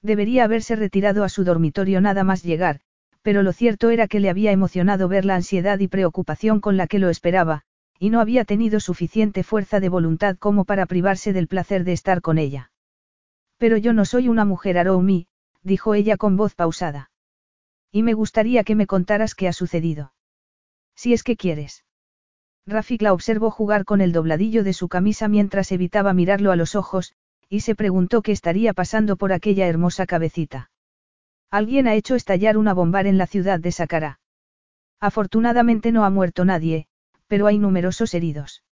Debería 0.07 0.45
haberse 0.45 0.77
retirado 0.77 1.25
a 1.25 1.29
su 1.29 1.43
dormitorio 1.43 2.01
nada 2.01 2.23
más 2.23 2.45
llegar, 2.45 2.79
pero 3.23 3.43
lo 3.43 3.53
cierto 3.53 3.91
era 3.91 4.07
que 4.07 4.21
le 4.21 4.31
había 4.31 4.53
emocionado 4.53 5.09
ver 5.09 5.25
la 5.25 5.35
ansiedad 5.35 5.81
y 5.81 5.89
preocupación 5.89 6.61
con 6.61 6.77
la 6.77 6.87
que 6.87 7.01
lo 7.01 7.11
esperaba, 7.11 7.63
y 7.99 8.11
no 8.11 8.21
había 8.21 8.45
tenido 8.45 8.79
suficiente 8.79 9.43
fuerza 9.43 9.81
de 9.81 9.89
voluntad 9.89 10.37
como 10.37 10.65
para 10.65 10.87
privarse 10.87 11.33
del 11.33 11.49
placer 11.49 11.83
de 11.83 11.93
estar 11.93 12.21
con 12.21 12.39
ella. 12.39 12.71
Pero 13.59 13.79
yo 13.79 13.93
no 13.93 14.05
soy 14.05 14.29
una 14.29 14.45
mujer 14.45 14.79
Aroumi, 14.79 15.27
dijo 15.65 15.95
ella 15.95 16.17
con 16.17 16.37
voz 16.37 16.55
pausada. 16.55 17.11
Y 17.91 18.05
me 18.05 18.15
gustaría 18.15 18.63
que 18.63 18.77
me 18.77 18.87
contaras 18.87 19.35
qué 19.35 19.49
ha 19.49 19.53
sucedido. 19.53 20.13
Si 20.95 21.15
es 21.15 21.25
que 21.25 21.37
quieres. 21.37 21.85
Rafik 22.65 23.03
la 23.03 23.13
observó 23.13 23.51
jugar 23.51 23.85
con 23.85 24.01
el 24.01 24.13
dobladillo 24.13 24.63
de 24.63 24.73
su 24.73 24.87
camisa 24.89 25.27
mientras 25.27 25.73
evitaba 25.73 26.13
mirarlo 26.13 26.53
a 26.53 26.57
los 26.57 26.77
ojos, 26.77 27.13
y 27.49 27.61
se 27.61 27.75
preguntó 27.75 28.23
qué 28.23 28.33
estaría 28.33 28.73
pasando 28.73 29.17
por 29.17 29.33
aquella 29.33 29.67
hermosa 29.67 30.07
cabecita. 30.07 30.71
Alguien 31.51 31.87
ha 31.87 31.95
hecho 31.95 32.15
estallar 32.15 32.59
una 32.59 32.75
bombar 32.75 33.07
en 33.07 33.19
la 33.19 33.27
ciudad 33.27 33.61
de 33.61 33.73
Saqqara. 33.73 34.21
Afortunadamente 35.01 35.93
no 35.93 36.05
ha 36.05 36.11
muerto 36.11 36.45
nadie, 36.45 36.89
pero 37.29 37.47
hay 37.47 37.59
numerosos 37.59 38.15
heridos. 38.15 38.65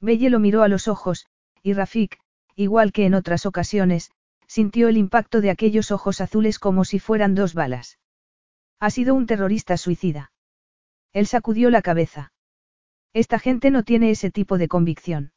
Belle 0.00 0.30
lo 0.30 0.40
miró 0.40 0.62
a 0.62 0.68
los 0.68 0.88
ojos, 0.88 1.26
y 1.62 1.74
Rafik, 1.74 2.18
igual 2.56 2.92
que 2.92 3.06
en 3.06 3.14
otras 3.14 3.46
ocasiones, 3.46 4.10
sintió 4.46 4.88
el 4.88 4.96
impacto 4.96 5.40
de 5.40 5.50
aquellos 5.50 5.90
ojos 5.90 6.20
azules 6.20 6.58
como 6.58 6.84
si 6.84 6.98
fueran 6.98 7.34
dos 7.34 7.54
balas. 7.54 7.98
Ha 8.80 8.90
sido 8.90 9.14
un 9.14 9.26
terrorista 9.26 9.76
suicida. 9.76 10.32
Él 11.12 11.26
sacudió 11.26 11.70
la 11.70 11.82
cabeza. 11.82 12.32
Esta 13.12 13.38
gente 13.38 13.70
no 13.70 13.84
tiene 13.84 14.10
ese 14.10 14.30
tipo 14.30 14.58
de 14.58 14.68
convicción. 14.68 15.32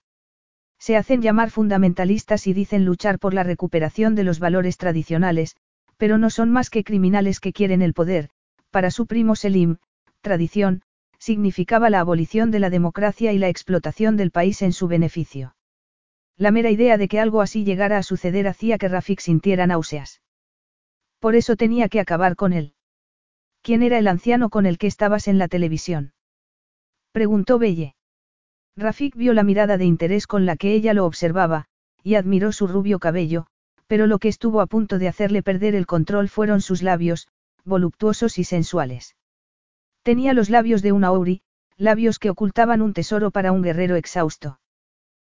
Se 0.80 0.98
hacen 0.98 1.22
llamar 1.22 1.52
fundamentalistas 1.52 2.48
y 2.48 2.54
dicen 2.54 2.86
luchar 2.86 3.20
por 3.20 3.34
la 3.34 3.44
recuperación 3.44 4.16
de 4.16 4.24
los 4.24 4.40
valores 4.40 4.78
tradicionales, 4.78 5.56
pero 5.98 6.18
no 6.18 6.30
son 6.30 6.52
más 6.52 6.70
que 6.70 6.84
criminales 6.84 7.40
que 7.40 7.54
quieren 7.54 7.82
el 7.82 7.94
poder. 7.94 8.30
Para 8.72 8.92
su 8.92 9.08
primo 9.08 9.36
Selim, 9.36 9.78
tradición, 10.22 10.82
significaba 11.18 11.90
la 11.90 12.02
abolición 12.02 12.52
de 12.52 12.60
la 12.60 12.70
democracia 12.70 13.32
y 13.32 13.38
la 13.38 13.50
explotación 13.50 14.18
del 14.18 14.32
país 14.32 14.62
en 14.62 14.74
su 14.74 14.88
beneficio. 14.88 15.56
La 16.38 16.52
mera 16.52 16.70
idea 16.70 16.98
de 16.98 17.08
que 17.08 17.20
algo 17.20 17.42
así 17.42 17.64
llegara 17.64 17.98
a 17.98 18.04
suceder 18.04 18.48
hacía 18.48 18.78
que 18.78 18.90
Rafik 18.90 19.22
sintiera 19.22 19.68
náuseas. 19.68 20.22
Por 21.20 21.36
eso 21.36 21.56
tenía 21.56 21.88
que 21.88 22.02
acabar 22.02 22.36
con 22.36 22.52
él. 22.52 22.74
¿Quién 23.62 23.82
era 23.82 23.98
el 23.98 24.08
anciano 24.08 24.50
con 24.50 24.66
el 24.66 24.78
que 24.78 24.88
estabas 24.88 25.28
en 25.28 25.38
la 25.38 25.48
televisión? 25.48 26.14
Preguntó 27.12 27.58
Belle. 27.58 27.95
Rafik 28.78 29.16
vio 29.16 29.34
la 29.34 29.44
mirada 29.44 29.78
de 29.78 29.86
interés 29.86 30.28
con 30.28 30.46
la 30.46 30.58
que 30.58 30.74
ella 30.74 30.94
lo 30.94 31.06
observaba, 31.06 31.66
y 32.04 32.16
admiró 32.16 32.52
su 32.52 32.68
rubio 32.68 33.00
cabello, 33.00 33.48
pero 33.88 34.06
lo 34.06 34.20
que 34.20 34.28
estuvo 34.28 34.62
a 34.62 34.68
punto 34.68 35.00
de 35.00 35.08
hacerle 35.08 35.44
perder 35.44 35.76
el 35.76 35.86
control 35.86 36.28
fueron 36.28 36.62
sus 36.62 36.82
labios, 36.82 37.28
voluptuosos 37.64 38.38
y 38.38 38.44
sensuales. 38.44 39.16
Tenía 40.04 40.34
los 40.34 40.50
labios 40.50 40.82
de 40.82 40.92
una 40.92 41.12
Ouri, 41.12 41.42
labios 41.78 42.20
que 42.20 42.30
ocultaban 42.30 42.82
un 42.82 42.94
tesoro 42.94 43.32
para 43.32 43.52
un 43.52 43.62
guerrero 43.62 43.96
exhausto. 43.96 44.60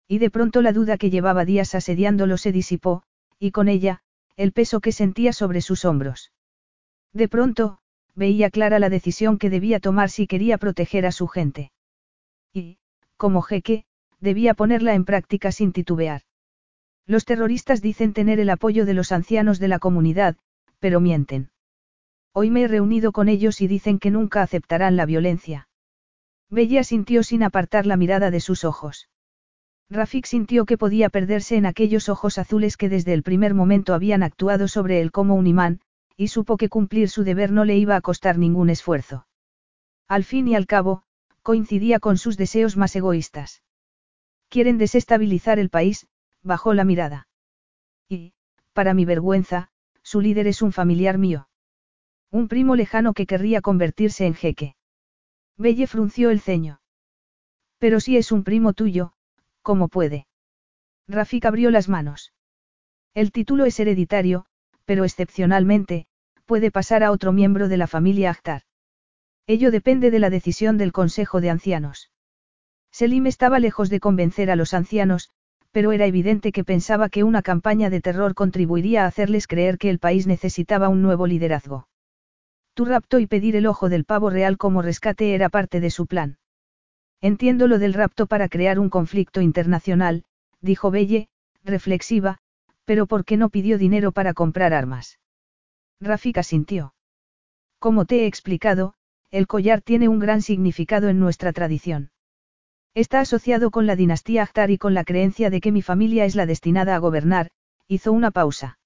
Y 0.07 0.19
de 0.19 0.29
pronto 0.29 0.61
la 0.61 0.73
duda 0.73 0.97
que 0.97 1.09
llevaba 1.09 1.45
días 1.45 1.73
asediándolo 1.75 2.37
se 2.37 2.51
disipó, 2.51 3.03
y 3.39 3.51
con 3.51 3.69
ella, 3.69 4.01
el 4.35 4.51
peso 4.51 4.81
que 4.81 4.91
sentía 4.91 5.33
sobre 5.33 5.61
sus 5.61 5.83
hombros. 5.83 6.31
De 7.13 7.27
pronto, 7.27 7.79
veía 8.15 8.49
clara 8.49 8.79
la 8.79 8.89
decisión 8.89 9.37
que 9.37 9.49
debía 9.49 9.79
tomar 9.79 10.09
si 10.09 10.27
quería 10.27 10.57
proteger 10.57 11.05
a 11.05 11.11
su 11.11 11.27
gente. 11.27 11.71
Y, 12.53 12.77
como 13.21 13.43
jeque, 13.43 13.83
debía 14.19 14.55
ponerla 14.55 14.95
en 14.95 15.05
práctica 15.05 15.51
sin 15.51 15.73
titubear. 15.73 16.23
Los 17.05 17.23
terroristas 17.23 17.79
dicen 17.79 18.13
tener 18.13 18.39
el 18.39 18.49
apoyo 18.49 18.83
de 18.83 18.95
los 18.95 19.11
ancianos 19.11 19.59
de 19.59 19.67
la 19.67 19.77
comunidad, 19.77 20.37
pero 20.79 20.99
mienten. 20.99 21.51
Hoy 22.33 22.49
me 22.49 22.63
he 22.63 22.67
reunido 22.67 23.11
con 23.11 23.29
ellos 23.29 23.61
y 23.61 23.67
dicen 23.67 23.99
que 23.99 24.09
nunca 24.09 24.41
aceptarán 24.41 24.95
la 24.95 25.05
violencia. 25.05 25.67
Bella 26.49 26.83
sintió 26.83 27.21
sin 27.21 27.43
apartar 27.43 27.85
la 27.85 27.95
mirada 27.95 28.31
de 28.31 28.39
sus 28.39 28.63
ojos. 28.63 29.07
Rafik 29.91 30.25
sintió 30.25 30.65
que 30.65 30.79
podía 30.79 31.09
perderse 31.09 31.57
en 31.57 31.67
aquellos 31.67 32.09
ojos 32.09 32.39
azules 32.39 32.75
que 32.75 32.89
desde 32.89 33.13
el 33.13 33.21
primer 33.21 33.53
momento 33.53 33.93
habían 33.93 34.23
actuado 34.23 34.67
sobre 34.67 34.99
él 34.99 35.11
como 35.11 35.35
un 35.35 35.45
imán, 35.45 35.81
y 36.17 36.29
supo 36.29 36.57
que 36.57 36.69
cumplir 36.69 37.07
su 37.07 37.23
deber 37.23 37.51
no 37.51 37.65
le 37.65 37.77
iba 37.77 37.95
a 37.95 38.01
costar 38.01 38.39
ningún 38.39 38.71
esfuerzo. 38.71 39.27
Al 40.07 40.23
fin 40.23 40.47
y 40.47 40.55
al 40.55 40.65
cabo, 40.65 41.03
coincidía 41.41 41.99
con 41.99 42.17
sus 42.17 42.37
deseos 42.37 42.77
más 42.77 42.95
egoístas. 42.95 43.63
Quieren 44.49 44.77
desestabilizar 44.77 45.59
el 45.59 45.69
país, 45.69 46.07
bajó 46.43 46.73
la 46.73 46.83
mirada. 46.83 47.27
Y, 48.07 48.33
para 48.73 48.93
mi 48.93 49.05
vergüenza, 49.05 49.69
su 50.03 50.21
líder 50.21 50.47
es 50.47 50.61
un 50.61 50.71
familiar 50.71 51.17
mío. 51.17 51.47
Un 52.31 52.47
primo 52.47 52.75
lejano 52.75 53.13
que 53.13 53.25
querría 53.25 53.61
convertirse 53.61 54.25
en 54.25 54.35
jeque. 54.35 54.75
Belle 55.57 55.87
frunció 55.87 56.29
el 56.29 56.39
ceño. 56.39 56.81
Pero 57.77 57.99
si 57.99 58.17
es 58.17 58.31
un 58.31 58.43
primo 58.43 58.73
tuyo, 58.73 59.13
¿cómo 59.61 59.87
puede? 59.87 60.27
Rafik 61.07 61.45
abrió 61.45 61.71
las 61.71 61.89
manos. 61.89 62.33
El 63.13 63.31
título 63.31 63.65
es 63.65 63.79
hereditario, 63.79 64.45
pero 64.85 65.03
excepcionalmente, 65.03 66.07
puede 66.45 66.71
pasar 66.71 67.03
a 67.03 67.11
otro 67.11 67.31
miembro 67.31 67.67
de 67.67 67.77
la 67.77 67.87
familia 67.87 68.31
Akhtar. 68.31 68.63
Ello 69.53 69.69
depende 69.69 70.11
de 70.11 70.19
la 70.19 70.29
decisión 70.29 70.77
del 70.77 70.93
Consejo 70.93 71.41
de 71.41 71.49
Ancianos. 71.49 72.09
Selim 72.89 73.27
estaba 73.27 73.59
lejos 73.59 73.89
de 73.89 73.99
convencer 73.99 74.49
a 74.49 74.55
los 74.55 74.73
ancianos, 74.73 75.29
pero 75.71 75.91
era 75.91 76.05
evidente 76.05 76.53
que 76.53 76.63
pensaba 76.63 77.09
que 77.09 77.25
una 77.25 77.41
campaña 77.41 77.89
de 77.89 77.99
terror 77.99 78.33
contribuiría 78.33 79.03
a 79.03 79.07
hacerles 79.07 79.47
creer 79.47 79.77
que 79.77 79.89
el 79.89 79.99
país 79.99 80.25
necesitaba 80.25 80.87
un 80.87 81.01
nuevo 81.01 81.27
liderazgo. 81.27 81.89
Tu 82.75 82.85
rapto 82.85 83.19
y 83.19 83.27
pedir 83.27 83.57
el 83.57 83.67
ojo 83.67 83.89
del 83.89 84.05
pavo 84.05 84.29
real 84.29 84.57
como 84.57 84.81
rescate 84.81 85.35
era 85.35 85.49
parte 85.49 85.81
de 85.81 85.89
su 85.89 86.07
plan. 86.07 86.37
Entiendo 87.19 87.67
lo 87.67 87.77
del 87.77 87.93
rapto 87.93 88.27
para 88.27 88.47
crear 88.47 88.79
un 88.79 88.89
conflicto 88.89 89.41
internacional, 89.41 90.23
dijo 90.61 90.91
Belle, 90.91 91.27
reflexiva, 91.65 92.37
pero 92.85 93.05
¿por 93.05 93.25
qué 93.25 93.35
no 93.35 93.49
pidió 93.49 93.77
dinero 93.77 94.13
para 94.13 94.33
comprar 94.33 94.73
armas? 94.73 95.19
Rafika 95.99 96.41
sintió. 96.41 96.93
Como 97.79 98.05
te 98.05 98.21
he 98.21 98.27
explicado, 98.27 98.95
el 99.31 99.47
collar 99.47 99.81
tiene 99.81 100.09
un 100.09 100.19
gran 100.19 100.41
significado 100.41 101.07
en 101.07 101.19
nuestra 101.19 101.53
tradición. 101.53 102.11
Está 102.93 103.21
asociado 103.21 103.71
con 103.71 103.87
la 103.87 103.95
dinastía 103.95 104.43
Akhtar 104.43 104.69
y 104.69 104.77
con 104.77 104.93
la 104.93 105.05
creencia 105.05 105.49
de 105.49 105.61
que 105.61 105.71
mi 105.71 105.81
familia 105.81 106.25
es 106.25 106.35
la 106.35 106.45
destinada 106.45 106.95
a 106.95 106.99
gobernar, 106.99 107.49
hizo 107.87 108.11
una 108.11 108.31
pausa. 108.31 108.77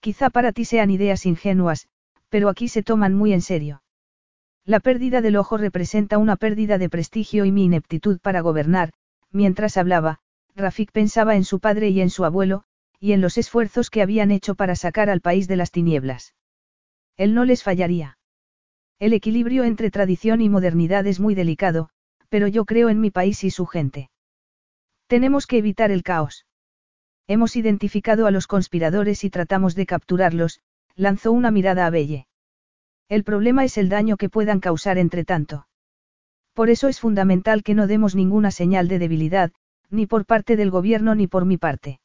Quizá 0.00 0.30
para 0.30 0.52
ti 0.52 0.64
sean 0.64 0.90
ideas 0.90 1.26
ingenuas, 1.26 1.88
pero 2.30 2.48
aquí 2.48 2.68
se 2.68 2.82
toman 2.82 3.14
muy 3.14 3.34
en 3.34 3.42
serio. 3.42 3.82
La 4.64 4.80
pérdida 4.80 5.20
del 5.20 5.36
ojo 5.36 5.58
representa 5.58 6.16
una 6.16 6.36
pérdida 6.36 6.78
de 6.78 6.88
prestigio 6.88 7.44
y 7.44 7.52
mi 7.52 7.64
ineptitud 7.64 8.18
para 8.20 8.40
gobernar, 8.40 8.92
mientras 9.30 9.76
hablaba, 9.76 10.20
Rafik 10.54 10.92
pensaba 10.92 11.36
en 11.36 11.44
su 11.44 11.60
padre 11.60 11.90
y 11.90 12.00
en 12.00 12.10
su 12.10 12.24
abuelo, 12.24 12.64
y 13.00 13.12
en 13.12 13.20
los 13.20 13.38
esfuerzos 13.38 13.90
que 13.90 14.02
habían 14.02 14.30
hecho 14.30 14.54
para 14.54 14.76
sacar 14.76 15.10
al 15.10 15.20
país 15.20 15.46
de 15.48 15.56
las 15.56 15.70
tinieblas. 15.70 16.34
Él 17.16 17.34
no 17.34 17.44
les 17.44 17.62
fallaría. 17.62 18.17
El 19.00 19.12
equilibrio 19.12 19.62
entre 19.62 19.92
tradición 19.92 20.40
y 20.40 20.48
modernidad 20.48 21.06
es 21.06 21.20
muy 21.20 21.36
delicado, 21.36 21.88
pero 22.28 22.48
yo 22.48 22.64
creo 22.64 22.88
en 22.88 23.00
mi 23.00 23.12
país 23.12 23.44
y 23.44 23.50
su 23.50 23.64
gente. 23.64 24.10
Tenemos 25.06 25.46
que 25.46 25.58
evitar 25.58 25.92
el 25.92 26.02
caos. 26.02 26.46
Hemos 27.28 27.54
identificado 27.54 28.26
a 28.26 28.32
los 28.32 28.48
conspiradores 28.48 29.22
y 29.22 29.30
tratamos 29.30 29.76
de 29.76 29.86
capturarlos, 29.86 30.60
lanzó 30.96 31.30
una 31.30 31.52
mirada 31.52 31.86
a 31.86 31.90
Belle. 31.90 32.26
El 33.08 33.22
problema 33.22 33.64
es 33.64 33.78
el 33.78 33.88
daño 33.88 34.16
que 34.16 34.28
puedan 34.28 34.58
causar 34.58 34.98
entre 34.98 35.24
tanto. 35.24 35.68
Por 36.52 36.68
eso 36.68 36.88
es 36.88 36.98
fundamental 36.98 37.62
que 37.62 37.74
no 37.74 37.86
demos 37.86 38.16
ninguna 38.16 38.50
señal 38.50 38.88
de 38.88 38.98
debilidad, 38.98 39.52
ni 39.90 40.06
por 40.06 40.26
parte 40.26 40.56
del 40.56 40.70
gobierno 40.72 41.14
ni 41.14 41.28
por 41.28 41.44
mi 41.44 41.56
parte. 41.56 42.00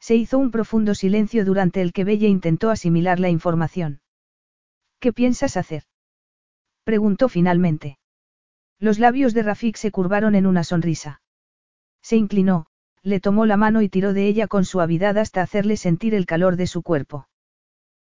Se 0.00 0.14
hizo 0.14 0.38
un 0.38 0.50
profundo 0.50 0.94
silencio 0.94 1.44
durante 1.44 1.82
el 1.82 1.92
que 1.92 2.04
Belle 2.04 2.28
intentó 2.28 2.70
asimilar 2.70 3.20
la 3.20 3.28
información. 3.28 4.00
¿Qué 4.98 5.12
piensas 5.12 5.58
hacer? 5.58 5.84
Preguntó 6.86 7.28
finalmente. 7.28 7.98
Los 8.78 9.00
labios 9.00 9.34
de 9.34 9.42
Rafik 9.42 9.74
se 9.76 9.90
curvaron 9.90 10.36
en 10.36 10.46
una 10.46 10.62
sonrisa. 10.62 11.20
Se 12.00 12.14
inclinó, 12.14 12.66
le 13.02 13.18
tomó 13.18 13.44
la 13.44 13.56
mano 13.56 13.82
y 13.82 13.88
tiró 13.88 14.12
de 14.12 14.28
ella 14.28 14.46
con 14.46 14.64
suavidad 14.64 15.18
hasta 15.18 15.42
hacerle 15.42 15.76
sentir 15.76 16.14
el 16.14 16.26
calor 16.26 16.54
de 16.54 16.68
su 16.68 16.82
cuerpo. 16.82 17.26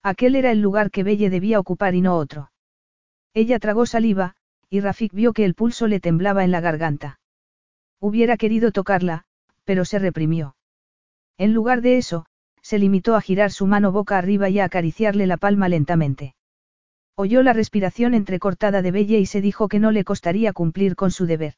Aquel 0.01 0.37
era 0.37 0.51
el 0.51 0.61
lugar 0.61 0.91
que 0.91 1.03
Belle 1.03 1.29
debía 1.29 1.59
ocupar 1.59 1.93
y 1.93 1.99
no 1.99 2.15
otro. 2.15 2.53
Ella 3.33 3.59
tragó 3.59 3.85
saliva, 3.85 4.37
y 4.69 4.79
Rafik 4.79 5.11
vio 5.11 5.33
que 5.33 5.43
el 5.43 5.55
pulso 5.55 5.87
le 5.87 5.99
temblaba 5.99 6.45
en 6.45 6.51
la 6.51 6.61
garganta. 6.61 7.19
Hubiera 7.99 8.37
querido 8.37 8.71
tocarla, 8.71 9.25
pero 9.65 9.83
se 9.83 9.99
reprimió. 9.99 10.55
En 11.37 11.53
lugar 11.53 11.81
de 11.81 11.97
eso, 11.97 12.27
se 12.61 12.79
limitó 12.79 13.17
a 13.17 13.21
girar 13.21 13.51
su 13.51 13.67
mano 13.67 13.91
boca 13.91 14.17
arriba 14.17 14.47
y 14.47 14.61
a 14.61 14.65
acariciarle 14.65 15.27
la 15.27 15.35
palma 15.35 15.67
lentamente. 15.67 16.33
Oyó 17.21 17.43
la 17.43 17.51
respiración 17.51 18.13
entrecortada 18.13 18.81
de 18.81 18.91
Belle 18.91 19.19
y 19.19 19.25
se 19.25 19.41
dijo 19.41 19.67
que 19.67 19.81
no 19.81 19.91
le 19.91 20.05
costaría 20.05 20.53
cumplir 20.53 20.95
con 20.95 21.11
su 21.11 21.25
deber. 21.25 21.55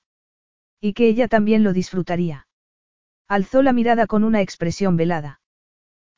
Y 0.80 0.94
que 0.94 1.08
ella 1.08 1.28
también 1.28 1.64
lo 1.64 1.72
disfrutaría. 1.72 2.48
Alzó 3.28 3.62
la 3.62 3.72
mirada 3.72 4.08
con 4.08 4.24
una 4.24 4.42
expresión 4.42 4.98
velada. 4.98 5.40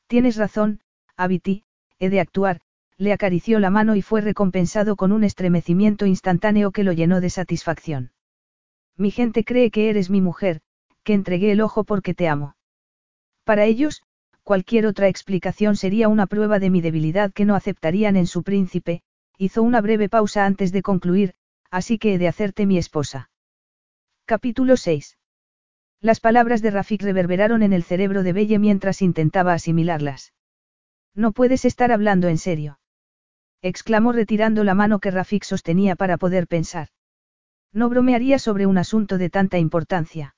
Tienes 0.08 0.38
razón, 0.38 0.80
Abiti, 1.18 1.66
he 2.00 2.10
de 2.10 2.22
actuar, 2.22 2.62
le 2.98 3.12
acarició 3.12 3.60
la 3.60 3.70
mano 3.70 3.98
y 3.98 4.02
fue 4.02 4.22
recompensado 4.22 4.96
con 4.96 5.12
un 5.12 5.26
estremecimiento 5.26 6.06
instantáneo 6.06 6.72
que 6.72 6.86
lo 6.86 6.94
llenó 6.94 7.20
de 7.20 7.30
satisfacción. 7.30 8.14
Mi 8.96 9.12
gente 9.12 9.44
cree 9.44 9.72
que 9.72 9.90
eres 9.90 10.10
mi 10.10 10.22
mujer, 10.22 10.62
que 11.04 11.12
entregué 11.12 11.52
el 11.52 11.60
ojo 11.60 11.84
porque 11.84 12.14
te 12.14 12.30
amo. 12.30 12.56
Para 13.44 13.66
ellos, 13.66 14.04
cualquier 14.44 14.86
otra 14.86 15.10
explicación 15.10 15.76
sería 15.76 16.08
una 16.08 16.28
prueba 16.28 16.60
de 16.60 16.70
mi 16.70 16.80
debilidad 16.80 17.34
que 17.34 17.44
no 17.44 17.56
aceptarían 17.56 18.16
en 18.16 18.28
su 18.28 18.44
príncipe, 18.44 19.04
hizo 19.38 19.64
una 19.64 19.82
breve 19.82 20.10
pausa 20.10 20.46
antes 20.46 20.72
de 20.72 20.82
concluir, 20.82 21.34
así 21.72 21.98
que 21.98 22.14
he 22.14 22.18
de 22.18 22.28
hacerte 22.28 22.66
mi 22.66 22.78
esposa. 22.78 23.30
Capítulo 24.26 24.78
6. 24.78 25.18
Las 26.00 26.20
palabras 26.20 26.62
de 26.62 26.72
Rafik 26.72 27.02
reverberaron 27.02 27.64
en 27.64 27.74
el 27.74 27.84
cerebro 27.84 28.24
de 28.24 28.34
Belle 28.34 28.60
mientras 28.60 29.02
intentaba 29.02 29.54
asimilarlas. 29.54 30.34
No 31.16 31.32
puedes 31.32 31.66
estar 31.66 31.92
hablando 31.92 32.28
en 32.28 32.38
serio. 32.38 32.80
exclamó 33.62 34.12
retirando 34.12 34.64
la 34.64 34.76
mano 34.76 35.00
que 35.00 35.12
Rafik 35.12 35.44
sostenía 35.44 35.96
para 35.96 36.18
poder 36.18 36.48
pensar. 36.48 36.90
No 37.72 37.90
bromearía 37.90 38.38
sobre 38.38 38.66
un 38.66 38.78
asunto 38.78 39.18
de 39.18 39.30
tanta 39.30 39.58
importancia. 39.58 40.36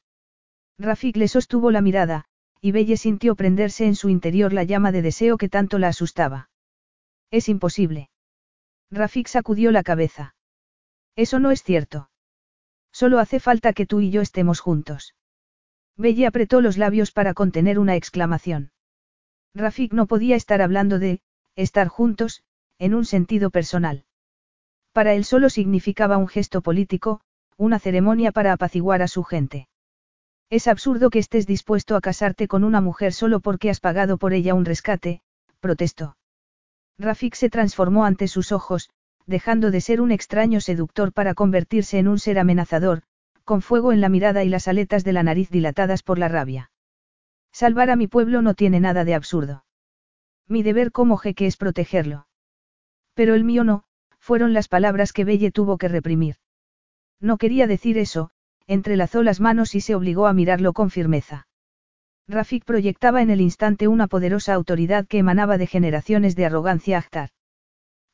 Rafik 0.77 1.17
le 1.17 1.27
sostuvo 1.27 1.71
la 1.71 1.81
mirada, 1.81 2.25
y 2.61 2.71
Belle 2.71 2.97
sintió 2.97 3.35
prenderse 3.35 3.85
en 3.85 3.95
su 3.95 4.09
interior 4.09 4.53
la 4.53 4.63
llama 4.63 4.91
de 4.91 5.01
deseo 5.01 5.37
que 5.37 5.49
tanto 5.49 5.79
la 5.79 5.87
asustaba. 5.89 6.49
Es 7.31 7.49
imposible. 7.49 8.09
Rafik 8.91 9.27
sacudió 9.27 9.71
la 9.71 9.83
cabeza. 9.83 10.35
Eso 11.15 11.39
no 11.39 11.51
es 11.51 11.63
cierto. 11.63 12.09
Solo 12.91 13.19
hace 13.19 13.39
falta 13.39 13.73
que 13.73 13.85
tú 13.85 13.99
y 13.99 14.11
yo 14.11 14.21
estemos 14.21 14.59
juntos. 14.59 15.15
Belle 15.97 16.27
apretó 16.27 16.61
los 16.61 16.77
labios 16.77 17.11
para 17.11 17.33
contener 17.33 17.79
una 17.79 17.95
exclamación. 17.95 18.71
Rafik 19.53 19.93
no 19.93 20.07
podía 20.07 20.35
estar 20.35 20.61
hablando 20.61 20.99
de, 20.99 21.21
estar 21.55 21.87
juntos, 21.87 22.43
en 22.77 22.93
un 22.93 23.05
sentido 23.05 23.49
personal. 23.49 24.05
Para 24.91 25.13
él 25.13 25.25
solo 25.25 25.49
significaba 25.49 26.17
un 26.17 26.27
gesto 26.27 26.61
político, 26.61 27.21
una 27.57 27.79
ceremonia 27.79 28.31
para 28.31 28.53
apaciguar 28.53 29.01
a 29.01 29.07
su 29.07 29.23
gente. 29.23 29.69
Es 30.49 30.67
absurdo 30.67 31.09
que 31.09 31.19
estés 31.19 31.47
dispuesto 31.47 31.95
a 31.95 32.01
casarte 32.01 32.47
con 32.47 32.63
una 32.63 32.81
mujer 32.81 33.13
solo 33.13 33.39
porque 33.39 33.69
has 33.69 33.79
pagado 33.79 34.17
por 34.17 34.33
ella 34.33 34.53
un 34.53 34.65
rescate, 34.65 35.21
protestó. 35.59 36.17
Rafik 36.97 37.35
se 37.35 37.49
transformó 37.49 38.05
ante 38.05 38.27
sus 38.27 38.51
ojos, 38.51 38.89
dejando 39.25 39.71
de 39.71 39.81
ser 39.81 40.01
un 40.01 40.11
extraño 40.11 40.61
seductor 40.61 41.11
para 41.11 41.33
convertirse 41.33 41.97
en 41.99 42.07
un 42.07 42.19
ser 42.19 42.39
amenazador, 42.39 43.01
con 43.43 43.61
fuego 43.61 43.91
en 43.91 44.01
la 44.01 44.09
mirada 44.09 44.43
y 44.43 44.49
las 44.49 44.67
aletas 44.67 45.03
de 45.03 45.13
la 45.13 45.23
nariz 45.23 45.49
dilatadas 45.49 46.03
por 46.03 46.17
la 46.17 46.27
rabia. 46.27 46.71
Salvar 47.51 47.89
a 47.89 47.95
mi 47.95 48.07
pueblo 48.07 48.41
no 48.41 48.53
tiene 48.53 48.79
nada 48.79 49.05
de 49.05 49.15
absurdo. 49.15 49.65
Mi 50.47 50.63
deber 50.63 50.91
como 50.91 51.17
jeque 51.17 51.47
es 51.47 51.57
protegerlo. 51.57 52.27
Pero 53.13 53.33
el 53.33 53.43
mío 53.43 53.63
no, 53.63 53.83
fueron 54.19 54.53
las 54.53 54.67
palabras 54.67 55.13
que 55.13 55.23
Belle 55.23 55.51
tuvo 55.51 55.77
que 55.77 55.87
reprimir. 55.87 56.35
No 57.19 57.37
quería 57.37 57.67
decir 57.67 57.97
eso, 57.97 58.31
entrelazó 58.67 59.23
las 59.23 59.39
manos 59.39 59.75
y 59.75 59.81
se 59.81 59.95
obligó 59.95 60.27
a 60.27 60.33
mirarlo 60.33 60.73
con 60.73 60.89
firmeza. 60.89 61.47
Rafik 62.27 62.65
proyectaba 62.65 63.21
en 63.21 63.29
el 63.29 63.39
instante 63.39 63.87
una 63.87 64.07
poderosa 64.07 64.53
autoridad 64.53 65.05
que 65.05 65.19
emanaba 65.19 65.57
de 65.57 65.67
generaciones 65.67 66.35
de 66.35 66.45
arrogancia 66.45 66.97
actar. 66.97 67.29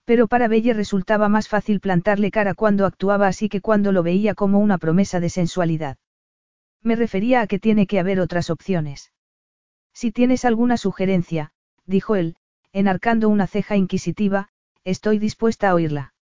Pero 0.04 0.28
para 0.28 0.50
Belle 0.50 0.74
resultaba 0.74 1.30
más 1.30 1.48
fácil 1.48 1.80
plantarle 1.80 2.32
cara 2.32 2.54
cuando 2.54 2.86
actuaba 2.86 3.28
así 3.28 3.48
que 3.48 3.62
cuando 3.62 3.92
lo 3.92 4.04
veía 4.04 4.36
como 4.36 4.60
una 4.60 4.78
promesa 4.78 5.20
de 5.20 5.30
sensualidad. 5.30 5.98
Me 6.82 6.96
refería 6.96 7.42
a 7.42 7.48
que 7.48 7.60
tiene 7.60 7.88
que 7.88 8.00
haber 8.00 8.20
otras 8.20 8.50
opciones. 8.50 9.14
Si 9.94 10.12
tienes 10.12 10.44
alguna 10.44 10.78
sugerencia, 10.78 11.52
dijo 11.86 12.16
él, 12.16 12.36
enarcando 12.74 13.30
una 13.30 13.48
ceja 13.48 13.78
inquisitiva, 13.78 14.50
estoy 14.84 15.20
dispuesta 15.20 15.70
a 15.70 15.76
oírla. 15.76 16.14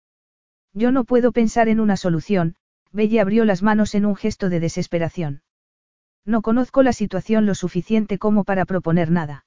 Yo 0.73 0.91
no 0.91 1.05
puedo 1.05 1.31
pensar 1.31 1.69
en 1.69 1.79
una 1.79 1.97
solución, 1.97 2.55
Belle 2.91 3.19
abrió 3.19 3.45
las 3.45 3.63
manos 3.63 3.95
en 3.95 4.05
un 4.05 4.15
gesto 4.15 4.49
de 4.49 4.59
desesperación. 4.59 5.41
No 6.25 6.41
conozco 6.41 6.83
la 6.83 6.93
situación 6.93 7.45
lo 7.45 7.55
suficiente 7.55 8.17
como 8.17 8.43
para 8.43 8.65
proponer 8.65 9.11
nada. 9.11 9.45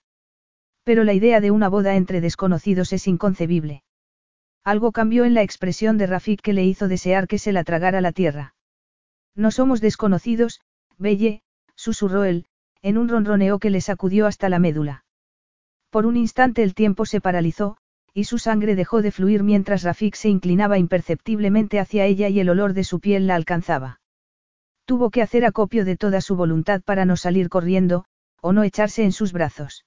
Pero 0.85 1.05
la 1.05 1.13
idea 1.13 1.41
de 1.41 1.51
una 1.51 1.69
boda 1.69 1.97
entre 1.97 2.21
desconocidos 2.21 2.93
es 2.93 3.07
inconcebible. 3.07 3.85
Algo 4.65 4.93
cambió 4.93 5.25
en 5.25 5.35
la 5.35 5.43
expresión 5.43 5.99
de 5.99 6.07
Rafik 6.07 6.41
que 6.41 6.53
le 6.53 6.65
hizo 6.65 6.89
desear 6.89 7.27
que 7.29 7.39
se 7.39 7.53
la 7.53 7.65
tragara 7.65 8.01
la 8.01 8.13
tierra. 8.13 8.55
No 9.35 9.51
somos 9.51 9.81
desconocidos, 9.81 10.61
Belle, 10.99 11.43
susurró 11.75 12.25
él, 12.25 12.47
en 12.83 12.99
un 12.99 13.09
ronroneo 13.09 13.59
que 13.59 13.71
le 13.71 13.81
sacudió 13.81 14.27
hasta 14.27 14.49
la 14.49 14.59
médula. 14.59 15.05
Por 15.91 16.07
un 16.07 16.17
instante 16.17 16.63
el 16.63 16.75
tiempo 16.75 17.07
se 17.07 17.21
paralizó, 17.21 17.77
y 18.15 18.25
su 18.25 18.39
sangre 18.39 18.75
dejó 18.75 19.03
de 19.03 19.11
fluir 19.11 19.43
mientras 19.43 19.83
Rafik 19.83 20.15
se 20.17 20.29
inclinaba 20.29 20.79
imperceptiblemente 20.79 21.81
hacia 21.81 22.05
ella 22.05 22.29
y 22.29 22.41
el 22.41 22.51
olor 22.51 22.75
de 22.75 22.85
su 22.85 23.01
piel 23.01 23.27
la 23.27 23.37
alcanzaba. 23.37 24.02
Tuvo 24.93 25.09
que 25.09 25.23
hacer 25.23 25.47
acopio 25.47 25.87
de 25.87 25.97
toda 25.97 26.21
su 26.21 26.37
voluntad 26.37 26.83
para 26.83 27.07
no 27.07 27.17
salir 27.17 27.49
corriendo, 27.49 28.05
o 28.43 28.53
no 28.53 28.63
echarse 28.63 29.05
en 29.05 29.13
sus 29.13 29.33
brazos. 29.33 29.87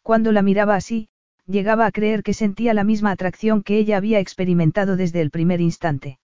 Cuando 0.00 0.32
la 0.32 0.40
miraba 0.40 0.76
así, 0.76 1.10
llegaba 1.46 1.84
a 1.84 1.92
creer 1.92 2.22
que 2.22 2.32
sentía 2.32 2.72
la 2.72 2.84
misma 2.84 3.10
atracción 3.10 3.62
que 3.62 3.76
ella 3.76 3.98
había 3.98 4.20
experimentado 4.20 4.96
desde 4.96 5.20
el 5.20 5.30
primer 5.30 5.60
instante. 5.60 6.20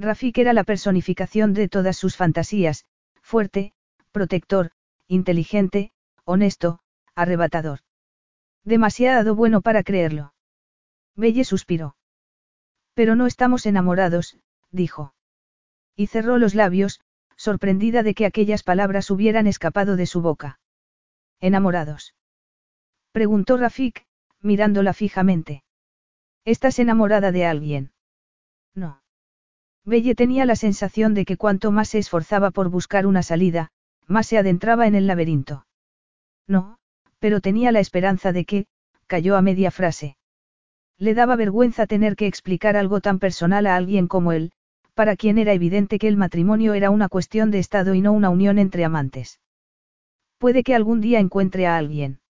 Rafik 0.00 0.36
era 0.36 0.52
la 0.52 0.64
personificación 0.64 1.54
de 1.54 1.68
todas 1.68 1.96
sus 1.96 2.16
fantasías, 2.16 2.86
fuerte, 3.20 3.72
protector, 4.10 4.72
inteligente, 5.06 5.92
honesto, 6.24 6.80
arrebatador. 7.14 7.78
Demasiado 8.64 9.36
bueno 9.36 9.60
para 9.60 9.84
creerlo. 9.84 10.34
Belle 11.14 11.44
suspiró. 11.44 11.94
Pero 12.94 13.14
no 13.14 13.28
estamos 13.28 13.64
enamorados, 13.64 14.38
dijo. 14.72 15.14
Y 15.94 16.08
cerró 16.08 16.38
los 16.38 16.56
labios, 16.56 17.00
sorprendida 17.42 18.04
de 18.04 18.14
que 18.14 18.24
aquellas 18.24 18.62
palabras 18.62 19.10
hubieran 19.10 19.48
escapado 19.48 19.96
de 19.96 20.06
su 20.06 20.22
boca. 20.22 20.60
¿Enamorados? 21.40 22.14
Preguntó 23.10 23.56
Rafik, 23.56 24.06
mirándola 24.40 24.92
fijamente. 24.92 25.64
¿Estás 26.44 26.78
enamorada 26.78 27.32
de 27.32 27.44
alguien? 27.44 27.90
No. 28.76 29.02
Belle 29.84 30.14
tenía 30.14 30.46
la 30.46 30.54
sensación 30.54 31.14
de 31.14 31.24
que 31.24 31.36
cuanto 31.36 31.72
más 31.72 31.88
se 31.88 31.98
esforzaba 31.98 32.52
por 32.52 32.68
buscar 32.68 33.08
una 33.08 33.24
salida, 33.24 33.72
más 34.06 34.28
se 34.28 34.38
adentraba 34.38 34.86
en 34.86 34.94
el 34.94 35.08
laberinto. 35.08 35.66
No, 36.46 36.78
pero 37.18 37.40
tenía 37.40 37.72
la 37.72 37.80
esperanza 37.80 38.30
de 38.32 38.44
que, 38.44 38.66
cayó 39.08 39.36
a 39.36 39.42
media 39.42 39.72
frase. 39.72 40.16
Le 40.96 41.12
daba 41.14 41.34
vergüenza 41.34 41.88
tener 41.88 42.14
que 42.14 42.28
explicar 42.28 42.76
algo 42.76 43.00
tan 43.00 43.18
personal 43.18 43.66
a 43.66 43.74
alguien 43.74 44.06
como 44.06 44.30
él, 44.30 44.52
para 44.94 45.16
quien 45.16 45.38
era 45.38 45.52
evidente 45.52 45.98
que 45.98 46.08
el 46.08 46.16
matrimonio 46.16 46.74
era 46.74 46.90
una 46.90 47.08
cuestión 47.08 47.50
de 47.50 47.58
Estado 47.58 47.94
y 47.94 48.00
no 48.00 48.12
una 48.12 48.30
unión 48.30 48.58
entre 48.58 48.84
amantes. 48.84 49.40
Puede 50.38 50.62
que 50.62 50.74
algún 50.74 51.00
día 51.00 51.20
encuentre 51.20 51.66
a 51.66 51.76
alguien. 51.76 52.20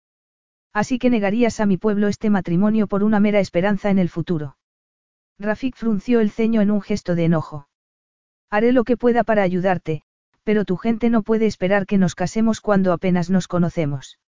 Así 0.72 0.98
que 0.98 1.10
negarías 1.10 1.60
a 1.60 1.66
mi 1.66 1.76
pueblo 1.76 2.08
este 2.08 2.30
matrimonio 2.30 2.86
por 2.86 3.04
una 3.04 3.20
mera 3.20 3.40
esperanza 3.40 3.90
en 3.90 3.98
el 3.98 4.08
futuro. 4.08 4.56
Rafik 5.38 5.76
frunció 5.76 6.20
el 6.20 6.30
ceño 6.30 6.60
en 6.60 6.70
un 6.70 6.80
gesto 6.80 7.14
de 7.14 7.24
enojo. 7.24 7.68
Haré 8.50 8.72
lo 8.72 8.84
que 8.84 8.96
pueda 8.96 9.24
para 9.24 9.42
ayudarte, 9.42 10.02
Pero 10.44 10.64
tu 10.64 10.76
gente 10.76 11.08
no 11.08 11.22
puede 11.22 11.46
esperar 11.46 11.86
que 11.86 11.98
nos 11.98 12.14
casemos 12.14 12.60
cuando 12.60 12.92
apenas 12.92 13.30
nos 13.30 13.46
conocemos. 13.46 14.18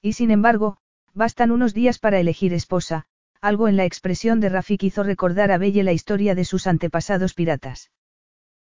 Y 0.00 0.14
sin 0.14 0.30
embargo, 0.30 0.78
bastan 1.12 1.50
unos 1.50 1.74
días 1.74 1.98
para 1.98 2.18
elegir 2.18 2.52
esposa, 2.54 3.06
algo 3.44 3.68
en 3.68 3.76
la 3.76 3.84
expresión 3.84 4.40
de 4.40 4.48
Rafik 4.48 4.84
hizo 4.84 5.02
recordar 5.02 5.52
a 5.52 5.58
Belle 5.58 5.82
la 5.82 5.92
historia 5.92 6.34
de 6.34 6.46
sus 6.46 6.66
antepasados 6.66 7.34
piratas. 7.34 7.90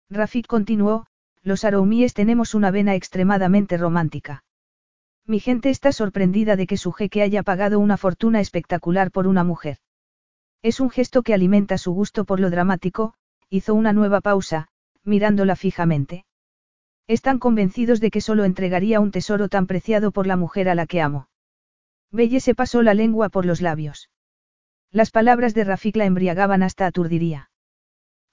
Rafik 0.09 0.47
continuó, 0.47 1.05
los 1.43 1.65
aroumíes 1.65 2.15
tenemos 2.15 2.55
una 2.55 2.71
vena 2.71 2.95
extremadamente 2.95 3.77
romántica. 3.77 4.43
Mi 5.27 5.39
gente 5.39 5.69
está 5.69 5.91
sorprendida 5.91 6.55
de 6.55 6.65
que 6.65 6.77
su 6.77 6.91
jeque 6.93 7.21
haya 7.21 7.43
pagado 7.43 7.79
una 7.79 7.95
fortuna 7.95 8.39
espectacular 8.39 9.11
por 9.11 9.27
una 9.27 9.43
mujer. 9.43 9.77
Es 10.63 10.79
un 10.79 10.89
gesto 10.89 11.21
que 11.21 11.35
alimenta 11.35 11.77
su 11.77 11.93
gusto 11.93 12.25
por 12.25 12.39
lo 12.39 12.49
dramático, 12.49 13.13
hizo 13.51 13.75
una 13.75 13.93
nueva 13.93 14.19
pausa, 14.19 14.67
mirándola 15.03 15.55
fijamente. 15.55 16.25
Están 17.05 17.37
convencidos 17.37 17.99
de 17.99 18.09
que 18.09 18.19
solo 18.19 18.45
entregaría 18.45 18.99
un 18.99 19.11
tesoro 19.11 19.47
tan 19.47 19.67
preciado 19.67 20.11
por 20.11 20.25
la 20.25 20.37
mujer 20.37 20.69
a 20.69 20.73
la 20.73 20.87
que 20.87 21.01
amo. 21.01 21.27
Belle 22.09 22.39
se 22.39 22.55
pasó 22.55 22.81
la 22.81 22.95
lengua 22.95 23.29
por 23.29 23.45
los 23.45 23.61
labios. 23.61 24.09
Las 24.93 25.09
palabras 25.09 25.53
de 25.53 25.63
Rafik 25.63 25.95
la 25.95 26.05
embriagaban 26.05 26.63
hasta 26.63 26.85
aturdiría. 26.85 27.49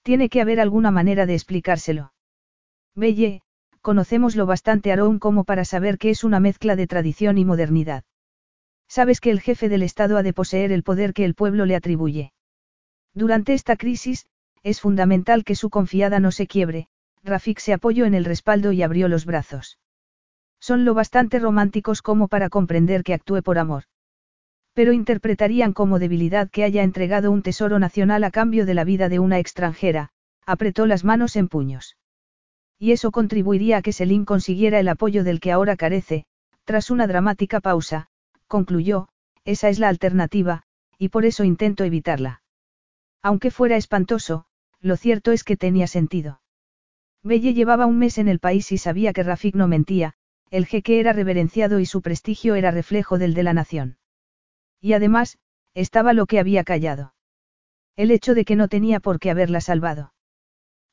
Tiene 0.02 0.28
que 0.28 0.40
haber 0.40 0.58
alguna 0.58 0.90
manera 0.90 1.24
de 1.24 1.34
explicárselo. 1.34 2.12
Belle, 2.96 3.42
conocemos 3.80 4.34
lo 4.34 4.44
bastante 4.44 4.90
Aarón 4.90 5.20
como 5.20 5.44
para 5.44 5.64
saber 5.64 5.98
que 5.98 6.10
es 6.10 6.24
una 6.24 6.40
mezcla 6.40 6.74
de 6.74 6.88
tradición 6.88 7.38
y 7.38 7.44
modernidad. 7.44 8.02
Sabes 8.88 9.20
que 9.20 9.30
el 9.30 9.40
jefe 9.40 9.68
del 9.68 9.82
Estado 9.82 10.16
ha 10.16 10.24
de 10.24 10.32
poseer 10.32 10.72
el 10.72 10.82
poder 10.82 11.12
que 11.12 11.24
el 11.24 11.34
pueblo 11.34 11.64
le 11.64 11.76
atribuye. 11.76 12.32
Durante 13.14 13.54
esta 13.54 13.76
crisis, 13.76 14.26
es 14.64 14.80
fundamental 14.80 15.44
que 15.44 15.54
su 15.54 15.70
confiada 15.70 16.18
no 16.18 16.32
se 16.32 16.48
quiebre, 16.48 16.88
Rafik 17.22 17.60
se 17.60 17.72
apoyó 17.72 18.04
en 18.04 18.14
el 18.14 18.24
respaldo 18.24 18.72
y 18.72 18.82
abrió 18.82 19.06
los 19.06 19.26
brazos. 19.26 19.78
Son 20.58 20.84
lo 20.84 20.94
bastante 20.94 21.38
románticos 21.38 22.02
como 22.02 22.26
para 22.26 22.48
comprender 22.48 23.04
que 23.04 23.14
actúe 23.14 23.42
por 23.42 23.58
amor. 23.58 23.84
Pero 24.74 24.92
interpretarían 24.92 25.72
como 25.72 25.98
debilidad 25.98 26.50
que 26.50 26.64
haya 26.64 26.82
entregado 26.82 27.30
un 27.30 27.42
tesoro 27.42 27.78
nacional 27.78 28.24
a 28.24 28.30
cambio 28.30 28.66
de 28.66 28.74
la 28.74 28.84
vida 28.84 29.08
de 29.08 29.18
una 29.18 29.38
extranjera, 29.38 30.10
apretó 30.46 30.86
las 30.86 31.04
manos 31.04 31.36
en 31.36 31.48
puños. 31.48 31.96
Y 32.78 32.92
eso 32.92 33.10
contribuiría 33.10 33.78
a 33.78 33.82
que 33.82 33.92
Selin 33.92 34.24
consiguiera 34.24 34.78
el 34.78 34.88
apoyo 34.88 35.24
del 35.24 35.40
que 35.40 35.52
ahora 35.52 35.76
carece, 35.76 36.26
tras 36.64 36.90
una 36.90 37.06
dramática 37.06 37.60
pausa, 37.60 38.08
concluyó, 38.46 39.08
esa 39.44 39.68
es 39.68 39.78
la 39.78 39.88
alternativa, 39.88 40.62
y 40.98 41.08
por 41.08 41.24
eso 41.24 41.44
intento 41.44 41.84
evitarla. 41.84 42.42
Aunque 43.22 43.50
fuera 43.50 43.76
espantoso, 43.76 44.44
lo 44.80 44.96
cierto 44.96 45.32
es 45.32 45.44
que 45.44 45.56
tenía 45.56 45.86
sentido. 45.86 46.40
Belle 47.22 47.52
llevaba 47.52 47.86
un 47.86 47.98
mes 47.98 48.18
en 48.18 48.28
el 48.28 48.38
país 48.38 48.70
y 48.70 48.78
sabía 48.78 49.12
que 49.12 49.22
Rafik 49.22 49.54
no 49.54 49.66
mentía, 49.66 50.14
el 50.50 50.66
jeque 50.66 51.00
era 51.00 51.12
reverenciado 51.12 51.80
y 51.80 51.86
su 51.86 52.00
prestigio 52.00 52.54
era 52.54 52.70
reflejo 52.70 53.18
del 53.18 53.34
de 53.34 53.42
la 53.42 53.52
nación. 53.52 53.96
Y 54.80 54.92
además, 54.92 55.38
estaba 55.74 56.12
lo 56.12 56.26
que 56.26 56.38
había 56.38 56.64
callado. 56.64 57.14
El 57.96 58.10
hecho 58.10 58.34
de 58.34 58.44
que 58.44 58.56
no 58.56 58.68
tenía 58.68 59.00
por 59.00 59.18
qué 59.18 59.30
haberla 59.30 59.60
salvado. 59.60 60.12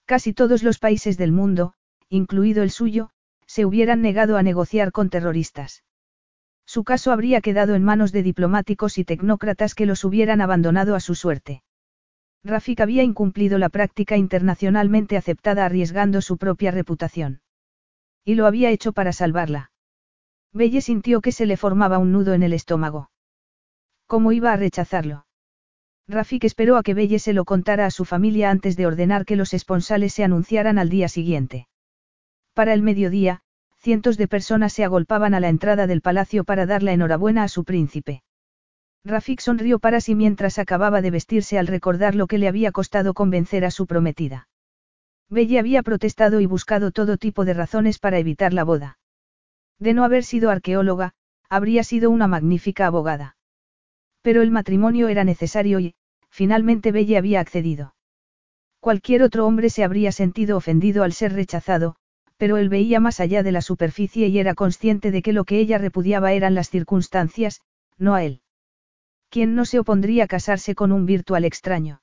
Casi 0.05 0.33
todos 0.33 0.63
los 0.63 0.79
países 0.79 1.17
del 1.17 1.31
mundo, 1.31 1.73
incluido 2.09 2.63
el 2.63 2.71
suyo, 2.71 3.09
se 3.47 3.65
hubieran 3.65 4.01
negado 4.01 4.37
a 4.37 4.43
negociar 4.43 4.91
con 4.91 5.09
terroristas. 5.09 5.83
Su 6.65 6.83
caso 6.83 7.11
habría 7.11 7.41
quedado 7.41 7.75
en 7.75 7.83
manos 7.83 8.11
de 8.11 8.23
diplomáticos 8.23 8.97
y 8.97 9.05
tecnócratas 9.05 9.75
que 9.75 9.85
los 9.85 10.03
hubieran 10.03 10.41
abandonado 10.41 10.95
a 10.95 10.99
su 10.99 11.13
suerte. 11.13 11.63
Rafik 12.43 12.79
había 12.81 13.03
incumplido 13.03 13.57
la 13.57 13.69
práctica 13.69 14.17
internacionalmente 14.17 15.17
aceptada 15.17 15.65
arriesgando 15.65 16.21
su 16.21 16.37
propia 16.37 16.71
reputación. 16.71 17.41
Y 18.23 18.35
lo 18.35 18.45
había 18.45 18.69
hecho 18.71 18.93
para 18.93 19.13
salvarla. 19.13 19.71
Belle 20.53 20.81
sintió 20.81 21.21
que 21.21 21.31
se 21.31 21.45
le 21.45 21.57
formaba 21.57 21.97
un 21.97 22.11
nudo 22.11 22.33
en 22.33 22.43
el 22.43 22.53
estómago. 22.53 23.09
¿Cómo 24.07 24.31
iba 24.31 24.53
a 24.53 24.57
rechazarlo? 24.57 25.25
Rafik 26.07 26.43
esperó 26.43 26.77
a 26.77 26.83
que 26.83 26.93
Belle 26.93 27.17
se 27.17 27.33
lo 27.33 27.45
contara 27.45 27.87
a 27.87 27.91
su 27.91 28.05
familia 28.05 28.51
antes 28.51 28.77
de 28.77 28.85
ordenar 28.85 29.25
que 29.25 29.35
los 29.35 29.53
esponsales 29.53 30.13
se 30.13 30.23
anunciaran 30.23 30.77
al 30.77 30.89
día 30.89 31.07
siguiente. 31.07 31.67
Para 32.53 32.73
el 32.73 32.83
mediodía, 32.83 33.41
cientos 33.77 34.17
de 34.17 34.27
personas 34.27 34.73
se 34.73 34.83
agolpaban 34.83 35.33
a 35.33 35.39
la 35.39 35.49
entrada 35.49 35.87
del 35.87 36.01
palacio 36.01 36.43
para 36.43 36.65
dar 36.67 36.83
la 36.83 36.93
enhorabuena 36.93 37.43
a 37.43 37.47
su 37.47 37.63
príncipe. 37.63 38.21
Rafik 39.03 39.39
sonrió 39.39 39.79
para 39.79 40.01
sí 40.01 40.15
mientras 40.15 40.59
acababa 40.59 41.01
de 41.01 41.11
vestirse 41.11 41.57
al 41.57 41.67
recordar 41.67 42.15
lo 42.15 42.27
que 42.27 42.37
le 42.37 42.47
había 42.47 42.71
costado 42.71 43.13
convencer 43.13 43.65
a 43.65 43.71
su 43.71 43.87
prometida. 43.87 44.47
Belle 45.29 45.59
había 45.59 45.81
protestado 45.81 46.39
y 46.39 46.45
buscado 46.45 46.91
todo 46.91 47.17
tipo 47.17 47.45
de 47.45 47.55
razones 47.55 47.97
para 47.97 48.19
evitar 48.19 48.53
la 48.53 48.63
boda. 48.63 48.99
De 49.79 49.93
no 49.93 50.03
haber 50.03 50.23
sido 50.23 50.51
arqueóloga, 50.51 51.13
habría 51.49 51.83
sido 51.83 52.09
una 52.11 52.27
magnífica 52.27 52.87
abogada. 52.87 53.34
Pero 54.25 54.41
el 54.41 54.49
matrimonio 54.49 55.07
era 55.07 55.23
necesario 55.23 55.79
y, 55.79 55.93
finalmente 56.31 56.91
Belle 56.91 57.15
había 57.15 57.39
accedido. 57.39 57.93
Cualquier 58.79 59.21
otro 59.21 59.45
hombre 59.45 59.69
se 59.69 59.83
habría 59.83 60.11
sentido 60.11 60.57
ofendido 60.57 61.03
al 61.03 61.13
ser 61.13 61.33
rechazado, 61.33 61.95
pero 62.35 62.57
él 62.57 62.67
veía 62.67 62.99
más 62.99 63.19
allá 63.19 63.43
de 63.43 63.51
la 63.51 63.61
superficie 63.61 64.27
y 64.29 64.39
era 64.39 64.55
consciente 64.55 65.11
de 65.11 65.21
que 65.21 65.31
lo 65.31 65.43
que 65.43 65.59
ella 65.59 65.77
repudiaba 65.77 66.33
eran 66.33 66.55
las 66.55 66.71
circunstancias, 66.71 67.61
no 67.99 68.15
a 68.15 68.23
él. 68.23 68.41
¿Quién 69.29 69.53
no 69.53 69.63
se 69.63 69.77
opondría 69.77 70.23
a 70.23 70.27
casarse 70.27 70.73
con 70.73 70.91
un 70.91 71.05
virtual 71.05 71.45
extraño? 71.45 72.01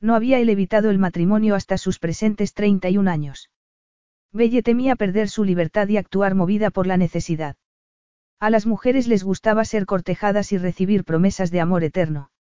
No 0.00 0.14
había 0.14 0.38
él 0.38 0.48
evitado 0.48 0.90
el 0.90 1.00
matrimonio 1.00 1.56
hasta 1.56 1.76
sus 1.76 1.98
presentes 1.98 2.54
31 2.54 3.10
años. 3.10 3.50
Belle 4.30 4.62
temía 4.62 4.94
perder 4.94 5.28
su 5.28 5.42
libertad 5.42 5.88
y 5.88 5.96
actuar 5.96 6.36
movida 6.36 6.70
por 6.70 6.86
la 6.86 6.96
necesidad. 6.96 7.56
A 8.42 8.50
las 8.50 8.66
mujeres 8.66 9.06
les 9.06 9.22
gustaba 9.22 9.64
ser 9.64 9.86
cortejadas 9.86 10.50
y 10.50 10.58
recibir 10.58 11.04
promesas 11.04 11.52
de 11.52 11.60
amor 11.60 11.84
eterno. 11.84 12.32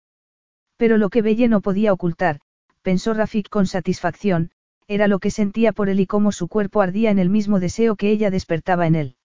Pero 0.77 0.97
lo 0.97 1.11
que 1.11 1.21
Belle 1.21 1.47
no 1.47 1.61
podía 1.61 1.93
ocultar, 1.93 2.39
pensó 2.81 3.13
Rafik 3.13 3.49
con 3.49 3.67
satisfacción, 3.67 4.49
era 4.87 5.05
lo 5.07 5.19
que 5.19 5.29
sentía 5.29 5.73
por 5.73 5.89
él 5.89 5.99
y 5.99 6.07
cómo 6.07 6.31
su 6.31 6.47
cuerpo 6.47 6.81
ardía 6.81 7.11
en 7.11 7.19
el 7.19 7.29
mismo 7.29 7.59
deseo 7.59 7.95
que 7.95 8.09
ella 8.09 8.31
despertaba 8.31 8.87
en 8.87 8.95
él. 8.95 9.15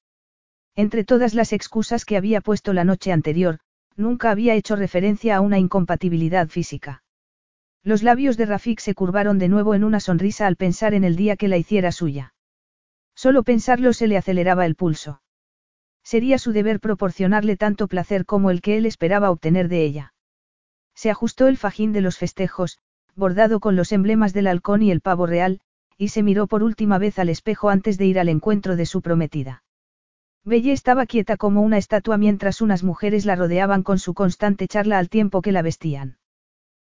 Entre 0.74 1.02
todas 1.04 1.32
las 1.32 1.54
excusas 1.54 2.04
que 2.04 2.18
había 2.18 2.42
puesto 2.42 2.74
la 2.74 2.84
noche 2.84 3.10
anterior, 3.10 3.60
Nunca 3.96 4.30
había 4.30 4.54
hecho 4.54 4.76
referencia 4.76 5.36
a 5.36 5.40
una 5.40 5.58
incompatibilidad 5.58 6.48
física. 6.48 7.02
Los 7.82 8.02
labios 8.02 8.36
de 8.36 8.44
Rafik 8.44 8.80
se 8.80 8.94
curvaron 8.94 9.38
de 9.38 9.48
nuevo 9.48 9.74
en 9.74 9.84
una 9.84 10.00
sonrisa 10.00 10.46
al 10.46 10.56
pensar 10.56 10.92
en 10.92 11.02
el 11.02 11.16
día 11.16 11.36
que 11.36 11.48
la 11.48 11.56
hiciera 11.56 11.92
suya. 11.92 12.34
Solo 13.14 13.42
pensarlo 13.42 13.94
se 13.94 14.06
le 14.06 14.18
aceleraba 14.18 14.66
el 14.66 14.74
pulso. 14.74 15.22
Sería 16.06 16.38
su 16.38 16.52
deber 16.52 16.78
proporcionarle 16.78 17.56
tanto 17.56 17.88
placer 17.88 18.26
como 18.26 18.52
el 18.52 18.60
que 18.60 18.76
él 18.76 18.86
esperaba 18.86 19.32
obtener 19.32 19.68
de 19.68 19.82
ella. 19.82 20.14
Se 20.94 21.10
ajustó 21.10 21.48
el 21.48 21.56
fajín 21.56 21.92
de 21.92 22.00
los 22.00 22.16
festejos, 22.16 22.78
bordado 23.16 23.58
con 23.58 23.74
los 23.74 23.90
emblemas 23.90 24.32
del 24.32 24.46
halcón 24.46 24.82
y 24.82 24.92
el 24.92 25.00
pavo 25.00 25.26
real, 25.26 25.60
y 25.98 26.10
se 26.10 26.22
miró 26.22 26.46
por 26.46 26.62
última 26.62 26.98
vez 26.98 27.18
al 27.18 27.28
espejo 27.28 27.70
antes 27.70 27.98
de 27.98 28.06
ir 28.06 28.20
al 28.20 28.28
encuentro 28.28 28.76
de 28.76 28.86
su 28.86 29.02
prometida. 29.02 29.64
Belle 30.44 30.70
estaba 30.70 31.06
quieta 31.06 31.36
como 31.36 31.62
una 31.62 31.76
estatua 31.76 32.18
mientras 32.18 32.60
unas 32.60 32.84
mujeres 32.84 33.26
la 33.26 33.34
rodeaban 33.34 33.82
con 33.82 33.98
su 33.98 34.14
constante 34.14 34.68
charla 34.68 34.98
al 34.98 35.08
tiempo 35.08 35.42
que 35.42 35.50
la 35.50 35.62
vestían. 35.62 36.18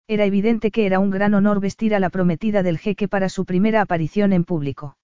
Era 0.08 0.26
evidente 0.26 0.72
que 0.72 0.88
era 0.88 0.98
un 0.98 1.12
gran 1.12 1.36
honor 1.36 1.60
vestir 1.60 1.94
a 1.94 2.00
la 2.00 2.10
prometida 2.10 2.64
del 2.64 2.80
jeque 2.80 3.08
para 3.08 3.30
su 3.30 3.46
primera 3.46 3.82
aparición 3.82 4.34
en 4.34 4.44
público. 4.44 4.98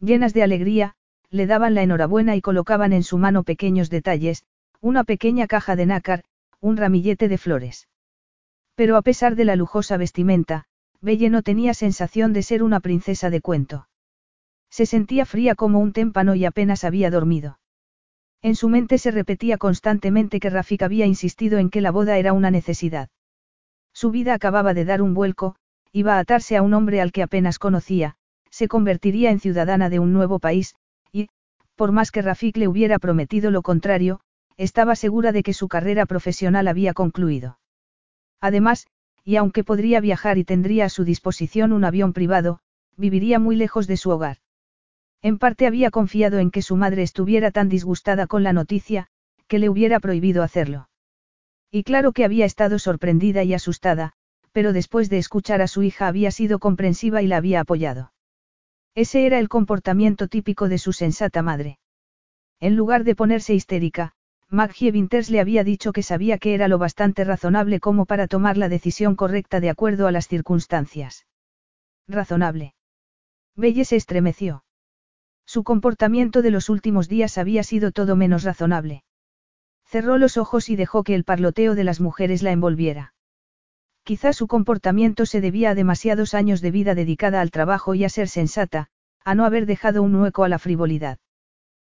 Llenas 0.00 0.34
de 0.34 0.42
alegría, 0.42 0.96
le 1.32 1.46
daban 1.46 1.74
la 1.74 1.82
enhorabuena 1.82 2.36
y 2.36 2.42
colocaban 2.42 2.92
en 2.92 3.02
su 3.02 3.16
mano 3.16 3.42
pequeños 3.42 3.88
detalles, 3.88 4.44
una 4.80 5.02
pequeña 5.02 5.46
caja 5.46 5.76
de 5.76 5.86
nácar, 5.86 6.24
un 6.60 6.76
ramillete 6.76 7.26
de 7.28 7.38
flores. 7.38 7.88
Pero 8.74 8.96
a 8.98 9.02
pesar 9.02 9.34
de 9.34 9.46
la 9.46 9.56
lujosa 9.56 9.96
vestimenta, 9.96 10.66
Belle 11.00 11.30
no 11.30 11.42
tenía 11.42 11.72
sensación 11.72 12.34
de 12.34 12.42
ser 12.42 12.62
una 12.62 12.80
princesa 12.80 13.30
de 13.30 13.40
cuento. 13.40 13.88
Se 14.70 14.84
sentía 14.84 15.24
fría 15.24 15.54
como 15.54 15.80
un 15.80 15.92
témpano 15.92 16.34
y 16.34 16.44
apenas 16.44 16.84
había 16.84 17.10
dormido. 17.10 17.58
En 18.42 18.54
su 18.54 18.68
mente 18.68 18.98
se 18.98 19.10
repetía 19.10 19.56
constantemente 19.56 20.38
que 20.38 20.50
Rafik 20.50 20.82
había 20.82 21.06
insistido 21.06 21.58
en 21.58 21.70
que 21.70 21.80
la 21.80 21.92
boda 21.92 22.18
era 22.18 22.34
una 22.34 22.50
necesidad. 22.50 23.08
Su 23.94 24.10
vida 24.10 24.34
acababa 24.34 24.74
de 24.74 24.84
dar 24.84 25.00
un 25.00 25.14
vuelco, 25.14 25.56
iba 25.92 26.16
a 26.16 26.18
atarse 26.18 26.56
a 26.56 26.62
un 26.62 26.74
hombre 26.74 27.00
al 27.00 27.10
que 27.10 27.22
apenas 27.22 27.58
conocía, 27.58 28.16
se 28.50 28.68
convertiría 28.68 29.30
en 29.30 29.40
ciudadana 29.40 29.88
de 29.88 29.98
un 29.98 30.12
nuevo 30.12 30.38
país, 30.38 30.74
por 31.74 31.92
más 31.92 32.10
que 32.10 32.22
Rafik 32.22 32.56
le 32.56 32.68
hubiera 32.68 32.98
prometido 32.98 33.50
lo 33.50 33.62
contrario, 33.62 34.20
estaba 34.56 34.96
segura 34.96 35.32
de 35.32 35.42
que 35.42 35.54
su 35.54 35.68
carrera 35.68 36.06
profesional 36.06 36.68
había 36.68 36.94
concluido. 36.94 37.58
Además, 38.40 38.86
y 39.24 39.36
aunque 39.36 39.64
podría 39.64 40.00
viajar 40.00 40.38
y 40.38 40.44
tendría 40.44 40.86
a 40.86 40.88
su 40.88 41.04
disposición 41.04 41.72
un 41.72 41.84
avión 41.84 42.12
privado, 42.12 42.60
viviría 42.96 43.38
muy 43.38 43.56
lejos 43.56 43.86
de 43.86 43.96
su 43.96 44.10
hogar. 44.10 44.38
En 45.22 45.38
parte 45.38 45.66
había 45.66 45.90
confiado 45.90 46.38
en 46.38 46.50
que 46.50 46.62
su 46.62 46.76
madre 46.76 47.02
estuviera 47.02 47.52
tan 47.52 47.68
disgustada 47.68 48.26
con 48.26 48.42
la 48.42 48.52
noticia, 48.52 49.06
que 49.46 49.58
le 49.58 49.68
hubiera 49.68 50.00
prohibido 50.00 50.42
hacerlo. 50.42 50.88
Y 51.70 51.84
claro 51.84 52.12
que 52.12 52.24
había 52.24 52.44
estado 52.44 52.78
sorprendida 52.78 53.44
y 53.44 53.54
asustada, 53.54 54.12
pero 54.52 54.72
después 54.72 55.08
de 55.08 55.18
escuchar 55.18 55.62
a 55.62 55.68
su 55.68 55.82
hija 55.82 56.08
había 56.08 56.30
sido 56.30 56.58
comprensiva 56.58 57.22
y 57.22 57.26
la 57.26 57.36
había 57.36 57.60
apoyado. 57.60 58.12
Ese 58.94 59.26
era 59.26 59.38
el 59.38 59.48
comportamiento 59.48 60.28
típico 60.28 60.68
de 60.68 60.78
su 60.78 60.92
sensata 60.92 61.42
madre. 61.42 61.78
En 62.60 62.76
lugar 62.76 63.04
de 63.04 63.14
ponerse 63.14 63.54
histérica, 63.54 64.12
Maggie 64.48 64.90
Winters 64.90 65.30
le 65.30 65.40
había 65.40 65.64
dicho 65.64 65.92
que 65.92 66.02
sabía 66.02 66.36
que 66.36 66.52
era 66.54 66.68
lo 66.68 66.76
bastante 66.76 67.24
razonable 67.24 67.80
como 67.80 68.04
para 68.04 68.28
tomar 68.28 68.58
la 68.58 68.68
decisión 68.68 69.16
correcta 69.16 69.60
de 69.60 69.70
acuerdo 69.70 70.06
a 70.06 70.12
las 70.12 70.28
circunstancias. 70.28 71.26
Razonable. 72.06 72.74
Belle 73.56 73.86
se 73.86 73.96
estremeció. 73.96 74.64
Su 75.46 75.64
comportamiento 75.64 76.42
de 76.42 76.50
los 76.50 76.68
últimos 76.68 77.08
días 77.08 77.38
había 77.38 77.62
sido 77.62 77.92
todo 77.92 78.14
menos 78.14 78.42
razonable. 78.42 79.04
Cerró 79.86 80.18
los 80.18 80.36
ojos 80.36 80.68
y 80.68 80.76
dejó 80.76 81.02
que 81.02 81.14
el 81.14 81.24
parloteo 81.24 81.74
de 81.74 81.84
las 81.84 82.00
mujeres 82.00 82.42
la 82.42 82.52
envolviera. 82.52 83.14
Quizá 84.04 84.32
su 84.32 84.48
comportamiento 84.48 85.26
se 85.26 85.40
debía 85.40 85.70
a 85.70 85.74
demasiados 85.74 86.34
años 86.34 86.60
de 86.60 86.72
vida 86.72 86.94
dedicada 86.94 87.40
al 87.40 87.50
trabajo 87.52 87.94
y 87.94 88.04
a 88.04 88.08
ser 88.08 88.28
sensata, 88.28 88.88
a 89.24 89.34
no 89.34 89.44
haber 89.44 89.64
dejado 89.66 90.02
un 90.02 90.14
hueco 90.16 90.42
a 90.42 90.48
la 90.48 90.58
frivolidad. 90.58 91.18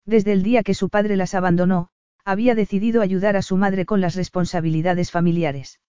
Desde 0.06 0.32
el 0.34 0.44
día 0.44 0.62
que 0.62 0.76
su 0.76 0.90
padre 0.90 1.16
las 1.16 1.34
abandonó, 1.34 1.90
había 2.24 2.54
decidido 2.54 3.02
ayudar 3.02 3.36
a 3.36 3.42
su 3.42 3.58
madre 3.58 3.86
con 3.86 4.02
las 4.02 4.16
responsabilidades 4.16 5.10
familiares. 5.10 5.80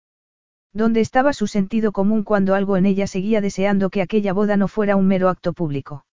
¿Dónde 0.72 1.01
estaba 1.01 1.32
su 1.32 1.47
sentido 1.47 1.93
común 1.93 2.22
cuando 2.22 2.55
algo 2.55 2.76
en 2.76 2.86
ella 2.86 3.06
seguía 3.06 3.40
deseando 3.40 3.90
que 3.90 4.02
aquella 4.02 4.32
boda 4.32 4.56
no 4.56 4.68
fuera 4.68 4.97
un 4.97 5.06
mero 5.06 5.28
acto 5.28 5.52
público? 5.52 6.06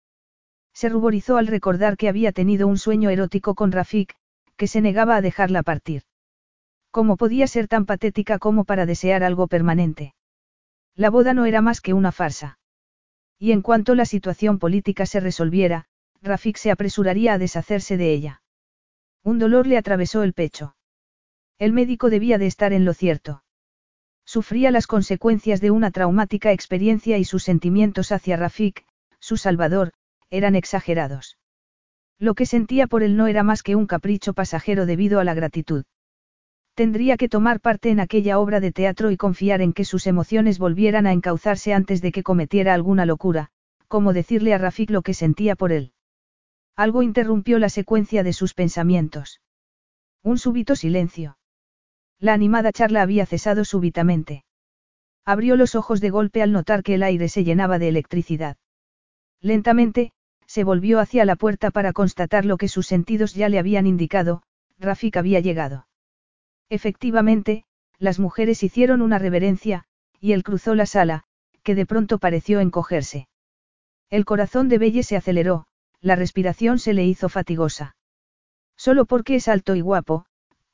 Se 0.73 0.89
ruborizó 0.89 1.37
al 1.37 1.47
recordar 1.47 1.97
que 1.97 2.09
había 2.09 2.33
tenido 2.33 2.67
un 2.67 2.79
sueño 2.79 3.11
erótico 3.11 3.55
con 3.55 3.73
Rafik, 3.73 4.15
que 4.57 4.67
se 4.67 4.81
negaba 4.81 5.17
a 5.17 5.21
dejarla 5.21 5.63
partir. 5.63 6.03
¿Cómo 6.93 7.17
podía 7.17 7.47
ser 7.47 7.69
tan 7.69 7.87
patética 7.87 8.39
como 8.39 8.65
para 8.65 8.85
desear 8.85 9.25
algo 9.25 9.47
permanente? 9.47 10.15
La 10.95 11.09
boda 11.09 11.33
no 11.33 11.47
era 11.47 11.63
más 11.63 11.81
que 11.81 11.95
una 11.95 12.13
farsa. 12.13 12.59
Y 13.39 13.53
en 13.53 13.63
cuanto 13.63 13.95
la 13.95 14.05
situación 14.05 14.59
política 14.59 15.07
se 15.07 15.19
resolviera, 15.19 15.87
Rafik 16.21 16.59
se 16.59 16.71
apresuraría 16.71 17.33
a 17.33 17.39
deshacerse 17.39 17.97
de 17.97 18.13
ella. 18.13 18.43
Un 19.25 19.39
dolor 19.39 19.67
le 19.67 19.79
atravesó 19.79 20.23
el 20.23 20.35
pecho. 20.35 20.77
El 21.59 21.73
médico 21.73 22.11
debía 22.11 22.37
de 22.37 22.47
estar 22.47 22.75
en 22.75 22.85
lo 22.85 22.93
cierto. 22.93 23.43
Sufría 24.27 24.71
las 24.71 24.87
consecuencias 24.87 25.63
de 25.63 25.71
una 25.71 25.93
traumática 25.93 26.53
experiencia 26.53 27.17
y 27.17 27.25
sus 27.25 27.43
sentimientos 27.43 28.13
hacia 28.13 28.37
Rafik, 28.37 28.85
su 29.19 29.39
salvador, 29.39 29.95
eran 30.29 30.57
exagerados. 30.57 31.39
Lo 32.19 32.35
que 32.35 32.45
sentía 32.45 32.87
por 32.87 33.03
él 33.03 33.17
no 33.17 33.29
era 33.29 33.43
más 33.43 33.63
que 33.63 33.77
un 33.77 33.87
capricho 33.87 34.35
pasajero 34.35 34.85
debido 34.85 35.21
a 35.21 35.25
la 35.25 35.33
gratitud. 35.33 35.85
Tendría 36.75 37.19
que 37.19 37.29
tomar 37.29 37.61
parte 37.61 37.91
en 37.91 38.01
aquella 38.01 38.39
obra 38.39 38.59
de 38.59 38.73
teatro 38.73 39.11
y 39.11 39.17
confiar 39.17 39.61
en 39.61 39.75
que 39.75 39.85
sus 39.85 40.07
emociones 40.07 40.59
volvieran 40.59 41.07
a 41.07 41.13
encauzarse 41.13 41.75
antes 41.75 42.01
de 42.01 42.13
que 42.13 42.23
cometiera 42.23 42.73
alguna 42.73 43.05
locura, 43.05 43.51
como 43.89 44.15
decirle 44.15 44.55
a 44.55 44.59
Rafik 44.59 44.91
lo 44.91 45.03
que 45.03 45.13
sentía 45.13 45.55
por 45.55 45.71
él. 45.71 45.93
Algo 46.75 47.03
interrumpió 47.03 47.59
la 47.59 47.69
secuencia 47.69 48.23
de 48.23 48.33
sus 48.33 48.55
pensamientos. 48.55 49.43
Un 50.23 50.39
súbito 50.39 50.75
silencio. 50.75 51.37
La 52.19 52.33
animada 52.33 52.73
charla 52.73 53.03
había 53.03 53.27
cesado 53.27 53.67
súbitamente. 53.67 54.45
Abrió 55.27 55.57
los 55.57 55.75
ojos 55.75 56.01
de 56.01 56.09
golpe 56.09 56.41
al 56.41 56.53
notar 56.53 56.83
que 56.83 56.95
el 56.95 57.03
aire 57.03 57.29
se 57.29 57.45
llenaba 57.45 57.79
de 57.79 57.89
electricidad. 57.89 58.57
Lentamente, 59.43 60.13
se 60.47 60.65
volvió 60.65 61.01
hacia 61.01 61.27
la 61.27 61.37
puerta 61.37 61.71
para 61.71 61.93
constatar 61.93 62.47
lo 62.47 62.57
que 62.57 62.69
sus 62.69 62.87
sentidos 62.87 63.35
ya 63.35 63.51
le 63.51 63.59
habían 63.59 63.87
indicado, 63.87 64.43
Rafik 64.79 65.19
había 65.19 65.41
llegado. 65.41 65.87
Efectivamente, 66.73 67.67
las 67.99 68.19
mujeres 68.19 68.63
hicieron 68.63 69.03
una 69.03 69.19
reverencia, 69.19 69.85
y 70.21 70.33
él 70.33 70.43
cruzó 70.43 70.75
la 70.75 70.87
sala, 70.87 71.25
que 71.63 71.75
de 71.75 71.85
pronto 71.85 72.17
pareció 72.17 72.61
encogerse. 72.61 73.29
El 74.09 74.25
corazón 74.25 74.71
de 74.71 74.79
Belle 74.79 75.03
se 75.03 75.17
aceleró, 75.17 75.67
la 76.01 76.17
respiración 76.17 76.79
se 76.79 76.95
le 76.95 77.05
hizo 77.05 77.29
fatigosa. 77.29 77.95
Solo 78.75 79.05
porque 79.05 79.35
es 79.35 79.49
alto 79.49 79.75
y 79.75 79.83
guapo, 79.83 80.25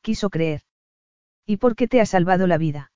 quiso 0.01 0.31
creer. 0.31 0.63
¿Y 1.45 1.57
por 1.57 1.75
qué 1.75 1.89
te 1.89 2.01
ha 2.01 2.07
salvado 2.07 2.47
la 2.47 2.59
vida? 2.59 2.93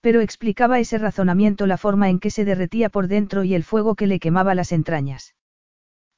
Pero 0.00 0.20
explicaba 0.20 0.78
ese 0.78 0.98
razonamiento 0.98 1.66
la 1.66 1.76
forma 1.76 2.08
en 2.08 2.20
que 2.20 2.30
se 2.30 2.44
derretía 2.44 2.88
por 2.88 3.08
dentro 3.08 3.42
y 3.42 3.56
el 3.56 3.64
fuego 3.64 3.96
que 3.96 4.06
le 4.06 4.20
quemaba 4.20 4.54
las 4.54 4.70
entrañas. 4.70 5.34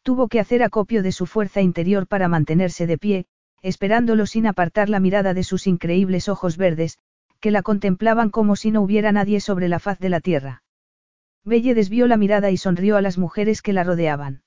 Tuvo 0.03 0.29
que 0.29 0.39
hacer 0.39 0.63
acopio 0.63 1.03
de 1.03 1.13
su 1.13 1.25
fuerza 1.25 1.63
interior 1.63 2.07
para 2.07 2.29
mantenerse 2.29 2.87
de 2.87 2.99
pie, 2.99 3.27
esperándolo 3.65 4.27
sin 4.27 4.47
apartar 4.47 4.91
la 4.91 5.01
mirada 5.01 5.33
de 5.33 5.43
sus 5.43 5.67
increíbles 5.67 6.29
ojos 6.29 6.59
verdes, 6.59 6.99
que 7.41 7.51
la 7.51 7.63
contemplaban 7.63 8.29
como 8.29 8.57
si 8.57 8.71
no 8.71 8.83
hubiera 8.83 9.11
nadie 9.11 9.41
sobre 9.41 9.69
la 9.69 9.79
faz 9.79 9.99
de 9.99 10.11
la 10.11 10.21
tierra. 10.21 10.63
Belle 11.45 11.75
desvió 11.75 12.07
la 12.07 12.19
mirada 12.19 12.51
y 12.51 12.59
sonrió 12.59 12.99
a 12.99 13.01
las 13.01 13.17
mujeres 13.17 13.63
que 13.63 13.73
la 13.73 13.83
rodeaban. 13.83 14.43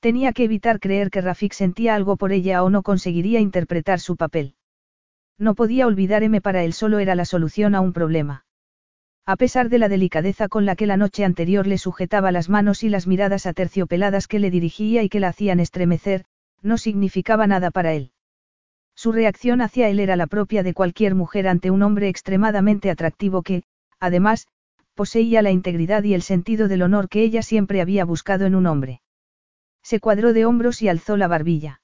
Tenía 0.00 0.32
que 0.32 0.42
evitar 0.42 0.80
creer 0.80 1.10
que 1.10 1.20
Rafik 1.20 1.52
sentía 1.52 1.94
algo 1.94 2.16
por 2.16 2.32
ella 2.32 2.64
o 2.64 2.70
no 2.70 2.82
conseguiría 2.82 3.38
interpretar 3.38 4.00
su 4.00 4.16
papel. 4.16 4.56
No 5.38 5.54
podía 5.54 5.86
olvidar 5.86 6.24
M 6.24 6.40
para 6.40 6.64
él 6.64 6.72
solo 6.72 6.98
era 6.98 7.14
la 7.14 7.26
solución 7.26 7.76
a 7.76 7.80
un 7.80 7.92
problema. 7.92 8.46
A 9.26 9.36
pesar 9.36 9.68
de 9.68 9.78
la 9.78 9.88
delicadeza 9.88 10.48
con 10.48 10.66
la 10.66 10.74
que 10.74 10.86
la 10.86 10.96
noche 10.96 11.24
anterior 11.24 11.68
le 11.68 11.78
sujetaba 11.78 12.32
las 12.32 12.48
manos 12.48 12.82
y 12.82 12.88
las 12.88 13.06
miradas 13.06 13.46
aterciopeladas 13.46 14.26
que 14.26 14.40
le 14.40 14.50
dirigía 14.50 15.04
y 15.04 15.08
que 15.08 15.20
la 15.20 15.28
hacían 15.28 15.60
estremecer, 15.60 16.24
no 16.62 16.78
significaba 16.78 17.46
nada 17.46 17.70
para 17.70 17.92
él. 17.92 18.10
Su 18.94 19.12
reacción 19.12 19.60
hacia 19.60 19.88
él 19.88 20.00
era 20.00 20.16
la 20.16 20.26
propia 20.26 20.62
de 20.62 20.74
cualquier 20.74 21.14
mujer 21.14 21.48
ante 21.48 21.70
un 21.70 21.82
hombre 21.82 22.08
extremadamente 22.08 22.90
atractivo 22.90 23.42
que, 23.42 23.64
además, 23.98 24.46
poseía 24.94 25.42
la 25.42 25.50
integridad 25.50 26.04
y 26.04 26.14
el 26.14 26.22
sentido 26.22 26.68
del 26.68 26.82
honor 26.82 27.08
que 27.08 27.22
ella 27.22 27.42
siempre 27.42 27.80
había 27.80 28.04
buscado 28.04 28.46
en 28.46 28.54
un 28.54 28.66
hombre. 28.66 29.02
Se 29.82 30.00
cuadró 30.00 30.32
de 30.32 30.46
hombros 30.46 30.80
y 30.82 30.88
alzó 30.88 31.16
la 31.16 31.28
barbilla. 31.28 31.80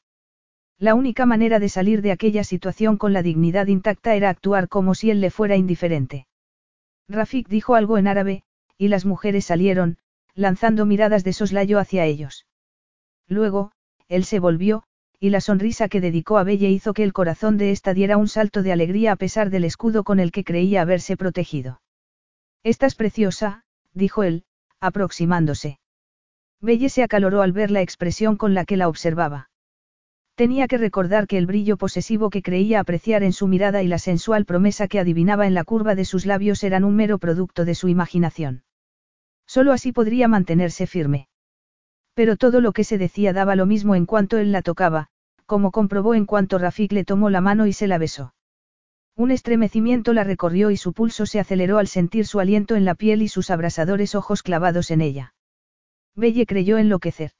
La 0.79 0.95
única 0.95 1.27
manera 1.27 1.59
de 1.59 1.69
salir 1.69 2.01
de 2.01 2.13
aquella 2.13 2.45
situación 2.45 2.97
con 2.97 3.13
la 3.13 3.23
dignidad 3.23 3.67
intacta 3.67 4.15
era 4.15 4.31
actuar 4.31 4.69
como 4.69 4.95
si 4.95 5.11
él 5.11 5.21
le 5.21 5.31
fuera 5.31 5.57
indiferente. 5.57 6.27
Rafik 7.09 7.49
dijo 7.49 7.75
algo 7.75 7.99
en 7.99 8.07
árabe, 8.07 8.45
y 8.79 8.89
las 8.89 9.05
mujeres 9.05 9.45
salieron, 9.45 9.99
lanzando 10.35 10.87
miradas 10.87 11.25
de 11.25 11.35
soslayo 11.35 11.79
hacia 11.79 12.07
ellos. 12.07 12.47
Luego, 13.29 13.73
él 14.09 14.25
se 14.25 14.39
volvió, 14.39 14.85
y 15.21 15.29
la 15.29 15.43
sonrisa 15.43 15.89
que 15.89 16.01
dedicó 16.01 16.39
a 16.39 16.45
Belle 16.45 16.71
hizo 16.71 16.95
que 16.95 17.05
el 17.05 17.13
corazón 17.13 17.59
de 17.59 17.73
ésta 17.73 17.93
diera 17.93 18.17
un 18.17 18.27
salto 18.27 18.63
de 18.63 18.73
alegría 18.73 19.13
a 19.13 19.17
pesar 19.17 19.51
del 19.51 19.65
escudo 19.65 20.03
con 20.03 20.19
el 20.19 20.33
que 20.33 20.45
creía 20.45 20.81
haberse 20.81 21.19
protegido. 21.19 21.83
Estás 22.65 22.95
preciosa, 22.95 23.65
dijo 23.93 24.23
él, 24.23 24.45
aproximándose. 24.81 25.79
Belle 26.63 26.89
se 26.89 27.03
acaloró 27.03 27.43
al 27.43 27.53
ver 27.53 27.71
la 27.71 27.83
expresión 27.83 28.37
con 28.37 28.55
la 28.55 28.65
que 28.65 28.79
la 28.79 28.89
observaba. 28.89 29.51
Tenía 30.35 30.69
que 30.69 30.79
recordar 30.79 31.27
que 31.27 31.37
el 31.37 31.47
brillo 31.47 31.77
posesivo 31.77 32.31
que 32.31 32.41
creía 32.41 32.81
apreciar 32.81 33.23
en 33.23 33.35
su 33.35 33.47
mirada 33.47 33.83
y 33.83 33.89
la 33.89 33.99
sensual 33.99 34.47
promesa 34.47 34.89
que 34.89 34.99
adivinaba 34.99 35.47
en 35.47 35.53
la 35.53 35.65
curva 35.65 35.95
de 35.95 36.07
sus 36.07 36.25
labios 36.25 36.65
eran 36.65 36.83
un 36.83 36.97
mero 36.97 37.19
producto 37.19 37.67
de 37.67 37.75
su 37.75 37.89
imaginación. 37.89 38.63
Solo 39.47 39.73
así 39.73 39.93
podría 39.93 40.29
mantenerse 40.29 40.87
firme. 40.87 41.30
Pero 42.21 42.37
todo 42.37 42.61
lo 42.61 42.73
que 42.73 42.85
se 42.85 42.99
decía 42.99 43.33
daba 43.33 43.57
lo 43.57 43.65
mismo 43.65 43.95
en 43.95 44.05
cuanto 44.05 44.37
él 44.37 44.53
la 44.53 44.61
tocaba, 44.61 45.07
como 45.47 45.71
comprobó 45.71 46.15
en 46.15 46.27
cuanto 46.27 46.59
Rafik 46.59 46.93
le 46.93 47.07
tomó 47.07 47.31
la 47.31 47.41
mano 47.41 47.67
y 47.67 47.73
se 47.73 47.87
la 47.87 47.97
besó. 47.97 48.35
Un 49.17 49.31
estremecimiento 49.31 50.13
la 50.13 50.23
recorrió 50.23 50.71
y 50.71 50.77
su 50.77 50.93
pulso 50.93 51.25
se 51.25 51.41
aceleró 51.41 51.79
al 51.79 51.87
sentir 51.87 52.27
su 52.27 52.39
aliento 52.39 52.77
en 52.77 52.85
la 52.85 52.95
piel 52.95 53.23
y 53.23 53.29
sus 53.29 53.49
abrasadores 53.49 54.15
ojos 54.15 54.43
clavados 54.43 54.91
en 54.91 55.01
ella. 55.01 55.33
Belle 56.15 56.45
creyó 56.45 56.77
enloquecer. 56.77 57.31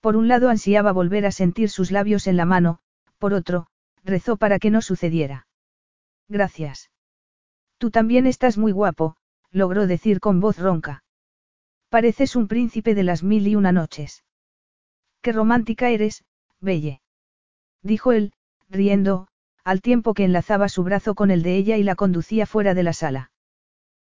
Por 0.00 0.16
un 0.16 0.28
lado 0.28 0.48
ansiaba 0.48 0.92
volver 0.92 1.26
a 1.26 1.30
sentir 1.30 1.68
sus 1.68 1.90
labios 1.90 2.26
en 2.26 2.38
la 2.38 2.46
mano, 2.46 2.78
por 3.18 3.34
otro, 3.34 3.66
rezó 4.02 4.38
para 4.38 4.58
que 4.58 4.70
no 4.70 4.80
sucediera. 4.80 5.46
Gracias. 6.26 6.90
Tú 7.76 7.90
también 7.90 8.26
estás 8.26 8.56
muy 8.56 8.72
guapo, 8.72 9.16
logró 9.50 9.86
decir 9.86 10.20
con 10.20 10.40
voz 10.40 10.58
ronca. 10.58 11.04
Pareces 11.90 12.36
un 12.36 12.46
príncipe 12.46 12.94
de 12.94 13.02
las 13.02 13.24
mil 13.24 13.48
y 13.48 13.56
una 13.56 13.72
noches. 13.72 14.22
Qué 15.22 15.32
romántica 15.32 15.88
eres, 15.90 16.22
Belle. 16.60 17.00
Dijo 17.82 18.12
él, 18.12 18.32
riendo, 18.68 19.26
al 19.64 19.80
tiempo 19.80 20.14
que 20.14 20.22
enlazaba 20.22 20.68
su 20.68 20.84
brazo 20.84 21.16
con 21.16 21.32
el 21.32 21.42
de 21.42 21.56
ella 21.56 21.78
y 21.78 21.82
la 21.82 21.96
conducía 21.96 22.46
fuera 22.46 22.74
de 22.74 22.84
la 22.84 22.92
sala. 22.92 23.32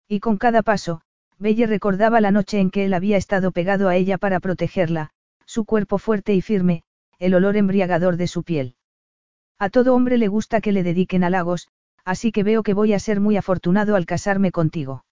Y 0.07 0.19
con 0.19 0.37
cada 0.37 0.63
paso, 0.63 1.01
Belle 1.37 1.67
recordaba 1.67 2.21
la 2.21 2.31
noche 2.31 2.59
en 2.59 2.71
que 2.71 2.85
él 2.85 2.93
había 2.95 3.17
estado 3.17 3.51
pegado 3.51 3.87
a 3.87 3.95
ella 3.95 4.17
para 4.17 4.39
protegerla, 4.39 5.11
su 5.45 5.63
cuerpo 5.63 5.99
fuerte 5.99 6.33
y 6.33 6.41
firme, 6.41 6.81
el 7.19 7.35
olor 7.35 7.55
embriagador 7.55 8.17
de 8.17 8.25
su 8.25 8.41
piel. 8.41 8.77
A 9.59 9.69
todo 9.69 9.93
hombre 9.93 10.17
le 10.17 10.27
gusta 10.27 10.59
que 10.59 10.71
le 10.71 10.81
dediquen 10.81 11.23
halagos, 11.23 11.67
así 12.03 12.31
que 12.31 12.41
veo 12.41 12.63
que 12.63 12.73
voy 12.73 12.93
a 12.93 12.99
ser 12.99 13.19
muy 13.19 13.37
afortunado 13.37 13.95
al 13.95 14.07
casarme 14.07 14.51
contigo. 14.51 15.05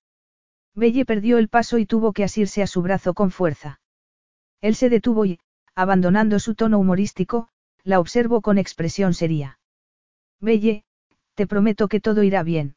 Belle 0.76 1.06
perdió 1.06 1.38
el 1.38 1.50
paso 1.50 1.78
y 1.78 1.86
tuvo 1.86 2.14
que 2.14 2.24
asirse 2.24 2.64
a 2.64 2.68
su 2.68 2.82
brazo 2.82 3.14
con 3.14 3.32
fuerza. 3.32 3.80
Él 4.62 4.76
se 4.76 4.90
detuvo 4.90 5.26
y, 5.26 5.40
abandonando 5.76 6.40
su 6.40 6.56
tono 6.56 6.80
humorístico, 6.80 7.50
la 7.84 8.00
observó 8.00 8.42
con 8.42 8.58
expresión 8.58 9.14
seria. 9.14 9.60
Belle, 10.40 10.84
te 11.36 11.48
prometo 11.48 11.88
que 11.88 12.00
todo 12.00 12.24
irá 12.24 12.44
bien. 12.44 12.76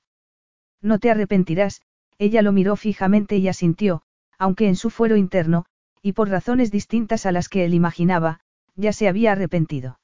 No 0.82 0.98
te 0.98 1.10
arrepentirás, 1.10 1.82
ella 2.18 2.43
lo 2.43 2.52
miró 2.52 2.77
fijamente 2.77 3.36
y 3.36 3.48
asintió, 3.48 4.02
aunque 4.39 4.68
en 4.68 4.77
su 4.77 4.90
fuero 4.90 5.16
interno, 5.16 5.66
y 6.02 6.12
por 6.12 6.28
razones 6.28 6.70
distintas 6.70 7.27
a 7.27 7.32
las 7.32 7.48
que 7.48 7.64
él 7.64 7.74
imaginaba, 7.74 8.40
ya 8.74 8.93
se 8.93 9.09
había 9.09 9.32
arrepentido. 9.32 9.98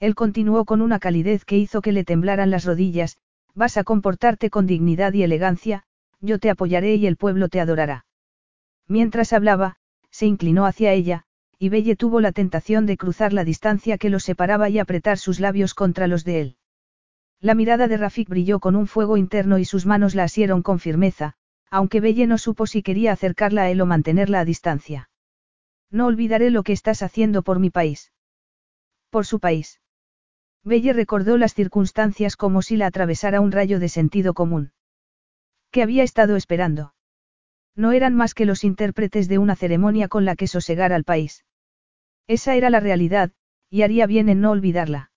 Él 0.00 0.14
continuó 0.14 0.64
con 0.64 0.82
una 0.82 0.98
calidez 0.98 1.44
que 1.44 1.56
hizo 1.56 1.80
que 1.80 1.92
le 1.92 2.04
temblaran 2.04 2.50
las 2.50 2.64
rodillas, 2.64 3.18
vas 3.54 3.76
a 3.76 3.84
comportarte 3.84 4.50
con 4.50 4.66
dignidad 4.66 5.12
y 5.12 5.22
elegancia, 5.22 5.84
yo 6.24 6.38
te 6.38 6.50
apoyaré 6.50 6.94
y 6.94 7.06
el 7.06 7.16
pueblo 7.16 7.48
te 7.48 7.60
adorará. 7.60 8.06
Mientras 8.88 9.32
hablaba, 9.32 9.76
se 10.10 10.26
inclinó 10.26 10.66
hacia 10.66 10.92
ella, 10.92 11.24
y 11.58 11.68
Belle 11.68 11.96
tuvo 11.96 12.20
la 12.20 12.32
tentación 12.32 12.86
de 12.86 12.96
cruzar 12.96 13.32
la 13.32 13.44
distancia 13.44 13.98
que 13.98 14.10
los 14.10 14.24
separaba 14.24 14.68
y 14.68 14.78
apretar 14.78 15.18
sus 15.18 15.40
labios 15.40 15.74
contra 15.74 16.06
los 16.06 16.24
de 16.24 16.40
él. 16.40 16.56
La 17.40 17.54
mirada 17.54 17.88
de 17.88 17.96
Rafik 17.96 18.28
brilló 18.28 18.58
con 18.58 18.76
un 18.76 18.86
fuego 18.86 19.16
interno 19.16 19.58
y 19.58 19.64
sus 19.64 19.86
manos 19.86 20.14
la 20.14 20.24
asieron 20.24 20.62
con 20.62 20.78
firmeza, 20.78 21.34
aunque 21.70 22.00
Belle 22.00 22.26
no 22.26 22.38
supo 22.38 22.66
si 22.66 22.82
quería 22.82 23.12
acercarla 23.12 23.62
a 23.62 23.70
él 23.70 23.80
o 23.80 23.86
mantenerla 23.86 24.40
a 24.40 24.44
distancia. 24.44 25.10
No 25.90 26.06
olvidaré 26.06 26.50
lo 26.50 26.62
que 26.62 26.72
estás 26.72 27.02
haciendo 27.02 27.42
por 27.42 27.58
mi 27.58 27.70
país. 27.70 28.12
Por 29.10 29.26
su 29.26 29.40
país. 29.40 29.80
Belle 30.62 30.92
recordó 30.92 31.36
las 31.36 31.54
circunstancias 31.54 32.36
como 32.36 32.62
si 32.62 32.76
la 32.76 32.86
atravesara 32.86 33.40
un 33.40 33.52
rayo 33.52 33.78
de 33.78 33.88
sentido 33.88 34.32
común. 34.32 34.72
¿Qué 35.74 35.82
había 35.82 36.04
estado 36.04 36.36
esperando? 36.36 36.94
No 37.74 37.90
eran 37.90 38.14
más 38.14 38.34
que 38.34 38.44
los 38.44 38.62
intérpretes 38.62 39.26
de 39.26 39.38
una 39.38 39.56
ceremonia 39.56 40.06
con 40.06 40.24
la 40.24 40.36
que 40.36 40.46
sosegar 40.46 40.92
al 40.92 41.02
país. 41.02 41.44
Esa 42.28 42.54
era 42.54 42.70
la 42.70 42.78
realidad, 42.78 43.32
y 43.70 43.82
haría 43.82 44.06
bien 44.06 44.28
en 44.28 44.40
no 44.40 44.52
olvidarla. 44.52 45.10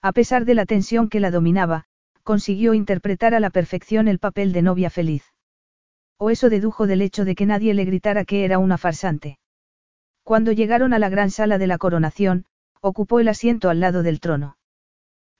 A 0.00 0.12
pesar 0.12 0.46
de 0.46 0.54
la 0.54 0.64
tensión 0.64 1.10
que 1.10 1.20
la 1.20 1.30
dominaba, 1.30 1.84
consiguió 2.22 2.72
interpretar 2.72 3.34
a 3.34 3.40
la 3.40 3.50
perfección 3.50 4.08
el 4.08 4.18
papel 4.18 4.54
de 4.54 4.62
novia 4.62 4.88
feliz. 4.88 5.34
O 6.16 6.30
eso 6.30 6.48
dedujo 6.48 6.86
del 6.86 7.02
hecho 7.02 7.26
de 7.26 7.34
que 7.34 7.44
nadie 7.44 7.74
le 7.74 7.84
gritara 7.84 8.24
que 8.24 8.46
era 8.46 8.58
una 8.58 8.78
farsante. 8.78 9.38
Cuando 10.22 10.52
llegaron 10.52 10.94
a 10.94 10.98
la 10.98 11.10
gran 11.10 11.30
sala 11.30 11.58
de 11.58 11.66
la 11.66 11.76
coronación, 11.76 12.46
ocupó 12.80 13.20
el 13.20 13.28
asiento 13.28 13.68
al 13.68 13.80
lado 13.80 14.02
del 14.02 14.20
trono. 14.20 14.56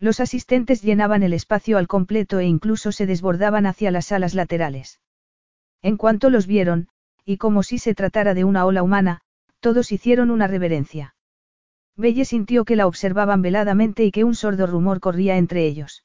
Los 0.05 0.21
asistentes 0.21 0.83
llenaban 0.83 1.23
el 1.23 1.33
espacio 1.33 1.79
al 1.79 1.89
completo 1.89 2.39
e 2.39 2.45
incluso 2.45 2.93
se 2.93 3.07
desbordaban 3.07 3.65
hacia 3.65 3.91
las 3.91 4.05
salas 4.05 4.35
laterales. 4.35 5.01
En 5.81 5.97
cuanto 5.97 6.29
los 6.29 6.47
vieron, 6.47 6.89
y 7.25 7.39
como 7.39 7.63
si 7.63 7.79
se 7.79 7.95
tratara 7.95 8.35
de 8.35 8.45
una 8.45 8.67
ola 8.67 8.83
humana, 8.83 9.23
todos 9.61 9.93
hicieron 9.93 10.31
una 10.31 10.47
reverencia. 10.47 11.15
Belle 11.97 12.27
sintió 12.27 12.67
que 12.67 12.77
la 12.77 12.87
observaban 12.87 13.41
veladamente 13.41 14.05
y 14.05 14.11
que 14.11 14.25
un 14.25 14.35
sordo 14.35 14.67
rumor 14.67 15.01
corría 15.01 15.39
entre 15.39 15.65
ellos. 15.65 16.05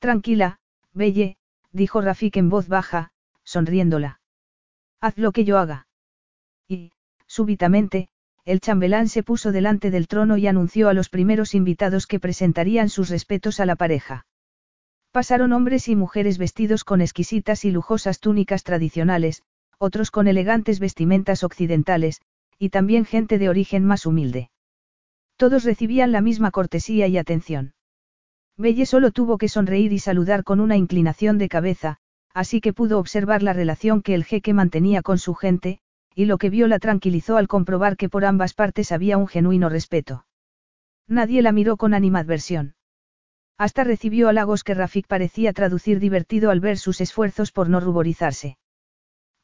Tranquila, 0.00 0.58
Belle, 0.92 1.36
dijo 1.70 2.00
Rafik 2.00 2.36
en 2.36 2.48
voz 2.48 2.66
baja, 2.66 3.12
sonriéndola. 3.44 4.18
Haz 5.00 5.18
lo 5.18 5.30
que 5.30 5.44
yo 5.44 5.58
haga. 5.58 5.86
Y, 6.66 6.90
súbitamente, 7.28 8.08
el 8.44 8.60
chambelán 8.60 9.08
se 9.08 9.22
puso 9.22 9.52
delante 9.52 9.90
del 9.90 10.06
trono 10.06 10.36
y 10.36 10.46
anunció 10.46 10.88
a 10.88 10.94
los 10.94 11.08
primeros 11.08 11.54
invitados 11.54 12.06
que 12.06 12.20
presentarían 12.20 12.88
sus 12.88 13.08
respetos 13.08 13.58
a 13.58 13.66
la 13.66 13.76
pareja. 13.76 14.26
Pasaron 15.12 15.52
hombres 15.52 15.88
y 15.88 15.96
mujeres 15.96 16.38
vestidos 16.38 16.84
con 16.84 17.00
exquisitas 17.00 17.64
y 17.64 17.70
lujosas 17.70 18.20
túnicas 18.20 18.64
tradicionales, 18.64 19.42
otros 19.78 20.10
con 20.10 20.28
elegantes 20.28 20.78
vestimentas 20.78 21.42
occidentales, 21.44 22.20
y 22.58 22.68
también 22.68 23.04
gente 23.04 23.38
de 23.38 23.48
origen 23.48 23.84
más 23.84 24.06
humilde. 24.06 24.50
Todos 25.36 25.64
recibían 25.64 26.12
la 26.12 26.20
misma 26.20 26.50
cortesía 26.50 27.06
y 27.06 27.16
atención. 27.16 27.74
Belle 28.56 28.86
solo 28.86 29.10
tuvo 29.10 29.38
que 29.38 29.48
sonreír 29.48 29.92
y 29.92 29.98
saludar 29.98 30.44
con 30.44 30.60
una 30.60 30.76
inclinación 30.76 31.38
de 31.38 31.48
cabeza, 31.48 31.96
así 32.32 32.60
que 32.60 32.72
pudo 32.72 32.98
observar 32.98 33.42
la 33.42 33.52
relación 33.52 34.02
que 34.02 34.14
el 34.14 34.24
jeque 34.24 34.52
mantenía 34.52 35.02
con 35.02 35.18
su 35.18 35.34
gente, 35.34 35.80
y 36.14 36.26
lo 36.26 36.38
que 36.38 36.50
vio 36.50 36.68
la 36.68 36.78
tranquilizó 36.78 37.36
al 37.36 37.48
comprobar 37.48 37.96
que 37.96 38.08
por 38.08 38.24
ambas 38.24 38.54
partes 38.54 38.92
había 38.92 39.18
un 39.18 39.26
genuino 39.26 39.68
respeto. 39.68 40.26
Nadie 41.08 41.42
la 41.42 41.52
miró 41.52 41.76
con 41.76 41.92
animadversión. 41.92 42.74
Hasta 43.58 43.84
recibió 43.84 44.28
halagos 44.28 44.64
que 44.64 44.74
Rafik 44.74 45.06
parecía 45.06 45.52
traducir 45.52 46.00
divertido 46.00 46.50
al 46.50 46.60
ver 46.60 46.78
sus 46.78 47.00
esfuerzos 47.00 47.52
por 47.52 47.68
no 47.68 47.80
ruborizarse. 47.80 48.58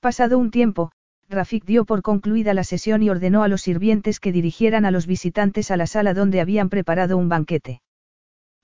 Pasado 0.01 0.39
un 0.39 0.51
tiempo, 0.51 0.93
Rafik 1.29 1.65
dio 1.65 1.85
por 1.85 2.03
concluida 2.03 2.55
la 2.55 2.65
sesión 2.65 3.03
y 3.03 3.11
ordenó 3.11 3.45
a 3.45 3.49
los 3.49 3.63
sirvientes 3.63 4.19
que 4.19 4.33
dirigieran 4.33 4.85
a 4.85 4.91
los 4.91 5.07
visitantes 5.07 5.71
a 5.71 5.77
la 5.77 5.87
sala 5.87 6.13
donde 6.15 6.41
habían 6.41 6.71
preparado 6.71 7.17
un 7.17 7.29
banquete. 7.29 7.83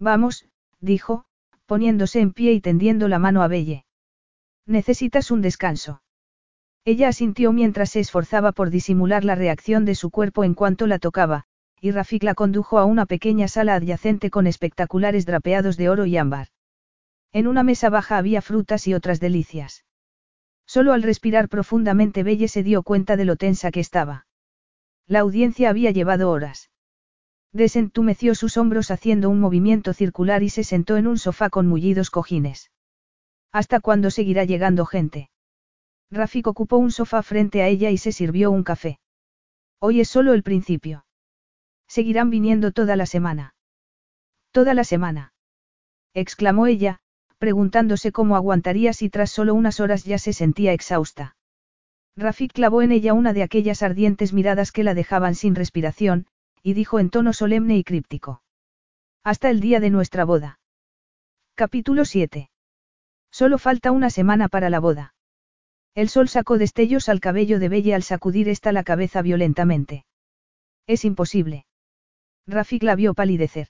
Vamos, 0.00 0.48
dijo, 0.80 1.26
poniéndose 1.66 2.20
en 2.20 2.32
pie 2.32 2.52
y 2.52 2.60
tendiendo 2.60 3.06
la 3.06 3.18
mano 3.18 3.42
a 3.42 3.48
Belle. 3.48 3.84
Necesitas 4.66 5.30
un 5.30 5.42
descanso. 5.42 6.00
Ella 6.86 7.08
asintió 7.08 7.52
mientras 7.52 7.90
se 7.90 7.98
esforzaba 7.98 8.52
por 8.52 8.70
disimular 8.70 9.24
la 9.24 9.34
reacción 9.34 9.84
de 9.84 9.96
su 9.96 10.10
cuerpo 10.10 10.44
en 10.44 10.54
cuanto 10.54 10.86
la 10.86 11.00
tocaba, 11.00 11.42
y 11.80 11.90
Rafik 11.90 12.22
la 12.22 12.36
condujo 12.36 12.78
a 12.78 12.84
una 12.84 13.06
pequeña 13.06 13.48
sala 13.48 13.74
adyacente 13.74 14.30
con 14.30 14.46
espectaculares 14.46 15.26
drapeados 15.26 15.76
de 15.76 15.88
oro 15.88 16.06
y 16.06 16.16
ámbar. 16.16 16.46
En 17.32 17.48
una 17.48 17.64
mesa 17.64 17.90
baja 17.90 18.18
había 18.18 18.40
frutas 18.40 18.86
y 18.86 18.94
otras 18.94 19.18
delicias. 19.18 19.84
Solo 20.64 20.92
al 20.92 21.02
respirar 21.02 21.48
profundamente 21.48 22.22
Belle 22.22 22.46
se 22.46 22.62
dio 22.62 22.84
cuenta 22.84 23.16
de 23.16 23.24
lo 23.24 23.34
tensa 23.34 23.72
que 23.72 23.80
estaba. 23.80 24.28
La 25.08 25.18
audiencia 25.20 25.70
había 25.70 25.90
llevado 25.90 26.30
horas. 26.30 26.70
Desentumeció 27.52 28.36
sus 28.36 28.56
hombros 28.56 28.92
haciendo 28.92 29.28
un 29.28 29.40
movimiento 29.40 29.92
circular 29.92 30.44
y 30.44 30.50
se 30.50 30.62
sentó 30.62 30.96
en 30.96 31.08
un 31.08 31.18
sofá 31.18 31.50
con 31.50 31.66
mullidos 31.66 32.10
cojines. 32.10 32.70
¿Hasta 33.50 33.80
cuándo 33.80 34.12
seguirá 34.12 34.44
llegando 34.44 34.86
gente? 34.86 35.30
Rafik 36.10 36.46
ocupó 36.46 36.76
un 36.76 36.92
sofá 36.92 37.22
frente 37.22 37.62
a 37.62 37.68
ella 37.68 37.90
y 37.90 37.98
se 37.98 38.12
sirvió 38.12 38.50
un 38.50 38.62
café. 38.62 39.00
Hoy 39.80 40.00
es 40.00 40.08
solo 40.08 40.34
el 40.34 40.42
principio. 40.42 41.04
Seguirán 41.88 42.30
viniendo 42.30 42.72
toda 42.72 42.96
la 42.96 43.06
semana. 43.06 43.54
Toda 44.52 44.74
la 44.74 44.84
semana. 44.84 45.32
exclamó 46.14 46.66
ella, 46.66 47.00
preguntándose 47.38 48.12
cómo 48.12 48.36
aguantaría 48.36 48.92
si 48.92 49.10
tras 49.10 49.30
solo 49.30 49.54
unas 49.54 49.80
horas 49.80 50.04
ya 50.04 50.18
se 50.18 50.32
sentía 50.32 50.72
exhausta. 50.72 51.36
Rafik 52.16 52.52
clavó 52.52 52.80
en 52.80 52.92
ella 52.92 53.12
una 53.12 53.34
de 53.34 53.42
aquellas 53.42 53.82
ardientes 53.82 54.32
miradas 54.32 54.72
que 54.72 54.84
la 54.84 54.94
dejaban 54.94 55.34
sin 55.34 55.54
respiración, 55.54 56.26
y 56.62 56.72
dijo 56.72 56.98
en 56.98 57.10
tono 57.10 57.32
solemne 57.32 57.76
y 57.76 57.84
críptico. 57.84 58.42
Hasta 59.22 59.50
el 59.50 59.60
día 59.60 59.80
de 59.80 59.90
nuestra 59.90 60.24
boda. 60.24 60.58
Capítulo 61.54 62.04
7. 62.04 62.50
Solo 63.30 63.58
falta 63.58 63.92
una 63.92 64.08
semana 64.08 64.48
para 64.48 64.70
la 64.70 64.80
boda. 64.80 65.15
El 65.96 66.10
sol 66.10 66.28
sacó 66.28 66.58
destellos 66.58 67.08
al 67.08 67.20
cabello 67.20 67.58
de 67.58 67.70
Belle 67.70 67.94
al 67.94 68.02
sacudir 68.02 68.50
esta 68.50 68.70
la 68.70 68.84
cabeza 68.84 69.22
violentamente. 69.22 70.04
Es 70.86 71.06
imposible. 71.06 71.64
Rafik 72.46 72.82
la 72.82 72.94
vio 72.94 73.14
palidecer. 73.14 73.68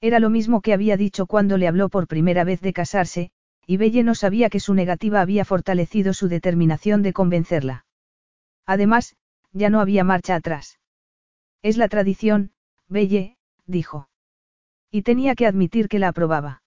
Era 0.00 0.20
lo 0.20 0.30
mismo 0.30 0.62
que 0.62 0.72
había 0.72 0.96
dicho 0.96 1.26
cuando 1.26 1.58
le 1.58 1.68
habló 1.68 1.90
por 1.90 2.08
primera 2.08 2.44
vez 2.44 2.62
de 2.62 2.72
casarse, 2.72 3.30
y 3.66 3.76
Belle 3.76 4.02
no 4.02 4.14
sabía 4.14 4.48
que 4.48 4.58
su 4.58 4.72
negativa 4.72 5.20
había 5.20 5.44
fortalecido 5.44 6.14
su 6.14 6.28
determinación 6.28 7.02
de 7.02 7.12
convencerla. 7.12 7.84
Además, 8.64 9.14
ya 9.52 9.68
no 9.68 9.80
había 9.80 10.02
marcha 10.02 10.36
atrás. 10.36 10.78
Es 11.60 11.76
la 11.76 11.88
tradición, 11.88 12.52
Belle, 12.88 13.36
dijo. 13.66 14.08
Y 14.90 15.02
tenía 15.02 15.34
que 15.34 15.46
admitir 15.46 15.88
que 15.88 15.98
la 15.98 16.08
aprobaba. 16.08 16.63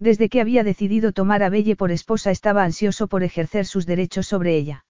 Desde 0.00 0.30
que 0.30 0.40
había 0.40 0.64
decidido 0.64 1.12
tomar 1.12 1.42
a 1.42 1.50
Belle 1.50 1.76
por 1.76 1.92
esposa 1.92 2.30
estaba 2.30 2.64
ansioso 2.64 3.06
por 3.06 3.22
ejercer 3.22 3.66
sus 3.66 3.84
derechos 3.84 4.26
sobre 4.26 4.56
ella. 4.56 4.86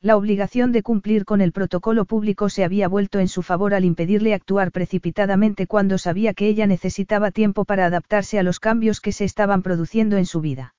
La 0.00 0.16
obligación 0.16 0.72
de 0.72 0.82
cumplir 0.82 1.24
con 1.24 1.40
el 1.40 1.52
protocolo 1.52 2.04
público 2.04 2.48
se 2.48 2.64
había 2.64 2.88
vuelto 2.88 3.20
en 3.20 3.28
su 3.28 3.42
favor 3.42 3.72
al 3.74 3.84
impedirle 3.84 4.34
actuar 4.34 4.72
precipitadamente 4.72 5.68
cuando 5.68 5.98
sabía 5.98 6.34
que 6.34 6.48
ella 6.48 6.66
necesitaba 6.66 7.30
tiempo 7.30 7.64
para 7.64 7.86
adaptarse 7.86 8.38
a 8.38 8.42
los 8.42 8.58
cambios 8.58 9.00
que 9.00 9.12
se 9.12 9.24
estaban 9.24 9.62
produciendo 9.62 10.16
en 10.16 10.26
su 10.26 10.40
vida. 10.40 10.74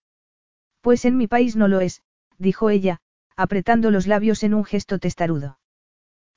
Pues 0.82 1.06
en 1.06 1.16
mi 1.18 1.28
país 1.28 1.56
no 1.56 1.70
lo 1.70 1.80
es, 1.80 2.04
dijo 2.38 2.70
ella, 2.70 3.00
apretando 3.38 3.90
los 3.90 4.06
labios 4.06 4.44
en 4.44 4.54
un 4.54 4.66
gesto 4.66 5.00
testarudo. 5.00 5.58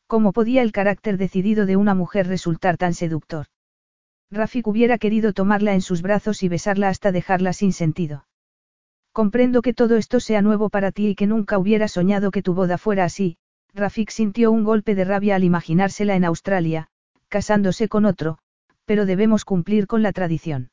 ¿Cómo 0.07 0.33
podía 0.33 0.63
el 0.63 0.73
carácter 0.73 1.19
decidido 1.19 1.67
de 1.67 1.77
una 1.77 1.95
mujer 1.95 2.29
resultar 2.29 2.79
tan 2.79 2.95
seductor? 2.95 3.49
Rafik 4.31 4.67
hubiera 4.67 4.99
querido 4.99 5.33
tomarla 5.33 5.75
en 5.75 5.81
sus 5.81 6.03
brazos 6.03 6.43
y 6.43 6.49
besarla 6.49 6.89
hasta 6.89 7.13
dejarla 7.13 7.53
sin 7.53 7.73
sentido. 7.73 8.27
Comprendo 9.13 9.63
que 9.63 9.75
todo 9.75 9.97
esto 9.97 10.21
sea 10.21 10.43
nuevo 10.43 10.69
para 10.69 10.93
ti 10.93 11.09
y 11.09 11.15
que 11.15 11.27
nunca 11.27 11.59
hubiera 11.59 11.89
soñado 11.89 12.31
que 12.31 12.43
tu 12.43 12.55
boda 12.55 12.79
fuera 12.79 13.05
así, 13.05 13.39
Rafik 13.75 14.11
sintió 14.11 14.53
un 14.53 14.65
golpe 14.65 14.95
de 14.95 15.05
rabia 15.05 15.37
al 15.37 15.45
imaginársela 15.45 16.15
en 16.15 16.25
Australia, 16.25 16.89
casándose 17.29 17.89
con 17.89 18.05
otro, 18.05 18.39
pero 18.85 19.07
debemos 19.07 19.45
cumplir 19.45 19.87
con 19.87 20.03
la 20.03 20.13
tradición. 20.13 20.71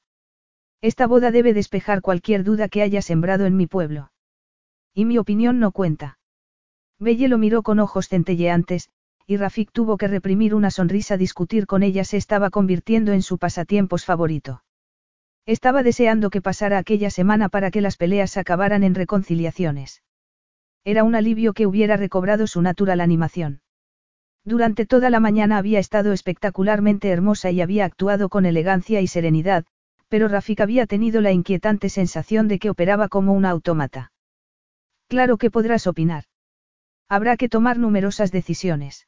Esta 0.82 1.07
boda 1.07 1.32
debe 1.32 1.53
despejar 1.53 2.02
cualquier 2.02 2.44
duda 2.44 2.69
que 2.69 2.82
haya 2.82 3.02
sembrado 3.02 3.45
en 3.45 3.57
mi 3.57 3.68
pueblo. 3.68 4.11
Y 4.94 5.06
mi 5.06 5.18
opinión 5.18 5.60
no 5.60 5.72
cuenta. 5.72 6.19
Belle 6.99 7.27
lo 7.27 7.38
miró 7.38 7.64
con 7.64 7.80
ojos 7.80 8.07
centelleantes, 8.07 8.90
y 9.27 9.38
Rafik 9.38 9.72
tuvo 9.72 9.97
que 9.97 10.07
reprimir 10.07 10.53
una 10.53 10.72
sonrisa. 10.72 11.18
Discutir 11.18 11.65
con 11.65 11.84
ella 11.84 12.03
se 12.03 12.18
estaba 12.18 12.49
convirtiendo 12.49 13.11
en 13.11 13.22
su 13.22 13.38
pasatiempos 13.38 14.06
favorito. 14.06 14.64
Estaba 15.45 15.84
deseando 15.84 16.30
que 16.30 16.41
pasara 16.41 16.77
aquella 16.77 17.10
semana 17.10 17.49
para 17.49 17.72
que 17.72 17.81
las 17.81 17.97
peleas 17.97 18.38
acabaran 18.38 18.84
en 18.84 18.95
reconciliaciones. 18.95 20.03
Era 20.84 21.03
un 21.03 21.15
alivio 21.15 21.53
que 21.53 21.65
hubiera 21.65 21.97
recobrado 21.97 22.47
su 22.47 22.61
natural 22.61 23.02
animación. 23.02 23.61
Durante 24.43 24.85
toda 24.85 25.10
la 25.10 25.19
mañana 25.19 25.57
había 25.57 25.80
estado 25.80 26.14
espectacularmente 26.14 27.10
hermosa 27.10 27.49
y 27.49 27.61
había 27.61 27.85
actuado 27.85 28.30
con 28.30 28.45
elegancia 28.45 29.02
y 29.02 29.07
serenidad, 29.07 29.65
pero 30.07 30.27
Rafik 30.27 30.61
había 30.61 30.85
tenido 30.85 31.22
la 31.22 31.31
inquietante 31.31 31.89
sensación 31.89 32.47
de 32.47 32.60
que 32.60 32.69
operaba 32.69 33.07
como 33.07 33.34
una 33.34 33.49
autómata. 33.49 34.11
Claro 35.07 35.38
que 35.38 35.49
podrás 35.49 35.88
opinar. 35.88 36.26
Habrá 37.10 37.38
que 37.38 37.49
tomar 37.49 37.80
numerosas 37.80 38.31
decisiones. 38.31 39.07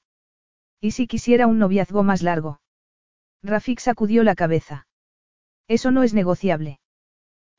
¿Y 0.80 0.91
si 0.91 1.08
quisiera 1.08 1.48
un 1.48 1.60
noviazgo 1.60 2.04
más 2.04 2.22
largo? 2.22 2.60
Rafik 3.44 3.80
sacudió 3.80 4.24
la 4.24 4.36
cabeza. 4.36 4.88
Eso 5.68 5.91
no 5.91 6.04
es 6.04 6.14
negociable. 6.14 6.80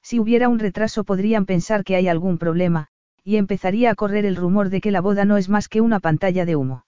Si 0.03 0.19
hubiera 0.19 0.49
un 0.49 0.59
retraso 0.59 1.05
podrían 1.05 1.47
pensar 1.47 1.85
que 1.85 1.97
hay 1.97 2.09
algún 2.09 2.39
problema, 2.39 2.89
y 3.25 3.37
empezaría 3.37 3.91
a 3.91 3.95
correr 3.95 4.25
el 4.25 4.37
rumor 4.37 4.71
de 4.71 4.81
que 4.81 4.91
la 4.91 5.01
boda 5.01 5.25
no 5.25 5.37
es 5.37 5.49
más 5.49 5.69
que 5.69 5.81
una 5.81 6.01
pantalla 6.01 6.45
de 6.45 6.57
humo. 6.57 6.87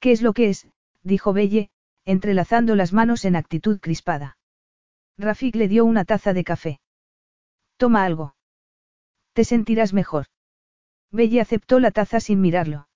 ¿Qué 0.00 0.12
es 0.12 0.22
lo 0.22 0.32
que 0.34 0.50
es? 0.50 0.68
dijo 1.02 1.32
Belle, 1.32 1.70
entrelazando 2.04 2.74
las 2.76 2.92
manos 2.92 3.24
en 3.24 3.36
actitud 3.36 3.80
crispada. 3.80 4.36
Rafik 5.16 5.54
le 5.54 5.68
dio 5.68 5.84
una 5.84 6.04
taza 6.04 6.34
de 6.34 6.44
café. 6.44 6.80
Toma 7.76 8.04
algo. 8.04 8.34
Te 9.32 9.44
sentirás 9.44 9.92
mejor. 9.92 10.26
Belle 11.10 11.40
aceptó 11.40 11.80
la 11.80 11.90
taza 11.90 12.20
sin 12.20 12.40
mirarlo. 12.40 12.88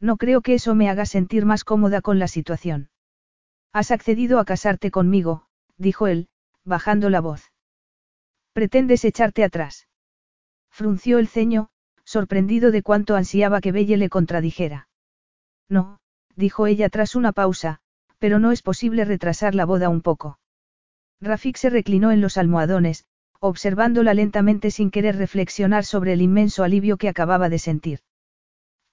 No 0.00 0.16
creo 0.16 0.40
que 0.42 0.54
eso 0.54 0.74
me 0.74 0.90
haga 0.90 1.06
sentir 1.06 1.44
más 1.46 1.64
cómoda 1.64 2.00
con 2.02 2.18
la 2.18 2.28
situación. 2.28 2.90
Has 3.72 3.90
accedido 3.90 4.38
a 4.38 4.44
casarte 4.44 4.90
conmigo, 4.90 5.46
dijo 5.76 6.06
él, 6.06 6.28
bajando 6.64 7.10
la 7.10 7.20
voz. 7.20 7.52
¿Pretendes 8.52 9.04
echarte 9.04 9.44
atrás? 9.44 9.86
Frunció 10.70 11.18
el 11.18 11.28
ceño, 11.28 11.68
sorprendido 12.04 12.70
de 12.70 12.82
cuánto 12.82 13.16
ansiaba 13.16 13.60
que 13.60 13.72
Belle 13.72 13.96
le 13.96 14.08
contradijera. 14.08 14.88
No, 15.68 15.98
dijo 16.36 16.66
ella 16.66 16.88
tras 16.88 17.14
una 17.14 17.32
pausa, 17.32 17.80
pero 18.18 18.38
no 18.38 18.52
es 18.52 18.62
posible 18.62 19.04
retrasar 19.04 19.54
la 19.54 19.64
boda 19.64 19.88
un 19.88 20.02
poco. 20.02 20.38
Rafik 21.20 21.56
se 21.56 21.70
reclinó 21.70 22.12
en 22.12 22.20
los 22.20 22.36
almohadones, 22.36 23.04
observándola 23.40 24.14
lentamente 24.14 24.70
sin 24.70 24.90
querer 24.90 25.16
reflexionar 25.16 25.84
sobre 25.84 26.12
el 26.12 26.22
inmenso 26.22 26.64
alivio 26.64 26.96
que 26.96 27.08
acababa 27.08 27.48
de 27.48 27.58
sentir. 27.58 28.00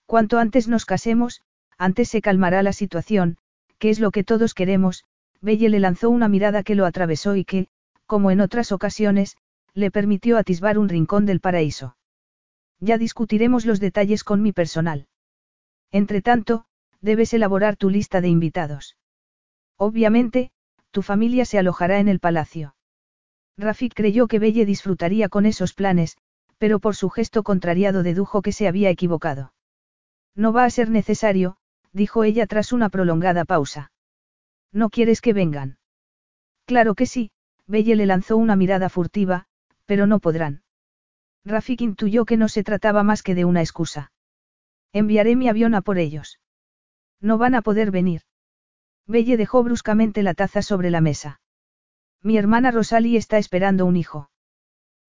Cuanto 0.06 0.38
antes 0.38 0.68
nos 0.68 0.86
casemos, 0.86 1.42
antes 1.78 2.10
se 2.10 2.22
calmará 2.22 2.64
la 2.64 2.74
situación, 2.74 3.38
que 3.80 3.90
es 3.90 4.00
lo 4.00 4.12
que 4.12 4.24
todos 4.24 4.54
queremos, 4.54 5.06
Belle 5.42 5.70
le 5.70 5.80
lanzó 5.80 6.10
una 6.10 6.28
mirada 6.28 6.64
que 6.64 6.76
lo 6.76 6.86
atravesó 6.86 7.36
y 7.36 7.46
que, 7.46 7.68
como 8.06 8.32
en 8.32 8.42
otras 8.42 8.72
ocasiones, 8.72 9.38
le 9.74 9.92
permitió 9.92 10.38
atisbar 10.38 10.78
un 10.78 10.90
rincón 10.90 11.26
del 11.26 11.40
paraíso. 11.40 11.98
Ya 12.80 12.98
discutiremos 12.98 13.66
los 13.66 13.80
detalles 13.80 14.24
con 14.24 14.42
mi 14.42 14.52
personal. 14.52 15.08
Entre 15.92 16.22
tanto, 16.22 16.66
debes 17.02 17.34
elaborar 17.34 17.76
tu 17.76 17.90
lista 17.90 18.22
de 18.22 18.28
invitados. 18.28 18.98
Obviamente, 19.78 20.52
tu 20.92 21.02
familia 21.02 21.46
se 21.46 21.58
alojará 21.58 22.00
en 22.00 22.08
el 22.08 22.20
palacio. 22.20 22.76
Rafik 23.58 23.94
creyó 23.94 24.28
que 24.28 24.40
Belle 24.40 24.66
disfrutaría 24.66 25.30
con 25.30 25.46
esos 25.46 25.74
planes, 25.74 26.18
pero 26.58 26.80
por 26.80 26.96
su 26.96 27.10
gesto 27.10 27.44
contrariado 27.44 28.04
dedujo 28.04 28.42
que 28.42 28.52
se 28.52 28.68
había 28.68 28.90
equivocado. 28.90 29.53
No 30.36 30.52
va 30.52 30.66
a 30.66 30.70
ser 30.70 30.90
necesario, 30.90 31.58
dijo 31.92 32.24
ella 32.24 32.48
tras 32.48 32.74
una 32.74 32.90
prolongada 32.90 33.46
pausa. 33.46 33.92
¿No 34.72 34.90
quieres 34.90 35.22
que 35.22 35.34
vengan? 35.34 35.78
Claro 36.66 36.96
que 36.96 37.06
sí, 37.06 37.32
Belle 37.68 37.96
le 37.96 38.06
lanzó 38.06 38.38
una 38.38 38.56
mirada 38.56 38.90
furtiva, 38.90 39.46
pero 39.86 40.08
no 40.08 40.20
podrán. 40.20 40.64
Rafik 41.46 41.82
intuyó 41.82 42.26
que 42.26 42.38
no 42.38 42.48
se 42.48 42.64
trataba 42.64 43.04
más 43.04 43.22
que 43.22 43.36
de 43.36 43.46
una 43.46 43.62
excusa. 43.62 44.12
Enviaré 44.94 45.36
mi 45.36 45.50
avión 45.50 45.76
a 45.76 45.82
por 45.82 45.98
ellos. 45.98 46.40
No 47.20 47.38
van 47.38 47.56
a 47.56 47.62
poder 47.62 47.92
venir. 47.92 48.22
Belle 49.08 49.38
dejó 49.38 49.64
bruscamente 49.64 50.24
la 50.24 50.34
taza 50.34 50.62
sobre 50.62 50.90
la 50.90 51.02
mesa. 51.02 51.42
Mi 52.22 52.38
hermana 52.38 52.72
Rosalie 52.72 53.18
está 53.18 53.38
esperando 53.38 53.86
un 53.86 53.98
hijo. 53.98 54.30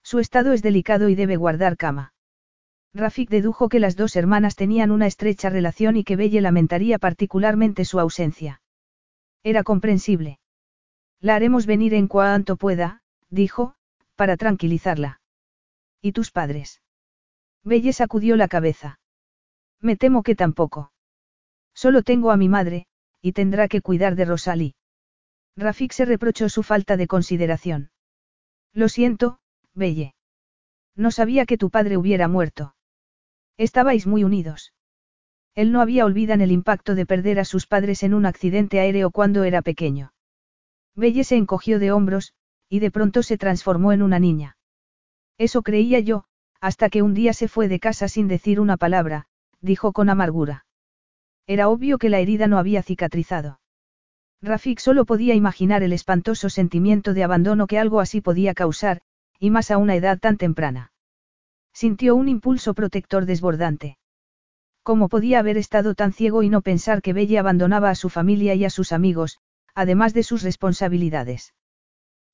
Su 0.03 0.19
estado 0.19 0.53
es 0.53 0.63
delicado 0.63 1.09
y 1.09 1.15
debe 1.15 1.37
guardar 1.37 1.77
cama. 1.77 2.14
Rafik 2.95 3.29
dedujo 3.29 3.69
que 3.69 3.81
las 3.81 3.97
dos 3.97 4.15
hermanas 4.15 4.55
tenían 4.55 4.93
una 4.93 5.09
estrecha 5.09 5.51
relación 5.51 5.97
y 5.97 6.05
que 6.05 6.15
Belle 6.15 6.41
lamentaría 6.41 6.99
particularmente 7.01 7.85
su 7.85 7.99
ausencia. 7.99 8.63
Era 9.43 9.65
comprensible. 9.65 10.39
La 11.21 11.35
haremos 11.35 11.67
venir 11.67 11.93
en 11.93 12.07
cuanto 12.07 12.57
pueda, 12.57 13.03
dijo, 13.31 13.75
para 14.15 14.37
tranquilizarla. 14.37 15.21
¿Y 16.01 16.13
tus 16.13 16.31
padres? 16.31 16.83
Belle 17.65 17.93
sacudió 17.93 18.37
la 18.37 18.47
cabeza. 18.47 19.01
Me 19.81 19.97
temo 19.97 20.23
que 20.23 20.37
tampoco. 20.37 20.93
Solo 21.75 22.03
tengo 22.03 22.31
a 22.31 22.37
mi 22.37 22.49
madre, 22.49 22.87
y 23.21 23.33
tendrá 23.33 23.67
que 23.67 23.81
cuidar 23.81 24.15
de 24.15 24.25
Rosalie. 24.25 24.75
Rafik 25.57 25.93
se 25.93 26.05
reprochó 26.05 26.49
su 26.49 26.63
falta 26.63 26.97
de 26.97 27.09
consideración. 27.09 27.91
Lo 28.73 28.89
siento, 28.89 29.39
Belle. 29.73 30.15
No 30.95 31.11
sabía 31.11 31.45
que 31.45 31.59
tu 31.59 31.71
padre 31.71 31.97
hubiera 31.97 32.29
muerto. 32.29 32.74
Estabais 33.57 34.07
muy 34.07 34.25
unidos. 34.25 34.73
Él 35.55 35.71
no 35.71 35.81
había 35.81 36.05
olvidado 36.05 36.43
el 36.43 36.51
impacto 36.51 36.95
de 36.95 37.07
perder 37.07 37.39
a 37.39 37.45
sus 37.45 37.67
padres 37.67 38.03
en 38.03 38.13
un 38.13 38.27
accidente 38.27 38.81
aéreo 38.81 39.11
cuando 39.11 39.45
era 39.45 39.63
pequeño. 39.63 40.13
Belle 40.97 41.25
se 41.25 41.37
encogió 41.37 41.79
de 41.79 41.93
hombros, 41.93 42.35
y 42.69 42.81
de 42.81 42.91
pronto 42.91 43.23
se 43.23 43.39
transformó 43.39 43.93
en 43.93 44.03
una 44.03 44.19
niña. 44.19 44.57
Eso 45.39 45.63
creía 45.63 46.01
yo, 46.01 46.25
hasta 46.61 46.89
que 46.89 47.03
un 47.03 47.15
día 47.15 47.33
se 47.33 47.47
fue 47.47 47.69
de 47.69 47.79
casa 47.79 48.09
sin 48.09 48.27
decir 48.27 48.59
una 48.59 48.77
palabra, 48.77 49.27
dijo 49.61 49.93
con 49.93 50.09
amargura. 50.09 50.67
Era 51.47 51.69
obvio 51.69 51.99
que 51.99 52.09
la 52.09 52.21
herida 52.21 52.49
no 52.49 52.59
había 52.59 52.83
cicatrizado. 52.83 53.61
Rafik 54.41 54.79
solo 54.79 55.05
podía 55.05 55.35
imaginar 55.35 55.83
el 55.83 55.93
espantoso 55.93 56.49
sentimiento 56.51 57.15
de 57.15 57.23
abandono 57.23 57.67
que 57.67 57.79
algo 57.79 58.01
así 58.01 58.21
podía 58.21 58.55
causar, 58.55 59.03
y 59.39 59.51
más 59.51 59.71
a 59.71 59.79
una 59.79 59.95
edad 59.95 60.19
tan 60.19 60.37
temprana. 60.37 60.94
Sintió 61.75 62.15
un 62.15 62.29
impulso 62.29 62.73
protector 62.73 63.27
desbordante. 63.27 63.99
¿Cómo 64.85 65.09
podía 65.09 65.41
haber 65.41 65.59
estado 65.59 65.95
tan 65.95 66.13
ciego 66.13 66.45
y 66.45 66.49
no 66.49 66.63
pensar 66.63 67.03
que 67.03 67.13
Belle 67.13 67.39
abandonaba 67.39 67.91
a 67.91 67.97
su 67.97 68.11
familia 68.11 68.55
y 68.55 68.65
a 68.65 68.71
sus 68.71 68.93
amigos, 68.93 69.41
además 69.75 70.15
de 70.15 70.23
sus 70.23 70.45
responsabilidades? 70.45 71.53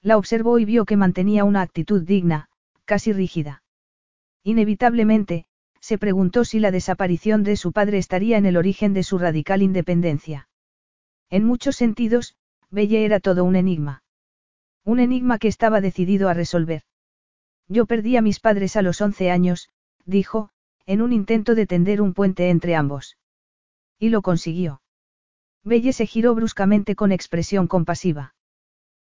La 0.02 0.18
observó 0.18 0.58
y 0.58 0.66
vio 0.66 0.84
que 0.84 0.98
mantenía 0.98 1.44
una 1.44 1.62
actitud 1.62 2.02
digna, 2.02 2.50
casi 2.84 3.14
rígida. 3.14 3.62
Inevitablemente, 4.42 5.46
se 5.80 5.96
preguntó 5.96 6.44
si 6.44 6.60
la 6.60 6.70
desaparición 6.70 7.42
de 7.42 7.56
su 7.56 7.72
padre 7.72 7.96
estaría 7.96 8.36
en 8.36 8.44
el 8.44 8.58
origen 8.58 8.92
de 8.92 9.04
su 9.04 9.16
radical 9.18 9.62
independencia. 9.62 10.48
En 11.30 11.44
muchos 11.44 11.76
sentidos, 11.76 12.36
Belle 12.68 13.06
era 13.06 13.20
todo 13.20 13.44
un 13.44 13.56
enigma. 13.56 14.02
Un 14.84 15.00
enigma 15.00 15.38
que 15.38 15.48
estaba 15.48 15.80
decidido 15.80 16.28
a 16.28 16.34
resolver. 16.34 16.82
Yo 17.70 17.86
perdí 17.86 18.16
a 18.16 18.20
mis 18.20 18.40
padres 18.40 18.74
a 18.74 18.82
los 18.82 19.00
once 19.00 19.30
años, 19.30 19.70
dijo, 20.04 20.50
en 20.86 21.02
un 21.02 21.12
intento 21.12 21.54
de 21.54 21.68
tender 21.68 22.02
un 22.02 22.14
puente 22.14 22.50
entre 22.50 22.74
ambos. 22.74 23.16
Y 23.96 24.08
lo 24.08 24.22
consiguió. 24.22 24.82
Belle 25.62 25.92
se 25.92 26.04
giró 26.04 26.34
bruscamente 26.34 26.96
con 26.96 27.12
expresión 27.12 27.68
compasiva. 27.68 28.34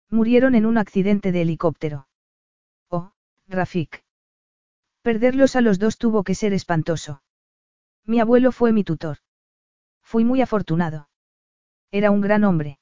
Murieron 0.08 0.54
en 0.54 0.64
un 0.64 0.78
accidente 0.78 1.30
de 1.30 1.42
helicóptero. 1.42 2.08
Oh, 2.88 3.12
Rafik. 3.48 4.02
Perderlos 5.02 5.56
a 5.56 5.60
los 5.60 5.78
dos 5.78 5.98
tuvo 5.98 6.24
que 6.24 6.34
ser 6.34 6.54
espantoso. 6.54 7.22
Mi 8.06 8.18
abuelo 8.18 8.50
fue 8.50 8.72
mi 8.72 8.82
tutor. 8.82 9.18
Fui 10.02 10.24
muy 10.24 10.40
afortunado. 10.40 11.10
Era 11.90 12.10
un 12.10 12.22
gran 12.22 12.44
hombre. 12.44 12.78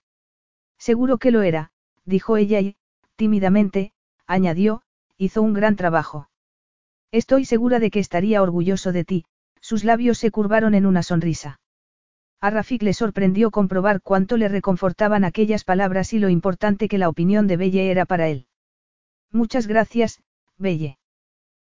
Seguro 0.79 1.19
que 1.19 1.33
lo 1.33 1.43
era, 1.43 1.73
dijo 2.05 2.37
ella 2.37 2.61
y, 2.61 2.77
tímidamente, 3.17 3.93
añadió, 4.29 4.85
hizo 5.23 5.41
un 5.41 5.53
gran 5.53 5.77
trabajo. 5.77 6.29
Estoy 7.13 7.45
segura 7.45 7.79
de 7.79 7.93
que 7.93 8.01
estaría 8.01 8.43
orgulloso 8.43 8.91
de 8.91 9.05
ti, 9.05 9.25
sus 9.61 9.85
labios 9.85 10.19
se 10.19 10.33
curvaron 10.33 10.75
en 10.75 10.85
una 10.85 11.05
sonrisa. 11.05 11.61
A 12.41 12.51
Rafik 12.51 12.83
le 12.83 12.93
sorprendió 12.93 13.53
comprobar 13.53 14.03
cuánto 14.03 14.37
le 14.37 14.49
reconfortaban 14.49 15.23
aquellas 15.23 15.63
palabras 15.63 16.13
y 16.13 16.19
lo 16.19 16.29
importante 16.29 16.89
que 16.89 16.99
la 16.99 17.09
opinión 17.09 17.47
de 17.47 17.57
Belle 17.57 17.89
era 17.89 18.05
para 18.05 18.29
él. 18.31 18.47
Muchas 19.31 19.69
gracias, 19.69 20.21
Belle. 20.59 20.99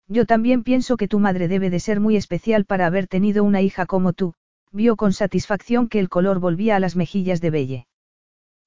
Yo 0.08 0.28
también 0.28 0.62
pienso 0.62 0.96
que 0.96 1.08
tu 1.08 1.18
madre 1.18 1.48
debe 1.48 1.72
de 1.72 1.80
ser 1.80 2.00
muy 2.00 2.18
especial 2.18 2.66
para 2.66 2.86
haber 2.86 3.08
tenido 3.08 3.44
una 3.44 3.62
hija 3.62 3.88
como 3.88 4.14
tú, 4.14 4.36
vio 4.72 4.96
con 4.96 5.12
satisfacción 5.12 5.90
que 5.90 6.00
el 6.00 6.10
color 6.10 6.40
volvía 6.40 6.76
a 6.76 6.80
las 6.80 6.96
mejillas 6.96 7.42
de 7.42 7.50
Belle. 7.50 7.88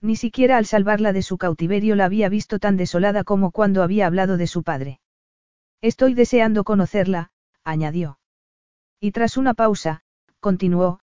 Ni 0.02 0.16
siquiera 0.16 0.56
al 0.56 0.66
salvarla 0.66 1.12
de 1.12 1.22
su 1.22 1.38
cautiverio 1.38 1.94
la 1.94 2.06
había 2.06 2.28
visto 2.28 2.58
tan 2.58 2.76
desolada 2.76 3.22
como 3.22 3.52
cuando 3.52 3.84
había 3.84 4.06
hablado 4.06 4.36
de 4.36 4.48
su 4.48 4.64
padre. 4.64 5.00
Estoy 5.80 6.14
deseando 6.14 6.64
conocerla, 6.64 7.30
añadió. 7.62 8.18
Y 9.00 9.12
tras 9.12 9.36
una 9.36 9.54
pausa, 9.54 10.02
continuó, 10.40 10.98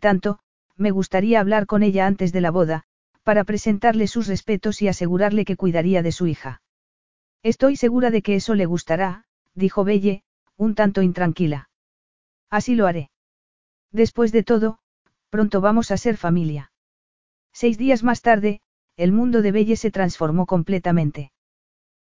tanto, 0.00 0.40
me 0.76 0.90
gustaría 0.90 1.38
hablar 1.40 1.66
con 1.66 1.84
ella 1.84 2.06
antes 2.06 2.32
de 2.32 2.40
la 2.40 2.50
boda, 2.50 2.82
para 3.22 3.44
presentarle 3.44 4.08
sus 4.08 4.26
respetos 4.26 4.82
y 4.82 4.88
asegurarle 4.88 5.44
que 5.44 5.56
cuidaría 5.56 6.02
de 6.02 6.10
su 6.10 6.26
hija. 6.26 6.60
Estoy 7.44 7.76
segura 7.76 8.10
de 8.10 8.22
que 8.22 8.34
eso 8.34 8.54
le 8.54 8.66
gustará, 8.66 9.26
dijo 9.54 9.84
Belle, 9.84 10.24
un 10.56 10.74
tanto 10.74 11.02
intranquila. 11.02 11.70
Así 12.50 12.74
lo 12.74 12.88
haré. 12.88 13.10
Después 13.92 14.32
de 14.32 14.42
todo, 14.42 14.78
pronto 15.30 15.60
vamos 15.60 15.92
a 15.92 15.96
ser 15.96 16.16
familia. 16.16 16.72
Seis 17.54 17.78
días 17.78 18.02
más 18.02 18.20
tarde, 18.20 18.60
el 18.96 19.12
mundo 19.12 19.40
de 19.40 19.52
Belle 19.52 19.76
se 19.76 19.92
transformó 19.92 20.44
completamente. 20.44 21.30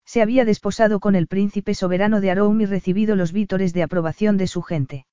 Se 0.05 0.21
había 0.21 0.45
desposado 0.45 0.99
con 0.99 1.15
el 1.15 1.29
príncipe 1.29 1.73
soberano 1.75 2.21
de 2.21 2.33
Aroum 2.33 2.61
y 2.61 2.67
recibido 2.67 3.15
los 3.15 3.33
vítores 3.33 3.73
de 3.73 3.85
aprobación 3.85 4.39
de 4.39 4.49
su 4.49 4.63
gente. 4.63 5.07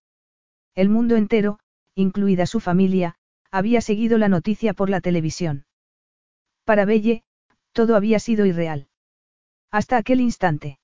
El 0.73 0.89
mundo 0.89 1.18
entero, 1.18 1.60
incluida 1.93 2.47
su 2.47 2.60
familia, 2.60 3.15
había 3.51 3.80
seguido 3.80 4.18
la 4.18 4.27
noticia 4.27 4.73
por 4.73 4.89
la 4.89 5.01
televisión. 5.01 5.65
Para 6.65 6.85
Belle, 6.85 7.23
todo 7.72 7.95
había 7.95 8.18
sido 8.18 8.47
irreal. 8.47 8.88
Hasta 9.69 9.97
aquel 9.97 10.19
instante. 10.19 10.80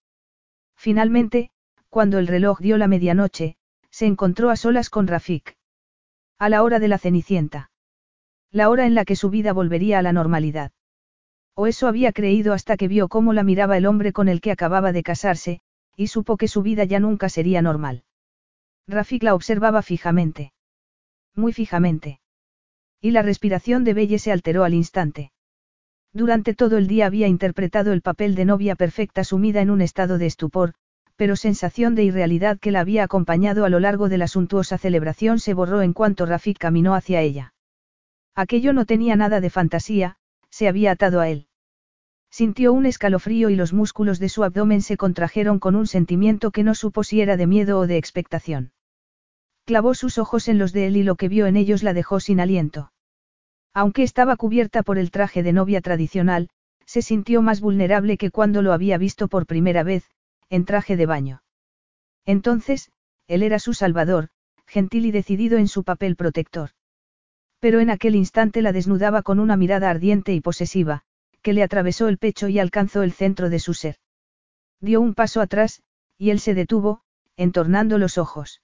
Finalmente, 0.75 1.49
cuando 1.89 2.19
el 2.19 2.27
reloj 2.27 2.59
dio 2.59 2.77
la 2.77 2.87
medianoche, 2.87 3.57
se 3.89 4.05
encontró 4.05 4.51
a 4.51 4.55
solas 4.55 4.91
con 4.91 5.07
Rafik. 5.07 5.57
A 6.37 6.49
la 6.49 6.61
hora 6.61 6.77
de 6.77 6.87
la 6.87 6.99
cenicienta. 6.99 7.71
La 8.51 8.69
hora 8.69 8.87
en 8.87 8.95
la 8.95 9.05
que 9.05 9.15
su 9.15 9.29
vida 9.29 9.53
volvería 9.53 9.99
a 9.99 10.01
la 10.01 10.11
normalidad. 10.11 10.71
O 11.55 11.67
eso 11.67 11.87
había 11.87 12.11
creído 12.11 12.53
hasta 12.53 12.77
que 12.77 12.87
vio 12.87 13.07
cómo 13.07 13.33
la 13.33 13.43
miraba 13.43 13.77
el 13.77 13.85
hombre 13.85 14.11
con 14.11 14.27
el 14.27 14.41
que 14.41 14.51
acababa 14.51 14.91
de 14.91 15.03
casarse, 15.03 15.61
y 15.95 16.07
supo 16.07 16.37
que 16.37 16.47
su 16.47 16.63
vida 16.63 16.83
ya 16.83 16.99
nunca 16.99 17.29
sería 17.29 17.61
normal. 17.61 18.03
Rafik 18.87 19.21
la 19.23 19.35
observaba 19.35 19.81
fijamente. 19.81 20.51
Muy 21.35 21.53
fijamente. 21.53 22.21
Y 23.01 23.11
la 23.11 23.21
respiración 23.21 23.83
de 23.83 23.93
Belle 23.93 24.17
se 24.17 24.31
alteró 24.31 24.63
al 24.63 24.73
instante. 24.73 25.31
Durante 26.11 26.55
todo 26.55 26.77
el 26.77 26.87
día 26.87 27.05
había 27.05 27.27
interpretado 27.27 27.93
el 27.93 28.01
papel 28.01 28.33
de 28.33 28.45
novia 28.45 28.75
perfecta 28.75 29.23
sumida 29.23 29.61
en 29.61 29.69
un 29.69 29.81
estado 29.81 30.17
de 30.17 30.25
estupor, 30.25 30.73
pero 31.15 31.35
sensación 31.35 31.93
de 31.93 32.03
irrealidad 32.03 32.57
que 32.57 32.71
la 32.71 32.79
había 32.79 33.03
acompañado 33.03 33.63
a 33.63 33.69
lo 33.69 33.79
largo 33.79 34.09
de 34.09 34.17
la 34.17 34.27
suntuosa 34.27 34.79
celebración 34.79 35.39
se 35.39 35.53
borró 35.53 35.83
en 35.83 35.93
cuanto 35.93 36.25
Rafik 36.25 36.57
caminó 36.57 36.95
hacia 36.95 37.21
ella. 37.21 37.53
Aquello 38.35 38.73
no 38.73 38.85
tenía 38.85 39.15
nada 39.15 39.41
de 39.41 39.49
fantasía, 39.49 40.17
se 40.49 40.67
había 40.67 40.91
atado 40.91 41.19
a 41.19 41.29
él. 41.29 41.47
Sintió 42.31 42.73
un 42.73 42.85
escalofrío 42.85 43.49
y 43.49 43.55
los 43.55 43.73
músculos 43.73 44.19
de 44.19 44.29
su 44.29 44.43
abdomen 44.43 44.81
se 44.81 44.97
contrajeron 44.97 45.59
con 45.59 45.75
un 45.75 45.87
sentimiento 45.87 46.51
que 46.51 46.63
no 46.63 46.75
supo 46.75 47.03
si 47.03 47.21
era 47.21 47.37
de 47.37 47.47
miedo 47.47 47.79
o 47.79 47.87
de 47.87 47.97
expectación. 47.97 48.71
Clavó 49.65 49.93
sus 49.93 50.17
ojos 50.17 50.47
en 50.47 50.57
los 50.57 50.71
de 50.73 50.87
él 50.87 50.97
y 50.97 51.03
lo 51.03 51.15
que 51.15 51.27
vio 51.27 51.47
en 51.47 51.57
ellos 51.57 51.83
la 51.83 51.93
dejó 51.93 52.19
sin 52.19 52.39
aliento. 52.39 52.91
Aunque 53.73 54.03
estaba 54.03 54.35
cubierta 54.35 54.83
por 54.83 54.97
el 54.97 55.11
traje 55.11 55.43
de 55.43 55.53
novia 55.53 55.81
tradicional, 55.81 56.49
se 56.85 57.01
sintió 57.01 57.41
más 57.41 57.61
vulnerable 57.61 58.17
que 58.17 58.31
cuando 58.31 58.61
lo 58.61 58.73
había 58.73 58.97
visto 58.97 59.27
por 59.27 59.45
primera 59.45 59.83
vez, 59.83 60.09
en 60.49 60.65
traje 60.65 60.97
de 60.97 61.05
baño. 61.05 61.43
Entonces, 62.25 62.91
él 63.27 63.43
era 63.43 63.59
su 63.59 63.73
salvador, 63.73 64.29
gentil 64.65 65.05
y 65.05 65.11
decidido 65.11 65.57
en 65.57 65.67
su 65.67 65.83
papel 65.83 66.15
protector. 66.15 66.71
Pero 67.59 67.79
en 67.79 67.89
aquel 67.89 68.15
instante 68.15 68.61
la 68.61 68.71
desnudaba 68.71 69.21
con 69.21 69.39
una 69.39 69.57
mirada 69.57 69.89
ardiente 69.89 70.33
y 70.33 70.41
posesiva, 70.41 71.03
que 71.41 71.53
le 71.53 71.63
atravesó 71.63 72.07
el 72.07 72.17
pecho 72.17 72.47
y 72.47 72.59
alcanzó 72.59 73.03
el 73.03 73.11
centro 73.11 73.49
de 73.49 73.59
su 73.59 73.73
ser. 73.73 73.97
Dio 74.79 75.01
un 75.01 75.13
paso 75.13 75.41
atrás, 75.41 75.81
y 76.17 76.29
él 76.29 76.39
se 76.39 76.53
detuvo, 76.53 77.01
entornando 77.35 77.97
los 77.97 78.17
ojos. 78.17 78.61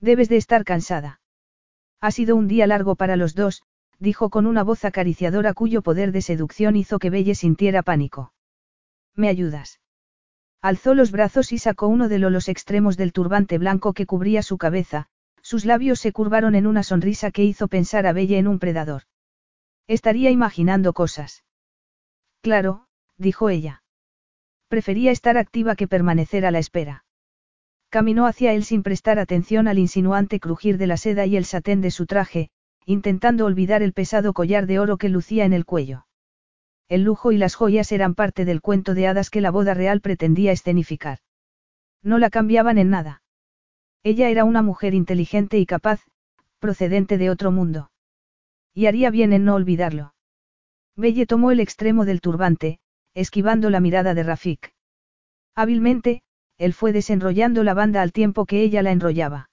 Debes 0.00 0.28
de 0.28 0.36
estar 0.36 0.64
cansada. 0.64 1.20
Ha 2.00 2.10
sido 2.10 2.36
un 2.36 2.48
día 2.48 2.66
largo 2.66 2.96
para 2.96 3.16
los 3.16 3.34
dos, 3.34 3.62
dijo 3.98 4.28
con 4.30 4.46
una 4.46 4.62
voz 4.62 4.84
acariciadora 4.84 5.54
cuyo 5.54 5.82
poder 5.82 6.12
de 6.12 6.22
seducción 6.22 6.76
hizo 6.76 6.98
que 6.98 7.10
Belle 7.10 7.34
sintiera 7.34 7.82
pánico. 7.82 8.32
¿Me 9.14 9.28
ayudas? 9.28 9.80
Alzó 10.60 10.94
los 10.94 11.10
brazos 11.10 11.52
y 11.52 11.58
sacó 11.58 11.88
uno 11.88 12.08
de 12.08 12.18
los 12.18 12.48
extremos 12.48 12.96
del 12.96 13.12
turbante 13.12 13.56
blanco 13.58 13.94
que 13.94 14.04
cubría 14.04 14.42
su 14.42 14.58
cabeza, 14.58 15.08
sus 15.46 15.64
labios 15.64 16.00
se 16.00 16.10
curvaron 16.10 16.56
en 16.56 16.66
una 16.66 16.82
sonrisa 16.82 17.30
que 17.30 17.44
hizo 17.44 17.68
pensar 17.68 18.04
a 18.08 18.12
Belle 18.12 18.36
en 18.36 18.48
un 18.48 18.58
predador. 18.58 19.02
Estaría 19.86 20.32
imaginando 20.32 20.92
cosas. 20.92 21.44
Claro, 22.42 22.88
dijo 23.16 23.48
ella. 23.48 23.84
Prefería 24.66 25.12
estar 25.12 25.38
activa 25.38 25.76
que 25.76 25.86
permanecer 25.86 26.46
a 26.46 26.50
la 26.50 26.58
espera. 26.58 27.04
Caminó 27.90 28.26
hacia 28.26 28.54
él 28.54 28.64
sin 28.64 28.82
prestar 28.82 29.20
atención 29.20 29.68
al 29.68 29.78
insinuante 29.78 30.40
crujir 30.40 30.78
de 30.78 30.88
la 30.88 30.96
seda 30.96 31.26
y 31.26 31.36
el 31.36 31.44
satén 31.44 31.80
de 31.80 31.92
su 31.92 32.06
traje, 32.06 32.50
intentando 32.84 33.44
olvidar 33.44 33.84
el 33.84 33.92
pesado 33.92 34.32
collar 34.32 34.66
de 34.66 34.80
oro 34.80 34.96
que 34.96 35.08
lucía 35.08 35.44
en 35.44 35.52
el 35.52 35.64
cuello. 35.64 36.08
El 36.88 37.04
lujo 37.04 37.30
y 37.30 37.38
las 37.38 37.54
joyas 37.54 37.92
eran 37.92 38.16
parte 38.16 38.44
del 38.44 38.60
cuento 38.60 38.94
de 38.94 39.06
hadas 39.06 39.30
que 39.30 39.40
la 39.40 39.52
boda 39.52 39.74
real 39.74 40.00
pretendía 40.00 40.50
escenificar. 40.50 41.20
No 42.02 42.18
la 42.18 42.30
cambiaban 42.30 42.78
en 42.78 42.90
nada. 42.90 43.22
Ella 44.06 44.28
era 44.28 44.44
una 44.44 44.62
mujer 44.62 44.94
inteligente 44.94 45.58
y 45.58 45.66
capaz, 45.66 46.00
procedente 46.60 47.18
de 47.18 47.28
otro 47.28 47.50
mundo. 47.50 47.90
Y 48.72 48.86
haría 48.86 49.10
bien 49.10 49.32
en 49.32 49.44
no 49.44 49.56
olvidarlo. 49.56 50.14
Belle 50.94 51.26
tomó 51.26 51.50
el 51.50 51.58
extremo 51.58 52.04
del 52.04 52.20
turbante, 52.20 52.78
esquivando 53.14 53.68
la 53.68 53.80
mirada 53.80 54.14
de 54.14 54.22
Rafik. 54.22 54.72
Hábilmente, 55.56 56.22
él 56.56 56.72
fue 56.72 56.92
desenrollando 56.92 57.64
la 57.64 57.74
banda 57.74 58.00
al 58.00 58.12
tiempo 58.12 58.46
que 58.46 58.62
ella 58.62 58.80
la 58.80 58.92
enrollaba. 58.92 59.50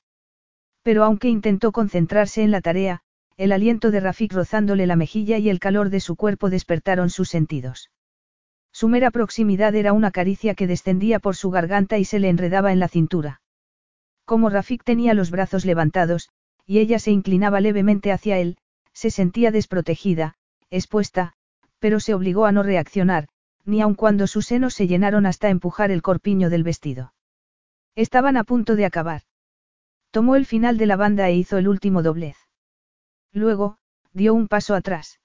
Pero 0.84 1.04
aunque 1.04 1.30
intentó 1.30 1.72
concentrarse 1.72 2.44
en 2.44 2.52
la 2.52 2.62
tarea, 2.62 3.02
el 3.38 3.54
aliento 3.54 3.90
de 3.90 4.02
Rafik 4.02 4.34
rozándole 4.34 4.86
la 4.86 4.96
mejilla 4.96 5.40
y 5.40 5.50
el 5.50 5.60
calor 5.60 5.90
de 5.90 6.00
su 6.00 6.16
cuerpo 6.16 6.52
despertaron 6.52 7.10
sus 7.10 7.28
sentidos. 7.28 7.90
Su 8.72 8.88
mera 8.88 9.10
proximidad 9.10 9.74
era 9.74 9.94
una 9.94 10.12
caricia 10.12 10.54
que 10.54 10.68
descendía 10.68 11.18
por 11.18 11.36
su 11.36 11.50
garganta 11.50 11.98
y 11.98 12.06
se 12.06 12.20
le 12.20 12.30
enredaba 12.30 12.72
en 12.72 12.78
la 12.78 12.88
cintura. 12.88 13.40
Como 14.26 14.50
Rafik 14.50 14.84
tenía 14.84 15.14
los 15.14 15.32
brazos 15.32 15.66
levantados, 15.66 16.30
y 16.66 16.80
ella 16.80 17.00
se 17.00 17.12
inclinaba 17.12 17.60
levemente 17.60 18.12
hacia 18.12 18.38
él, 18.38 18.58
se 18.94 19.12
sentía 19.12 19.52
desprotegida, 19.52 20.36
expuesta, 20.70 21.34
pero 21.80 22.00
se 22.00 22.14
obligó 22.14 22.46
a 22.46 22.52
no 22.52 22.64
reaccionar, 22.64 23.28
ni 23.66 23.82
aun 23.82 23.96
cuando 23.96 24.28
sus 24.28 24.46
senos 24.46 24.74
se 24.74 24.88
llenaron 24.88 25.26
hasta 25.26 25.50
empujar 25.50 25.92
el 25.92 26.02
corpiño 26.02 26.50
del 26.50 26.64
vestido. 26.64 27.14
Estaban 27.96 28.38
a 28.38 28.44
punto 28.44 28.76
de 28.76 28.86
acabar. 28.86 29.24
Tomó 30.12 30.36
el 30.36 30.46
final 30.46 30.78
de 30.78 30.86
la 30.86 30.96
banda 30.96 31.28
e 31.28 31.36
hizo 31.36 31.58
el 31.58 31.68
último 31.68 32.04
doblez. 32.04 32.38
Luego, 33.32 33.78
dio 34.14 34.34
un 34.34 34.48
paso 34.48 34.76
atrás. 34.76 35.20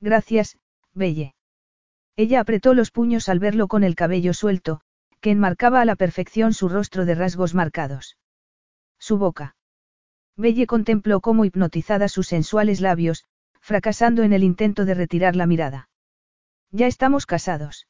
Gracias, 0.00 0.58
Belle. 0.92 1.34
Ella 2.16 2.40
apretó 2.40 2.74
los 2.74 2.90
puños 2.90 3.28
al 3.28 3.38
verlo 3.38 3.68
con 3.68 3.84
el 3.84 3.94
cabello 3.94 4.34
suelto, 4.34 4.80
que 5.20 5.30
enmarcaba 5.30 5.80
a 5.80 5.84
la 5.84 5.96
perfección 5.96 6.52
su 6.52 6.68
rostro 6.68 7.04
de 7.04 7.14
rasgos 7.14 7.54
marcados. 7.54 8.16
Su 8.98 9.18
boca. 9.18 9.56
Belle 10.36 10.66
contempló 10.66 11.20
cómo 11.20 11.44
hipnotizada 11.44 12.08
sus 12.08 12.26
sensuales 12.28 12.80
labios, 12.80 13.24
fracasando 13.60 14.22
en 14.22 14.32
el 14.32 14.42
intento 14.42 14.84
de 14.84 14.94
retirar 14.94 15.36
la 15.36 15.46
mirada. 15.46 15.88
Ya 16.70 16.86
estamos 16.86 17.26
casados. 17.26 17.86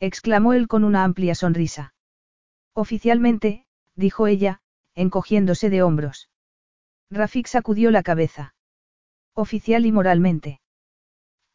exclamó 0.00 0.54
él 0.54 0.66
con 0.66 0.84
una 0.84 1.04
amplia 1.04 1.34
sonrisa. 1.34 1.94
Oficialmente, 2.74 3.66
dijo 3.94 4.26
ella, 4.26 4.60
encogiéndose 4.94 5.70
de 5.70 5.82
hombros. 5.82 6.30
Rafik 7.10 7.46
sacudió 7.46 7.90
la 7.90 8.02
cabeza. 8.02 8.54
Oficial 9.34 9.84
y 9.84 9.92
moralmente. 9.92 10.60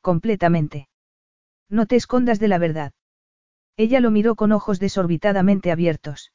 Completamente. 0.02 0.88
No 1.70 1.88
te 1.88 1.96
escondas 1.96 2.40
de 2.40 2.48
la 2.48 2.58
verdad. 2.58 2.94
Ella 3.77 3.99
lo 3.99 4.11
miró 4.11 4.35
con 4.35 4.52
ojos 4.52 4.80
desorbitadamente 4.80 5.72
abiertos. 5.72 6.31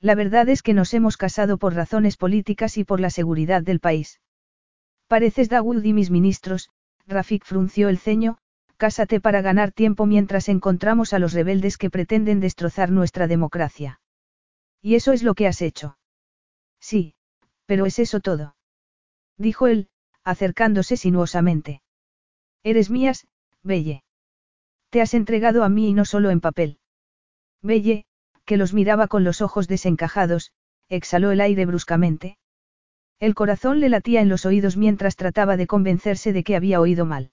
La 0.00 0.14
verdad 0.14 0.48
es 0.48 0.62
que 0.62 0.74
nos 0.74 0.94
hemos 0.94 1.16
casado 1.16 1.58
por 1.58 1.74
razones 1.74 2.16
políticas 2.16 2.76
y 2.76 2.84
por 2.84 3.00
la 3.00 3.10
seguridad 3.10 3.62
del 3.62 3.80
país. 3.80 4.20
Pareces 5.06 5.48
Dawood 5.48 5.84
y 5.84 5.92
mis 5.92 6.10
ministros, 6.10 6.70
Rafik 7.06 7.44
frunció 7.44 7.88
el 7.88 7.98
ceño, 7.98 8.38
cásate 8.76 9.20
para 9.20 9.42
ganar 9.42 9.72
tiempo 9.72 10.06
mientras 10.06 10.48
encontramos 10.48 11.12
a 11.12 11.18
los 11.18 11.32
rebeldes 11.32 11.78
que 11.78 11.90
pretenden 11.90 12.40
destrozar 12.40 12.90
nuestra 12.90 13.26
democracia. 13.26 14.00
Y 14.80 14.96
eso 14.96 15.12
es 15.12 15.22
lo 15.22 15.34
que 15.34 15.46
has 15.46 15.62
hecho. 15.62 15.98
Sí, 16.80 17.14
pero 17.66 17.86
es 17.86 17.98
eso 17.98 18.20
todo. 18.20 18.56
Dijo 19.36 19.68
él, 19.68 19.88
acercándose 20.24 20.96
sinuosamente. 20.96 21.82
Eres 22.64 22.90
mías, 22.90 23.26
Belle. 23.62 24.02
Te 24.92 25.00
has 25.00 25.14
entregado 25.14 25.64
a 25.64 25.70
mí 25.70 25.88
y 25.88 25.94
no 25.94 26.04
solo 26.04 26.28
en 26.28 26.42
papel. 26.42 26.76
Belle, 27.62 28.04
que 28.44 28.58
los 28.58 28.74
miraba 28.74 29.08
con 29.08 29.24
los 29.24 29.40
ojos 29.40 29.66
desencajados, 29.66 30.52
exhaló 30.90 31.30
el 31.30 31.40
aire 31.40 31.64
bruscamente. 31.64 32.36
El 33.18 33.34
corazón 33.34 33.80
le 33.80 33.88
latía 33.88 34.20
en 34.20 34.28
los 34.28 34.44
oídos 34.44 34.76
mientras 34.76 35.16
trataba 35.16 35.56
de 35.56 35.66
convencerse 35.66 36.34
de 36.34 36.44
que 36.44 36.56
había 36.56 36.78
oído 36.78 37.06
mal. 37.06 37.30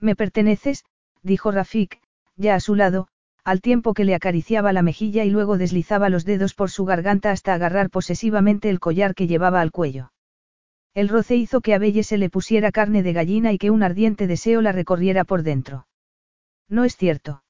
Me 0.00 0.14
perteneces, 0.14 0.84
dijo 1.22 1.50
Rafik, 1.50 1.98
ya 2.36 2.54
a 2.54 2.60
su 2.60 2.74
lado, 2.74 3.08
al 3.42 3.62
tiempo 3.62 3.94
que 3.94 4.04
le 4.04 4.14
acariciaba 4.14 4.74
la 4.74 4.82
mejilla 4.82 5.24
y 5.24 5.30
luego 5.30 5.56
deslizaba 5.56 6.10
los 6.10 6.26
dedos 6.26 6.52
por 6.52 6.70
su 6.70 6.84
garganta 6.84 7.30
hasta 7.30 7.54
agarrar 7.54 7.88
posesivamente 7.88 8.68
el 8.68 8.80
collar 8.80 9.14
que 9.14 9.26
llevaba 9.26 9.62
al 9.62 9.70
cuello. 9.70 10.12
El 10.92 11.08
roce 11.08 11.36
hizo 11.36 11.62
que 11.62 11.72
a 11.72 11.78
Belle 11.78 12.02
se 12.02 12.18
le 12.18 12.28
pusiera 12.28 12.70
carne 12.70 13.02
de 13.02 13.14
gallina 13.14 13.54
y 13.54 13.56
que 13.56 13.70
un 13.70 13.82
ardiente 13.82 14.26
deseo 14.26 14.60
la 14.60 14.72
recorriera 14.72 15.24
por 15.24 15.42
dentro. 15.42 15.86
No 16.68 16.84
es 16.84 16.96
cierto. 16.96 17.42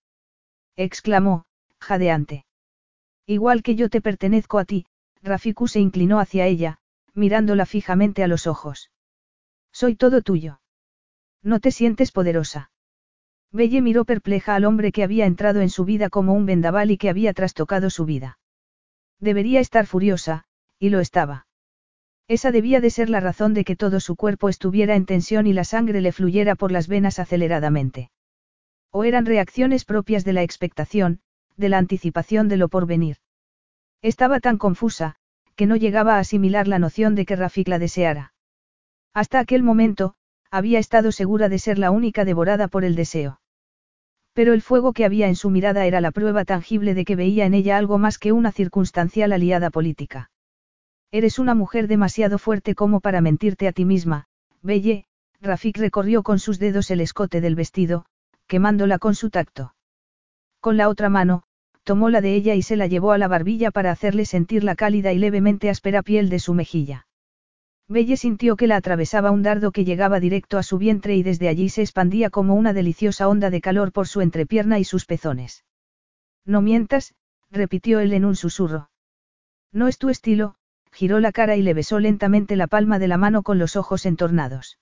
exclamó, 0.77 1.45
jadeante. 1.81 2.45
Igual 3.27 3.63
que 3.63 3.75
yo 3.75 3.89
te 3.89 4.01
pertenezco 4.01 4.59
a 4.59 4.65
ti, 4.65 4.87
Rafiku 5.23 5.69
se 5.69 5.81
inclinó 5.81 6.21
hacia 6.21 6.47
ella, 6.47 6.79
mirándola 7.15 7.67
fijamente 7.67 8.23
a 8.23 8.29
los 8.29 8.47
ojos. 8.47 8.91
Soy 9.73 9.97
todo 9.97 10.23
tuyo. 10.23 10.61
¿No 11.43 11.61
te 11.61 11.71
sientes 11.71 12.13
poderosa? 12.13 12.71
Belle 13.53 13.81
miró 13.81 14.05
perpleja 14.05 14.55
al 14.55 14.65
hombre 14.65 14.93
que 14.93 15.03
había 15.03 15.27
entrado 15.27 15.61
en 15.61 15.71
su 15.71 15.85
vida 15.85 16.11
como 16.11 16.35
un 16.35 16.47
vendaval 16.47 16.91
y 16.91 16.99
que 16.99 17.09
había 17.09 17.33
trastocado 17.33 17.91
su 17.91 18.05
vida. 18.05 18.39
Debería 19.19 19.61
estar 19.61 19.87
furiosa, 19.87 20.45
y 20.79 20.91
lo 20.91 21.01
estaba. 21.01 21.47
Esa 22.29 22.51
debía 22.51 22.81
de 22.81 22.91
ser 22.91 23.09
la 23.09 23.21
razón 23.21 23.55
de 23.55 23.65
que 23.65 23.77
todo 23.77 24.01
su 24.01 24.17
cuerpo 24.17 24.49
estuviera 24.49 24.95
en 24.97 25.07
tensión 25.07 25.47
y 25.47 25.53
la 25.53 25.65
sangre 25.65 26.01
le 26.01 26.13
fluyera 26.13 26.55
por 26.55 26.73
las 26.73 26.89
venas 26.89 27.19
aceleradamente. 27.19 28.11
O 28.91 29.05
eran 29.05 29.27
reacciones 29.27 29.85
propias 29.85 30.25
de 30.25 30.33
la 30.33 30.43
expectación, 30.43 31.21
de 31.57 31.69
la 31.69 31.79
anticipación 31.79 32.49
de 32.49 32.57
lo 32.57 32.69
porvenir. 32.69 33.17
Estaba 34.03 34.41
tan 34.41 34.59
confusa, 34.59 35.17
que 35.57 35.67
no 35.67 35.77
llegaba 35.77 36.17
a 36.17 36.19
asimilar 36.21 36.69
la 36.69 36.79
noción 36.79 37.15
de 37.15 37.25
que 37.27 37.37
Rafik 37.37 37.69
la 37.69 37.79
deseara. 37.79 38.35
Hasta 39.15 39.39
aquel 39.39 39.63
momento, 39.63 40.15
había 40.51 40.79
estado 40.79 41.13
segura 41.13 41.49
de 41.49 41.59
ser 41.59 41.79
la 41.79 41.91
única 41.91 42.25
devorada 42.25 42.69
por 42.69 42.85
el 42.85 42.95
deseo. 42.95 43.41
Pero 44.35 44.53
el 44.53 44.61
fuego 44.61 44.93
que 44.93 45.07
había 45.07 45.29
en 45.29 45.37
su 45.37 45.49
mirada 45.49 45.87
era 45.87 46.03
la 46.03 46.11
prueba 46.11 46.45
tangible 46.45 46.93
de 46.93 47.07
que 47.07 47.17
veía 47.17 47.47
en 47.47 47.55
ella 47.55 47.79
algo 47.79 47.97
más 47.97 48.19
que 48.19 48.33
una 48.33 48.53
circunstancial 48.53 49.33
aliada 49.33 49.71
política. 49.71 50.31
Eres 51.11 51.39
una 51.39 51.55
mujer 51.55 51.89
demasiado 51.89 52.39
fuerte 52.39 52.75
como 52.75 53.01
para 53.01 53.23
mentirte 53.23 53.67
a 53.67 53.73
ti 53.73 53.87
misma, 53.87 54.27
Belle, 54.61 55.07
Rafik 55.41 55.79
recorrió 55.79 56.23
con 56.23 56.39
sus 56.39 56.59
dedos 56.59 56.91
el 56.91 57.01
escote 57.01 57.41
del 57.41 57.55
vestido, 57.55 58.05
quemándola 58.47 58.98
con 58.98 59.14
su 59.14 59.31
tacto. 59.31 59.74
Con 60.60 60.77
la 60.77 60.89
otra 60.89 61.09
mano, 61.09 61.43
tomó 61.85 62.10
la 62.10 62.20
de 62.20 62.35
ella 62.35 62.55
y 62.55 62.62
se 62.62 62.77
la 62.77 62.86
llevó 62.86 63.12
a 63.12 63.18
la 63.18 63.28
barbilla 63.28 63.70
para 63.70 63.93
hacerle 63.93 64.24
sentir 64.24 64.64
la 64.64 64.74
cálida 64.74 65.12
y 65.12 65.18
levemente 65.18 65.70
áspera 65.70 66.02
piel 66.02 66.28
de 66.28 66.39
su 66.39 66.55
mejilla. 66.55 67.06
Belle 67.89 68.16
sintió 68.16 68.56
que 68.56 68.66
la 68.66 68.77
atravesaba 68.77 69.31
un 69.31 69.43
dardo 69.43 69.70
que 69.70 69.85
llegaba 69.85 70.18
directo 70.18 70.59
a 70.59 70.64
su 70.64 70.78
vientre 70.78 71.14
y 71.14 71.23
desde 71.23 71.48
allí 71.48 71.68
se 71.68 71.82
expandía 71.82 72.31
como 72.31 72.56
una 72.56 72.73
deliciosa 72.73 73.28
onda 73.28 73.48
de 73.51 73.60
calor 73.60 73.93
por 73.93 74.09
su 74.09 74.20
entrepierna 74.20 74.81
y 74.81 74.85
sus 74.85 75.06
pezones. 75.06 75.64
No 76.44 76.62
mientas, 76.62 77.14
repitió 77.51 78.01
él 78.01 78.12
en 78.12 78.24
un 78.24 78.35
susurro. 78.35 78.90
No 79.73 79.86
es 79.86 79.98
tu 79.98 80.09
estilo, 80.09 80.56
giró 80.90 81.20
la 81.20 81.31
cara 81.31 81.55
y 81.55 81.62
le 81.62 81.74
besó 81.74 82.01
lentamente 82.01 82.56
la 82.56 82.66
palma 82.66 82.98
de 82.98 83.06
la 83.06 83.18
mano 83.18 83.43
con 83.43 83.59
los 83.59 83.77
ojos 83.77 84.06
entornados. 84.06 84.78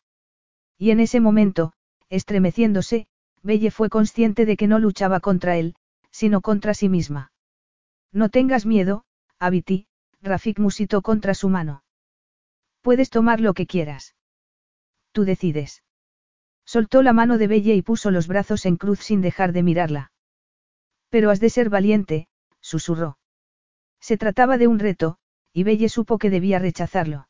Y 0.78 0.90
en 0.90 1.00
ese 1.00 1.20
momento, 1.20 1.72
estremeciéndose, 2.08 3.06
Belle 3.44 3.70
fue 3.70 3.90
consciente 3.90 4.46
de 4.46 4.56
que 4.56 4.66
no 4.66 4.78
luchaba 4.78 5.20
contra 5.20 5.56
él, 5.58 5.76
sino 6.10 6.40
contra 6.40 6.72
sí 6.72 6.88
misma. 6.88 7.30
No 8.10 8.30
tengas 8.30 8.64
miedo, 8.64 9.04
Abiti, 9.38 9.86
Rafik 10.22 10.58
musitó 10.58 11.02
contra 11.02 11.34
su 11.34 11.50
mano. 11.50 11.84
Puedes 12.80 13.10
tomar 13.10 13.40
lo 13.40 13.52
que 13.52 13.66
quieras. 13.66 14.14
Tú 15.12 15.24
decides. 15.24 15.82
Soltó 16.64 17.02
la 17.02 17.12
mano 17.12 17.36
de 17.36 17.46
Belle 17.46 17.74
y 17.74 17.82
puso 17.82 18.10
los 18.10 18.26
brazos 18.28 18.64
en 18.64 18.76
cruz 18.76 19.00
sin 19.00 19.20
dejar 19.20 19.52
de 19.52 19.62
mirarla. 19.62 20.12
Pero 21.10 21.30
has 21.30 21.38
de 21.38 21.50
ser 21.50 21.68
valiente, 21.68 22.28
susurró. 22.60 23.18
Se 24.00 24.16
trataba 24.16 24.56
de 24.56 24.68
un 24.68 24.78
reto, 24.78 25.18
y 25.52 25.64
Belle 25.64 25.90
supo 25.90 26.16
que 26.16 26.30
debía 26.30 26.58
rechazarlo. 26.58 27.28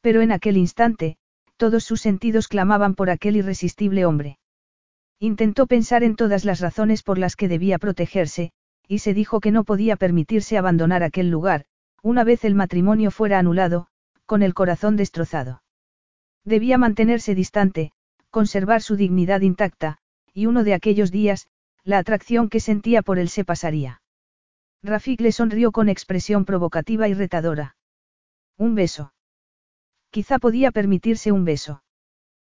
Pero 0.00 0.22
en 0.22 0.32
aquel 0.32 0.56
instante, 0.56 1.18
todos 1.56 1.84
sus 1.84 2.00
sentidos 2.00 2.48
clamaban 2.48 2.94
por 2.94 3.10
aquel 3.10 3.36
irresistible 3.36 4.04
hombre. 4.04 4.38
Intentó 5.22 5.66
pensar 5.66 6.02
en 6.02 6.16
todas 6.16 6.46
las 6.46 6.60
razones 6.60 7.02
por 7.02 7.18
las 7.18 7.36
que 7.36 7.46
debía 7.46 7.78
protegerse, 7.78 8.52
y 8.88 9.00
se 9.00 9.12
dijo 9.12 9.38
que 9.40 9.50
no 9.50 9.64
podía 9.64 9.96
permitirse 9.96 10.56
abandonar 10.56 11.02
aquel 11.02 11.30
lugar, 11.30 11.66
una 12.02 12.24
vez 12.24 12.42
el 12.46 12.54
matrimonio 12.54 13.10
fuera 13.10 13.38
anulado, 13.38 13.88
con 14.24 14.42
el 14.42 14.54
corazón 14.54 14.96
destrozado. 14.96 15.62
Debía 16.44 16.78
mantenerse 16.78 17.34
distante, 17.34 17.92
conservar 18.30 18.80
su 18.80 18.96
dignidad 18.96 19.42
intacta, 19.42 19.98
y 20.32 20.46
uno 20.46 20.64
de 20.64 20.72
aquellos 20.72 21.10
días, 21.10 21.48
la 21.84 21.98
atracción 21.98 22.48
que 22.48 22.60
sentía 22.60 23.02
por 23.02 23.18
él 23.18 23.28
se 23.28 23.44
pasaría. 23.44 24.00
Rafik 24.82 25.20
le 25.20 25.32
sonrió 25.32 25.70
con 25.70 25.90
expresión 25.90 26.46
provocativa 26.46 27.08
y 27.08 27.12
retadora. 27.14 27.76
Un 28.56 28.74
beso. 28.74 29.12
Quizá 30.10 30.38
podía 30.38 30.70
permitirse 30.70 31.30
un 31.30 31.44
beso. 31.44 31.82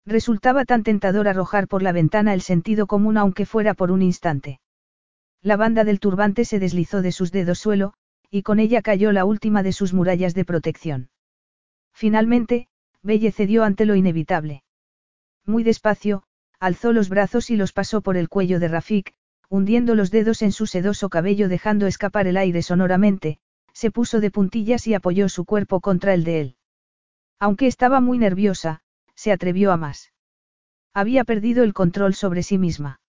Resultaba 0.05 0.65
tan 0.65 0.83
tentador 0.83 1.27
arrojar 1.27 1.67
por 1.67 1.83
la 1.83 1.91
ventana 1.91 2.33
el 2.33 2.41
sentido 2.41 2.87
común 2.87 3.17
aunque 3.17 3.45
fuera 3.45 3.73
por 3.73 3.91
un 3.91 4.01
instante. 4.01 4.59
La 5.41 5.57
banda 5.57 5.83
del 5.83 5.99
turbante 5.99 6.45
se 6.45 6.59
deslizó 6.59 7.01
de 7.01 7.11
sus 7.11 7.31
dedos 7.31 7.59
suelo, 7.59 7.93
y 8.29 8.43
con 8.43 8.59
ella 8.59 8.81
cayó 8.81 9.11
la 9.11 9.25
última 9.25 9.63
de 9.63 9.73
sus 9.73 9.93
murallas 9.93 10.33
de 10.33 10.45
protección. 10.45 11.09
Finalmente, 11.93 12.67
Belle 13.03 13.31
cedió 13.31 13.63
ante 13.63 13.85
lo 13.85 13.95
inevitable. 13.95 14.63
Muy 15.45 15.63
despacio, 15.63 16.23
alzó 16.59 16.93
los 16.93 17.09
brazos 17.09 17.49
y 17.49 17.57
los 17.57 17.73
pasó 17.73 18.01
por 18.01 18.17
el 18.17 18.29
cuello 18.29 18.59
de 18.59 18.67
Rafik, 18.67 19.13
hundiendo 19.49 19.95
los 19.95 20.11
dedos 20.11 20.41
en 20.43 20.51
su 20.51 20.65
sedoso 20.65 21.09
cabello 21.09 21.49
dejando 21.49 21.87
escapar 21.87 22.27
el 22.27 22.37
aire 22.37 22.61
sonoramente, 22.61 23.39
se 23.73 23.91
puso 23.91 24.19
de 24.19 24.31
puntillas 24.31 24.87
y 24.87 24.93
apoyó 24.93 25.27
su 25.29 25.45
cuerpo 25.45 25.81
contra 25.81 26.13
el 26.13 26.23
de 26.23 26.41
él. 26.41 26.55
Aunque 27.39 27.67
estaba 27.67 27.99
muy 27.99 28.17
nerviosa, 28.17 28.81
se 29.21 29.31
atrevió 29.31 29.71
a 29.71 29.77
más. 29.77 30.11
Había 30.95 31.23
perdido 31.25 31.63
el 31.63 31.75
control 31.75 32.15
sobre 32.15 32.41
sí 32.41 32.57
misma. 32.57 33.01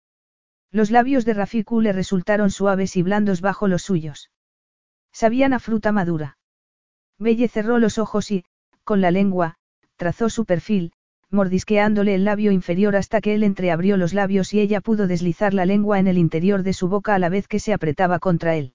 Los 0.70 0.92
labios 0.92 1.24
de 1.24 1.34
Rafiku 1.34 1.80
le 1.80 1.94
resultaron 1.94 2.52
suaves 2.52 2.98
y 2.98 3.02
blandos 3.02 3.40
bajo 3.40 3.70
los 3.70 3.84
suyos. 3.84 4.30
Sabían 5.14 5.54
a 5.54 5.60
fruta 5.60 5.94
madura. 5.94 6.38
Belle 7.18 7.48
cerró 7.48 7.80
los 7.80 7.98
ojos 7.98 8.30
y, 8.30 8.44
con 8.84 9.00
la 9.00 9.10
lengua, 9.10 9.56
trazó 9.96 10.30
su 10.30 10.44
perfil, 10.44 10.92
mordisqueándole 11.30 12.16
el 12.16 12.26
labio 12.26 12.52
inferior 12.52 12.98
hasta 12.98 13.22
que 13.22 13.34
él 13.34 13.44
entreabrió 13.44 13.96
los 13.96 14.14
labios 14.14 14.54
y 14.54 14.60
ella 14.60 14.82
pudo 14.82 15.08
deslizar 15.08 15.54
la 15.54 15.66
lengua 15.66 15.98
en 15.98 16.08
el 16.08 16.18
interior 16.18 16.64
de 16.64 16.74
su 16.74 16.90
boca 16.90 17.16
a 17.16 17.20
la 17.20 17.30
vez 17.30 17.48
que 17.48 17.60
se 17.60 17.72
apretaba 17.72 18.20
contra 18.20 18.58
él. 18.58 18.74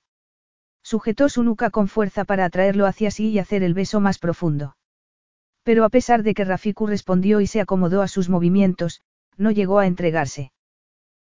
Sujetó 0.83 1.29
su 1.29 1.43
nuca 1.43 1.69
con 1.69 1.89
fuerza 1.89 2.25
para 2.25 2.47
atraerlo 2.47 2.87
hacia 2.87 3.11
sí 3.11 3.29
y 3.29 3.39
hacer 3.41 3.63
el 3.63 3.75
beso 3.75 4.01
más 4.01 4.19
profundo. 4.19 4.76
Pero 5.67 5.85
a 5.85 5.89
pesar 5.89 6.23
de 6.23 6.33
que 6.33 6.45
Rafiku 6.45 6.87
respondió 6.87 7.41
y 7.41 7.49
se 7.49 7.61
acomodó 7.61 8.01
a 8.01 8.07
sus 8.07 8.29
movimientos, 8.29 9.03
no 9.37 9.51
llegó 9.51 9.81
a 9.81 9.89
entregarse. 9.89 10.53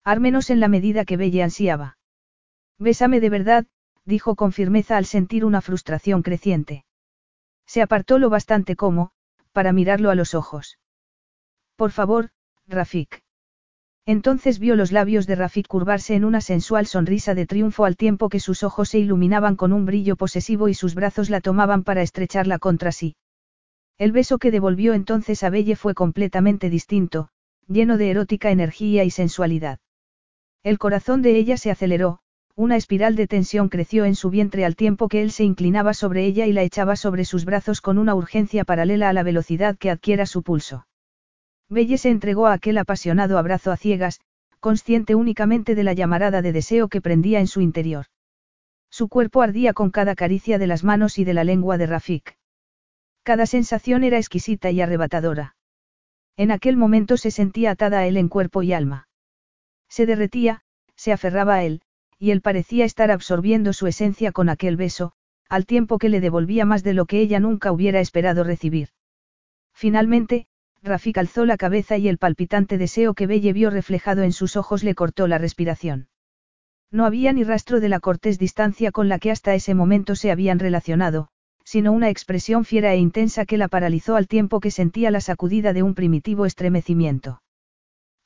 Ármenos 0.03 0.51
en 0.51 0.59
la 0.59 0.67
medida 0.67 1.05
que 1.05 1.17
Belle 1.17 1.41
ansiaba. 1.41 1.97
Bésame 2.77 3.19
de 3.19 3.31
verdad, 3.31 3.65
dijo 4.05 4.35
con 4.35 4.51
firmeza 4.51 4.95
al 4.95 5.05
sentir 5.05 5.43
una 5.43 5.59
frustración 5.59 6.21
creciente. 6.21 6.85
Se 7.65 7.81
apartó 7.81 8.19
lo 8.19 8.29
bastante 8.29 8.75
como, 8.75 9.09
para 9.53 9.73
mirarlo 9.73 10.11
a 10.11 10.15
los 10.15 10.35
ojos. 10.35 10.77
Por 11.75 11.89
favor, 11.89 12.29
Rafik. 12.67 13.23
Entonces 14.05 14.59
vio 14.59 14.75
los 14.75 14.91
labios 14.91 15.25
de 15.25 15.33
Rafik 15.33 15.67
curvarse 15.67 16.13
en 16.13 16.23
una 16.23 16.41
sensual 16.41 16.85
sonrisa 16.85 17.33
de 17.33 17.47
triunfo 17.47 17.85
al 17.85 17.97
tiempo 17.97 18.29
que 18.29 18.39
sus 18.39 18.61
ojos 18.61 18.89
se 18.89 18.99
iluminaban 18.99 19.55
con 19.55 19.73
un 19.73 19.87
brillo 19.87 20.15
posesivo 20.15 20.69
y 20.69 20.75
sus 20.75 20.93
brazos 20.93 21.31
la 21.31 21.41
tomaban 21.41 21.83
para 21.83 22.03
estrecharla 22.03 22.59
contra 22.59 22.91
sí. 22.91 23.15
El 23.97 24.11
beso 24.11 24.37
que 24.37 24.51
devolvió 24.51 24.93
entonces 24.93 25.43
a 25.43 25.49
Belle 25.49 25.75
fue 25.75 25.95
completamente 25.95 26.69
distinto, 26.69 27.29
lleno 27.67 27.97
de 27.97 28.11
erótica 28.11 28.51
energía 28.51 29.03
y 29.03 29.09
sensualidad. 29.09 29.79
El 30.63 30.77
corazón 30.77 31.23
de 31.23 31.35
ella 31.37 31.57
se 31.57 31.71
aceleró, 31.71 32.19
una 32.55 32.75
espiral 32.75 33.15
de 33.15 33.27
tensión 33.27 33.69
creció 33.69 34.05
en 34.05 34.15
su 34.15 34.29
vientre 34.29 34.65
al 34.65 34.75
tiempo 34.75 35.07
que 35.07 35.21
él 35.21 35.31
se 35.31 35.43
inclinaba 35.43 35.95
sobre 35.95 36.25
ella 36.25 36.45
y 36.45 36.53
la 36.53 36.61
echaba 36.61 36.95
sobre 36.95 37.25
sus 37.25 37.43
brazos 37.43 37.81
con 37.81 37.97
una 37.97 38.13
urgencia 38.13 38.65
paralela 38.65 39.09
a 39.09 39.13
la 39.13 39.23
velocidad 39.23 39.77
que 39.77 39.89
adquiera 39.89 40.27
su 40.27 40.43
pulso. 40.43 40.87
Belle 41.67 41.97
se 41.97 42.09
entregó 42.09 42.47
a 42.47 42.53
aquel 42.53 42.77
apasionado 42.77 43.39
abrazo 43.39 43.71
a 43.71 43.77
ciegas, 43.77 44.21
consciente 44.59 45.15
únicamente 45.15 45.73
de 45.73 45.83
la 45.83 45.93
llamarada 45.93 46.41
de 46.41 46.51
deseo 46.51 46.87
que 46.87 47.01
prendía 47.01 47.39
en 47.39 47.47
su 47.47 47.61
interior. 47.61 48.05
Su 48.89 49.07
cuerpo 49.09 49.41
ardía 49.41 49.73
con 49.73 49.89
cada 49.89 50.15
caricia 50.15 50.59
de 50.59 50.67
las 50.67 50.83
manos 50.83 51.17
y 51.17 51.25
de 51.25 51.33
la 51.33 51.43
lengua 51.43 51.77
de 51.77 51.87
Rafik. 51.87 52.36
Cada 53.27 53.45
sensación 53.45 54.05
era 54.05 54.19
exquisita 54.19 54.71
y 54.71 54.79
arrebatadora. 54.79 55.57
En 56.37 56.49
aquel 56.49 56.77
momento 56.77 57.17
se 57.17 57.29
sentía 57.29 57.71
atada 57.71 57.99
a 57.99 58.07
él 58.07 58.15
en 58.15 58.29
cuerpo 58.29 58.63
y 58.63 58.71
alma. 58.71 59.09
Se 59.89 60.05
derretía, 60.05 60.61
se 60.95 61.11
aferraba 61.11 61.55
a 61.55 61.63
él, 61.65 61.81
y 62.17 62.31
él 62.31 62.39
parecía 62.39 62.85
estar 62.85 63.11
absorbiendo 63.11 63.73
su 63.73 63.85
esencia 63.85 64.31
con 64.31 64.47
aquel 64.47 64.77
beso, 64.77 65.11
al 65.49 65.65
tiempo 65.65 65.97
que 65.97 66.07
le 66.07 66.21
devolvía 66.21 66.63
más 66.63 66.85
de 66.85 66.93
lo 66.93 67.05
que 67.05 67.19
ella 67.19 67.41
nunca 67.41 67.73
hubiera 67.73 67.99
esperado 67.99 68.45
recibir. 68.45 68.91
Finalmente, 69.73 70.47
Rafik 70.81 71.17
alzó 71.17 71.43
la 71.43 71.57
cabeza 71.57 71.97
y 71.97 72.07
el 72.07 72.19
palpitante 72.19 72.77
deseo 72.77 73.13
que 73.13 73.27
Belle 73.27 73.51
vio 73.51 73.69
reflejado 73.69 74.23
en 74.23 74.31
sus 74.31 74.55
ojos 74.55 74.85
le 74.85 74.95
cortó 74.95 75.27
la 75.27 75.37
respiración. 75.37 76.07
No 76.91 77.05
había 77.05 77.33
ni 77.33 77.43
rastro 77.43 77.81
de 77.81 77.89
la 77.89 77.99
cortés 77.99 78.39
distancia 78.39 78.93
con 78.93 79.09
la 79.09 79.19
que 79.19 79.31
hasta 79.31 79.53
ese 79.53 79.73
momento 79.73 80.15
se 80.15 80.31
habían 80.31 80.59
relacionado, 80.59 81.27
sino 81.67 81.91
una 81.91 82.09
expresión 82.09 82.63
fiera 82.63 82.93
e 82.93 82.97
intensa 82.97 83.45
que 83.45 83.57
la 83.57 83.67
paralizó 83.67 84.15
al 84.15 84.29
tiempo 84.29 84.61
que 84.61 84.71
sentía 84.71 85.11
la 85.11 85.19
sacudida 85.19 85.73
de 85.73 85.83
un 85.83 85.95
primitivo 85.95 86.45
estremecimiento. 86.45 87.41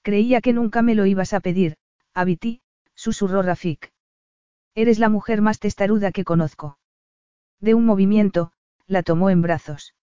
Creía 0.04 0.42
que 0.42 0.54
nunca 0.54 0.84
me 0.84 0.94
lo 0.94 1.08
ibas 1.08 1.34
a 1.34 1.40
pedir, 1.40 1.78
Abiti, 2.14 2.62
susurró 2.94 3.42
Rafik. 3.42 3.92
Eres 4.76 5.00
la 5.00 5.10
mujer 5.10 5.42
más 5.42 5.58
testaruda 5.58 6.12
que 6.12 6.24
conozco. 6.24 6.78
De 7.60 7.74
un 7.74 7.84
movimiento, 7.84 8.52
la 8.86 9.02
tomó 9.02 9.32
en 9.32 9.42
brazos. 9.42 9.96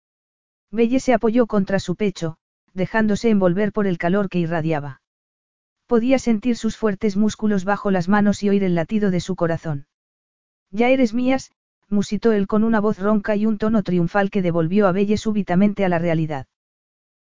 Belle 0.71 0.99
se 0.99 1.13
apoyó 1.13 1.47
contra 1.47 1.79
su 1.79 1.95
pecho, 1.95 2.39
dejándose 2.73 3.29
envolver 3.29 3.71
por 3.71 3.87
el 3.87 3.99
calor 3.99 4.31
que 4.31 4.39
irradiaba. 4.39 5.03
Podía 5.87 6.19
sentir 6.19 6.57
sus 6.57 6.79
fuertes 6.79 7.19
músculos 7.19 7.67
bajo 7.67 7.91
las 7.91 8.09
manos 8.09 8.43
y 8.43 8.49
oír 8.49 8.65
el 8.65 8.75
latido 8.75 9.11
de 9.11 9.21
su 9.21 9.37
corazón. 9.37 9.89
Ya 10.71 10.89
eres 10.89 11.13
mías, 11.13 11.53
musitó 11.89 12.33
él 12.33 12.47
con 12.47 12.65
una 12.65 12.81
voz 12.81 12.99
ronca 12.99 13.37
y 13.37 13.47
un 13.47 13.59
tono 13.59 13.83
triunfal 13.83 14.31
que 14.31 14.43
devolvió 14.43 14.87
a 14.87 14.93
Belle 14.93 15.17
súbitamente 15.17 15.85
a 15.85 15.89
la 15.89 15.99
realidad. 15.99 16.47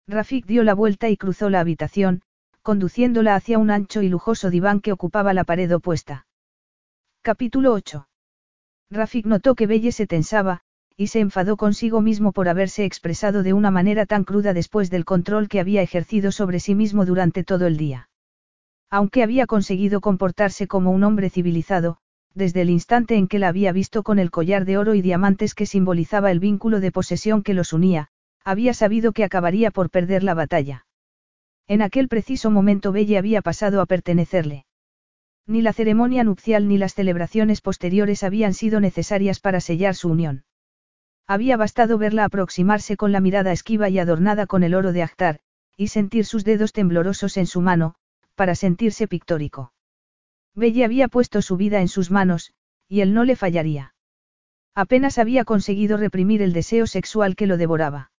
Rafik 0.07 0.45
dio 0.45 0.63
la 0.63 0.73
vuelta 0.73 1.09
y 1.09 1.17
cruzó 1.17 1.49
la 1.49 1.59
habitación, 1.59 2.21
conduciéndola 2.61 3.35
hacia 3.35 3.59
un 3.59 3.71
ancho 3.71 4.01
y 4.01 4.09
lujoso 4.09 4.49
diván 4.49 4.79
que 4.79 4.91
ocupaba 4.91 5.33
la 5.33 5.43
pared 5.43 5.73
opuesta. 5.73 6.27
Capítulo 7.21 7.73
8. 7.73 8.07
Rafik 8.89 9.25
notó 9.25 9.55
que 9.55 9.67
Belle 9.67 9.91
se 9.91 10.07
tensaba, 10.07 10.61
y 10.95 11.07
se 11.07 11.19
enfadó 11.19 11.57
consigo 11.57 12.01
mismo 12.01 12.31
por 12.31 12.47
haberse 12.47 12.85
expresado 12.85 13.43
de 13.43 13.53
una 13.53 13.71
manera 13.71 14.05
tan 14.05 14.23
cruda 14.23 14.53
después 14.53 14.89
del 14.89 15.05
control 15.05 15.49
que 15.49 15.59
había 15.59 15.81
ejercido 15.81 16.31
sobre 16.31 16.59
sí 16.59 16.75
mismo 16.75 17.05
durante 17.05 17.43
todo 17.43 17.65
el 17.65 17.77
día. 17.77 18.09
Aunque 18.89 19.23
había 19.23 19.47
conseguido 19.47 20.01
comportarse 20.01 20.67
como 20.67 20.91
un 20.91 21.03
hombre 21.03 21.29
civilizado, 21.29 21.97
desde 22.35 22.61
el 22.61 22.69
instante 22.69 23.15
en 23.15 23.27
que 23.27 23.39
la 23.39 23.47
había 23.47 23.71
visto 23.71 24.03
con 24.03 24.19
el 24.19 24.31
collar 24.31 24.65
de 24.65 24.77
oro 24.77 24.95
y 24.95 25.01
diamantes 25.01 25.53
que 25.55 25.65
simbolizaba 25.65 26.31
el 26.31 26.39
vínculo 26.39 26.79
de 26.79 26.91
posesión 26.91 27.43
que 27.43 27.53
los 27.53 27.73
unía, 27.73 28.09
había 28.43 28.73
sabido 28.73 29.11
que 29.11 29.23
acabaría 29.23 29.71
por 29.71 29.89
perder 29.89 30.23
la 30.23 30.33
batalla. 30.33 30.85
En 31.67 31.81
aquel 31.81 32.07
preciso 32.07 32.51
momento 32.51 32.91
Belle 32.91 33.17
había 33.17 33.41
pasado 33.41 33.81
a 33.81 33.85
pertenecerle. 33.85 34.65
Ni 35.45 35.61
la 35.61 35.73
ceremonia 35.73 36.23
nupcial 36.23 36.67
ni 36.67 36.77
las 36.77 36.93
celebraciones 36.93 37.61
posteriores 37.61 38.23
habían 38.23 38.53
sido 38.53 38.79
necesarias 38.79 39.39
para 39.39 39.59
sellar 39.59 39.95
su 39.95 40.09
unión. 40.09 40.45
Había 41.27 41.57
bastado 41.57 41.97
verla 41.97 42.25
aproximarse 42.25 42.97
con 42.97 43.11
la 43.11 43.21
mirada 43.21 43.51
esquiva 43.51 43.89
y 43.89 43.99
adornada 43.99 44.45
con 44.45 44.63
el 44.63 44.73
oro 44.73 44.91
de 44.91 45.03
Akhtar, 45.03 45.39
y 45.77 45.87
sentir 45.87 46.25
sus 46.25 46.43
dedos 46.43 46.73
temblorosos 46.73 47.37
en 47.37 47.47
su 47.47 47.61
mano, 47.61 47.95
para 48.35 48.55
sentirse 48.55 49.07
pictórico. 49.07 49.73
Belle 50.55 50.85
había 50.85 51.07
puesto 51.07 51.41
su 51.41 51.57
vida 51.57 51.81
en 51.81 51.87
sus 51.87 52.11
manos, 52.11 52.53
y 52.87 53.01
él 53.01 53.13
no 53.13 53.23
le 53.23 53.35
fallaría. 53.35 53.95
Apenas 54.75 55.17
había 55.17 55.45
conseguido 55.45 55.97
reprimir 55.97 56.41
el 56.41 56.53
deseo 56.53 56.87
sexual 56.87 57.35
que 57.35 57.47
lo 57.47 57.57
devoraba. 57.57 58.11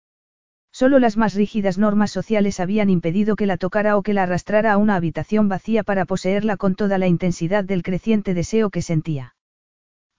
Solo 0.72 0.98
las 0.98 1.18
más 1.18 1.36
rígidas 1.36 1.78
normas 1.78 2.10
sociales 2.10 2.60
habían 2.60 2.90
impedido 2.90 3.36
que 3.36 3.46
la 3.46 3.58
tocara 3.58 3.96
o 3.96 4.02
que 4.02 4.14
la 4.14 4.24
arrastrara 4.24 4.74
a 4.74 4.78
una 4.78 4.96
habitación 4.96 5.48
vacía 5.48 5.84
para 5.84 6.06
poseerla 6.06 6.58
con 6.58 6.74
toda 6.74 6.98
la 6.98 7.08
intensidad 7.08 7.64
del 7.64 7.84
creciente 7.84 8.34
deseo 8.34 8.72
que 8.72 8.82
sentía. 8.82 9.36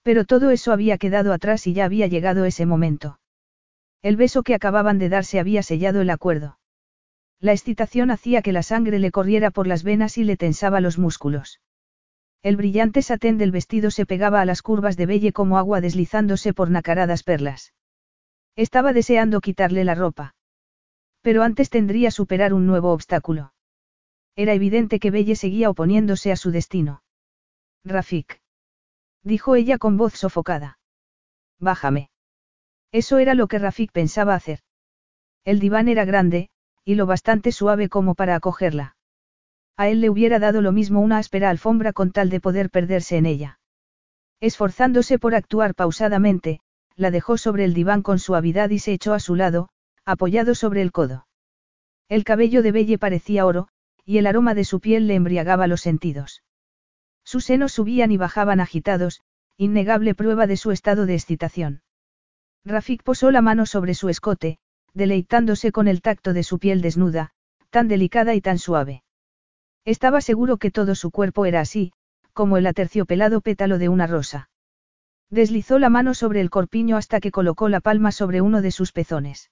Pero 0.01 0.23
todo 0.23 0.51
eso 0.51 0.71
había 0.71 0.97
quedado 0.97 1.33
atrás 1.33 1.67
y 1.67 1.73
ya 1.73 1.83
había 1.83 2.07
llegado 2.07 2.45
ese 2.45 2.65
momento. 2.65 3.19
El 4.01 4.15
beso 4.15 4.43
que 4.43 4.55
acababan 4.55 4.99
de 4.99 5.09
darse 5.09 5.39
había 5.39 5.63
sellado 5.63 5.99
el 5.99 6.09
acuerdo. 6.09 6.59
La 7.41 7.51
excitación 7.51 8.11
hacía 8.11 8.41
que 8.41 8.53
la 8.53 8.63
sangre 8.63 8.99
le 8.99 9.11
corriera 9.11 9.51
por 9.51 9.67
las 9.67 9.83
venas 9.83 10.17
y 10.17 10.23
le 10.23 10.37
tensaba 10.37 10.79
los 10.79 10.97
músculos. 10.97 11.59
El 12.45 12.57
brillante 12.57 13.01
satén 13.01 13.39
del 13.39 13.49
vestido 13.49 13.89
se 13.89 14.05
pegaba 14.05 14.39
a 14.39 14.45
las 14.45 14.61
curvas 14.61 14.97
de 14.97 15.07
Belle 15.07 15.33
como 15.33 15.57
agua 15.57 15.81
deslizándose 15.81 16.53
por 16.53 16.69
nacaradas 16.69 17.23
perlas. 17.23 17.73
Estaba 18.55 18.93
deseando 18.93 19.41
quitarle 19.41 19.83
la 19.83 19.95
ropa. 19.95 20.35
Pero 21.23 21.41
antes 21.41 21.71
tendría 21.71 22.11
superar 22.11 22.53
un 22.53 22.67
nuevo 22.67 22.91
obstáculo. 22.93 23.55
Era 24.35 24.53
evidente 24.53 24.99
que 24.99 25.09
Belle 25.09 25.35
seguía 25.35 25.71
oponiéndose 25.71 26.31
a 26.31 26.35
su 26.35 26.51
destino. 26.51 27.01
Rafik. 27.83 28.39
Dijo 29.23 29.55
ella 29.55 29.79
con 29.79 29.97
voz 29.97 30.13
sofocada. 30.13 30.77
Bájame. 31.59 32.11
Eso 32.91 33.17
era 33.17 33.33
lo 33.33 33.47
que 33.47 33.57
Rafik 33.57 33.91
pensaba 33.91 34.35
hacer. 34.35 34.59
El 35.45 35.59
diván 35.59 35.87
era 35.87 36.05
grande, 36.05 36.49
y 36.83 36.93
lo 36.93 37.07
bastante 37.07 37.51
suave 37.51 37.89
como 37.89 38.13
para 38.13 38.35
acogerla. 38.35 38.97
A 39.77 39.89
él 39.89 40.01
le 40.01 40.09
hubiera 40.09 40.39
dado 40.39 40.61
lo 40.61 40.71
mismo 40.71 41.01
una 41.01 41.17
áspera 41.17 41.49
alfombra 41.49 41.93
con 41.93 42.11
tal 42.11 42.29
de 42.29 42.39
poder 42.39 42.69
perderse 42.69 43.17
en 43.17 43.25
ella. 43.25 43.59
Esforzándose 44.39 45.19
por 45.19 45.35
actuar 45.35 45.75
pausadamente, 45.75 46.61
la 46.95 47.11
dejó 47.11 47.37
sobre 47.37 47.65
el 47.65 47.73
diván 47.73 48.01
con 48.01 48.19
suavidad 48.19 48.69
y 48.69 48.79
se 48.79 48.93
echó 48.93 49.13
a 49.13 49.19
su 49.19 49.35
lado, 49.35 49.69
apoyado 50.05 50.55
sobre 50.55 50.81
el 50.81 50.91
codo. 50.91 51.27
El 52.07 52.23
cabello 52.23 52.61
de 52.61 52.71
Belle 52.71 52.97
parecía 52.97 53.45
oro, 53.45 53.67
y 54.05 54.17
el 54.19 54.27
aroma 54.27 54.53
de 54.53 54.63
su 54.63 54.79
piel 54.79 55.07
le 55.07 55.15
embriagaba 55.15 55.67
los 55.67 55.81
sentidos. 55.81 56.43
Sus 57.23 57.45
senos 57.45 57.73
subían 57.73 58.11
y 58.11 58.17
bajaban 58.17 58.59
agitados, 58.59 59.21
innegable 59.57 60.13
prueba 60.13 60.47
de 60.47 60.57
su 60.57 60.71
estado 60.71 61.05
de 61.05 61.15
excitación. 61.15 61.81
Rafik 62.63 63.03
posó 63.03 63.31
la 63.31 63.41
mano 63.41 63.65
sobre 63.65 63.93
su 63.93 64.09
escote, 64.09 64.59
deleitándose 64.93 65.71
con 65.71 65.87
el 65.87 66.01
tacto 66.01 66.33
de 66.33 66.43
su 66.43 66.59
piel 66.59 66.81
desnuda, 66.81 67.31
tan 67.71 67.87
delicada 67.87 68.35
y 68.35 68.41
tan 68.41 68.59
suave. 68.59 69.04
Estaba 69.85 70.19
seguro 70.19 70.57
que 70.57 70.71
todo 70.71 70.95
su 70.95 71.11
cuerpo 71.11 71.45
era 71.45 71.61
así, 71.61 71.93
como 72.33 72.57
el 72.57 72.65
aterciopelado 72.65 73.41
pétalo 73.41 73.77
de 73.77 73.87
una 73.87 74.07
rosa. 74.07 74.49
Deslizó 75.29 75.79
la 75.79 75.89
mano 75.89 76.13
sobre 76.13 76.41
el 76.41 76.49
corpiño 76.49 76.97
hasta 76.97 77.19
que 77.19 77.31
colocó 77.31 77.69
la 77.69 77.79
palma 77.79 78.11
sobre 78.11 78.41
uno 78.41 78.61
de 78.61 78.71
sus 78.71 78.91
pezones. 78.91 79.51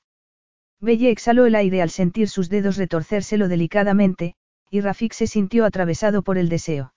Belle 0.80 1.12
exhaló 1.12 1.46
el 1.46 1.56
aire 1.56 1.82
al 1.82 1.92
sentir 1.92 2.30
sus 2.30 2.50
dedos 2.50 2.78
retorcérselo 2.78 3.48
delicadamente, 3.48 4.36
y 4.70 4.82
Rafik 4.82 5.14
se 5.14 5.28
sintió 5.28 5.66
atravesado 5.66 6.24
por 6.24 6.38
el 6.38 6.50
deseo. 6.50 6.94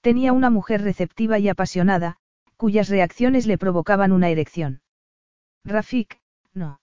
Tenía 0.00 0.32
una 0.32 0.48
mujer 0.48 0.82
receptiva 0.82 1.38
y 1.38 1.48
apasionada, 1.48 2.18
cuyas 2.56 2.88
reacciones 2.88 3.46
le 3.46 3.58
provocaban 3.58 4.12
una 4.12 4.30
erección. 4.30 4.80
Rafik, 5.64 6.20
no 6.52 6.80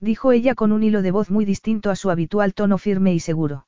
dijo 0.00 0.32
ella 0.32 0.54
con 0.54 0.72
un 0.72 0.82
hilo 0.82 1.00
de 1.00 1.12
voz 1.12 1.30
muy 1.30 1.44
distinto 1.44 1.90
a 1.90 1.96
su 1.96 2.10
habitual 2.10 2.54
tono 2.54 2.76
firme 2.76 3.14
y 3.14 3.20
seguro. 3.20 3.66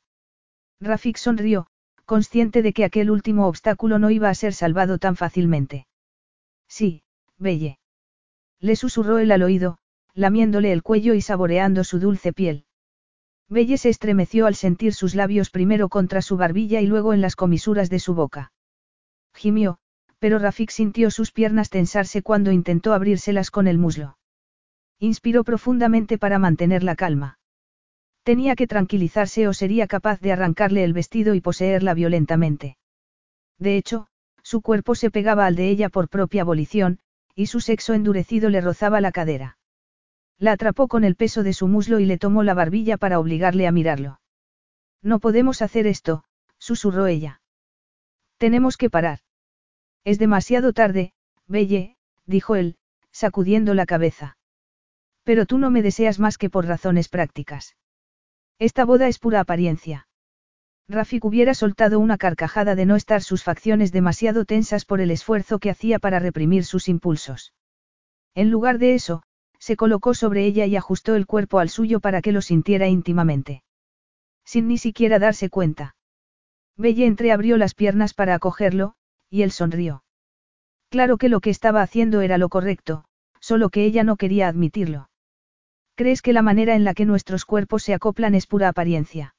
Rafik 0.80 1.16
sonrió, 1.16 1.66
consciente 2.04 2.62
de 2.62 2.72
que 2.72 2.84
aquel 2.84 3.10
último 3.10 3.46
obstáculo 3.46 3.98
no 3.98 4.10
iba 4.10 4.28
a 4.28 4.34
ser 4.34 4.52
salvado 4.52 4.98
tan 4.98 5.16
fácilmente. 5.16 5.86
Sí, 6.68 7.02
Belle. 7.38 7.78
Le 8.60 8.76
susurró 8.76 9.18
él 9.18 9.32
al 9.32 9.42
oído, 9.42 9.78
lamiéndole 10.14 10.72
el 10.72 10.82
cuello 10.82 11.14
y 11.14 11.20
saboreando 11.20 11.84
su 11.84 11.98
dulce 11.98 12.32
piel. 12.32 12.64
Belle 13.48 13.76
se 13.78 13.88
estremeció 13.88 14.46
al 14.46 14.54
sentir 14.54 14.94
sus 14.94 15.14
labios 15.14 15.50
primero 15.50 15.88
contra 15.88 16.22
su 16.22 16.36
barbilla 16.36 16.80
y 16.80 16.86
luego 16.86 17.12
en 17.12 17.20
las 17.20 17.36
comisuras 17.36 17.90
de 17.90 17.98
su 17.98 18.14
boca. 18.14 18.52
Gimió, 19.34 19.78
pero 20.18 20.38
Rafik 20.38 20.70
sintió 20.70 21.10
sus 21.10 21.32
piernas 21.32 21.68
tensarse 21.68 22.22
cuando 22.22 22.52
intentó 22.52 22.94
abrírselas 22.94 23.50
con 23.50 23.66
el 23.66 23.78
muslo. 23.78 24.16
Inspiró 24.98 25.44
profundamente 25.44 26.16
para 26.16 26.38
mantener 26.38 26.82
la 26.82 26.96
calma. 26.96 27.38
Tenía 28.24 28.56
que 28.56 28.66
tranquilizarse 28.66 29.46
o 29.48 29.52
sería 29.52 29.86
capaz 29.86 30.18
de 30.20 30.32
arrancarle 30.32 30.82
el 30.82 30.94
vestido 30.94 31.34
y 31.34 31.42
poseerla 31.42 31.92
violentamente. 31.92 32.78
De 33.58 33.76
hecho, 33.76 34.08
su 34.42 34.62
cuerpo 34.62 34.94
se 34.94 35.10
pegaba 35.10 35.44
al 35.44 35.56
de 35.56 35.68
ella 35.68 35.90
por 35.90 36.08
propia 36.08 36.42
abolición, 36.42 37.00
y 37.34 37.46
su 37.46 37.60
sexo 37.60 37.92
endurecido 37.92 38.48
le 38.48 38.62
rozaba 38.62 39.02
la 39.02 39.12
cadera. 39.12 39.58
La 40.38 40.52
atrapó 40.52 40.88
con 40.88 41.04
el 41.04 41.16
peso 41.16 41.42
de 41.42 41.52
su 41.52 41.68
muslo 41.68 42.00
y 42.00 42.06
le 42.06 42.16
tomó 42.16 42.42
la 42.42 42.54
barbilla 42.54 42.96
para 42.96 43.18
obligarle 43.18 43.66
a 43.66 43.72
mirarlo. 43.72 44.20
No 45.02 45.20
podemos 45.20 45.60
hacer 45.60 45.86
esto, 45.86 46.24
susurró 46.58 47.06
ella. 47.06 47.42
Tenemos 48.38 48.78
que 48.78 48.88
parar. 48.88 49.20
Es 50.02 50.18
demasiado 50.18 50.72
tarde, 50.72 51.12
Belle, 51.46 51.96
dijo 52.24 52.56
él, 52.56 52.76
sacudiendo 53.12 53.74
la 53.74 53.84
cabeza. 53.84 54.38
Pero 55.24 55.44
tú 55.44 55.58
no 55.58 55.70
me 55.70 55.82
deseas 55.82 56.18
más 56.18 56.38
que 56.38 56.48
por 56.48 56.66
razones 56.66 57.08
prácticas. 57.08 57.76
Esta 58.58 58.84
boda 58.84 59.08
es 59.08 59.18
pura 59.18 59.40
apariencia. 59.40 60.06
Rafik 60.88 61.24
hubiera 61.24 61.54
soltado 61.54 61.98
una 61.98 62.18
carcajada 62.18 62.74
de 62.74 62.86
no 62.86 62.94
estar 62.94 63.22
sus 63.22 63.42
facciones 63.42 63.90
demasiado 63.90 64.44
tensas 64.44 64.84
por 64.84 65.00
el 65.00 65.10
esfuerzo 65.10 65.58
que 65.58 65.70
hacía 65.70 65.98
para 65.98 66.18
reprimir 66.18 66.64
sus 66.64 66.88
impulsos. 66.88 67.54
En 68.34 68.50
lugar 68.50 68.78
de 68.78 68.94
eso, 68.94 69.22
se 69.58 69.76
colocó 69.76 70.12
sobre 70.12 70.44
ella 70.44 70.66
y 70.66 70.76
ajustó 70.76 71.14
el 71.14 71.26
cuerpo 71.26 71.58
al 71.58 71.70
suyo 71.70 72.00
para 72.00 72.20
que 72.20 72.32
lo 72.32 72.42
sintiera 72.42 72.86
íntimamente. 72.86 73.62
Sin 74.44 74.68
ni 74.68 74.76
siquiera 74.76 75.18
darse 75.18 75.48
cuenta. 75.48 75.96
Belle 76.76 77.06
entreabrió 77.06 77.56
las 77.56 77.74
piernas 77.74 78.12
para 78.12 78.34
acogerlo, 78.34 78.94
y 79.30 79.42
él 79.42 79.52
sonrió. 79.52 80.04
Claro 80.90 81.16
que 81.16 81.30
lo 81.30 81.40
que 81.40 81.50
estaba 81.50 81.80
haciendo 81.80 82.20
era 82.20 82.36
lo 82.36 82.50
correcto, 82.50 83.06
solo 83.40 83.70
que 83.70 83.84
ella 83.84 84.04
no 84.04 84.16
quería 84.16 84.48
admitirlo. 84.48 85.08
¿Crees 85.96 86.22
que 86.22 86.32
la 86.32 86.42
manera 86.42 86.74
en 86.74 86.82
la 86.82 86.92
que 86.92 87.04
nuestros 87.04 87.44
cuerpos 87.44 87.84
se 87.84 87.94
acoplan 87.94 88.34
es 88.34 88.46
pura 88.46 88.68
apariencia? 88.68 89.36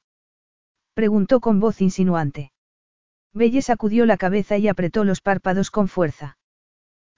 Preguntó 0.94 1.40
con 1.40 1.60
voz 1.60 1.82
insinuante. 1.82 2.52
Belle 3.34 3.60
sacudió 3.60 4.06
la 4.06 4.16
cabeza 4.16 4.56
y 4.56 4.66
apretó 4.66 5.04
los 5.04 5.20
párpados 5.20 5.70
con 5.70 5.88
fuerza. 5.88 6.38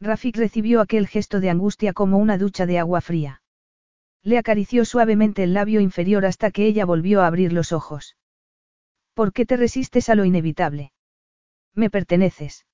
Rafik 0.00 0.36
recibió 0.36 0.80
aquel 0.80 1.06
gesto 1.06 1.38
de 1.38 1.50
angustia 1.50 1.92
como 1.92 2.18
una 2.18 2.38
ducha 2.38 2.66
de 2.66 2.80
agua 2.80 3.00
fría. 3.00 3.42
Le 4.24 4.38
acarició 4.38 4.84
suavemente 4.84 5.44
el 5.44 5.54
labio 5.54 5.80
inferior 5.80 6.26
hasta 6.26 6.50
que 6.50 6.66
ella 6.66 6.84
volvió 6.84 7.22
a 7.22 7.28
abrir 7.28 7.52
los 7.52 7.70
ojos. 7.72 8.16
¿Por 9.14 9.32
qué 9.32 9.46
te 9.46 9.56
resistes 9.56 10.08
a 10.08 10.16
lo 10.16 10.24
inevitable? 10.24 10.92
Me 11.74 11.90
perteneces. 11.90 12.66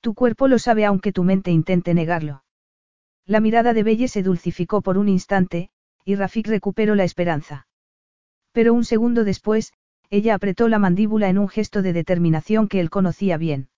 Tu 0.00 0.14
cuerpo 0.14 0.48
lo 0.48 0.58
sabe 0.58 0.84
aunque 0.84 1.12
tu 1.12 1.22
mente 1.22 1.52
intente 1.52 1.94
negarlo. 1.94 2.42
La 3.24 3.40
mirada 3.40 3.72
de 3.72 3.84
Belle 3.84 4.08
se 4.08 4.22
dulcificó 4.22 4.82
por 4.82 4.98
un 4.98 5.08
instante, 5.08 5.70
y 6.06 6.14
Rafik 6.14 6.46
recuperó 6.46 6.94
la 6.94 7.02
esperanza. 7.02 7.66
Pero 8.52 8.72
un 8.72 8.84
segundo 8.84 9.24
después, 9.24 9.72
ella 10.08 10.36
apretó 10.36 10.68
la 10.68 10.78
mandíbula 10.78 11.28
en 11.28 11.36
un 11.36 11.48
gesto 11.48 11.82
de 11.82 11.92
determinación 11.92 12.68
que 12.68 12.78
él 12.78 12.90
conocía 12.90 13.36
bien. 13.36 13.68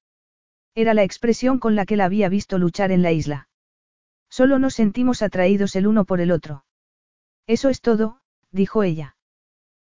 Era 0.75 0.93
la 0.93 1.05
expresión 1.05 1.59
con 1.59 1.75
la 1.75 1.87
que 1.87 1.97
la 1.97 2.05
había 2.05 2.29
visto 2.29 2.59
luchar 2.59 2.93
en 2.93 3.03
la 3.03 3.13
isla. 3.13 3.49
Solo 4.29 4.59
nos 4.59 4.75
sentimos 4.75 5.23
atraídos 5.23 5.75
el 5.75 5.87
uno 5.87 6.05
por 6.05 6.21
el 6.21 6.31
otro. 6.31 6.67
Eso 7.47 7.71
es 7.71 7.81
todo, 7.81 8.21
dijo 8.53 8.83
ella. 8.83 9.17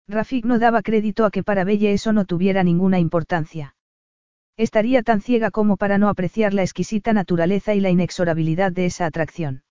Rafik 0.07 0.45
no 0.45 0.59
daba 0.59 0.81
crédito 0.81 1.25
a 1.25 1.31
que 1.31 1.43
para 1.43 1.65
Belle 1.65 1.91
eso 1.91 2.13
no 2.13 2.23
tuviera 2.23 2.63
ninguna 2.63 2.99
importancia. 2.99 3.75
Estaría 4.55 5.03
tan 5.03 5.19
ciega 5.19 5.51
como 5.51 5.75
para 5.75 5.97
no 5.97 6.07
apreciar 6.07 6.53
la 6.53 6.63
exquisita 6.63 7.11
naturaleza 7.11 7.75
y 7.75 7.81
la 7.81 7.89
inexorabilidad 7.89 8.71
de 8.71 8.85
esa 8.85 9.05
atracción. 9.05 9.63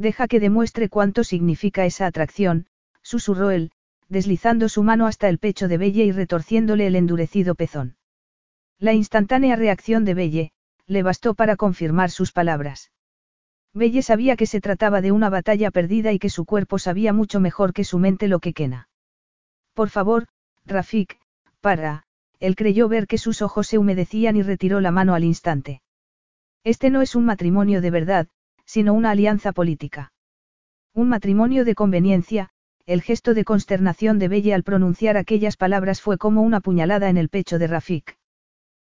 Deja 0.00 0.28
que 0.28 0.40
demuestre 0.40 0.88
cuánto 0.88 1.24
significa 1.24 1.84
esa 1.84 2.06
atracción, 2.06 2.64
susurró 3.02 3.50
él, 3.50 3.70
deslizando 4.08 4.70
su 4.70 4.82
mano 4.82 5.06
hasta 5.06 5.28
el 5.28 5.38
pecho 5.38 5.68
de 5.68 5.76
Belle 5.76 6.04
y 6.06 6.10
retorciéndole 6.10 6.86
el 6.86 6.96
endurecido 6.96 7.54
pezón. 7.54 7.96
La 8.78 8.94
instantánea 8.94 9.56
reacción 9.56 10.06
de 10.06 10.14
Belle, 10.14 10.52
le 10.86 11.02
bastó 11.02 11.34
para 11.34 11.56
confirmar 11.56 12.10
sus 12.10 12.32
palabras. 12.32 12.90
Belle 13.74 14.00
sabía 14.00 14.36
que 14.36 14.46
se 14.46 14.62
trataba 14.62 15.02
de 15.02 15.12
una 15.12 15.28
batalla 15.28 15.70
perdida 15.70 16.12
y 16.12 16.18
que 16.18 16.30
su 16.30 16.46
cuerpo 16.46 16.78
sabía 16.78 17.12
mucho 17.12 17.38
mejor 17.38 17.74
que 17.74 17.84
su 17.84 17.98
mente 17.98 18.26
lo 18.26 18.38
que 18.38 18.54
quena. 18.54 18.88
Por 19.74 19.90
favor, 19.90 20.28
Rafik, 20.64 21.18
para, 21.60 22.04
él 22.38 22.56
creyó 22.56 22.88
ver 22.88 23.06
que 23.06 23.18
sus 23.18 23.42
ojos 23.42 23.66
se 23.66 23.76
humedecían 23.76 24.34
y 24.36 24.42
retiró 24.42 24.80
la 24.80 24.92
mano 24.92 25.14
al 25.14 25.24
instante. 25.24 25.82
Este 26.64 26.88
no 26.88 27.02
es 27.02 27.14
un 27.14 27.26
matrimonio 27.26 27.82
de 27.82 27.90
verdad, 27.90 28.28
sino 28.70 28.94
una 28.94 29.10
alianza 29.10 29.50
política. 29.50 30.12
Un 30.94 31.08
matrimonio 31.08 31.64
de 31.64 31.74
conveniencia, 31.74 32.50
el 32.86 33.02
gesto 33.02 33.34
de 33.34 33.42
consternación 33.42 34.20
de 34.20 34.28
Belle 34.28 34.54
al 34.54 34.62
pronunciar 34.62 35.16
aquellas 35.16 35.56
palabras 35.56 36.00
fue 36.00 36.18
como 36.18 36.42
una 36.42 36.60
puñalada 36.60 37.08
en 37.08 37.16
el 37.16 37.30
pecho 37.30 37.58
de 37.58 37.66
Rafik. 37.66 38.16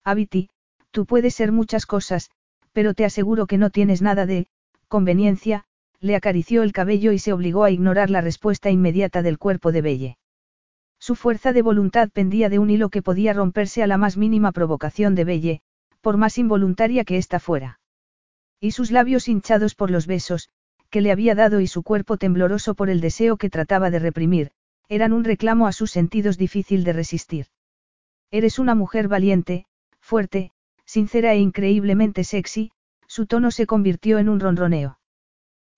Abiti, 0.06 0.50
tú 0.92 1.06
puedes 1.06 1.36
ser 1.36 1.52
muchas 1.52 1.86
cosas, 1.86 2.32
pero 2.72 2.94
te 2.94 3.04
aseguro 3.04 3.48
que 3.48 3.58
no 3.58 3.70
tienes 3.70 4.02
nada 4.02 4.26
de, 4.26 4.48
conveniencia, 4.88 5.66
le 6.00 6.16
acarició 6.16 6.64
el 6.64 6.72
cabello 6.72 7.12
y 7.12 7.20
se 7.20 7.34
obligó 7.34 7.66
a 7.66 7.72
ignorar 7.72 8.10
la 8.10 8.22
respuesta 8.22 8.72
inmediata 8.72 9.24
del 9.24 9.38
cuerpo 9.38 9.74
de 9.74 9.82
Belle. 9.82 10.18
Su 11.00 11.16
fuerza 11.16 11.52
de 11.52 11.62
voluntad 11.62 12.10
pendía 12.12 12.48
de 12.48 12.60
un 12.60 12.70
hilo 12.70 12.88
que 12.88 13.02
podía 13.02 13.34
romperse 13.34 13.84
a 13.84 13.88
la 13.88 13.98
más 13.98 14.16
mínima 14.16 14.54
provocación 14.54 15.16
de 15.16 15.26
Belle, 15.26 15.62
por 16.00 16.16
más 16.16 16.38
involuntaria 16.38 17.04
que 17.04 17.18
ésta 17.18 17.42
fuera. 17.42 17.82
Y 18.60 18.72
sus 18.72 18.92
labios 18.92 19.28
hinchados 19.28 19.76
por 19.76 19.92
los 19.92 20.08
besos, 20.08 20.50
que 20.90 21.02
le 21.02 21.12
había 21.12 21.36
dado 21.36 21.62
y 21.62 21.68
su 21.68 21.84
cuerpo 21.84 22.18
tembloroso 22.18 22.76
por 22.76 22.90
el 22.90 23.02
deseo 23.02 23.38
que 23.38 23.50
trataba 23.50 23.90
de 23.90 24.00
reprimir, 24.00 24.52
eran 24.88 25.14
un 25.14 25.24
reclamo 25.24 25.68
a 25.68 25.72
sus 25.72 25.92
sentidos 25.92 26.38
difícil 26.38 26.84
de 26.84 26.94
resistir. 26.94 27.48
Eres 28.32 28.60
una 28.60 28.76
mujer 28.76 29.08
valiente, 29.08 29.66
fuerte, 30.00 30.52
sincera 30.86 31.34
e 31.34 31.40
increíblemente 31.40 32.24
sexy, 32.24 32.72
su 33.08 33.26
tono 33.26 33.52
se 33.52 33.66
convirtió 33.66 34.20
en 34.20 34.30
un 34.30 34.40
ronroneo. 34.40 35.00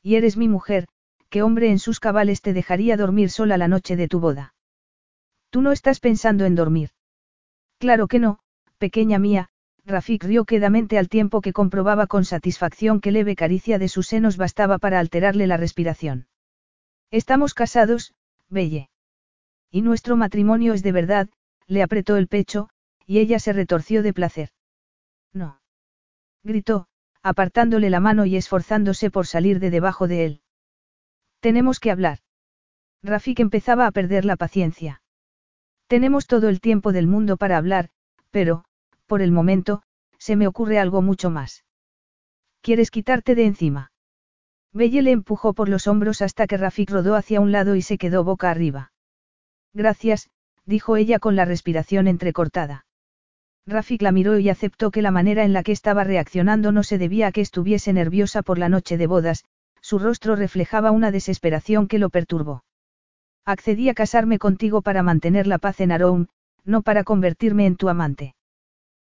Y 0.02 0.16
eres 0.16 0.38
mi 0.38 0.48
mujer, 0.48 0.88
¿qué 1.30 1.42
hombre 1.42 1.70
en 1.70 1.80
sus 1.80 2.00
cabales 2.00 2.42
te 2.42 2.54
dejaría 2.54 2.98
dormir 2.98 3.30
sola 3.30 3.58
la 3.58 3.68
noche 3.68 3.96
de 3.96 4.08
tu 4.08 4.20
boda? 4.20 4.54
Tú 5.50 5.62
no 5.62 5.72
estás 5.72 6.00
pensando 6.00 6.46
en 6.46 6.56
dormir. 6.56 6.92
Claro 7.80 8.08
que 8.08 8.20
no, 8.20 8.40
pequeña 8.78 9.20
mía, 9.20 9.50
Rafik 9.88 10.26
rió 10.26 10.44
quedamente 10.44 10.98
al 10.98 11.08
tiempo 11.08 11.40
que 11.40 11.54
comprobaba 11.54 12.08
con 12.08 12.26
satisfacción 12.26 13.00
que 13.00 13.14
leve 13.14 13.38
caricia 13.38 13.80
de 13.80 13.88
sus 13.88 14.08
senos 14.08 14.36
bastaba 14.36 14.80
para 14.80 15.00
alterarle 15.00 15.48
la 15.48 15.56
respiración. 15.56 16.28
Estamos 17.10 17.54
casados, 17.54 18.14
Belle. 18.50 18.90
Y 19.72 19.82
nuestro 19.82 20.18
matrimonio 20.18 20.74
es 20.74 20.84
de 20.84 20.92
verdad, 20.92 21.30
le 21.68 21.84
apretó 21.84 22.18
el 22.18 22.28
pecho, 22.28 22.70
y 23.06 23.20
ella 23.20 23.40
se 23.40 23.54
retorció 23.54 24.04
de 24.04 24.14
placer. 24.14 24.50
No. 25.32 25.62
Gritó, 26.44 26.88
apartándole 27.24 27.90
la 27.90 28.02
mano 28.02 28.26
y 28.26 28.36
esforzándose 28.36 29.10
por 29.10 29.26
salir 29.26 29.62
de 29.62 29.70
debajo 29.70 30.10
de 30.10 30.26
él. 30.26 30.42
Tenemos 31.40 31.80
que 31.80 31.92
hablar. 31.92 32.20
Rafik 33.04 33.40
empezaba 33.40 33.88
a 33.88 33.92
perder 33.92 34.26
la 34.26 34.36
paciencia. 34.36 35.02
Tenemos 35.88 36.28
todo 36.28 36.50
el 36.50 36.60
tiempo 36.60 36.92
del 36.92 37.08
mundo 37.08 37.38
para 37.38 37.56
hablar, 37.56 37.90
pero, 38.32 38.66
por 39.08 39.22
el 39.22 39.32
momento, 39.32 39.82
se 40.20 40.36
me 40.36 40.48
ocurre 40.48 40.78
algo 40.78 41.02
mucho 41.02 41.30
más. 41.30 41.66
¿Quieres 42.62 42.92
quitarte 42.92 43.34
de 43.34 43.46
encima? 43.46 43.92
Belle 44.74 45.02
le 45.02 45.12
empujó 45.12 45.54
por 45.54 45.70
los 45.70 45.88
hombros 45.88 46.22
hasta 46.22 46.46
que 46.46 46.58
Rafik 46.58 46.92
rodó 46.92 47.16
hacia 47.16 47.42
un 47.42 47.52
lado 47.52 47.76
y 47.76 47.82
se 47.82 47.98
quedó 47.98 48.24
boca 48.24 48.52
arriba. 48.52 48.92
Gracias, 49.74 50.30
dijo 50.66 50.98
ella 50.98 51.20
con 51.20 51.36
la 51.36 51.46
respiración 51.46 52.08
entrecortada. 52.08 52.86
Rafik 53.66 54.02
la 54.02 54.12
miró 54.12 54.38
y 54.40 54.50
aceptó 54.50 54.92
que 54.92 55.02
la 55.02 55.12
manera 55.12 55.44
en 55.44 55.54
la 55.54 55.64
que 55.64 55.72
estaba 55.72 56.04
reaccionando 56.04 56.72
no 56.72 56.84
se 56.84 56.98
debía 56.98 57.28
a 57.28 57.32
que 57.32 57.42
estuviese 57.42 57.92
nerviosa 57.92 58.42
por 58.42 58.58
la 58.58 58.70
noche 58.70 58.98
de 58.98 59.08
bodas, 59.08 59.44
su 59.82 60.00
rostro 60.00 60.36
reflejaba 60.36 60.92
una 60.92 61.12
desesperación 61.12 61.88
que 61.88 62.00
lo 62.00 62.10
perturbó. 62.10 62.64
Accedí 63.46 63.90
a 63.90 63.94
casarme 63.94 64.40
contigo 64.40 64.82
para 64.82 65.04
mantener 65.04 65.48
la 65.48 65.58
paz 65.58 65.80
en 65.82 65.92
Aroun, 65.92 66.30
no 66.64 66.82
para 66.82 67.04
convertirme 67.04 67.66
en 67.66 67.78
tu 67.78 67.88
amante. 67.90 68.36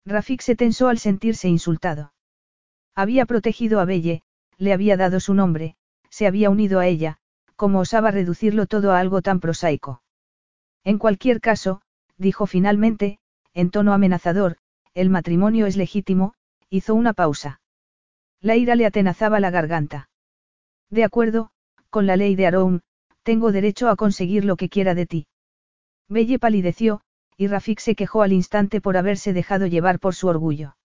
Rafik 0.06 0.40
se 0.40 0.54
tensó 0.54 0.88
al 0.88 0.98
sentirse 0.98 1.48
insultado. 1.48 2.12
Había 2.94 3.26
protegido 3.26 3.80
a 3.80 3.84
Belle, 3.84 4.22
le 4.56 4.72
había 4.72 4.96
dado 4.96 5.18
su 5.20 5.34
nombre, 5.34 5.76
se 6.08 6.26
había 6.26 6.48
unido 6.48 6.78
a 6.78 6.86
ella, 6.86 7.18
como 7.56 7.80
osaba 7.80 8.12
reducirlo 8.12 8.66
todo 8.66 8.92
a 8.92 9.00
algo 9.00 9.20
tan 9.20 9.40
prosaico. 9.40 10.02
En 10.84 10.98
cualquier 10.98 11.40
caso, 11.40 11.82
dijo 12.16 12.46
finalmente, 12.46 13.18
en 13.52 13.70
tono 13.70 13.92
amenazador, 13.92 14.58
el 14.94 15.10
matrimonio 15.10 15.66
es 15.66 15.76
legítimo, 15.76 16.34
hizo 16.70 16.94
una 16.94 17.12
pausa. 17.12 17.60
La 18.40 18.56
ira 18.56 18.76
le 18.76 18.86
atenazaba 18.86 19.40
la 19.40 19.50
garganta. 19.50 20.08
De 20.88 21.02
acuerdo, 21.02 21.50
con 21.90 22.06
la 22.06 22.16
ley 22.16 22.36
de 22.36 22.46
Aroun, 22.46 22.82
tengo 23.24 23.50
derecho 23.50 23.88
a 23.88 23.96
conseguir 23.96 24.44
lo 24.44 24.56
que 24.56 24.68
quiera 24.68 24.94
de 24.94 25.06
ti. 25.06 25.26
Belle 26.08 26.38
palideció, 26.38 27.00
y 27.36 27.48
Rafik 27.48 27.80
se 27.80 27.94
quejó 27.94 28.22
al 28.22 28.32
instante 28.32 28.80
por 28.80 28.96
haberse 28.96 29.32
dejado 29.32 29.66
llevar 29.66 30.00
por 30.00 30.14
su 30.14 30.28
orgullo. 30.28 30.76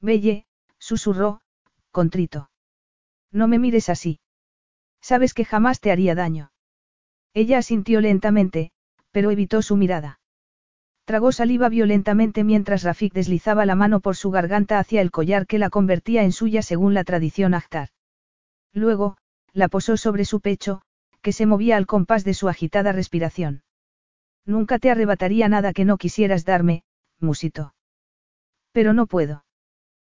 Belle, 0.00 0.46
susurró, 0.78 1.40
contrito. 1.90 2.50
No 3.32 3.48
me 3.48 3.58
mires 3.58 3.88
así. 3.88 4.20
Sabes 5.00 5.34
que 5.34 5.44
jamás 5.44 5.80
te 5.80 5.92
haría 5.92 6.14
daño. 6.14 6.50
Ella 7.34 7.58
asintió 7.58 8.00
lentamente, 8.00 8.72
pero 9.10 9.30
evitó 9.30 9.62
su 9.62 9.76
mirada. 9.76 10.20
Tragó 11.04 11.32
saliva 11.32 11.68
violentamente 11.68 12.44
mientras 12.44 12.82
Rafik 12.82 13.14
deslizaba 13.14 13.64
la 13.64 13.74
mano 13.74 14.00
por 14.00 14.16
su 14.16 14.30
garganta 14.30 14.78
hacia 14.78 15.00
el 15.00 15.10
collar 15.10 15.46
que 15.46 15.58
la 15.58 15.70
convertía 15.70 16.22
en 16.22 16.32
suya 16.32 16.60
según 16.62 16.92
la 16.92 17.04
tradición 17.04 17.54
Akhtar. 17.54 17.88
Luego, 18.74 19.16
la 19.52 19.68
posó 19.68 19.96
sobre 19.96 20.24
su 20.24 20.40
pecho, 20.40 20.82
que 21.22 21.32
se 21.32 21.46
movía 21.46 21.76
al 21.76 21.86
compás 21.86 22.24
de 22.24 22.34
su 22.34 22.48
agitada 22.48 22.92
respiración. 22.92 23.62
Nunca 24.48 24.78
te 24.78 24.90
arrebataría 24.90 25.46
nada 25.50 25.74
que 25.74 25.84
no 25.84 25.98
quisieras 25.98 26.46
darme, 26.46 26.82
musito. 27.20 27.74
Pero 28.72 28.94
no 28.94 29.06
puedo. 29.06 29.44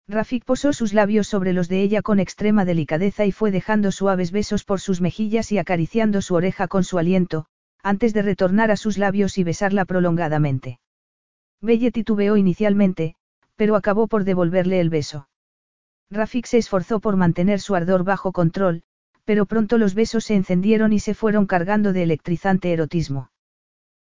Rafik 0.08 0.46
posó 0.46 0.72
sus 0.72 0.94
labios 0.94 1.28
sobre 1.28 1.52
los 1.52 1.68
de 1.68 1.82
ella 1.82 2.04
con 2.04 2.20
extrema 2.20 2.64
delicadeza 2.64 3.26
y 3.26 3.32
fue 3.32 3.50
dejando 3.50 3.92
suaves 3.92 4.32
besos 4.32 4.66
por 4.66 4.80
sus 4.80 5.02
mejillas 5.02 5.52
y 5.52 5.58
acariciando 5.58 6.22
su 6.22 6.36
oreja 6.36 6.68
con 6.68 6.84
su 6.84 7.00
aliento, 7.00 7.48
antes 7.82 8.14
de 8.14 8.22
retornar 8.22 8.70
a 8.70 8.78
sus 8.78 9.00
labios 9.00 9.40
y 9.40 9.44
besarla 9.44 9.86
prolongadamente. 9.86 10.80
Belle 11.60 11.92
titubeó 11.92 12.38
inicialmente, 12.38 13.16
pero 13.56 13.76
acabó 13.76 14.08
por 14.08 14.26
devolverle 14.26 14.80
el 14.80 14.92
beso. 14.92 15.28
Rafik 16.12 16.46
se 16.46 16.60
esforzó 16.60 17.00
por 17.00 17.16
mantener 17.16 17.60
su 17.60 17.74
ardor 17.74 18.04
bajo 18.04 18.32
control, 18.32 18.84
pero 19.26 19.48
pronto 19.48 19.80
los 19.80 19.96
besos 19.96 20.26
se 20.26 20.36
encendieron 20.36 20.94
y 20.94 21.00
se 21.00 21.16
fueron 21.16 21.48
cargando 21.48 21.94
de 21.94 22.04
electrizante 22.04 22.72
erotismo. 22.72 23.32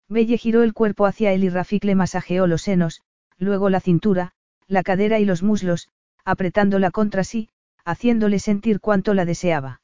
Belle 0.07 0.37
giró 0.37 0.63
el 0.63 0.73
cuerpo 0.73 1.05
hacia 1.05 1.33
él 1.33 1.43
y 1.43 1.49
Rafik 1.49 1.83
le 1.83 1.95
masajeó 1.95 2.47
los 2.47 2.61
senos, 2.61 3.01
luego 3.37 3.69
la 3.69 3.79
cintura, 3.79 4.33
la 4.67 4.83
cadera 4.83 5.19
y 5.19 5.25
los 5.25 5.43
muslos, 5.43 5.89
apretándola 6.23 6.91
contra 6.91 7.23
sí, 7.23 7.49
haciéndole 7.83 8.39
sentir 8.39 8.79
cuánto 8.79 9.13
la 9.13 9.25
deseaba. 9.25 9.81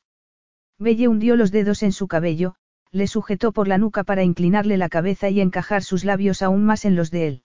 Belle 0.79 1.07
hundió 1.07 1.35
los 1.35 1.51
dedos 1.51 1.83
en 1.83 1.91
su 1.91 2.07
cabello, 2.07 2.55
le 2.91 3.07
sujetó 3.07 3.51
por 3.51 3.67
la 3.67 3.77
nuca 3.77 4.03
para 4.03 4.23
inclinarle 4.23 4.77
la 4.77 4.89
cabeza 4.89 5.29
y 5.29 5.39
encajar 5.39 5.83
sus 5.83 6.03
labios 6.03 6.41
aún 6.41 6.65
más 6.65 6.85
en 6.85 6.95
los 6.95 7.11
de 7.11 7.27
él. 7.27 7.43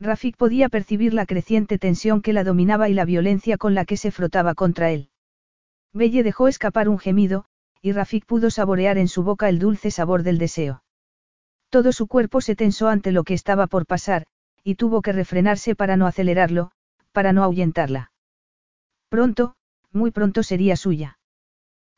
Rafik 0.00 0.36
podía 0.36 0.68
percibir 0.68 1.14
la 1.14 1.26
creciente 1.26 1.78
tensión 1.78 2.22
que 2.22 2.32
la 2.32 2.44
dominaba 2.44 2.88
y 2.88 2.94
la 2.94 3.04
violencia 3.04 3.56
con 3.58 3.74
la 3.74 3.84
que 3.84 3.96
se 3.96 4.10
frotaba 4.10 4.54
contra 4.54 4.90
él. 4.90 5.10
Belle 5.92 6.22
dejó 6.22 6.48
escapar 6.48 6.88
un 6.88 6.98
gemido, 6.98 7.44
y 7.82 7.92
Rafik 7.92 8.26
pudo 8.26 8.50
saborear 8.50 8.98
en 8.98 9.08
su 9.08 9.22
boca 9.22 9.48
el 9.48 9.58
dulce 9.58 9.90
sabor 9.90 10.22
del 10.22 10.38
deseo. 10.38 10.83
Todo 11.74 11.90
su 11.90 12.06
cuerpo 12.06 12.40
se 12.40 12.54
tensó 12.54 12.86
ante 12.86 13.10
lo 13.10 13.24
que 13.24 13.34
estaba 13.34 13.66
por 13.66 13.84
pasar, 13.84 14.28
y 14.62 14.76
tuvo 14.76 15.02
que 15.02 15.10
refrenarse 15.10 15.74
para 15.74 15.96
no 15.96 16.06
acelerarlo, 16.06 16.70
para 17.10 17.32
no 17.32 17.42
ahuyentarla. 17.42 18.12
Pronto, 19.08 19.56
muy 19.90 20.12
pronto 20.12 20.44
sería 20.44 20.76
suya. 20.76 21.18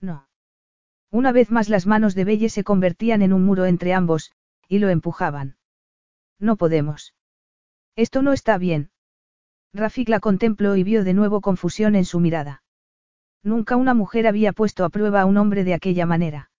No. 0.00 0.28
Una 1.10 1.30
vez 1.30 1.50
más 1.50 1.68
las 1.68 1.86
manos 1.86 2.14
de 2.14 2.24
Belle 2.24 2.48
se 2.48 2.64
convertían 2.64 3.20
en 3.20 3.34
un 3.34 3.44
muro 3.44 3.66
entre 3.66 3.92
ambos, 3.92 4.32
y 4.66 4.78
lo 4.78 4.88
empujaban. 4.88 5.58
No 6.38 6.56
podemos. 6.56 7.12
Esto 7.96 8.22
no 8.22 8.32
está 8.32 8.56
bien. 8.56 8.88
Rafik 9.74 10.08
la 10.08 10.20
contempló 10.20 10.76
y 10.76 10.84
vio 10.84 11.05
de 11.05 11.12
nuevo 11.12 11.42
confusión 11.42 11.96
en 11.96 12.06
su 12.06 12.18
mirada. 12.18 12.62
Nunca 13.42 13.76
una 13.76 13.92
mujer 13.92 14.26
había 14.26 14.55
puesto 14.55 14.86
a 14.86 14.88
prueba 14.88 15.20
a 15.20 15.26
un 15.26 15.36
hombre 15.36 15.64
de 15.64 15.74
aquella 15.74 16.06
manera. 16.06 16.50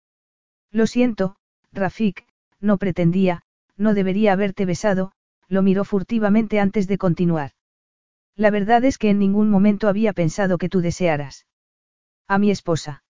Lo 0.71 0.87
siento, 0.87 1.37
Rafik, 1.73 2.27
no 2.61 2.79
pretendía, 2.79 3.43
no 3.77 3.95
debería 3.95 4.33
haberte 4.33 4.65
besado, 4.65 5.13
lo 5.49 5.63
miró 5.63 5.85
furtivamente 5.85 6.61
antes 6.61 6.89
de 6.89 6.99
continuar. 6.99 7.53
La 8.35 8.51
verdad 8.51 8.85
es 8.85 8.99
que 8.99 9.11
en 9.11 9.19
ningún 9.19 9.51
momento 9.51 9.89
había 9.89 10.13
pensado 10.13 10.59
que 10.59 10.69
tú 10.69 10.81
desearas. 10.81 11.47
A 12.29 12.39
mi 12.39 12.51
esposa. 12.51 13.03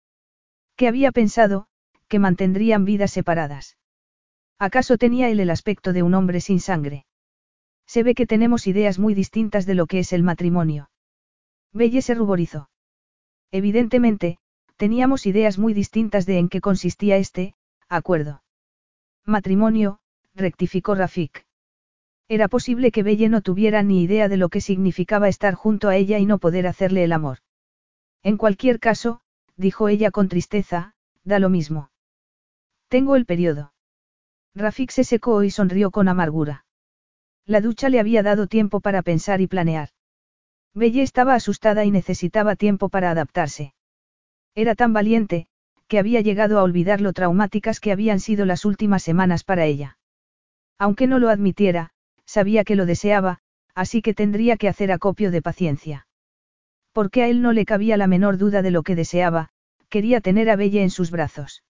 ¿Qué 0.77 0.89
había 0.89 1.13
pensado? 1.13 1.67
Que 2.09 2.19
mantendrían 2.19 2.85
vidas 2.85 3.13
separadas. 3.13 3.79
¿Acaso 4.59 4.99
tenía 4.99 5.29
él 5.31 5.41
el 5.41 5.51
aspecto 5.51 5.93
de 5.93 6.03
un 6.03 6.15
hombre 6.15 6.41
sin 6.41 6.61
sangre? 6.61 7.07
Se 7.87 8.03
ve 8.03 8.15
que 8.15 8.27
tenemos 8.27 8.67
ideas 8.67 8.99
muy 8.99 9.15
distintas 9.15 9.67
de 9.67 9.75
lo 9.75 9.87
que 9.87 10.01
es 10.01 10.13
el 10.13 10.23
matrimonio. 10.23 10.91
Belle 11.73 12.03
se 12.03 12.15
ruborizó. 12.15 12.71
Evidentemente, 13.51 14.39
teníamos 14.77 15.27
ideas 15.27 15.59
muy 15.59 15.75
distintas 15.75 16.27
de 16.27 16.39
en 16.39 16.49
qué 16.49 16.61
consistía 16.61 17.17
este, 17.17 17.55
acuerdo. 17.89 18.44
Matrimonio, 19.27 20.01
rectificó 20.35 20.95
Rafik. 20.95 21.47
Era 22.29 22.49
posible 22.49 22.91
que 22.91 23.03
Belle 23.03 23.29
no 23.29 23.41
tuviera 23.41 23.83
ni 23.83 24.03
idea 24.03 24.29
de 24.29 24.37
lo 24.37 24.49
que 24.49 24.61
significaba 24.61 25.29
estar 25.29 25.55
junto 25.55 25.89
a 25.89 25.97
ella 25.97 26.19
y 26.19 26.27
no 26.27 26.39
poder 26.39 26.67
hacerle 26.67 27.05
el 27.05 27.13
amor. 27.13 27.39
En 28.23 28.37
cualquier 28.37 28.81
caso, 28.81 29.21
dijo 29.57 29.89
ella 29.89 30.11
con 30.11 30.29
tristeza, 30.29 30.95
da 31.25 31.39
lo 31.39 31.49
mismo. 31.49 31.91
Tengo 32.89 33.17
el 33.17 33.27
periodo. 33.27 33.73
Rafik 34.55 34.91
se 34.91 35.05
secó 35.05 35.43
y 35.43 35.51
sonrió 35.51 35.91
con 35.91 36.09
amargura. 36.09 36.65
La 37.47 37.61
ducha 37.61 37.89
le 37.89 38.01
había 38.01 38.23
dado 38.23 38.47
tiempo 38.47 38.81
para 38.81 39.03
pensar 39.03 39.41
y 39.41 39.47
planear. 39.47 39.91
Belle 40.75 41.03
estaba 41.03 41.35
asustada 41.35 41.85
y 41.85 41.91
necesitaba 41.91 42.57
tiempo 42.57 42.89
para 42.89 43.11
adaptarse. 43.11 43.75
Era 44.55 44.75
tan 44.75 44.93
valiente, 44.93 45.47
que 45.89 45.99
había 45.99 46.21
llegado 46.21 46.59
a 46.59 46.63
olvidar 46.63 47.01
lo 47.01 47.13
traumáticas 47.13 47.81
que 47.81 47.93
habían 47.93 48.21
sido 48.21 48.47
las 48.47 48.65
últimas 48.65 49.03
semanas 49.03 49.45
para 49.45 49.65
ella. 49.65 49.99
Aunque 50.79 51.07
no 51.07 51.19
lo 51.19 51.29
admitiera, 51.29 51.91
sabía 52.25 52.65
que 52.65 52.77
lo 52.77 52.87
deseaba, 52.87 53.41
así 53.75 54.03
que 54.03 54.15
tendría 54.15 54.57
que 54.57 54.69
hacer 54.69 54.93
acopio 54.93 55.31
de 55.31 55.43
paciencia. 55.43 56.07
Porque 56.93 57.23
a 57.23 57.29
él 57.29 57.43
no 57.43 57.53
le 57.53 57.65
cabía 57.65 57.97
la 57.97 58.07
menor 58.07 58.39
duda 58.39 58.63
de 58.63 58.71
lo 58.71 58.83
que 58.83 58.95
deseaba, 58.95 59.51
quería 59.89 60.21
tener 60.21 60.49
a 60.51 60.57
Belle 60.57 60.83
en 60.83 60.91
sus 60.91 61.11
brazos. 61.11 61.63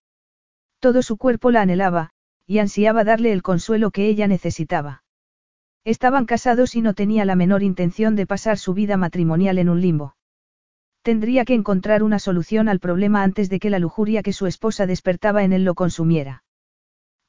Todo 0.80 1.02
su 1.02 1.16
cuerpo 1.16 1.50
la 1.50 1.62
anhelaba, 1.62 2.10
y 2.46 2.58
ansiaba 2.58 3.04
darle 3.04 3.32
el 3.32 3.42
consuelo 3.42 3.90
que 3.90 4.06
ella 4.06 4.28
necesitaba. 4.28 5.02
Estaban 5.84 6.24
casados 6.24 6.74
y 6.74 6.82
no 6.82 6.94
tenía 6.94 7.24
la 7.24 7.36
menor 7.36 7.62
intención 7.62 8.16
de 8.16 8.26
pasar 8.26 8.58
su 8.58 8.74
vida 8.74 8.96
matrimonial 8.96 9.58
en 9.58 9.68
un 9.68 9.80
limbo. 9.80 10.16
Tendría 11.04 11.44
que 11.44 11.52
encontrar 11.52 12.02
una 12.02 12.18
solución 12.18 12.66
al 12.66 12.80
problema 12.80 13.22
antes 13.22 13.50
de 13.50 13.60
que 13.60 13.68
la 13.68 13.78
lujuria 13.78 14.22
que 14.22 14.32
su 14.32 14.46
esposa 14.46 14.86
despertaba 14.86 15.44
en 15.44 15.52
él 15.52 15.62
lo 15.62 15.74
consumiera. 15.74 16.44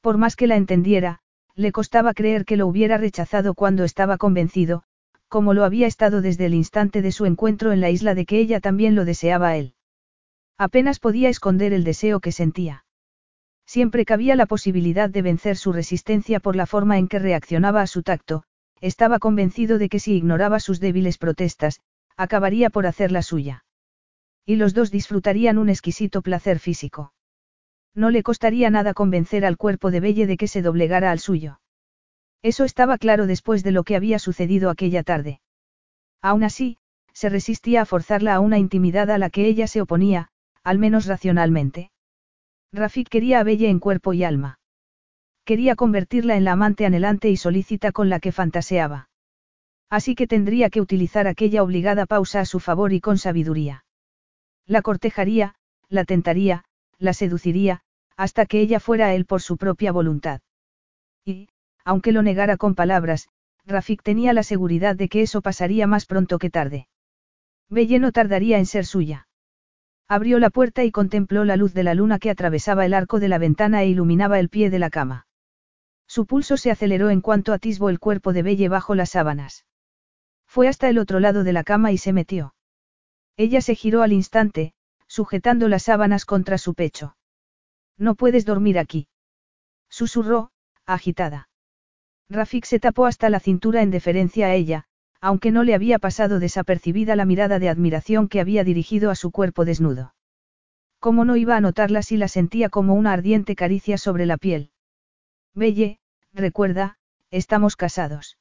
Por 0.00 0.16
más 0.16 0.34
que 0.34 0.46
la 0.46 0.56
entendiera, 0.56 1.18
le 1.54 1.72
costaba 1.72 2.14
creer 2.14 2.46
que 2.46 2.56
lo 2.56 2.66
hubiera 2.66 2.96
rechazado 2.96 3.52
cuando 3.52 3.84
estaba 3.84 4.16
convencido, 4.16 4.84
como 5.28 5.52
lo 5.52 5.62
había 5.62 5.86
estado 5.86 6.22
desde 6.22 6.46
el 6.46 6.54
instante 6.54 7.02
de 7.02 7.12
su 7.12 7.26
encuentro 7.26 7.70
en 7.70 7.82
la 7.82 7.90
isla 7.90 8.14
de 8.14 8.24
que 8.24 8.38
ella 8.38 8.60
también 8.60 8.94
lo 8.94 9.04
deseaba 9.04 9.48
a 9.48 9.56
él. 9.58 9.74
Apenas 10.56 10.98
podía 10.98 11.28
esconder 11.28 11.74
el 11.74 11.84
deseo 11.84 12.20
que 12.20 12.32
sentía. 12.32 12.86
Siempre 13.66 14.06
cabía 14.06 14.36
la 14.36 14.46
posibilidad 14.46 15.10
de 15.10 15.20
vencer 15.20 15.58
su 15.58 15.74
resistencia 15.74 16.40
por 16.40 16.56
la 16.56 16.64
forma 16.64 16.96
en 16.96 17.08
que 17.08 17.18
reaccionaba 17.18 17.82
a 17.82 17.86
su 17.86 18.02
tacto, 18.02 18.44
estaba 18.80 19.18
convencido 19.18 19.76
de 19.76 19.90
que 19.90 19.98
si 19.98 20.14
ignoraba 20.14 20.60
sus 20.60 20.80
débiles 20.80 21.18
protestas, 21.18 21.82
acabaría 22.16 22.70
por 22.70 22.86
hacer 22.86 23.12
la 23.12 23.20
suya. 23.20 23.64
Y 24.46 24.56
los 24.56 24.74
dos 24.74 24.92
disfrutarían 24.92 25.58
un 25.58 25.68
exquisito 25.68 26.22
placer 26.22 26.60
físico. 26.60 27.12
No 27.94 28.10
le 28.10 28.22
costaría 28.22 28.70
nada 28.70 28.94
convencer 28.94 29.44
al 29.44 29.56
cuerpo 29.56 29.90
de 29.90 29.98
Belle 29.98 30.26
de 30.26 30.36
que 30.36 30.46
se 30.46 30.62
doblegara 30.62 31.10
al 31.10 31.18
suyo. 31.18 31.60
Eso 32.42 32.64
estaba 32.64 32.96
claro 32.96 33.26
después 33.26 33.64
de 33.64 33.72
lo 33.72 33.82
que 33.82 33.96
había 33.96 34.20
sucedido 34.20 34.70
aquella 34.70 35.02
tarde. 35.02 35.40
Aún 36.22 36.44
así, 36.44 36.78
se 37.12 37.28
resistía 37.28 37.82
a 37.82 37.86
forzarla 37.86 38.34
a 38.34 38.40
una 38.40 38.58
intimidad 38.58 39.10
a 39.10 39.18
la 39.18 39.30
que 39.30 39.46
ella 39.46 39.66
se 39.66 39.80
oponía, 39.80 40.28
al 40.62 40.78
menos 40.78 41.06
racionalmente. 41.06 41.90
Rafik 42.72 43.08
quería 43.08 43.40
a 43.40 43.42
Belle 43.42 43.68
en 43.68 43.80
cuerpo 43.80 44.12
y 44.12 44.22
alma. 44.22 44.60
Quería 45.44 45.74
convertirla 45.74 46.36
en 46.36 46.44
la 46.44 46.52
amante 46.52 46.86
anhelante 46.86 47.30
y 47.30 47.36
solícita 47.36 47.90
con 47.90 48.10
la 48.10 48.20
que 48.20 48.32
fantaseaba. 48.32 49.08
Así 49.88 50.14
que 50.14 50.26
tendría 50.26 50.70
que 50.70 50.80
utilizar 50.80 51.26
aquella 51.26 51.62
obligada 51.62 52.04
pausa 52.06 52.40
a 52.40 52.44
su 52.44 52.60
favor 52.60 52.92
y 52.92 53.00
con 53.00 53.16
sabiduría. 53.16 53.85
La 54.66 54.82
cortejaría, 54.82 55.54
la 55.88 56.04
tentaría, 56.04 56.64
la 56.98 57.12
seduciría, 57.12 57.82
hasta 58.16 58.46
que 58.46 58.60
ella 58.60 58.80
fuera 58.80 59.06
a 59.06 59.14
él 59.14 59.24
por 59.24 59.42
su 59.42 59.56
propia 59.56 59.92
voluntad. 59.92 60.40
Y, 61.24 61.48
aunque 61.84 62.12
lo 62.12 62.22
negara 62.22 62.56
con 62.56 62.74
palabras, 62.74 63.28
Rafik 63.64 64.02
tenía 64.02 64.32
la 64.32 64.42
seguridad 64.42 64.96
de 64.96 65.08
que 65.08 65.22
eso 65.22 65.42
pasaría 65.42 65.86
más 65.86 66.06
pronto 66.06 66.38
que 66.38 66.50
tarde. 66.50 66.88
Belle 67.68 67.98
no 67.98 68.12
tardaría 68.12 68.58
en 68.58 68.66
ser 68.66 68.86
suya. 68.86 69.28
Abrió 70.08 70.38
la 70.38 70.50
puerta 70.50 70.84
y 70.84 70.92
contempló 70.92 71.44
la 71.44 71.56
luz 71.56 71.74
de 71.74 71.82
la 71.82 71.94
luna 71.94 72.18
que 72.18 72.30
atravesaba 72.30 72.86
el 72.86 72.94
arco 72.94 73.20
de 73.20 73.28
la 73.28 73.38
ventana 73.38 73.82
e 73.82 73.88
iluminaba 73.88 74.38
el 74.38 74.48
pie 74.48 74.70
de 74.70 74.78
la 74.78 74.90
cama. 74.90 75.26
Su 76.06 76.26
pulso 76.26 76.56
se 76.56 76.70
aceleró 76.70 77.10
en 77.10 77.20
cuanto 77.20 77.52
atisbó 77.52 77.88
el 77.88 77.98
cuerpo 77.98 78.32
de 78.32 78.42
Belle 78.42 78.68
bajo 78.68 78.94
las 78.94 79.10
sábanas. 79.10 79.64
Fue 80.46 80.68
hasta 80.68 80.88
el 80.88 80.98
otro 80.98 81.18
lado 81.18 81.44
de 81.44 81.52
la 81.52 81.64
cama 81.64 81.90
y 81.90 81.98
se 81.98 82.12
metió. 82.12 82.54
Ella 83.36 83.60
se 83.60 83.74
giró 83.74 84.02
al 84.02 84.12
instante, 84.12 84.72
sujetando 85.06 85.68
las 85.68 85.84
sábanas 85.84 86.24
contra 86.24 86.58
su 86.58 86.74
pecho. 86.74 87.16
No 87.98 88.14
puedes 88.14 88.44
dormir 88.44 88.78
aquí. 88.78 89.08
Susurró, 89.88 90.50
agitada. 90.84 91.48
Rafik 92.28 92.64
se 92.64 92.80
tapó 92.80 93.06
hasta 93.06 93.30
la 93.30 93.40
cintura 93.40 93.82
en 93.82 93.90
deferencia 93.90 94.46
a 94.46 94.54
ella, 94.54 94.84
aunque 95.20 95.50
no 95.50 95.64
le 95.64 95.74
había 95.74 95.98
pasado 95.98 96.38
desapercibida 96.38 97.16
la 97.16 97.24
mirada 97.24 97.58
de 97.58 97.68
admiración 97.68 98.28
que 98.28 98.40
había 98.40 98.64
dirigido 98.64 99.10
a 99.10 99.14
su 99.14 99.30
cuerpo 99.30 99.64
desnudo. 99.64 100.14
¿Cómo 100.98 101.24
no 101.24 101.36
iba 101.36 101.56
a 101.56 101.60
notarla 101.60 102.02
si 102.02 102.16
la 102.16 102.28
sentía 102.28 102.68
como 102.68 102.94
una 102.94 103.12
ardiente 103.12 103.54
caricia 103.54 103.98
sobre 103.98 104.26
la 104.26 104.38
piel? 104.38 104.70
Belle, 105.54 106.00
recuerda, 106.32 106.98
estamos 107.30 107.76
casados. 107.76 108.38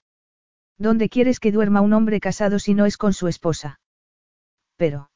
¿Dónde 0.78 1.10
quieres 1.10 1.40
que 1.40 1.52
duerma 1.52 1.82
un 1.82 1.94
hombre 1.94 2.20
casado 2.20 2.60
si 2.60 2.74
no 2.74 2.86
es 2.86 2.98
con 2.98 3.14
su 3.14 3.28
esposa? 3.28 3.80
Pero... 4.78 5.10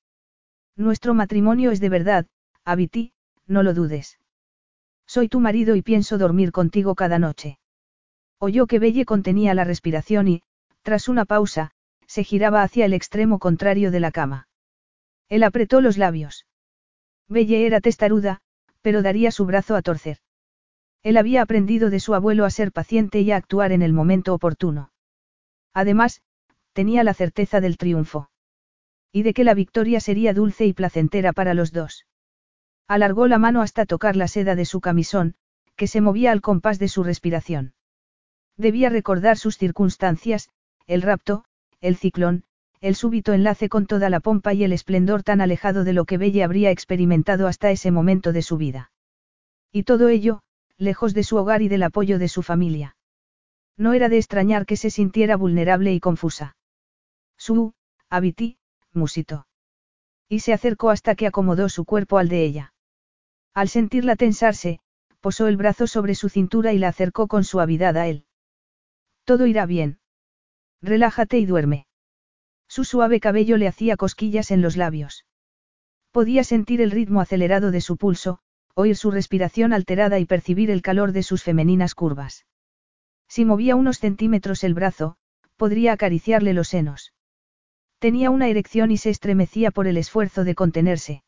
Nuestro 0.76 1.14
matrimonio 1.14 1.72
es 1.72 1.80
de 1.80 1.90
verdad, 1.90 2.26
Abiti, 2.64 3.12
no 3.48 3.64
lo 3.64 3.74
dudes. 3.74 4.20
Soy 5.06 5.28
tu 5.28 5.40
marido 5.40 5.76
y 5.76 5.82
pienso 5.82 6.18
dormir 6.18 6.52
contigo 6.52 6.96
cada 6.96 7.20
noche. 7.20 7.60
Oyó 8.38 8.68
que 8.68 8.80
Belle 8.80 9.06
contenía 9.06 9.54
la 9.54 9.64
respiración 9.64 10.28
y, 10.28 10.44
tras 10.84 11.10
una 11.10 11.26
pausa, 11.26 11.72
se 12.08 12.24
giraba 12.24 12.64
hacia 12.64 12.86
el 12.86 12.94
extremo 12.94 13.40
contrario 13.40 13.92
de 13.92 14.00
la 14.00 14.12
cama. 14.12 14.48
Él 15.28 15.44
apretó 15.44 15.82
los 15.82 15.98
labios. 15.98 16.46
Belle 17.28 17.66
era 17.66 17.82
testaruda, 17.82 18.42
pero 18.82 19.02
daría 19.02 19.32
su 19.32 19.46
brazo 19.46 19.76
a 19.76 19.82
torcer. 19.82 20.18
Él 21.04 21.18
había 21.18 21.42
aprendido 21.42 21.90
de 21.90 22.00
su 22.00 22.14
abuelo 22.14 22.46
a 22.46 22.50
ser 22.50 22.72
paciente 22.72 23.22
y 23.22 23.32
a 23.32 23.38
actuar 23.38 23.72
en 23.72 23.82
el 23.82 23.94
momento 23.94 24.34
oportuno. 24.34 24.92
Además, 25.74 26.22
tenía 26.74 27.04
la 27.04 27.14
certeza 27.14 27.62
del 27.62 27.78
triunfo. 27.78 28.30
Y 29.12 29.24
de 29.24 29.34
que 29.34 29.44
la 29.44 29.54
victoria 29.54 30.00
sería 30.00 30.34
dulce 30.34 30.66
y 30.66 30.74
placentera 30.74 31.34
para 31.34 31.54
los 31.54 31.72
dos. 31.72 32.06
Alargó 32.88 33.28
la 33.28 33.38
mano 33.38 33.62
hasta 33.62 33.86
tocar 33.86 34.16
la 34.16 34.28
seda 34.28 34.56
de 34.56 34.66
su 34.66 34.82
camisón, 34.82 35.36
que 35.76 35.88
se 35.88 36.02
movía 36.02 36.32
al 36.32 36.42
compás 36.42 36.80
de 36.80 36.88
su 36.88 37.04
respiración. 37.04 37.74
Debía 38.58 38.90
recordar 38.90 39.38
sus 39.38 39.58
circunstancias, 39.58 40.50
el 40.86 41.02
rapto, 41.02 41.46
el 41.82 41.96
ciclón, 41.96 42.44
el 42.82 42.96
súbito 42.96 43.34
enlace 43.34 43.70
con 43.70 43.86
toda 43.86 44.10
la 44.10 44.20
pompa 44.20 44.54
y 44.54 44.64
el 44.64 44.74
esplendor 44.74 45.24
tan 45.24 45.42
alejado 45.42 45.84
de 45.84 45.94
lo 45.94 46.06
que 46.06 46.18
Belle 46.18 46.44
habría 46.44 46.72
experimentado 46.72 47.48
hasta 47.48 47.72
ese 47.72 47.92
momento 47.92 48.32
de 48.34 48.42
su 48.42 48.58
vida. 48.58 48.92
Y 49.72 49.84
todo 49.84 50.10
ello, 50.10 50.42
lejos 50.78 51.14
de 51.14 51.24
su 51.24 51.38
hogar 51.38 51.62
y 51.62 51.68
del 51.68 51.84
apoyo 51.84 52.20
de 52.20 52.28
su 52.28 52.42
familia. 52.42 52.96
No 53.78 53.94
era 53.94 54.10
de 54.10 54.18
extrañar 54.18 54.66
que 54.66 54.78
se 54.78 54.90
sintiera 54.90 55.38
vulnerable 55.38 55.94
y 55.94 56.00
confusa. 56.00 56.56
Su, 57.38 57.74
Abiti, 58.10 58.58
musito. 58.94 59.48
Y 60.28 60.40
se 60.42 60.54
acercó 60.54 60.90
hasta 60.90 61.16
que 61.16 61.28
acomodó 61.28 61.70
su 61.70 61.86
cuerpo 61.86 62.18
al 62.18 62.30
de 62.30 62.44
ella. 62.44 62.74
Al 63.54 63.70
sentirla 63.70 64.16
tensarse, 64.16 64.80
posó 65.20 65.48
el 65.48 65.58
brazo 65.58 65.88
sobre 65.88 66.16
su 66.16 66.30
cintura 66.30 66.74
y 66.74 66.80
la 66.80 66.90
acercó 66.90 67.28
con 67.28 67.44
suavidad 67.44 67.98
a 67.98 68.08
él. 68.08 68.26
Todo 69.26 69.48
irá 69.48 69.66
bien. 69.66 70.00
Relájate 70.82 71.40
y 71.40 71.46
duerme. 71.46 71.88
Su 72.68 72.86
suave 72.86 73.20
cabello 73.20 73.58
le 73.58 73.68
hacía 73.68 73.98
cosquillas 73.98 74.52
en 74.52 74.62
los 74.62 74.78
labios. 74.78 75.26
Podía 76.12 76.44
sentir 76.44 76.82
el 76.82 76.92
ritmo 76.92 77.22
acelerado 77.22 77.72
de 77.72 77.82
su 77.82 77.98
pulso, 77.98 78.40
oír 78.76 78.96
su 78.96 79.12
respiración 79.12 79.74
alterada 79.74 80.20
y 80.20 80.26
percibir 80.26 80.72
el 80.72 80.82
calor 80.82 81.12
de 81.12 81.24
sus 81.24 81.44
femeninas 81.44 81.96
curvas. 81.96 82.46
Si 83.28 83.46
movía 83.46 83.76
unos 83.76 84.00
centímetros 84.00 84.64
el 84.64 84.74
brazo, 84.74 85.18
podría 85.58 85.94
acariciarle 85.94 86.54
los 86.54 86.70
senos. 86.70 87.14
Tenía 88.00 88.32
una 88.32 88.48
erección 88.48 88.92
y 88.92 88.98
se 88.98 89.10
estremecía 89.10 89.72
por 89.72 89.86
el 89.86 89.98
esfuerzo 89.98 90.46
de 90.46 90.56
contenerse. 90.56 91.24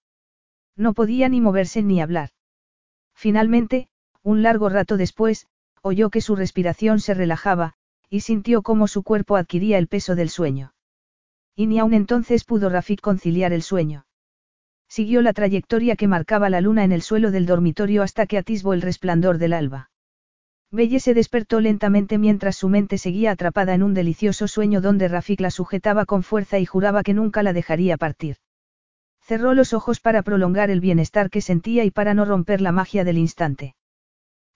No 0.78 0.94
podía 0.94 1.28
ni 1.28 1.42
moverse 1.42 1.84
ni 1.84 2.02
hablar. 2.02 2.30
Finalmente, 3.14 3.90
un 4.24 4.42
largo 4.42 4.70
rato 4.70 4.96
después, 4.96 5.48
oyó 5.82 6.10
que 6.10 6.22
su 6.22 6.36
respiración 6.36 7.02
se 7.02 7.14
relajaba, 7.14 7.74
y 8.10 8.22
sintió 8.22 8.62
cómo 8.62 8.88
su 8.88 9.04
cuerpo 9.04 9.36
adquiría 9.36 9.78
el 9.78 9.88
peso 9.88 10.16
del 10.16 10.30
sueño. 10.30 10.74
Y 11.56 11.68
ni 11.68 11.78
aun 11.80 11.94
entonces 11.94 12.46
pudo 12.46 12.70
Rafik 12.70 13.02
conciliar 13.02 13.52
el 13.52 13.64
sueño. 13.64 14.06
Siguió 14.88 15.22
la 15.22 15.34
trayectoria 15.34 15.96
que 15.98 16.08
marcaba 16.08 16.50
la 16.50 16.62
luna 16.62 16.84
en 16.84 16.94
el 16.94 17.02
suelo 17.02 17.32
del 17.32 17.46
dormitorio 17.46 18.02
hasta 18.02 18.26
que 18.26 18.38
atisbó 18.38 18.74
el 18.74 18.82
resplandor 18.82 19.38
del 19.38 19.54
alba. 19.54 19.91
Belle 20.74 21.02
se 21.02 21.14
despertó 21.14 21.60
lentamente 21.60 22.18
mientras 22.18 22.56
su 22.56 22.70
mente 22.70 22.98
seguía 22.98 23.32
atrapada 23.32 23.74
en 23.74 23.84
un 23.84 23.94
delicioso 23.94 24.48
sueño 24.48 24.80
donde 24.80 25.10
Rafik 25.10 25.42
la 25.42 25.52
sujetaba 25.52 26.06
con 26.06 26.24
fuerza 26.24 26.60
y 26.60 26.66
juraba 26.66 27.04
que 27.04 27.14
nunca 27.14 27.44
la 27.44 27.52
dejaría 27.52 27.98
partir. 27.98 28.38
Cerró 29.22 29.54
los 29.54 29.74
ojos 29.74 30.00
para 30.00 30.24
prolongar 30.24 30.70
el 30.70 30.80
bienestar 30.80 31.30
que 31.30 31.42
sentía 31.42 31.84
y 31.84 31.92
para 31.92 32.14
no 32.14 32.24
romper 32.24 32.62
la 32.62 32.72
magia 32.72 33.04
del 33.04 33.18
instante. 33.18 33.76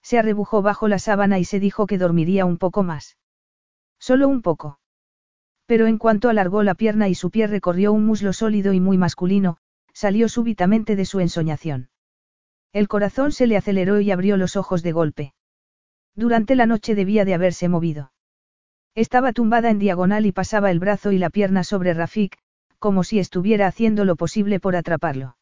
Se 0.02 0.18
arrebujó 0.18 0.62
bajo 0.62 0.88
la 0.88 0.98
sábana 0.98 1.38
y 1.38 1.44
se 1.44 1.60
dijo 1.60 1.86
que 1.86 1.98
dormiría 1.98 2.46
un 2.46 2.56
poco 2.56 2.82
más. 2.82 3.18
Solo 3.98 4.26
un 4.26 4.40
poco. 4.40 4.78
Pero 5.66 5.86
en 5.86 5.98
cuanto 5.98 6.30
alargó 6.30 6.62
la 6.62 6.74
pierna 6.74 7.08
y 7.08 7.14
su 7.14 7.30
pie 7.30 7.46
recorrió 7.46 7.92
un 7.92 8.06
muslo 8.06 8.32
sólido 8.32 8.72
y 8.72 8.80
muy 8.80 8.96
masculino, 8.96 9.58
salió 9.92 10.28
súbitamente 10.30 10.96
de 10.96 11.04
su 11.04 11.20
ensoñación. 11.20 11.90
El 12.72 12.88
corazón 12.88 13.32
se 13.32 13.46
le 13.46 13.56
aceleró 13.56 14.00
y 14.00 14.10
abrió 14.10 14.36
los 14.36 14.56
ojos 14.56 14.82
de 14.82 14.92
golpe. 14.92 15.34
Durante 16.16 16.56
la 16.56 16.64
noche 16.64 16.94
debía 16.94 17.24
de 17.26 17.34
haberse 17.34 17.68
movido. 17.68 18.10
Estaba 18.94 19.32
tumbada 19.34 19.70
en 19.70 19.78
diagonal 19.78 20.24
y 20.24 20.32
pasaba 20.32 20.70
el 20.70 20.78
brazo 20.78 21.12
y 21.12 21.18
la 21.18 21.28
pierna 21.28 21.62
sobre 21.62 21.92
Rafik, 21.92 22.38
como 22.78 23.04
si 23.04 23.18
estuviera 23.18 23.66
haciendo 23.66 24.06
lo 24.06 24.16
posible 24.16 24.58
por 24.58 24.74
atraparlo. 24.74 25.36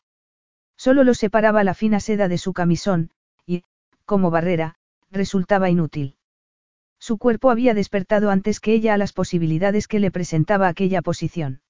Solo 0.77 1.05
lo 1.05 1.15
separaba 1.15 1.63
la 1.63 1.75
fina 1.75 2.01
seda 2.01 2.27
de 2.27 2.39
su 2.39 2.53
camisón, 2.53 3.11
y, 3.47 3.63
como 4.05 4.33
barrera, 4.33 4.75
resultaba 5.13 5.71
inútil. 5.71 6.17
Su 6.99 7.19
cuerpo 7.19 7.51
había 7.51 7.75
despertado 7.75 8.31
antes 8.31 8.59
que 8.59 8.73
ella 8.73 8.95
a 8.95 8.99
las 8.99 9.13
posibilidades 9.13 9.87
que 9.87 10.01
le 10.01 10.11
presentaba 10.11 10.67
aquella 10.67 11.03
posición. 11.03 11.61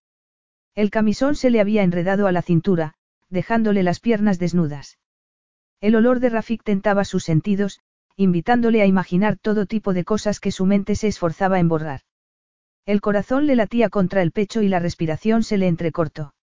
El 0.74 0.90
camisón 0.90 1.34
se 1.34 1.50
le 1.50 1.60
había 1.60 1.82
enredado 1.82 2.26
a 2.26 2.32
la 2.32 2.40
cintura, 2.40 2.94
dejándole 3.28 3.82
las 3.82 4.00
piernas 4.00 4.38
desnudas. 4.38 4.98
El 5.80 5.96
olor 5.96 6.20
de 6.20 6.30
Rafik 6.30 6.62
tentaba 6.62 7.04
sus 7.04 7.24
sentidos, 7.24 7.80
invitándole 8.16 8.82
a 8.82 8.86
imaginar 8.86 9.36
todo 9.36 9.66
tipo 9.66 9.92
de 9.92 10.04
cosas 10.04 10.40
que 10.40 10.52
su 10.52 10.66
mente 10.66 10.94
se 10.94 11.08
esforzaba 11.08 11.58
en 11.58 11.68
borrar. 11.68 12.00
El 12.86 13.00
corazón 13.00 13.46
le 13.46 13.56
latía 13.56 13.88
contra 13.88 14.22
el 14.22 14.30
pecho 14.30 14.62
y 14.62 14.68
la 14.68 14.78
respiración 14.78 15.42
se 15.42 15.56
le 15.56 15.68
entrecortó. 15.68 16.34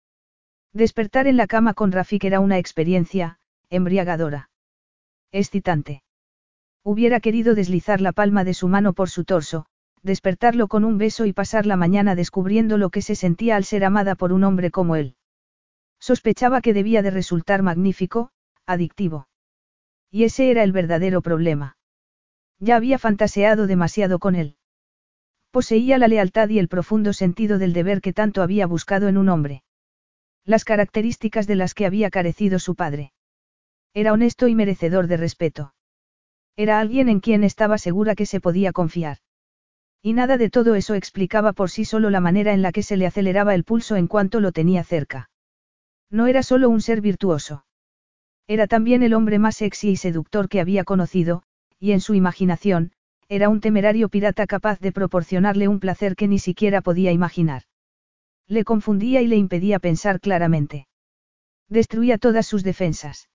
Despertar 0.73 1.27
en 1.27 1.37
la 1.37 1.47
cama 1.47 1.73
con 1.73 1.91
Rafik 1.91 2.23
era 2.23 2.39
una 2.39 2.57
experiencia, 2.57 3.37
embriagadora. 3.69 4.49
Excitante. 5.31 6.03
Hubiera 6.83 7.19
querido 7.19 7.55
deslizar 7.55 8.01
la 8.01 8.11
palma 8.11 8.43
de 8.43 8.53
su 8.53 8.67
mano 8.67 8.93
por 8.93 9.09
su 9.09 9.23
torso, 9.23 9.67
despertarlo 10.01 10.67
con 10.67 10.83
un 10.83 10.97
beso 10.97 11.25
y 11.25 11.33
pasar 11.33 11.65
la 11.65 11.75
mañana 11.75 12.15
descubriendo 12.15 12.77
lo 12.77 12.89
que 12.89 13.01
se 13.01 13.15
sentía 13.15 13.55
al 13.55 13.65
ser 13.65 13.85
amada 13.85 14.15
por 14.15 14.33
un 14.33 14.43
hombre 14.43 14.71
como 14.71 14.95
él. 14.95 15.15
Sospechaba 15.99 16.61
que 16.61 16.73
debía 16.73 17.03
de 17.03 17.11
resultar 17.11 17.61
magnífico, 17.61 18.31
adictivo. 18.65 19.27
Y 20.11 20.25
ese 20.25 20.51
era 20.51 20.63
el 20.63 20.73
verdadero 20.73 21.21
problema. 21.21 21.77
Ya 22.59 22.75
había 22.75 22.99
fantaseado 22.99 23.65
demasiado 23.65 24.19
con 24.19 24.35
él. 24.35 24.57
Poseía 25.51 25.97
la 25.97 26.07
lealtad 26.07 26.49
y 26.49 26.59
el 26.59 26.67
profundo 26.67 27.13
sentido 27.13 27.57
del 27.57 27.73
deber 27.73 28.01
que 28.01 28.13
tanto 28.13 28.41
había 28.41 28.67
buscado 28.67 29.07
en 29.07 29.17
un 29.17 29.29
hombre. 29.29 29.63
Las 30.45 30.65
características 30.65 31.47
de 31.47 31.55
las 31.55 31.73
que 31.73 31.85
había 31.85 32.09
carecido 32.09 32.59
su 32.59 32.75
padre. 32.75 33.13
Era 33.93 34.13
honesto 34.13 34.47
y 34.47 34.55
merecedor 34.55 35.07
de 35.07 35.17
respeto. 35.17 35.73
Era 36.55 36.79
alguien 36.79 37.09
en 37.09 37.19
quien 37.19 37.43
estaba 37.43 37.77
segura 37.77 38.15
que 38.15 38.25
se 38.25 38.39
podía 38.39 38.71
confiar. 38.71 39.17
Y 40.01 40.13
nada 40.13 40.37
de 40.37 40.49
todo 40.49 40.75
eso 40.75 40.95
explicaba 40.95 41.53
por 41.53 41.69
sí 41.69 41.85
solo 41.85 42.09
la 42.09 42.19
manera 42.19 42.53
en 42.53 42.61
la 42.61 42.71
que 42.71 42.83
se 42.83 42.97
le 42.97 43.05
aceleraba 43.05 43.55
el 43.55 43.63
pulso 43.63 43.95
en 43.95 44.07
cuanto 44.07 44.39
lo 44.39 44.51
tenía 44.51 44.83
cerca. 44.83 45.29
No 46.09 46.27
era 46.27 46.43
solo 46.43 46.69
un 46.69 46.81
ser 46.81 47.01
virtuoso. 47.01 47.65
Era 48.47 48.67
también 48.67 49.03
el 49.03 49.13
hombre 49.13 49.39
más 49.39 49.57
sexy 49.57 49.91
y 49.91 49.95
seductor 49.95 50.49
que 50.49 50.59
había 50.59 50.83
conocido, 50.83 51.43
y 51.79 51.91
en 51.91 52.01
su 52.01 52.13
imaginación, 52.13 52.91
era 53.29 53.47
un 53.47 53.61
temerario 53.61 54.09
pirata 54.09 54.45
capaz 54.45 54.79
de 54.79 54.91
proporcionarle 54.91 55.67
un 55.67 55.79
placer 55.79 56.15
que 56.15 56.27
ni 56.27 56.37
siquiera 56.37 56.81
podía 56.81 57.11
imaginar. 57.11 57.63
Le 58.47 58.65
confundía 58.65 59.21
y 59.21 59.27
le 59.27 59.37
impedía 59.37 59.79
pensar 59.79 60.19
claramente. 60.19 60.87
Destruía 61.69 62.17
todas 62.17 62.45
sus 62.45 62.63
defensas. 62.63 63.29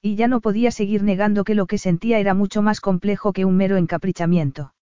Y 0.00 0.16
ya 0.16 0.26
no 0.26 0.40
podía 0.40 0.72
seguir 0.72 1.04
negando 1.04 1.44
que 1.44 1.54
lo 1.54 1.66
que 1.66 1.78
sentía 1.78 2.18
era 2.18 2.34
mucho 2.34 2.60
más 2.60 2.80
complejo 2.80 3.32
que 3.32 3.44
un 3.44 3.56
mero 3.56 3.76
encaprichamiento. 3.76 4.74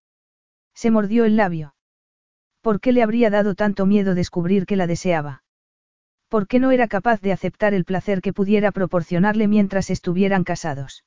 Se 0.75 0.91
mordió 0.91 1.27
el 1.27 1.37
labio. 1.37 1.75
¿Por 2.63 2.81
qué 2.81 2.93
le 2.93 3.03
habría 3.03 3.29
dado 3.29 3.55
tanto 3.55 3.85
miedo 3.85 4.15
descubrir 4.15 4.65
que 4.65 4.77
la 4.77 4.87
deseaba? 4.87 5.43
¿Por 6.31 6.47
qué 6.47 6.61
no 6.61 6.71
era 6.71 6.87
capaz 6.87 7.21
de 7.21 7.33
aceptar 7.33 7.75
el 7.75 7.85
placer 7.85 8.23
que 8.23 8.33
pudiera 8.33 8.71
proporcionarle 8.71 9.49
mientras 9.49 9.91
estuvieran 9.91 10.45
casados? 10.45 11.05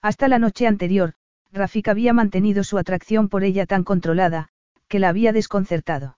Hasta 0.00 0.28
la 0.28 0.38
noche 0.38 0.68
anterior, 0.68 1.14
Rafik 1.50 1.88
había 1.88 2.12
mantenido 2.12 2.62
su 2.62 2.78
atracción 2.78 3.28
por 3.28 3.42
ella 3.42 3.66
tan 3.66 3.82
controlada, 3.82 4.50
que 4.86 5.00
la 5.00 5.08
había 5.08 5.32
desconcertado. 5.32 6.16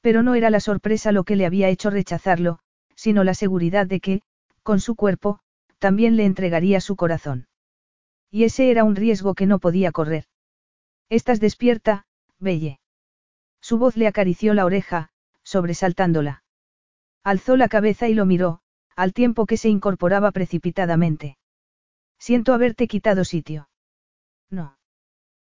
Pero 0.00 0.22
no 0.22 0.34
era 0.34 0.48
la 0.48 0.60
sorpresa 0.60 1.12
lo 1.12 1.24
que 1.24 1.36
le 1.36 1.44
había 1.44 1.68
hecho 1.68 1.90
rechazarlo, 1.90 2.60
sino 2.96 3.24
la 3.24 3.34
seguridad 3.34 3.86
de 3.86 4.00
que, 4.00 4.22
con 4.62 4.80
su 4.80 4.96
cuerpo, 4.96 5.40
también 5.78 6.16
le 6.16 6.24
entregaría 6.24 6.80
su 6.80 6.96
corazón. 6.96 7.46
Y 8.30 8.44
ese 8.44 8.70
era 8.70 8.84
un 8.84 8.96
riesgo 8.96 9.34
que 9.34 9.44
no 9.44 9.58
podía 9.58 9.92
correr. 9.92 10.24
Estás 11.10 11.40
despierta, 11.40 12.06
Belle. 12.38 12.80
Su 13.60 13.76
voz 13.76 13.98
le 13.98 14.06
acarició 14.06 14.54
la 14.54 14.64
oreja, 14.64 15.10
sobresaltándola. 15.42 16.43
Alzó 17.24 17.56
la 17.56 17.68
cabeza 17.68 18.06
y 18.06 18.14
lo 18.14 18.26
miró, 18.26 18.60
al 18.96 19.14
tiempo 19.14 19.46
que 19.46 19.56
se 19.56 19.70
incorporaba 19.70 20.30
precipitadamente. 20.30 21.38
Siento 22.18 22.52
haberte 22.52 22.86
quitado 22.86 23.24
sitio. 23.24 23.68
No. 24.50 24.76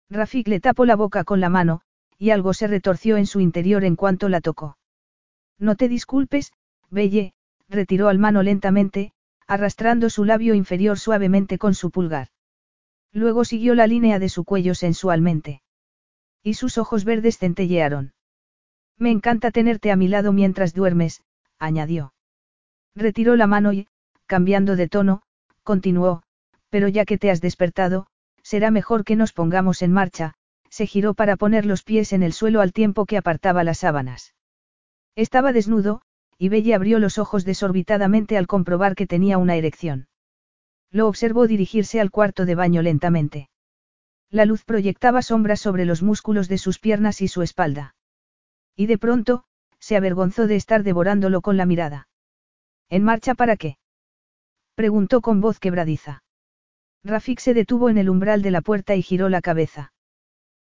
Rafik 0.09 0.47
le 0.49 0.61
tapó 0.61 0.85
la 0.85 0.95
boca 0.97 1.25
con 1.25 1.41
la 1.41 1.49
mano, 1.49 1.81
y 2.17 2.31
algo 2.31 2.55
se 2.55 2.69
retorció 2.69 3.17
en 3.17 3.27
su 3.27 3.41
interior 3.41 3.85
en 3.85 3.97
cuanto 3.97 4.29
la 4.29 4.41
tocó. 4.41 4.79
No 5.59 5.75
te 5.75 5.89
disculpes, 5.89 6.53
Belle, 6.91 7.35
retiró 7.69 8.09
al 8.09 8.21
mano 8.21 8.43
lentamente, 8.43 9.13
arrastrando 9.47 10.11
su 10.11 10.25
labio 10.25 10.55
inferior 10.55 10.99
suavemente 10.99 11.59
con 11.59 11.75
su 11.75 11.91
pulgar. 11.91 12.29
Luego 13.13 13.45
siguió 13.45 13.75
la 13.75 13.87
línea 13.87 14.19
de 14.19 14.29
su 14.29 14.45
cuello 14.45 14.75
sensualmente. 14.75 15.63
Y 16.43 16.55
sus 16.55 16.79
ojos 16.79 17.05
verdes 17.05 17.39
centellearon. 17.39 18.13
Me 18.97 19.11
encanta 19.11 19.51
tenerte 19.51 19.91
a 19.91 19.97
mi 19.97 20.09
lado 20.09 20.33
mientras 20.33 20.73
duermes, 20.75 21.23
añadió. 21.59 22.15
Retiró 22.95 23.37
la 23.37 23.47
mano 23.47 23.73
y, 23.73 23.89
cambiando 24.27 24.77
de 24.77 24.89
tono, 24.89 25.23
continuó, 25.63 26.23
pero 26.71 26.89
ya 26.89 27.05
que 27.05 27.19
te 27.19 27.31
has 27.31 27.41
despertado, 27.41 28.07
será 28.43 28.71
mejor 28.71 29.05
que 29.05 29.17
nos 29.17 29.33
pongamos 29.33 29.83
en 29.83 29.93
marcha, 29.93 30.35
se 30.69 30.87
giró 30.87 31.15
para 31.15 31.37
poner 31.37 31.67
los 31.67 31.83
pies 31.83 32.13
en 32.13 32.23
el 32.23 32.33
suelo 32.33 32.61
al 32.61 32.73
tiempo 32.73 33.07
que 33.07 33.17
apartaba 33.17 33.65
las 33.65 33.79
sábanas. 33.79 34.35
Estaba 35.15 35.53
desnudo, 35.53 36.03
y 36.39 36.49
Belle 36.49 36.75
abrió 36.75 36.99
los 36.99 37.19
ojos 37.19 37.45
desorbitadamente 37.45 38.37
al 38.37 38.47
comprobar 38.47 38.97
que 38.97 39.07
tenía 39.07 39.39
una 39.39 39.57
erección. 39.57 40.09
Lo 40.91 41.09
observó 41.09 41.47
dirigirse 41.47 42.01
al 42.01 42.11
cuarto 42.11 42.45
de 42.45 42.55
baño 42.55 42.83
lentamente. 42.83 43.49
La 44.31 44.45
luz 44.45 44.65
proyectaba 44.65 45.23
sombras 45.23 45.61
sobre 45.61 45.85
los 45.85 46.03
músculos 46.03 46.49
de 46.49 46.59
sus 46.59 46.81
piernas 46.81 47.21
y 47.21 47.29
su 47.29 47.43
espalda. 47.43 47.95
Y 48.75 48.87
de 48.87 48.99
pronto, 48.99 49.45
se 49.85 49.99
avergonzó 49.99 50.47
de 50.47 50.57
estar 50.57 50.83
devorándolo 50.83 51.43
con 51.43 51.59
la 51.59 51.67
mirada. 51.67 52.09
¿En 52.89 53.05
marcha 53.05 53.35
para 53.35 53.59
qué? 53.59 53.77
preguntó 54.75 55.21
con 55.21 55.43
voz 55.43 55.61
quebradiza. 55.61 56.23
Rafik 57.05 57.39
se 57.39 57.53
detuvo 57.53 57.91
en 57.91 57.99
el 57.99 58.09
umbral 58.09 58.41
de 58.41 58.51
la 58.51 58.63
puerta 58.63 58.95
y 58.95 59.03
giró 59.03 59.29
la 59.29 59.43
cabeza. 59.43 59.93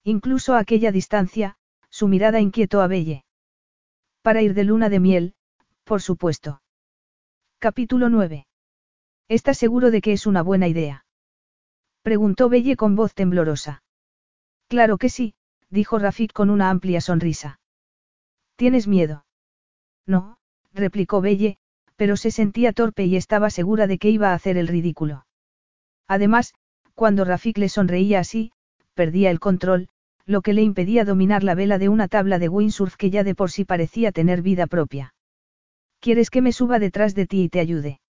Incluso 0.03 0.55
a 0.55 0.59
aquella 0.59 0.91
distancia, 0.91 1.55
su 1.91 2.09
mirada 2.09 2.41
inquietó 2.41 2.81
a 2.81 2.89
Belle. 2.89 3.25
Para 4.21 4.43
ir 4.43 4.53
de 4.53 4.65
luna 4.65 4.89
de 4.89 4.99
miel, 4.99 5.35
por 5.85 6.03
supuesto. 6.03 6.61
Capítulo 7.61 8.09
9. 8.09 8.49
¿Estás 9.29 9.59
seguro 9.59 9.93
de 9.93 10.01
que 10.01 10.13
es 10.13 10.27
una 10.27 10.43
buena 10.43 10.67
idea? 10.67 11.07
Preguntó 12.03 12.49
Belle 12.49 12.75
con 12.75 12.97
voz 12.97 13.15
temblorosa. 13.15 13.85
Claro 14.67 14.99
que 14.99 15.09
sí, 15.09 15.35
dijo 15.71 16.01
Rafik 16.01 16.33
con 16.33 16.51
una 16.51 16.69
amplia 16.69 17.01
sonrisa. 17.01 17.61
¿Tienes 18.57 18.87
miedo? 18.87 19.25
No, 20.07 20.39
replicó 20.73 21.21
Belle, 21.21 21.59
pero 21.97 22.17
se 22.17 22.31
sentía 22.31 22.73
torpe 22.73 23.05
y 23.05 23.17
estaba 23.17 23.51
segura 23.51 23.87
de 23.87 23.99
que 23.99 24.11
iba 24.11 24.31
a 24.31 24.35
hacer 24.35 24.57
el 24.57 24.69
ridículo. 24.69 25.27
Además, 26.07 26.55
cuando 26.95 27.25
Rafik 27.25 27.59
le 27.59 27.69
sonreía 27.69 28.21
así, 28.21 28.53
perdía 28.95 29.31
el 29.31 29.41
control, 29.41 29.89
lo 30.27 30.41
que 30.41 30.53
le 30.53 30.63
impedía 30.63 31.05
dominar 31.05 31.43
la 31.43 31.55
vela 31.55 31.79
de 31.79 31.89
una 31.89 32.09
tabla 32.09 32.39
de 32.39 32.49
windsurf 32.49 32.97
que 32.97 33.11
ya 33.11 33.25
de 33.25 33.35
por 33.35 33.51
sí 33.51 33.65
parecía 33.65 34.13
tener 34.13 34.43
vida 34.43 34.67
propia. 34.67 35.15
¿Quieres 36.01 36.31
que 36.31 36.43
me 36.43 36.53
suba 36.53 36.79
detrás 36.79 37.15
de 37.15 37.27
ti 37.27 37.43
y 37.45 37.49
te 37.49 37.61
ayude? 37.61 38.01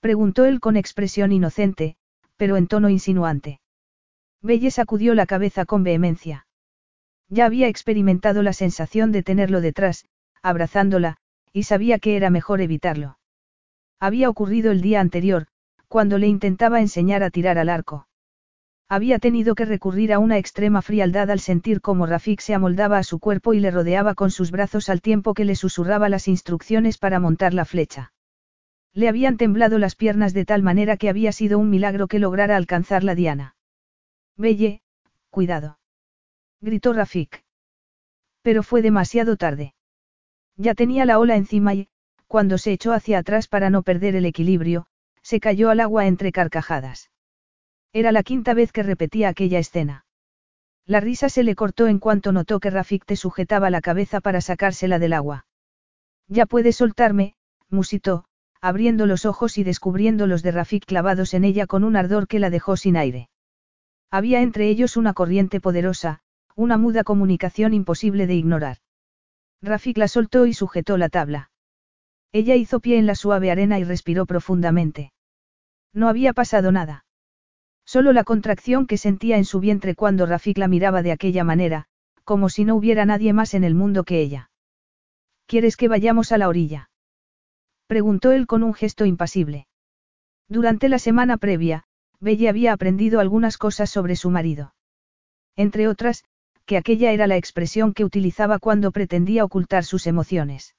Preguntó 0.00 0.44
él 0.44 0.60
con 0.60 0.76
expresión 0.76 1.32
inocente, 1.32 1.96
pero 2.36 2.56
en 2.56 2.66
tono 2.68 2.88
insinuante. 2.88 3.60
Belle 4.40 4.70
sacudió 4.70 5.14
la 5.14 5.26
cabeza 5.26 5.64
con 5.64 5.82
vehemencia. 5.82 6.46
Ya 7.28 7.46
había 7.46 7.68
experimentado 7.68 8.42
la 8.42 8.52
sensación 8.52 9.12
de 9.12 9.22
tenerlo 9.22 9.60
detrás, 9.60 10.06
abrazándola, 10.42 11.16
y 11.52 11.64
sabía 11.64 11.98
que 11.98 12.16
era 12.16 12.30
mejor 12.30 12.60
evitarlo. 12.60 13.18
Había 14.00 14.30
ocurrido 14.30 14.70
el 14.70 14.80
día 14.80 15.00
anterior, 15.00 15.46
cuando 15.88 16.18
le 16.18 16.26
intentaba 16.26 16.80
enseñar 16.80 17.22
a 17.22 17.30
tirar 17.30 17.58
al 17.58 17.68
arco. 17.68 18.06
Había 18.88 19.18
tenido 19.18 19.54
que 19.54 19.66
recurrir 19.66 20.14
a 20.14 20.18
una 20.18 20.38
extrema 20.38 20.80
frialdad 20.80 21.30
al 21.30 21.40
sentir 21.40 21.82
cómo 21.82 22.06
Rafik 22.06 22.40
se 22.40 22.54
amoldaba 22.54 22.96
a 22.96 23.02
su 23.02 23.18
cuerpo 23.18 23.52
y 23.52 23.60
le 23.60 23.70
rodeaba 23.70 24.14
con 24.14 24.30
sus 24.30 24.50
brazos 24.50 24.88
al 24.88 25.02
tiempo 25.02 25.34
que 25.34 25.44
le 25.44 25.56
susurraba 25.56 26.08
las 26.08 26.26
instrucciones 26.26 26.96
para 26.96 27.20
montar 27.20 27.52
la 27.52 27.66
flecha. 27.66 28.12
Le 28.94 29.08
habían 29.08 29.36
temblado 29.36 29.78
las 29.78 29.94
piernas 29.94 30.32
de 30.32 30.46
tal 30.46 30.62
manera 30.62 30.96
que 30.96 31.10
había 31.10 31.32
sido 31.32 31.58
un 31.58 31.68
milagro 31.68 32.08
que 32.08 32.18
lograra 32.18 32.56
alcanzar 32.56 33.04
la 33.04 33.14
diana. 33.14 33.56
Belle, 34.36 34.80
cuidado. 35.28 35.77
Gritó 36.60 36.92
Rafik. 36.92 37.44
Pero 38.42 38.62
fue 38.62 38.82
demasiado 38.82 39.36
tarde. 39.36 39.74
Ya 40.56 40.74
tenía 40.74 41.04
la 41.04 41.18
ola 41.18 41.36
encima 41.36 41.74
y, 41.74 41.88
cuando 42.26 42.58
se 42.58 42.72
echó 42.72 42.92
hacia 42.92 43.18
atrás 43.18 43.46
para 43.46 43.70
no 43.70 43.82
perder 43.82 44.16
el 44.16 44.26
equilibrio, 44.26 44.86
se 45.22 45.40
cayó 45.40 45.70
al 45.70 45.80
agua 45.80 46.06
entre 46.06 46.32
carcajadas. 46.32 47.10
Era 47.92 48.12
la 48.12 48.22
quinta 48.22 48.54
vez 48.54 48.72
que 48.72 48.82
repetía 48.82 49.28
aquella 49.28 49.58
escena. 49.58 50.04
La 50.84 51.00
risa 51.00 51.28
se 51.28 51.42
le 51.42 51.54
cortó 51.54 51.86
en 51.86 51.98
cuanto 51.98 52.32
notó 52.32 52.60
que 52.60 52.70
Rafik 52.70 53.04
te 53.04 53.14
sujetaba 53.14 53.70
la 53.70 53.80
cabeza 53.80 54.20
para 54.20 54.40
sacársela 54.40 54.98
del 54.98 55.12
agua. 55.12 55.46
Ya 56.28 56.46
puedes 56.46 56.76
soltarme, 56.76 57.34
musitó, 57.68 58.24
abriendo 58.60 59.06
los 59.06 59.26
ojos 59.26 59.58
y 59.58 59.64
descubriendo 59.64 60.26
los 60.26 60.42
de 60.42 60.52
Rafik 60.52 60.84
clavados 60.84 61.34
en 61.34 61.44
ella 61.44 61.66
con 61.66 61.84
un 61.84 61.96
ardor 61.96 62.26
que 62.26 62.38
la 62.38 62.50
dejó 62.50 62.76
sin 62.76 62.96
aire. 62.96 63.28
Había 64.10 64.40
entre 64.40 64.68
ellos 64.68 64.96
una 64.96 65.12
corriente 65.12 65.60
poderosa, 65.60 66.20
una 66.58 66.76
muda 66.76 67.04
comunicación 67.04 67.72
imposible 67.72 68.26
de 68.26 68.34
ignorar. 68.34 68.78
Rafik 69.62 69.96
la 69.96 70.08
soltó 70.08 70.44
y 70.44 70.54
sujetó 70.54 70.96
la 70.96 71.08
tabla. 71.08 71.52
Ella 72.32 72.56
hizo 72.56 72.80
pie 72.80 72.98
en 72.98 73.06
la 73.06 73.14
suave 73.14 73.52
arena 73.52 73.78
y 73.78 73.84
respiró 73.84 74.26
profundamente. 74.26 75.12
No 75.94 76.08
había 76.08 76.32
pasado 76.32 76.72
nada. 76.72 77.04
Solo 77.86 78.12
la 78.12 78.24
contracción 78.24 78.88
que 78.88 78.96
sentía 78.96 79.36
en 79.36 79.44
su 79.44 79.60
vientre 79.60 79.94
cuando 79.94 80.26
Rafik 80.26 80.58
la 80.58 80.66
miraba 80.66 81.02
de 81.02 81.12
aquella 81.12 81.44
manera, 81.44 81.84
como 82.24 82.48
si 82.48 82.64
no 82.64 82.74
hubiera 82.74 83.04
nadie 83.04 83.32
más 83.32 83.54
en 83.54 83.62
el 83.62 83.76
mundo 83.76 84.02
que 84.02 84.20
ella. 84.20 84.50
¿Quieres 85.46 85.76
que 85.76 85.86
vayamos 85.86 86.32
a 86.32 86.38
la 86.38 86.48
orilla? 86.48 86.90
Preguntó 87.86 88.32
él 88.32 88.48
con 88.48 88.64
un 88.64 88.74
gesto 88.74 89.06
impasible. 89.06 89.68
Durante 90.48 90.88
la 90.88 90.98
semana 90.98 91.36
previa, 91.36 91.84
Belle 92.18 92.48
había 92.48 92.72
aprendido 92.72 93.20
algunas 93.20 93.58
cosas 93.58 93.90
sobre 93.90 94.16
su 94.16 94.28
marido. 94.30 94.74
Entre 95.54 95.86
otras, 95.86 96.24
que 96.68 96.76
aquella 96.76 97.12
era 97.12 97.26
la 97.26 97.38
expresión 97.38 97.94
que 97.94 98.04
utilizaba 98.04 98.58
cuando 98.58 98.92
pretendía 98.92 99.42
ocultar 99.42 99.84
sus 99.84 100.06
emociones. 100.06 100.76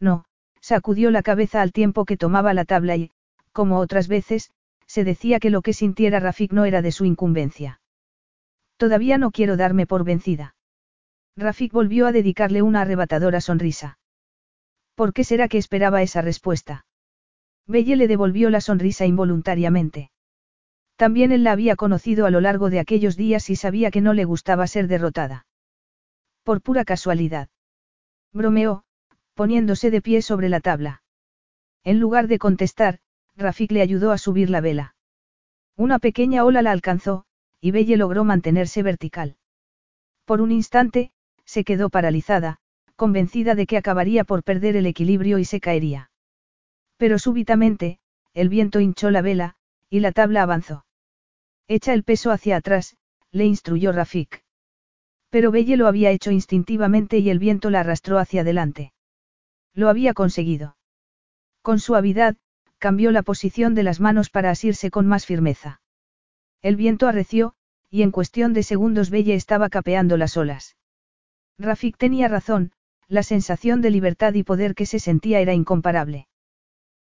No, 0.00 0.24
sacudió 0.62 1.10
la 1.10 1.22
cabeza 1.22 1.60
al 1.60 1.70
tiempo 1.70 2.06
que 2.06 2.16
tomaba 2.16 2.54
la 2.54 2.64
tabla 2.64 2.96
y, 2.96 3.10
como 3.52 3.78
otras 3.78 4.08
veces, 4.08 4.50
se 4.86 5.04
decía 5.04 5.38
que 5.38 5.50
lo 5.50 5.60
que 5.60 5.74
sintiera 5.74 6.18
Rafik 6.18 6.52
no 6.52 6.64
era 6.64 6.80
de 6.80 6.92
su 6.92 7.04
incumbencia. 7.04 7.82
Todavía 8.78 9.18
no 9.18 9.32
quiero 9.32 9.58
darme 9.58 9.86
por 9.86 10.02
vencida. 10.02 10.56
Rafik 11.36 11.72
volvió 11.72 12.06
a 12.06 12.12
dedicarle 12.12 12.62
una 12.62 12.80
arrebatadora 12.80 13.42
sonrisa. 13.42 13.98
¿Por 14.94 15.12
qué 15.12 15.24
será 15.24 15.46
que 15.46 15.58
esperaba 15.58 16.00
esa 16.00 16.22
respuesta? 16.22 16.86
Belle 17.66 17.96
le 17.96 18.08
devolvió 18.08 18.48
la 18.48 18.62
sonrisa 18.62 19.04
involuntariamente. 19.04 20.10
También 21.02 21.32
él 21.32 21.42
la 21.42 21.50
había 21.50 21.74
conocido 21.74 22.26
a 22.26 22.30
lo 22.30 22.40
largo 22.40 22.70
de 22.70 22.78
aquellos 22.78 23.16
días 23.16 23.50
y 23.50 23.56
sabía 23.56 23.90
que 23.90 24.00
no 24.00 24.14
le 24.14 24.24
gustaba 24.24 24.68
ser 24.68 24.86
derrotada. 24.86 25.46
Por 26.44 26.62
pura 26.62 26.84
casualidad. 26.84 27.48
Bromeó, 28.32 28.84
poniéndose 29.34 29.90
de 29.90 30.00
pie 30.00 30.22
sobre 30.22 30.48
la 30.48 30.60
tabla. 30.60 31.02
En 31.82 31.98
lugar 31.98 32.28
de 32.28 32.38
contestar, 32.38 33.00
Rafik 33.34 33.72
le 33.72 33.82
ayudó 33.82 34.12
a 34.12 34.16
subir 34.16 34.48
la 34.48 34.60
vela. 34.60 34.94
Una 35.76 35.98
pequeña 35.98 36.44
ola 36.44 36.62
la 36.62 36.70
alcanzó, 36.70 37.24
y 37.60 37.72
Belle 37.72 37.96
logró 37.96 38.22
mantenerse 38.22 38.84
vertical. 38.84 39.34
Por 40.24 40.40
un 40.40 40.52
instante, 40.52 41.10
se 41.44 41.64
quedó 41.64 41.90
paralizada, 41.90 42.60
convencida 42.94 43.56
de 43.56 43.66
que 43.66 43.76
acabaría 43.76 44.22
por 44.22 44.44
perder 44.44 44.76
el 44.76 44.86
equilibrio 44.86 45.40
y 45.40 45.46
se 45.46 45.58
caería. 45.58 46.12
Pero 46.96 47.18
súbitamente, 47.18 47.98
el 48.34 48.48
viento 48.48 48.78
hinchó 48.78 49.10
la 49.10 49.20
vela, 49.20 49.56
y 49.90 49.98
la 49.98 50.12
tabla 50.12 50.44
avanzó. 50.44 50.84
Echa 51.68 51.92
el 51.94 52.04
peso 52.04 52.30
hacia 52.30 52.56
atrás, 52.56 52.96
le 53.30 53.44
instruyó 53.44 53.92
Rafik. 53.92 54.42
Pero 55.30 55.50
Belle 55.50 55.76
lo 55.76 55.86
había 55.86 56.10
hecho 56.10 56.30
instintivamente 56.30 57.18
y 57.18 57.30
el 57.30 57.38
viento 57.38 57.70
la 57.70 57.80
arrastró 57.80 58.18
hacia 58.18 58.42
adelante. 58.42 58.92
Lo 59.74 59.88
había 59.88 60.12
conseguido. 60.12 60.76
Con 61.62 61.78
suavidad, 61.78 62.36
cambió 62.78 63.12
la 63.12 63.22
posición 63.22 63.74
de 63.74 63.84
las 63.84 64.00
manos 64.00 64.28
para 64.28 64.50
asirse 64.50 64.90
con 64.90 65.06
más 65.06 65.24
firmeza. 65.24 65.80
El 66.60 66.76
viento 66.76 67.08
arreció, 67.08 67.54
y 67.88 68.02
en 68.02 68.10
cuestión 68.10 68.52
de 68.52 68.62
segundos 68.62 69.10
Belle 69.10 69.34
estaba 69.34 69.68
capeando 69.68 70.16
las 70.16 70.36
olas. 70.36 70.76
Rafik 71.58 71.96
tenía 71.96 72.28
razón, 72.28 72.72
la 73.08 73.22
sensación 73.22 73.80
de 73.82 73.90
libertad 73.90 74.34
y 74.34 74.42
poder 74.42 74.74
que 74.74 74.86
se 74.86 74.98
sentía 74.98 75.40
era 75.40 75.54
incomparable. 75.54 76.26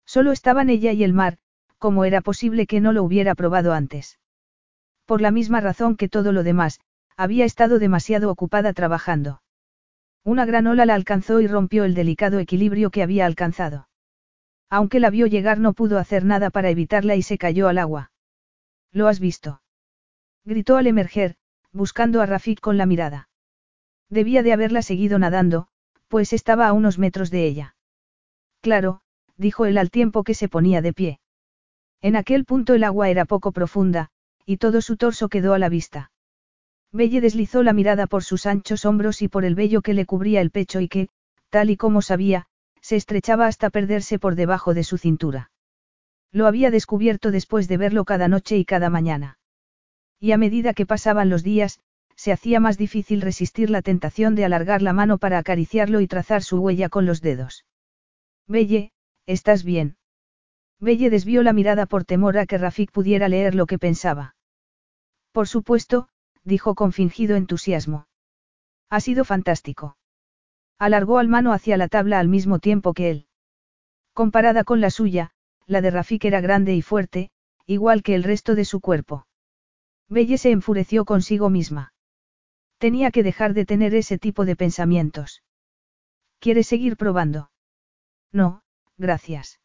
Solo 0.05 0.31
estaban 0.31 0.69
ella 0.69 0.91
y 0.91 1.03
el 1.03 1.13
mar, 1.13 1.37
como 1.77 2.05
era 2.05 2.21
posible 2.21 2.67
que 2.67 2.81
no 2.81 2.91
lo 2.91 3.03
hubiera 3.03 3.35
probado 3.35 3.73
antes. 3.73 4.19
Por 5.09 5.21
la 5.21 5.31
misma 5.31 5.59
razón 5.59 5.95
que 5.95 6.07
todo 6.07 6.31
lo 6.31 6.43
demás, 6.43 6.81
había 7.17 7.43
estado 7.43 7.79
demasiado 7.79 8.29
ocupada 8.29 8.73
trabajando. 8.73 9.41
Una 10.23 10.45
gran 10.45 10.67
ola 10.67 10.85
la 10.85 10.93
alcanzó 10.93 11.41
y 11.41 11.47
rompió 11.47 11.83
el 11.83 11.95
delicado 11.95 12.37
equilibrio 12.37 12.91
que 12.91 13.01
había 13.01 13.25
alcanzado. 13.25 13.89
Aunque 14.69 14.99
la 14.99 15.09
vio 15.09 15.25
llegar 15.25 15.57
no 15.57 15.73
pudo 15.73 15.97
hacer 15.97 16.25
nada 16.25 16.51
para 16.51 16.69
evitarla 16.69 17.15
y 17.15 17.23
se 17.23 17.39
cayó 17.39 17.67
al 17.69 17.79
agua. 17.79 18.11
¿Lo 18.91 19.07
has 19.07 19.19
visto? 19.19 19.63
Gritó 20.45 20.77
al 20.77 20.85
emerger, 20.85 21.37
buscando 21.71 22.21
a 22.21 22.27
Rafik 22.27 22.59
con 22.59 22.77
la 22.77 22.85
mirada. 22.85 23.29
Debía 24.11 24.43
de 24.43 24.53
haberla 24.53 24.83
seguido 24.83 25.17
nadando, 25.17 25.69
pues 26.07 26.33
estaba 26.33 26.67
a 26.67 26.73
unos 26.73 26.99
metros 26.99 27.31
de 27.31 27.47
ella. 27.47 27.75
Claro, 28.61 29.01
dijo 29.37 29.65
él 29.65 29.79
al 29.79 29.89
tiempo 29.89 30.23
que 30.23 30.35
se 30.35 30.49
ponía 30.49 30.83
de 30.83 30.93
pie. 30.93 31.19
En 31.99 32.15
aquel 32.15 32.45
punto 32.45 32.75
el 32.75 32.83
agua 32.83 33.09
era 33.09 33.25
poco 33.25 33.51
profunda, 33.51 34.11
y 34.45 34.57
todo 34.57 34.81
su 34.81 34.97
torso 34.97 35.29
quedó 35.29 35.53
a 35.53 35.59
la 35.59 35.69
vista. 35.69 36.11
Belle 36.91 37.21
deslizó 37.21 37.61
la 37.61 37.73
mirada 37.73 38.07
por 38.07 38.23
sus 38.23 38.45
anchos 38.45 38.85
hombros 38.85 39.21
y 39.21 39.27
por 39.27 39.45
el 39.45 39.55
vello 39.55 39.81
que 39.81 39.93
le 39.93 40.05
cubría 40.05 40.41
el 40.41 40.49
pecho 40.49 40.79
y 40.79 40.87
que, 40.87 41.09
tal 41.49 41.69
y 41.69 41.77
como 41.77 42.01
sabía, 42.01 42.47
se 42.81 42.95
estrechaba 42.95 43.45
hasta 43.45 43.69
perderse 43.69 44.17
por 44.17 44.35
debajo 44.35 44.73
de 44.73 44.83
su 44.83 44.97
cintura. 44.97 45.51
Lo 46.31 46.47
había 46.47 46.71
descubierto 46.71 47.31
después 47.31 47.67
de 47.67 47.77
verlo 47.77 48.05
cada 48.05 48.27
noche 48.27 48.57
y 48.57 48.65
cada 48.65 48.89
mañana. 48.89 49.37
Y 50.19 50.31
a 50.31 50.37
medida 50.37 50.73
que 50.73 50.85
pasaban 50.85 51.29
los 51.29 51.43
días, 51.43 51.79
se 52.15 52.31
hacía 52.31 52.59
más 52.59 52.77
difícil 52.77 53.21
resistir 53.21 53.69
la 53.69 53.81
tentación 53.81 54.35
de 54.35 54.45
alargar 54.45 54.81
la 54.81 54.93
mano 54.93 55.17
para 55.17 55.37
acariciarlo 55.37 56.01
y 56.01 56.07
trazar 56.07 56.43
su 56.43 56.59
huella 56.59 56.89
con 56.89 57.05
los 57.05 57.21
dedos. 57.21 57.65
Belle, 58.47 58.91
¿estás 59.25 59.63
bien? 59.63 59.98
Belle 60.79 61.09
desvió 61.09 61.43
la 61.43 61.53
mirada 61.53 61.85
por 61.85 62.05
temor 62.05 62.37
a 62.37 62.45
que 62.45 62.57
Rafik 62.57 62.91
pudiera 62.91 63.27
leer 63.27 63.55
lo 63.55 63.65
que 63.65 63.77
pensaba. 63.77 64.35
Por 65.31 65.47
supuesto, 65.47 66.07
dijo 66.43 66.75
con 66.75 66.93
fingido 66.93 67.35
entusiasmo. 67.35 68.07
Ha 68.89 69.01
sido 69.01 69.25
fantástico. 69.25 69.97
Alargó 70.77 71.19
al 71.19 71.27
mano 71.27 71.51
hacia 71.51 71.77
la 71.77 71.89
tabla 71.89 72.19
al 72.19 72.29
mismo 72.29 72.59
tiempo 72.59 72.93
que 72.93 73.11
él. 73.11 73.27
Comparada 74.13 74.63
con 74.63 74.81
la 74.81 74.89
suya, 74.89 75.31
la 75.65 75.81
de 75.81 75.91
Rafik 75.91 76.25
era 76.25 76.41
grande 76.41 76.73
y 76.73 76.81
fuerte, 76.81 77.29
igual 77.65 78.01
que 78.01 78.15
el 78.15 78.23
resto 78.23 78.55
de 78.55 78.65
su 78.65 78.79
cuerpo. 78.79 79.27
Belle 80.07 80.37
se 80.37 80.51
enfureció 80.51 81.05
consigo 81.05 81.49
misma. 81.49 81.93
Tenía 82.79 83.11
que 83.11 83.23
dejar 83.23 83.53
de 83.53 83.65
tener 83.65 83.93
ese 83.93 84.17
tipo 84.17 84.45
de 84.45 84.55
pensamientos. 84.55 85.43
¿Quieres 86.39 86.67
seguir 86.67 86.95
probando? 86.95 87.51
No, 88.31 88.63
gracias. 88.97 89.58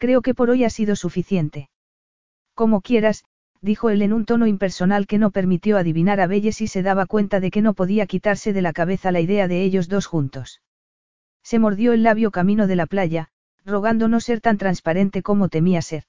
Creo 0.00 0.22
que 0.22 0.32
por 0.32 0.48
hoy 0.48 0.64
ha 0.64 0.70
sido 0.70 0.96
suficiente. 0.96 1.68
Como 2.54 2.80
quieras, 2.80 3.22
dijo 3.60 3.90
él 3.90 4.00
en 4.00 4.14
un 4.14 4.24
tono 4.24 4.46
impersonal 4.46 5.06
que 5.06 5.18
no 5.18 5.30
permitió 5.30 5.76
adivinar 5.76 6.22
a 6.22 6.26
Belle 6.26 6.52
si 6.52 6.68
se 6.68 6.82
daba 6.82 7.04
cuenta 7.04 7.38
de 7.38 7.50
que 7.50 7.60
no 7.60 7.74
podía 7.74 8.06
quitarse 8.06 8.54
de 8.54 8.62
la 8.62 8.72
cabeza 8.72 9.12
la 9.12 9.20
idea 9.20 9.46
de 9.46 9.62
ellos 9.62 9.90
dos 9.90 10.06
juntos. 10.06 10.62
Se 11.42 11.58
mordió 11.58 11.92
el 11.92 12.02
labio 12.02 12.30
camino 12.30 12.66
de 12.66 12.76
la 12.76 12.86
playa, 12.86 13.28
rogando 13.66 14.08
no 14.08 14.20
ser 14.20 14.40
tan 14.40 14.56
transparente 14.56 15.22
como 15.22 15.50
temía 15.50 15.82
ser. 15.82 16.04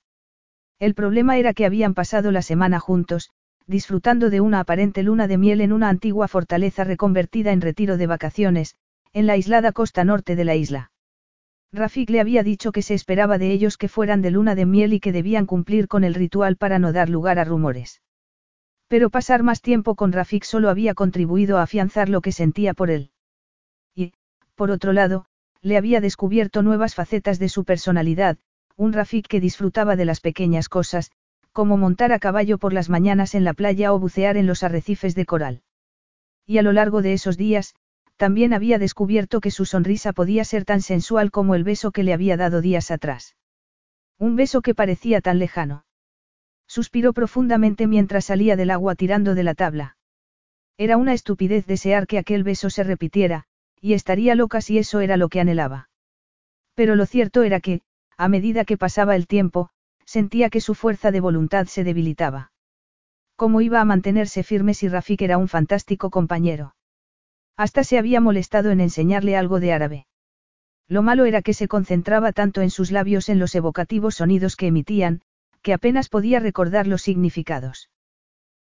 El 0.80 0.94
problema 0.94 1.38
era 1.38 1.54
que 1.54 1.66
habían 1.66 1.94
pasado 1.94 2.32
la 2.32 2.42
semana 2.42 2.80
juntos, 2.80 3.32
disfrutando 3.68 4.30
de 4.30 4.40
una 4.40 4.62
aparente 4.62 5.04
luna 5.04 5.28
de 5.28 5.38
miel 5.38 5.60
en 5.60 5.74
una 5.74 5.90
antigua 5.90 6.30
fortaleza 6.30 6.86
reconvertida 6.86 7.52
en 7.52 7.60
retiro 7.60 7.98
de 7.98 8.08
vacaciones, 8.08 8.78
en 9.12 9.28
la 9.28 9.34
aislada 9.34 9.74
costa 9.74 10.06
norte 10.06 10.38
de 10.38 10.46
la 10.46 10.56
isla. 10.56 10.91
Rafik 11.74 12.10
le 12.10 12.20
había 12.20 12.44
dicho 12.44 12.72
que 12.72 12.82
se 12.82 12.94
esperaba 12.94 13.38
de 13.38 13.52
ellos 13.52 13.78
que 13.78 13.88
fueran 13.88 14.22
de 14.22 14.32
luna 14.32 14.56
de 14.56 14.66
miel 14.66 14.92
y 14.94 15.00
que 15.00 15.14
debían 15.14 15.46
cumplir 15.46 15.88
con 15.88 16.04
el 16.04 16.14
ritual 16.14 16.58
para 16.58 16.80
no 16.80 16.92
dar 16.92 17.10
lugar 17.10 17.40
a 17.40 17.46
rumores. 17.46 18.02
Pero 18.90 19.10
pasar 19.10 19.42
más 19.42 19.62
tiempo 19.62 19.96
con 19.96 20.12
Rafik 20.12 20.44
solo 20.44 20.70
había 20.70 20.94
contribuido 20.94 21.58
a 21.58 21.64
afianzar 21.64 22.10
lo 22.10 22.20
que 22.20 22.34
sentía 22.34 22.74
por 22.74 22.92
él. 22.92 23.12
Y, 23.96 24.12
por 24.56 24.70
otro 24.70 24.92
lado, 24.92 25.26
le 25.62 25.78
había 25.78 26.02
descubierto 26.02 26.62
nuevas 26.62 26.94
facetas 26.94 27.40
de 27.40 27.48
su 27.48 27.64
personalidad, 27.64 28.38
un 28.76 28.92
Rafik 28.92 29.28
que 29.28 29.40
disfrutaba 29.40 29.96
de 29.96 30.04
las 30.04 30.20
pequeñas 30.20 30.68
cosas, 30.68 31.12
como 31.54 31.78
montar 31.78 32.12
a 32.12 32.20
caballo 32.20 32.58
por 32.58 32.74
las 32.74 32.90
mañanas 32.90 33.34
en 33.34 33.46
la 33.46 33.54
playa 33.54 33.94
o 33.94 34.00
bucear 34.00 34.36
en 34.36 34.48
los 34.48 34.64
arrecifes 34.64 35.16
de 35.16 35.26
coral. 35.26 35.62
Y 36.46 36.58
a 36.58 36.64
lo 36.64 36.74
largo 36.74 37.02
de 37.02 37.14
esos 37.14 37.38
días, 37.38 37.76
también 38.22 38.54
había 38.54 38.78
descubierto 38.78 39.42
que 39.42 39.50
su 39.50 39.66
sonrisa 39.66 40.14
podía 40.14 40.44
ser 40.46 40.64
tan 40.64 40.84
sensual 40.84 41.32
como 41.32 41.56
el 41.56 41.64
beso 41.64 41.90
que 41.90 42.04
le 42.04 42.14
había 42.14 42.38
dado 42.38 42.62
días 42.62 42.92
atrás. 42.92 43.36
Un 44.20 44.36
beso 44.36 44.62
que 44.62 44.76
parecía 44.76 45.22
tan 45.22 45.40
lejano. 45.40 45.86
Suspiró 46.68 47.14
profundamente 47.14 47.88
mientras 47.88 48.26
salía 48.26 48.56
del 48.56 48.70
agua 48.70 48.94
tirando 48.94 49.34
de 49.34 49.42
la 49.42 49.56
tabla. 49.56 49.98
Era 50.78 50.98
una 50.98 51.16
estupidez 51.16 51.66
desear 51.66 52.06
que 52.06 52.20
aquel 52.20 52.44
beso 52.44 52.70
se 52.70 52.84
repitiera, 52.84 53.46
y 53.80 53.94
estaría 53.94 54.36
loca 54.36 54.62
si 54.62 54.78
eso 54.78 55.00
era 55.00 55.18
lo 55.18 55.28
que 55.28 55.40
anhelaba. 55.40 55.90
Pero 56.76 56.96
lo 56.96 57.08
cierto 57.08 57.42
era 57.42 57.60
que, 57.60 57.82
a 58.18 58.28
medida 58.28 58.66
que 58.66 58.78
pasaba 58.78 59.16
el 59.16 59.26
tiempo, 59.26 59.72
sentía 60.06 60.52
que 60.52 60.62
su 60.62 60.76
fuerza 60.76 61.10
de 61.10 61.22
voluntad 61.22 61.66
se 61.66 61.84
debilitaba. 61.84 62.52
¿Cómo 63.36 63.62
iba 63.62 63.82
a 63.82 63.86
mantenerse 63.86 64.44
firme 64.44 64.76
si 64.76 64.90
Rafik 64.90 65.24
era 65.24 65.40
un 65.40 65.48
fantástico 65.48 66.12
compañero? 66.12 66.76
Hasta 67.62 67.84
se 67.84 68.00
había 68.00 68.22
molestado 68.22 68.72
en 68.72 68.80
enseñarle 68.80 69.38
algo 69.38 69.60
de 69.60 69.72
árabe. 69.72 70.08
Lo 70.88 71.04
malo 71.04 71.26
era 71.26 71.44
que 71.44 71.54
se 71.54 71.68
concentraba 71.68 72.32
tanto 72.32 72.62
en 72.62 72.72
sus 72.72 72.90
labios 72.90 73.30
en 73.30 73.38
los 73.38 73.54
evocativos 73.54 74.16
sonidos 74.16 74.56
que 74.56 74.66
emitían, 74.66 75.22
que 75.62 75.72
apenas 75.72 76.10
podía 76.10 76.40
recordar 76.40 76.88
los 76.88 77.04
significados. 77.04 77.92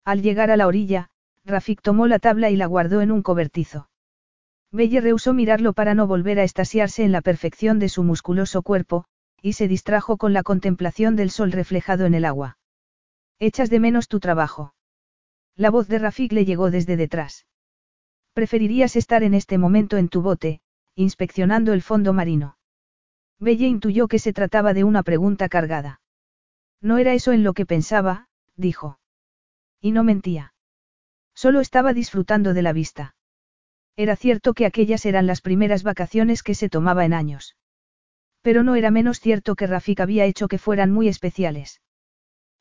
Al 0.06 0.22
llegar 0.22 0.50
a 0.50 0.56
la 0.56 0.66
orilla, 0.66 1.10
Rafik 1.44 1.82
tomó 1.82 2.08
la 2.08 2.20
tabla 2.20 2.52
y 2.52 2.56
la 2.56 2.68
guardó 2.68 3.02
en 3.02 3.12
un 3.12 3.22
cobertizo. 3.22 3.90
Belle 4.72 5.02
rehusó 5.02 5.34
mirarlo 5.34 5.74
para 5.74 5.94
no 5.94 6.08
volver 6.08 6.40
a 6.40 6.46
estasiarse 6.46 7.04
en 7.04 7.12
la 7.12 7.20
perfección 7.20 7.80
de 7.80 7.90
su 7.90 8.02
musculoso 8.02 8.62
cuerpo, 8.62 9.04
y 9.42 9.54
se 9.54 9.68
distrajo 9.68 10.16
con 10.16 10.32
la 10.32 10.44
contemplación 10.44 11.18
del 11.18 11.32
sol 11.32 11.52
reflejado 11.52 12.06
en 12.06 12.14
el 12.14 12.24
agua. 12.24 12.60
Echas 13.40 13.70
de 13.70 13.82
menos 13.82 14.08
tu 14.08 14.22
trabajo. 14.22 14.74
La 15.58 15.70
voz 15.70 15.90
de 15.90 16.00
Rafik 16.00 16.32
le 16.32 16.46
llegó 16.46 16.72
desde 16.72 16.96
detrás. 16.96 17.46
Preferirías 18.36 18.98
estar 18.98 19.24
en 19.24 19.34
este 19.34 19.58
momento 19.58 19.96
en 19.96 20.10
tu 20.10 20.22
bote, 20.22 20.60
inspeccionando 20.94 21.72
el 21.72 21.82
fondo 21.82 22.12
marino. 22.12 22.58
Belle 23.40 23.66
intuyó 23.66 24.10
que 24.10 24.20
se 24.20 24.34
trataba 24.34 24.74
de 24.74 24.84
una 24.84 25.04
pregunta 25.04 25.48
cargada. 25.48 26.02
No 26.82 26.98
era 26.98 27.14
eso 27.14 27.32
en 27.32 27.46
lo 27.46 27.54
que 27.54 27.66
pensaba, 27.66 28.28
dijo. 28.58 29.00
Y 29.80 29.94
no 29.94 30.04
mentía. 30.04 30.54
Solo 31.34 31.62
estaba 31.62 31.94
disfrutando 31.94 32.54
de 32.54 32.62
la 32.62 32.74
vista. 32.74 33.16
Era 33.96 34.18
cierto 34.18 34.54
que 34.54 34.66
aquellas 34.66 35.06
eran 35.06 35.28
las 35.28 35.40
primeras 35.40 35.84
vacaciones 35.84 36.44
que 36.44 36.56
se 36.56 36.68
tomaba 36.68 37.06
en 37.06 37.14
años. 37.14 37.56
Pero 38.42 38.64
no 38.64 38.76
era 38.76 38.92
menos 38.92 39.22
cierto 39.22 39.56
que 39.56 39.66
Rafik 39.66 40.02
había 40.02 40.26
hecho 40.26 40.50
que 40.50 40.58
fueran 40.58 40.92
muy 40.92 41.08
especiales. 41.08 41.80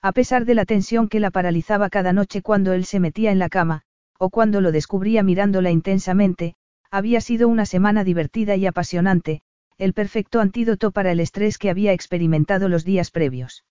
A 0.00 0.12
pesar 0.12 0.44
de 0.44 0.54
la 0.54 0.66
tensión 0.66 1.08
que 1.08 1.18
la 1.18 1.32
paralizaba 1.32 1.90
cada 1.90 2.12
noche 2.12 2.42
cuando 2.42 2.74
él 2.74 2.84
se 2.84 3.00
metía 3.00 3.32
en 3.32 3.40
la 3.40 3.48
cama, 3.48 3.82
o 4.18 4.30
cuando 4.30 4.60
lo 4.60 4.72
descubría 4.72 5.22
mirándola 5.22 5.70
intensamente, 5.70 6.54
había 6.90 7.20
sido 7.20 7.48
una 7.48 7.66
semana 7.66 8.04
divertida 8.04 8.56
y 8.56 8.66
apasionante, 8.66 9.42
el 9.78 9.92
perfecto 9.92 10.40
antídoto 10.40 10.92
para 10.92 11.12
el 11.12 11.20
estrés 11.20 11.58
que 11.58 11.70
había 11.70 11.92
experimentado 11.92 12.68
los 12.68 12.84
días 12.84 13.10
previos. 13.10 13.64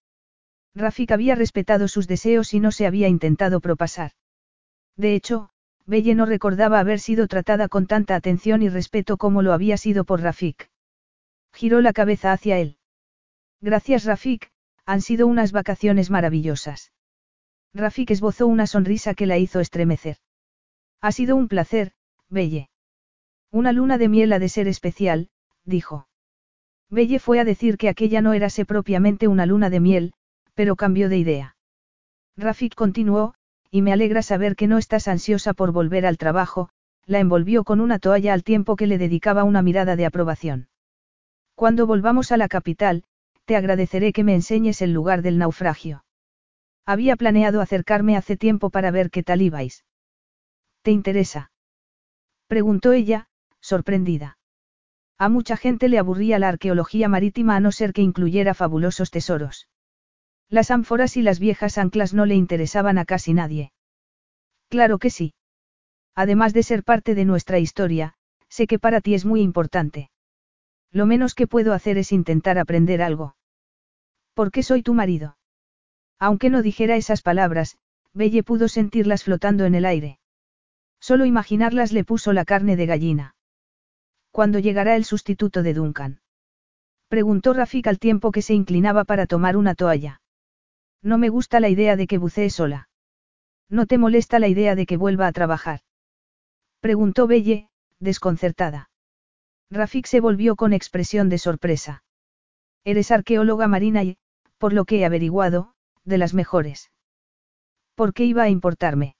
Rafik 0.76 1.12
había 1.12 1.36
respetado 1.36 1.88
sus 1.88 2.08
deseos 2.08 2.54
y 2.54 2.60
no 2.60 2.72
se 2.72 2.86
había 2.86 3.08
intentado 3.08 3.62
propasar. 3.62 4.12
De 4.98 5.16
hecho, 5.16 5.50
Belle 5.86 6.16
no 6.16 6.26
recordaba 6.26 6.80
haber 6.80 7.00
sido 7.00 7.28
tratada 7.28 7.68
con 7.68 7.88
tanta 7.88 8.16
atención 8.16 8.62
y 8.62 8.70
respeto 8.70 9.18
como 9.18 9.42
lo 9.42 9.54
había 9.54 9.78
sido 9.78 10.04
por 10.04 10.22
Rafik. 10.22 10.70
Giró 11.54 11.82
la 11.82 11.94
cabeza 11.94 12.32
hacia 12.32 12.58
él. 12.60 12.78
Gracias 13.62 14.06
Rafik, 14.06 14.52
han 14.86 15.02
sido 15.02 15.28
unas 15.28 15.52
vacaciones 15.52 16.10
maravillosas. 16.10 16.92
Rafik 17.74 18.12
esbozó 18.12 18.48
una 18.48 18.68
sonrisa 18.68 19.14
que 19.14 19.26
la 19.26 19.38
hizo 19.38 19.60
estremecer. 19.60 20.18
Ha 21.04 21.12
sido 21.12 21.36
un 21.36 21.50
placer, 21.50 21.92
Belle. 22.30 22.70
Una 23.52 23.74
luna 23.74 23.98
de 23.98 24.08
miel 24.08 24.32
ha 24.32 24.40
de 24.40 24.48
ser 24.48 24.70
especial, 24.70 25.28
dijo. 25.66 26.08
Belle 26.90 27.20
fue 27.20 27.42
a 27.42 27.44
decir 27.44 27.78
que 27.78 27.90
aquella 27.90 28.22
no 28.22 28.32
érase 28.32 28.64
propiamente 28.64 29.28
una 29.28 29.46
luna 29.46 29.70
de 29.70 29.82
miel, 29.82 30.14
pero 30.54 30.78
cambió 30.78 31.10
de 31.10 31.18
idea. 31.18 31.58
Rafik 32.38 32.74
continuó, 32.74 33.34
y 33.70 33.82
me 33.82 33.92
alegra 33.92 34.22
saber 34.22 34.56
que 34.56 34.68
no 34.68 34.78
estás 34.78 35.10
ansiosa 35.10 35.54
por 35.54 35.74
volver 35.74 36.06
al 36.06 36.18
trabajo, 36.18 36.70
la 37.06 37.20
envolvió 37.20 37.66
con 37.66 37.82
una 37.82 38.00
toalla 38.00 38.32
al 38.32 38.46
tiempo 38.46 38.78
que 38.78 38.88
le 38.88 38.98
dedicaba 38.98 39.44
una 39.44 39.62
mirada 39.62 39.98
de 39.98 40.06
aprobación. 40.06 40.70
Cuando 41.54 41.86
volvamos 41.86 42.32
a 42.32 42.38
la 42.38 42.48
capital, 42.48 43.04
te 43.44 43.58
agradeceré 43.58 44.14
que 44.14 44.24
me 44.24 44.36
enseñes 44.36 44.82
el 44.82 44.94
lugar 44.94 45.22
del 45.22 45.38
naufragio. 45.38 46.06
Había 46.86 47.18
planeado 47.18 47.60
acercarme 47.60 48.16
hace 48.16 48.38
tiempo 48.38 48.70
para 48.70 48.90
ver 48.90 49.12
qué 49.12 49.22
tal 49.22 49.42
ibais. 49.42 49.84
¿Te 50.84 50.92
interesa? 50.92 51.52
Preguntó 52.48 52.92
ella, 52.92 53.30
sorprendida. 53.62 54.38
A 55.18 55.30
mucha 55.30 55.56
gente 55.56 55.88
le 55.88 55.98
aburría 55.98 56.40
la 56.40 56.50
arqueología 56.50 57.08
marítima 57.08 57.56
a 57.56 57.62
no 57.62 57.72
ser 57.72 57.94
que 57.94 58.02
incluyera 58.02 58.54
fabulosos 58.54 59.10
tesoros. 59.10 59.70
Las 60.50 60.72
ánforas 60.72 61.16
y 61.16 61.22
las 61.22 61.40
viejas 61.40 61.78
anclas 61.78 62.14
no 62.14 62.26
le 62.26 62.36
interesaban 62.36 62.98
a 62.98 63.06
casi 63.06 63.34
nadie. 63.34 63.72
Claro 64.68 65.00
que 65.00 65.10
sí. 65.10 65.34
Además 66.16 66.54
de 66.54 66.64
ser 66.64 66.84
parte 66.84 67.16
de 67.16 67.24
nuestra 67.24 67.60
historia, 67.60 68.16
sé 68.50 68.68
que 68.68 68.78
para 68.78 69.00
ti 69.00 69.14
es 69.14 69.24
muy 69.24 69.42
importante. 69.42 70.12
Lo 70.92 71.06
menos 71.06 71.34
que 71.34 71.48
puedo 71.48 71.74
hacer 71.74 71.98
es 71.98 72.12
intentar 72.12 72.60
aprender 72.60 73.02
algo. 73.02 73.38
¿Por 74.34 74.52
qué 74.52 74.64
soy 74.64 74.84
tu 74.84 74.94
marido? 74.94 75.38
Aunque 76.20 76.50
no 76.50 76.62
dijera 76.62 76.98
esas 76.98 77.22
palabras, 77.22 77.78
Belle 78.14 78.44
pudo 78.44 78.68
sentirlas 78.68 79.24
flotando 79.24 79.64
en 79.66 79.76
el 79.76 79.86
aire. 79.86 80.20
Solo 81.04 81.26
imaginarlas 81.26 81.92
le 81.92 82.06
puso 82.06 82.32
la 82.32 82.46
carne 82.46 82.78
de 82.78 82.86
gallina. 82.86 83.36
¿Cuándo 84.32 84.60
llegará 84.60 84.96
el 84.96 85.04
sustituto 85.04 85.62
de 85.62 85.74
Duncan? 85.74 86.22
Preguntó 87.10 87.52
Rafik 87.52 87.88
al 87.88 88.00
tiempo 88.00 88.32
que 88.32 88.42
se 88.42 88.54
inclinaba 88.54 89.04
para 89.04 89.28
tomar 89.28 89.58
una 89.58 89.76
toalla. 89.76 90.22
No 91.02 91.18
me 91.18 91.28
gusta 91.28 91.60
la 91.60 91.68
idea 91.68 91.98
de 91.98 92.08
que 92.08 92.18
bucee 92.18 92.50
sola. 92.50 92.88
¿No 93.68 93.86
te 93.86 93.98
molesta 93.98 94.40
la 94.40 94.48
idea 94.48 94.76
de 94.76 94.86
que 94.86 94.96
vuelva 94.96 95.28
a 95.28 95.34
trabajar? 95.34 95.82
Preguntó 96.80 97.28
Belle, 97.28 97.68
desconcertada. 98.00 98.90
Rafik 99.70 100.06
se 100.06 100.22
volvió 100.22 100.56
con 100.56 100.72
expresión 100.72 101.28
de 101.28 101.38
sorpresa. 101.38 102.06
Eres 102.86 103.12
arqueóloga 103.12 103.68
marina 103.68 104.04
y, 104.04 104.16
por 104.58 104.72
lo 104.72 104.86
que 104.86 105.00
he 105.00 105.06
averiguado, 105.06 105.74
de 106.06 106.18
las 106.18 106.34
mejores. 106.34 106.92
¿Por 107.94 108.14
qué 108.14 108.24
iba 108.24 108.44
a 108.44 108.50
importarme? 108.50 109.18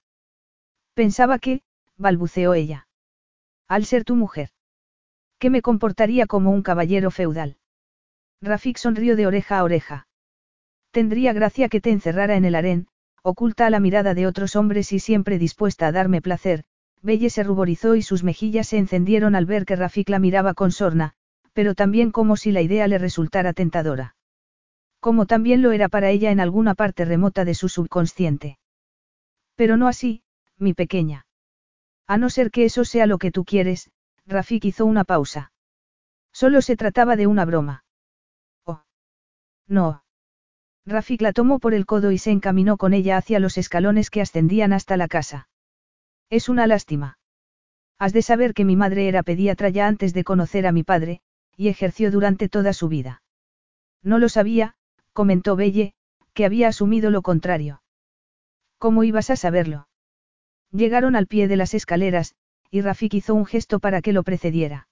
Pensaba 0.94 1.38
que, 1.38 1.60
balbuceó 1.96 2.54
ella. 2.54 2.88
Al 3.68 3.84
ser 3.84 4.04
tu 4.04 4.16
mujer. 4.16 4.50
Que 5.38 5.50
me 5.50 5.62
comportaría 5.62 6.26
como 6.26 6.50
un 6.50 6.62
caballero 6.62 7.10
feudal. 7.10 7.56
Rafik 8.40 8.76
sonrió 8.76 9.16
de 9.16 9.26
oreja 9.26 9.58
a 9.58 9.64
oreja. 9.64 10.06
Tendría 10.90 11.32
gracia 11.32 11.68
que 11.68 11.80
te 11.80 11.90
encerrara 11.90 12.36
en 12.36 12.44
el 12.44 12.54
harén, 12.54 12.88
oculta 13.22 13.66
a 13.66 13.70
la 13.70 13.80
mirada 13.80 14.14
de 14.14 14.26
otros 14.26 14.54
hombres 14.54 14.92
y 14.92 14.98
siempre 14.98 15.38
dispuesta 15.38 15.86
a 15.86 15.92
darme 15.92 16.20
placer. 16.20 16.64
Belle 17.02 17.30
se 17.30 17.42
ruborizó 17.42 17.96
y 17.96 18.02
sus 18.02 18.22
mejillas 18.22 18.68
se 18.68 18.78
encendieron 18.78 19.34
al 19.34 19.46
ver 19.46 19.66
que 19.66 19.76
Rafik 19.76 20.08
la 20.08 20.18
miraba 20.18 20.54
con 20.54 20.72
sorna, 20.72 21.14
pero 21.52 21.74
también 21.74 22.10
como 22.10 22.36
si 22.36 22.52
la 22.52 22.62
idea 22.62 22.86
le 22.88 22.98
resultara 22.98 23.52
tentadora. 23.52 24.16
Como 25.00 25.26
también 25.26 25.62
lo 25.62 25.72
era 25.72 25.88
para 25.88 26.10
ella 26.10 26.30
en 26.30 26.40
alguna 26.40 26.74
parte 26.74 27.04
remota 27.04 27.44
de 27.44 27.54
su 27.54 27.68
subconsciente. 27.68 28.58
Pero 29.54 29.76
no 29.76 29.86
así, 29.86 30.22
mi 30.58 30.72
pequeña. 30.72 31.26
A 32.06 32.18
no 32.18 32.30
ser 32.30 32.50
que 32.50 32.64
eso 32.64 32.84
sea 32.84 33.06
lo 33.06 33.18
que 33.18 33.30
tú 33.30 33.44
quieres, 33.44 33.90
Rafik 34.26 34.64
hizo 34.66 34.84
una 34.86 35.04
pausa. 35.04 35.52
Solo 36.32 36.62
se 36.62 36.76
trataba 36.76 37.16
de 37.16 37.26
una 37.26 37.44
broma. 37.44 37.84
Oh. 38.64 38.82
No. 39.68 40.04
Rafik 40.86 41.22
la 41.22 41.32
tomó 41.32 41.58
por 41.58 41.72
el 41.72 41.86
codo 41.86 42.10
y 42.12 42.18
se 42.18 42.30
encaminó 42.30 42.76
con 42.76 42.92
ella 42.92 43.16
hacia 43.16 43.38
los 43.38 43.56
escalones 43.56 44.10
que 44.10 44.20
ascendían 44.20 44.72
hasta 44.72 44.96
la 44.96 45.08
casa. 45.08 45.48
Es 46.28 46.48
una 46.48 46.66
lástima. 46.66 47.18
Has 47.98 48.12
de 48.12 48.22
saber 48.22 48.52
que 48.54 48.64
mi 48.64 48.76
madre 48.76 49.08
era 49.08 49.22
pediatra 49.22 49.68
ya 49.68 49.86
antes 49.86 50.12
de 50.12 50.24
conocer 50.24 50.66
a 50.66 50.72
mi 50.72 50.82
padre, 50.82 51.20
y 51.56 51.68
ejerció 51.68 52.10
durante 52.10 52.48
toda 52.48 52.72
su 52.72 52.88
vida. 52.88 53.22
No 54.02 54.18
lo 54.18 54.28
sabía, 54.28 54.74
comentó 55.12 55.56
Belle, 55.56 55.94
que 56.34 56.44
había 56.44 56.68
asumido 56.68 57.10
lo 57.10 57.22
contrario. 57.22 57.82
¿Cómo 58.78 59.04
ibas 59.04 59.30
a 59.30 59.36
saberlo? 59.36 59.86
Llegaron 60.74 61.14
al 61.14 61.28
pie 61.28 61.46
de 61.46 61.54
las 61.54 61.72
escaleras, 61.72 62.34
y 62.68 62.80
Rafik 62.80 63.14
hizo 63.14 63.32
un 63.32 63.46
gesto 63.46 63.78
para 63.78 64.02
que 64.02 64.12
lo 64.12 64.24
precediera. 64.24 64.88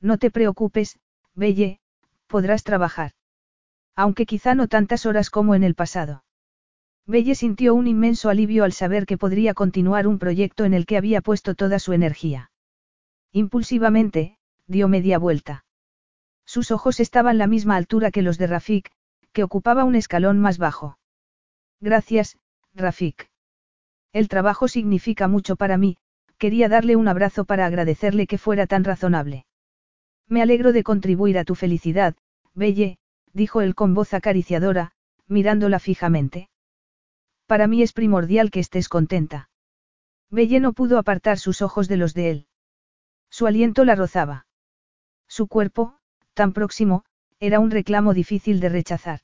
No 0.00 0.18
te 0.18 0.32
preocupes, 0.32 0.98
Belle, 1.36 1.78
podrás 2.26 2.64
trabajar. 2.64 3.12
Aunque 3.94 4.26
quizá 4.26 4.56
no 4.56 4.66
tantas 4.66 5.06
horas 5.06 5.30
como 5.30 5.54
en 5.54 5.62
el 5.62 5.76
pasado. 5.76 6.24
Belle 7.06 7.36
sintió 7.36 7.76
un 7.76 7.86
inmenso 7.86 8.30
alivio 8.30 8.64
al 8.64 8.72
saber 8.72 9.06
que 9.06 9.16
podría 9.16 9.54
continuar 9.54 10.08
un 10.08 10.18
proyecto 10.18 10.64
en 10.64 10.74
el 10.74 10.86
que 10.86 10.96
había 10.96 11.20
puesto 11.20 11.54
toda 11.54 11.78
su 11.78 11.92
energía. 11.92 12.50
Impulsivamente, 13.30 14.38
dio 14.66 14.88
media 14.88 15.20
vuelta. 15.20 15.64
Sus 16.44 16.72
ojos 16.72 16.98
estaban 16.98 17.38
la 17.38 17.46
misma 17.46 17.76
altura 17.76 18.10
que 18.10 18.22
los 18.22 18.38
de 18.38 18.48
Rafik, 18.48 18.90
que 19.32 19.44
ocupaba 19.44 19.84
un 19.84 19.94
escalón 19.94 20.40
más 20.40 20.58
bajo. 20.58 20.98
Gracias, 21.80 22.38
Rafik. 22.74 23.30
El 24.16 24.28
trabajo 24.28 24.66
significa 24.66 25.28
mucho 25.28 25.56
para 25.56 25.76
mí, 25.76 25.98
quería 26.38 26.70
darle 26.70 26.96
un 26.96 27.06
abrazo 27.06 27.44
para 27.44 27.66
agradecerle 27.66 28.26
que 28.26 28.38
fuera 28.38 28.66
tan 28.66 28.82
razonable. 28.82 29.44
Me 30.26 30.40
alegro 30.40 30.72
de 30.72 30.82
contribuir 30.84 31.36
a 31.36 31.44
tu 31.44 31.54
felicidad, 31.54 32.16
Belle, 32.54 32.96
dijo 33.34 33.60
él 33.60 33.74
con 33.74 33.92
voz 33.92 34.14
acariciadora, 34.14 34.92
mirándola 35.26 35.80
fijamente. 35.80 36.48
Para 37.44 37.66
mí 37.66 37.82
es 37.82 37.92
primordial 37.92 38.50
que 38.50 38.60
estés 38.60 38.88
contenta. 38.88 39.50
Belle 40.30 40.60
no 40.60 40.72
pudo 40.72 40.96
apartar 40.96 41.38
sus 41.38 41.60
ojos 41.60 41.86
de 41.86 41.98
los 41.98 42.14
de 42.14 42.30
él. 42.30 42.46
Su 43.28 43.46
aliento 43.46 43.84
la 43.84 43.96
rozaba. 43.96 44.46
Su 45.28 45.46
cuerpo, 45.46 45.98
tan 46.32 46.54
próximo, 46.54 47.04
era 47.38 47.60
un 47.60 47.70
reclamo 47.70 48.14
difícil 48.14 48.60
de 48.60 48.70
rechazar. 48.70 49.20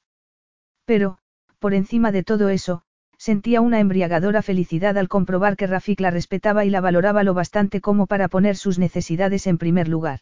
Pero, 0.85 1.17
por 1.61 1.73
encima 1.73 2.13
de 2.13 2.25
todo 2.25 2.51
eso, 2.51 2.85
sentía 3.23 3.61
una 3.61 3.79
embriagadora 3.79 4.43
felicidad 4.43 4.99
al 4.99 5.07
comprobar 5.07 5.57
que 5.57 5.69
Rafik 5.69 6.01
la 6.01 6.11
respetaba 6.11 6.65
y 6.65 6.71
la 6.71 6.81
valoraba 6.81 7.23
lo 7.23 7.35
bastante 7.35 7.81
como 7.81 8.09
para 8.09 8.27
poner 8.27 8.57
sus 8.57 8.81
necesidades 8.81 9.47
en 9.47 9.59
primer 9.59 9.87
lugar. 9.87 10.19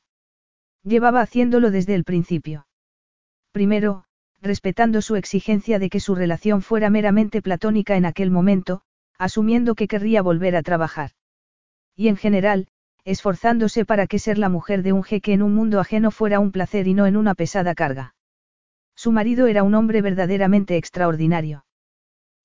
Llevaba 0.85 1.23
haciéndolo 1.23 1.71
desde 1.71 1.95
el 1.95 2.05
principio. 2.05 2.67
Primero, 3.53 4.05
respetando 4.43 5.01
su 5.01 5.17
exigencia 5.17 5.79
de 5.79 5.89
que 5.89 5.99
su 5.99 6.15
relación 6.15 6.61
fuera 6.61 6.91
meramente 6.91 7.41
platónica 7.41 7.97
en 7.97 8.05
aquel 8.05 8.31
momento, 8.31 8.83
asumiendo 9.17 9.75
que 9.75 9.89
querría 9.89 10.21
volver 10.21 10.55
a 10.55 10.63
trabajar. 10.63 11.13
Y 11.97 12.09
en 12.09 12.19
general, 12.19 12.69
esforzándose 13.07 13.87
para 13.87 14.09
que 14.09 14.19
ser 14.19 14.37
la 14.37 14.51
mujer 14.51 14.83
de 14.83 14.93
un 14.93 15.05
jeque 15.05 15.33
en 15.33 15.41
un 15.41 15.55
mundo 15.55 15.81
ajeno 15.81 16.11
fuera 16.11 16.39
un 16.39 16.53
placer 16.53 16.87
y 16.87 16.93
no 16.93 17.07
en 17.07 17.17
una 17.17 17.35
pesada 17.35 17.75
carga. 17.75 18.15
Su 18.95 19.11
marido 19.11 19.47
era 19.47 19.63
un 19.63 19.75
hombre 19.75 20.03
verdaderamente 20.03 20.77
extraordinario. 20.77 21.65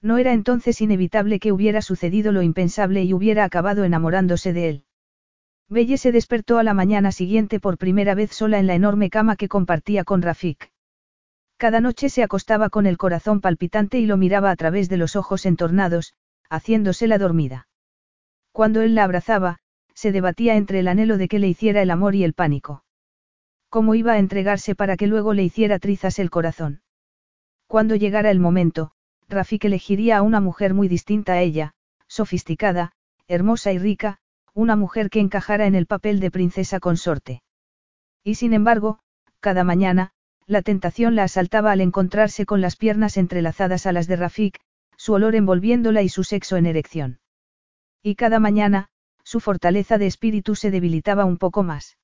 No 0.01 0.17
era 0.17 0.33
entonces 0.33 0.82
inevitable 0.82 1.40
que 1.40 1.51
hubiera 1.51 1.82
sucedido 1.82 2.32
lo 2.32 2.41
impensable 2.41 3.03
y 3.03 3.14
hubiera 3.14 3.43
acabado 3.43 3.83
enamorándose 3.83 4.53
de 4.53 4.69
él. 4.69 4.83
Belle 5.67 5.98
se 5.98 6.11
despertó 6.11 6.59
a 6.59 6.64
la 6.64 6.74
mañana 6.74 7.11
siguiente 7.11 7.59
por 7.59 7.77
primera 7.77 8.14
vez 8.14 8.32
sola 8.32 8.59
en 8.59 8.67
la 8.67 8.75
enorme 8.75 9.09
cama 9.09 9.35
que 9.35 9.48
compartía 9.48 10.03
con 10.03 10.22
Rafik. 10.22 10.72
Cada 11.57 11.82
noche 11.82 12.09
se 12.09 12.22
acostaba 12.22 12.69
con 12.69 12.85
el 12.85 12.98
corazón 12.98 13.41
palpitante 13.41 13.98
y 13.98 14.06
lo 14.06 14.17
miraba 14.17 14.51
a 14.51 14.56
través 14.56 14.90
de 14.90 14.98
los 14.98 15.15
ojos 15.15 15.45
entornados, 15.45 16.14
haciéndose 16.49 17.07
la 17.07 17.17
dormida. 17.17 17.67
Cuando 18.51 18.82
él 18.82 18.93
la 18.93 19.06
abrazaba, 19.06 19.57
se 19.93 20.11
debatía 20.11 20.56
entre 20.56 20.80
el 20.80 20.88
anhelo 20.88 21.17
de 21.17 21.27
que 21.27 21.40
le 21.40 21.48
hiciera 21.48 21.82
el 21.82 21.90
amor 21.90 22.15
y 22.15 22.24
el 22.24 22.33
pánico. 22.33 22.83
¿Cómo 23.69 23.95
iba 23.95 24.14
a 24.14 24.19
entregarse 24.19 24.75
para 24.75 24.98
que 24.98 25.07
luego 25.07 25.33
le 25.33 25.43
hiciera 25.43 25.80
trizas 25.80 26.19
el 26.19 26.30
corazón? 26.30 26.82
Cuando 27.67 27.95
llegara 27.95 28.30
el 28.30 28.40
momento, 28.40 28.91
Rafik 29.29 29.65
elegiría 29.65 30.17
a 30.17 30.21
una 30.21 30.39
mujer 30.39 30.73
muy 30.73 30.87
distinta 30.87 31.33
a 31.33 31.41
ella, 31.41 31.73
sofisticada, 32.07 32.91
hermosa 33.27 33.71
y 33.71 33.79
rica, 33.79 34.19
una 34.53 34.75
mujer 34.75 35.09
que 35.09 35.19
encajara 35.19 35.65
en 35.65 35.75
el 35.75 35.87
papel 35.87 36.19
de 36.19 36.31
princesa 36.31 36.79
consorte. 36.79 37.41
Y 38.23 38.35
sin 38.35 38.53
embargo, 38.53 38.99
cada 39.39 39.63
mañana, 39.63 40.11
la 40.47 40.61
tentación 40.61 41.15
la 41.15 41.23
asaltaba 41.23 41.71
al 41.71 41.81
encontrarse 41.81 42.45
con 42.45 42.61
las 42.61 42.75
piernas 42.75 43.17
entrelazadas 43.17 43.85
a 43.85 43.91
las 43.91 44.07
de 44.07 44.15
Rafik, 44.15 44.59
su 44.95 45.13
olor 45.13 45.35
envolviéndola 45.35 46.03
y 46.03 46.09
su 46.09 46.23
sexo 46.23 46.57
en 46.57 46.67
erección. 46.67 47.19
Y 48.01 48.15
cada 48.15 48.39
mañana, 48.39 48.89
su 49.23 49.39
fortaleza 49.39 49.97
de 49.97 50.05
espíritu 50.05 50.55
se 50.55 50.71
debilitaba 50.71 51.25
un 51.25 51.37
poco 51.37 51.63
más. 51.63 51.97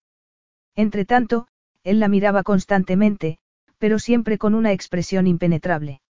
Entretanto, 0.75 1.47
él 1.83 1.99
la 1.99 2.07
miraba 2.07 2.43
constantemente, 2.43 3.37
pero 3.77 3.99
siempre 3.99 4.37
con 4.37 4.55
una 4.55 4.71
expresión 4.71 5.27
impenetrable. 5.27 6.01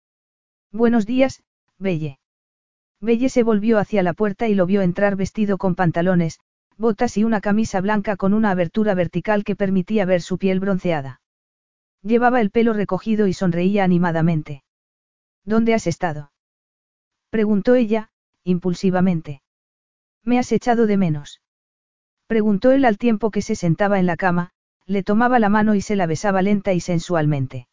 Buenos 0.73 1.05
días, 1.05 1.43
Belle. 1.79 2.21
Belle 3.01 3.29
se 3.29 3.43
volvió 3.43 3.79
hacia 3.81 4.05
la 4.05 4.13
puerta 4.13 4.47
y 4.47 4.55
lo 4.55 4.67
vio 4.67 4.83
entrar 4.83 5.17
vestido 5.17 5.59
con 5.59 5.75
pantalones, 5.75 6.39
botas 6.77 7.17
y 7.17 7.25
una 7.25 7.41
camisa 7.41 7.81
blanca 7.81 8.17
con 8.17 8.35
una 8.35 8.53
abertura 8.53 8.95
vertical 8.95 9.43
que 9.43 9.57
permitía 9.57 10.05
ver 10.05 10.23
su 10.23 10.39
piel 10.39 10.61
bronceada. 10.61 11.21
Llevaba 12.03 12.41
el 12.41 12.53
pelo 12.53 12.73
recogido 12.73 13.27
y 13.27 13.33
sonreía 13.33 13.83
animadamente. 13.83 14.63
¿Dónde 15.45 15.75
has 15.75 15.89
estado? 15.89 16.31
preguntó 17.31 17.75
ella, 17.75 18.11
impulsivamente. 18.45 19.43
¿Me 20.23 20.39
has 20.39 20.53
echado 20.53 20.87
de 20.87 20.97
menos? 20.97 21.41
Preguntó 22.29 22.71
él 22.71 22.85
al 22.85 22.97
tiempo 22.97 23.33
que 23.33 23.43
se 23.43 23.57
sentaba 23.57 23.99
en 23.99 24.07
la 24.07 24.17
cama, 24.17 24.53
le 24.87 25.03
tomaba 25.03 25.41
la 25.41 25.49
mano 25.49 25.75
y 25.75 25.81
se 25.81 25.97
la 25.97 26.07
besaba 26.07 26.43
lenta 26.43 26.73
y 26.75 26.81
sensualmente. 26.81 27.67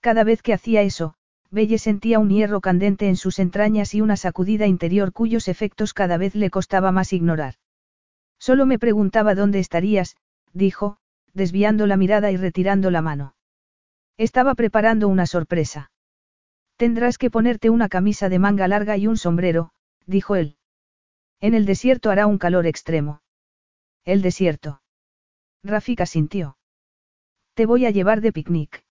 Cada 0.00 0.24
vez 0.24 0.42
que 0.42 0.52
hacía 0.52 0.82
eso, 0.82 1.14
Belle 1.50 1.78
sentía 1.78 2.18
un 2.18 2.28
hierro 2.28 2.60
candente 2.60 3.08
en 3.08 3.16
sus 3.16 3.38
entrañas 3.38 3.94
y 3.94 4.00
una 4.00 4.16
sacudida 4.16 4.66
interior 4.66 5.12
cuyos 5.12 5.48
efectos 5.48 5.94
cada 5.94 6.18
vez 6.18 6.34
le 6.34 6.50
costaba 6.50 6.92
más 6.92 7.12
ignorar. 7.12 7.54
Solo 8.38 8.66
me 8.66 8.78
preguntaba 8.78 9.34
dónde 9.34 9.58
estarías, 9.58 10.16
dijo, 10.52 10.98
desviando 11.32 11.86
la 11.86 11.96
mirada 11.96 12.30
y 12.30 12.36
retirando 12.36 12.90
la 12.90 13.02
mano. 13.02 13.34
Estaba 14.18 14.54
preparando 14.54 15.08
una 15.08 15.26
sorpresa. 15.26 15.90
Tendrás 16.76 17.18
que 17.18 17.30
ponerte 17.30 17.70
una 17.70 17.88
camisa 17.88 18.28
de 18.28 18.38
manga 18.38 18.68
larga 18.68 18.96
y 18.96 19.06
un 19.06 19.16
sombrero, 19.16 19.70
dijo 20.06 20.36
él. 20.36 20.56
En 21.40 21.54
el 21.54 21.66
desierto 21.66 22.10
hará 22.10 22.26
un 22.26 22.38
calor 22.38 22.66
extremo. 22.66 23.22
El 24.04 24.22
desierto. 24.22 24.82
Rafika 25.62 26.06
sintió. 26.06 26.56
Te 27.54 27.66
voy 27.66 27.86
a 27.86 27.90
llevar 27.90 28.20
de 28.20 28.32
picnic. 28.32 28.84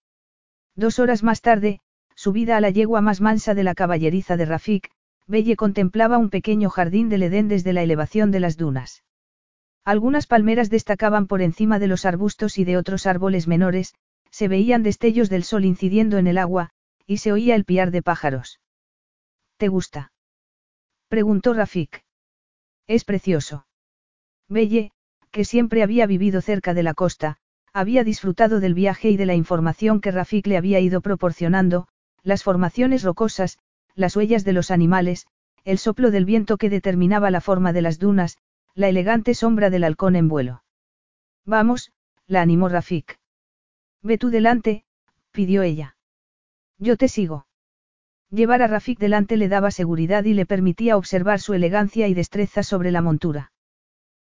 Dos 0.75 0.99
horas 0.99 1.23
más 1.23 1.41
tarde, 1.41 1.79
subida 2.17 2.57
a 2.57 2.61
la 2.61 2.71
yegua 2.71 2.99
más 2.99 3.21
mansa 3.21 3.53
de 3.53 3.63
la 3.63 3.75
caballeriza 3.75 4.37
de 4.37 4.45
Rafik, 4.45 4.89
Belle 5.27 5.55
contemplaba 5.55 6.17
un 6.17 6.31
pequeño 6.31 6.71
jardín 6.71 7.09
del 7.09 7.21
Edén 7.21 7.47
desde 7.47 7.73
la 7.73 7.83
elevación 7.83 8.31
de 8.31 8.39
las 8.39 8.57
dunas. 8.57 9.03
Algunas 9.85 10.25
palmeras 10.25 10.71
destacaban 10.71 11.27
por 11.27 11.43
encima 11.43 11.77
de 11.77 11.87
los 11.87 12.05
arbustos 12.05 12.57
y 12.57 12.65
de 12.65 12.75
otros 12.75 13.05
árboles 13.05 13.47
menores, 13.47 13.93
se 14.31 14.47
veían 14.47 14.81
destellos 14.81 15.29
del 15.29 15.43
sol 15.43 15.63
incidiendo 15.63 16.17
en 16.17 16.25
el 16.25 16.39
agua, 16.39 16.71
y 17.05 17.17
se 17.17 17.31
oía 17.31 17.53
el 17.55 17.65
piar 17.65 17.91
de 17.91 18.01
pájaros. 18.01 18.59
¿Te 19.57 19.67
gusta? 19.67 20.11
preguntó 21.09 21.53
Rafik. 21.53 22.03
Es 22.87 23.05
precioso. 23.05 23.67
Belle, 24.49 24.91
que 25.29 25.45
siempre 25.45 25.83
había 25.83 26.07
vivido 26.07 26.41
cerca 26.41 26.73
de 26.73 26.83
la 26.83 26.95
costa, 26.95 27.37
había 27.73 28.03
disfrutado 28.03 28.59
del 28.59 28.73
viaje 28.73 29.11
y 29.11 29.17
de 29.17 29.27
la 29.27 29.35
información 29.35 30.01
que 30.01 30.09
Rafik 30.09 30.47
le 30.47 30.57
había 30.57 30.79
ido 30.79 31.01
proporcionando, 31.01 31.87
las 32.27 32.43
formaciones 32.43 33.03
rocosas, 33.03 33.57
las 33.95 34.17
huellas 34.17 34.43
de 34.43 34.51
los 34.51 34.69
animales, 34.69 35.27
el 35.63 35.77
soplo 35.77 36.11
del 36.11 36.25
viento 36.25 36.57
que 36.57 36.69
determinaba 36.69 37.31
la 37.31 37.39
forma 37.39 37.71
de 37.71 37.81
las 37.81 37.99
dunas, 37.99 38.37
la 38.75 38.89
elegante 38.89 39.33
sombra 39.33 39.69
del 39.69 39.85
halcón 39.85 40.17
en 40.17 40.27
vuelo. 40.27 40.61
Vamos, 41.45 41.93
la 42.27 42.41
animó 42.41 42.67
Rafik. 42.67 43.17
Ve 44.03 44.17
tú 44.17 44.29
delante, 44.29 44.83
pidió 45.31 45.63
ella. 45.63 45.95
Yo 46.77 46.97
te 46.97 47.07
sigo. 47.07 47.47
Llevar 48.29 48.61
a 48.61 48.67
Rafik 48.67 48.99
delante 48.99 49.37
le 49.37 49.47
daba 49.47 49.71
seguridad 49.71 50.25
y 50.25 50.33
le 50.33 50.45
permitía 50.45 50.97
observar 50.97 51.39
su 51.39 51.53
elegancia 51.53 52.09
y 52.09 52.13
destreza 52.13 52.61
sobre 52.61 52.91
la 52.91 53.01
montura. 53.01 53.53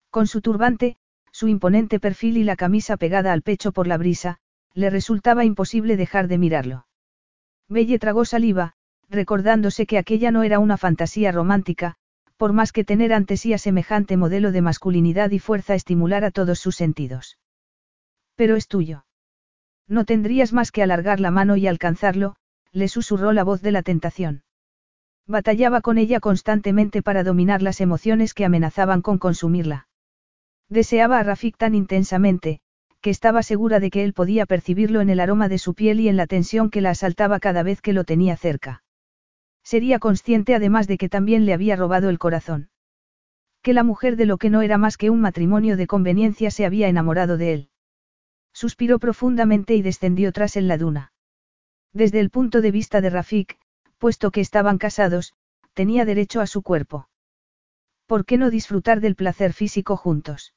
Con 0.08 0.26
su 0.26 0.40
turbante, 0.40 0.96
su 1.32 1.48
imponente 1.48 2.00
perfil 2.00 2.38
y 2.38 2.44
la 2.44 2.56
camisa 2.56 2.96
pegada 2.96 3.34
al 3.34 3.42
pecho 3.42 3.72
por 3.72 3.86
la 3.86 3.98
brisa, 3.98 4.38
le 4.72 4.88
resultaba 4.88 5.44
imposible 5.44 5.98
dejar 5.98 6.28
de 6.28 6.38
mirarlo. 6.38 6.86
Belle 7.70 8.00
tragó 8.00 8.24
saliva, 8.24 8.74
recordándose 9.08 9.86
que 9.86 9.96
aquella 9.96 10.32
no 10.32 10.42
era 10.42 10.58
una 10.58 10.76
fantasía 10.76 11.30
romántica, 11.30 11.94
por 12.36 12.52
más 12.52 12.72
que 12.72 12.84
tener 12.84 13.12
ante 13.12 13.36
sí 13.36 13.52
a 13.52 13.58
semejante 13.58 14.16
modelo 14.16 14.50
de 14.50 14.60
masculinidad 14.60 15.30
y 15.30 15.38
fuerza 15.38 15.74
estimulara 15.74 16.30
todos 16.30 16.58
sus 16.58 16.74
sentidos. 16.74 17.38
Pero 18.34 18.56
es 18.56 18.66
tuyo. 18.66 19.06
No 19.86 20.04
tendrías 20.04 20.52
más 20.52 20.72
que 20.72 20.82
alargar 20.82 21.20
la 21.20 21.30
mano 21.30 21.56
y 21.56 21.68
alcanzarlo, 21.68 22.34
le 22.72 22.88
susurró 22.88 23.32
la 23.32 23.44
voz 23.44 23.62
de 23.62 23.70
la 23.70 23.82
tentación. 23.82 24.42
Batallaba 25.26 25.80
con 25.80 25.96
ella 25.96 26.18
constantemente 26.18 27.02
para 27.02 27.22
dominar 27.22 27.62
las 27.62 27.80
emociones 27.80 28.34
que 28.34 28.44
amenazaban 28.44 29.00
con 29.00 29.18
consumirla. 29.18 29.86
Deseaba 30.68 31.20
a 31.20 31.22
Rafik 31.22 31.56
tan 31.56 31.74
intensamente, 31.76 32.60
que 33.00 33.10
estaba 33.10 33.42
segura 33.42 33.80
de 33.80 33.90
que 33.90 34.04
él 34.04 34.12
podía 34.12 34.46
percibirlo 34.46 35.00
en 35.00 35.10
el 35.10 35.20
aroma 35.20 35.48
de 35.48 35.58
su 35.58 35.74
piel 35.74 36.00
y 36.00 36.08
en 36.08 36.16
la 36.16 36.26
tensión 36.26 36.70
que 36.70 36.80
la 36.80 36.90
asaltaba 36.90 37.40
cada 37.40 37.62
vez 37.62 37.80
que 37.80 37.92
lo 37.92 38.04
tenía 38.04 38.36
cerca. 38.36 38.82
Sería 39.62 39.98
consciente 39.98 40.54
además 40.54 40.86
de 40.86 40.98
que 40.98 41.08
también 41.08 41.46
le 41.46 41.52
había 41.52 41.76
robado 41.76 42.08
el 42.08 42.18
corazón. 42.18 42.70
Que 43.62 43.74
la 43.74 43.84
mujer 43.84 44.16
de 44.16 44.26
lo 44.26 44.38
que 44.38 44.50
no 44.50 44.62
era 44.62 44.78
más 44.78 44.96
que 44.96 45.10
un 45.10 45.20
matrimonio 45.20 45.76
de 45.76 45.86
conveniencia 45.86 46.50
se 46.50 46.64
había 46.64 46.88
enamorado 46.88 47.36
de 47.36 47.52
él. 47.52 47.68
Suspiró 48.52 48.98
profundamente 48.98 49.74
y 49.74 49.82
descendió 49.82 50.32
tras 50.32 50.56
él 50.56 50.66
la 50.66 50.78
duna. 50.78 51.12
Desde 51.92 52.20
el 52.20 52.30
punto 52.30 52.60
de 52.60 52.70
vista 52.70 53.00
de 53.00 53.10
Rafik, 53.10 53.58
puesto 53.98 54.30
que 54.30 54.40
estaban 54.40 54.78
casados, 54.78 55.34
tenía 55.74 56.04
derecho 56.04 56.40
a 56.40 56.46
su 56.46 56.62
cuerpo. 56.62 57.08
¿Por 58.06 58.24
qué 58.24 58.38
no 58.38 58.50
disfrutar 58.50 59.00
del 59.00 59.14
placer 59.14 59.52
físico 59.52 59.96
juntos? 59.96 60.52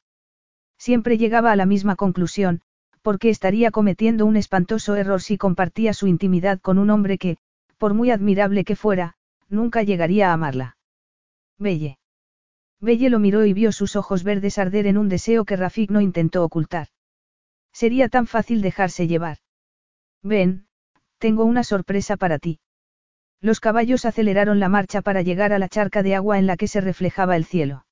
Siempre 0.85 1.17
llegaba 1.17 1.53
a 1.53 1.55
la 1.55 1.65
misma 1.65 1.95
conclusión, 1.95 2.59
porque 3.01 3.29
estaría 3.29 3.71
cometiendo 3.71 4.25
un 4.25 4.35
espantoso 4.35 4.97
error 4.97 5.21
si 5.21 5.37
compartía 5.37 5.93
su 5.93 6.07
intimidad 6.07 6.59
con 6.59 6.77
un 6.77 6.89
hombre 6.89 7.17
que, 7.17 7.37
por 7.77 7.93
muy 7.93 8.11
admirable 8.11 8.65
que 8.65 8.75
fuera, 8.75 9.15
nunca 9.47 9.83
llegaría 9.83 10.29
a 10.29 10.33
amarla. 10.33 10.75
Belle. 11.57 11.99
Belle 12.81 13.09
lo 13.09 13.19
miró 13.19 13.45
y 13.45 13.53
vio 13.53 13.71
sus 13.71 13.95
ojos 13.95 14.25
verdes 14.25 14.57
arder 14.57 14.85
en 14.87 14.97
un 14.97 15.07
deseo 15.07 15.45
que 15.45 15.55
Rafik 15.55 15.89
no 15.89 16.01
intentó 16.01 16.43
ocultar. 16.43 16.89
Sería 17.71 18.09
tan 18.09 18.27
fácil 18.27 18.61
dejarse 18.61 19.07
llevar. 19.07 19.37
Ven, 20.21 20.67
tengo 21.17 21.45
una 21.45 21.63
sorpresa 21.63 22.17
para 22.17 22.39
ti. 22.39 22.59
Los 23.39 23.61
caballos 23.61 24.03
aceleraron 24.03 24.59
la 24.59 24.67
marcha 24.67 25.01
para 25.01 25.21
llegar 25.21 25.53
a 25.53 25.59
la 25.59 25.69
charca 25.69 26.03
de 26.03 26.15
agua 26.15 26.39
en 26.39 26.45
la 26.45 26.57
que 26.57 26.67
se 26.67 26.81
reflejaba 26.81 27.37
el 27.37 27.45
cielo. 27.45 27.85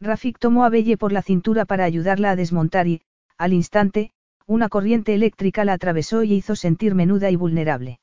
Rafik 0.00 0.38
tomó 0.38 0.64
a 0.64 0.68
Belle 0.68 0.96
por 0.96 1.12
la 1.12 1.22
cintura 1.22 1.64
para 1.64 1.84
ayudarla 1.84 2.30
a 2.30 2.36
desmontar 2.36 2.86
y, 2.86 3.02
al 3.38 3.52
instante, 3.52 4.12
una 4.46 4.68
corriente 4.68 5.14
eléctrica 5.14 5.64
la 5.64 5.72
atravesó 5.72 6.22
y 6.22 6.34
hizo 6.34 6.54
sentir 6.54 6.94
menuda 6.94 7.30
y 7.30 7.36
vulnerable. 7.36 7.98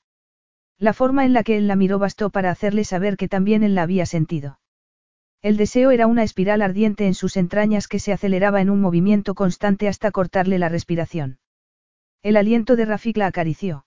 La 0.79 0.93
forma 0.93 1.23
en 1.23 1.33
la 1.33 1.43
que 1.43 1.55
él 1.57 1.67
la 1.67 1.75
miró 1.75 1.99
bastó 1.99 2.29
para 2.29 2.51
hacerle 2.51 2.83
saber 2.83 3.15
que 3.15 3.29
también 3.29 3.63
él 3.63 3.75
la 3.75 3.83
había 3.83 4.05
sentido. 4.05 4.59
El 5.41 5.55
deseo 5.55 5.91
era 5.91 6.07
una 6.07 6.23
espiral 6.23 6.61
ardiente 6.61 7.05
en 7.05 7.13
sus 7.13 7.37
entrañas 7.37 7.87
que 7.87 7.99
se 7.99 8.11
aceleraba 8.11 8.61
en 8.61 8.69
un 8.69 8.81
movimiento 8.81 9.35
constante 9.35 9.87
hasta 9.87 10.11
cortarle 10.11 10.57
la 10.57 10.69
respiración. 10.69 11.37
El 12.23 12.37
aliento 12.37 12.75
de 12.75 12.85
Rafik 12.85 13.17
la 13.17 13.27
acarició. 13.27 13.85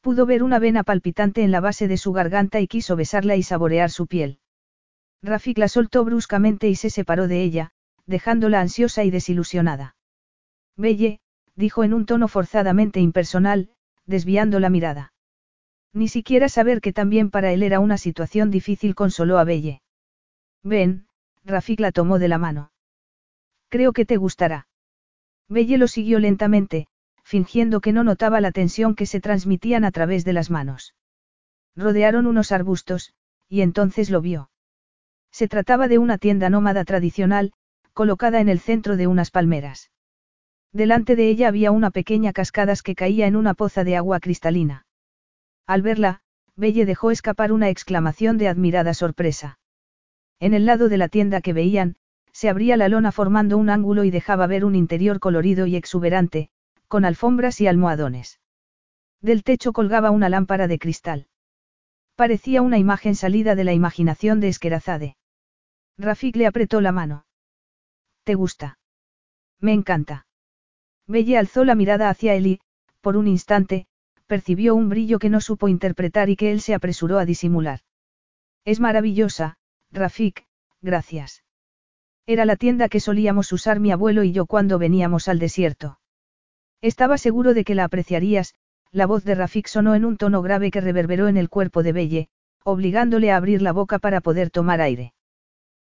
Pudo 0.00 0.26
ver 0.26 0.42
una 0.42 0.58
vena 0.58 0.82
palpitante 0.82 1.42
en 1.42 1.52
la 1.52 1.60
base 1.60 1.88
de 1.88 1.96
su 1.96 2.12
garganta 2.12 2.60
y 2.60 2.66
quiso 2.66 2.96
besarla 2.96 3.36
y 3.36 3.42
saborear 3.42 3.90
su 3.90 4.06
piel. 4.06 4.38
Rafik 5.22 5.58
la 5.58 5.68
soltó 5.68 6.04
bruscamente 6.04 6.68
y 6.68 6.74
se 6.74 6.90
separó 6.90 7.28
de 7.28 7.42
ella, 7.42 7.70
dejándola 8.06 8.60
ansiosa 8.60 9.04
y 9.04 9.10
desilusionada. 9.10 9.96
Belle, 10.76 11.20
dijo 11.54 11.84
en 11.84 11.94
un 11.94 12.06
tono 12.06 12.28
forzadamente 12.28 13.00
impersonal, 13.00 13.70
desviando 14.04 14.58
la 14.58 14.70
mirada. 14.70 15.12
Ni 15.92 16.08
siquiera 16.08 16.48
saber 16.48 16.80
que 16.80 16.92
también 16.92 17.30
para 17.30 17.52
él 17.52 17.62
era 17.62 17.78
una 17.78 17.98
situación 17.98 18.50
difícil 18.50 18.94
consoló 18.94 19.38
a 19.38 19.44
Belle. 19.44 19.82
Ven, 20.62 21.06
Rafik 21.44 21.80
la 21.80 21.92
tomó 21.92 22.18
de 22.18 22.28
la 22.28 22.38
mano. 22.38 22.72
Creo 23.68 23.92
que 23.92 24.04
te 24.04 24.16
gustará. 24.16 24.66
Belle 25.48 25.78
lo 25.78 25.86
siguió 25.86 26.18
lentamente, 26.18 26.86
fingiendo 27.22 27.80
que 27.80 27.92
no 27.92 28.04
notaba 28.04 28.40
la 28.40 28.52
tensión 28.52 28.94
que 28.94 29.06
se 29.06 29.20
transmitían 29.20 29.84
a 29.84 29.92
través 29.92 30.24
de 30.24 30.32
las 30.32 30.50
manos. 30.50 30.94
Rodearon 31.76 32.26
unos 32.26 32.52
arbustos, 32.52 33.14
y 33.48 33.60
entonces 33.60 34.10
lo 34.10 34.20
vio. 34.20 34.50
Se 35.32 35.48
trataba 35.48 35.88
de 35.88 35.98
una 35.98 36.18
tienda 36.18 36.50
nómada 36.50 36.84
tradicional, 36.84 37.52
colocada 37.94 38.40
en 38.40 38.48
el 38.48 38.60
centro 38.60 38.96
de 38.96 39.06
unas 39.06 39.30
palmeras. 39.30 39.90
Delante 40.72 41.16
de 41.16 41.28
ella 41.28 41.48
había 41.48 41.70
una 41.70 41.90
pequeña 41.90 42.32
cascada 42.32 42.74
que 42.82 42.94
caía 42.94 43.26
en 43.26 43.36
una 43.36 43.54
poza 43.54 43.82
de 43.82 43.96
agua 43.96 44.20
cristalina. 44.20 44.86
Al 45.66 45.82
verla, 45.82 46.20
Belle 46.54 46.84
dejó 46.84 47.10
escapar 47.10 47.52
una 47.52 47.70
exclamación 47.70 48.38
de 48.38 48.48
admirada 48.48 48.94
sorpresa. 48.94 49.58
En 50.38 50.54
el 50.54 50.66
lado 50.66 50.88
de 50.88 50.98
la 50.98 51.08
tienda 51.08 51.40
que 51.40 51.52
veían, 51.52 51.96
se 52.32 52.48
abría 52.48 52.76
la 52.76 52.88
lona 52.88 53.12
formando 53.12 53.56
un 53.58 53.70
ángulo 53.70 54.04
y 54.04 54.10
dejaba 54.10 54.46
ver 54.46 54.64
un 54.64 54.74
interior 54.74 55.18
colorido 55.18 55.66
y 55.66 55.76
exuberante, 55.76 56.50
con 56.88 57.04
alfombras 57.04 57.60
y 57.60 57.66
almohadones. 57.66 58.40
Del 59.20 59.44
techo 59.44 59.72
colgaba 59.72 60.10
una 60.10 60.28
lámpara 60.28 60.68
de 60.68 60.78
cristal. 60.78 61.26
Parecía 62.16 62.60
una 62.60 62.78
imagen 62.78 63.14
salida 63.14 63.54
de 63.54 63.64
la 63.64 63.72
imaginación 63.72 64.40
de 64.40 64.48
Esquerazade. 64.48 65.16
Rafik 65.98 66.36
le 66.36 66.46
apretó 66.46 66.80
la 66.80 66.92
mano. 66.92 67.26
¿Te 68.24 68.34
gusta? 68.34 68.78
Me 69.60 69.72
encanta. 69.72 70.26
Belle 71.06 71.38
alzó 71.38 71.64
la 71.64 71.74
mirada 71.74 72.08
hacia 72.08 72.34
él 72.34 72.46
y, 72.46 72.60
por 73.00 73.16
un 73.16 73.26
instante, 73.26 73.86
percibió 74.26 74.74
un 74.74 74.88
brillo 74.88 75.18
que 75.18 75.28
no 75.28 75.40
supo 75.40 75.68
interpretar 75.68 76.30
y 76.30 76.36
que 76.36 76.52
él 76.52 76.60
se 76.60 76.74
apresuró 76.74 77.18
a 77.18 77.24
disimular. 77.24 77.80
Es 78.64 78.80
maravillosa, 78.80 79.58
Rafik, 79.90 80.46
gracias. 80.80 81.44
Era 82.26 82.44
la 82.44 82.56
tienda 82.56 82.88
que 82.88 83.00
solíamos 83.00 83.52
usar 83.52 83.80
mi 83.80 83.90
abuelo 83.90 84.22
y 84.22 84.32
yo 84.32 84.46
cuando 84.46 84.78
veníamos 84.78 85.28
al 85.28 85.38
desierto. 85.38 85.98
Estaba 86.80 87.18
seguro 87.18 87.54
de 87.54 87.64
que 87.64 87.74
la 87.74 87.84
apreciarías, 87.84 88.54
la 88.90 89.06
voz 89.06 89.24
de 89.24 89.34
Rafik 89.34 89.66
sonó 89.66 89.94
en 89.94 90.04
un 90.04 90.16
tono 90.16 90.42
grave 90.42 90.70
que 90.70 90.80
reverberó 90.80 91.28
en 91.28 91.36
el 91.36 91.48
cuerpo 91.48 91.82
de 91.82 91.92
Belle, 91.92 92.28
obligándole 92.64 93.32
a 93.32 93.36
abrir 93.36 93.62
la 93.62 93.72
boca 93.72 93.98
para 93.98 94.20
poder 94.20 94.50
tomar 94.50 94.80
aire. 94.80 95.12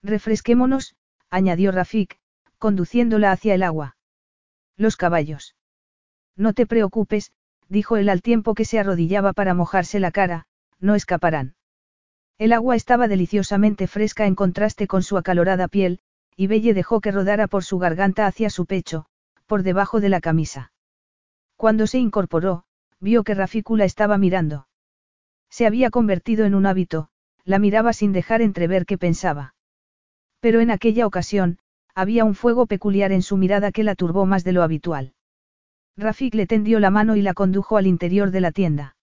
Refresquémonos, 0.03 0.95
añadió 1.31 1.73
Rafik, 1.73 2.19
conduciéndola 2.59 3.33
hacia 3.33 3.55
el 3.55 3.63
agua. 3.63 3.97
Los 4.77 4.97
caballos. 4.97 5.57
No 6.37 6.53
te 6.53 6.67
preocupes, 6.67 7.33
dijo 7.69 7.97
él 7.97 8.09
al 8.09 8.23
tiempo 8.23 8.55
que 8.55 8.65
se 8.65 8.79
arrodillaba 8.79 9.33
para 9.33 9.55
mojarse 9.55 10.01
la 10.01 10.11
cara, 10.11 10.47
no 10.79 10.95
escaparán. 10.95 11.55
El 12.39 12.53
agua 12.53 12.77
estaba 12.77 13.09
deliciosamente 13.09 13.87
fresca 13.87 14.27
en 14.27 14.35
contraste 14.35 14.87
con 14.87 15.03
su 15.03 15.19
acalorada 15.19 15.69
piel, 15.69 16.01
y 16.37 16.47
Belle 16.47 16.73
dejó 16.73 17.01
que 17.01 17.13
rodara 17.13 17.47
por 17.47 17.65
su 17.65 17.79
garganta 17.79 18.27
hacia 18.27 18.49
su 18.49 18.65
pecho, 18.65 19.07
por 19.47 19.63
debajo 19.63 20.01
de 20.01 20.09
la 20.09 20.21
camisa. 20.21 20.73
Cuando 21.57 21.87
se 21.87 21.99
incorporó, 21.99 22.65
vio 22.99 23.25
que 23.25 23.35
Rafícula 23.35 23.85
estaba 23.85 24.17
mirando. 24.17 24.67
Se 25.51 25.67
había 25.67 25.91
convertido 25.91 26.47
en 26.47 26.55
un 26.55 26.65
hábito, 26.65 27.11
la 27.45 27.59
miraba 27.59 27.93
sin 27.93 28.13
dejar 28.13 28.41
entrever 28.41 28.87
qué 28.87 28.97
pensaba. 28.97 29.55
Pero 30.41 30.61
en 30.61 30.71
aquella 30.71 31.07
ocasión, 31.07 31.59
había 31.95 32.25
un 32.25 32.35
fuego 32.35 32.67
peculiar 32.67 33.13
en 33.13 33.23
su 33.23 33.37
mirada 33.37 33.73
que 33.73 33.85
la 33.85 33.95
turbó 33.95 34.27
más 34.27 34.43
de 34.45 34.53
lo 34.53 34.63
habitual. 34.63 35.13
Rafik 35.97 36.35
le 36.35 36.47
tendió 36.47 36.81
la 36.81 36.91
mano 36.91 37.17
y 37.17 37.23
la 37.23 37.35
condujo 37.35 37.77
al 37.77 37.87
interior 37.87 38.31
de 38.31 38.41
la 38.41 38.53
tienda. 38.53 38.97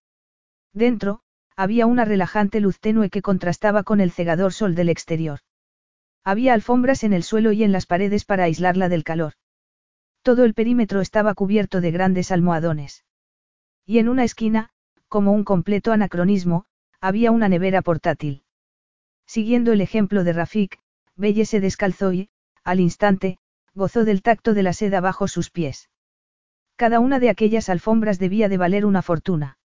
Dentro, 0.73 1.21
había 1.55 1.85
una 1.85 2.05
relajante 2.05 2.59
luz 2.59 2.79
tenue 2.79 3.09
que 3.09 3.21
contrastaba 3.21 3.83
con 3.83 3.99
el 3.99 4.11
cegador 4.11 4.53
sol 4.53 4.75
del 4.75 4.89
exterior. 4.89 5.39
Había 6.23 6.53
alfombras 6.53 7.03
en 7.03 7.13
el 7.13 7.23
suelo 7.23 7.51
y 7.51 7.63
en 7.63 7.71
las 7.71 7.85
paredes 7.85 8.25
para 8.25 8.43
aislarla 8.43 8.89
del 8.89 9.03
calor. 9.03 9.33
Todo 10.23 10.43
el 10.43 10.53
perímetro 10.53 11.01
estaba 11.01 11.33
cubierto 11.35 11.81
de 11.81 11.91
grandes 11.91 12.31
almohadones. 12.31 13.05
Y 13.85 13.99
en 13.99 14.09
una 14.09 14.23
esquina, 14.23 14.69
como 15.07 15.31
un 15.31 15.43
completo 15.43 15.91
anacronismo, 15.91 16.65
había 16.99 17.31
una 17.31 17.47
nevera 17.47 17.81
portátil. 17.81 18.43
Siguiendo 19.25 19.71
el 19.71 19.81
ejemplo 19.81 20.23
de 20.23 20.33
Rafik, 20.33 20.79
Belle 21.17 21.45
se 21.45 21.59
descalzó 21.59 22.13
y, 22.13 22.29
al 22.63 22.79
instante, 22.79 23.39
gozó 23.73 24.05
del 24.05 24.21
tacto 24.21 24.53
de 24.53 24.63
la 24.63 24.73
seda 24.73 25.01
bajo 25.01 25.27
sus 25.27 25.49
pies. 25.49 25.89
Cada 26.75 26.99
una 26.99 27.19
de 27.19 27.29
aquellas 27.29 27.69
alfombras 27.69 28.19
debía 28.19 28.49
de 28.49 28.57
valer 28.57 28.85
una 28.85 29.01
fortuna. 29.01 29.57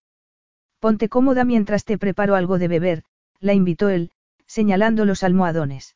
Ponte 0.79 1.09
cómoda 1.09 1.45
mientras 1.45 1.85
te 1.85 1.97
preparo 1.97 2.35
algo 2.35 2.57
de 2.57 2.67
beber, 2.67 3.03
la 3.39 3.53
invitó 3.53 3.89
él, 3.89 4.11
señalando 4.47 5.05
los 5.05 5.23
almohadones. 5.23 5.95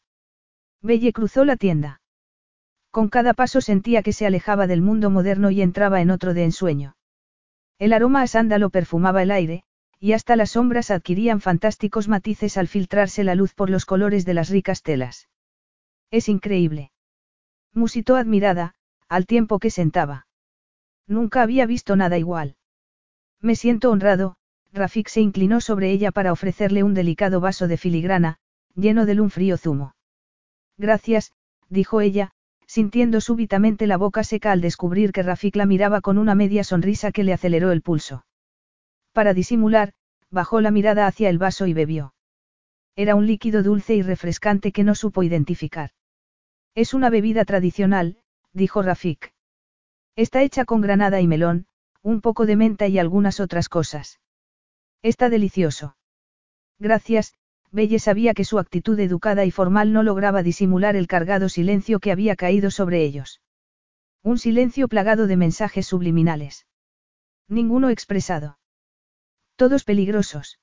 Belle 0.81 1.11
cruzó 1.11 1.43
la 1.43 1.57
tienda. 1.57 2.01
Con 2.91 3.09
cada 3.09 3.33
paso 3.33 3.61
sentía 3.61 4.03
que 4.03 4.13
se 4.13 4.25
alejaba 4.25 4.67
del 4.67 4.81
mundo 4.81 5.09
moderno 5.09 5.49
y 5.51 5.61
entraba 5.61 6.01
en 6.01 6.11
otro 6.11 6.33
de 6.33 6.43
ensueño. 6.43 6.95
El 7.79 7.93
aroma 7.93 8.21
a 8.21 8.27
sándalo 8.27 8.69
perfumaba 8.69 9.23
el 9.23 9.31
aire, 9.31 9.63
y 9.99 10.13
hasta 10.13 10.35
las 10.35 10.51
sombras 10.51 10.91
adquirían 10.91 11.41
fantásticos 11.41 12.07
matices 12.07 12.57
al 12.57 12.67
filtrarse 12.67 13.23
la 13.23 13.35
luz 13.35 13.53
por 13.53 13.69
los 13.69 13.85
colores 13.85 14.25
de 14.25 14.33
las 14.35 14.49
ricas 14.49 14.83
telas. 14.83 15.27
Es 16.11 16.29
increíble. 16.29 16.91
Musitó 17.73 18.15
admirada, 18.15 18.73
al 19.09 19.25
tiempo 19.25 19.59
que 19.59 19.69
sentaba. 19.69 20.27
Nunca 21.07 21.41
había 21.41 21.65
visto 21.65 21.95
nada 21.95 22.17
igual. 22.17 22.55
Me 23.41 23.55
siento 23.55 23.91
honrado, 23.91 24.35
Rafik 24.73 25.07
se 25.07 25.21
inclinó 25.21 25.61
sobre 25.61 25.91
ella 25.91 26.11
para 26.11 26.31
ofrecerle 26.31 26.83
un 26.83 26.93
delicado 26.93 27.39
vaso 27.39 27.67
de 27.67 27.77
filigrana, 27.77 28.37
lleno 28.75 29.05
de 29.05 29.19
un 29.19 29.29
frío 29.29 29.57
zumo. 29.57 29.95
Gracias, 30.77 31.33
dijo 31.69 32.01
ella, 32.01 32.31
sintiendo 32.67 33.21
súbitamente 33.21 33.87
la 33.87 33.97
boca 33.97 34.23
seca 34.23 34.51
al 34.51 34.61
descubrir 34.61 35.11
que 35.11 35.23
Rafik 35.23 35.55
la 35.55 35.65
miraba 35.65 36.01
con 36.01 36.17
una 36.17 36.35
media 36.35 36.63
sonrisa 36.63 37.11
que 37.11 37.23
le 37.23 37.33
aceleró 37.33 37.71
el 37.71 37.81
pulso. 37.81 38.25
Para 39.13 39.33
disimular, 39.33 39.93
bajó 40.29 40.61
la 40.61 40.71
mirada 40.71 41.07
hacia 41.07 41.29
el 41.29 41.37
vaso 41.37 41.65
y 41.65 41.73
bebió. 41.73 42.13
Era 42.95 43.15
un 43.15 43.25
líquido 43.25 43.63
dulce 43.63 43.95
y 43.95 44.01
refrescante 44.01 44.71
que 44.71 44.83
no 44.83 44.95
supo 44.95 45.23
identificar. 45.23 45.91
Es 46.77 46.93
una 46.93 47.09
bebida 47.09 47.43
tradicional, 47.43 48.17
dijo 48.53 48.83
Rafik. 48.83 49.33
Está 50.15 50.43
hecha 50.43 50.63
con 50.63 50.79
granada 50.79 51.19
y 51.21 51.25
melón, 51.25 51.65
un 52.03 52.21
poco 52.21 52.45
de 52.45 52.55
menta 52.55 52.87
y 52.87 52.99
algunas 52.99 53.39
otras 53.39 53.67
cosas. 53.67 54.21
Está 55.01 55.29
delicioso. 55.29 55.97
Gracias, 56.77 57.33
Belle 57.71 57.97
sabía 57.97 58.35
que 58.35 58.45
su 58.45 58.59
actitud 58.59 58.99
educada 58.99 59.43
y 59.43 59.49
formal 59.49 59.91
no 59.91 60.03
lograba 60.03 60.43
disimular 60.43 60.95
el 60.95 61.07
cargado 61.07 61.49
silencio 61.49 61.99
que 61.99 62.11
había 62.11 62.35
caído 62.35 62.69
sobre 62.69 63.03
ellos. 63.03 63.41
Un 64.21 64.37
silencio 64.37 64.87
plagado 64.87 65.25
de 65.25 65.35
mensajes 65.35 65.87
subliminales. 65.87 66.67
Ninguno 67.47 67.89
expresado. 67.89 68.59
Todos 69.55 69.83
peligrosos. 69.83 70.59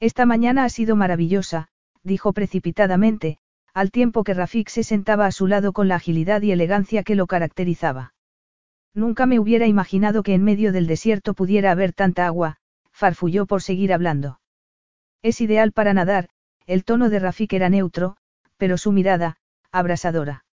Esta 0.00 0.24
mañana 0.24 0.64
ha 0.64 0.70
sido 0.70 0.96
maravillosa, 0.96 1.68
dijo 2.02 2.32
precipitadamente, 2.32 3.38
al 3.76 3.90
tiempo 3.90 4.24
que 4.24 4.32
Rafik 4.32 4.70
se 4.70 4.82
sentaba 4.82 5.26
a 5.26 5.32
su 5.32 5.46
lado 5.46 5.74
con 5.74 5.86
la 5.86 5.96
agilidad 5.96 6.40
y 6.40 6.50
elegancia 6.50 7.02
que 7.02 7.14
lo 7.14 7.26
caracterizaba. 7.26 8.14
Nunca 8.94 9.26
me 9.26 9.38
hubiera 9.38 9.66
imaginado 9.66 10.22
que 10.22 10.32
en 10.32 10.42
medio 10.42 10.72
del 10.72 10.86
desierto 10.86 11.34
pudiera 11.34 11.72
haber 11.72 11.92
tanta 11.92 12.24
agua, 12.24 12.56
farfulló 12.90 13.44
por 13.44 13.60
seguir 13.60 13.92
hablando. 13.92 14.40
Es 15.20 15.42
ideal 15.42 15.72
para 15.72 15.92
nadar, 15.92 16.30
el 16.64 16.84
tono 16.84 17.10
de 17.10 17.18
Rafik 17.18 17.52
era 17.52 17.68
neutro, 17.68 18.16
pero 18.56 18.78
su 18.78 18.92
mirada, 18.92 19.36
abrasadora. 19.70 20.46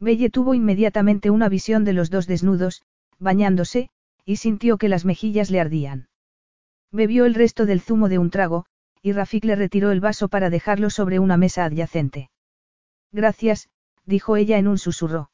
Belle 0.00 0.28
tuvo 0.28 0.54
inmediatamente 0.54 1.30
una 1.30 1.48
visión 1.48 1.84
de 1.84 1.92
los 1.92 2.10
dos 2.10 2.26
desnudos, 2.26 2.82
bañándose, 3.20 3.90
y 4.24 4.36
sintió 4.38 4.76
que 4.76 4.88
las 4.88 5.04
mejillas 5.04 5.52
le 5.52 5.60
ardían. 5.60 6.08
Bebió 6.90 7.26
el 7.26 7.34
resto 7.34 7.64
del 7.64 7.80
zumo 7.80 8.08
de 8.08 8.18
un 8.18 8.30
trago, 8.30 8.66
y 9.02 9.12
Rafik 9.12 9.44
le 9.44 9.54
retiró 9.54 9.92
el 9.92 10.00
vaso 10.00 10.28
para 10.28 10.50
dejarlo 10.50 10.90
sobre 10.90 11.20
una 11.20 11.36
mesa 11.36 11.66
adyacente. 11.66 12.28
Gracias, 13.12 13.68
dijo 14.04 14.36
ella 14.36 14.58
en 14.58 14.68
un 14.68 14.78
susurro. 14.78 15.30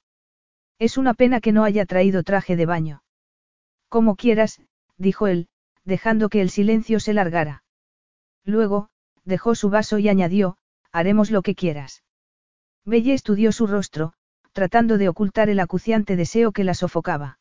Es 0.78 0.98
una 0.98 1.14
pena 1.14 1.40
que 1.40 1.52
no 1.52 1.64
haya 1.64 1.86
traído 1.86 2.22
traje 2.22 2.56
de 2.56 2.66
baño. 2.66 3.02
Como 3.88 4.16
quieras, 4.16 4.60
dijo 4.96 5.26
él, 5.26 5.48
dejando 5.84 6.28
que 6.28 6.40
el 6.40 6.50
silencio 6.50 7.00
se 7.00 7.14
largara. 7.14 7.64
Luego, 8.44 8.88
dejó 9.24 9.54
su 9.54 9.70
vaso 9.70 9.98
y 9.98 10.08
añadió, 10.08 10.56
haremos 10.92 11.30
lo 11.30 11.42
que 11.42 11.54
quieras. 11.54 12.02
Belle 12.84 13.14
estudió 13.14 13.52
su 13.52 13.66
rostro, 13.66 14.12
tratando 14.52 14.98
de 14.98 15.08
ocultar 15.08 15.48
el 15.48 15.60
acuciante 15.60 16.16
deseo 16.16 16.52
que 16.52 16.64
la 16.64 16.74
sofocaba. 16.74 17.38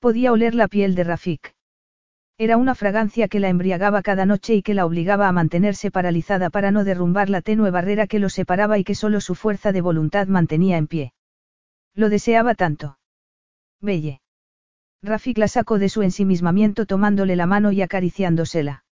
Podía 0.00 0.32
oler 0.32 0.54
la 0.54 0.68
piel 0.68 0.94
de 0.94 1.04
Rafik. 1.04 1.54
Era 2.42 2.56
una 2.56 2.74
fragancia 2.74 3.28
que 3.28 3.38
la 3.38 3.50
embriagaba 3.50 4.00
cada 4.00 4.24
noche 4.24 4.54
y 4.54 4.62
que 4.62 4.72
la 4.72 4.86
obligaba 4.86 5.28
a 5.28 5.32
mantenerse 5.32 5.90
paralizada 5.90 6.48
para 6.48 6.70
no 6.70 6.84
derrumbar 6.84 7.28
la 7.28 7.42
tenue 7.42 7.70
barrera 7.70 8.06
que 8.06 8.18
los 8.18 8.32
separaba 8.32 8.78
y 8.78 8.84
que 8.84 8.94
solo 8.94 9.20
su 9.20 9.34
fuerza 9.34 9.72
de 9.72 9.82
voluntad 9.82 10.26
mantenía 10.26 10.78
en 10.78 10.86
pie. 10.86 11.12
Lo 11.94 12.08
deseaba 12.08 12.54
tanto. 12.54 12.96
Belle. 13.82 14.22
Rafik 15.02 15.36
la 15.36 15.48
sacó 15.48 15.78
de 15.78 15.90
su 15.90 16.00
ensimismamiento 16.00 16.86
tomándole 16.86 17.36
la 17.36 17.44
mano 17.44 17.72
y 17.72 17.82
acariciándosela. 17.82 18.84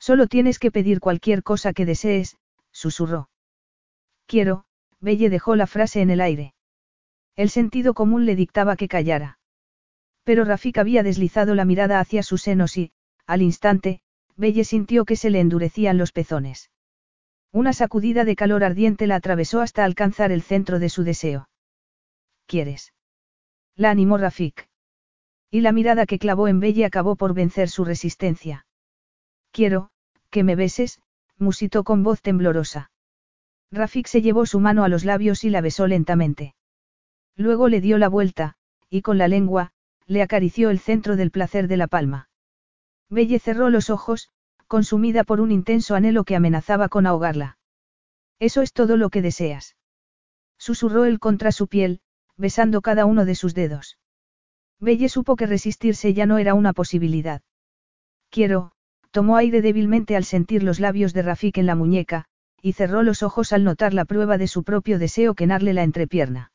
Solo 0.00 0.26
tienes 0.26 0.58
que 0.58 0.72
pedir 0.72 0.98
cualquier 0.98 1.44
cosa 1.44 1.74
que 1.74 1.86
desees, 1.86 2.38
susurró. 2.72 3.28
Quiero, 4.26 4.64
Belle 4.98 5.30
dejó 5.30 5.54
la 5.54 5.68
frase 5.68 6.00
en 6.00 6.10
el 6.10 6.20
aire. 6.20 6.54
El 7.36 7.50
sentido 7.50 7.94
común 7.94 8.26
le 8.26 8.34
dictaba 8.34 8.74
que 8.74 8.88
callara. 8.88 9.38
Pero 10.24 10.44
Rafik 10.44 10.78
había 10.78 11.02
deslizado 11.02 11.54
la 11.54 11.64
mirada 11.64 12.00
hacia 12.00 12.22
sus 12.22 12.42
senos 12.42 12.76
y, 12.76 12.92
al 13.26 13.42
instante, 13.42 14.00
Belle 14.36 14.64
sintió 14.64 15.04
que 15.04 15.16
se 15.16 15.30
le 15.30 15.40
endurecían 15.40 15.98
los 15.98 16.12
pezones. 16.12 16.70
Una 17.52 17.72
sacudida 17.72 18.24
de 18.24 18.34
calor 18.34 18.64
ardiente 18.64 19.06
la 19.06 19.16
atravesó 19.16 19.60
hasta 19.60 19.84
alcanzar 19.84 20.32
el 20.32 20.42
centro 20.42 20.78
de 20.80 20.88
su 20.88 21.04
deseo. 21.04 21.48
¿Quieres? 22.46 22.92
La 23.76 23.90
animó 23.90 24.18
Rafik. 24.18 24.68
Y 25.50 25.60
la 25.60 25.70
mirada 25.70 26.04
que 26.06 26.18
clavó 26.18 26.48
en 26.48 26.58
Belle 26.58 26.84
acabó 26.84 27.14
por 27.14 27.32
vencer 27.32 27.68
su 27.68 27.84
resistencia. 27.84 28.66
Quiero, 29.52 29.90
que 30.30 30.42
me 30.42 30.56
beses, 30.56 31.00
musitó 31.38 31.84
con 31.84 32.02
voz 32.02 32.22
temblorosa. 32.22 32.90
Rafik 33.70 34.08
se 34.08 34.20
llevó 34.20 34.46
su 34.46 34.58
mano 34.58 34.82
a 34.82 34.88
los 34.88 35.04
labios 35.04 35.44
y 35.44 35.50
la 35.50 35.60
besó 35.60 35.86
lentamente. 35.86 36.54
Luego 37.36 37.68
le 37.68 37.80
dio 37.80 37.98
la 37.98 38.08
vuelta, 38.08 38.56
y 38.90 39.02
con 39.02 39.18
la 39.18 39.28
lengua, 39.28 39.72
le 40.06 40.22
acarició 40.22 40.70
el 40.70 40.78
centro 40.78 41.16
del 41.16 41.30
placer 41.30 41.68
de 41.68 41.76
la 41.76 41.86
palma. 41.86 42.28
Belle 43.10 43.38
cerró 43.38 43.70
los 43.70 43.90
ojos, 43.90 44.30
consumida 44.66 45.24
por 45.24 45.40
un 45.40 45.50
intenso 45.50 45.94
anhelo 45.94 46.24
que 46.24 46.36
amenazaba 46.36 46.88
con 46.88 47.06
ahogarla. 47.06 47.58
Eso 48.38 48.62
es 48.62 48.72
todo 48.72 48.96
lo 48.96 49.10
que 49.10 49.22
deseas. 49.22 49.76
Susurró 50.58 51.04
él 51.04 51.18
contra 51.20 51.52
su 51.52 51.68
piel, 51.68 52.00
besando 52.36 52.82
cada 52.82 53.06
uno 53.06 53.24
de 53.24 53.34
sus 53.34 53.54
dedos. 53.54 53.98
Belle 54.80 55.08
supo 55.08 55.36
que 55.36 55.46
resistirse 55.46 56.14
ya 56.14 56.26
no 56.26 56.38
era 56.38 56.54
una 56.54 56.72
posibilidad. 56.72 57.42
Quiero, 58.30 58.72
tomó 59.10 59.36
aire 59.36 59.62
débilmente 59.62 60.16
al 60.16 60.24
sentir 60.24 60.62
los 60.62 60.80
labios 60.80 61.14
de 61.14 61.22
Rafik 61.22 61.58
en 61.58 61.66
la 61.66 61.76
muñeca, 61.76 62.24
y 62.60 62.72
cerró 62.72 63.02
los 63.02 63.22
ojos 63.22 63.52
al 63.52 63.62
notar 63.62 63.94
la 63.94 64.04
prueba 64.04 64.38
de 64.38 64.48
su 64.48 64.64
propio 64.64 64.98
deseo 64.98 65.34
quenarle 65.34 65.72
la 65.74 65.84
entrepierna. 65.84 66.50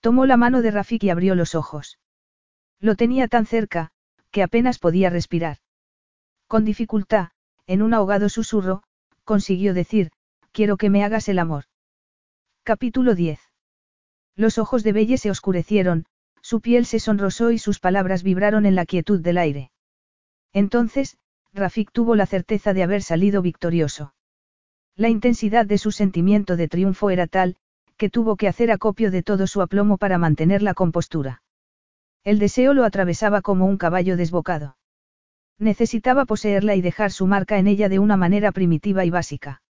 Tomó 0.00 0.26
la 0.26 0.36
mano 0.36 0.62
de 0.62 0.70
Rafik 0.70 1.04
y 1.04 1.10
abrió 1.10 1.34
los 1.34 1.54
ojos. 1.54 1.98
Lo 2.80 2.94
tenía 2.94 3.28
tan 3.28 3.46
cerca, 3.46 3.90
que 4.30 4.42
apenas 4.42 4.78
podía 4.78 5.10
respirar. 5.10 5.58
Con 6.46 6.64
dificultad, 6.64 7.30
en 7.66 7.82
un 7.82 7.94
ahogado 7.94 8.28
susurro, 8.28 8.82
consiguió 9.24 9.74
decir, 9.74 10.10
quiero 10.52 10.76
que 10.76 10.90
me 10.90 11.02
hagas 11.04 11.28
el 11.28 11.38
amor. 11.38 11.64
Capítulo 12.62 13.14
10. 13.14 13.40
Los 14.36 14.58
ojos 14.58 14.82
de 14.82 14.92
Belle 14.92 15.18
se 15.18 15.30
oscurecieron, 15.30 16.06
su 16.42 16.60
piel 16.60 16.86
se 16.86 17.00
sonrosó 17.00 17.50
y 17.50 17.58
sus 17.58 17.80
palabras 17.80 18.22
vibraron 18.22 18.66
en 18.66 18.74
la 18.74 18.86
quietud 18.86 19.20
del 19.20 19.38
aire. 19.38 19.70
Entonces, 20.52 21.16
Rafik 21.52 21.90
tuvo 21.90 22.14
la 22.14 22.26
certeza 22.26 22.74
de 22.74 22.82
haber 22.82 23.02
salido 23.02 23.42
victorioso. 23.42 24.14
La 24.94 25.08
intensidad 25.08 25.66
de 25.66 25.78
su 25.78 25.90
sentimiento 25.90 26.56
de 26.56 26.68
triunfo 26.68 27.10
era 27.10 27.26
tal, 27.26 27.56
que 27.96 28.10
tuvo 28.10 28.36
que 28.36 28.48
hacer 28.48 28.70
acopio 28.70 29.10
de 29.10 29.22
todo 29.22 29.46
su 29.46 29.62
aplomo 29.62 29.96
para 29.96 30.18
mantener 30.18 30.62
la 30.62 30.74
compostura. 30.74 31.42
El 32.26 32.40
deseo 32.40 32.74
lo 32.74 32.82
atravesaba 32.82 33.40
como 33.40 33.66
un 33.66 33.76
caballo 33.76 34.16
desbocado. 34.16 34.76
Necesitaba 35.60 36.24
poseerla 36.24 36.74
y 36.74 36.80
dejar 36.80 37.12
su 37.12 37.28
marca 37.28 37.56
en 37.56 37.68
ella 37.68 37.88
de 37.88 38.00
una 38.00 38.16
manera 38.16 38.50
primitiva 38.50 39.04
y 39.04 39.10
básica. 39.10 39.62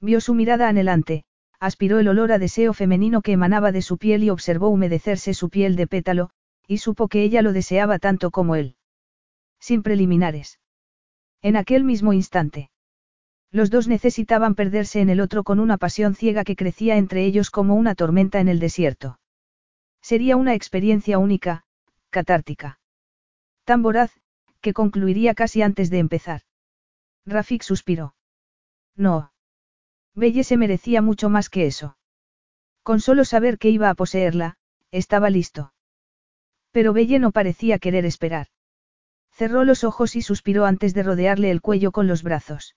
Vio 0.00 0.22
su 0.22 0.32
mirada 0.32 0.66
anhelante, 0.66 1.24
aspiró 1.60 1.98
el 1.98 2.08
olor 2.08 2.32
a 2.32 2.38
deseo 2.38 2.72
femenino 2.72 3.20
que 3.20 3.32
emanaba 3.32 3.70
de 3.70 3.82
su 3.82 3.98
piel 3.98 4.24
y 4.24 4.30
observó 4.30 4.70
humedecerse 4.70 5.34
su 5.34 5.50
piel 5.50 5.76
de 5.76 5.86
pétalo, 5.86 6.30
y 6.66 6.78
supo 6.78 7.06
que 7.06 7.22
ella 7.22 7.42
lo 7.42 7.52
deseaba 7.52 7.98
tanto 7.98 8.30
como 8.30 8.56
él. 8.56 8.76
Sin 9.60 9.82
preliminares. 9.82 10.60
En 11.42 11.54
aquel 11.54 11.84
mismo 11.84 12.14
instante. 12.14 12.70
Los 13.50 13.68
dos 13.68 13.88
necesitaban 13.88 14.54
perderse 14.54 15.02
en 15.02 15.10
el 15.10 15.20
otro 15.20 15.44
con 15.44 15.60
una 15.60 15.76
pasión 15.76 16.14
ciega 16.14 16.44
que 16.44 16.56
crecía 16.56 16.96
entre 16.96 17.26
ellos 17.26 17.50
como 17.50 17.74
una 17.74 17.94
tormenta 17.94 18.40
en 18.40 18.48
el 18.48 18.58
desierto. 18.58 19.18
Sería 20.00 20.36
una 20.36 20.54
experiencia 20.54 21.18
única, 21.18 21.63
catártica. 22.18 22.78
Tan 23.64 23.82
voraz, 23.82 24.12
que 24.62 24.72
concluiría 24.72 25.34
casi 25.34 25.62
antes 25.62 25.90
de 25.90 25.98
empezar. 25.98 26.40
Rafik 27.26 27.62
suspiró. 27.62 28.14
No. 28.96 29.32
Belle 30.14 30.44
se 30.44 30.56
merecía 30.56 31.02
mucho 31.02 31.28
más 31.28 31.48
que 31.50 31.66
eso. 31.66 31.96
Con 32.82 33.00
solo 33.00 33.24
saber 33.24 33.58
que 33.58 33.70
iba 33.70 33.90
a 33.90 33.94
poseerla, 33.94 34.56
estaba 34.90 35.28
listo. 35.28 35.72
Pero 36.70 36.92
Belle 36.92 37.18
no 37.18 37.32
parecía 37.32 37.78
querer 37.78 38.04
esperar. 38.04 38.46
Cerró 39.32 39.64
los 39.64 39.82
ojos 39.82 40.14
y 40.14 40.22
suspiró 40.22 40.66
antes 40.66 40.94
de 40.94 41.02
rodearle 41.02 41.50
el 41.50 41.60
cuello 41.60 41.90
con 41.90 42.06
los 42.06 42.22
brazos. 42.22 42.76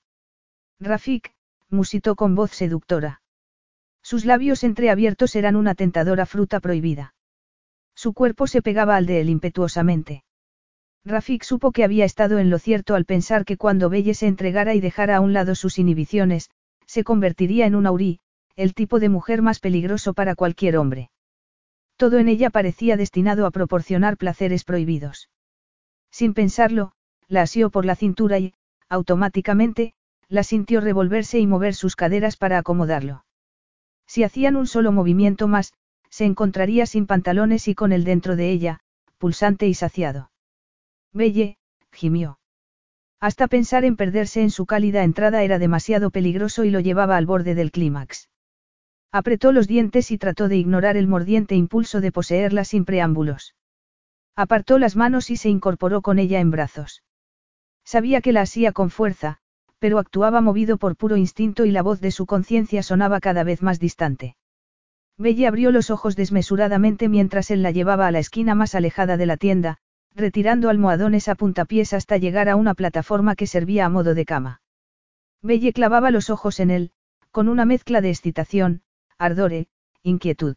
Rafik, 0.80 1.36
musitó 1.70 2.16
con 2.16 2.34
voz 2.34 2.52
seductora. 2.52 3.22
Sus 4.02 4.26
labios 4.26 4.64
entreabiertos 4.64 5.36
eran 5.36 5.56
una 5.56 5.76
tentadora 5.76 6.26
fruta 6.26 6.60
prohibida. 6.60 7.14
Su 7.98 8.14
cuerpo 8.14 8.46
se 8.46 8.62
pegaba 8.62 8.96
al 8.96 9.08
de 9.08 9.22
él 9.22 9.30
impetuosamente. 9.30 10.24
Rafik 11.04 11.42
supo 11.42 11.72
que 11.72 11.84
había 11.84 12.06
estado 12.06 12.38
en 12.38 12.52
lo 12.52 12.60
cierto 12.60 12.94
al 12.94 13.06
pensar 13.06 13.44
que 13.44 13.58
cuando 13.58 13.90
Belle 13.90 14.14
se 14.14 14.28
entregara 14.28 14.76
y 14.76 14.82
dejara 14.82 15.18
a 15.18 15.20
un 15.20 15.34
lado 15.34 15.56
sus 15.56 15.80
inhibiciones, 15.80 16.52
se 16.86 17.04
convertiría 17.04 17.66
en 17.66 17.74
un 17.74 17.88
aurí, 17.88 18.20
el 18.56 18.76
tipo 18.76 19.00
de 19.00 19.10
mujer 19.10 19.42
más 19.42 19.60
peligroso 19.60 20.14
para 20.14 20.36
cualquier 20.36 20.78
hombre. 20.78 21.10
Todo 21.96 22.20
en 22.20 22.28
ella 22.28 22.52
parecía 22.52 22.98
destinado 22.98 23.48
a 23.48 23.52
proporcionar 23.52 24.16
placeres 24.16 24.64
prohibidos. 24.64 25.32
Sin 26.12 26.36
pensarlo, 26.36 26.92
la 27.28 27.42
asió 27.42 27.72
por 27.72 27.84
la 27.84 27.96
cintura 27.96 28.38
y, 28.38 28.54
automáticamente, 28.90 29.96
la 30.30 30.44
sintió 30.44 30.82
revolverse 30.82 31.40
y 31.40 31.48
mover 31.48 31.74
sus 31.74 31.96
caderas 31.96 32.38
para 32.38 32.60
acomodarlo. 32.60 33.26
Si 34.06 34.24
hacían 34.24 34.56
un 34.56 34.68
solo 34.68 34.92
movimiento 34.92 35.48
más, 35.48 35.74
se 36.10 36.26
encontraría 36.26 36.86
sin 36.86 37.06
pantalones 37.06 37.68
y 37.68 37.76
con 37.76 37.92
él 37.92 38.04
dentro 38.04 38.36
de 38.36 38.52
ella, 38.52 38.80
pulsante 39.18 39.68
y 39.68 39.74
saciado. 39.74 40.32
Belle, 41.14 41.58
gimió. 41.92 42.40
Hasta 43.20 43.48
pensar 43.48 43.84
en 43.84 43.96
perderse 43.96 44.42
en 44.42 44.52
su 44.52 44.66
cálida 44.66 45.04
entrada 45.04 45.44
era 45.44 45.58
demasiado 45.58 46.12
peligroso 46.12 46.64
y 46.64 46.70
lo 46.70 46.80
llevaba 46.80 47.18
al 47.18 47.26
borde 47.26 47.56
del 47.56 47.72
clímax. 47.72 48.30
Apretó 49.12 49.52
los 49.52 49.68
dientes 49.68 50.12
y 50.12 50.18
trató 50.18 50.48
de 50.48 50.58
ignorar 50.58 50.98
el 50.98 51.08
mordiente 51.08 51.56
impulso 51.56 52.02
de 52.02 52.12
poseerla 52.12 52.64
sin 52.64 52.86
preámbulos. 52.86 53.56
Apartó 54.36 54.78
las 54.78 54.96
manos 54.96 55.32
y 55.32 55.38
se 55.38 55.50
incorporó 55.50 56.02
con 56.02 56.20
ella 56.20 56.40
en 56.40 56.52
brazos. 56.52 57.04
Sabía 57.84 58.22
que 58.22 58.34
la 58.34 58.42
hacía 58.42 58.72
con 58.72 58.92
fuerza, 58.92 59.40
pero 59.80 59.98
actuaba 59.98 60.42
movido 60.42 60.78
por 60.78 60.96
puro 60.96 61.18
instinto 61.18 61.66
y 61.66 61.72
la 61.72 61.82
voz 61.82 62.02
de 62.02 62.12
su 62.12 62.28
conciencia 62.28 62.84
sonaba 62.84 63.20
cada 63.20 63.44
vez 63.44 63.64
más 63.64 63.80
distante. 63.80 64.37
Belle 65.18 65.48
abrió 65.48 65.72
los 65.72 65.90
ojos 65.90 66.16
desmesuradamente 66.16 67.10
mientras 67.10 67.50
él 67.50 67.64
la 67.64 67.72
llevaba 67.72 68.08
a 68.08 68.12
la 68.12 68.20
esquina 68.20 68.54
más 68.54 68.76
alejada 68.76 69.18
de 69.18 69.26
la 69.26 69.38
tienda, 69.38 69.78
retirando 70.14 70.70
almohadones 70.70 71.28
a 71.28 71.36
puntapiés 71.36 71.94
hasta 71.94 72.18
llegar 72.18 72.50
a 72.50 72.56
una 72.56 72.76
plataforma 72.76 73.36
que 73.36 73.48
servía 73.48 73.86
a 73.86 73.90
modo 73.90 74.14
de 74.14 74.26
cama. 74.26 74.62
Belle 75.42 75.74
clavaba 75.74 76.12
los 76.12 76.30
ojos 76.30 76.60
en 76.60 76.72
él, 76.72 76.92
con 77.32 77.50
una 77.50 77.66
mezcla 77.66 78.02
de 78.02 78.10
excitación, 78.10 78.82
ardore, 79.18 79.68
inquietud. 80.04 80.56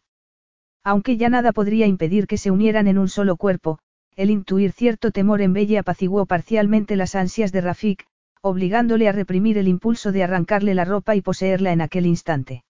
Aunque 0.84 1.16
ya 1.16 1.28
nada 1.28 1.52
podría 1.52 1.86
impedir 1.86 2.26
que 2.26 2.38
se 2.38 2.50
unieran 2.50 2.86
en 2.86 2.98
un 2.98 3.08
solo 3.08 3.36
cuerpo, 3.36 3.78
el 4.16 4.30
intuir 4.30 4.72
cierto 4.72 5.10
temor 5.10 5.40
en 5.40 5.52
Belle 5.52 5.78
apaciguó 5.78 6.26
parcialmente 6.26 6.96
las 6.96 7.14
ansias 7.14 7.52
de 7.52 7.60
Rafik, 7.60 8.06
obligándole 8.42 9.08
a 9.08 9.12
reprimir 9.12 9.58
el 9.58 9.68
impulso 9.68 10.12
de 10.12 10.22
arrancarle 10.22 10.74
la 10.74 10.84
ropa 10.84 11.16
y 11.16 11.22
poseerla 11.22 11.72
en 11.72 11.80
aquel 11.80 12.06
instante. 12.06 12.64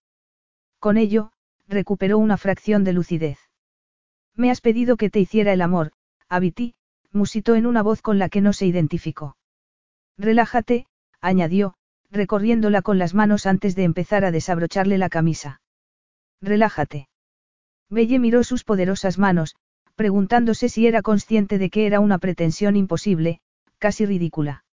Con 0.81 0.97
ello, 0.97 1.33
recuperó 1.71 2.19
una 2.19 2.37
fracción 2.37 2.85
de 2.85 2.93
lucidez. 2.93 3.39
Me 4.35 4.51
has 4.51 4.61
pedido 4.61 4.97
que 4.97 5.09
te 5.09 5.21
hiciera 5.21 5.53
el 5.53 5.63
amor, 5.63 5.93
Abiti, 6.29 6.75
musitó 7.13 7.55
en 7.55 7.67
una 7.67 7.83
voz 7.83 8.03
con 8.03 8.19
la 8.19 8.29
que 8.29 8.41
no 8.41 8.53
se 8.53 8.67
identificó. 8.67 9.37
Relájate, 10.19 10.87
añadió, 11.21 11.75
recorriéndola 12.11 12.83
con 12.83 12.99
las 12.99 13.15
manos 13.15 13.47
antes 13.47 13.75
de 13.77 13.85
empezar 13.85 14.25
a 14.25 14.31
desabrocharle 14.31 14.99
la 14.99 15.09
camisa. 15.09 15.61
Relájate. 16.41 17.09
Belle 17.89 18.19
miró 18.19 18.45
sus 18.45 18.65
poderosas 18.65 19.19
manos, 19.19 19.57
preguntándose 19.95 20.69
si 20.69 20.87
era 20.87 21.03
consciente 21.03 21.59
de 21.59 21.71
que 21.71 21.87
era 21.87 22.01
una 22.01 22.19
pretensión 22.19 22.77
imposible, 22.77 23.41
casi 23.79 24.07
ridícula. 24.07 24.65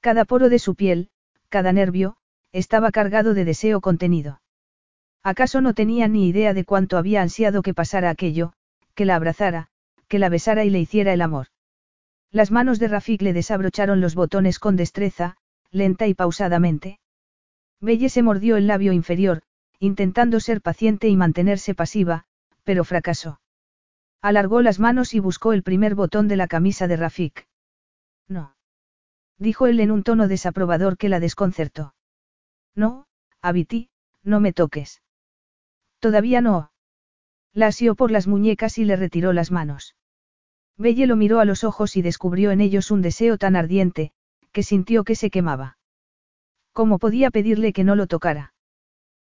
Cada 0.00 0.24
poro 0.24 0.48
de 0.48 0.58
su 0.58 0.74
piel, 0.74 1.10
cada 1.48 1.72
nervio, 1.72 2.16
estaba 2.52 2.90
cargado 2.90 3.34
de 3.34 3.44
deseo 3.44 3.80
contenido. 3.80 4.41
¿Acaso 5.22 5.60
no 5.60 5.74
tenía 5.74 6.08
ni 6.08 6.28
idea 6.28 6.54
de 6.54 6.64
cuánto 6.64 6.98
había 6.98 7.22
ansiado 7.22 7.62
que 7.62 7.74
pasara 7.74 8.10
aquello, 8.10 8.52
que 8.94 9.04
la 9.04 9.16
abrazara, 9.16 9.68
que 10.08 10.18
la 10.18 10.28
besara 10.28 10.64
y 10.64 10.70
le 10.70 10.80
hiciera 10.80 11.12
el 11.12 11.22
amor? 11.22 11.48
Las 12.30 12.50
manos 12.50 12.78
de 12.78 12.88
Rafik 12.88 13.22
le 13.22 13.32
desabrocharon 13.32 14.00
los 14.00 14.14
botones 14.14 14.58
con 14.58 14.76
destreza, 14.76 15.36
lenta 15.70 16.06
y 16.06 16.14
pausadamente. 16.14 16.98
Belle 17.80 18.08
se 18.08 18.22
mordió 18.22 18.56
el 18.56 18.66
labio 18.66 18.92
inferior, 18.92 19.42
intentando 19.78 20.40
ser 20.40 20.60
paciente 20.60 21.08
y 21.08 21.16
mantenerse 21.16 21.74
pasiva, 21.74 22.24
pero 22.64 22.84
fracasó. 22.84 23.40
Alargó 24.20 24.62
las 24.62 24.78
manos 24.78 25.14
y 25.14 25.20
buscó 25.20 25.52
el 25.52 25.62
primer 25.62 25.94
botón 25.94 26.28
de 26.28 26.36
la 26.36 26.46
camisa 26.46 26.86
de 26.88 26.96
Rafik. 26.96 27.46
No 28.28 28.54
dijo 29.42 29.66
él 29.66 29.80
en 29.80 29.90
un 29.90 30.02
tono 30.02 30.28
desaprobador 30.28 30.96
que 30.96 31.08
la 31.08 31.20
desconcertó. 31.20 31.94
No, 32.74 33.06
Abiti, 33.42 33.90
no 34.22 34.40
me 34.40 34.52
toques. 34.52 35.02
Todavía 36.02 36.40
no. 36.40 36.72
La 37.54 37.68
asió 37.68 37.94
por 37.94 38.10
las 38.10 38.26
muñecas 38.26 38.76
y 38.76 38.84
le 38.84 38.96
retiró 38.96 39.32
las 39.32 39.52
manos. 39.52 39.94
Belle 40.76 41.06
lo 41.06 41.14
miró 41.14 41.38
a 41.38 41.44
los 41.44 41.62
ojos 41.62 41.96
y 41.96 42.02
descubrió 42.02 42.50
en 42.50 42.60
ellos 42.60 42.90
un 42.90 43.02
deseo 43.02 43.38
tan 43.38 43.54
ardiente, 43.54 44.10
que 44.50 44.64
sintió 44.64 45.04
que 45.04 45.14
se 45.14 45.30
quemaba. 45.30 45.78
¿Cómo 46.72 46.98
podía 46.98 47.30
pedirle 47.30 47.72
que 47.72 47.84
no 47.84 47.94
lo 47.94 48.08
tocara? 48.08 48.52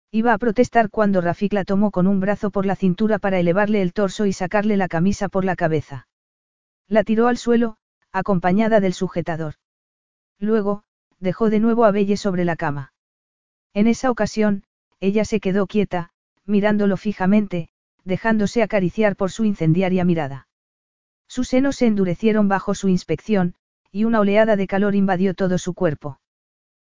Iba 0.09 0.31
a 0.31 0.37
protestar 0.37 0.89
cuando 0.89 1.19
Rafik 1.19 1.51
la 1.51 1.65
tomó 1.65 1.91
con 1.91 2.07
un 2.07 2.21
brazo 2.21 2.49
por 2.49 2.65
la 2.65 2.77
cintura 2.77 3.19
para 3.19 3.39
elevarle 3.41 3.81
el 3.81 3.91
torso 3.91 4.25
y 4.25 4.31
sacarle 4.31 4.77
la 4.77 4.87
camisa 4.87 5.27
por 5.27 5.43
la 5.43 5.57
cabeza. 5.57 6.07
La 6.87 7.03
tiró 7.03 7.27
al 7.27 7.35
suelo, 7.35 7.75
acompañada 8.13 8.79
del 8.79 8.93
sujetador. 8.93 9.55
Luego, 10.39 10.83
dejó 11.19 11.49
de 11.49 11.59
nuevo 11.59 11.83
a 11.83 11.91
Belle 11.91 12.15
sobre 12.15 12.45
la 12.45 12.55
cama. 12.55 12.93
En 13.73 13.87
esa 13.87 14.09
ocasión, 14.09 14.63
ella 15.01 15.25
se 15.25 15.41
quedó 15.41 15.67
quieta, 15.67 16.13
mirándolo 16.49 16.97
fijamente, 16.97 17.69
dejándose 18.03 18.63
acariciar 18.63 19.15
por 19.15 19.31
su 19.31 19.45
incendiaria 19.45 20.03
mirada. 20.03 20.47
Sus 21.27 21.47
senos 21.47 21.75
se 21.75 21.85
endurecieron 21.85 22.47
bajo 22.47 22.73
su 22.73 22.89
inspección, 22.89 23.53
y 23.91 24.03
una 24.03 24.19
oleada 24.19 24.55
de 24.55 24.67
calor 24.67 24.95
invadió 24.95 25.35
todo 25.35 25.57
su 25.57 25.73
cuerpo. 25.73 26.19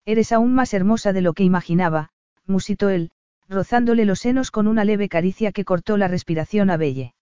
Eres 0.07 0.33
aún 0.33 0.55
más 0.55 0.73
hermosa 0.75 1.13
de 1.13 1.21
lo 1.21 1.35
que 1.35 1.45
imaginaba, 1.45 2.09
musitó 2.47 2.89
él, 2.89 3.11
rozándole 3.49 4.07
los 4.07 4.21
senos 4.21 4.51
con 4.51 4.67
una 4.67 4.85
leve 4.85 5.09
caricia 5.09 5.53
que 5.53 5.65
cortó 5.65 5.97
la 5.97 6.09
respiración 6.09 6.71
a 6.71 6.79
Belle. 6.79 7.15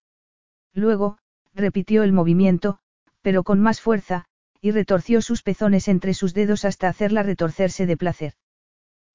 Luego, 0.73 1.19
repitió 1.53 2.05
el 2.05 2.13
movimiento, 2.13 2.79
pero 3.23 3.43
con 3.43 3.61
más 3.61 3.81
fuerza, 3.81 4.25
y 4.61 4.71
retorció 4.71 5.21
sus 5.21 5.43
pezones 5.43 5.89
entre 5.89 6.15
sus 6.15 6.33
dedos 6.33 6.65
hasta 6.65 6.89
hacerla 6.89 7.23
retorcerse 7.23 7.87
de 7.87 7.97
placer. 7.97 8.35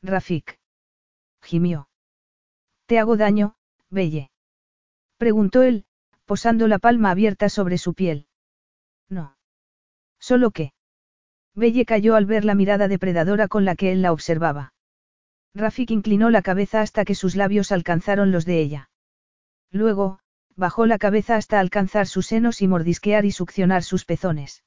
Rafik. 0.01 0.59
Gimió. 1.41 1.87
¿Te 2.85 2.99
hago 2.99 3.17
daño, 3.17 3.55
Belle? 3.89 4.29
Preguntó 5.17 5.63
él, 5.63 5.85
posando 6.25 6.67
la 6.67 6.79
palma 6.79 7.11
abierta 7.11 7.49
sobre 7.49 7.77
su 7.77 7.93
piel. 7.93 8.27
No. 9.09 9.37
¿Solo 10.19 10.51
qué? 10.51 10.73
Belle 11.55 11.85
cayó 11.85 12.15
al 12.15 12.25
ver 12.25 12.45
la 12.45 12.53
mirada 12.53 12.87
depredadora 12.87 13.47
con 13.47 13.65
la 13.65 13.75
que 13.75 13.91
él 13.91 14.01
la 14.01 14.11
observaba. 14.11 14.73
Rafik 15.55 15.89
inclinó 15.91 16.29
la 16.29 16.41
cabeza 16.41 16.81
hasta 16.81 17.05
que 17.05 17.15
sus 17.15 17.35
labios 17.35 17.71
alcanzaron 17.71 18.31
los 18.31 18.45
de 18.45 18.59
ella. 18.59 18.89
Luego, 19.71 20.19
bajó 20.55 20.85
la 20.85 20.97
cabeza 20.97 21.37
hasta 21.37 21.59
alcanzar 21.59 22.07
sus 22.07 22.27
senos 22.27 22.61
y 22.61 22.67
mordisquear 22.67 23.25
y 23.25 23.31
succionar 23.31 23.83
sus 23.83 24.05
pezones. 24.05 24.63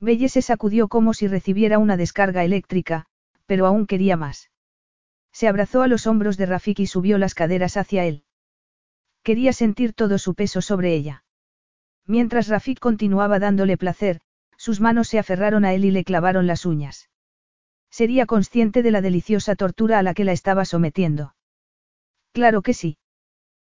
Belle 0.00 0.28
se 0.28 0.42
sacudió 0.42 0.88
como 0.88 1.14
si 1.14 1.28
recibiera 1.28 1.78
una 1.78 1.96
descarga 1.96 2.44
eléctrica, 2.44 3.06
pero 3.46 3.66
aún 3.66 3.86
quería 3.86 4.16
más. 4.16 4.49
Se 5.32 5.48
abrazó 5.48 5.82
a 5.82 5.88
los 5.88 6.06
hombros 6.06 6.36
de 6.36 6.46
Rafik 6.46 6.80
y 6.80 6.86
subió 6.86 7.18
las 7.18 7.34
caderas 7.34 7.76
hacia 7.76 8.04
él. 8.04 8.24
Quería 9.22 9.52
sentir 9.52 9.92
todo 9.92 10.18
su 10.18 10.34
peso 10.34 10.60
sobre 10.60 10.94
ella. 10.94 11.24
Mientras 12.06 12.48
Rafik 12.48 12.80
continuaba 12.80 13.38
dándole 13.38 13.76
placer, 13.76 14.20
sus 14.56 14.80
manos 14.80 15.08
se 15.08 15.18
aferraron 15.18 15.64
a 15.64 15.72
él 15.72 15.84
y 15.84 15.90
le 15.90 16.04
clavaron 16.04 16.46
las 16.46 16.66
uñas. 16.66 17.08
Sería 17.90 18.26
consciente 18.26 18.82
de 18.82 18.90
la 18.90 19.00
deliciosa 19.00 19.56
tortura 19.56 19.98
a 19.98 20.02
la 20.02 20.14
que 20.14 20.24
la 20.24 20.32
estaba 20.32 20.64
sometiendo. 20.64 21.34
Claro 22.32 22.62
que 22.62 22.74
sí. 22.74 22.98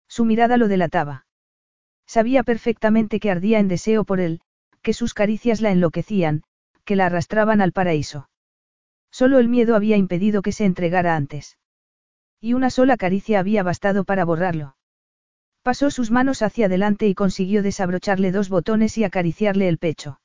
Su 0.07 0.25
mirada 0.25 0.57
lo 0.57 0.67
delataba. 0.67 1.25
Sabía 2.05 2.43
perfectamente 2.43 3.19
que 3.19 3.31
ardía 3.31 3.59
en 3.59 3.67
deseo 3.67 4.03
por 4.03 4.19
él, 4.19 4.41
que 4.81 4.93
sus 4.93 5.13
caricias 5.13 5.61
la 5.61 5.71
enloquecían, 5.71 6.43
que 6.83 6.95
la 6.95 7.05
arrastraban 7.05 7.61
al 7.61 7.71
paraíso. 7.71 8.29
Solo 9.11 9.39
el 9.39 9.47
miedo 9.47 9.75
había 9.75 9.97
impedido 9.97 10.41
que 10.41 10.51
se 10.51 10.65
entregara 10.65 11.15
antes. 11.15 11.57
Y 12.39 12.53
una 12.53 12.69
sola 12.69 12.97
caricia 12.97 13.39
había 13.39 13.63
bastado 13.63 14.03
para 14.03 14.25
borrarlo. 14.25 14.75
Pasó 15.61 15.91
sus 15.91 16.09
manos 16.09 16.41
hacia 16.41 16.67
adelante 16.67 17.07
y 17.07 17.15
consiguió 17.15 17.61
desabrocharle 17.61 18.31
dos 18.31 18.49
botones 18.49 18.97
y 18.97 19.03
acariciarle 19.03 19.67
el 19.67 19.77
pecho. 19.77 20.19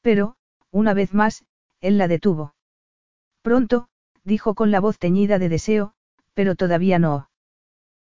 Pero, 0.00 0.36
una 0.70 0.94
vez 0.94 1.14
más, 1.14 1.44
él 1.80 1.96
la 1.96 2.08
detuvo. 2.08 2.54
Pronto, 3.42 3.88
dijo 4.24 4.54
con 4.54 4.70
la 4.70 4.80
voz 4.80 4.98
teñida 4.98 5.38
de 5.38 5.48
deseo, 5.48 5.94
pero 6.34 6.54
todavía 6.54 6.98
no. 6.98 7.30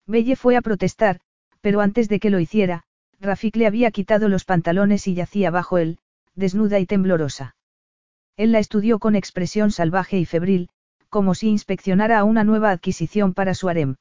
Belle 0.06 0.36
fue 0.36 0.56
a 0.56 0.62
protestar, 0.62 1.20
pero 1.60 1.82
antes 1.82 2.08
de 2.08 2.20
que 2.20 2.30
lo 2.30 2.40
hiciera, 2.40 2.84
Rafik 3.20 3.56
le 3.56 3.68
había 3.68 3.92
quitado 3.92 4.30
los 4.30 4.46
pantalones 4.46 5.08
y 5.08 5.16
yacía 5.16 5.52
bajo 5.52 5.80
él, 5.80 6.00
desnuda 6.36 6.80
y 6.80 6.86
temblorosa. 6.86 7.57
Él 8.38 8.52
la 8.52 8.60
estudió 8.60 9.00
con 9.00 9.16
expresión 9.16 9.72
salvaje 9.72 10.18
y 10.20 10.26
febril, 10.26 10.70
como 11.10 11.36
si 11.36 11.50
inspeccionara 11.50 12.20
a 12.20 12.24
una 12.24 12.44
nueva 12.44 12.72
adquisición 12.72 13.34
para 13.34 13.54
su 13.56 13.68
harem. 13.68 13.96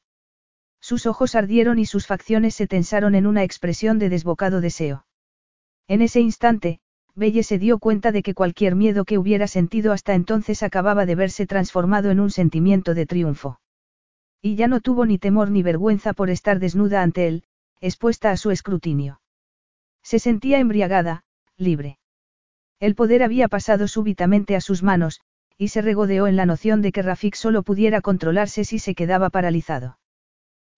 Sus 0.79 1.07
ojos 1.07 1.35
ardieron 1.35 1.79
y 1.79 1.85
sus 1.85 2.05
facciones 2.05 2.53
se 2.53 2.67
tensaron 2.67 3.15
en 3.15 3.25
una 3.25 3.43
expresión 3.43 3.97
de 3.97 4.09
desbocado 4.09 4.61
deseo. 4.61 5.05
En 5.87 6.01
ese 6.01 6.19
instante, 6.21 6.79
Belle 7.15 7.41
se 7.41 7.57
dio 7.57 7.79
cuenta 7.79 8.11
de 8.11 8.21
que 8.21 8.35
cualquier 8.35 8.75
miedo 8.75 9.03
que 9.03 9.17
hubiera 9.17 9.47
sentido 9.47 9.91
hasta 9.91 10.13
entonces 10.13 10.61
acababa 10.61 11.07
de 11.07 11.15
verse 11.15 11.47
transformado 11.47 12.11
en 12.11 12.19
un 12.19 12.29
sentimiento 12.29 12.93
de 12.93 13.07
triunfo. 13.07 13.59
Y 14.39 14.55
ya 14.55 14.67
no 14.67 14.81
tuvo 14.81 15.07
ni 15.07 15.17
temor 15.17 15.49
ni 15.49 15.63
vergüenza 15.63 16.13
por 16.13 16.29
estar 16.29 16.59
desnuda 16.59 17.01
ante 17.01 17.27
él, 17.27 17.43
expuesta 17.81 18.29
a 18.29 18.37
su 18.37 18.51
escrutinio. 18.51 19.19
Se 20.03 20.19
sentía 20.19 20.59
embriagada, 20.59 21.23
libre. 21.57 21.97
El 22.79 22.95
poder 22.95 23.23
había 23.23 23.47
pasado 23.47 23.87
súbitamente 23.87 24.55
a 24.55 24.61
sus 24.61 24.83
manos, 24.83 25.21
y 25.57 25.69
se 25.69 25.81
regodeó 25.81 26.27
en 26.27 26.35
la 26.35 26.45
noción 26.45 26.81
de 26.81 26.91
que 26.91 27.01
Rafik 27.01 27.35
solo 27.35 27.63
pudiera 27.63 28.01
controlarse 28.01 28.63
si 28.63 28.77
se 28.77 28.93
quedaba 28.93 29.29
paralizado. 29.29 29.99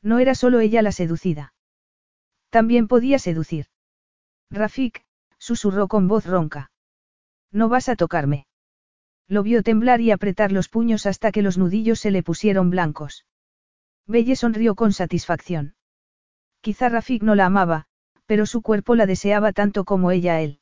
No 0.02 0.19
era 0.19 0.36
solo 0.36 0.61
ella 0.61 0.82
la 0.82 0.94
seducida. 0.94 1.53
También 2.50 2.88
podía 2.88 3.19
seducir. 3.19 3.68
Rafik, 4.50 5.03
susurró 5.38 5.88
con 5.88 6.08
voz 6.08 6.26
ronca. 6.26 6.72
No 7.52 7.68
vas 7.68 7.90
a 7.90 7.95
tocarme. 7.95 8.48
Lo 9.28 9.44
vio 9.44 9.61
temblar 9.61 10.02
y 10.02 10.11
apretar 10.11 10.52
los 10.52 10.69
puños 10.69 11.06
hasta 11.06 11.32
que 11.32 11.42
los 11.42 11.58
nudillos 11.58 12.00
se 12.00 12.11
le 12.11 12.24
pusieron 12.24 12.69
blancos. 12.69 13.26
Belle 14.08 14.36
sonrió 14.36 14.76
con 14.76 14.94
satisfacción. 14.94 15.76
Quizá 16.61 16.90
Rafik 16.90 17.22
no 17.22 17.36
la 17.36 17.45
amaba, 17.45 17.86
pero 18.26 18.45
su 18.45 18.61
cuerpo 18.61 18.95
la 18.95 19.06
deseaba 19.06 19.52
tanto 19.53 19.86
como 19.86 20.11
ella 20.11 20.36
a 20.36 20.42
él. 20.42 20.58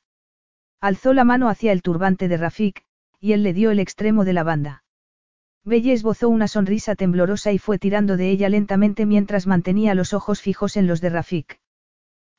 Alzó 0.80 1.14
la 1.14 1.24
mano 1.24 1.50
hacia 1.50 1.72
el 1.72 1.82
turbante 1.82 2.28
de 2.28 2.38
Rafik, 2.38 2.84
y 3.20 3.34
él 3.34 3.44
le 3.44 3.54
dio 3.54 3.72
el 3.72 3.80
extremo 3.80 4.26
de 4.26 4.34
la 4.34 4.44
banda. 4.44 4.84
Belle 5.64 5.92
esbozó 5.92 6.30
una 6.30 6.48
sonrisa 6.48 6.96
temblorosa 6.96 7.52
y 7.52 7.58
fue 7.58 7.80
tirando 7.80 8.16
de 8.16 8.30
ella 8.30 8.48
lentamente 8.48 9.06
mientras 9.06 9.48
mantenía 9.48 9.96
los 9.96 10.14
ojos 10.14 10.42
fijos 10.42 10.78
en 10.78 10.88
los 10.88 11.02
de 11.02 11.10
Rafik. 11.10 11.60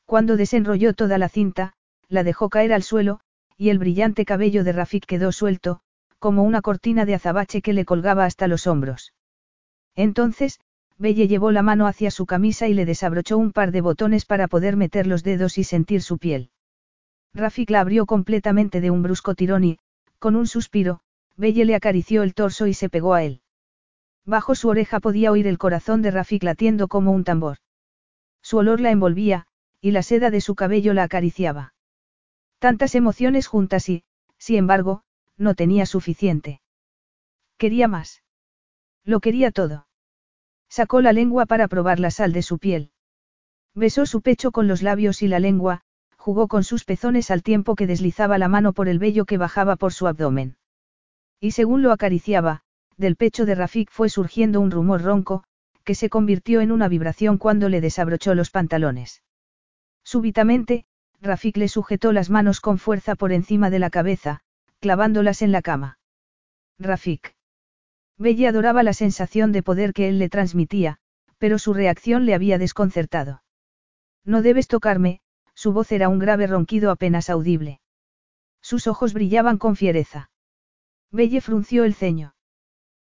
Cuando 0.07 0.37
desenrolló 0.37 0.95
toda 0.95 1.19
la 1.19 1.29
cinta, 1.29 1.75
la 2.09 2.23
dejó 2.25 2.49
caer 2.49 2.73
al 2.73 2.83
suelo, 2.83 3.21
y 3.57 3.71
el 3.71 3.79
brillante 3.79 4.25
cabello 4.25 4.65
de 4.65 4.73
Rafik 4.73 5.05
quedó 5.05 5.33
suelto, 5.33 5.81
como 6.19 6.43
una 6.43 6.63
cortina 6.63 7.05
de 7.05 7.15
azabache 7.15 7.61
que 7.61 7.73
le 7.73 7.85
colgaba 7.85 8.25
hasta 8.25 8.49
los 8.49 8.67
hombros. 8.67 9.13
Entonces, 9.95 10.61
Belle 10.97 11.29
llevó 11.29 11.51
la 11.51 11.63
mano 11.63 11.87
hacia 11.87 12.11
su 12.11 12.25
camisa 12.25 12.69
y 12.69 12.75
le 12.75 12.87
desabrochó 12.87 13.37
un 13.37 13.53
par 13.53 13.73
de 13.73 13.81
botones 13.81 14.25
para 14.25 14.49
poder 14.49 14.77
meter 14.77 15.07
los 15.07 15.23
dedos 15.23 15.59
y 15.59 15.65
sentir 15.65 16.03
su 16.03 16.19
piel. 16.19 16.51
Rafik 17.35 17.71
la 17.71 17.81
abrió 17.81 18.07
completamente 18.07 18.81
de 18.81 18.91
un 18.91 19.03
brusco 19.03 19.35
tirón 19.35 19.65
y, 19.65 19.79
con 20.19 20.37
un 20.37 20.47
suspiro, 20.47 21.01
Belle 21.37 21.65
le 21.65 21.75
acarició 21.75 22.23
el 22.23 22.35
torso 22.35 22.67
y 22.67 22.75
se 22.75 22.89
pegó 22.89 23.15
a 23.15 23.23
él. 23.23 23.43
Bajo 24.25 24.55
su 24.55 24.69
oreja 24.69 25.01
podía 25.01 25.31
oír 25.31 25.47
el 25.47 25.59
corazón 25.59 26.03
de 26.03 26.11
Rafik 26.11 26.43
latiendo 26.43 26.89
como 26.89 27.13
un 27.13 27.25
tambor. 27.25 27.59
Su 28.43 28.59
olor 28.59 28.81
la 28.81 28.91
envolvía, 28.91 29.47
y 29.81 29.93
la 29.93 30.03
seda 30.03 30.31
de 30.31 30.41
su 30.41 30.55
cabello 30.55 30.95
la 30.95 31.05
acariciaba. 31.05 31.75
Tantas 32.59 32.95
emociones 32.95 33.47
juntas 33.47 33.89
y, 33.89 34.05
sin 34.37 34.57
embargo, 34.57 35.03
no 35.37 35.55
tenía 35.55 35.87
suficiente. 35.87 36.61
Quería 37.57 37.89
más. 37.89 38.23
Lo 39.05 39.21
quería 39.21 39.51
todo. 39.51 39.87
Sacó 40.69 41.01
la 41.01 41.13
lengua 41.13 41.47
para 41.47 41.69
probar 41.69 42.01
la 42.01 42.11
sal 42.11 42.33
de 42.33 42.43
su 42.43 42.59
piel. 42.59 42.91
Besó 43.75 44.07
su 44.07 44.21
pecho 44.21 44.51
con 44.51 44.67
los 44.67 44.83
labios 44.83 45.23
y 45.23 45.29
la 45.29 45.39
lengua, 45.39 45.83
jugó 46.29 46.47
con 46.47 46.63
sus 46.63 46.85
pezones 46.85 47.31
al 47.31 47.43
tiempo 47.43 47.75
que 47.75 47.87
deslizaba 47.87 48.37
la 48.37 48.49
mano 48.49 48.75
por 48.75 48.87
el 48.91 48.99
vello 48.99 49.25
que 49.25 49.39
bajaba 49.39 49.77
por 49.77 49.95
su 49.95 50.07
abdomen. 50.07 50.59
Y 51.41 51.53
según 51.53 51.81
lo 51.81 51.91
acariciaba, 51.91 52.65
del 52.99 53.17
pecho 53.17 53.47
de 53.47 53.55
Rafik 53.55 53.91
fue 53.91 54.11
surgiendo 54.11 54.61
un 54.61 54.71
rumor 54.71 55.01
ronco, 55.01 55.45
que 55.85 55.95
se 55.95 56.11
convirtió 56.11 56.61
en 56.61 56.71
una 56.71 56.87
vibración 56.87 57.39
cuando 57.39 57.71
le 57.71 57.81
desabrochó 57.81 58.35
los 58.35 58.51
pantalones. 58.51 59.23
Súbitamente, 60.05 60.85
Rafik 61.23 61.57
le 61.57 61.67
sujetó 61.67 62.13
las 62.13 62.29
manos 62.29 62.61
con 62.61 62.77
fuerza 62.77 63.15
por 63.15 63.33
encima 63.33 63.71
de 63.71 63.79
la 63.79 63.89
cabeza, 63.89 64.41
clavándolas 64.81 65.41
en 65.41 65.51
la 65.51 65.63
cama. 65.63 65.99
Rafik. 66.79 67.37
Belle 68.19 68.49
adoraba 68.49 68.83
la 68.83 68.93
sensación 68.93 69.51
de 69.51 69.63
poder 69.63 69.95
que 69.95 70.11
él 70.11 70.19
le 70.19 70.29
transmitía, 70.29 70.99
pero 71.39 71.59
su 71.59 71.73
reacción 71.73 72.27
le 72.27 72.35
había 72.35 72.59
desconcertado. 72.59 73.43
No 74.27 74.43
debes 74.43 74.69
tocarme, 74.69 75.23
su 75.59 75.73
voz 75.73 75.91
era 75.91 76.09
un 76.09 76.21
grave 76.21 76.47
ronquido 76.47 76.93
apenas 76.93 77.29
audible. 77.29 77.81
Sus 78.63 78.87
ojos 78.87 79.13
brillaban 79.13 79.59
con 79.59 79.75
fiereza. 79.75 80.31
Belle 81.11 81.41
frunció 81.41 81.83
el 81.83 81.95
ceño. 81.95 82.37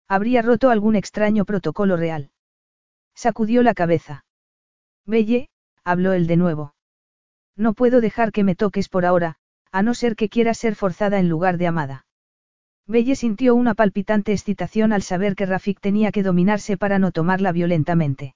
Habría 0.08 0.42
roto 0.42 0.70
algún 0.70 0.96
extraño 0.96 1.44
protocolo 1.44 1.96
real. 1.96 2.32
Sacudió 3.14 3.62
la 3.62 3.72
cabeza. 3.72 4.24
Belle, 5.06 5.48
habló 5.84 6.12
él 6.12 6.26
de 6.26 6.36
nuevo. 6.36 6.74
No 7.54 7.72
puedo 7.72 8.00
dejar 8.00 8.32
que 8.32 8.42
me 8.42 8.56
toques 8.56 8.88
por 8.88 9.06
ahora, 9.06 9.36
a 9.70 9.82
no 9.84 9.94
ser 9.94 10.16
que 10.16 10.28
quieras 10.28 10.58
ser 10.58 10.74
forzada 10.74 11.20
en 11.20 11.28
lugar 11.28 11.56
de 11.56 11.68
amada. 11.68 12.04
Belle 12.84 13.14
sintió 13.14 13.54
una 13.54 13.76
palpitante 13.76 14.32
excitación 14.32 14.92
al 14.92 15.02
saber 15.02 15.36
que 15.36 15.46
Rafik 15.46 15.78
tenía 15.78 16.10
que 16.10 16.24
dominarse 16.24 16.76
para 16.76 16.98
no 16.98 17.12
tomarla 17.12 17.52
violentamente. 17.52 18.34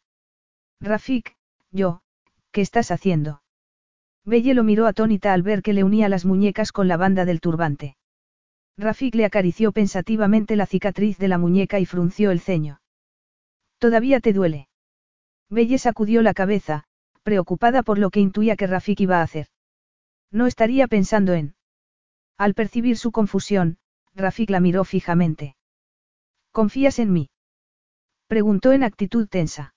Rafik, 0.80 1.34
yo, 1.72 2.02
¿qué 2.52 2.60
estás 2.60 2.92
haciendo? 2.92 3.42
Belle 4.24 4.54
lo 4.54 4.64
miró 4.64 4.86
atónita 4.86 5.32
al 5.32 5.42
ver 5.42 5.62
que 5.62 5.72
le 5.72 5.84
unía 5.84 6.08
las 6.08 6.24
muñecas 6.24 6.72
con 6.72 6.88
la 6.88 6.96
banda 6.96 7.24
del 7.24 7.40
turbante. 7.40 7.96
Rafik 8.76 9.14
le 9.14 9.24
acarició 9.24 9.72
pensativamente 9.72 10.56
la 10.56 10.66
cicatriz 10.66 11.18
de 11.18 11.28
la 11.28 11.38
muñeca 11.38 11.78
y 11.78 11.86
frunció 11.86 12.30
el 12.30 12.40
ceño. 12.40 12.80
¿Todavía 13.78 14.20
te 14.20 14.32
duele? 14.32 14.68
Belle 15.50 15.78
sacudió 15.78 16.22
la 16.22 16.34
cabeza, 16.34 16.84
preocupada 17.22 17.82
por 17.82 17.98
lo 17.98 18.10
que 18.10 18.20
intuía 18.20 18.56
que 18.56 18.66
Rafik 18.66 19.00
iba 19.00 19.18
a 19.18 19.22
hacer. 19.22 19.48
No 20.30 20.46
estaría 20.46 20.88
pensando 20.88 21.34
en. 21.34 21.54
Al 22.36 22.54
percibir 22.54 22.96
su 22.96 23.12
confusión, 23.12 23.78
Rafik 24.14 24.50
la 24.50 24.60
miró 24.60 24.84
fijamente. 24.84 25.54
¿Confías 26.50 26.98
en 26.98 27.12
mí? 27.12 27.30
Preguntó 28.26 28.72
en 28.72 28.82
actitud 28.84 29.28
tensa. 29.28 29.74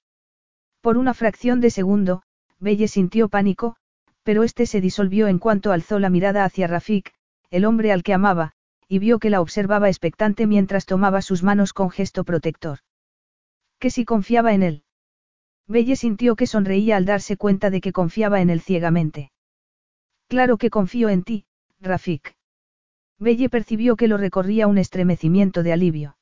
Por 0.81 0.97
una 0.97 1.13
fracción 1.13 1.59
de 1.59 1.69
segundo, 1.69 2.23
Belle 2.59 2.87
sintió 2.87 3.29
pánico, 3.29 3.75
pero 4.27 4.43
este 4.43 4.65
se 4.65 4.81
disolvió 4.81 5.29
en 5.29 5.39
cuanto 5.39 5.71
alzó 5.71 5.99
la 5.99 6.09
mirada 6.09 6.43
hacia 6.43 6.67
Rafik, 6.67 7.13
el 7.49 7.63
hombre 7.63 7.93
al 7.93 8.03
que 8.03 8.13
amaba, 8.13 8.51
y 8.89 8.99
vio 8.99 9.19
que 9.19 9.29
la 9.29 9.39
observaba 9.39 9.87
expectante 9.87 10.47
mientras 10.47 10.85
tomaba 10.85 11.21
sus 11.21 11.43
manos 11.43 11.71
con 11.71 11.89
gesto 11.91 12.25
protector. 12.25 12.79
Que 13.79 13.89
si 13.89 14.03
confiaba 14.03 14.53
en 14.53 14.63
él. 14.63 14.83
Belle 15.65 15.95
sintió 15.95 16.35
que 16.35 16.45
sonreía 16.45 16.97
al 16.97 17.05
darse 17.05 17.37
cuenta 17.37 17.69
de 17.69 17.79
que 17.79 17.93
confiaba 17.93 18.41
en 18.41 18.49
él 18.49 18.59
ciegamente. 18.59 19.31
Claro 20.27 20.57
que 20.57 20.69
confío 20.69 21.07
en 21.07 21.23
ti, 21.23 21.45
Rafik. 21.79 22.35
Belle 23.19 23.47
percibió 23.47 23.95
que 23.95 24.09
lo 24.09 24.17
recorría 24.17 24.67
un 24.67 24.77
estremecimiento 24.77 25.63
de 25.63 25.71
alivio. 25.71 26.17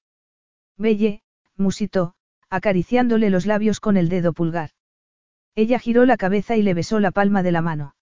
Belle, 0.77 1.24
musitó, 1.58 2.14
acariciándole 2.51 3.32
los 3.32 3.48
labios 3.48 3.80
con 3.80 3.98
el 3.98 4.09
dedo 4.09 4.32
pulgar. 4.32 4.74
Ella 5.56 5.80
giró 5.80 6.06
la 6.06 6.17
cabeza 6.17 6.58
y 6.58 6.61
le 6.61 6.74
besó 6.74 7.00
la 7.00 7.11
palma 7.11 7.42
de 7.42 7.51
la 7.51 7.61
mano. 7.61 7.95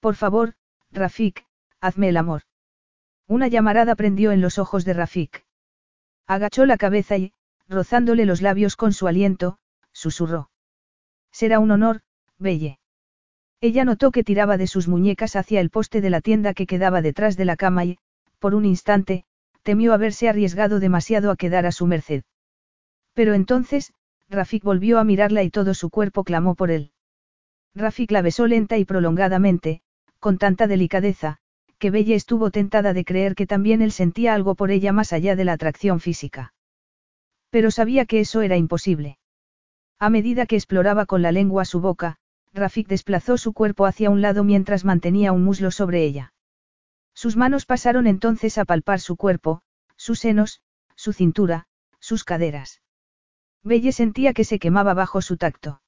Por 0.00 0.14
favor, 0.14 0.54
Rafik, 0.92 1.44
hazme 1.80 2.08
el 2.08 2.16
amor. 2.16 2.42
Una 3.26 3.48
llamarada 3.48 3.96
prendió 3.96 4.30
en 4.30 4.40
los 4.40 4.58
ojos 4.58 4.84
de 4.84 4.92
Rafik. 4.92 5.44
Agachó 6.26 6.64
la 6.66 6.76
cabeza 6.76 7.16
y, 7.16 7.32
rozándole 7.68 8.26
los 8.26 8.42
labios 8.42 8.76
con 8.76 8.92
su 8.92 9.08
aliento, 9.08 9.58
susurró. 9.92 10.50
Será 11.32 11.58
un 11.58 11.70
honor, 11.70 12.02
Belle. 12.38 12.78
Ella 13.60 13.84
notó 13.84 14.10
que 14.10 14.24
tiraba 14.24 14.56
de 14.56 14.66
sus 14.66 14.88
muñecas 14.88 15.36
hacia 15.36 15.60
el 15.60 15.70
poste 15.70 16.00
de 16.00 16.10
la 16.10 16.20
tienda 16.20 16.54
que 16.54 16.66
quedaba 16.66 17.00
detrás 17.00 17.36
de 17.36 17.44
la 17.44 17.56
cama 17.56 17.84
y, 17.84 17.98
por 18.38 18.54
un 18.54 18.64
instante, 18.64 19.24
temió 19.62 19.94
haberse 19.94 20.28
arriesgado 20.28 20.80
demasiado 20.80 21.30
a 21.30 21.36
quedar 21.36 21.66
a 21.66 21.72
su 21.72 21.86
merced. 21.86 22.22
Pero 23.14 23.34
entonces, 23.34 23.92
Rafik 24.32 24.64
volvió 24.64 24.98
a 24.98 25.04
mirarla 25.04 25.42
y 25.42 25.50
todo 25.50 25.74
su 25.74 25.90
cuerpo 25.90 26.24
clamó 26.24 26.54
por 26.54 26.70
él. 26.70 26.90
Rafik 27.74 28.10
la 28.10 28.22
besó 28.22 28.46
lenta 28.46 28.78
y 28.78 28.86
prolongadamente, 28.86 29.82
con 30.20 30.38
tanta 30.38 30.66
delicadeza, 30.66 31.36
que 31.78 31.90
Belle 31.90 32.14
estuvo 32.14 32.50
tentada 32.50 32.94
de 32.94 33.04
creer 33.04 33.34
que 33.34 33.46
también 33.46 33.82
él 33.82 33.92
sentía 33.92 34.32
algo 34.34 34.54
por 34.54 34.70
ella 34.70 34.92
más 34.92 35.12
allá 35.12 35.36
de 35.36 35.44
la 35.44 35.52
atracción 35.52 36.00
física. 36.00 36.54
Pero 37.50 37.70
sabía 37.70 38.06
que 38.06 38.20
eso 38.20 38.40
era 38.40 38.56
imposible. 38.56 39.18
A 39.98 40.08
medida 40.08 40.46
que 40.46 40.56
exploraba 40.56 41.04
con 41.04 41.20
la 41.20 41.32
lengua 41.32 41.66
su 41.66 41.80
boca, 41.80 42.16
Rafik 42.54 42.88
desplazó 42.88 43.36
su 43.36 43.52
cuerpo 43.52 43.84
hacia 43.84 44.08
un 44.08 44.22
lado 44.22 44.44
mientras 44.44 44.84
mantenía 44.86 45.32
un 45.32 45.44
muslo 45.44 45.70
sobre 45.70 46.04
ella. 46.04 46.32
Sus 47.14 47.36
manos 47.36 47.66
pasaron 47.66 48.06
entonces 48.06 48.56
a 48.56 48.64
palpar 48.64 49.00
su 49.00 49.16
cuerpo, 49.16 49.60
sus 49.96 50.20
senos, 50.20 50.62
su 50.96 51.12
cintura, 51.12 51.66
sus 52.00 52.24
caderas. 52.24 52.80
Belle 53.64 53.92
sentía 53.92 54.32
que 54.32 54.44
se 54.44 54.58
quemaba 54.58 54.94
bajo 54.94 55.22
su 55.22 55.36
tacto. 55.36 55.80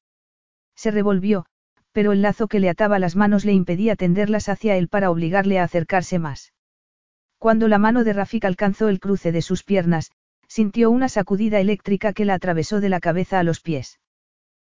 Se 0.77 0.91
revolvió, 0.91 1.47
pero 1.93 2.13
el 2.13 2.23
lazo 2.23 2.49
que 2.49 2.61
le 2.61 2.69
ataba 2.69 2.99
las 2.99 3.17
manos 3.17 3.45
le 3.45 3.53
impedía 3.53 3.97
tenderlas 3.97 4.49
hacia 4.49 4.77
él 4.77 4.89
para 4.89 5.11
obligarle 5.11 5.59
a 5.59 5.65
acercarse 5.65 6.19
más. 6.19 6.53
Cuando 7.39 7.69
la 7.69 7.79
mano 7.79 8.05
de 8.05 8.13
Rafik 8.13 8.45
alcanzó 8.45 8.89
el 8.89 9.01
cruce 9.01 9.33
de 9.33 9.43
sus 9.43 9.65
piernas, 9.65 10.11
sintió 10.49 10.91
una 10.91 11.09
sacudida 11.09 11.61
eléctrica 11.61 12.13
que 12.13 12.25
la 12.25 12.35
atravesó 12.35 12.81
de 12.81 12.89
la 12.89 13.01
cabeza 13.01 13.39
a 13.39 13.45
los 13.45 13.61
pies. 13.61 14.01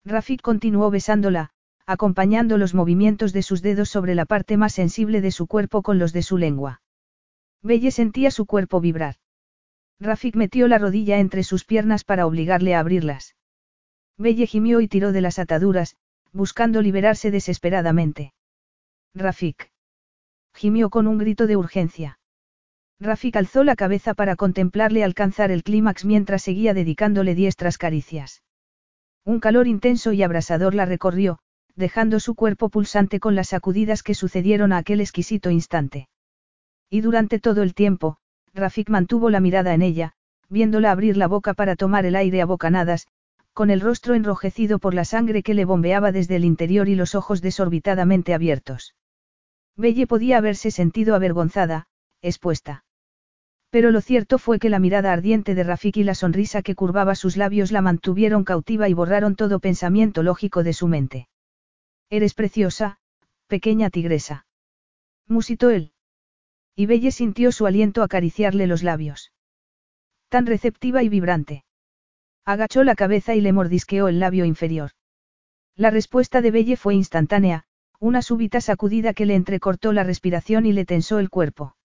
Rafik 0.05 0.41
continuó 0.41 0.89
besándola, 0.89 1.51
acompañando 1.85 2.57
los 2.57 2.73
movimientos 2.73 3.33
de 3.33 3.41
sus 3.41 3.61
dedos 3.61 3.89
sobre 3.89 4.15
la 4.15 4.25
parte 4.25 4.57
más 4.57 4.73
sensible 4.73 5.21
de 5.21 5.31
su 5.31 5.47
cuerpo 5.47 5.81
con 5.81 5.99
los 5.99 6.13
de 6.13 6.23
su 6.23 6.37
lengua. 6.37 6.81
Belle 7.61 7.91
sentía 7.91 8.31
su 8.31 8.45
cuerpo 8.45 8.81
vibrar. 8.81 9.15
Rafik 9.99 10.35
metió 10.35 10.67
la 10.67 10.77
rodilla 10.77 11.19
entre 11.19 11.43
sus 11.43 11.65
piernas 11.65 12.03
para 12.03 12.25
obligarle 12.27 12.75
a 12.75 12.79
abrirlas. 12.79 13.35
Belle 14.17 14.47
gimió 14.47 14.81
y 14.81 14.87
tiró 14.87 15.11
de 15.11 15.21
las 15.21 15.39
ataduras, 15.39 15.95
buscando 16.31 16.81
liberarse 16.81 17.31
desesperadamente. 17.31 18.33
Rafik. 19.15 19.71
Gimió 20.53 20.89
con 20.89 21.07
un 21.07 21.17
grito 21.17 21.47
de 21.47 21.55
urgencia. 21.55 22.19
Rafik 22.99 23.35
alzó 23.35 23.63
la 23.63 23.75
cabeza 23.75 24.13
para 24.13 24.35
contemplarle 24.35 25.03
alcanzar 25.03 25.51
el 25.51 25.63
clímax 25.63 26.05
mientras 26.05 26.41
seguía 26.41 26.73
dedicándole 26.73 27.35
diestras 27.35 27.77
caricias. 27.77 28.43
Un 29.23 29.39
calor 29.39 29.67
intenso 29.67 30.13
y 30.13 30.23
abrasador 30.23 30.73
la 30.73 30.85
recorrió, 30.85 31.39
dejando 31.75 32.19
su 32.19 32.33
cuerpo 32.33 32.69
pulsante 32.69 33.19
con 33.19 33.35
las 33.35 33.49
sacudidas 33.49 34.01
que 34.01 34.15
sucedieron 34.15 34.73
a 34.73 34.77
aquel 34.77 35.01
exquisito 35.01 35.51
instante. 35.51 36.07
Y 36.89 37.01
durante 37.01 37.39
todo 37.39 37.61
el 37.61 37.75
tiempo, 37.75 38.17
Rafik 38.57 38.89
mantuvo 38.89 39.29
la 39.29 39.39
mirada 39.39 39.73
en 39.73 39.81
ella, 39.81 40.13
viéndola 40.49 40.91
abrir 40.91 41.15
la 41.15 41.27
boca 41.27 41.53
para 41.53 41.75
tomar 41.75 42.05
el 42.05 42.15
aire 42.15 42.41
a 42.41 42.45
bocanadas, 42.45 43.07
con 43.53 43.69
el 43.69 43.81
rostro 43.81 44.15
enrojecido 44.15 44.79
por 44.79 44.93
la 44.93 45.05
sangre 45.05 45.43
que 45.43 45.53
le 45.53 45.65
bombeaba 45.65 46.11
desde 46.11 46.35
el 46.35 46.45
interior 46.45 46.89
y 46.89 46.95
los 46.95 47.15
ojos 47.15 47.41
desorbitadamente 47.41 48.33
abiertos. 48.33 48.95
Belle 49.75 50.07
podía 50.07 50.37
haberse 50.37 50.71
sentido 50.71 51.15
avergonzada, 51.15 51.87
expuesta. 52.21 52.83
Pero 53.69 53.91
lo 53.91 54.01
cierto 54.01 54.37
fue 54.39 54.59
que 54.59 54.69
la 54.69 54.79
mirada 54.79 55.11
ardiente 55.11 55.53
de 55.53 55.63
Rafik 55.63 55.97
y 55.97 56.03
la 56.03 56.15
sonrisa 56.15 56.61
que 56.61 56.75
curvaba 56.75 57.15
sus 57.15 57.37
labios 57.37 57.71
la 57.71 57.81
mantuvieron 57.81 58.43
cautiva 58.43 58.89
y 58.89 58.93
borraron 58.93 59.35
todo 59.35 59.59
pensamiento 59.59 60.23
lógico 60.23 60.63
de 60.63 60.73
su 60.73 60.87
mente. 60.87 61.27
Eres 62.09 62.33
preciosa, 62.33 62.99
pequeña 63.47 63.89
tigresa. 63.89 64.45
Musitó 65.27 65.69
él. 65.69 65.91
Y 66.79 66.85
Belle 66.85 67.11
sintió 67.11 67.51
su 67.51 67.65
aliento 67.65 68.03
acariciarle 68.03 68.67
los 68.67 68.83
labios. 68.83 69.33
Tan 70.29 70.45
receptiva 70.45 71.01
y 71.01 71.09
vibrante. 71.09 71.65
Agachó 72.45 72.83
la 72.83 72.93
cabeza 72.93 73.33
y 73.33 73.41
le 73.41 73.51
mordisqueó 73.51 74.07
el 74.07 74.19
labio 74.19 74.45
inferior. 74.45 74.91
La 75.75 75.89
respuesta 75.89 76.39
de 76.39 76.51
Belle 76.51 76.77
fue 76.77 76.93
instantánea, 76.93 77.63
una 77.99 78.21
súbita 78.21 78.61
sacudida 78.61 79.15
que 79.15 79.25
le 79.25 79.33
entrecortó 79.33 79.91
la 79.91 80.03
respiración 80.03 80.67
y 80.67 80.71
le 80.71 80.85
tensó 80.85 81.17
el 81.17 81.31
cuerpo. 81.31 81.75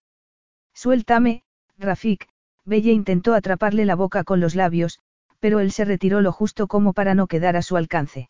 Suéltame, 0.75 1.41
Rafik, 1.79 2.29
Belle 2.63 2.91
intentó 2.91 3.33
atraparle 3.33 3.85
la 3.85 3.95
boca 3.95 4.23
con 4.23 4.39
los 4.39 4.53
labios, 4.53 4.99
pero 5.39 5.59
él 5.59 5.71
se 5.71 5.85
retiró 5.85 6.21
lo 6.21 6.31
justo 6.31 6.67
como 6.67 6.93
para 6.93 7.15
no 7.15 7.25
quedar 7.25 7.55
a 7.55 7.63
su 7.63 7.77
alcance. 7.77 8.29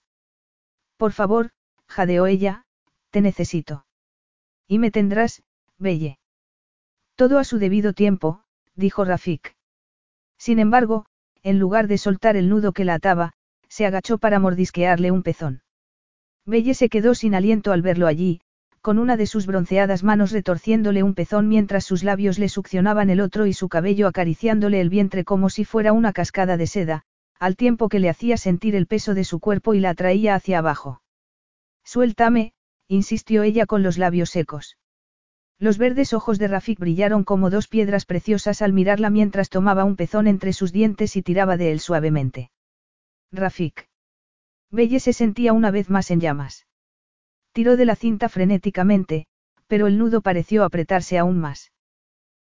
Por 0.96 1.12
favor, 1.12 1.52
jadeó 1.88 2.26
ella, 2.26 2.66
te 3.10 3.20
necesito. 3.20 3.86
Y 4.66 4.80
me 4.80 4.92
tendrás, 4.92 5.44
Belle. 5.78 6.20
Todo 7.16 7.38
a 7.38 7.44
su 7.44 7.60
debido 7.60 7.94
tiempo, 7.94 8.44
dijo 8.76 9.06
Rafik. 9.06 9.56
Sin 10.38 10.60
embargo, 10.60 11.06
en 11.44 11.60
lugar 11.60 11.88
de 11.88 11.98
soltar 11.98 12.36
el 12.36 12.50
nudo 12.50 12.72
que 12.72 12.86
la 12.86 12.96
ataba, 12.96 13.34
se 13.68 13.86
agachó 13.86 14.18
para 14.18 14.40
mordisquearle 14.40 15.12
un 15.12 15.24
pezón. 15.24 15.62
Belle 16.46 16.74
se 16.74 16.90
quedó 16.90 17.16
sin 17.16 17.36
aliento 17.36 17.72
al 17.72 17.82
verlo 17.82 18.08
allí, 18.08 18.42
con 18.82 19.00
una 19.00 19.16
de 19.16 19.28
sus 19.28 19.46
bronceadas 19.46 20.04
manos 20.04 20.32
retorciéndole 20.32 21.04
un 21.04 21.14
pezón 21.14 21.48
mientras 21.48 21.86
sus 21.86 22.04
labios 22.04 22.38
le 22.38 22.50
succionaban 22.50 23.10
el 23.10 23.22
otro 23.22 23.46
y 23.46 23.54
su 23.54 23.70
cabello 23.70 24.08
acariciándole 24.08 24.82
el 24.82 24.90
vientre 24.90 25.24
como 25.24 25.50
si 25.50 25.64
fuera 25.64 25.94
una 25.94 26.12
cascada 26.12 26.58
de 26.58 26.68
seda, 26.68 27.04
al 27.40 27.56
tiempo 27.56 27.90
que 27.90 28.00
le 28.00 28.10
hacía 28.10 28.38
sentir 28.38 28.76
el 28.76 28.88
peso 28.88 29.14
de 29.14 29.24
su 29.24 29.40
cuerpo 29.40 29.74
y 29.74 29.80
la 29.80 29.92
atraía 29.92 30.36
hacia 30.36 30.60
abajo. 30.60 31.02
Suéltame, 31.86 32.54
insistió 32.88 33.44
ella 33.44 33.66
con 33.66 33.84
los 33.84 33.98
labios 33.98 34.30
secos. 34.30 34.78
Los 35.60 35.78
verdes 35.78 36.14
ojos 36.14 36.40
de 36.40 36.48
Rafik 36.48 36.80
brillaron 36.80 37.24
como 37.24 37.50
dos 37.50 37.68
piedras 37.68 38.06
preciosas 38.06 38.62
al 38.62 38.74
mirarla 38.74 39.10
mientras 39.10 39.50
tomaba 39.50 39.84
un 39.86 39.96
pezón 39.96 40.28
entre 40.28 40.54
sus 40.54 40.72
dientes 40.72 41.16
y 41.16 41.22
tiraba 41.22 41.58
de 41.58 41.72
él 41.72 41.80
suavemente. 41.80 42.52
Rafik. 43.32 43.88
Belle 44.72 45.00
se 45.00 45.14
sentía 45.14 45.54
una 45.54 45.72
vez 45.72 45.90
más 45.90 46.12
en 46.12 46.20
llamas. 46.20 46.68
Tiró 47.52 47.78
de 47.78 47.86
la 47.86 47.96
cinta 47.96 48.30
frenéticamente, 48.30 49.28
pero 49.68 49.88
el 49.88 49.98
nudo 49.98 50.22
pareció 50.22 50.64
apretarse 50.64 51.18
aún 51.18 51.40
más. 51.40 51.72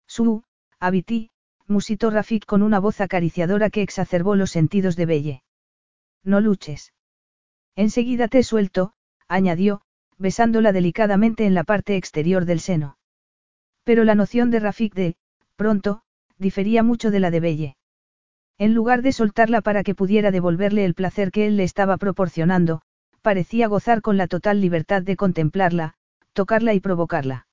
Su, 0.07 0.43
habití, 0.79 1.31
musitó 1.67 2.11
Rafik 2.11 2.45
con 2.45 2.63
una 2.63 2.81
voz 2.81 3.01
acariciadora 3.01 3.71
que 3.71 3.83
exacerbó 3.83 4.35
los 4.37 4.51
sentidos 4.51 4.97
de 4.97 5.07
Belle. 5.07 5.43
No 6.23 6.41
luches. 6.41 6.93
Enseguida 7.77 8.29
te 8.29 8.43
suelto, 8.43 8.95
añadió, 9.29 9.83
besándola 10.19 10.73
delicadamente 10.73 11.47
en 11.47 11.55
la 11.55 11.65
parte 11.65 11.97
exterior 11.97 12.45
del 12.45 12.61
seno. 12.61 12.99
Pero 13.85 14.05
la 14.05 14.15
noción 14.15 14.51
de 14.51 14.61
Rafik 14.61 14.95
de, 14.95 15.17
pronto, 15.57 16.03
difería 16.39 16.83
mucho 16.83 17.11
de 17.11 17.21
la 17.21 17.31
de 17.31 17.41
Belle. 17.41 17.77
En 18.59 18.75
lugar 18.75 19.03
de 19.03 19.13
soltarla 19.13 19.61
para 19.61 19.83
que 19.83 19.95
pudiera 19.95 20.31
devolverle 20.31 20.85
el 20.85 20.95
placer 20.95 21.31
que 21.31 21.47
él 21.47 21.57
le 21.57 21.65
estaba 21.65 21.99
proporcionando, 21.99 22.83
parecía 23.21 23.69
gozar 23.69 24.01
con 24.03 24.17
la 24.17 24.29
total 24.29 24.61
libertad 24.61 25.03
de 25.03 25.17
contemplarla, 25.17 25.95
tocarla 26.33 26.75
y 26.75 26.81
provocarla. 26.81 27.47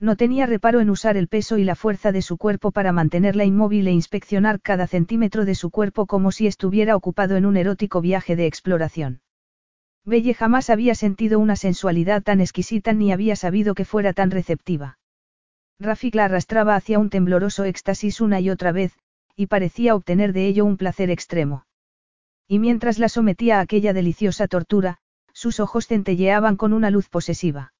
No 0.00 0.16
tenía 0.16 0.46
reparo 0.46 0.80
en 0.80 0.90
usar 0.90 1.16
el 1.16 1.28
peso 1.28 1.58
y 1.58 1.64
la 1.64 1.74
fuerza 1.74 2.12
de 2.12 2.22
su 2.22 2.36
cuerpo 2.36 2.70
para 2.70 2.92
mantenerla 2.92 3.44
inmóvil 3.44 3.88
e 3.88 3.92
inspeccionar 3.92 4.60
cada 4.60 4.86
centímetro 4.86 5.44
de 5.44 5.54
su 5.54 5.70
cuerpo 5.70 6.06
como 6.06 6.30
si 6.30 6.46
estuviera 6.46 6.94
ocupado 6.94 7.36
en 7.36 7.46
un 7.46 7.56
erótico 7.56 8.00
viaje 8.00 8.36
de 8.36 8.46
exploración. 8.46 9.20
Belle 10.04 10.34
jamás 10.34 10.70
había 10.70 10.94
sentido 10.94 11.38
una 11.38 11.56
sensualidad 11.56 12.22
tan 12.22 12.40
exquisita 12.40 12.92
ni 12.92 13.12
había 13.12 13.36
sabido 13.36 13.74
que 13.74 13.84
fuera 13.84 14.12
tan 14.12 14.30
receptiva. 14.30 14.98
Rafik 15.80 16.14
la 16.14 16.24
arrastraba 16.24 16.74
hacia 16.74 16.98
un 16.98 17.10
tembloroso 17.10 17.64
éxtasis 17.64 18.20
una 18.20 18.40
y 18.40 18.50
otra 18.50 18.72
vez, 18.72 18.98
y 19.36 19.46
parecía 19.46 19.94
obtener 19.94 20.32
de 20.32 20.46
ello 20.46 20.64
un 20.64 20.76
placer 20.76 21.10
extremo. 21.10 21.64
Y 22.48 22.58
mientras 22.58 22.98
la 22.98 23.08
sometía 23.08 23.58
a 23.58 23.60
aquella 23.60 23.92
deliciosa 23.92 24.48
tortura, 24.48 24.98
sus 25.32 25.60
ojos 25.60 25.86
centelleaban 25.86 26.56
con 26.56 26.72
una 26.72 26.90
luz 26.90 27.08
posesiva. 27.08 27.72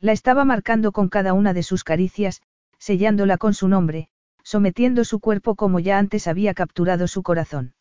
La 0.00 0.12
estaba 0.12 0.44
marcando 0.44 0.92
con 0.92 1.08
cada 1.08 1.32
una 1.32 1.54
de 1.54 1.62
sus 1.62 1.84
caricias, 1.84 2.42
sellándola 2.78 3.38
con 3.38 3.54
su 3.54 3.68
nombre, 3.68 4.08
sometiendo 4.42 5.04
su 5.04 5.20
cuerpo 5.20 5.54
como 5.54 5.80
ya 5.80 5.98
antes 5.98 6.26
había 6.26 6.52
capturado 6.52 7.08
su 7.08 7.22
corazón. 7.22 7.74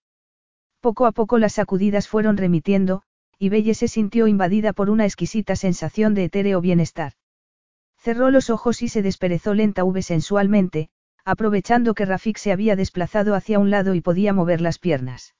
Poco 0.80 1.06
a 1.06 1.12
poco 1.12 1.38
las 1.38 1.54
sacudidas 1.54 2.08
fueron 2.08 2.38
remitiendo, 2.38 3.04
y 3.40 3.50
Belle 3.50 3.74
se 3.74 3.88
sintió 3.88 4.28
invadida 4.28 4.74
por 4.74 4.90
una 4.90 5.06
exquisita 5.06 5.56
sensación 5.56 6.14
de 6.14 6.26
etéreo 6.26 6.62
bienestar. 6.62 7.14
Cerró 7.98 8.32
los 8.32 8.50
ojos 8.50 8.82
y 8.82 8.90
se 8.90 9.02
desperezó 9.02 9.54
lenta 9.54 9.84
v 9.84 10.02
sensualmente, 10.02 10.90
aprovechando 11.26 11.94
que 11.94 12.06
Rafik 12.06 12.38
se 12.38 12.52
había 12.52 12.76
desplazado 12.76 13.36
hacia 13.36 13.60
un 13.60 13.70
lado 13.70 13.96
y 13.96 14.02
podía 14.02 14.34
mover 14.34 14.62
las 14.62 14.78
piernas. 14.78 15.36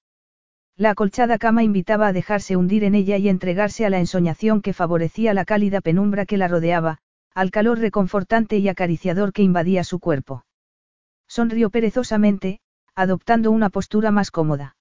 La 0.76 0.92
acolchada 0.92 1.38
cama 1.38 1.64
invitaba 1.64 2.08
a 2.08 2.14
dejarse 2.14 2.56
hundir 2.56 2.84
en 2.84 2.96
ella 2.96 3.18
y 3.18 3.30
entregarse 3.30 3.86
a 3.86 3.90
la 3.90 4.00
ensoñación 4.00 4.62
que 4.62 4.74
favorecía 4.74 5.34
la 5.34 5.46
cálida 5.46 5.82
penumbra 5.82 6.26
que 6.26 6.38
la 6.38 6.48
rodeaba, 6.48 6.98
al 7.36 7.52
calor 7.52 7.80
reconfortante 7.80 8.58
y 8.58 8.68
acariciador 8.70 9.34
que 9.34 9.44
invadía 9.44 9.84
su 9.84 10.00
cuerpo. 10.00 10.46
Sonrió 11.28 11.70
perezosamente, 11.70 12.60
adoptando 12.96 13.52
una 13.52 13.70
postura 13.70 14.12
más 14.12 14.32
cómoda. 14.32 14.76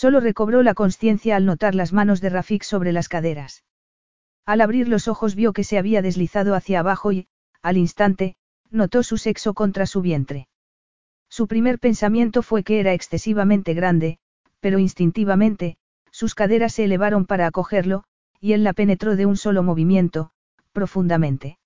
Solo 0.00 0.20
recobró 0.20 0.62
la 0.62 0.72
conciencia 0.72 1.36
al 1.36 1.44
notar 1.44 1.74
las 1.74 1.92
manos 1.92 2.22
de 2.22 2.30
Rafik 2.30 2.62
sobre 2.62 2.90
las 2.90 3.10
caderas. 3.10 3.64
Al 4.46 4.62
abrir 4.62 4.88
los 4.88 5.08
ojos 5.08 5.34
vio 5.34 5.52
que 5.52 5.62
se 5.62 5.76
había 5.76 6.00
deslizado 6.00 6.54
hacia 6.54 6.80
abajo 6.80 7.12
y, 7.12 7.28
al 7.60 7.76
instante, 7.76 8.34
notó 8.70 9.02
su 9.02 9.18
sexo 9.18 9.52
contra 9.52 9.84
su 9.84 10.00
vientre. 10.00 10.48
Su 11.28 11.46
primer 11.46 11.78
pensamiento 11.78 12.40
fue 12.40 12.62
que 12.62 12.80
era 12.80 12.94
excesivamente 12.94 13.74
grande, 13.74 14.18
pero 14.60 14.78
instintivamente, 14.78 15.76
sus 16.10 16.34
caderas 16.34 16.72
se 16.72 16.84
elevaron 16.84 17.26
para 17.26 17.46
acogerlo, 17.46 18.04
y 18.40 18.54
él 18.54 18.64
la 18.64 18.72
penetró 18.72 19.16
de 19.16 19.26
un 19.26 19.36
solo 19.36 19.62
movimiento, 19.62 20.30
profundamente. 20.72 21.58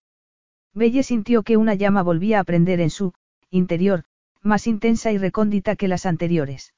Belle 0.72 1.04
sintió 1.04 1.44
que 1.44 1.56
una 1.56 1.74
llama 1.74 2.02
volvía 2.02 2.40
a 2.40 2.44
prender 2.44 2.80
en 2.80 2.90
su 2.90 3.14
interior, 3.50 4.02
más 4.42 4.66
intensa 4.66 5.12
y 5.12 5.18
recóndita 5.18 5.76
que 5.76 5.86
las 5.86 6.04
anteriores. 6.04 6.74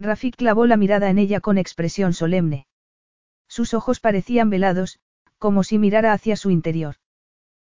Rafik 0.00 0.36
clavó 0.36 0.66
la 0.66 0.76
mirada 0.76 1.10
en 1.10 1.18
ella 1.18 1.40
con 1.40 1.58
expresión 1.58 2.12
solemne. 2.12 2.66
Sus 3.48 3.74
ojos 3.74 3.98
parecían 3.98 4.50
velados, 4.50 5.00
como 5.38 5.64
si 5.64 5.78
mirara 5.78 6.12
hacia 6.12 6.36
su 6.36 6.50
interior. 6.50 6.96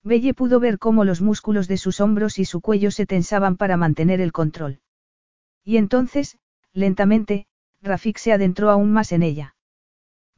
Belle 0.03 0.33
pudo 0.33 0.59
ver 0.59 0.79
cómo 0.79 1.03
los 1.03 1.21
músculos 1.21 1.67
de 1.67 1.77
sus 1.77 1.99
hombros 1.99 2.39
y 2.39 2.45
su 2.45 2.61
cuello 2.61 2.91
se 2.91 3.05
tensaban 3.05 3.57
para 3.57 3.77
mantener 3.77 4.21
el 4.21 4.31
control. 4.31 4.81
Y 5.63 5.77
entonces, 5.77 6.37
lentamente, 6.73 7.47
Rafik 7.81 8.17
se 8.17 8.33
adentró 8.33 8.69
aún 8.69 8.91
más 8.91 9.11
en 9.11 9.23
ella. 9.23 9.55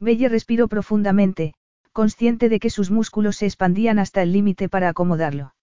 Belle 0.00 0.28
respiró 0.28 0.68
profundamente, 0.68 1.54
consciente 1.92 2.48
de 2.48 2.60
que 2.60 2.70
sus 2.70 2.90
músculos 2.90 3.36
se 3.36 3.46
expandían 3.46 3.98
hasta 3.98 4.22
el 4.22 4.32
límite 4.32 4.68
para 4.68 4.88
acomodarlo. 4.88 5.54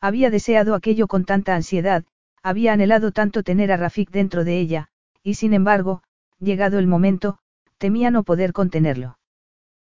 Había 0.00 0.30
deseado 0.30 0.74
aquello 0.74 1.06
con 1.06 1.24
tanta 1.24 1.54
ansiedad, 1.54 2.04
había 2.42 2.72
anhelado 2.72 3.12
tanto 3.12 3.42
tener 3.42 3.72
a 3.72 3.76
Rafik 3.76 4.10
dentro 4.10 4.44
de 4.44 4.58
ella, 4.60 4.90
y 5.28 5.34
sin 5.34 5.52
embargo, 5.52 6.02
llegado 6.40 6.78
el 6.78 6.86
momento, 6.86 7.36
temía 7.76 8.10
no 8.10 8.22
poder 8.22 8.54
contenerlo. 8.54 9.18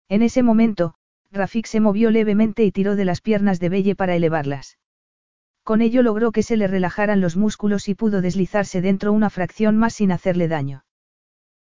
En 0.08 0.22
ese 0.22 0.42
momento, 0.42 0.94
Rafik 1.30 1.66
se 1.66 1.78
movió 1.78 2.10
levemente 2.10 2.64
y 2.64 2.72
tiró 2.72 2.96
de 2.96 3.04
las 3.04 3.20
piernas 3.20 3.60
de 3.60 3.68
Belle 3.68 3.94
para 3.94 4.16
elevarlas. 4.16 4.78
Con 5.62 5.82
ello 5.82 6.02
logró 6.02 6.32
que 6.32 6.42
se 6.42 6.56
le 6.56 6.68
relajaran 6.68 7.20
los 7.20 7.36
músculos 7.36 7.86
y 7.90 7.94
pudo 7.94 8.22
deslizarse 8.22 8.80
dentro 8.80 9.12
una 9.12 9.28
fracción 9.28 9.76
más 9.76 9.92
sin 9.92 10.10
hacerle 10.10 10.48
daño. 10.48 10.86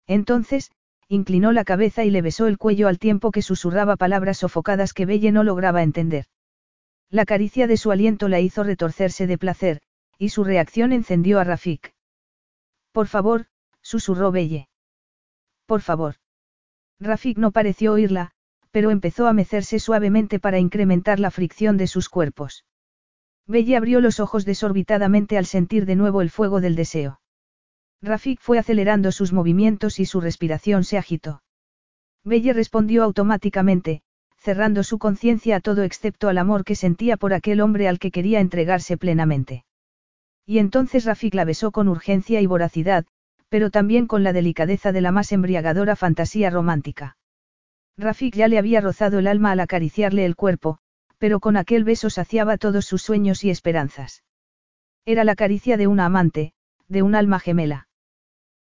Entonces, 0.06 0.72
inclinó 1.06 1.52
la 1.52 1.64
cabeza 1.64 2.02
y 2.02 2.10
le 2.10 2.22
besó 2.22 2.46
el 2.46 2.56
cuello 2.56 2.88
al 2.88 2.98
tiempo 2.98 3.30
que 3.30 3.42
susurraba 3.42 3.96
palabras 3.96 4.38
sofocadas 4.38 4.94
que 4.94 5.04
Belle 5.04 5.32
no 5.32 5.44
lograba 5.44 5.82
entender. 5.82 6.24
La 7.10 7.26
caricia 7.26 7.66
de 7.66 7.76
su 7.76 7.92
aliento 7.92 8.28
la 8.28 8.40
hizo 8.40 8.64
retorcerse 8.64 9.26
de 9.26 9.36
placer, 9.36 9.82
y 10.16 10.30
su 10.30 10.44
reacción 10.44 10.92
encendió 10.94 11.38
a 11.40 11.44
Rafik. 11.44 11.92
Por 12.92 13.08
favor, 13.08 13.48
susurró 13.86 14.32
Belle. 14.32 14.68
Por 15.64 15.80
favor. 15.80 16.16
Rafik 16.98 17.38
no 17.38 17.52
pareció 17.52 17.92
oírla, 17.92 18.32
pero 18.72 18.90
empezó 18.90 19.28
a 19.28 19.32
mecerse 19.32 19.78
suavemente 19.78 20.40
para 20.40 20.58
incrementar 20.58 21.20
la 21.20 21.30
fricción 21.30 21.76
de 21.76 21.86
sus 21.86 22.08
cuerpos. 22.08 22.64
Belle 23.46 23.76
abrió 23.76 24.00
los 24.00 24.18
ojos 24.18 24.44
desorbitadamente 24.44 25.38
al 25.38 25.46
sentir 25.46 25.86
de 25.86 25.94
nuevo 25.94 26.20
el 26.20 26.30
fuego 26.30 26.60
del 26.60 26.74
deseo. 26.74 27.20
Rafik 28.02 28.40
fue 28.40 28.58
acelerando 28.58 29.12
sus 29.12 29.32
movimientos 29.32 30.00
y 30.00 30.04
su 30.04 30.20
respiración 30.20 30.82
se 30.82 30.98
agitó. 30.98 31.42
Belle 32.24 32.54
respondió 32.54 33.04
automáticamente, 33.04 34.02
cerrando 34.36 34.82
su 34.82 34.98
conciencia 34.98 35.56
a 35.56 35.60
todo 35.60 35.84
excepto 35.84 36.28
al 36.28 36.38
amor 36.38 36.64
que 36.64 36.74
sentía 36.74 37.16
por 37.16 37.32
aquel 37.34 37.60
hombre 37.60 37.86
al 37.86 38.00
que 38.00 38.10
quería 38.10 38.40
entregarse 38.40 38.96
plenamente. 38.96 39.64
Y 40.44 40.58
entonces 40.58 41.04
Rafik 41.04 41.34
la 41.34 41.44
besó 41.44 41.70
con 41.70 41.86
urgencia 41.86 42.40
y 42.40 42.46
voracidad, 42.46 43.06
pero 43.48 43.70
también 43.70 44.06
con 44.06 44.22
la 44.22 44.32
delicadeza 44.32 44.92
de 44.92 45.00
la 45.00 45.12
más 45.12 45.32
embriagadora 45.32 45.96
fantasía 45.96 46.50
romántica. 46.50 47.16
Rafik 47.96 48.34
ya 48.34 48.48
le 48.48 48.58
había 48.58 48.80
rozado 48.80 49.18
el 49.18 49.26
alma 49.26 49.52
al 49.52 49.60
acariciarle 49.60 50.24
el 50.24 50.36
cuerpo, 50.36 50.78
pero 51.18 51.40
con 51.40 51.56
aquel 51.56 51.84
beso 51.84 52.10
saciaba 52.10 52.58
todos 52.58 52.84
sus 52.84 53.02
sueños 53.02 53.44
y 53.44 53.50
esperanzas. 53.50 54.22
Era 55.04 55.24
la 55.24 55.34
caricia 55.34 55.76
de 55.76 55.86
una 55.86 56.04
amante, 56.04 56.52
de 56.88 57.02
un 57.02 57.14
alma 57.14 57.38
gemela. 57.38 57.88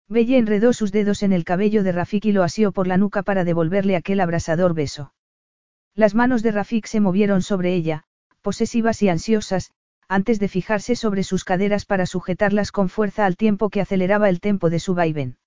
Belle 0.07 0.37
enredó 0.37 0.71
sus 0.71 0.91
dedos 0.91 1.23
en 1.23 1.33
el 1.33 1.43
cabello 1.43 1.83
de 1.83 1.91
Rafik 1.91 2.25
y 2.25 2.31
lo 2.31 2.43
asió 2.43 2.71
por 2.71 2.87
la 2.87 2.97
nuca 2.97 3.23
para 3.23 3.43
devolverle 3.43 3.95
aquel 3.95 4.19
abrasador 4.19 4.73
beso. 4.73 5.13
Las 5.95 6.13
manos 6.13 6.43
de 6.43 6.51
Rafik 6.51 6.85
se 6.85 6.99
movieron 6.99 7.41
sobre 7.41 7.73
ella, 7.73 8.03
posesivas 8.41 9.01
y 9.01 9.09
ansiosas, 9.09 9.71
antes 10.07 10.39
de 10.39 10.47
fijarse 10.47 10.95
sobre 10.95 11.23
sus 11.23 11.43
caderas 11.43 11.85
para 11.85 12.05
sujetarlas 12.05 12.71
con 12.71 12.89
fuerza 12.89 13.25
al 13.25 13.37
tiempo 13.37 13.69
que 13.69 13.81
aceleraba 13.81 14.29
el 14.29 14.39
tempo 14.39 14.69
de 14.69 14.79
su 14.79 14.93
vaivén. 14.93 15.37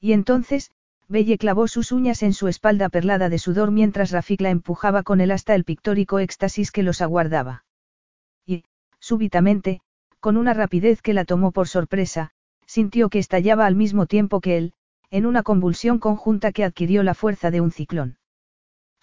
Y 0.00 0.12
entonces, 0.12 0.70
Belle 1.08 1.38
clavó 1.38 1.68
sus 1.68 1.92
uñas 1.92 2.22
en 2.22 2.32
su 2.32 2.48
espalda 2.48 2.88
perlada 2.88 3.28
de 3.28 3.38
sudor 3.38 3.70
mientras 3.70 4.10
Rafik 4.10 4.40
la 4.40 4.50
empujaba 4.50 5.02
con 5.02 5.20
él 5.20 5.30
hasta 5.30 5.54
el 5.54 5.64
pictórico 5.64 6.18
éxtasis 6.18 6.70
que 6.70 6.82
los 6.82 7.02
aguardaba. 7.02 7.64
Y, 8.46 8.64
súbitamente, 9.00 9.80
con 10.20 10.36
una 10.38 10.54
rapidez 10.54 11.02
que 11.02 11.12
la 11.12 11.26
tomó 11.26 11.52
por 11.52 11.68
sorpresa, 11.68 12.30
sintió 12.66 13.10
que 13.10 13.18
estallaba 13.18 13.66
al 13.66 13.74
mismo 13.74 14.06
tiempo 14.06 14.40
que 14.40 14.56
él, 14.56 14.72
en 15.10 15.26
una 15.26 15.42
convulsión 15.42 15.98
conjunta 15.98 16.52
que 16.52 16.64
adquirió 16.64 17.02
la 17.02 17.14
fuerza 17.14 17.50
de 17.50 17.60
un 17.60 17.70
ciclón. 17.70 18.16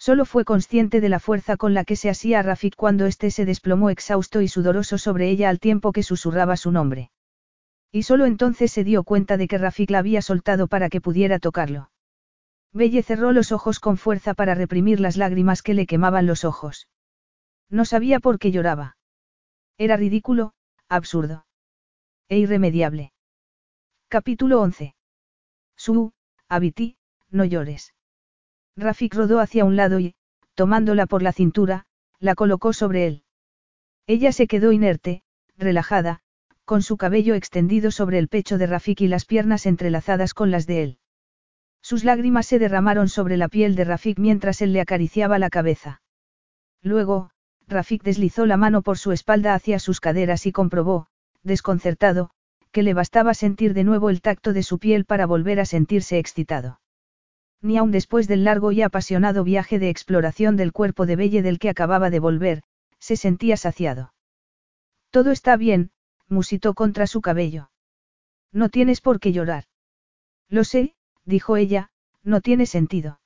Solo 0.02 0.24
fue 0.24 0.44
consciente 0.44 1.00
de 1.00 1.08
la 1.08 1.20
fuerza 1.20 1.56
con 1.56 1.74
la 1.74 1.84
que 1.84 1.94
se 1.94 2.10
asía 2.10 2.40
a 2.40 2.42
Rafik 2.42 2.74
cuando 2.74 3.06
éste 3.06 3.30
se 3.30 3.44
desplomó 3.44 3.88
exhausto 3.88 4.40
y 4.40 4.48
sudoroso 4.48 4.98
sobre 4.98 5.30
ella 5.30 5.48
al 5.48 5.60
tiempo 5.60 5.92
que 5.92 6.02
susurraba 6.02 6.56
su 6.56 6.72
nombre. 6.72 7.12
Y 7.92 8.02
solo 8.02 8.26
entonces 8.26 8.72
se 8.72 8.82
dio 8.82 9.04
cuenta 9.04 9.36
de 9.36 9.46
que 9.46 9.58
Rafik 9.58 9.90
la 9.90 10.00
había 10.00 10.20
soltado 10.20 10.66
para 10.66 10.88
que 10.88 11.00
pudiera 11.00 11.38
tocarlo. 11.38 11.92
Belle 12.72 13.04
cerró 13.04 13.30
los 13.30 13.52
ojos 13.52 13.78
con 13.78 13.96
fuerza 13.96 14.34
para 14.34 14.56
reprimir 14.56 14.98
las 14.98 15.16
lágrimas 15.16 15.62
que 15.62 15.72
le 15.72 15.86
quemaban 15.86 16.26
los 16.26 16.44
ojos. 16.44 16.88
No 17.70 17.84
sabía 17.84 18.18
por 18.18 18.40
qué 18.40 18.50
lloraba. 18.50 18.96
Era 19.78 19.96
ridículo, 19.96 20.52
absurdo. 20.88 21.46
E 22.28 22.38
irremediable. 22.38 23.12
Capítulo 24.08 24.62
11. 24.62 24.96
Su, 25.76 26.12
Abiti, 26.48 26.96
no 27.30 27.44
llores. 27.44 27.94
Rafik 28.76 29.14
rodó 29.14 29.40
hacia 29.40 29.64
un 29.64 29.76
lado 29.76 30.00
y, 30.00 30.14
tomándola 30.54 31.06
por 31.06 31.22
la 31.22 31.32
cintura, 31.32 31.84
la 32.18 32.34
colocó 32.34 32.72
sobre 32.72 33.06
él. 33.06 33.24
Ella 34.06 34.32
se 34.32 34.46
quedó 34.46 34.72
inerte, 34.72 35.22
relajada, 35.56 36.20
con 36.64 36.82
su 36.82 36.96
cabello 36.96 37.34
extendido 37.34 37.90
sobre 37.90 38.18
el 38.18 38.28
pecho 38.28 38.56
de 38.56 38.66
Rafik 38.66 39.02
y 39.02 39.08
las 39.08 39.26
piernas 39.26 39.66
entrelazadas 39.66 40.32
con 40.32 40.50
las 40.50 40.66
de 40.66 40.82
él. 40.82 40.98
Sus 41.82 42.04
lágrimas 42.04 42.46
se 42.46 42.58
derramaron 42.58 43.08
sobre 43.08 43.36
la 43.36 43.48
piel 43.48 43.74
de 43.74 43.84
Rafik 43.84 44.18
mientras 44.18 44.62
él 44.62 44.72
le 44.72 44.80
acariciaba 44.80 45.38
la 45.38 45.50
cabeza. 45.50 46.00
Luego, 46.80 47.30
Rafik 47.66 48.02
deslizó 48.02 48.46
la 48.46 48.56
mano 48.56 48.82
por 48.82 48.98
su 48.98 49.12
espalda 49.12 49.54
hacia 49.54 49.78
sus 49.78 50.00
caderas 50.00 50.46
y 50.46 50.52
comprobó, 50.52 51.08
desconcertado, 51.42 52.30
que 52.70 52.82
le 52.82 52.94
bastaba 52.94 53.34
sentir 53.34 53.74
de 53.74 53.84
nuevo 53.84 54.08
el 54.08 54.22
tacto 54.22 54.52
de 54.52 54.62
su 54.62 54.78
piel 54.78 55.04
para 55.04 55.26
volver 55.26 55.60
a 55.60 55.66
sentirse 55.66 56.18
excitado 56.18 56.81
ni 57.62 57.78
aun 57.78 57.92
después 57.92 58.28
del 58.28 58.44
largo 58.44 58.72
y 58.72 58.82
apasionado 58.82 59.44
viaje 59.44 59.78
de 59.78 59.88
exploración 59.88 60.56
del 60.56 60.72
cuerpo 60.72 61.06
de 61.06 61.16
Belle 61.16 61.42
del 61.42 61.58
que 61.58 61.70
acababa 61.70 62.10
de 62.10 62.18
volver, 62.18 62.62
se 62.98 63.16
sentía 63.16 63.56
saciado. 63.56 64.12
Todo 65.10 65.30
está 65.30 65.56
bien, 65.56 65.90
musitó 66.28 66.74
contra 66.74 67.06
su 67.06 67.20
cabello. 67.20 67.70
No 68.52 68.68
tienes 68.68 69.00
por 69.00 69.20
qué 69.20 69.32
llorar. 69.32 69.64
Lo 70.48 70.64
sé, 70.64 70.94
dijo 71.24 71.56
ella, 71.56 71.90
no 72.22 72.40
tiene 72.40 72.66
sentido. 72.66 73.20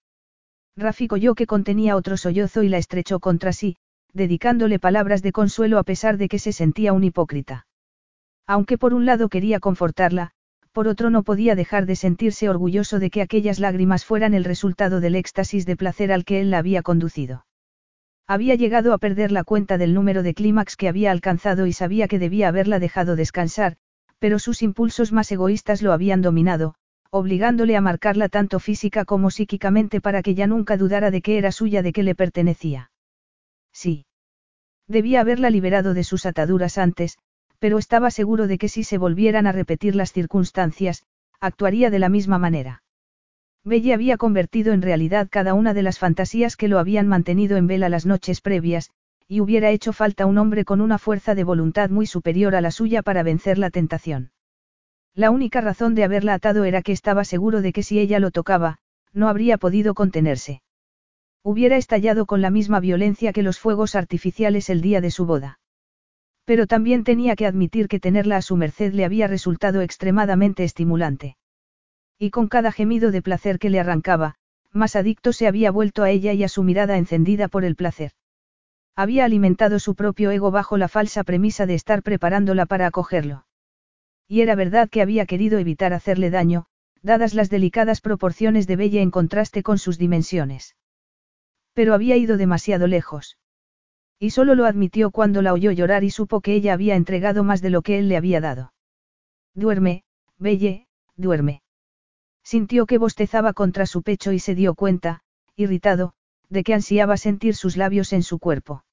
Rafik 0.76 1.12
oyó 1.12 1.34
que 1.34 1.46
contenía 1.46 1.96
otro 1.96 2.16
sollozo 2.16 2.62
y 2.62 2.68
la 2.68 2.78
estrechó 2.78 3.18
contra 3.18 3.52
sí, 3.52 3.76
dedicándole 4.12 4.78
palabras 4.78 5.22
de 5.22 5.32
consuelo 5.32 5.78
a 5.78 5.82
pesar 5.82 6.18
de 6.18 6.28
que 6.28 6.38
se 6.38 6.52
sentía 6.52 6.92
un 6.92 7.04
hipócrita. 7.04 7.66
Aunque 8.46 8.78
por 8.78 8.94
un 8.94 9.06
lado 9.06 9.28
quería 9.28 9.58
confortarla, 9.58 10.32
por 10.76 10.88
otro 10.88 11.08
no 11.08 11.22
podía 11.22 11.54
dejar 11.54 11.86
de 11.86 11.96
sentirse 11.96 12.50
orgulloso 12.50 12.98
de 12.98 13.08
que 13.08 13.22
aquellas 13.22 13.60
lágrimas 13.60 14.04
fueran 14.04 14.34
el 14.34 14.44
resultado 14.44 15.00
del 15.00 15.14
éxtasis 15.14 15.64
de 15.64 15.74
placer 15.74 16.12
al 16.12 16.26
que 16.26 16.38
él 16.38 16.50
la 16.50 16.58
había 16.58 16.82
conducido. 16.82 17.46
Había 18.26 18.56
llegado 18.56 18.92
a 18.92 18.98
perder 18.98 19.32
la 19.32 19.42
cuenta 19.42 19.78
del 19.78 19.94
número 19.94 20.22
de 20.22 20.34
clímax 20.34 20.76
que 20.76 20.90
había 20.90 21.12
alcanzado 21.12 21.66
y 21.66 21.72
sabía 21.72 22.08
que 22.08 22.18
debía 22.18 22.48
haberla 22.48 22.78
dejado 22.78 23.16
descansar, 23.16 23.78
pero 24.18 24.38
sus 24.38 24.60
impulsos 24.60 25.12
más 25.12 25.32
egoístas 25.32 25.80
lo 25.80 25.94
habían 25.94 26.20
dominado, 26.20 26.74
obligándole 27.08 27.74
a 27.74 27.80
marcarla 27.80 28.28
tanto 28.28 28.60
física 28.60 29.06
como 29.06 29.30
psíquicamente 29.30 30.02
para 30.02 30.22
que 30.22 30.34
ya 30.34 30.46
nunca 30.46 30.76
dudara 30.76 31.10
de 31.10 31.22
que 31.22 31.38
era 31.38 31.52
suya, 31.52 31.80
de 31.80 31.94
que 31.94 32.02
le 32.02 32.14
pertenecía. 32.14 32.90
Sí. 33.72 34.04
Debía 34.86 35.22
haberla 35.22 35.48
liberado 35.48 35.94
de 35.94 36.04
sus 36.04 36.26
ataduras 36.26 36.76
antes, 36.76 37.16
pero 37.58 37.78
estaba 37.78 38.10
seguro 38.10 38.46
de 38.46 38.58
que 38.58 38.68
si 38.68 38.84
se 38.84 38.98
volvieran 38.98 39.46
a 39.46 39.52
repetir 39.52 39.94
las 39.94 40.12
circunstancias, 40.12 41.04
actuaría 41.40 41.90
de 41.90 41.98
la 41.98 42.08
misma 42.08 42.38
manera. 42.38 42.82
Belle 43.64 43.94
había 43.94 44.16
convertido 44.16 44.72
en 44.72 44.82
realidad 44.82 45.28
cada 45.30 45.54
una 45.54 45.74
de 45.74 45.82
las 45.82 45.98
fantasías 45.98 46.56
que 46.56 46.68
lo 46.68 46.78
habían 46.78 47.08
mantenido 47.08 47.56
en 47.56 47.66
vela 47.66 47.88
las 47.88 48.06
noches 48.06 48.40
previas, 48.40 48.90
y 49.28 49.40
hubiera 49.40 49.70
hecho 49.70 49.92
falta 49.92 50.26
un 50.26 50.38
hombre 50.38 50.64
con 50.64 50.80
una 50.80 50.98
fuerza 50.98 51.34
de 51.34 51.42
voluntad 51.42 51.90
muy 51.90 52.06
superior 52.06 52.54
a 52.54 52.60
la 52.60 52.70
suya 52.70 53.02
para 53.02 53.24
vencer 53.24 53.58
la 53.58 53.70
tentación. 53.70 54.30
La 55.14 55.30
única 55.30 55.60
razón 55.60 55.94
de 55.94 56.04
haberla 56.04 56.34
atado 56.34 56.64
era 56.64 56.82
que 56.82 56.92
estaba 56.92 57.24
seguro 57.24 57.60
de 57.60 57.72
que 57.72 57.82
si 57.82 57.98
ella 57.98 58.20
lo 58.20 58.30
tocaba, 58.30 58.78
no 59.12 59.28
habría 59.28 59.58
podido 59.58 59.94
contenerse. 59.94 60.62
Hubiera 61.42 61.76
estallado 61.76 62.26
con 62.26 62.42
la 62.42 62.50
misma 62.50 62.80
violencia 62.80 63.32
que 63.32 63.42
los 63.42 63.58
fuegos 63.58 63.94
artificiales 63.94 64.68
el 64.68 64.80
día 64.80 65.00
de 65.00 65.10
su 65.10 65.26
boda. 65.26 65.58
Pero 66.46 66.66
también 66.66 67.04
tenía 67.04 67.34
que 67.36 67.44
admitir 67.44 67.88
que 67.88 68.00
tenerla 68.00 68.36
a 68.36 68.42
su 68.42 68.56
merced 68.56 68.94
le 68.94 69.04
había 69.04 69.26
resultado 69.26 69.82
extremadamente 69.82 70.62
estimulante. 70.64 71.36
Y 72.18 72.30
con 72.30 72.46
cada 72.48 72.72
gemido 72.72 73.10
de 73.10 73.20
placer 73.20 73.58
que 73.58 73.68
le 73.68 73.80
arrancaba, 73.80 74.36
más 74.72 74.94
adicto 74.94 75.32
se 75.32 75.48
había 75.48 75.72
vuelto 75.72 76.04
a 76.04 76.10
ella 76.10 76.32
y 76.32 76.44
a 76.44 76.48
su 76.48 76.62
mirada 76.62 76.98
encendida 76.98 77.48
por 77.48 77.64
el 77.64 77.74
placer. 77.74 78.12
Había 78.94 79.24
alimentado 79.24 79.80
su 79.80 79.96
propio 79.96 80.30
ego 80.30 80.50
bajo 80.50 80.78
la 80.78 80.88
falsa 80.88 81.24
premisa 81.24 81.66
de 81.66 81.74
estar 81.74 82.02
preparándola 82.02 82.64
para 82.64 82.86
acogerlo. 82.86 83.44
Y 84.28 84.40
era 84.40 84.54
verdad 84.54 84.88
que 84.88 85.02
había 85.02 85.26
querido 85.26 85.58
evitar 85.58 85.92
hacerle 85.92 86.30
daño, 86.30 86.66
dadas 87.02 87.34
las 87.34 87.50
delicadas 87.50 88.00
proporciones 88.00 88.66
de 88.66 88.76
Bella 88.76 89.02
en 89.02 89.10
contraste 89.10 89.62
con 89.62 89.78
sus 89.78 89.98
dimensiones. 89.98 90.76
Pero 91.74 91.92
había 91.92 92.16
ido 92.16 92.36
demasiado 92.36 92.86
lejos. 92.86 93.36
Y 94.18 94.30
solo 94.30 94.54
lo 94.54 94.64
admitió 94.64 95.10
cuando 95.10 95.42
la 95.42 95.52
oyó 95.52 95.72
llorar 95.72 96.04
y 96.04 96.10
supo 96.10 96.40
que 96.40 96.54
ella 96.54 96.72
había 96.72 96.96
entregado 96.96 97.44
más 97.44 97.60
de 97.60 97.70
lo 97.70 97.82
que 97.82 97.98
él 97.98 98.08
le 98.08 98.16
había 98.16 98.40
dado. 98.40 98.72
Duerme, 99.54 100.04
Belle, 100.38 100.86
duerme. 101.16 101.62
Sintió 102.42 102.86
que 102.86 102.98
bostezaba 102.98 103.52
contra 103.52 103.86
su 103.86 104.02
pecho 104.02 104.32
y 104.32 104.38
se 104.38 104.54
dio 104.54 104.74
cuenta, 104.74 105.22
irritado, 105.56 106.14
de 106.48 106.62
que 106.62 106.74
ansiaba 106.74 107.16
sentir 107.16 107.54
sus 107.54 107.76
labios 107.76 108.12
en 108.12 108.22
su 108.22 108.38
cuerpo. 108.38 108.84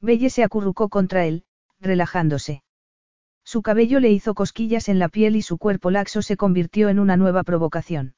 Belle 0.00 0.30
se 0.30 0.42
acurrucó 0.42 0.88
contra 0.88 1.26
él, 1.26 1.44
relajándose. 1.78 2.62
Su 3.44 3.62
cabello 3.62 4.00
le 4.00 4.10
hizo 4.10 4.34
cosquillas 4.34 4.88
en 4.88 4.98
la 4.98 5.08
piel 5.08 5.36
y 5.36 5.42
su 5.42 5.58
cuerpo 5.58 5.90
laxo 5.90 6.22
se 6.22 6.36
convirtió 6.36 6.88
en 6.88 6.98
una 6.98 7.16
nueva 7.16 7.42
provocación. 7.42 8.14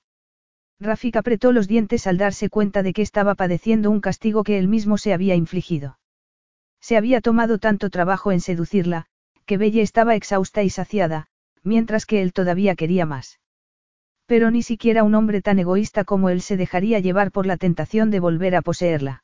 Rafik 0.79 1.17
apretó 1.17 1.53
los 1.53 1.69
dientes 1.69 2.07
al 2.07 2.19
darse 2.19 2.49
cuenta 2.49 2.83
de 2.83 2.93
que 2.93 3.03
estaba 3.03 3.35
padeciendo 3.35 3.91
un 3.91 4.01
castigo 4.01 4.45
que 4.45 4.59
él 4.59 4.69
mismo 4.69 4.99
se 4.99 5.13
había 5.13 5.35
infligido. 5.35 5.99
Se 6.83 6.97
había 6.97 7.21
tomado 7.21 7.59
tanto 7.59 7.91
trabajo 7.91 8.33
en 8.33 8.41
seducirla, 8.41 9.07
que 9.47 9.57
Belle 9.57 9.83
estaba 9.83 10.17
exhausta 10.17 10.65
y 10.65 10.69
saciada, 10.69 11.29
mientras 11.63 12.07
que 12.07 12.23
él 12.23 12.33
todavía 12.33 12.75
quería 12.75 13.07
más. 13.07 13.39
Pero 14.27 14.51
ni 14.51 14.63
siquiera 14.63 15.05
un 15.05 15.15
hombre 15.15 15.43
tan 15.43 15.61
egoísta 15.61 16.03
como 16.03 16.29
él 16.29 16.43
se 16.43 16.57
dejaría 16.57 16.99
llevar 16.99 17.31
por 17.31 17.47
la 17.47 17.57
tentación 17.57 18.11
de 18.11 18.19
volver 18.19 18.57
a 18.57 18.63
poseerla. 18.63 19.23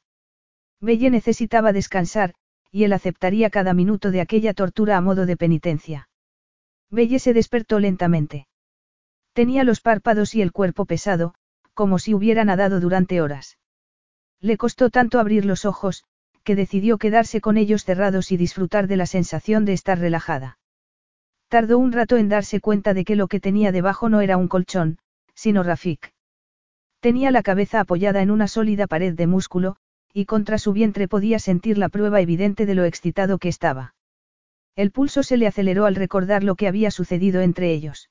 Belle 0.80 1.10
necesitaba 1.10 1.72
descansar, 1.72 2.34
y 2.70 2.84
él 2.84 2.92
aceptaría 2.92 3.50
cada 3.50 3.74
minuto 3.74 4.12
de 4.12 4.20
aquella 4.20 4.54
tortura 4.54 4.96
a 4.96 5.00
modo 5.00 5.26
de 5.26 5.36
penitencia. 5.36 6.08
Belle 6.90 7.18
se 7.18 7.32
despertó 7.32 7.80
lentamente. 7.80 8.46
Tenía 9.32 9.64
los 9.64 9.80
párpados 9.80 10.34
y 10.36 10.42
el 10.42 10.52
cuerpo 10.52 10.84
pesado, 10.84 11.34
como 11.74 11.98
si 11.98 12.14
hubiera 12.14 12.44
nadado 12.44 12.78
durante 12.78 13.20
horas. 13.20 13.58
Le 14.40 14.56
costó 14.56 14.90
tanto 14.90 15.18
abrir 15.18 15.44
los 15.44 15.64
ojos, 15.64 16.04
que 16.48 16.56
decidió 16.56 16.96
quedarse 16.96 17.42
con 17.42 17.58
ellos 17.58 17.84
cerrados 17.84 18.32
y 18.32 18.38
disfrutar 18.38 18.86
de 18.86 18.96
la 18.96 19.04
sensación 19.04 19.66
de 19.66 19.74
estar 19.74 19.98
relajada. 19.98 20.58
Tardó 21.48 21.76
un 21.76 21.92
rato 21.92 22.16
en 22.16 22.30
darse 22.30 22.58
cuenta 22.58 22.94
de 22.94 23.04
que 23.04 23.16
lo 23.16 23.28
que 23.28 23.38
tenía 23.38 23.70
debajo 23.70 24.08
no 24.08 24.22
era 24.22 24.38
un 24.38 24.48
colchón, 24.48 24.96
sino 25.34 25.62
Rafik. 25.62 26.14
Tenía 27.00 27.30
la 27.32 27.42
cabeza 27.42 27.80
apoyada 27.80 28.22
en 28.22 28.30
una 28.30 28.48
sólida 28.48 28.86
pared 28.86 29.12
de 29.12 29.26
músculo, 29.26 29.76
y 30.14 30.24
contra 30.24 30.56
su 30.56 30.72
vientre 30.72 31.06
podía 31.06 31.38
sentir 31.38 31.76
la 31.76 31.90
prueba 31.90 32.22
evidente 32.22 32.64
de 32.64 32.74
lo 32.74 32.84
excitado 32.84 33.36
que 33.36 33.50
estaba. 33.50 33.94
El 34.74 34.90
pulso 34.90 35.22
se 35.22 35.36
le 35.36 35.48
aceleró 35.48 35.84
al 35.84 35.96
recordar 35.96 36.44
lo 36.44 36.54
que 36.54 36.66
había 36.66 36.90
sucedido 36.90 37.42
entre 37.42 37.72
ellos. 37.72 38.08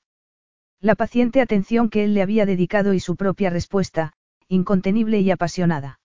La 0.79 0.93
paciente 0.93 1.41
atención 1.41 1.89
que 1.89 2.03
él 2.03 2.13
le 2.13 2.21
había 2.21 2.45
dedicado 2.45 2.93
y 2.93 2.99
su 2.99 3.15
propia 3.15 3.49
respuesta, 3.49 4.13
incontenible 4.47 5.21
y 5.21 5.31
apasionada. 5.31 5.99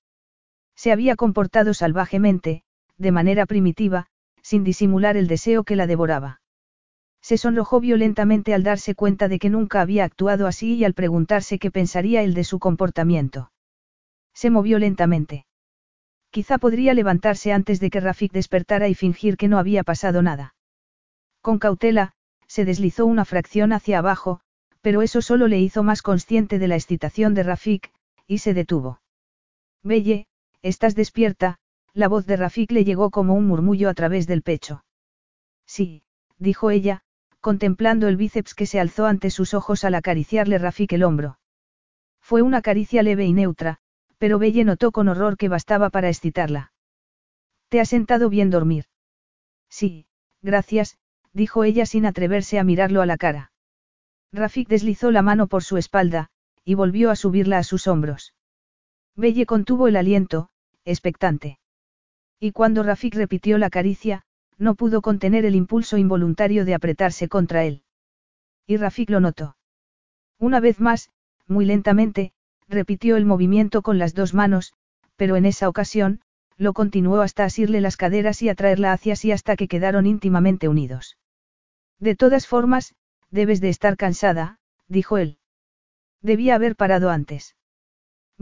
Se 0.74 0.92
había 0.92 1.16
comportado 1.16 1.74
salvajemente, 1.74 2.62
de 2.98 3.12
manera 3.12 3.46
primitiva, 3.46 4.06
sin 4.42 4.64
disimular 4.64 5.16
el 5.16 5.28
deseo 5.28 5.64
que 5.64 5.76
la 5.76 5.86
devoraba. 5.86 6.40
Se 7.20 7.38
sonrojó 7.38 7.80
violentamente 7.80 8.52
al 8.52 8.64
darse 8.64 8.94
cuenta 8.94 9.28
de 9.28 9.38
que 9.38 9.48
nunca 9.48 9.80
había 9.80 10.04
actuado 10.04 10.46
así 10.46 10.74
y 10.74 10.84
al 10.84 10.94
preguntarse 10.94 11.58
qué 11.58 11.70
pensaría 11.70 12.22
él 12.22 12.34
de 12.34 12.44
su 12.44 12.58
comportamiento. 12.58 13.52
Se 14.34 14.50
movió 14.50 14.78
lentamente. 14.78 15.46
Quizá 16.30 16.58
podría 16.58 16.94
levantarse 16.94 17.52
antes 17.52 17.78
de 17.78 17.90
que 17.90 18.00
Rafik 18.00 18.32
despertara 18.32 18.88
y 18.88 18.94
fingir 18.94 19.36
que 19.36 19.48
no 19.48 19.58
había 19.58 19.84
pasado 19.84 20.22
nada. 20.22 20.54
Con 21.42 21.58
cautela, 21.58 22.14
se 22.46 22.64
deslizó 22.64 23.06
una 23.06 23.24
fracción 23.24 23.72
hacia 23.72 23.98
abajo, 23.98 24.40
pero 24.80 25.02
eso 25.02 25.22
solo 25.22 25.46
le 25.46 25.60
hizo 25.60 25.82
más 25.82 26.02
consciente 26.02 26.58
de 26.58 26.68
la 26.68 26.74
excitación 26.74 27.34
de 27.34 27.44
Rafik, 27.44 27.92
y 28.26 28.38
se 28.38 28.54
detuvo. 28.54 29.00
Belle, 29.82 30.26
estás 30.62 30.94
despierta, 30.94 31.58
la 31.92 32.08
voz 32.08 32.26
de 32.26 32.36
Rafik 32.36 32.72
le 32.72 32.84
llegó 32.84 33.10
como 33.10 33.34
un 33.34 33.46
murmullo 33.46 33.88
a 33.88 33.94
través 33.94 34.26
del 34.26 34.42
pecho. 34.42 34.84
Sí, 35.66 36.02
dijo 36.38 36.70
ella, 36.70 37.02
contemplando 37.40 38.08
el 38.08 38.16
bíceps 38.16 38.54
que 38.54 38.66
se 38.66 38.80
alzó 38.80 39.06
ante 39.06 39.30
sus 39.30 39.52
ojos 39.54 39.84
al 39.84 39.94
acariciarle 39.94 40.58
Rafik 40.58 40.92
el 40.92 41.02
hombro. 41.02 41.38
Fue 42.20 42.40
una 42.40 42.62
caricia 42.62 43.02
leve 43.02 43.24
y 43.24 43.32
neutra, 43.32 43.78
pero 44.18 44.38
Belle 44.38 44.64
notó 44.64 44.92
con 44.92 45.08
horror 45.08 45.36
que 45.36 45.48
bastaba 45.48 45.90
para 45.90 46.08
excitarla. 46.08 46.72
¿Te 47.68 47.80
has 47.80 47.88
sentado 47.88 48.28
bien 48.28 48.50
dormir? 48.50 48.84
Sí, 49.68 50.06
gracias, 50.40 50.98
dijo 51.32 51.64
ella 51.64 51.86
sin 51.86 52.06
atreverse 52.06 52.58
a 52.58 52.64
mirarlo 52.64 53.02
a 53.02 53.06
la 53.06 53.16
cara. 53.16 53.52
Rafik 54.32 54.68
deslizó 54.68 55.10
la 55.10 55.22
mano 55.22 55.48
por 55.48 55.64
su 55.64 55.76
espalda, 55.76 56.28
y 56.64 56.74
volvió 56.74 57.10
a 57.10 57.16
subirla 57.16 57.58
a 57.58 57.64
sus 57.64 57.88
hombros. 57.88 58.34
Belle 59.16 59.44
contuvo 59.44 59.88
el 59.88 59.96
aliento, 59.96 60.50
expectante. 60.84 61.58
Y 62.40 62.52
cuando 62.52 62.82
Rafik 62.82 63.14
repitió 63.14 63.58
la 63.58 63.70
caricia, 63.70 64.24
no 64.58 64.74
pudo 64.74 65.02
contener 65.02 65.44
el 65.44 65.54
impulso 65.54 65.96
involuntario 65.96 66.64
de 66.64 66.74
apretarse 66.74 67.28
contra 67.28 67.64
él. 67.64 67.82
Y 68.66 68.76
Rafik 68.76 69.10
lo 69.10 69.20
notó. 69.20 69.56
Una 70.38 70.60
vez 70.60 70.80
más, 70.80 71.10
muy 71.46 71.64
lentamente, 71.64 72.32
repitió 72.68 73.16
el 73.16 73.24
movimiento 73.24 73.82
con 73.82 73.98
las 73.98 74.14
dos 74.14 74.34
manos, 74.34 74.72
pero 75.16 75.36
en 75.36 75.46
esa 75.46 75.68
ocasión, 75.68 76.20
lo 76.56 76.72
continuó 76.72 77.20
hasta 77.20 77.44
asirle 77.44 77.80
las 77.80 77.96
caderas 77.96 78.42
y 78.42 78.48
atraerla 78.48 78.92
hacia 78.92 79.16
sí 79.16 79.32
hasta 79.32 79.56
que 79.56 79.68
quedaron 79.68 80.06
íntimamente 80.06 80.68
unidos. 80.68 81.16
De 81.98 82.16
todas 82.16 82.46
formas, 82.46 82.94
debes 83.30 83.60
de 83.60 83.68
estar 83.68 83.96
cansada, 83.96 84.58
dijo 84.88 85.18
él. 85.18 85.38
Debía 86.20 86.54
haber 86.54 86.76
parado 86.76 87.10
antes. 87.10 87.56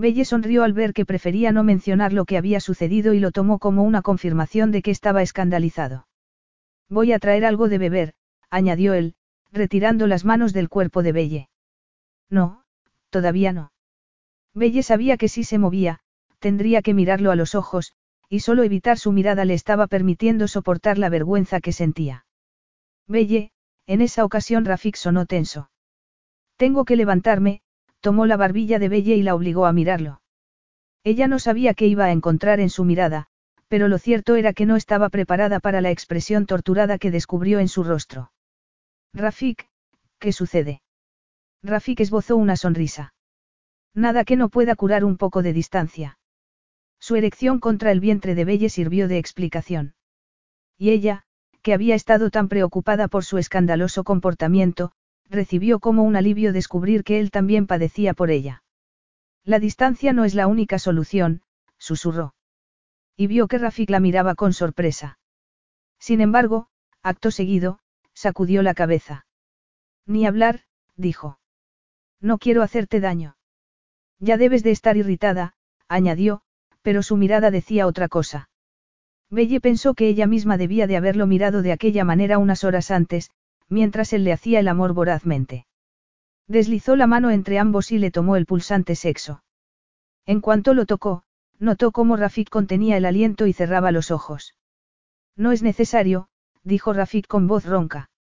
Belle 0.01 0.25
sonrió 0.25 0.65
al 0.65 0.73
ver 0.73 0.95
que 0.95 1.05
prefería 1.05 1.53
no 1.53 1.63
mencionar 1.63 2.13
lo 2.13 2.25
que 2.25 2.39
había 2.39 2.59
sucedido 2.61 3.13
y 3.13 3.21
lo 3.21 3.33
tomó 3.33 3.59
como 3.59 3.83
una 3.83 4.01
confirmación 4.01 4.73
de 4.73 4.81
que 4.81 4.91
estaba 4.91 5.21
escandalizado. 5.21 6.09
Voy 6.89 7.13
a 7.13 7.19
traer 7.19 7.45
algo 7.45 7.69
de 7.69 7.79
beber, 7.79 8.15
añadió 8.49 8.95
él, 8.95 9.15
retirando 9.53 10.07
las 10.07 10.25
manos 10.25 10.53
del 10.55 10.71
cuerpo 10.71 11.03
de 11.03 11.13
Belle. 11.13 11.49
No, 12.31 12.65
todavía 13.11 13.53
no. 13.53 13.73
Belle 14.55 14.83
sabía 14.83 15.17
que 15.19 15.29
si 15.29 15.45
se 15.45 15.59
movía, 15.59 16.01
tendría 16.39 16.81
que 16.81 16.95
mirarlo 16.95 17.31
a 17.31 17.37
los 17.37 17.55
ojos, 17.55 17.93
y 18.29 18.41
solo 18.41 18.63
evitar 18.63 18.99
su 18.99 19.13
mirada 19.13 19.45
le 19.45 19.55
estaba 19.55 19.87
permitiendo 19.87 20.49
soportar 20.49 20.97
la 20.97 21.11
vergüenza 21.11 21.61
que 21.61 21.73
sentía. 21.73 22.25
Belle, 23.07 23.53
en 23.87 24.01
esa 24.01 24.25
ocasión 24.25 24.65
Rafik 24.65 24.97
sonó 24.97 25.27
tenso. 25.27 25.71
Tengo 26.57 26.85
que 26.85 26.97
levantarme, 26.97 27.63
tomó 28.01 28.27
la 28.27 28.37
barbilla 28.37 28.79
de 28.79 28.89
Belle 28.89 29.17
y 29.17 29.23
la 29.23 29.35
obligó 29.35 29.67
a 29.67 29.73
mirarlo. 29.73 30.21
Ella 31.05 31.29
no 31.29 31.39
sabía 31.39 31.75
qué 31.75 31.87
iba 31.87 32.05
a 32.05 32.13
encontrar 32.13 32.61
en 32.61 32.71
su 32.71 32.85
mirada, 32.85 33.29
pero 33.69 33.89
lo 33.89 33.99
cierto 33.99 34.35
era 34.35 34.53
que 34.53 34.67
no 34.67 34.77
estaba 34.77 35.09
preparada 35.09 35.61
para 35.61 35.81
la 35.81 35.91
expresión 35.91 36.47
torturada 36.47 36.99
que 36.99 37.11
descubrió 37.11 37.61
en 37.61 37.69
su 37.69 37.85
rostro. 37.85 38.33
Rafik, 39.15 39.69
¿qué 40.19 40.33
sucede? 40.33 40.83
Rafik 41.63 42.01
esbozó 42.01 42.37
una 42.37 42.57
sonrisa. 42.57 43.15
Nada 43.95 44.25
que 44.25 44.37
no 44.37 44.49
pueda 44.49 44.77
curar 44.77 45.05
un 45.05 45.17
poco 45.17 45.43
de 45.43 45.53
distancia. 45.53 46.19
Su 46.99 47.17
erección 47.17 47.61
contra 47.61 47.93
el 47.93 48.01
vientre 48.01 48.35
de 48.35 48.45
Belle 48.45 48.69
sirvió 48.69 49.09
de 49.09 49.19
explicación. 49.19 49.95
Y 50.79 50.91
ella, 50.91 51.25
que 51.63 51.75
había 51.75 51.95
estado 51.95 52.31
tan 52.31 52.49
preocupada 52.49 53.09
por 53.09 53.25
su 53.25 53.39
escandaloso 53.39 54.05
comportamiento, 54.05 54.93
recibió 55.31 55.79
como 55.79 56.03
un 56.03 56.17
alivio 56.17 56.53
descubrir 56.53 57.05
que 57.05 57.21
él 57.21 57.31
también 57.31 57.67
padecía 57.67 58.15
por 58.15 58.31
ella. 58.31 58.63
La 59.45 59.59
distancia 59.59 60.13
no 60.13 60.25
es 60.25 60.35
la 60.35 60.49
única 60.49 60.79
solución, 60.79 61.43
susurró. 61.79 62.35
Y 63.17 63.29
vio 63.29 63.49
que 63.49 63.59
Rafik 63.59 63.91
la 63.91 64.01
miraba 64.01 64.35
con 64.35 64.53
sorpresa. 64.53 65.19
Sin 65.99 66.21
embargo, 66.21 66.69
acto 67.03 67.31
seguido, 67.31 67.79
sacudió 68.13 68.63
la 68.63 68.75
cabeza. 68.75 69.27
Ni 70.05 70.27
hablar, 70.27 70.65
dijo. 70.97 71.39
No 72.21 72.39
quiero 72.39 72.63
hacerte 72.63 73.01
daño. 73.01 73.37
Ya 74.19 74.37
debes 74.37 74.63
de 74.63 74.73
estar 74.73 74.97
irritada, 74.97 75.55
añadió, 75.89 76.43
pero 76.83 77.03
su 77.03 77.17
mirada 77.17 77.51
decía 77.51 77.87
otra 77.87 78.09
cosa. 78.09 78.51
Belle 79.31 79.61
pensó 79.61 79.95
que 79.95 80.09
ella 80.09 80.27
misma 80.27 80.59
debía 80.59 80.87
de 80.87 80.97
haberlo 80.97 81.27
mirado 81.27 81.63
de 81.63 81.73
aquella 81.73 82.05
manera 82.05 82.39
unas 82.39 82.65
horas 82.65 82.91
antes, 82.91 83.31
mientras 83.71 84.13
él 84.13 84.25
le 84.25 84.33
hacía 84.33 84.61
el 84.61 84.69
amor 84.69 84.93
vorazmente. 84.93 85.67
Deslizó 86.47 86.97
la 86.97 87.07
mano 87.07 87.31
entre 87.31 87.59
ambos 87.59 87.93
y 87.93 87.99
le 87.99 88.11
tomó 88.11 88.37
el 88.37 88.45
pulsante 88.45 88.97
sexo. 88.97 89.43
En 90.27 90.41
cuanto 90.41 90.75
lo 90.75 90.85
tocó, 90.85 91.23
notó 91.59 91.93
cómo 91.93 92.17
Rafik 92.17 92.51
contenía 92.51 92.97
el 92.97 93.05
aliento 93.05 93.47
y 93.47 93.53
cerraba 93.53 93.93
los 93.93 94.11
ojos. 94.11 94.55
No 95.37 95.53
es 95.53 95.63
necesario, 95.63 96.29
dijo 96.65 96.93
Rafik 96.93 97.27
con 97.27 97.47
voz 97.47 97.65
ronca. 97.65 98.11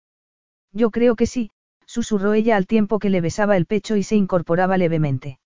Yo 0.72 0.90
creo 0.90 1.16
que 1.16 1.26
sí, 1.26 1.50
susurró 1.84 2.34
ella 2.34 2.56
al 2.56 2.68
tiempo 2.68 3.00
que 3.00 3.10
le 3.10 3.20
besaba 3.20 3.56
el 3.56 3.66
pecho 3.66 3.96
y 3.96 4.04
se 4.04 4.14
incorporaba 4.14 4.78
levemente. 4.78 5.40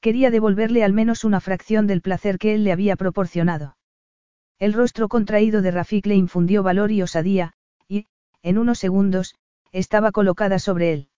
Quería 0.00 0.30
devolverle 0.30 0.84
al 0.84 0.92
menos 0.92 1.24
una 1.24 1.40
fracción 1.40 1.88
del 1.88 2.02
placer 2.02 2.38
que 2.38 2.54
él 2.54 2.62
le 2.62 2.70
había 2.70 2.94
proporcionado. 2.94 3.76
El 4.60 4.72
rostro 4.72 5.08
contraído 5.08 5.62
de 5.62 5.72
Rafik 5.72 6.06
le 6.06 6.14
infundió 6.14 6.62
valor 6.62 6.92
y 6.92 7.02
osadía, 7.02 7.52
en 8.46 8.58
unos 8.58 8.78
segundos, 8.78 9.34
estaba 9.72 10.12
colocada 10.12 10.60
sobre 10.60 10.92
él. 10.92 11.08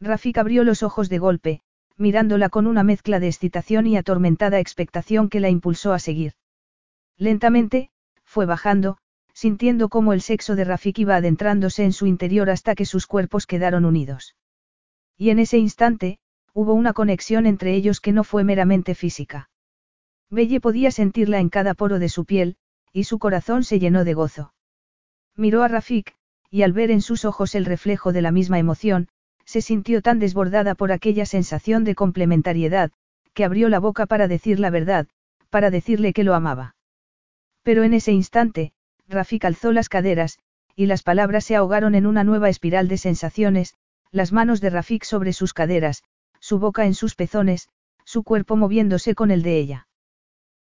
Rafik 0.00 0.38
abrió 0.38 0.62
los 0.62 0.84
ojos 0.84 1.08
de 1.08 1.18
golpe, 1.18 1.62
mirándola 1.96 2.48
con 2.48 2.68
una 2.68 2.84
mezcla 2.84 3.18
de 3.18 3.26
excitación 3.26 3.88
y 3.88 3.96
atormentada 3.96 4.60
expectación 4.60 5.28
que 5.28 5.40
la 5.40 5.48
impulsó 5.48 5.92
a 5.92 5.98
seguir. 5.98 6.34
Lentamente, 7.16 7.90
fue 8.24 8.46
bajando, 8.46 8.98
sintiendo 9.32 9.88
cómo 9.88 10.12
el 10.12 10.20
sexo 10.20 10.54
de 10.54 10.62
Rafik 10.62 11.00
iba 11.00 11.16
adentrándose 11.16 11.82
en 11.82 11.92
su 11.92 12.06
interior 12.06 12.48
hasta 12.48 12.76
que 12.76 12.86
sus 12.86 13.08
cuerpos 13.08 13.48
quedaron 13.48 13.84
unidos. 13.84 14.36
Y 15.16 15.30
en 15.30 15.40
ese 15.40 15.58
instante, 15.58 16.20
hubo 16.52 16.72
una 16.74 16.92
conexión 16.92 17.46
entre 17.46 17.74
ellos 17.74 18.00
que 18.00 18.12
no 18.12 18.22
fue 18.22 18.44
meramente 18.44 18.94
física. 18.94 19.50
Belle 20.30 20.60
podía 20.60 20.92
sentirla 20.92 21.40
en 21.40 21.48
cada 21.48 21.74
poro 21.74 21.98
de 21.98 22.08
su 22.08 22.24
piel, 22.24 22.58
y 22.92 23.04
su 23.04 23.18
corazón 23.18 23.64
se 23.64 23.80
llenó 23.80 24.04
de 24.04 24.14
gozo. 24.14 24.54
Miró 25.34 25.64
a 25.64 25.68
Rafik, 25.68 26.14
y 26.54 26.62
al 26.62 26.72
ver 26.72 26.92
en 26.92 27.00
sus 27.00 27.24
ojos 27.24 27.56
el 27.56 27.64
reflejo 27.64 28.12
de 28.12 28.22
la 28.22 28.30
misma 28.30 28.60
emoción, 28.60 29.08
se 29.44 29.60
sintió 29.60 30.02
tan 30.02 30.20
desbordada 30.20 30.76
por 30.76 30.92
aquella 30.92 31.26
sensación 31.26 31.82
de 31.82 31.96
complementariedad, 31.96 32.92
que 33.32 33.44
abrió 33.44 33.68
la 33.68 33.80
boca 33.80 34.06
para 34.06 34.28
decir 34.28 34.60
la 34.60 34.70
verdad, 34.70 35.08
para 35.50 35.72
decirle 35.72 36.12
que 36.12 36.22
lo 36.22 36.32
amaba. 36.32 36.76
Pero 37.64 37.82
en 37.82 37.92
ese 37.92 38.12
instante, 38.12 38.72
Rafik 39.08 39.44
alzó 39.46 39.72
las 39.72 39.88
caderas, 39.88 40.38
y 40.76 40.86
las 40.86 41.02
palabras 41.02 41.44
se 41.44 41.56
ahogaron 41.56 41.96
en 41.96 42.06
una 42.06 42.22
nueva 42.22 42.48
espiral 42.48 42.86
de 42.86 42.98
sensaciones, 42.98 43.74
las 44.12 44.30
manos 44.30 44.60
de 44.60 44.70
Rafik 44.70 45.02
sobre 45.02 45.32
sus 45.32 45.54
caderas, 45.54 46.04
su 46.38 46.60
boca 46.60 46.86
en 46.86 46.94
sus 46.94 47.16
pezones, 47.16 47.68
su 48.04 48.22
cuerpo 48.22 48.54
moviéndose 48.54 49.16
con 49.16 49.32
el 49.32 49.42
de 49.42 49.58
ella. 49.58 49.88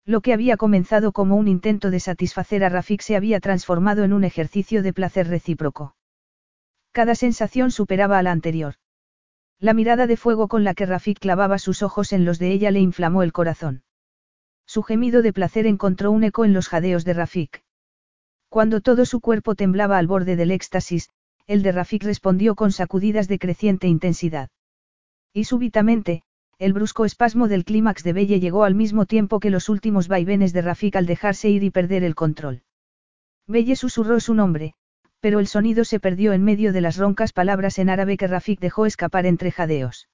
Lo 0.06 0.22
que 0.22 0.34
había 0.34 0.58
comenzado 0.58 1.12
como 1.12 1.36
un 1.36 1.48
intento 1.48 1.92
de 1.92 2.00
satisfacer 2.00 2.64
a 2.64 2.70
Rafik 2.70 3.02
se 3.02 3.16
había 3.16 3.40
transformado 3.40 4.04
en 4.04 4.14
un 4.14 4.24
ejercicio 4.24 4.82
de 4.82 4.94
placer 4.94 5.28
recíproco. 5.28 5.96
Cada 6.92 7.16
sensación 7.16 7.72
superaba 7.72 8.18
a 8.18 8.24
la 8.24 8.32
anterior. 8.32 8.76
La 9.60 9.74
mirada 9.74 10.08
de 10.08 10.18
fuego 10.18 10.48
con 10.48 10.64
la 10.64 10.74
que 10.74 10.88
Rafik 10.88 11.20
clavaba 11.20 11.60
sus 11.60 11.84
ojos 11.84 12.14
en 12.14 12.26
los 12.26 12.40
de 12.40 12.52
ella 12.52 12.72
le 12.72 12.80
inflamó 12.80 13.22
el 13.22 13.32
corazón. 13.32 13.84
Su 14.66 14.82
gemido 14.82 15.22
de 15.22 15.34
placer 15.34 15.68
encontró 15.68 16.12
un 16.12 16.24
eco 16.24 16.46
en 16.46 16.54
los 16.54 16.68
jadeos 16.68 17.06
de 17.06 17.14
Rafik. 17.14 17.64
Cuando 18.50 18.82
todo 18.82 19.06
su 19.06 19.22
cuerpo 19.22 19.54
temblaba 19.54 19.98
al 19.98 20.08
borde 20.08 20.36
del 20.36 20.50
éxtasis, 20.50 21.10
el 21.46 21.62
de 21.62 21.72
Rafik 21.74 22.04
respondió 22.04 22.56
con 22.56 22.72
sacudidas 22.72 23.28
de 23.28 23.38
creciente 23.38 23.88
intensidad. 23.88 24.50
Y 25.32 25.44
súbitamente, 25.44 26.24
el 26.62 26.74
brusco 26.74 27.06
espasmo 27.06 27.48
del 27.48 27.66
clímax 27.66 28.04
de 28.04 28.14
Belle 28.14 28.40
llegó 28.40 28.66
al 28.66 28.76
mismo 28.76 29.08
tiempo 29.08 29.40
que 29.40 29.50
los 29.50 29.68
últimos 29.68 30.08
vaivenes 30.08 30.54
de 30.54 30.62
Rafik 30.62 30.96
al 30.96 31.08
dejarse 31.08 31.50
ir 31.50 31.64
y 31.64 31.72
perder 31.72 32.04
el 32.04 32.14
control. 32.14 32.62
Belle 33.48 33.76
susurró 33.76 34.20
su 34.20 34.36
nombre, 34.36 34.76
pero 35.20 35.40
el 35.40 35.48
sonido 35.48 35.86
se 35.86 36.00
perdió 36.00 36.34
en 36.34 36.44
medio 36.44 36.72
de 36.72 36.82
las 36.82 36.98
roncas 36.98 37.34
palabras 37.34 37.80
en 37.80 37.90
árabe 37.90 38.16
que 38.16 38.28
Rafik 38.28 38.60
dejó 38.60 38.86
escapar 38.86 39.26
entre 39.26 39.52
jadeos. 39.52 40.08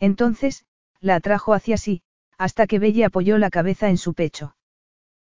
Entonces, 0.00 0.64
la 1.00 1.14
atrajo 1.14 1.54
hacia 1.54 1.76
sí, 1.76 2.02
hasta 2.36 2.66
que 2.66 2.80
Belle 2.80 3.04
apoyó 3.04 3.38
la 3.38 3.50
cabeza 3.50 3.90
en 3.90 3.96
su 3.96 4.12
pecho. 4.12 4.56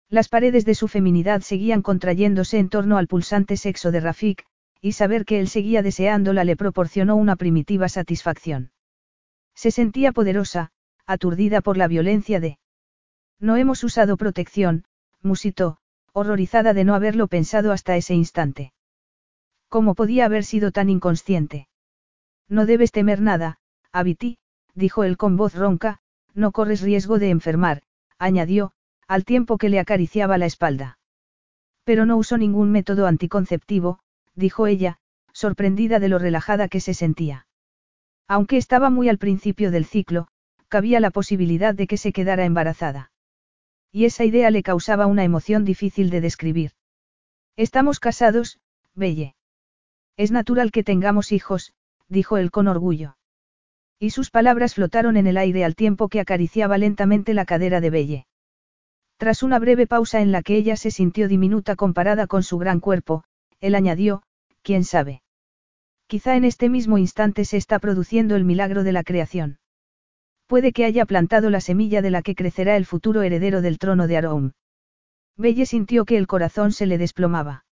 Las 0.08 0.28
paredes 0.28 0.64
de 0.64 0.74
su 0.74 0.88
feminidad 0.88 1.42
seguían 1.42 1.82
contrayéndose 1.82 2.58
en 2.58 2.68
torno 2.68 2.98
al 2.98 3.06
pulsante 3.06 3.56
sexo 3.56 3.92
de 3.92 4.00
Rafik, 4.00 4.44
y 4.80 4.90
saber 4.90 5.24
que 5.24 5.38
él 5.38 5.46
seguía 5.46 5.82
deseándola 5.82 6.42
le 6.42 6.56
proporcionó 6.56 7.14
una 7.14 7.36
primitiva 7.36 7.88
satisfacción. 7.88 8.72
Se 9.54 9.70
sentía 9.70 10.12
poderosa, 10.12 10.70
aturdida 11.06 11.60
por 11.60 11.76
la 11.76 11.88
violencia 11.88 12.40
de... 12.40 12.58
No 13.38 13.56
hemos 13.56 13.82
usado 13.84 14.16
protección, 14.16 14.84
musitó, 15.20 15.78
horrorizada 16.12 16.74
de 16.74 16.84
no 16.84 16.94
haberlo 16.94 17.26
pensado 17.26 17.72
hasta 17.72 17.96
ese 17.96 18.14
instante. 18.14 18.72
¿Cómo 19.68 19.94
podía 19.94 20.26
haber 20.26 20.44
sido 20.44 20.70
tan 20.70 20.90
inconsciente? 20.90 21.68
No 22.48 22.66
debes 22.66 22.92
temer 22.92 23.20
nada, 23.20 23.58
Abiti, 23.90 24.38
dijo 24.74 25.04
él 25.04 25.16
con 25.16 25.36
voz 25.36 25.54
ronca, 25.54 26.00
no 26.34 26.52
corres 26.52 26.82
riesgo 26.82 27.18
de 27.18 27.30
enfermar, 27.30 27.82
añadió, 28.18 28.72
al 29.08 29.24
tiempo 29.24 29.58
que 29.58 29.68
le 29.68 29.80
acariciaba 29.80 30.38
la 30.38 30.46
espalda. 30.46 30.98
Pero 31.84 32.06
no 32.06 32.16
usó 32.16 32.38
ningún 32.38 32.70
método 32.70 33.06
anticonceptivo, 33.06 33.98
dijo 34.34 34.66
ella, 34.66 34.98
sorprendida 35.32 35.98
de 35.98 36.08
lo 36.08 36.18
relajada 36.18 36.68
que 36.68 36.80
se 36.80 36.94
sentía. 36.94 37.46
Aunque 38.28 38.56
estaba 38.56 38.90
muy 38.90 39.08
al 39.08 39.18
principio 39.18 39.70
del 39.70 39.84
ciclo, 39.84 40.28
cabía 40.68 41.00
la 41.00 41.10
posibilidad 41.10 41.74
de 41.74 41.86
que 41.86 41.96
se 41.96 42.12
quedara 42.12 42.44
embarazada. 42.44 43.12
Y 43.90 44.06
esa 44.06 44.24
idea 44.24 44.50
le 44.50 44.62
causaba 44.62 45.06
una 45.06 45.24
emoción 45.24 45.64
difícil 45.64 46.08
de 46.08 46.20
describir. 46.22 46.72
Estamos 47.56 48.00
casados, 48.00 48.58
Belle. 48.94 49.34
Es 50.16 50.30
natural 50.30 50.70
que 50.72 50.82
tengamos 50.82 51.32
hijos, 51.32 51.74
dijo 52.08 52.38
él 52.38 52.50
con 52.50 52.68
orgullo. 52.68 53.16
Y 53.98 54.10
sus 54.10 54.30
palabras 54.30 54.74
flotaron 54.74 55.16
en 55.16 55.26
el 55.26 55.36
aire 55.36 55.64
al 55.64 55.74
tiempo 55.74 56.08
que 56.08 56.20
acariciaba 56.20 56.78
lentamente 56.78 57.34
la 57.34 57.44
cadera 57.44 57.80
de 57.80 57.90
Belle. 57.90 58.26
Tras 59.16 59.42
una 59.42 59.58
breve 59.58 59.86
pausa 59.86 60.20
en 60.20 60.32
la 60.32 60.42
que 60.42 60.56
ella 60.56 60.76
se 60.76 60.90
sintió 60.90 61.28
diminuta 61.28 61.76
comparada 61.76 62.26
con 62.26 62.42
su 62.42 62.58
gran 62.58 62.80
cuerpo, 62.80 63.24
él 63.60 63.74
añadió, 63.74 64.22
quién 64.62 64.84
sabe. 64.84 65.22
Quizá 66.12 66.36
en 66.36 66.44
este 66.44 66.68
mismo 66.68 66.98
instante 66.98 67.46
se 67.46 67.56
está 67.56 67.78
produciendo 67.78 68.36
el 68.36 68.44
milagro 68.44 68.84
de 68.84 68.92
la 68.92 69.02
creación. 69.02 69.58
Puede 70.46 70.72
que 70.72 70.84
haya 70.84 71.06
plantado 71.06 71.48
la 71.48 71.62
semilla 71.62 72.02
de 72.02 72.10
la 72.10 72.20
que 72.20 72.34
crecerá 72.34 72.76
el 72.76 72.84
futuro 72.84 73.22
heredero 73.22 73.62
del 73.62 73.78
trono 73.78 74.06
de 74.06 74.18
Aroum. 74.18 74.50
Belle 75.38 75.64
sintió 75.64 76.04
que 76.04 76.18
el 76.18 76.26
corazón 76.26 76.72
se 76.72 76.84
le 76.84 76.98
desplomaba. 76.98 77.64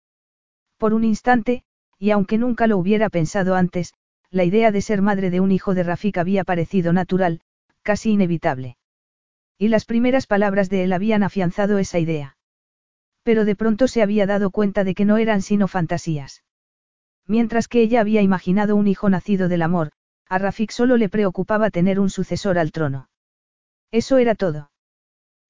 Por 0.77 0.95
un 0.95 1.03
instante, 1.03 1.65
y 1.99 2.13
aunque 2.13 2.39
nunca 2.39 2.69
lo 2.69 2.79
hubiera 2.79 3.11
pensado 3.11 3.57
antes, 3.57 3.93
la 4.31 4.45
idea 4.45 4.71
de 4.71 4.83
ser 4.83 5.03
madre 5.03 5.31
de 5.31 5.41
un 5.41 5.51
hijo 5.51 5.75
de 5.75 5.83
Rafik 5.83 6.19
había 6.19 6.45
parecido 6.45 6.93
natural, 6.93 7.41
casi 7.83 8.13
inevitable. 8.13 8.77
Y 9.59 9.67
las 9.67 9.85
primeras 9.85 10.29
palabras 10.29 10.71
de 10.71 10.85
él 10.85 10.93
habían 10.93 11.25
afianzado 11.25 11.79
esa 11.79 11.99
idea. 11.99 12.37
Pero 13.25 13.45
de 13.45 13.57
pronto 13.57 13.89
se 13.89 14.01
había 14.01 14.27
dado 14.27 14.53
cuenta 14.53 14.85
de 14.85 14.95
que 14.95 15.05
no 15.05 15.17
eran 15.17 15.43
sino 15.43 15.67
fantasías. 15.67 16.45
Mientras 17.29 17.69
que 17.69 17.83
ella 17.83 18.01
había 18.01 18.23
imaginado 18.23 18.75
un 18.75 18.89
hijo 18.89 19.11
nacido 19.11 19.49
del 19.49 19.61
amor, 19.61 19.93
a 20.29 20.39
Rafik 20.39 20.71
solo 20.71 20.97
le 20.97 21.11
preocupaba 21.11 21.71
tener 21.71 22.01
un 22.01 22.09
sucesor 22.09 22.59
al 22.59 22.73
trono. 22.73 23.11
Eso 23.93 24.17
era 24.17 24.35
todo. 24.35 24.71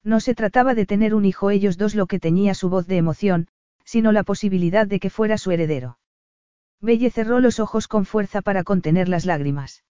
No 0.03 0.19
se 0.19 0.35
trataba 0.35 0.75
de 0.75 0.85
tener 0.85 1.15
un 1.15 1.23
hijo 1.23 1.49
ellos 1.49 1.77
dos 1.77 1.95
lo 1.95 2.05
que 2.05 2.19
tenía 2.19 2.53
su 2.53 2.69
voz 2.69 2.85
de 2.85 2.97
emoción, 2.97 3.47
sino 3.85 4.11
la 4.11 4.23
posibilidad 4.23 4.87
de 4.87 4.99
que 4.99 5.09
fuera 5.09 5.37
su 5.37 5.51
heredero. 5.51 5.97
Belle 6.81 7.11
cerró 7.11 7.39
los 7.39 7.59
ojos 7.59 7.87
con 7.87 8.05
fuerza 8.05 8.41
para 8.41 8.63
contener 8.63 9.07
las 9.09 9.25
lágrimas. 9.25 9.83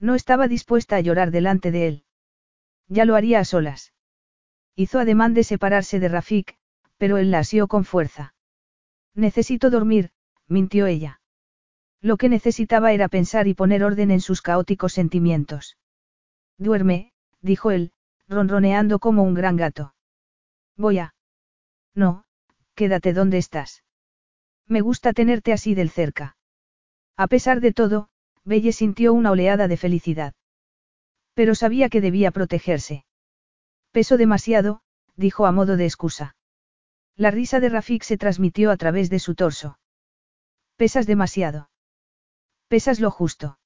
No 0.00 0.14
estaba 0.14 0.48
dispuesta 0.48 0.96
a 0.96 1.00
llorar 1.00 1.30
delante 1.30 1.70
de 1.70 1.88
él. 1.88 2.04
Ya 2.88 3.04
lo 3.04 3.14
haría 3.14 3.38
a 3.38 3.44
solas. 3.44 3.92
Hizo 4.76 4.98
ademán 4.98 5.34
de 5.34 5.44
separarse 5.44 6.00
de 6.00 6.08
Rafik, 6.08 6.56
pero 6.98 7.18
él 7.18 7.30
la 7.30 7.40
asió 7.40 7.68
con 7.68 7.84
fuerza. 7.84 8.34
Necesito 9.14 9.70
dormir, 9.70 10.10
mintió 10.48 10.86
ella. 10.86 11.20
Lo 12.00 12.16
que 12.16 12.28
necesitaba 12.28 12.92
era 12.92 13.08
pensar 13.08 13.46
y 13.48 13.54
poner 13.54 13.82
orden 13.82 14.10
en 14.10 14.20
sus 14.20 14.42
caóticos 14.42 14.92
sentimientos. 14.92 15.78
Duerme, 16.58 17.12
dijo 17.40 17.70
él, 17.70 17.92
ronroneando 18.28 18.98
como 18.98 19.22
un 19.22 19.34
gran 19.34 19.56
gato. 19.56 19.94
Voy 20.76 20.98
a. 20.98 21.14
No, 21.94 22.24
quédate 22.74 23.12
donde 23.12 23.38
estás. 23.38 23.84
Me 24.66 24.80
gusta 24.80 25.12
tenerte 25.12 25.52
así 25.52 25.74
del 25.74 25.90
cerca. 25.90 26.36
A 27.16 27.26
pesar 27.26 27.60
de 27.60 27.72
todo, 27.72 28.08
Belle 28.44 28.72
sintió 28.72 29.14
una 29.14 29.30
oleada 29.30 29.68
de 29.68 29.76
felicidad. 29.76 30.34
Pero 31.34 31.54
sabía 31.54 31.88
que 31.88 32.00
debía 32.00 32.30
protegerse. 32.30 33.04
Peso 33.92 34.16
demasiado, 34.16 34.82
dijo 35.16 35.46
a 35.46 35.52
modo 35.52 35.76
de 35.76 35.84
excusa. 35.84 36.36
La 37.16 37.30
risa 37.30 37.60
de 37.60 37.68
Rafik 37.68 38.02
se 38.02 38.16
transmitió 38.16 38.70
a 38.70 38.76
través 38.76 39.08
de 39.08 39.20
su 39.20 39.34
torso. 39.34 39.78
Pesas 40.76 41.06
demasiado. 41.06 41.70
Pesas 42.68 42.98
lo 42.98 43.10
justo. 43.10 43.58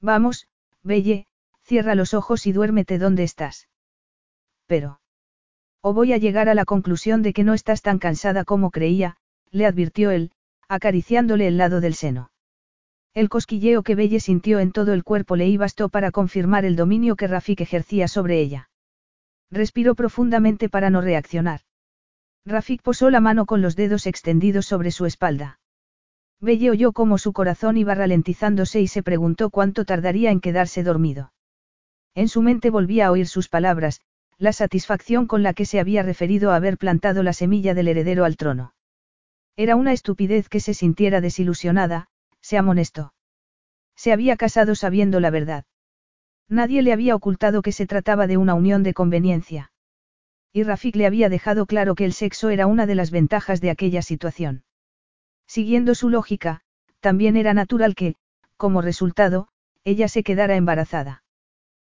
Vamos, 0.00 0.48
Belle, 0.82 1.26
cierra 1.62 1.94
los 1.94 2.12
ojos 2.12 2.46
y 2.46 2.52
duérmete 2.52 2.98
donde 2.98 3.22
estás. 3.22 3.68
Pero. 4.66 5.00
O 5.80 5.92
voy 5.92 6.12
a 6.12 6.18
llegar 6.18 6.48
a 6.48 6.54
la 6.54 6.64
conclusión 6.64 7.22
de 7.22 7.32
que 7.32 7.44
no 7.44 7.54
estás 7.54 7.82
tan 7.82 7.98
cansada 7.98 8.44
como 8.44 8.70
creía, 8.70 9.16
le 9.50 9.66
advirtió 9.66 10.10
él, 10.10 10.32
acariciándole 10.68 11.46
el 11.46 11.56
lado 11.56 11.80
del 11.80 11.94
seno. 11.94 12.32
El 13.12 13.28
cosquilleo 13.28 13.84
que 13.84 13.94
Belle 13.94 14.18
sintió 14.18 14.58
en 14.58 14.72
todo 14.72 14.92
el 14.92 15.04
cuerpo 15.04 15.36
le 15.36 15.56
bastó 15.56 15.88
para 15.88 16.10
confirmar 16.10 16.64
el 16.64 16.74
dominio 16.74 17.14
que 17.14 17.28
Rafik 17.28 17.60
ejercía 17.60 18.08
sobre 18.08 18.40
ella. 18.40 18.70
Respiró 19.52 19.94
profundamente 19.94 20.68
para 20.68 20.90
no 20.90 21.00
reaccionar. 21.00 21.60
Rafik 22.44 22.82
posó 22.82 23.10
la 23.10 23.20
mano 23.20 23.46
con 23.46 23.62
los 23.62 23.76
dedos 23.76 24.06
extendidos 24.06 24.66
sobre 24.66 24.90
su 24.90 25.06
espalda. 25.06 25.60
Belle 26.40 26.70
oyó 26.70 26.92
cómo 26.92 27.18
su 27.18 27.32
corazón 27.32 27.76
iba 27.76 27.94
ralentizándose 27.94 28.80
y 28.80 28.86
se 28.88 29.02
preguntó 29.02 29.50
cuánto 29.50 29.84
tardaría 29.84 30.30
en 30.30 30.40
quedarse 30.40 30.82
dormido. 30.82 31.32
En 32.14 32.28
su 32.28 32.42
mente 32.42 32.70
volvía 32.70 33.06
a 33.06 33.10
oír 33.10 33.26
sus 33.26 33.48
palabras, 33.48 34.00
la 34.38 34.52
satisfacción 34.52 35.26
con 35.26 35.42
la 35.42 35.54
que 35.54 35.64
se 35.64 35.80
había 35.80 36.02
referido 36.02 36.50
a 36.50 36.56
haber 36.56 36.78
plantado 36.78 37.22
la 37.22 37.32
semilla 37.32 37.74
del 37.74 37.88
heredero 37.88 38.24
al 38.24 38.36
trono. 38.36 38.74
Era 39.56 39.76
una 39.76 39.92
estupidez 39.92 40.48
que 40.48 40.60
se 40.60 40.74
sintiera 40.74 41.20
desilusionada, 41.20 42.08
se 42.40 42.58
amonestó. 42.58 43.14
Se 43.96 44.12
había 44.12 44.36
casado 44.36 44.74
sabiendo 44.74 45.20
la 45.20 45.30
verdad. 45.30 45.64
Nadie 46.48 46.82
le 46.82 46.92
había 46.92 47.14
ocultado 47.14 47.62
que 47.62 47.72
se 47.72 47.86
trataba 47.86 48.26
de 48.26 48.36
una 48.36 48.54
unión 48.54 48.82
de 48.82 48.94
conveniencia. 48.94 49.72
Y 50.52 50.62
Rafik 50.62 50.96
le 50.96 51.06
había 51.06 51.28
dejado 51.28 51.66
claro 51.66 51.94
que 51.94 52.04
el 52.04 52.12
sexo 52.12 52.50
era 52.50 52.66
una 52.66 52.86
de 52.86 52.94
las 52.94 53.10
ventajas 53.10 53.60
de 53.60 53.70
aquella 53.70 54.02
situación. 54.02 54.64
Siguiendo 55.46 55.94
su 55.94 56.08
lógica, 56.10 56.62
también 57.00 57.36
era 57.36 57.54
natural 57.54 57.94
que, 57.94 58.16
como 58.56 58.82
resultado, 58.82 59.48
ella 59.84 60.08
se 60.08 60.22
quedara 60.22 60.56
embarazada. 60.56 61.22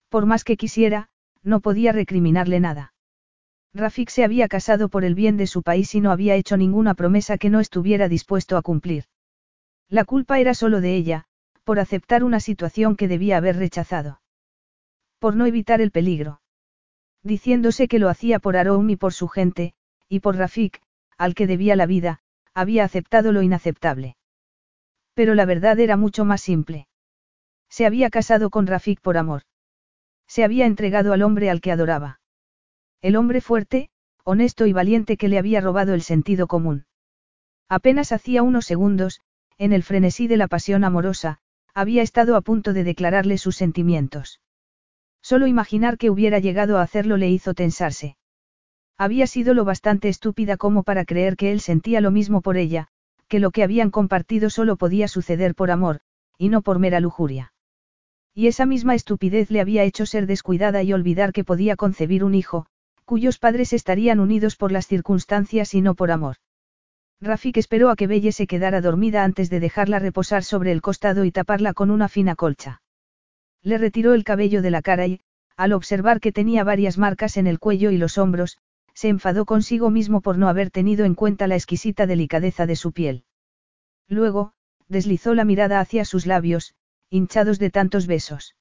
Por 0.08 0.26
más 0.26 0.44
que 0.44 0.56
quisiera, 0.56 1.08
no 1.42 1.60
podía 1.60 1.92
recriminarle 1.92 2.60
nada. 2.60 2.94
Rafik 3.74 4.08
se 4.08 4.24
había 4.24 4.48
casado 4.48 4.88
por 4.88 5.04
el 5.04 5.14
bien 5.14 5.36
de 5.36 5.46
su 5.46 5.62
país 5.62 5.94
y 5.94 6.00
no 6.00 6.12
había 6.12 6.36
hecho 6.36 6.56
ninguna 6.56 6.94
promesa 6.94 7.38
que 7.38 7.50
no 7.50 7.60
estuviera 7.60 8.08
dispuesto 8.08 8.56
a 8.56 8.62
cumplir. 8.62 9.04
La 9.88 10.04
culpa 10.04 10.38
era 10.38 10.54
solo 10.54 10.80
de 10.80 10.94
ella, 10.94 11.24
por 11.64 11.80
aceptar 11.80 12.24
una 12.24 12.40
situación 12.40 12.96
que 12.96 13.08
debía 13.08 13.36
haber 13.36 13.56
rechazado. 13.56 14.20
Por 15.18 15.34
no 15.34 15.46
evitar 15.46 15.80
el 15.80 15.90
peligro. 15.90 16.40
Diciéndose 17.22 17.88
que 17.88 17.98
lo 17.98 18.08
hacía 18.08 18.38
por 18.38 18.56
Aroum 18.56 18.90
y 18.90 18.96
por 18.96 19.12
su 19.12 19.28
gente, 19.28 19.74
y 20.08 20.20
por 20.20 20.36
Rafik, 20.36 20.80
al 21.18 21.34
que 21.34 21.46
debía 21.46 21.74
la 21.74 21.86
vida, 21.86 22.20
había 22.54 22.84
aceptado 22.84 23.32
lo 23.32 23.42
inaceptable. 23.42 24.16
Pero 25.14 25.34
la 25.34 25.44
verdad 25.44 25.78
era 25.78 25.96
mucho 25.96 26.24
más 26.24 26.40
simple. 26.40 26.86
Se 27.68 27.86
había 27.86 28.10
casado 28.10 28.50
con 28.50 28.66
Rafik 28.66 29.00
por 29.00 29.16
amor. 29.16 29.42
Se 30.26 30.44
había 30.44 30.66
entregado 30.66 31.12
al 31.12 31.22
hombre 31.22 31.50
al 31.50 31.60
que 31.60 31.72
adoraba. 31.72 32.20
El 33.02 33.16
hombre 33.16 33.40
fuerte, 33.40 33.90
honesto 34.24 34.66
y 34.66 34.72
valiente 34.72 35.16
que 35.16 35.28
le 35.28 35.38
había 35.38 35.60
robado 35.60 35.92
el 35.94 36.02
sentido 36.02 36.46
común. 36.46 36.86
Apenas 37.68 38.12
hacía 38.12 38.42
unos 38.42 38.64
segundos, 38.64 39.20
en 39.58 39.72
el 39.72 39.82
frenesí 39.82 40.26
de 40.26 40.36
la 40.36 40.48
pasión 40.48 40.84
amorosa, 40.84 41.38
había 41.74 42.02
estado 42.02 42.36
a 42.36 42.40
punto 42.40 42.72
de 42.72 42.84
declararle 42.84 43.36
sus 43.36 43.56
sentimientos. 43.56 44.40
Solo 45.22 45.46
imaginar 45.46 45.98
que 45.98 46.10
hubiera 46.10 46.38
llegado 46.38 46.78
a 46.78 46.82
hacerlo 46.82 47.16
le 47.16 47.30
hizo 47.30 47.54
tensarse. 47.54 48.16
Había 48.96 49.26
sido 49.26 49.54
lo 49.54 49.64
bastante 49.64 50.08
estúpida 50.08 50.56
como 50.56 50.82
para 50.82 51.04
creer 51.04 51.36
que 51.36 51.50
él 51.50 51.60
sentía 51.60 52.00
lo 52.00 52.10
mismo 52.10 52.40
por 52.40 52.56
ella, 52.56 52.88
que 53.28 53.40
lo 53.40 53.50
que 53.50 53.62
habían 53.62 53.90
compartido 53.90 54.50
solo 54.50 54.76
podía 54.76 55.08
suceder 55.08 55.54
por 55.54 55.70
amor, 55.70 56.00
y 56.38 56.48
no 56.48 56.62
por 56.62 56.78
mera 56.78 57.00
lujuria. 57.00 57.52
Y 58.34 58.46
esa 58.46 58.66
misma 58.66 58.94
estupidez 58.94 59.50
le 59.50 59.60
había 59.60 59.84
hecho 59.84 60.06
ser 60.06 60.26
descuidada 60.26 60.82
y 60.82 60.92
olvidar 60.92 61.32
que 61.32 61.44
podía 61.44 61.76
concebir 61.76 62.24
un 62.24 62.34
hijo, 62.34 62.66
cuyos 63.04 63.38
padres 63.38 63.72
estarían 63.72 64.20
unidos 64.20 64.56
por 64.56 64.72
las 64.72 64.86
circunstancias 64.86 65.74
y 65.74 65.80
no 65.80 65.94
por 65.94 66.10
amor. 66.10 66.36
Rafik 67.20 67.56
esperó 67.56 67.90
a 67.90 67.96
que 67.96 68.06
Belle 68.06 68.32
se 68.32 68.46
quedara 68.46 68.80
dormida 68.80 69.24
antes 69.24 69.50
de 69.50 69.60
dejarla 69.60 69.98
reposar 69.98 70.44
sobre 70.44 70.72
el 70.72 70.82
costado 70.82 71.24
y 71.24 71.32
taparla 71.32 71.74
con 71.74 71.90
una 71.90 72.08
fina 72.08 72.34
colcha. 72.34 72.82
Le 73.62 73.78
retiró 73.78 74.14
el 74.14 74.24
cabello 74.24 74.62
de 74.62 74.70
la 74.70 74.82
cara 74.82 75.06
y, 75.06 75.20
al 75.56 75.72
observar 75.72 76.20
que 76.20 76.32
tenía 76.32 76.64
varias 76.64 76.98
marcas 76.98 77.36
en 77.36 77.46
el 77.46 77.58
cuello 77.58 77.90
y 77.90 77.96
los 77.96 78.18
hombros, 78.18 78.58
se 78.94 79.08
enfadó 79.08 79.44
consigo 79.44 79.90
mismo 79.90 80.20
por 80.20 80.38
no 80.38 80.48
haber 80.48 80.70
tenido 80.70 81.04
en 81.04 81.14
cuenta 81.14 81.46
la 81.46 81.56
exquisita 81.56 82.06
delicadeza 82.06 82.66
de 82.66 82.76
su 82.76 82.92
piel. 82.92 83.24
Luego, 84.08 84.52
deslizó 84.88 85.34
la 85.34 85.44
mirada 85.44 85.80
hacia 85.80 86.04
sus 86.04 86.26
labios, 86.26 86.74
hinchados 87.10 87.58
de 87.58 87.70
tantos 87.70 88.06
besos. 88.06 88.54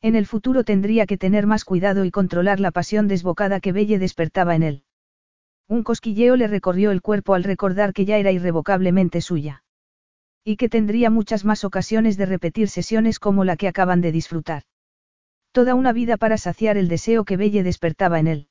En 0.00 0.14
el 0.14 0.26
futuro 0.26 0.62
tendría 0.62 1.06
que 1.06 1.18
tener 1.18 1.46
más 1.46 1.64
cuidado 1.64 2.04
y 2.04 2.10
controlar 2.10 2.60
la 2.60 2.70
pasión 2.70 3.08
desbocada 3.08 3.60
que 3.60 3.72
Belle 3.72 3.98
despertaba 3.98 4.54
en 4.54 4.62
él. 4.62 4.84
Un 5.66 5.82
cosquilleo 5.82 6.36
le 6.36 6.46
recorrió 6.46 6.92
el 6.92 7.02
cuerpo 7.02 7.34
al 7.34 7.44
recordar 7.44 7.92
que 7.92 8.04
ya 8.04 8.16
era 8.16 8.30
irrevocablemente 8.30 9.20
suya. 9.20 9.64
Y 10.44 10.56
que 10.56 10.68
tendría 10.68 11.10
muchas 11.10 11.44
más 11.44 11.64
ocasiones 11.64 12.16
de 12.16 12.26
repetir 12.26 12.68
sesiones 12.68 13.18
como 13.18 13.44
la 13.44 13.56
que 13.56 13.68
acaban 13.68 14.00
de 14.00 14.12
disfrutar. 14.12 14.62
Toda 15.52 15.74
una 15.74 15.92
vida 15.92 16.16
para 16.16 16.38
saciar 16.38 16.76
el 16.76 16.88
deseo 16.88 17.24
que 17.24 17.36
Belle 17.36 17.64
despertaba 17.64 18.20
en 18.20 18.28
él. 18.28 18.48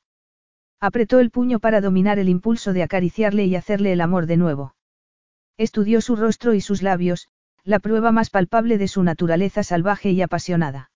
Apretó 0.80 1.20
el 1.20 1.32
puño 1.32 1.60
para 1.60 1.82
dominar 1.82 2.20
el 2.20 2.30
impulso 2.30 2.72
de 2.72 2.84
acariciarle 2.84 3.46
y 3.46 3.56
hacerle 3.56 3.94
el 3.94 4.02
amor 4.02 4.28
de 4.28 4.38
nuevo. 4.38 4.76
Estudió 5.58 6.02
su 6.02 6.16
rostro 6.16 6.54
y 6.54 6.62
sus 6.62 6.84
labios, 6.84 7.28
la 7.64 7.80
prueba 7.80 8.12
más 8.12 8.30
palpable 8.30 8.78
de 8.78 8.88
su 8.88 9.02
naturaleza 9.04 9.64
salvaje 9.64 10.12
y 10.12 10.22
apasionada. 10.22 10.92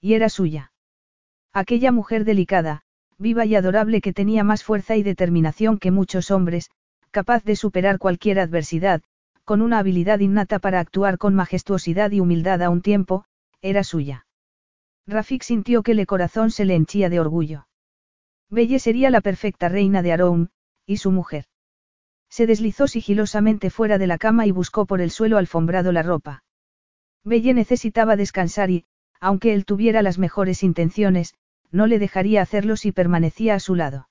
Y 0.00 0.14
era 0.14 0.28
suya. 0.28 0.72
Aquella 1.52 1.92
mujer 1.92 2.24
delicada, 2.24 2.82
viva 3.16 3.46
y 3.46 3.54
adorable 3.54 4.00
que 4.00 4.12
tenía 4.12 4.44
más 4.44 4.64
fuerza 4.64 4.96
y 4.96 5.02
determinación 5.02 5.78
que 5.78 5.90
muchos 5.90 6.30
hombres, 6.30 6.70
capaz 7.12 7.44
de 7.44 7.56
superar 7.56 7.98
cualquier 7.98 8.40
adversidad, 8.40 9.02
con 9.44 9.62
una 9.62 9.78
habilidad 9.78 10.18
innata 10.18 10.58
para 10.58 10.80
actuar 10.80 11.16
con 11.16 11.34
majestuosidad 11.34 12.10
y 12.10 12.20
humildad 12.20 12.60
a 12.62 12.70
un 12.70 12.82
tiempo, 12.82 13.24
era 13.62 13.84
suya. 13.84 14.26
Rafik 15.06 15.42
sintió 15.42 15.84
que 15.84 15.92
el 15.92 16.04
corazón 16.06 16.50
se 16.50 16.64
le 16.64 16.74
henchía 16.74 17.08
de 17.08 17.20
orgullo. 17.20 17.68
Belle 18.50 18.78
sería 18.78 19.10
la 19.10 19.20
perfecta 19.20 19.68
reina 19.68 20.02
de 20.02 20.12
Aroun, 20.12 20.50
y 20.86 20.98
su 20.98 21.10
mujer. 21.10 21.46
Se 22.28 22.46
deslizó 22.46 22.86
sigilosamente 22.86 23.70
fuera 23.70 23.98
de 23.98 24.06
la 24.06 24.18
cama 24.18 24.46
y 24.46 24.50
buscó 24.50 24.86
por 24.86 25.00
el 25.00 25.10
suelo 25.10 25.38
alfombrado 25.38 25.92
la 25.92 26.02
ropa. 26.02 26.44
Belle 27.24 27.54
necesitaba 27.54 28.16
descansar 28.16 28.70
y, 28.70 28.84
aunque 29.20 29.52
él 29.52 29.64
tuviera 29.64 30.02
las 30.02 30.18
mejores 30.18 30.62
intenciones, 30.62 31.34
no 31.70 31.86
le 31.86 31.98
dejaría 31.98 32.42
hacerlo 32.42 32.76
si 32.76 32.92
permanecía 32.92 33.54
a 33.54 33.60
su 33.60 33.74
lado. 33.74 34.08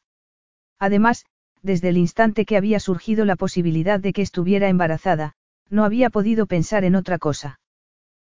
Además, 0.80 1.25
desde 1.61 1.89
el 1.89 1.97
instante 1.97 2.45
que 2.45 2.57
había 2.57 2.80
surgido 2.80 3.25
la 3.25 3.35
posibilidad 3.35 3.99
de 3.99 4.14
que 4.14 4.22
estuviera 4.22 4.69
embarazada, 4.69 5.33
no 5.69 5.83
había 5.83 6.09
podido 6.09 6.45
pensar 6.45 6.83
en 6.83 6.95
otra 6.95 7.17
cosa. 7.17 7.59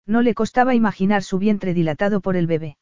No 0.05 0.21
le 0.21 0.33
costaba 0.33 0.75
imaginar 0.75 1.23
su 1.23 1.37
vientre 1.37 1.73
dilatado 1.73 2.19
por 2.21 2.35
el 2.35 2.47
bebé. 2.47 2.77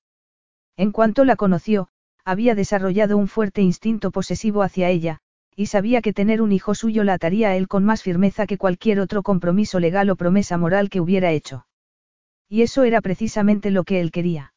En 0.78 0.92
cuanto 0.92 1.26
la 1.26 1.36
conoció, 1.36 1.90
había 2.30 2.54
desarrollado 2.54 3.18
un 3.18 3.28
fuerte 3.28 3.62
instinto 3.62 4.12
posesivo 4.12 4.62
hacia 4.62 4.90
ella, 4.90 5.20
y 5.56 5.66
sabía 5.66 6.02
que 6.02 6.14
tener 6.14 6.42
un 6.42 6.52
hijo 6.52 6.76
suyo 6.76 7.04
la 7.04 7.14
ataría 7.14 7.50
a 7.50 7.56
él 7.56 7.68
con 7.68 7.84
más 7.84 8.04
firmeza 8.04 8.46
que 8.46 8.58
cualquier 8.58 9.00
otro 9.00 9.24
compromiso 9.24 9.80
legal 9.80 10.10
o 10.10 10.16
promesa 10.16 10.58
moral 10.58 10.90
que 10.90 11.02
hubiera 11.02 11.32
hecho. 11.32 11.66
Y 12.48 12.62
eso 12.62 12.84
era 12.84 13.02
precisamente 13.02 13.72
lo 13.72 13.84
que 13.84 14.00
él 14.00 14.12
quería. 14.12 14.54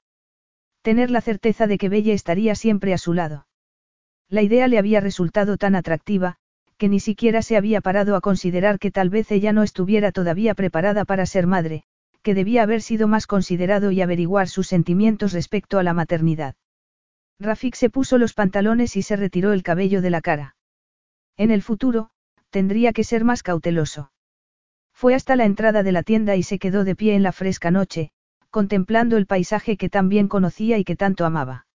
Tener 0.83 1.11
la 1.11 1.21
certeza 1.21 1.67
de 1.67 1.79
que 1.79 1.89
Belle 1.89 2.13
estaría 2.13 2.55
siempre 2.55 2.93
a 2.93 2.99
su 2.99 3.15
lado. 3.15 3.47
La 4.29 4.43
idea 4.43 4.69
le 4.69 4.79
había 4.79 5.01
resultado 5.01 5.57
tan 5.57 5.75
atractiva, 5.75 6.37
que 6.77 6.89
ni 6.89 7.01
siquiera 7.01 7.43
se 7.43 7.57
había 7.57 7.81
parado 7.81 8.17
a 8.17 8.21
considerar 8.21 8.79
que 8.79 8.91
tal 8.91 9.09
vez 9.09 9.31
ella 9.31 9.53
no 9.53 9.63
estuviera 9.63 10.13
todavía 10.13 10.55
preparada 10.55 11.05
para 11.05 11.27
ser 11.27 11.47
madre, 11.47 11.85
que 12.23 12.35
debía 12.35 12.63
haber 12.63 12.83
sido 12.83 13.09
más 13.09 13.27
considerado 13.27 13.93
y 13.93 14.03
averiguar 14.03 14.49
sus 14.49 14.69
sentimientos 14.69 15.33
respecto 15.33 15.79
a 15.79 15.83
la 15.83 15.95
maternidad. 15.95 16.55
Rafik 17.43 17.75
se 17.75 17.91
puso 17.91 18.19
los 18.19 18.35
pantalones 18.35 18.97
y 18.97 19.03
se 19.03 19.17
retiró 19.17 19.53
el 19.53 19.63
cabello 19.63 20.01
de 20.01 20.11
la 20.11 20.21
cara. 20.21 20.57
En 21.37 21.51
el 21.51 21.63
futuro, 21.63 22.11
tendría 22.51 22.93
que 22.93 23.05
ser 23.05 23.25
más 23.25 23.43
cauteloso. 23.43 24.13
Fue 24.93 25.15
hasta 25.15 25.37
la 25.37 25.45
entrada 25.45 25.83
de 25.83 25.93
la 25.93 26.03
tienda 26.03 26.37
y 26.37 26.43
se 26.43 26.59
quedó 26.59 26.85
de 26.85 26.95
pie 26.95 27.15
en 27.15 27.23
la 27.23 27.33
fresca 27.33 27.71
noche, 27.71 28.11
contemplando 28.51 29.17
el 29.17 29.27
paisaje 29.27 29.77
que 29.77 29.89
tan 29.89 30.09
bien 30.09 30.29
conocía 30.29 30.79
y 30.79 30.85
que 30.85 30.95
tanto 30.95 31.25
amaba. 31.25 31.67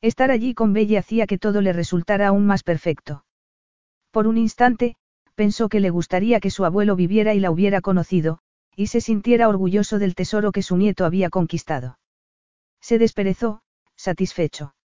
Estar 0.00 0.30
allí 0.30 0.54
con 0.54 0.72
Belle 0.72 0.98
hacía 0.98 1.26
que 1.26 1.38
todo 1.38 1.60
le 1.60 1.72
resultara 1.72 2.28
aún 2.28 2.46
más 2.46 2.62
perfecto. 2.62 3.24
Por 4.12 4.26
un 4.26 4.38
instante, 4.38 4.96
pensó 5.34 5.68
que 5.68 5.80
le 5.80 5.90
gustaría 5.90 6.40
que 6.40 6.50
su 6.50 6.64
abuelo 6.64 6.96
viviera 6.96 7.34
y 7.34 7.40
la 7.40 7.50
hubiera 7.50 7.80
conocido, 7.80 8.38
y 8.76 8.86
se 8.86 9.00
sintiera 9.00 9.48
orgulloso 9.48 9.98
del 9.98 10.14
tesoro 10.14 10.52
que 10.52 10.62
su 10.62 10.76
nieto 10.76 11.04
había 11.04 11.28
conquistado. 11.28 11.98
Se 12.80 12.98
desperezó, 12.98 13.62
satisfecho. 13.96 14.75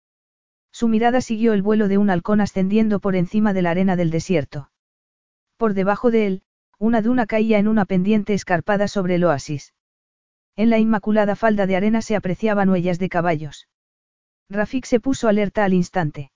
Su 0.71 0.87
mirada 0.87 1.21
siguió 1.21 1.53
el 1.53 1.61
vuelo 1.61 1.87
de 1.87 1.97
un 1.97 2.09
halcón 2.09 2.41
ascendiendo 2.41 2.99
por 2.99 3.15
encima 3.15 3.53
de 3.53 3.61
la 3.61 3.71
arena 3.71 3.95
del 3.95 4.09
desierto. 4.09 4.71
Por 5.57 5.73
debajo 5.73 6.11
de 6.11 6.27
él, 6.27 6.41
una 6.79 7.01
duna 7.01 7.27
caía 7.27 7.59
en 7.59 7.67
una 7.67 7.85
pendiente 7.85 8.33
escarpada 8.33 8.87
sobre 8.87 9.15
el 9.15 9.23
oasis. 9.23 9.73
En 10.55 10.69
la 10.69 10.79
inmaculada 10.79 11.35
falda 11.35 11.67
de 11.67 11.75
arena 11.75 12.01
se 12.01 12.15
apreciaban 12.15 12.69
huellas 12.69 12.99
de 12.99 13.09
caballos. 13.09 13.67
Rafik 14.49 14.85
se 14.85 14.99
puso 14.99 15.27
alerta 15.27 15.63
al 15.63 15.73
instante. 15.73 16.31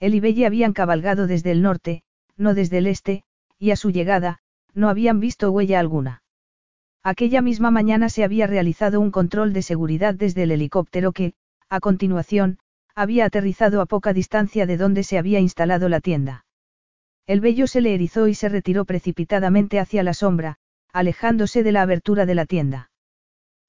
Él 0.00 0.14
y 0.14 0.20
Belle 0.20 0.46
habían 0.46 0.72
cabalgado 0.72 1.26
desde 1.26 1.50
el 1.50 1.62
norte, 1.62 2.02
no 2.36 2.54
desde 2.54 2.78
el 2.78 2.86
este, 2.86 3.24
y 3.58 3.72
a 3.72 3.76
su 3.76 3.90
llegada, 3.90 4.40
no 4.74 4.88
habían 4.88 5.20
visto 5.20 5.50
huella 5.50 5.80
alguna. 5.80 6.22
Aquella 7.02 7.42
misma 7.42 7.70
mañana 7.70 8.08
se 8.08 8.24
había 8.24 8.46
realizado 8.46 9.00
un 9.00 9.10
control 9.10 9.52
de 9.52 9.62
seguridad 9.62 10.14
desde 10.14 10.44
el 10.44 10.52
helicóptero 10.52 11.12
que, 11.12 11.34
a 11.68 11.80
continuación, 11.80 12.58
había 12.98 13.26
aterrizado 13.26 13.80
a 13.80 13.86
poca 13.86 14.12
distancia 14.12 14.66
de 14.66 14.76
donde 14.76 15.04
se 15.04 15.18
había 15.18 15.38
instalado 15.38 15.88
la 15.88 16.00
tienda. 16.00 16.44
El 17.28 17.40
vello 17.40 17.68
se 17.68 17.80
le 17.80 17.94
erizó 17.94 18.26
y 18.26 18.34
se 18.34 18.48
retiró 18.48 18.84
precipitadamente 18.84 19.78
hacia 19.78 20.02
la 20.02 20.14
sombra, 20.14 20.56
alejándose 20.92 21.62
de 21.62 21.70
la 21.70 21.82
abertura 21.82 22.26
de 22.26 22.34
la 22.34 22.44
tienda. 22.44 22.90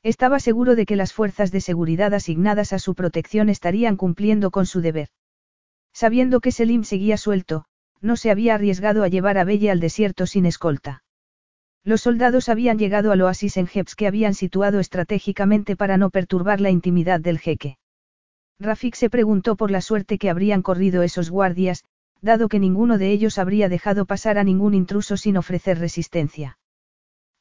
Estaba 0.01 0.39
seguro 0.39 0.75
de 0.75 0.87
que 0.87 0.95
las 0.95 1.13
fuerzas 1.13 1.51
de 1.51 1.61
seguridad 1.61 2.13
asignadas 2.15 2.73
a 2.73 2.79
su 2.79 2.95
protección 2.95 3.49
estarían 3.49 3.97
cumpliendo 3.97 4.49
con 4.49 4.65
su 4.65 4.81
deber. 4.81 5.09
Sabiendo 5.93 6.39
que 6.39 6.51
Selim 6.51 6.83
seguía 6.83 7.17
suelto, 7.17 7.65
no 8.01 8.15
se 8.15 8.31
había 8.31 8.55
arriesgado 8.55 9.03
a 9.03 9.09
llevar 9.09 9.37
a 9.37 9.43
Belle 9.43 9.69
al 9.69 9.79
desierto 9.79 10.25
sin 10.25 10.47
escolta. 10.47 11.03
Los 11.83 12.01
soldados 12.01 12.49
habían 12.49 12.79
llegado 12.79 13.11
al 13.11 13.21
oasis 13.21 13.57
en 13.57 13.67
Jeps 13.67 13.95
que 13.95 14.07
habían 14.07 14.33
situado 14.33 14.79
estratégicamente 14.79 15.75
para 15.75 15.97
no 15.97 16.09
perturbar 16.09 16.61
la 16.61 16.71
intimidad 16.71 17.19
del 17.19 17.37
jeque. 17.37 17.77
Rafik 18.59 18.95
se 18.95 19.09
preguntó 19.09 19.55
por 19.55 19.71
la 19.71 19.81
suerte 19.81 20.17
que 20.17 20.29
habrían 20.29 20.61
corrido 20.61 21.01
esos 21.01 21.29
guardias, 21.29 21.85
dado 22.21 22.49
que 22.49 22.59
ninguno 22.59 22.97
de 22.97 23.11
ellos 23.11 23.37
habría 23.37 23.69
dejado 23.69 24.05
pasar 24.05 24.37
a 24.37 24.43
ningún 24.43 24.73
intruso 24.73 25.15
sin 25.15 25.37
ofrecer 25.37 25.79
resistencia. 25.79 26.57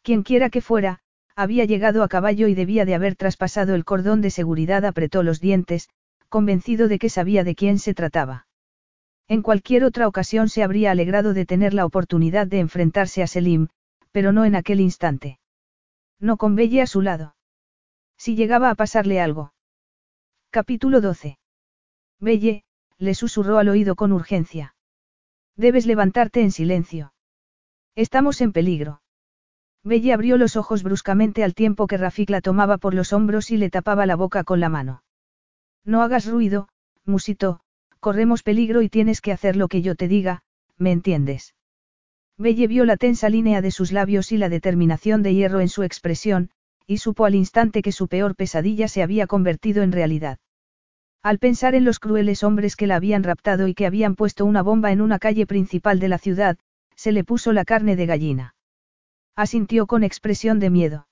Quienquiera 0.03 0.49
que 0.49 0.61
fuera, 0.61 1.01
había 1.35 1.65
llegado 1.65 2.03
a 2.03 2.09
caballo 2.09 2.47
y 2.47 2.55
debía 2.55 2.85
de 2.85 2.95
haber 2.95 3.17
traspasado 3.17 3.75
el 3.75 3.85
cordón 3.85 4.21
de 4.21 4.31
seguridad, 4.31 4.85
apretó 4.85 5.23
los 5.23 5.41
dientes, 5.41 5.89
convencido 6.29 6.89
de 6.89 6.99
que 6.99 7.09
sabía 7.09 7.43
de 7.43 7.55
quién 7.55 7.79
se 7.79 7.95
trataba. 7.95 8.47
En 9.27 9.43
cualquier 9.43 9.85
otra 9.85 10.09
ocasión 10.09 10.49
se 10.49 10.63
habría 10.63 10.93
alegrado 10.93 11.35
de 11.35 11.47
tener 11.47 11.75
la 11.75 11.85
oportunidad 11.85 12.47
de 12.47 12.61
enfrentarse 12.61 13.23
a 13.23 13.27
Selim, 13.27 13.69
pero 14.13 14.33
no 14.33 14.45
en 14.45 14.55
aquel 14.55 14.81
instante. 14.81 15.39
No 16.21 16.37
con 16.37 16.55
Belle 16.55 16.83
a 16.83 16.87
su 16.87 17.03
lado. 17.03 17.35
Si 18.17 18.37
llegaba 18.37 18.71
a 18.71 18.75
pasarle 18.75 19.21
algo. 19.21 19.53
Capítulo 20.61 21.01
12. 21.01 21.39
Belle, 22.19 22.65
le 22.99 23.15
susurró 23.15 23.59
al 23.59 23.69
oído 23.69 23.95
con 23.95 24.11
urgencia. 24.11 24.75
Debes 25.57 25.87
levantarte 25.87 26.41
en 26.41 26.51
silencio. 26.51 27.13
Estamos 27.95 28.41
en 28.41 28.51
peligro. 28.51 29.01
Belle 29.85 30.13
abrió 30.13 30.37
los 30.37 30.57
ojos 30.57 30.83
bruscamente 30.83 31.45
al 31.45 31.55
tiempo 31.55 31.87
que 31.87 31.97
Rafik 31.97 32.31
la 32.31 32.41
tomaba 32.41 32.77
por 32.77 32.93
los 32.93 33.13
hombros 33.13 33.53
y 33.53 33.57
le 33.57 33.71
tapaba 33.71 34.05
la 34.05 34.17
boca 34.17 34.43
con 34.43 34.59
la 34.59 34.69
mano. 34.69 35.05
No 35.85 36.03
hagas 36.03 36.27
ruido, 36.27 36.69
musitó, 37.05 37.61
corremos 38.01 38.43
peligro 38.43 38.83
y 38.83 38.89
tienes 38.89 39.21
que 39.21 39.31
hacer 39.31 39.55
lo 39.55 39.69
que 39.69 39.81
yo 39.81 39.95
te 39.95 40.09
diga, 40.09 40.43
¿me 40.77 40.91
entiendes? 40.91 41.55
Belle 42.37 42.67
vio 42.67 42.85
la 42.85 42.97
tensa 42.97 43.29
línea 43.29 43.63
de 43.63 43.71
sus 43.71 43.93
labios 43.93 44.33
y 44.33 44.39
la 44.39 44.49
determinación 44.49 45.23
de 45.23 45.35
hierro 45.35 45.61
en 45.61 45.69
su 45.69 45.85
expresión, 45.85 46.51
y 46.85 46.99
supo 46.99 47.27
al 47.27 47.37
instante 47.37 47.81
que 47.81 47.93
su 47.93 48.09
peor 48.09 48.35
pesadilla 48.35 48.89
se 48.89 49.05
había 49.05 49.29
convertido 49.29 49.85
en 49.85 49.93
realidad. 49.93 50.41
Al 51.23 51.39
pensar 51.39 51.75
en 51.75 51.85
los 51.85 51.99
crueles 51.99 52.45
hombres 52.45 52.77
que 52.77 52.87
la 52.87 52.97
habían 52.97 53.23
raptado 53.23 53.69
y 53.69 53.75
que 53.75 53.87
habían 53.87 54.15
puesto 54.15 54.45
una 54.45 54.63
bomba 54.63 54.93
en 54.93 55.01
una 55.01 55.19
calle 55.19 55.47
principal 55.47 55.99
de 55.99 56.09
la 56.09 56.19
ciudad, 56.19 56.59
se 56.95 57.13
le 57.13 57.25
puso 57.25 57.53
la 57.53 57.65
carne 57.65 57.97
de 57.97 58.07
gallina. 58.07 58.55
Asintió 59.37 59.87
con 59.87 60.05
expresión 60.05 60.59
de 60.59 60.71
miedo. 60.71 61.09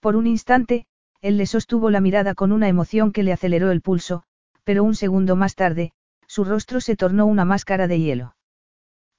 Por 0.00 0.16
un 0.16 0.26
instante, 0.26 0.86
él 1.20 1.36
le 1.36 1.46
sostuvo 1.46 1.90
la 1.90 2.00
mirada 2.00 2.34
con 2.34 2.50
una 2.52 2.68
emoción 2.68 3.12
que 3.12 3.22
le 3.22 3.32
aceleró 3.32 3.70
el 3.70 3.80
pulso, 3.80 4.24
pero 4.64 4.84
un 4.84 4.94
segundo 4.94 5.36
más 5.36 5.54
tarde, 5.54 5.92
su 6.26 6.44
rostro 6.44 6.80
se 6.80 6.96
tornó 6.96 7.26
una 7.26 7.44
máscara 7.44 7.86
de 7.86 8.00
hielo. 8.00 8.36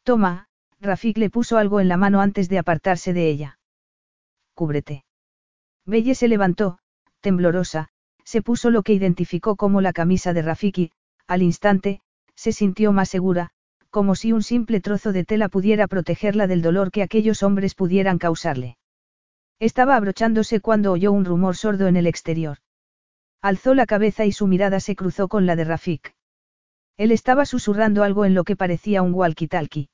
Toma, 0.04 0.48
Rafik 0.82 1.18
le 1.18 1.30
puso 1.30 1.58
algo 1.58 1.80
en 1.80 1.88
la 1.88 1.96
mano 1.96 2.20
antes 2.20 2.50
de 2.50 2.60
apartarse 2.60 3.14
de 3.14 3.30
ella. 3.30 3.60
Cúbrete. 4.54 5.06
Belle 5.86 6.16
se 6.16 6.28
levantó, 6.28 6.80
temblorosa, 7.22 7.90
se 8.24 8.42
puso 8.42 8.70
lo 8.70 8.84
que 8.84 8.94
identificó 8.94 9.56
como 9.56 9.82
la 9.82 9.94
camisa 9.94 10.34
de 10.34 10.42
Rafik 10.42 10.78
y, 10.78 10.92
al 11.28 11.42
instante, 11.42 12.02
se 12.36 12.52
sintió 12.52 12.92
más 12.92 13.10
segura, 13.10 13.52
como 13.90 14.16
si 14.16 14.32
un 14.34 14.44
simple 14.44 14.82
trozo 14.82 15.12
de 15.14 15.24
tela 15.24 15.50
pudiera 15.50 15.88
protegerla 15.88 16.48
del 16.48 16.62
dolor 16.62 16.92
que 16.92 17.04
aquellos 17.04 17.44
hombres 17.44 17.76
pudieran 17.76 18.18
causarle. 18.18 18.78
Estaba 19.60 19.96
abrochándose 19.96 20.60
cuando 20.60 20.92
oyó 20.92 21.12
un 21.12 21.26
rumor 21.26 21.56
sordo 21.56 21.88
en 21.88 21.96
el 21.96 22.08
exterior. 22.08 22.58
Alzó 23.42 23.74
la 23.74 23.86
cabeza 23.86 24.26
y 24.26 24.32
su 24.32 24.48
mirada 24.48 24.80
se 24.80 24.96
cruzó 24.96 25.28
con 25.28 25.46
la 25.46 25.56
de 25.56 25.66
Rafik. 25.66 26.16
Él 26.98 27.12
estaba 27.12 27.46
susurrando 27.46 28.04
algo 28.04 28.26
en 28.26 28.34
lo 28.34 28.44
que 28.44 28.56
parecía 28.56 29.02
un 29.02 29.14
walkie-talkie. 29.14 29.90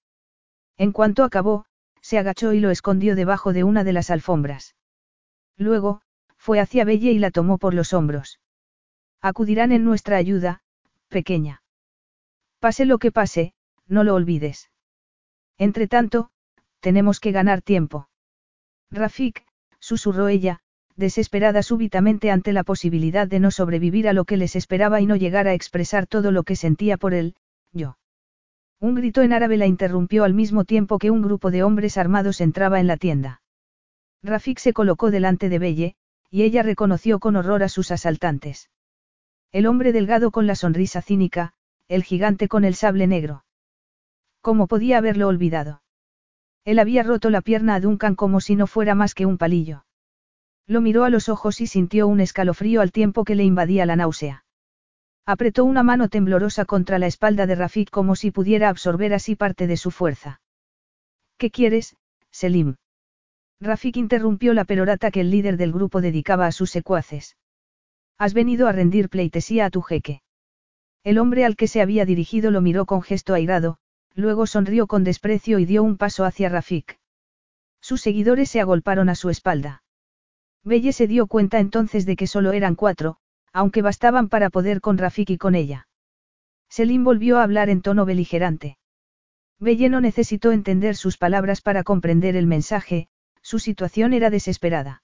En 0.77 0.91
cuanto 0.91 1.23
acabó, 1.23 1.65
se 2.01 2.17
agachó 2.17 2.53
y 2.53 2.59
lo 2.59 2.71
escondió 2.71 3.15
debajo 3.15 3.53
de 3.53 3.63
una 3.63 3.83
de 3.83 3.93
las 3.93 4.09
alfombras. 4.09 4.75
Luego, 5.57 6.01
fue 6.49 6.59
hacia 6.59 6.83
Belle 6.83 7.11
y 7.11 7.19
la 7.19 7.29
tomó 7.29 7.59
por 7.59 7.75
los 7.75 7.93
hombros. 7.93 8.39
Acudirán 9.21 9.71
en 9.71 9.83
nuestra 9.83 10.17
ayuda, 10.17 10.63
pequeña. 11.07 11.61
Pase 12.59 12.85
lo 12.85 12.97
que 12.97 13.11
pase, 13.11 13.53
no 13.85 14.03
lo 14.03 14.15
olvides. 14.15 14.71
Entre 15.59 15.87
tanto, 15.87 16.31
tenemos 16.79 17.19
que 17.19 17.31
ganar 17.31 17.61
tiempo. 17.61 18.09
Rafik, 18.89 19.45
susurró 19.79 20.27
ella, 20.27 20.61
desesperada 20.95 21.61
súbitamente 21.61 22.31
ante 22.31 22.51
la 22.51 22.63
posibilidad 22.63 23.27
de 23.27 23.39
no 23.39 23.51
sobrevivir 23.51 24.09
a 24.09 24.13
lo 24.13 24.25
que 24.25 24.35
les 24.35 24.55
esperaba 24.55 25.01
y 25.01 25.05
no 25.05 25.17
llegar 25.17 25.47
a 25.47 25.53
expresar 25.53 26.07
todo 26.07 26.31
lo 26.31 26.41
que 26.41 26.55
sentía 26.55 26.97
por 26.97 27.13
él, 27.13 27.35
yo. 27.73 27.99
Un 28.79 28.95
grito 28.95 29.21
en 29.21 29.33
árabe 29.33 29.57
la 29.57 29.67
interrumpió 29.67 30.23
al 30.23 30.33
mismo 30.33 30.65
tiempo 30.65 30.97
que 30.97 31.11
un 31.11 31.21
grupo 31.21 31.51
de 31.51 31.61
hombres 31.61 31.95
armados 31.99 32.41
entraba 32.41 32.79
en 32.79 32.87
la 32.87 32.97
tienda. 32.97 33.43
Rafik 34.23 34.57
se 34.57 34.73
colocó 34.73 35.11
delante 35.11 35.47
de 35.47 35.59
Belle, 35.59 35.95
y 36.29 36.43
ella 36.43 36.63
reconoció 36.63 37.19
con 37.19 37.35
horror 37.35 37.63
a 37.63 37.69
sus 37.69 37.91
asaltantes. 37.91 38.69
El 39.51 39.65
hombre 39.65 39.91
delgado 39.91 40.31
con 40.31 40.47
la 40.47 40.55
sonrisa 40.55 41.01
cínica, 41.01 41.53
el 41.87 42.03
gigante 42.03 42.47
con 42.47 42.65
el 42.65 42.75
sable 42.75 43.07
negro. 43.07 43.45
¿Cómo 44.41 44.67
podía 44.67 44.99
haberlo 44.99 45.27
olvidado? 45.27 45.81
Él 46.65 46.77
había 46.79 47.03
roto 47.03 47.29
la 47.29 47.41
pierna 47.41 47.75
a 47.75 47.79
Duncan 47.79 48.15
como 48.15 48.41
si 48.41 48.55
no 48.55 48.67
fuera 48.67 48.93
más 48.93 49.15
que 49.15 49.25
un 49.25 49.37
palillo. 49.37 49.85
Lo 50.67 50.81
miró 50.81 51.03
a 51.03 51.09
los 51.09 51.29
ojos 51.29 51.61
y 51.61 51.67
sintió 51.67 52.07
un 52.07 52.19
escalofrío 52.19 52.81
al 52.81 52.91
tiempo 52.91 53.23
que 53.23 53.33
le 53.33 53.43
invadía 53.43 53.87
la 53.87 53.95
náusea. 53.95 54.45
Apretó 55.25 55.65
una 55.65 55.81
mano 55.81 56.09
temblorosa 56.09 56.65
contra 56.65 56.99
la 56.99 57.07
espalda 57.07 57.47
de 57.47 57.55
Rafik 57.55 57.89
como 57.89 58.15
si 58.15 58.29
pudiera 58.29 58.69
absorber 58.69 59.13
así 59.13 59.35
parte 59.35 59.65
de 59.65 59.77
su 59.77 59.89
fuerza. 59.89 60.41
¿Qué 61.37 61.49
quieres, 61.49 61.95
Selim? 62.29 62.75
Rafik 63.61 63.97
interrumpió 63.97 64.53
la 64.53 64.63
perorata 64.63 65.11
que 65.11 65.19
el 65.19 65.31
líder 65.31 65.57
del 65.57 65.73
grupo 65.73 65.99
dedicaba 65.99 66.47
a 66.47 66.51
sus 66.53 66.71
secuaces. 66.71 67.35
Has 68.17 68.33
venido 68.33 68.67
a 68.67 68.71
rendir 68.71 69.09
pleitesía 69.09 69.65
a 69.65 69.69
tu 69.69 69.81
jeque. 69.81 70.21
El 71.03 71.17
hombre 71.17 71.43
al 71.43 71.55
que 71.55 71.67
se 71.67 71.81
había 71.81 72.05
dirigido 72.05 72.51
lo 72.51 72.61
miró 72.61 72.85
con 72.85 73.01
gesto 73.01 73.33
airado, 73.33 73.77
luego 74.13 74.47
sonrió 74.47 74.87
con 74.87 75.03
desprecio 75.03 75.59
y 75.59 75.65
dio 75.65 75.83
un 75.83 75.97
paso 75.97 76.23
hacia 76.23 76.49
Rafik. 76.49 76.99
Sus 77.81 78.01
seguidores 78.01 78.49
se 78.49 78.61
agolparon 78.61 79.09
a 79.09 79.15
su 79.15 79.29
espalda. 79.29 79.83
Belle 80.63 80.93
se 80.93 81.07
dio 81.07 81.27
cuenta 81.27 81.59
entonces 81.59 82.05
de 82.05 82.15
que 82.15 82.27
solo 82.27 82.51
eran 82.53 82.75
cuatro, 82.75 83.17
aunque 83.53 83.81
bastaban 83.81 84.29
para 84.29 84.49
poder 84.49 84.81
con 84.81 84.97
Rafik 84.97 85.31
y 85.31 85.37
con 85.37 85.55
ella. 85.55 85.87
Selim 86.69 87.03
volvió 87.03 87.39
a 87.39 87.43
hablar 87.43 87.69
en 87.69 87.81
tono 87.81 88.05
beligerante. 88.05 88.77
Belle 89.59 89.89
no 89.89 89.99
necesitó 90.01 90.51
entender 90.51 90.95
sus 90.95 91.17
palabras 91.17 91.61
para 91.61 91.83
comprender 91.83 92.35
el 92.35 92.47
mensaje, 92.47 93.09
su 93.41 93.59
situación 93.59 94.13
era 94.13 94.29
desesperada. 94.29 95.03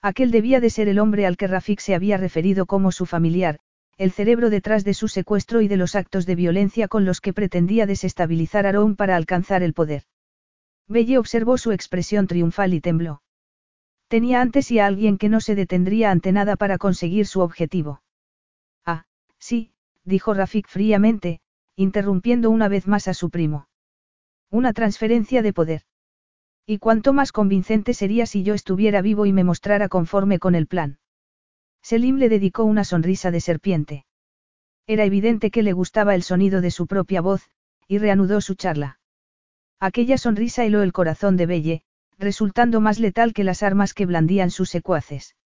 Aquel 0.00 0.30
debía 0.30 0.60
de 0.60 0.70
ser 0.70 0.88
el 0.88 0.98
hombre 0.98 1.26
al 1.26 1.36
que 1.36 1.46
Rafik 1.46 1.80
se 1.80 1.94
había 1.94 2.16
referido 2.16 2.66
como 2.66 2.92
su 2.92 3.04
familiar, 3.04 3.58
el 3.96 4.12
cerebro 4.12 4.48
detrás 4.48 4.84
de 4.84 4.94
su 4.94 5.08
secuestro 5.08 5.60
y 5.60 5.68
de 5.68 5.76
los 5.76 5.96
actos 5.96 6.24
de 6.24 6.36
violencia 6.36 6.86
con 6.86 7.04
los 7.04 7.20
que 7.20 7.32
pretendía 7.32 7.84
desestabilizar 7.84 8.66
a 8.66 8.94
para 8.96 9.16
alcanzar 9.16 9.64
el 9.64 9.74
poder. 9.74 10.04
Belle 10.86 11.18
observó 11.18 11.58
su 11.58 11.72
expresión 11.72 12.28
triunfal 12.28 12.74
y 12.74 12.80
tembló. 12.80 13.22
Tenía 14.06 14.40
antes 14.40 14.70
y 14.70 14.78
a 14.78 14.86
alguien 14.86 15.18
que 15.18 15.28
no 15.28 15.40
se 15.40 15.54
detendría 15.54 16.10
ante 16.12 16.32
nada 16.32 16.56
para 16.56 16.78
conseguir 16.78 17.26
su 17.26 17.40
objetivo. 17.40 18.02
Ah, 18.86 19.04
sí, 19.38 19.72
dijo 20.04 20.32
Rafik 20.32 20.68
fríamente, 20.68 21.40
interrumpiendo 21.76 22.50
una 22.50 22.68
vez 22.68 22.86
más 22.86 23.08
a 23.08 23.14
su 23.14 23.30
primo. 23.30 23.68
Una 24.50 24.72
transferencia 24.72 25.42
de 25.42 25.52
poder. 25.52 25.82
Y 26.70 26.80
cuánto 26.80 27.14
más 27.14 27.32
convincente 27.32 27.94
sería 27.94 28.26
si 28.26 28.42
yo 28.42 28.52
estuviera 28.52 29.00
vivo 29.00 29.24
y 29.24 29.32
me 29.32 29.42
mostrara 29.42 29.88
conforme 29.88 30.38
con 30.38 30.54
el 30.54 30.66
plan. 30.66 30.98
Selim 31.80 32.18
le 32.18 32.28
dedicó 32.28 32.64
una 32.64 32.84
sonrisa 32.84 33.30
de 33.30 33.40
serpiente. 33.40 34.04
Era 34.86 35.04
evidente 35.04 35.50
que 35.50 35.62
le 35.62 35.72
gustaba 35.72 36.14
el 36.14 36.22
sonido 36.22 36.60
de 36.60 36.70
su 36.70 36.86
propia 36.86 37.22
voz, 37.22 37.48
y 37.86 37.96
reanudó 37.96 38.42
su 38.42 38.54
charla. 38.54 39.00
Aquella 39.80 40.18
sonrisa 40.18 40.62
heló 40.62 40.82
el 40.82 40.92
corazón 40.92 41.38
de 41.38 41.46
Belle, 41.46 41.82
resultando 42.18 42.82
más 42.82 42.98
letal 42.98 43.32
que 43.32 43.44
las 43.44 43.62
armas 43.62 43.94
que 43.94 44.04
blandían 44.04 44.50
sus 44.50 44.68
secuaces. 44.68 45.36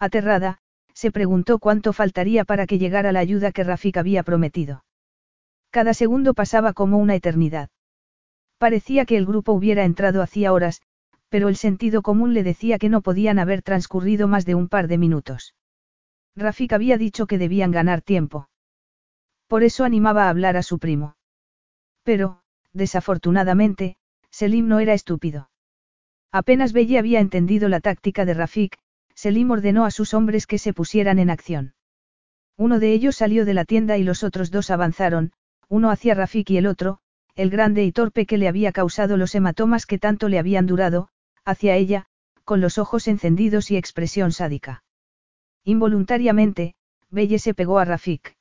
Aterrada, 0.00 0.58
se 0.94 1.12
preguntó 1.12 1.60
cuánto 1.60 1.92
faltaría 1.92 2.44
para 2.44 2.66
que 2.66 2.78
llegara 2.78 3.12
la 3.12 3.20
ayuda 3.20 3.52
que 3.52 3.62
Rafik 3.62 3.98
había 3.98 4.24
prometido. 4.24 4.84
Cada 5.70 5.94
segundo 5.94 6.34
pasaba 6.34 6.72
como 6.72 6.98
una 6.98 7.14
eternidad. 7.14 7.70
Parecía 8.60 9.06
que 9.06 9.16
el 9.16 9.24
grupo 9.24 9.52
hubiera 9.52 9.86
entrado 9.86 10.20
hacía 10.20 10.52
horas, 10.52 10.82
pero 11.30 11.48
el 11.48 11.56
sentido 11.56 12.02
común 12.02 12.34
le 12.34 12.42
decía 12.42 12.78
que 12.78 12.90
no 12.90 13.00
podían 13.00 13.38
haber 13.38 13.62
transcurrido 13.62 14.28
más 14.28 14.44
de 14.44 14.54
un 14.54 14.68
par 14.68 14.86
de 14.86 14.98
minutos. 14.98 15.54
Rafik 16.36 16.74
había 16.74 16.98
dicho 16.98 17.26
que 17.26 17.38
debían 17.38 17.70
ganar 17.70 18.02
tiempo. 18.02 18.50
Por 19.46 19.62
eso 19.62 19.84
animaba 19.84 20.26
a 20.26 20.28
hablar 20.28 20.58
a 20.58 20.62
su 20.62 20.78
primo. 20.78 21.16
Pero, 22.02 22.42
desafortunadamente, 22.74 23.96
Selim 24.30 24.68
no 24.68 24.78
era 24.78 24.92
estúpido. 24.92 25.48
Apenas 26.30 26.74
Belle 26.74 26.98
había 26.98 27.20
entendido 27.20 27.70
la 27.70 27.80
táctica 27.80 28.26
de 28.26 28.34
Rafik, 28.34 28.76
Selim 29.14 29.50
ordenó 29.50 29.86
a 29.86 29.90
sus 29.90 30.12
hombres 30.12 30.46
que 30.46 30.58
se 30.58 30.74
pusieran 30.74 31.18
en 31.18 31.30
acción. 31.30 31.72
Uno 32.58 32.78
de 32.78 32.92
ellos 32.92 33.16
salió 33.16 33.46
de 33.46 33.54
la 33.54 33.64
tienda 33.64 33.96
y 33.96 34.04
los 34.04 34.22
otros 34.22 34.50
dos 34.50 34.70
avanzaron, 34.70 35.32
uno 35.70 35.90
hacia 35.90 36.14
Rafik 36.14 36.50
y 36.50 36.58
el 36.58 36.66
otro, 36.66 37.00
el 37.40 37.48
grande 37.48 37.84
y 37.84 37.92
torpe 37.92 38.26
que 38.26 38.36
le 38.36 38.48
había 38.48 38.70
causado 38.70 39.16
los 39.16 39.34
hematomas 39.34 39.86
que 39.86 39.98
tanto 39.98 40.28
le 40.28 40.38
habían 40.38 40.66
durado, 40.66 41.08
hacia 41.46 41.74
ella, 41.74 42.04
con 42.44 42.60
los 42.60 42.76
ojos 42.76 43.08
encendidos 43.08 43.70
y 43.70 43.78
expresión 43.78 44.30
sádica. 44.30 44.84
Involuntariamente, 45.64 46.74
Belle 47.08 47.38
se 47.38 47.54
pegó 47.54 47.78
a 47.78 47.86
Rafik. 47.86 48.36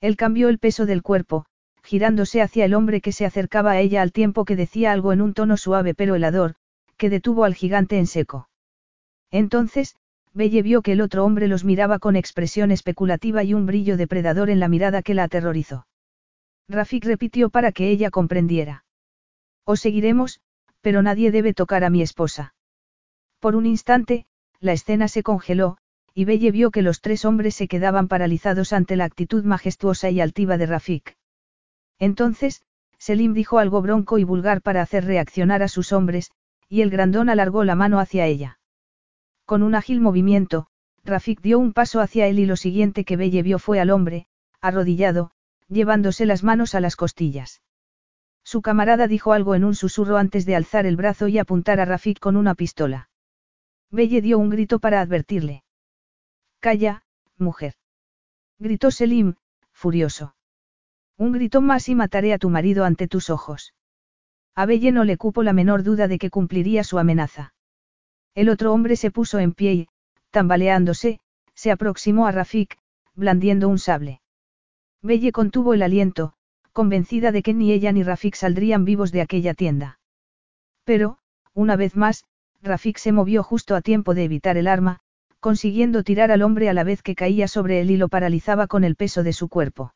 Él 0.00 0.16
cambió 0.16 0.48
el 0.50 0.60
peso 0.60 0.86
del 0.86 1.02
cuerpo, 1.02 1.46
girándose 1.82 2.42
hacia 2.42 2.64
el 2.64 2.74
hombre 2.74 3.00
que 3.00 3.10
se 3.10 3.26
acercaba 3.26 3.72
a 3.72 3.80
ella 3.80 4.02
al 4.02 4.12
tiempo 4.12 4.44
que 4.44 4.54
decía 4.54 4.92
algo 4.92 5.12
en 5.12 5.20
un 5.20 5.34
tono 5.34 5.56
suave 5.56 5.92
pero 5.92 6.14
helador, 6.14 6.54
que 6.96 7.10
detuvo 7.10 7.42
al 7.42 7.56
gigante 7.56 7.98
en 7.98 8.06
seco. 8.06 8.48
Entonces, 9.32 9.96
Belle 10.32 10.62
vio 10.62 10.82
que 10.82 10.92
el 10.92 11.00
otro 11.00 11.24
hombre 11.24 11.48
los 11.48 11.64
miraba 11.64 11.98
con 11.98 12.14
expresión 12.14 12.70
especulativa 12.70 13.42
y 13.42 13.52
un 13.52 13.66
brillo 13.66 13.96
depredador 13.96 14.48
en 14.48 14.60
la 14.60 14.68
mirada 14.68 15.02
que 15.02 15.14
la 15.14 15.24
aterrorizó. 15.24 15.86
Rafik 16.68 17.04
repitió 17.04 17.50
para 17.50 17.72
que 17.72 17.90
ella 17.90 18.10
comprendiera. 18.10 18.84
Os 19.64 19.80
seguiremos, 19.80 20.40
pero 20.80 21.02
nadie 21.02 21.30
debe 21.30 21.54
tocar 21.54 21.84
a 21.84 21.90
mi 21.90 22.02
esposa. 22.02 22.54
Por 23.40 23.56
un 23.56 23.66
instante, 23.66 24.26
la 24.60 24.72
escena 24.72 25.08
se 25.08 25.22
congeló, 25.22 25.78
y 26.14 26.24
Belle 26.24 26.50
vio 26.50 26.70
que 26.70 26.82
los 26.82 27.00
tres 27.00 27.24
hombres 27.24 27.54
se 27.54 27.68
quedaban 27.68 28.08
paralizados 28.08 28.72
ante 28.72 28.96
la 28.96 29.04
actitud 29.04 29.44
majestuosa 29.44 30.10
y 30.10 30.20
altiva 30.20 30.58
de 30.58 30.66
Rafik. 30.66 31.16
Entonces, 31.98 32.62
Selim 32.98 33.32
dijo 33.32 33.58
algo 33.58 33.82
bronco 33.82 34.18
y 34.18 34.24
vulgar 34.24 34.62
para 34.62 34.82
hacer 34.82 35.04
reaccionar 35.04 35.62
a 35.62 35.68
sus 35.68 35.92
hombres, 35.92 36.30
y 36.68 36.82
el 36.82 36.90
grandón 36.90 37.28
alargó 37.28 37.64
la 37.64 37.74
mano 37.74 37.98
hacia 37.98 38.26
ella. 38.26 38.60
Con 39.44 39.62
un 39.62 39.74
ágil 39.74 40.00
movimiento, 40.00 40.68
Rafik 41.04 41.40
dio 41.40 41.58
un 41.58 41.72
paso 41.72 42.00
hacia 42.00 42.26
él 42.28 42.38
y 42.38 42.46
lo 42.46 42.56
siguiente 42.56 43.04
que 43.04 43.16
Belle 43.16 43.42
vio 43.42 43.58
fue 43.58 43.80
al 43.80 43.90
hombre, 43.90 44.26
arrodillado, 44.60 45.32
llevándose 45.72 46.26
las 46.26 46.42
manos 46.42 46.74
a 46.74 46.80
las 46.80 46.96
costillas. 46.96 47.62
Su 48.44 48.62
camarada 48.62 49.06
dijo 49.06 49.32
algo 49.32 49.54
en 49.54 49.64
un 49.64 49.74
susurro 49.74 50.16
antes 50.16 50.46
de 50.46 50.56
alzar 50.56 50.86
el 50.86 50.96
brazo 50.96 51.28
y 51.28 51.38
apuntar 51.38 51.80
a 51.80 51.84
Rafik 51.84 52.18
con 52.18 52.36
una 52.36 52.54
pistola. 52.54 53.08
Belle 53.90 54.20
dio 54.20 54.38
un 54.38 54.50
grito 54.50 54.78
para 54.78 55.00
advertirle. 55.00 55.64
Calla, 56.60 57.04
mujer. 57.36 57.74
Gritó 58.58 58.90
Selim, 58.90 59.34
furioso. 59.72 60.34
Un 61.18 61.32
grito 61.32 61.60
más 61.60 61.88
y 61.88 61.94
mataré 61.94 62.32
a 62.32 62.38
tu 62.38 62.48
marido 62.48 62.84
ante 62.84 63.06
tus 63.06 63.30
ojos. 63.30 63.74
A 64.54 64.66
Belle 64.66 64.92
no 64.92 65.04
le 65.04 65.16
cupo 65.16 65.42
la 65.42 65.52
menor 65.52 65.82
duda 65.82 66.08
de 66.08 66.18
que 66.18 66.30
cumpliría 66.30 66.84
su 66.84 66.98
amenaza. 66.98 67.54
El 68.34 68.48
otro 68.48 68.72
hombre 68.72 68.96
se 68.96 69.10
puso 69.10 69.38
en 69.38 69.52
pie 69.52 69.72
y, 69.74 69.88
tambaleándose, 70.30 71.20
se 71.54 71.70
aproximó 71.70 72.26
a 72.26 72.32
Rafik, 72.32 72.78
blandiendo 73.14 73.68
un 73.68 73.78
sable. 73.78 74.21
Belle 75.02 75.32
contuvo 75.32 75.74
el 75.74 75.82
aliento, 75.82 76.34
convencida 76.72 77.32
de 77.32 77.42
que 77.42 77.54
ni 77.54 77.72
ella 77.72 77.92
ni 77.92 78.02
Rafik 78.02 78.34
saldrían 78.34 78.84
vivos 78.84 79.10
de 79.12 79.20
aquella 79.20 79.54
tienda. 79.54 79.98
Pero, 80.84 81.18
una 81.54 81.76
vez 81.76 81.96
más, 81.96 82.24
Rafik 82.62 82.98
se 82.98 83.12
movió 83.12 83.42
justo 83.42 83.74
a 83.74 83.82
tiempo 83.82 84.14
de 84.14 84.24
evitar 84.24 84.56
el 84.56 84.68
arma, 84.68 85.00
consiguiendo 85.40 86.04
tirar 86.04 86.30
al 86.30 86.42
hombre 86.42 86.68
a 86.68 86.72
la 86.72 86.84
vez 86.84 87.02
que 87.02 87.16
caía 87.16 87.48
sobre 87.48 87.80
él 87.80 87.90
y 87.90 87.96
lo 87.96 88.08
paralizaba 88.08 88.68
con 88.68 88.84
el 88.84 88.94
peso 88.94 89.22
de 89.22 89.32
su 89.32 89.48
cuerpo. 89.48 89.92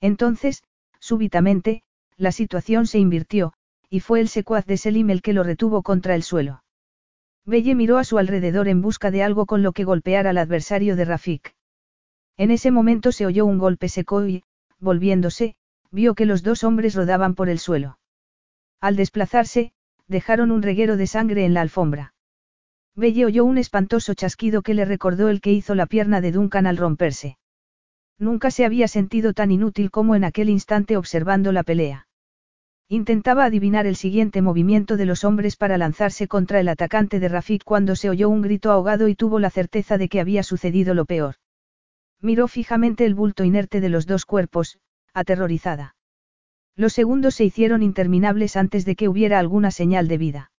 Entonces, 0.00 0.64
súbitamente, 0.98 1.82
la 2.16 2.32
situación 2.32 2.86
se 2.86 2.98
invirtió, 2.98 3.52
y 3.88 4.00
fue 4.00 4.20
el 4.20 4.28
secuaz 4.28 4.66
de 4.66 4.76
Selim 4.76 5.10
el 5.10 5.22
que 5.22 5.32
lo 5.32 5.44
retuvo 5.44 5.82
contra 5.82 6.14
el 6.16 6.22
suelo. 6.22 6.64
Belle 7.44 7.76
miró 7.76 7.98
a 7.98 8.04
su 8.04 8.18
alrededor 8.18 8.66
en 8.66 8.82
busca 8.82 9.12
de 9.12 9.22
algo 9.22 9.46
con 9.46 9.62
lo 9.62 9.72
que 9.72 9.84
golpear 9.84 10.26
al 10.26 10.38
adversario 10.38 10.96
de 10.96 11.04
Rafik. 11.04 11.55
En 12.36 12.50
ese 12.50 12.70
momento 12.70 13.12
se 13.12 13.26
oyó 13.26 13.46
un 13.46 13.58
golpe 13.58 13.88
seco 13.88 14.26
y, 14.26 14.42
volviéndose, 14.78 15.54
vio 15.90 16.14
que 16.14 16.26
los 16.26 16.42
dos 16.42 16.64
hombres 16.64 16.94
rodaban 16.94 17.34
por 17.34 17.48
el 17.48 17.58
suelo. 17.58 17.98
Al 18.80 18.96
desplazarse, 18.96 19.72
dejaron 20.06 20.50
un 20.50 20.62
reguero 20.62 20.96
de 20.96 21.06
sangre 21.06 21.44
en 21.44 21.54
la 21.54 21.62
alfombra. 21.62 22.14
Belle 22.94 23.26
oyó 23.26 23.44
un 23.44 23.58
espantoso 23.58 24.14
chasquido 24.14 24.62
que 24.62 24.74
le 24.74 24.84
recordó 24.84 25.28
el 25.28 25.40
que 25.40 25.52
hizo 25.52 25.74
la 25.74 25.86
pierna 25.86 26.20
de 26.20 26.32
Duncan 26.32 26.66
al 26.66 26.76
romperse. 26.76 27.38
Nunca 28.18 28.50
se 28.50 28.64
había 28.64 28.88
sentido 28.88 29.32
tan 29.32 29.50
inútil 29.50 29.90
como 29.90 30.14
en 30.14 30.24
aquel 30.24 30.48
instante 30.48 30.96
observando 30.96 31.52
la 31.52 31.62
pelea. 31.62 32.06
Intentaba 32.88 33.44
adivinar 33.44 33.86
el 33.86 33.96
siguiente 33.96 34.42
movimiento 34.42 34.96
de 34.96 35.06
los 35.06 35.24
hombres 35.24 35.56
para 35.56 35.76
lanzarse 35.76 36.28
contra 36.28 36.60
el 36.60 36.68
atacante 36.68 37.18
de 37.18 37.28
Rafik 37.28 37.64
cuando 37.64 37.96
se 37.96 38.08
oyó 38.08 38.28
un 38.28 38.42
grito 38.42 38.70
ahogado 38.70 39.08
y 39.08 39.14
tuvo 39.14 39.40
la 39.40 39.50
certeza 39.50 39.98
de 39.98 40.08
que 40.08 40.20
había 40.20 40.42
sucedido 40.42 40.94
lo 40.94 41.04
peor. 41.04 41.36
Miró 42.26 42.48
fijamente 42.48 43.06
el 43.06 43.14
bulto 43.14 43.44
inerte 43.44 43.80
de 43.80 43.88
los 43.88 44.04
dos 44.04 44.26
cuerpos, 44.26 44.80
aterrorizada. 45.14 45.94
Los 46.74 46.92
segundos 46.92 47.36
se 47.36 47.44
hicieron 47.44 47.84
interminables 47.84 48.56
antes 48.56 48.84
de 48.84 48.96
que 48.96 49.08
hubiera 49.08 49.38
alguna 49.38 49.70
señal 49.70 50.08
de 50.08 50.18
vida. 50.18 50.50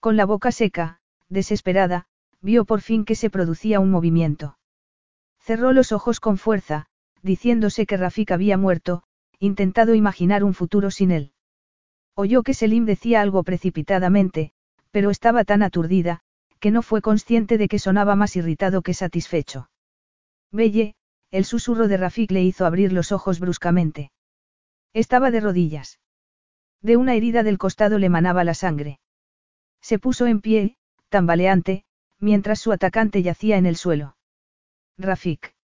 Con 0.00 0.16
la 0.16 0.26
boca 0.26 0.50
seca, 0.50 0.98
desesperada, 1.28 2.06
vio 2.40 2.64
por 2.64 2.80
fin 2.80 3.04
que 3.04 3.14
se 3.14 3.30
producía 3.30 3.78
un 3.78 3.92
movimiento. 3.92 4.58
Cerró 5.38 5.72
los 5.72 5.92
ojos 5.92 6.18
con 6.18 6.38
fuerza, 6.38 6.86
diciéndose 7.22 7.86
que 7.86 7.96
Rafik 7.96 8.32
había 8.32 8.56
muerto, 8.56 9.04
intentado 9.38 9.94
imaginar 9.94 10.42
un 10.42 10.54
futuro 10.54 10.90
sin 10.90 11.12
él. 11.12 11.30
Oyó 12.16 12.42
que 12.42 12.52
Selim 12.52 12.84
decía 12.84 13.20
algo 13.20 13.44
precipitadamente, 13.44 14.50
pero 14.90 15.10
estaba 15.10 15.44
tan 15.44 15.62
aturdida, 15.62 16.22
que 16.58 16.72
no 16.72 16.82
fue 16.82 17.00
consciente 17.00 17.58
de 17.58 17.68
que 17.68 17.78
sonaba 17.78 18.16
más 18.16 18.34
irritado 18.34 18.82
que 18.82 18.92
satisfecho. 18.92 19.69
Belle, 20.52 20.94
el 21.30 21.44
susurro 21.44 21.86
de 21.88 21.96
Rafik 21.96 22.30
le 22.32 22.42
hizo 22.42 22.66
abrir 22.66 22.92
los 22.92 23.12
ojos 23.12 23.38
bruscamente. 23.38 24.10
Estaba 24.92 25.30
de 25.30 25.40
rodillas. 25.40 26.00
De 26.82 26.96
una 26.96 27.14
herida 27.14 27.42
del 27.42 27.58
costado 27.58 27.98
le 27.98 28.08
manaba 28.08 28.42
la 28.42 28.54
sangre. 28.54 28.98
Se 29.80 29.98
puso 29.98 30.26
en 30.26 30.40
pie, 30.40 30.76
tambaleante, 31.08 31.84
mientras 32.18 32.58
su 32.58 32.72
atacante 32.72 33.22
yacía 33.22 33.56
en 33.56 33.66
el 33.66 33.76
suelo. 33.76 34.16
Rafik. 34.98 35.54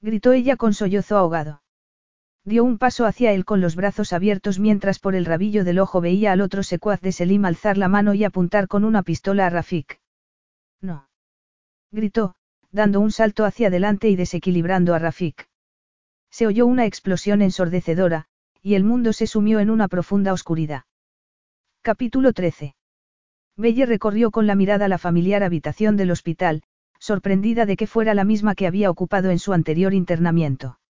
Gritó 0.00 0.32
ella 0.32 0.56
con 0.56 0.74
sollozo 0.74 1.16
ahogado. 1.16 1.62
Dio 2.44 2.62
un 2.62 2.76
paso 2.78 3.06
hacia 3.06 3.32
él 3.32 3.44
con 3.46 3.62
los 3.62 3.74
brazos 3.74 4.12
abiertos 4.12 4.58
mientras 4.58 4.98
por 4.98 5.14
el 5.14 5.24
rabillo 5.24 5.64
del 5.64 5.78
ojo 5.78 6.02
veía 6.02 6.32
al 6.32 6.42
otro 6.42 6.62
secuaz 6.62 7.00
de 7.00 7.12
Selim 7.12 7.46
alzar 7.46 7.78
la 7.78 7.88
mano 7.88 8.12
y 8.12 8.22
apuntar 8.22 8.68
con 8.68 8.84
una 8.84 9.02
pistola 9.02 9.46
a 9.46 9.50
Rafik. 9.50 10.00
No. 10.80 11.08
Gritó, 11.90 12.36
dando 12.74 12.98
un 12.98 13.12
salto 13.12 13.44
hacia 13.44 13.68
adelante 13.68 14.08
y 14.08 14.16
desequilibrando 14.16 14.94
a 14.94 14.98
Rafik. 14.98 15.48
Se 16.28 16.48
oyó 16.48 16.66
una 16.66 16.86
explosión 16.86 17.40
ensordecedora, 17.40 18.26
y 18.60 18.74
el 18.74 18.82
mundo 18.82 19.12
se 19.12 19.28
sumió 19.28 19.60
en 19.60 19.70
una 19.70 19.86
profunda 19.86 20.32
oscuridad. 20.32 20.82
Capítulo 21.82 22.32
13. 22.32 22.74
Belle 23.56 23.86
recorrió 23.86 24.32
con 24.32 24.48
la 24.48 24.56
mirada 24.56 24.88
la 24.88 24.98
familiar 24.98 25.44
habitación 25.44 25.96
del 25.96 26.10
hospital, 26.10 26.64
sorprendida 26.98 27.64
de 27.64 27.76
que 27.76 27.86
fuera 27.86 28.12
la 28.12 28.24
misma 28.24 28.56
que 28.56 28.66
había 28.66 28.90
ocupado 28.90 29.30
en 29.30 29.38
su 29.38 29.52
anterior 29.52 29.94
internamiento. 29.94 30.80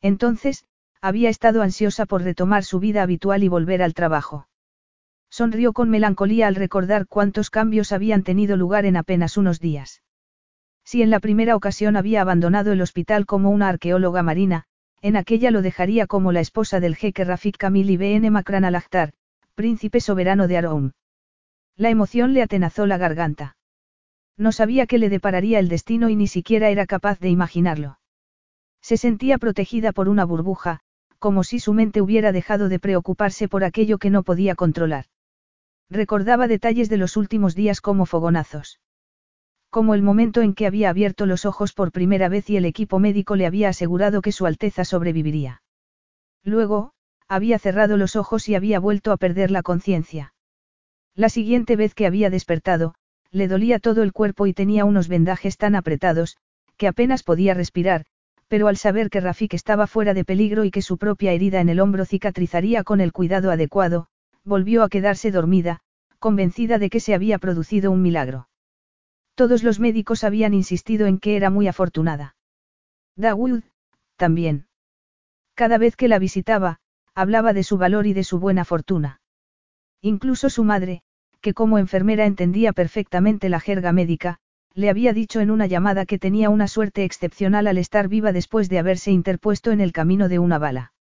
Entonces, 0.00 0.64
había 1.00 1.28
estado 1.28 1.62
ansiosa 1.62 2.06
por 2.06 2.22
retomar 2.22 2.64
su 2.64 2.80
vida 2.80 3.04
habitual 3.04 3.44
y 3.44 3.48
volver 3.48 3.82
al 3.84 3.94
trabajo. 3.94 4.48
Sonrió 5.30 5.72
con 5.72 5.90
melancolía 5.90 6.48
al 6.48 6.56
recordar 6.56 7.06
cuántos 7.06 7.50
cambios 7.50 7.92
habían 7.92 8.24
tenido 8.24 8.56
lugar 8.56 8.84
en 8.84 8.96
apenas 8.96 9.36
unos 9.36 9.60
días. 9.60 10.02
Si 10.84 11.02
en 11.02 11.10
la 11.10 11.20
primera 11.20 11.56
ocasión 11.56 11.96
había 11.96 12.20
abandonado 12.20 12.72
el 12.72 12.82
hospital 12.82 13.26
como 13.26 13.50
una 13.50 13.68
arqueóloga 13.68 14.22
marina, 14.22 14.64
en 15.00 15.16
aquella 15.16 15.50
lo 15.50 15.62
dejaría 15.62 16.06
como 16.06 16.32
la 16.32 16.40
esposa 16.40 16.80
del 16.80 16.96
jeque 16.96 17.24
Rafik 17.24 17.56
Kamil 17.56 17.90
Ibn 17.90 18.30
Makran 18.30 18.64
al-Akhtar, 18.64 19.12
príncipe 19.54 20.00
soberano 20.00 20.48
de 20.48 20.58
Aroum. 20.58 20.92
La 21.76 21.90
emoción 21.90 22.34
le 22.34 22.42
atenazó 22.42 22.86
la 22.86 22.98
garganta. 22.98 23.56
No 24.36 24.52
sabía 24.52 24.86
qué 24.86 24.98
le 24.98 25.08
depararía 25.08 25.58
el 25.58 25.68
destino 25.68 26.08
y 26.08 26.16
ni 26.16 26.26
siquiera 26.26 26.68
era 26.68 26.86
capaz 26.86 27.18
de 27.20 27.30
imaginarlo. 27.30 27.98
Se 28.80 28.96
sentía 28.96 29.38
protegida 29.38 29.92
por 29.92 30.08
una 30.08 30.24
burbuja, 30.24 30.80
como 31.18 31.44
si 31.44 31.58
su 31.58 31.72
mente 31.72 32.00
hubiera 32.02 32.32
dejado 32.32 32.68
de 32.68 32.78
preocuparse 32.78 33.48
por 33.48 33.64
aquello 33.64 33.98
que 33.98 34.10
no 34.10 34.22
podía 34.22 34.54
controlar. 34.54 35.06
Recordaba 35.88 36.48
detalles 36.48 36.88
de 36.88 36.96
los 36.96 37.16
últimos 37.16 37.54
días 37.54 37.80
como 37.80 38.06
fogonazos. 38.06 38.80
Como 39.74 39.96
el 39.96 40.02
momento 40.02 40.40
en 40.40 40.54
que 40.54 40.68
había 40.68 40.88
abierto 40.88 41.26
los 41.26 41.44
ojos 41.44 41.72
por 41.72 41.90
primera 41.90 42.28
vez 42.28 42.48
y 42.48 42.56
el 42.56 42.64
equipo 42.64 43.00
médico 43.00 43.34
le 43.34 43.44
había 43.44 43.70
asegurado 43.70 44.22
que 44.22 44.30
su 44.30 44.46
Alteza 44.46 44.84
sobreviviría. 44.84 45.62
Luego, 46.44 46.92
había 47.26 47.58
cerrado 47.58 47.96
los 47.96 48.14
ojos 48.14 48.48
y 48.48 48.54
había 48.54 48.78
vuelto 48.78 49.10
a 49.10 49.16
perder 49.16 49.50
la 49.50 49.64
conciencia. 49.64 50.32
La 51.16 51.28
siguiente 51.28 51.74
vez 51.74 51.92
que 51.92 52.06
había 52.06 52.30
despertado, 52.30 52.94
le 53.32 53.48
dolía 53.48 53.80
todo 53.80 54.04
el 54.04 54.12
cuerpo 54.12 54.46
y 54.46 54.52
tenía 54.52 54.84
unos 54.84 55.08
vendajes 55.08 55.56
tan 55.56 55.74
apretados, 55.74 56.36
que 56.76 56.86
apenas 56.86 57.24
podía 57.24 57.52
respirar, 57.52 58.04
pero 58.46 58.68
al 58.68 58.76
saber 58.76 59.10
que 59.10 59.18
Rafik 59.18 59.54
estaba 59.54 59.88
fuera 59.88 60.14
de 60.14 60.24
peligro 60.24 60.62
y 60.62 60.70
que 60.70 60.82
su 60.82 60.98
propia 60.98 61.32
herida 61.32 61.60
en 61.60 61.68
el 61.68 61.80
hombro 61.80 62.04
cicatrizaría 62.04 62.84
con 62.84 63.00
el 63.00 63.10
cuidado 63.10 63.50
adecuado, 63.50 64.06
volvió 64.44 64.84
a 64.84 64.88
quedarse 64.88 65.32
dormida, 65.32 65.80
convencida 66.20 66.78
de 66.78 66.90
que 66.90 67.00
se 67.00 67.12
había 67.12 67.38
producido 67.38 67.90
un 67.90 68.02
milagro. 68.02 68.46
Todos 69.34 69.62
los 69.62 69.80
médicos 69.80 70.24
habían 70.24 70.54
insistido 70.54 71.06
en 71.06 71.18
que 71.18 71.36
era 71.36 71.50
muy 71.50 71.66
afortunada. 71.66 72.36
Dawood, 73.16 73.62
también. 74.16 74.66
Cada 75.54 75.78
vez 75.78 75.96
que 75.96 76.08
la 76.08 76.18
visitaba, 76.18 76.78
hablaba 77.14 77.52
de 77.52 77.62
su 77.62 77.78
valor 77.78 78.06
y 78.06 78.12
de 78.12 78.24
su 78.24 78.38
buena 78.38 78.64
fortuna. 78.64 79.20
Incluso 80.00 80.50
su 80.50 80.64
madre, 80.64 81.02
que 81.40 81.54
como 81.54 81.78
enfermera 81.78 82.26
entendía 82.26 82.72
perfectamente 82.72 83.48
la 83.48 83.60
jerga 83.60 83.92
médica, 83.92 84.38
le 84.74 84.90
había 84.90 85.12
dicho 85.12 85.40
en 85.40 85.50
una 85.50 85.66
llamada 85.66 86.06
que 86.06 86.18
tenía 86.18 86.50
una 86.50 86.66
suerte 86.66 87.04
excepcional 87.04 87.66
al 87.68 87.78
estar 87.78 88.08
viva 88.08 88.32
después 88.32 88.68
de 88.68 88.78
haberse 88.78 89.12
interpuesto 89.12 89.70
en 89.70 89.80
el 89.80 89.92
camino 89.92 90.28
de 90.28 90.40
una 90.40 90.58
bala. 90.58 90.92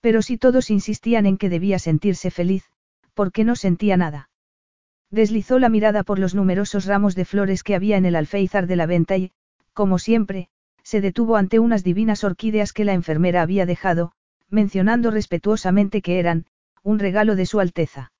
Pero 0.00 0.22
si 0.22 0.38
todos 0.38 0.70
insistían 0.70 1.26
en 1.26 1.36
que 1.36 1.48
debía 1.48 1.78
sentirse 1.78 2.30
feliz, 2.30 2.64
¿por 3.12 3.32
qué 3.32 3.44
no 3.44 3.56
sentía 3.56 3.96
nada? 3.96 4.30
Deslizó 5.10 5.58
la 5.58 5.68
mirada 5.68 6.02
por 6.02 6.18
los 6.18 6.34
numerosos 6.34 6.86
ramos 6.86 7.14
de 7.14 7.24
flores 7.24 7.62
que 7.62 7.74
había 7.74 7.96
en 7.96 8.06
el 8.06 8.16
alféizar 8.16 8.66
de 8.66 8.76
la 8.76 8.86
venta 8.86 9.16
y, 9.16 9.32
como 9.72 9.98
siempre, 9.98 10.48
se 10.82 11.00
detuvo 11.00 11.36
ante 11.36 11.58
unas 11.58 11.84
divinas 11.84 12.24
orquídeas 12.24 12.72
que 12.72 12.84
la 12.84 12.92
enfermera 12.92 13.42
había 13.42 13.66
dejado, 13.66 14.12
mencionando 14.48 15.10
respetuosamente 15.10 16.02
que 16.02 16.18
eran, 16.18 16.46
un 16.82 16.98
regalo 16.98 17.36
de 17.36 17.46
su 17.46 17.60
Alteza. 17.60 18.12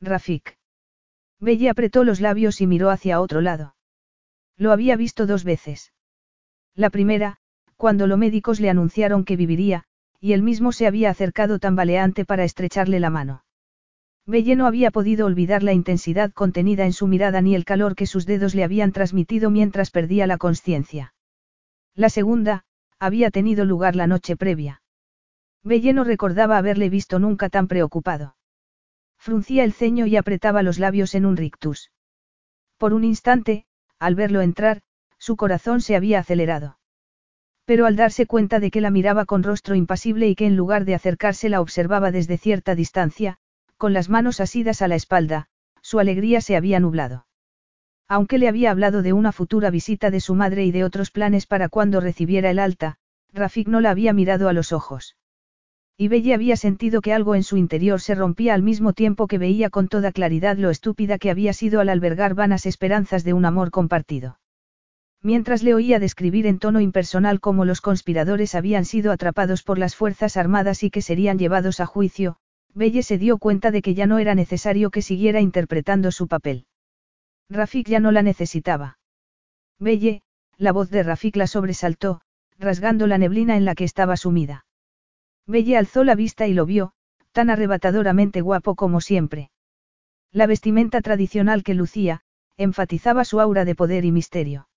Rafik. 0.00 0.58
Belle 1.40 1.70
apretó 1.70 2.04
los 2.04 2.20
labios 2.20 2.60
y 2.60 2.66
miró 2.66 2.90
hacia 2.90 3.20
otro 3.20 3.40
lado. 3.40 3.76
Lo 4.56 4.72
había 4.72 4.96
visto 4.96 5.26
dos 5.26 5.44
veces. 5.44 5.92
La 6.74 6.90
primera, 6.90 7.38
cuando 7.76 8.06
los 8.06 8.18
médicos 8.18 8.60
le 8.60 8.70
anunciaron 8.70 9.24
que 9.24 9.36
viviría, 9.36 9.84
y 10.20 10.32
él 10.32 10.42
mismo 10.42 10.72
se 10.72 10.86
había 10.86 11.10
acercado 11.10 11.58
tambaleante 11.58 12.24
para 12.24 12.44
estrecharle 12.44 12.98
la 12.98 13.10
mano. 13.10 13.43
Belle 14.26 14.56
no 14.56 14.66
había 14.66 14.90
podido 14.90 15.26
olvidar 15.26 15.62
la 15.62 15.74
intensidad 15.74 16.32
contenida 16.32 16.86
en 16.86 16.94
su 16.94 17.06
mirada 17.06 17.42
ni 17.42 17.54
el 17.54 17.64
calor 17.64 17.94
que 17.94 18.06
sus 18.06 18.24
dedos 18.24 18.54
le 18.54 18.64
habían 18.64 18.92
transmitido 18.92 19.50
mientras 19.50 19.90
perdía 19.90 20.26
la 20.26 20.38
conciencia. 20.38 21.14
La 21.94 22.08
segunda, 22.08 22.64
había 22.98 23.30
tenido 23.30 23.64
lugar 23.64 23.96
la 23.96 24.06
noche 24.06 24.36
previa. 24.36 24.82
Belle 25.62 25.92
no 25.92 26.04
recordaba 26.04 26.56
haberle 26.56 26.88
visto 26.88 27.18
nunca 27.18 27.50
tan 27.50 27.68
preocupado. 27.68 28.36
Fruncía 29.18 29.64
el 29.64 29.72
ceño 29.72 30.06
y 30.06 30.16
apretaba 30.16 30.62
los 30.62 30.78
labios 30.78 31.14
en 31.14 31.26
un 31.26 31.36
rictus. 31.36 31.90
Por 32.78 32.94
un 32.94 33.04
instante, 33.04 33.66
al 33.98 34.14
verlo 34.14 34.40
entrar, 34.40 34.80
su 35.18 35.36
corazón 35.36 35.80
se 35.80 35.96
había 35.96 36.18
acelerado. 36.18 36.78
Pero 37.64 37.86
al 37.86 37.96
darse 37.96 38.26
cuenta 38.26 38.60
de 38.60 38.70
que 38.70 38.82
la 38.82 38.90
miraba 38.90 39.24
con 39.24 39.42
rostro 39.42 39.74
impasible 39.74 40.28
y 40.28 40.34
que 40.34 40.46
en 40.46 40.56
lugar 40.56 40.84
de 40.84 40.94
acercarse 40.94 41.48
la 41.48 41.62
observaba 41.62 42.10
desde 42.10 42.36
cierta 42.36 42.74
distancia, 42.74 43.38
con 43.76 43.92
las 43.92 44.08
manos 44.08 44.40
asidas 44.40 44.82
a 44.82 44.88
la 44.88 44.94
espalda, 44.94 45.48
su 45.82 45.98
alegría 45.98 46.40
se 46.40 46.56
había 46.56 46.80
nublado. 46.80 47.26
Aunque 48.08 48.38
le 48.38 48.48
había 48.48 48.70
hablado 48.70 49.02
de 49.02 49.12
una 49.12 49.32
futura 49.32 49.70
visita 49.70 50.10
de 50.10 50.20
su 50.20 50.34
madre 50.34 50.64
y 50.64 50.72
de 50.72 50.84
otros 50.84 51.10
planes 51.10 51.46
para 51.46 51.68
cuando 51.68 52.00
recibiera 52.00 52.50
el 52.50 52.58
alta, 52.58 52.96
Rafik 53.32 53.68
no 53.68 53.80
la 53.80 53.90
había 53.90 54.12
mirado 54.12 54.48
a 54.48 54.52
los 54.52 54.72
ojos. 54.72 55.16
Y 55.96 56.08
Belle 56.08 56.34
había 56.34 56.56
sentido 56.56 57.00
que 57.00 57.12
algo 57.12 57.34
en 57.34 57.44
su 57.44 57.56
interior 57.56 58.00
se 58.00 58.14
rompía 58.14 58.54
al 58.54 58.62
mismo 58.62 58.92
tiempo 58.92 59.26
que 59.26 59.38
veía 59.38 59.70
con 59.70 59.88
toda 59.88 60.12
claridad 60.12 60.56
lo 60.56 60.70
estúpida 60.70 61.18
que 61.18 61.30
había 61.30 61.52
sido 61.52 61.80
al 61.80 61.88
albergar 61.88 62.34
vanas 62.34 62.66
esperanzas 62.66 63.22
de 63.22 63.32
un 63.32 63.44
amor 63.44 63.70
compartido. 63.70 64.38
Mientras 65.22 65.62
le 65.62 65.72
oía 65.72 65.98
describir 66.00 66.46
en 66.46 66.58
tono 66.58 66.80
impersonal 66.80 67.40
cómo 67.40 67.64
los 67.64 67.80
conspiradores 67.80 68.54
habían 68.54 68.84
sido 68.84 69.12
atrapados 69.12 69.62
por 69.62 69.78
las 69.78 69.96
Fuerzas 69.96 70.36
Armadas 70.36 70.82
y 70.82 70.90
que 70.90 71.00
serían 71.00 71.38
llevados 71.38 71.80
a 71.80 71.86
juicio, 71.86 72.36
Belle 72.74 73.02
se 73.02 73.18
dio 73.18 73.38
cuenta 73.38 73.70
de 73.70 73.82
que 73.82 73.94
ya 73.94 74.06
no 74.06 74.18
era 74.18 74.34
necesario 74.34 74.90
que 74.90 75.00
siguiera 75.00 75.40
interpretando 75.40 76.10
su 76.10 76.26
papel. 76.26 76.66
Rafik 77.48 77.88
ya 77.88 78.00
no 78.00 78.10
la 78.10 78.22
necesitaba. 78.22 78.98
Belle, 79.78 80.22
la 80.56 80.72
voz 80.72 80.90
de 80.90 81.02
Rafik 81.02 81.36
la 81.36 81.46
sobresaltó, 81.46 82.20
rasgando 82.58 83.06
la 83.06 83.18
neblina 83.18 83.56
en 83.56 83.64
la 83.64 83.74
que 83.74 83.84
estaba 83.84 84.16
sumida. 84.16 84.66
Belle 85.46 85.76
alzó 85.76 86.04
la 86.04 86.14
vista 86.14 86.46
y 86.46 86.54
lo 86.54 86.66
vio, 86.66 86.92
tan 87.32 87.50
arrebatadoramente 87.50 88.40
guapo 88.40 88.74
como 88.74 89.00
siempre. 89.00 89.50
La 90.32 90.46
vestimenta 90.46 91.00
tradicional 91.00 91.62
que 91.62 91.74
lucía, 91.74 92.22
enfatizaba 92.56 93.24
su 93.24 93.40
aura 93.40 93.64
de 93.64 93.74
poder 93.74 94.04
y 94.04 94.12
misterio. 94.12 94.68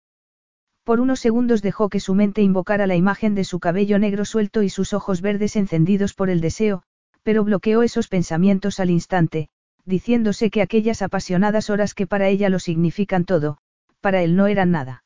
Por 0.84 1.00
unos 1.00 1.19
segundos 1.19 1.61
dejó 1.61 1.90
que 1.90 2.00
su 2.00 2.16
mente 2.16 2.42
invocara 2.42 2.88
la 2.88 2.95
imagen 2.95 3.35
de 3.35 3.43
su 3.43 3.59
cabello 3.59 4.00
negro 4.00 4.24
suelto 4.24 4.61
y 4.61 4.69
sus 4.69 4.93
ojos 4.93 5.22
verdes 5.22 5.56
encendidos 5.56 6.14
por 6.14 6.30
el 6.30 6.42
deseo, 6.42 6.84
pero 7.27 7.43
bloqueó 7.43 7.83
esos 7.83 8.07
pensamientos 8.07 8.80
al 8.80 8.89
instante, 8.89 9.49
diciéndose 9.83 10.49
que 10.49 10.61
aquellas 10.61 11.01
apasionadas 11.01 11.69
horas 11.69 11.93
que 11.93 12.07
para 12.07 12.30
ella 12.30 12.47
lo 12.47 12.57
significan 12.57 13.25
todo, 13.25 13.57
para 13.99 14.23
él 14.23 14.38
no 14.38 14.47
eran 14.47 14.72
nada. 14.72 15.03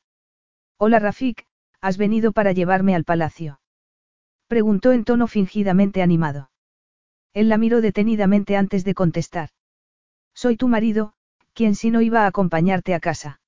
Hola 0.78 1.00
Rafik, 1.00 1.48
¿has 1.82 1.98
venido 1.98 2.32
para 2.32 2.52
llevarme 2.52 2.94
al 2.94 3.06
palacio? 3.06 3.60
Preguntó 4.46 4.92
en 4.92 5.04
tono 5.04 5.26
fingidamente 5.26 6.04
animado. 6.04 6.52
Él 7.34 7.50
la 7.50 7.58
miró 7.58 7.82
detenidamente 7.82 8.56
antes 8.56 8.84
de 8.84 8.94
contestar. 8.94 9.50
Soy 10.36 10.58
tu 10.58 10.68
marido, 10.68 11.14
quien 11.56 11.74
si 11.74 11.90
no 11.90 12.02
iba 12.02 12.26
a 12.26 12.28
acompañarte 12.28 12.94
a 12.94 13.00
casa. 13.00 13.42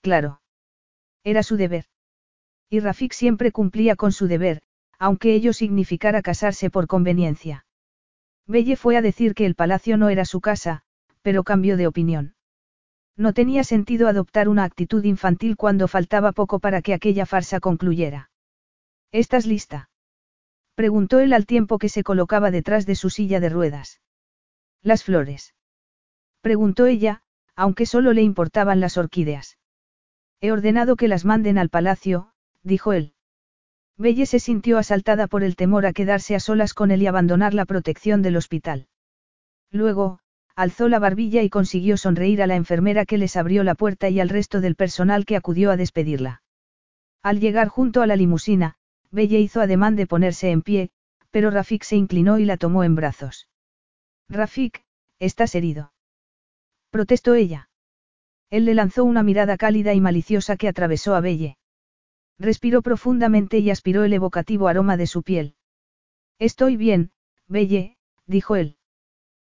Claro. 0.00 0.40
Era 1.22 1.44
su 1.44 1.56
deber. 1.56 1.84
Y 2.68 2.80
Rafik 2.80 3.12
siempre 3.12 3.52
cumplía 3.52 3.94
con 3.94 4.10
su 4.10 4.26
deber, 4.26 4.62
aunque 4.98 5.34
ello 5.34 5.52
significara 5.52 6.20
casarse 6.20 6.68
por 6.68 6.88
conveniencia. 6.88 7.64
Belle 8.46 8.76
fue 8.76 8.96
a 8.96 9.02
decir 9.02 9.34
que 9.34 9.46
el 9.46 9.54
palacio 9.54 9.96
no 9.96 10.08
era 10.08 10.24
su 10.24 10.40
casa, 10.40 10.82
pero 11.22 11.42
cambió 11.42 11.76
de 11.76 11.86
opinión. 11.86 12.34
No 13.16 13.32
tenía 13.32 13.64
sentido 13.64 14.08
adoptar 14.08 14.48
una 14.48 14.64
actitud 14.64 15.02
infantil 15.04 15.56
cuando 15.56 15.88
faltaba 15.88 16.32
poco 16.32 16.60
para 16.60 16.82
que 16.82 16.94
aquella 16.94 17.26
farsa 17.26 17.60
concluyera. 17.60 18.30
¿Estás 19.10 19.46
lista? 19.46 19.90
Preguntó 20.74 21.20
él 21.20 21.32
al 21.32 21.46
tiempo 21.46 21.78
que 21.78 21.88
se 21.88 22.04
colocaba 22.04 22.50
detrás 22.50 22.84
de 22.84 22.94
su 22.94 23.08
silla 23.10 23.40
de 23.40 23.48
ruedas. 23.48 24.00
Las 24.82 25.02
flores. 25.02 25.54
Preguntó 26.42 26.86
ella, 26.86 27.22
aunque 27.56 27.86
solo 27.86 28.12
le 28.12 28.22
importaban 28.22 28.78
las 28.78 28.98
orquídeas. 28.98 29.58
He 30.40 30.52
ordenado 30.52 30.94
que 30.96 31.08
las 31.08 31.24
manden 31.24 31.56
al 31.56 31.70
palacio, 31.70 32.30
dijo 32.62 32.92
él. 32.92 33.15
Belle 33.98 34.26
se 34.26 34.40
sintió 34.40 34.78
asaltada 34.78 35.26
por 35.26 35.42
el 35.42 35.56
temor 35.56 35.86
a 35.86 35.92
quedarse 35.92 36.34
a 36.34 36.40
solas 36.40 36.74
con 36.74 36.90
él 36.90 37.02
y 37.02 37.06
abandonar 37.06 37.54
la 37.54 37.64
protección 37.64 38.20
del 38.20 38.36
hospital. 38.36 38.88
Luego, 39.70 40.20
alzó 40.54 40.88
la 40.88 40.98
barbilla 40.98 41.42
y 41.42 41.50
consiguió 41.50 41.96
sonreír 41.96 42.42
a 42.42 42.46
la 42.46 42.56
enfermera 42.56 43.06
que 43.06 43.18
les 43.18 43.36
abrió 43.36 43.64
la 43.64 43.74
puerta 43.74 44.08
y 44.08 44.20
al 44.20 44.28
resto 44.28 44.60
del 44.60 44.74
personal 44.74 45.24
que 45.24 45.36
acudió 45.36 45.70
a 45.70 45.76
despedirla. 45.76 46.42
Al 47.22 47.40
llegar 47.40 47.68
junto 47.68 48.02
a 48.02 48.06
la 48.06 48.16
limusina, 48.16 48.76
Belle 49.10 49.40
hizo 49.40 49.60
ademán 49.60 49.96
de 49.96 50.06
ponerse 50.06 50.50
en 50.50 50.62
pie, 50.62 50.90
pero 51.30 51.50
Rafik 51.50 51.82
se 51.82 51.96
inclinó 51.96 52.38
y 52.38 52.44
la 52.44 52.56
tomó 52.56 52.84
en 52.84 52.94
brazos. 52.94 53.48
Rafik, 54.28 54.84
estás 55.18 55.54
herido. 55.54 55.92
Protestó 56.90 57.34
ella. 57.34 57.68
Él 58.50 58.64
le 58.64 58.74
lanzó 58.74 59.04
una 59.04 59.22
mirada 59.22 59.56
cálida 59.56 59.94
y 59.94 60.00
maliciosa 60.00 60.56
que 60.56 60.68
atravesó 60.68 61.14
a 61.14 61.20
Belle. 61.20 61.56
Respiró 62.38 62.82
profundamente 62.82 63.58
y 63.58 63.70
aspiró 63.70 64.04
el 64.04 64.12
evocativo 64.12 64.68
aroma 64.68 64.96
de 64.96 65.06
su 65.06 65.22
piel. 65.22 65.54
Estoy 66.38 66.76
bien, 66.76 67.12
Belle, 67.48 67.96
dijo 68.26 68.56
él. 68.56 68.76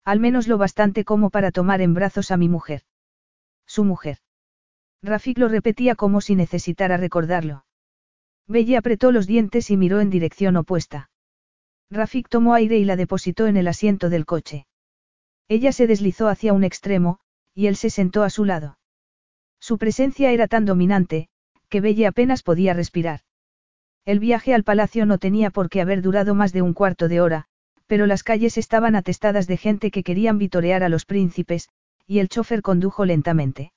Al 0.03 0.19
menos 0.19 0.47
lo 0.47 0.57
bastante 0.57 1.05
como 1.05 1.29
para 1.29 1.51
tomar 1.51 1.81
en 1.81 1.93
brazos 1.93 2.31
a 2.31 2.37
mi 2.37 2.49
mujer. 2.49 2.83
Su 3.67 3.83
mujer. 3.83 4.17
Rafik 5.03 5.37
lo 5.37 5.47
repetía 5.47 5.95
como 5.95 6.21
si 6.21 6.35
necesitara 6.35 6.97
recordarlo. 6.97 7.65
Belle 8.47 8.77
apretó 8.77 9.11
los 9.11 9.27
dientes 9.27 9.69
y 9.69 9.77
miró 9.77 9.99
en 10.01 10.09
dirección 10.09 10.57
opuesta. 10.57 11.09
Rafik 11.89 12.29
tomó 12.29 12.53
aire 12.53 12.77
y 12.77 12.85
la 12.85 12.95
depositó 12.95 13.47
en 13.47 13.57
el 13.57 13.67
asiento 13.67 14.09
del 14.09 14.25
coche. 14.25 14.65
Ella 15.47 15.71
se 15.71 15.85
deslizó 15.85 16.29
hacia 16.29 16.53
un 16.53 16.63
extremo, 16.63 17.19
y 17.53 17.67
él 17.67 17.75
se 17.75 17.89
sentó 17.89 18.23
a 18.23 18.29
su 18.29 18.45
lado. 18.45 18.79
Su 19.59 19.77
presencia 19.77 20.31
era 20.31 20.47
tan 20.47 20.65
dominante, 20.65 21.29
que 21.71 21.81
Belle 21.81 22.05
apenas 22.05 22.43
podía 22.43 22.75
respirar. 22.75 23.21
El 24.05 24.19
viaje 24.19 24.53
al 24.53 24.63
palacio 24.63 25.05
no 25.05 25.17
tenía 25.17 25.49
por 25.49 25.69
qué 25.69 25.81
haber 25.81 26.01
durado 26.01 26.35
más 26.35 26.51
de 26.51 26.61
un 26.61 26.73
cuarto 26.73 27.07
de 27.07 27.21
hora, 27.21 27.45
pero 27.87 28.05
las 28.05 28.23
calles 28.23 28.57
estaban 28.57 28.95
atestadas 28.95 29.47
de 29.47 29.57
gente 29.57 29.89
que 29.89 30.03
querían 30.03 30.37
vitorear 30.37 30.83
a 30.83 30.89
los 30.89 31.05
príncipes, 31.05 31.69
y 32.05 32.19
el 32.19 32.27
chofer 32.27 32.61
condujo 32.61 33.05
lentamente. 33.05 33.71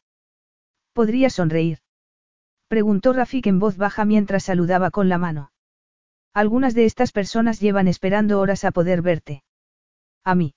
¿Podría 0.93 1.31
sonreír? 1.31 1.79
Preguntó 2.69 3.13
Rafik 3.13 3.47
en 3.47 3.61
voz 3.61 3.77
baja 3.77 4.05
mientras 4.05 4.45
saludaba 4.45 4.91
con 4.91 5.09
la 5.09 5.19
mano. 5.19 5.53
Algunas 6.33 6.75
de 6.75 6.87
estas 6.87 7.13
personas 7.13 7.61
llevan 7.61 7.87
esperando 7.87 8.41
horas 8.41 8.65
a 8.65 8.73
poder 8.73 9.03
verte. 9.03 9.45
A 10.25 10.35
mí. 10.35 10.55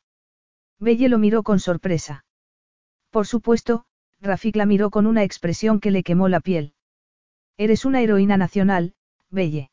Belle 0.80 1.09
lo 1.09 1.19
miró 1.19 1.43
con 1.43 1.59
sorpresa. 1.59 2.25
Por 3.11 3.27
supuesto, 3.27 3.85
Rafik 4.22 4.56
la 4.56 4.66
miró 4.66 4.90
con 4.90 5.06
una 5.06 5.24
expresión 5.24 5.80
que 5.80 5.91
le 5.91 6.01
quemó 6.01 6.30
la 6.30 6.40
piel. 6.40 6.74
Eres 7.60 7.86
una 7.86 8.02
heroína 8.02 8.38
nacional, 8.38 8.94
Belle. 9.32 9.72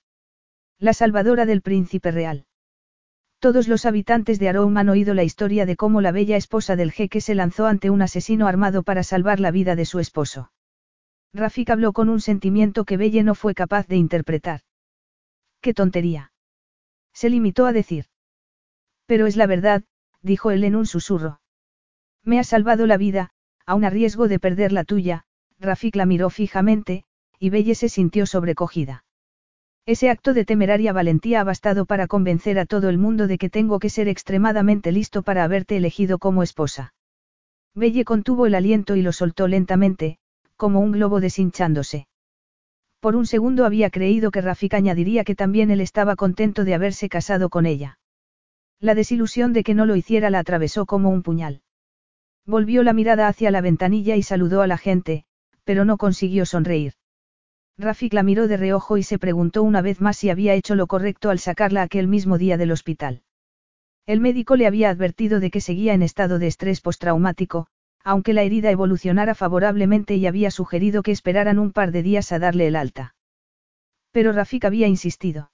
La 0.78 0.94
salvadora 0.94 1.44
del 1.44 1.60
príncipe 1.60 2.10
real. 2.10 2.46
Todos 3.40 3.68
los 3.68 3.84
habitantes 3.84 4.38
de 4.38 4.48
Aroum 4.48 4.78
han 4.78 4.88
oído 4.88 5.12
la 5.12 5.22
historia 5.22 5.66
de 5.66 5.76
cómo 5.76 6.00
la 6.00 6.10
bella 6.10 6.38
esposa 6.38 6.76
del 6.76 6.92
jeque 6.92 7.20
se 7.20 7.34
lanzó 7.34 7.66
ante 7.66 7.90
un 7.90 8.00
asesino 8.00 8.46
armado 8.46 8.84
para 8.84 9.02
salvar 9.02 9.38
la 9.38 9.50
vida 9.50 9.76
de 9.76 9.84
su 9.84 10.00
esposo. 10.00 10.50
Rafik 11.34 11.68
habló 11.68 11.92
con 11.92 12.08
un 12.08 12.22
sentimiento 12.22 12.86
que 12.86 12.96
Belle 12.96 13.22
no 13.22 13.34
fue 13.34 13.54
capaz 13.54 13.86
de 13.86 13.96
interpretar. 13.96 14.60
¡Qué 15.60 15.74
tontería! 15.74 16.32
Se 17.12 17.28
limitó 17.28 17.66
a 17.66 17.72
decir. 17.72 18.06
Pero 19.04 19.26
es 19.26 19.36
la 19.36 19.46
verdad, 19.46 19.84
dijo 20.22 20.52
él 20.52 20.64
en 20.64 20.74
un 20.74 20.86
susurro. 20.86 21.42
Me 22.22 22.38
ha 22.38 22.44
salvado 22.44 22.86
la 22.86 22.96
vida, 22.96 23.32
aun 23.66 23.84
a 23.84 23.90
riesgo 23.90 24.26
de 24.26 24.38
perder 24.38 24.72
la 24.72 24.84
tuya, 24.84 25.26
Rafik 25.58 25.96
la 25.96 26.06
miró 26.06 26.30
fijamente, 26.30 27.04
y 27.44 27.50
Belle 27.50 27.74
se 27.74 27.90
sintió 27.90 28.24
sobrecogida. 28.24 29.04
Ese 29.84 30.08
acto 30.08 30.32
de 30.32 30.46
temeraria 30.46 30.94
valentía 30.94 31.42
ha 31.42 31.44
bastado 31.44 31.84
para 31.84 32.06
convencer 32.06 32.58
a 32.58 32.64
todo 32.64 32.88
el 32.88 32.96
mundo 32.96 33.26
de 33.26 33.36
que 33.36 33.50
tengo 33.50 33.78
que 33.80 33.90
ser 33.90 34.08
extremadamente 34.08 34.92
listo 34.92 35.22
para 35.22 35.44
haberte 35.44 35.76
elegido 35.76 36.16
como 36.16 36.42
esposa. 36.42 36.94
Belle 37.74 38.06
contuvo 38.06 38.46
el 38.46 38.54
aliento 38.54 38.96
y 38.96 39.02
lo 39.02 39.12
soltó 39.12 39.46
lentamente, 39.46 40.16
como 40.56 40.80
un 40.80 40.92
globo 40.92 41.20
deshinchándose. 41.20 42.06
Por 42.98 43.14
un 43.14 43.26
segundo 43.26 43.66
había 43.66 43.90
creído 43.90 44.30
que 44.30 44.40
Rafik 44.40 44.72
añadiría 44.72 45.22
que 45.22 45.34
también 45.34 45.70
él 45.70 45.82
estaba 45.82 46.16
contento 46.16 46.64
de 46.64 46.72
haberse 46.72 47.10
casado 47.10 47.50
con 47.50 47.66
ella. 47.66 47.98
La 48.80 48.94
desilusión 48.94 49.52
de 49.52 49.64
que 49.64 49.74
no 49.74 49.84
lo 49.84 49.96
hiciera 49.96 50.30
la 50.30 50.38
atravesó 50.38 50.86
como 50.86 51.10
un 51.10 51.22
puñal. 51.22 51.60
Volvió 52.46 52.82
la 52.82 52.94
mirada 52.94 53.28
hacia 53.28 53.50
la 53.50 53.60
ventanilla 53.60 54.16
y 54.16 54.22
saludó 54.22 54.62
a 54.62 54.66
la 54.66 54.78
gente, 54.78 55.26
pero 55.64 55.84
no 55.84 55.98
consiguió 55.98 56.46
sonreír. 56.46 56.94
Rafik 57.76 58.12
la 58.12 58.22
miró 58.22 58.46
de 58.46 58.56
reojo 58.56 58.96
y 58.96 59.02
se 59.02 59.18
preguntó 59.18 59.62
una 59.62 59.82
vez 59.82 60.00
más 60.00 60.16
si 60.16 60.30
había 60.30 60.54
hecho 60.54 60.76
lo 60.76 60.86
correcto 60.86 61.30
al 61.30 61.40
sacarla 61.40 61.82
aquel 61.82 62.06
mismo 62.06 62.38
día 62.38 62.56
del 62.56 62.70
hospital. 62.70 63.22
El 64.06 64.20
médico 64.20 64.54
le 64.56 64.66
había 64.66 64.90
advertido 64.90 65.40
de 65.40 65.50
que 65.50 65.60
seguía 65.60 65.94
en 65.94 66.02
estado 66.02 66.38
de 66.38 66.46
estrés 66.46 66.80
postraumático, 66.80 67.66
aunque 68.04 68.34
la 68.34 68.42
herida 68.42 68.70
evolucionara 68.70 69.34
favorablemente 69.34 70.14
y 70.14 70.26
había 70.26 70.50
sugerido 70.50 71.02
que 71.02 71.10
esperaran 71.10 71.58
un 71.58 71.72
par 71.72 71.90
de 71.90 72.02
días 72.02 72.30
a 72.30 72.38
darle 72.38 72.66
el 72.66 72.76
alta. 72.76 73.14
Pero 74.12 74.32
Rafik 74.32 74.66
había 74.66 74.86
insistido. 74.86 75.50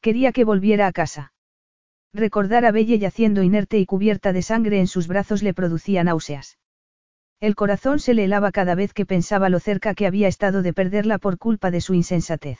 Quería 0.00 0.32
que 0.32 0.44
volviera 0.44 0.86
a 0.86 0.92
casa. 0.92 1.32
Recordar 2.12 2.64
a 2.64 2.70
Belle 2.70 2.98
yaciendo 2.98 3.42
inerte 3.42 3.78
y 3.78 3.86
cubierta 3.86 4.32
de 4.32 4.42
sangre 4.42 4.78
en 4.78 4.86
sus 4.86 5.08
brazos 5.08 5.42
le 5.42 5.54
producía 5.54 6.04
náuseas. 6.04 6.58
El 7.40 7.54
corazón 7.54 7.98
se 7.98 8.14
le 8.14 8.24
helaba 8.24 8.50
cada 8.50 8.74
vez 8.74 8.94
que 8.94 9.04
pensaba 9.04 9.50
lo 9.50 9.60
cerca 9.60 9.94
que 9.94 10.06
había 10.06 10.26
estado 10.26 10.62
de 10.62 10.72
perderla 10.72 11.18
por 11.18 11.36
culpa 11.38 11.70
de 11.70 11.82
su 11.82 11.92
insensatez. 11.92 12.58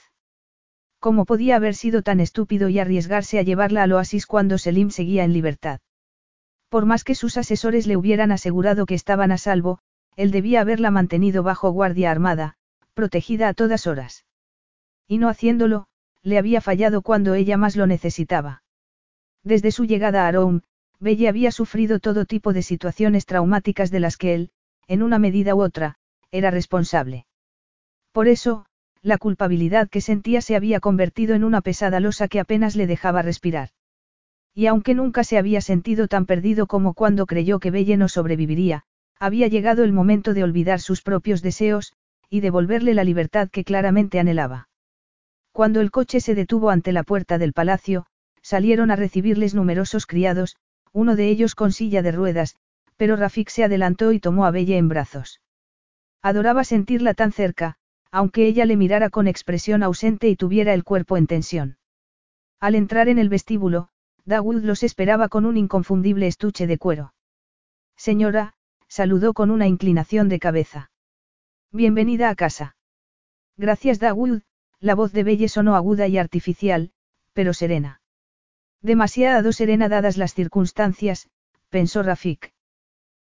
¿Cómo 0.99 1.25
podía 1.25 1.55
haber 1.55 1.73
sido 1.73 2.03
tan 2.03 2.19
estúpido 2.19 2.69
y 2.69 2.79
arriesgarse 2.79 3.39
a 3.39 3.41
llevarla 3.41 3.83
al 3.83 3.93
oasis 3.93 4.27
cuando 4.27 4.57
Selim 4.57 4.91
seguía 4.91 5.23
en 5.23 5.33
libertad? 5.33 5.79
Por 6.69 6.85
más 6.85 7.03
que 7.03 7.15
sus 7.15 7.37
asesores 7.37 7.87
le 7.87 7.97
hubieran 7.97 8.31
asegurado 8.31 8.85
que 8.85 8.95
estaban 8.95 9.31
a 9.31 9.37
salvo, 9.37 9.79
él 10.15 10.31
debía 10.31 10.61
haberla 10.61 10.91
mantenido 10.91 11.43
bajo 11.43 11.71
guardia 11.71 12.11
armada, 12.11 12.55
protegida 12.93 13.47
a 13.47 13.53
todas 13.53 13.87
horas. 13.87 14.25
Y 15.07 15.17
no 15.17 15.29
haciéndolo, 15.29 15.87
le 16.23 16.37
había 16.37 16.61
fallado 16.61 17.01
cuando 17.01 17.35
ella 17.35 17.57
más 17.57 17.75
lo 17.75 17.87
necesitaba. 17.87 18.63
Desde 19.43 19.71
su 19.71 19.85
llegada 19.85 20.27
a 20.27 20.31
Rome, 20.31 20.61
Belle 20.99 21.29
había 21.29 21.51
sufrido 21.51 21.99
todo 21.99 22.25
tipo 22.25 22.53
de 22.53 22.63
situaciones 22.63 23.25
traumáticas 23.25 23.91
de 23.91 23.99
las 23.99 24.17
que 24.17 24.33
él, 24.33 24.51
en 24.87 25.03
una 25.03 25.19
medida 25.19 25.55
u 25.55 25.61
otra, 25.61 25.95
era 26.31 26.51
responsable. 26.51 27.25
Por 28.11 28.27
eso, 28.27 28.65
la 29.01 29.17
culpabilidad 29.17 29.89
que 29.89 30.01
sentía 30.01 30.41
se 30.41 30.55
había 30.55 30.79
convertido 30.79 31.35
en 31.35 31.43
una 31.43 31.61
pesada 31.61 31.99
losa 31.99 32.27
que 32.27 32.39
apenas 32.39 32.75
le 32.75 32.87
dejaba 32.87 33.21
respirar. 33.21 33.69
Y 34.53 34.65
aunque 34.65 34.95
nunca 34.95 35.23
se 35.23 35.37
había 35.37 35.61
sentido 35.61 36.07
tan 36.07 36.25
perdido 36.25 36.67
como 36.67 36.93
cuando 36.93 37.25
creyó 37.25 37.59
que 37.59 37.71
Belle 37.71 37.97
no 37.97 38.09
sobreviviría, 38.09 38.83
había 39.19 39.47
llegado 39.47 39.83
el 39.83 39.93
momento 39.93 40.33
de 40.33 40.43
olvidar 40.43 40.79
sus 40.79 41.01
propios 41.01 41.41
deseos, 41.41 41.93
y 42.29 42.41
devolverle 42.41 42.93
la 42.93 43.03
libertad 43.03 43.49
que 43.49 43.63
claramente 43.63 44.19
anhelaba. 44.19 44.67
Cuando 45.51 45.81
el 45.81 45.91
coche 45.91 46.19
se 46.19 46.35
detuvo 46.35 46.69
ante 46.69 46.91
la 46.91 47.03
puerta 47.03 47.37
del 47.37 47.53
palacio, 47.53 48.05
salieron 48.41 48.91
a 48.91 48.95
recibirles 48.95 49.55
numerosos 49.55 50.05
criados, 50.05 50.55
uno 50.91 51.15
de 51.15 51.29
ellos 51.29 51.55
con 51.55 51.71
silla 51.71 52.01
de 52.01 52.11
ruedas, 52.11 52.55
pero 52.97 53.15
Rafik 53.15 53.49
se 53.49 53.63
adelantó 53.63 54.11
y 54.11 54.19
tomó 54.19 54.45
a 54.45 54.51
Belle 54.51 54.77
en 54.77 54.89
brazos. 54.89 55.41
Adoraba 56.21 56.63
sentirla 56.63 57.13
tan 57.13 57.31
cerca, 57.31 57.77
aunque 58.11 58.47
ella 58.47 58.65
le 58.65 58.75
mirara 58.75 59.09
con 59.09 59.27
expresión 59.27 59.83
ausente 59.83 60.27
y 60.27 60.35
tuviera 60.35 60.73
el 60.73 60.83
cuerpo 60.83 61.15
en 61.15 61.27
tensión. 61.27 61.77
Al 62.59 62.75
entrar 62.75 63.07
en 63.07 63.19
el 63.19 63.29
vestíbulo, 63.29 63.89
Dawood 64.25 64.63
los 64.63 64.83
esperaba 64.83 65.29
con 65.29 65.45
un 65.45 65.57
inconfundible 65.57 66.27
estuche 66.27 66.67
de 66.67 66.77
cuero. 66.77 67.13
Señora, 67.95 68.55
saludó 68.87 69.33
con 69.33 69.51
una 69.51 69.67
inclinación 69.67 70.27
de 70.27 70.39
cabeza. 70.39 70.91
Bienvenida 71.71 72.29
a 72.29 72.35
casa. 72.35 72.75
Gracias 73.57 73.99
Dawood, 73.99 74.41
la 74.79 74.95
voz 74.95 75.13
de 75.13 75.23
Belle 75.23 75.49
sonó 75.49 75.75
aguda 75.75 76.07
y 76.07 76.17
artificial, 76.17 76.91
pero 77.33 77.53
serena. 77.53 78.01
Demasiado 78.81 79.51
serena 79.51 79.89
dadas 79.89 80.17
las 80.17 80.33
circunstancias, 80.33 81.29
pensó 81.69 82.03
Rafik. 82.03 82.53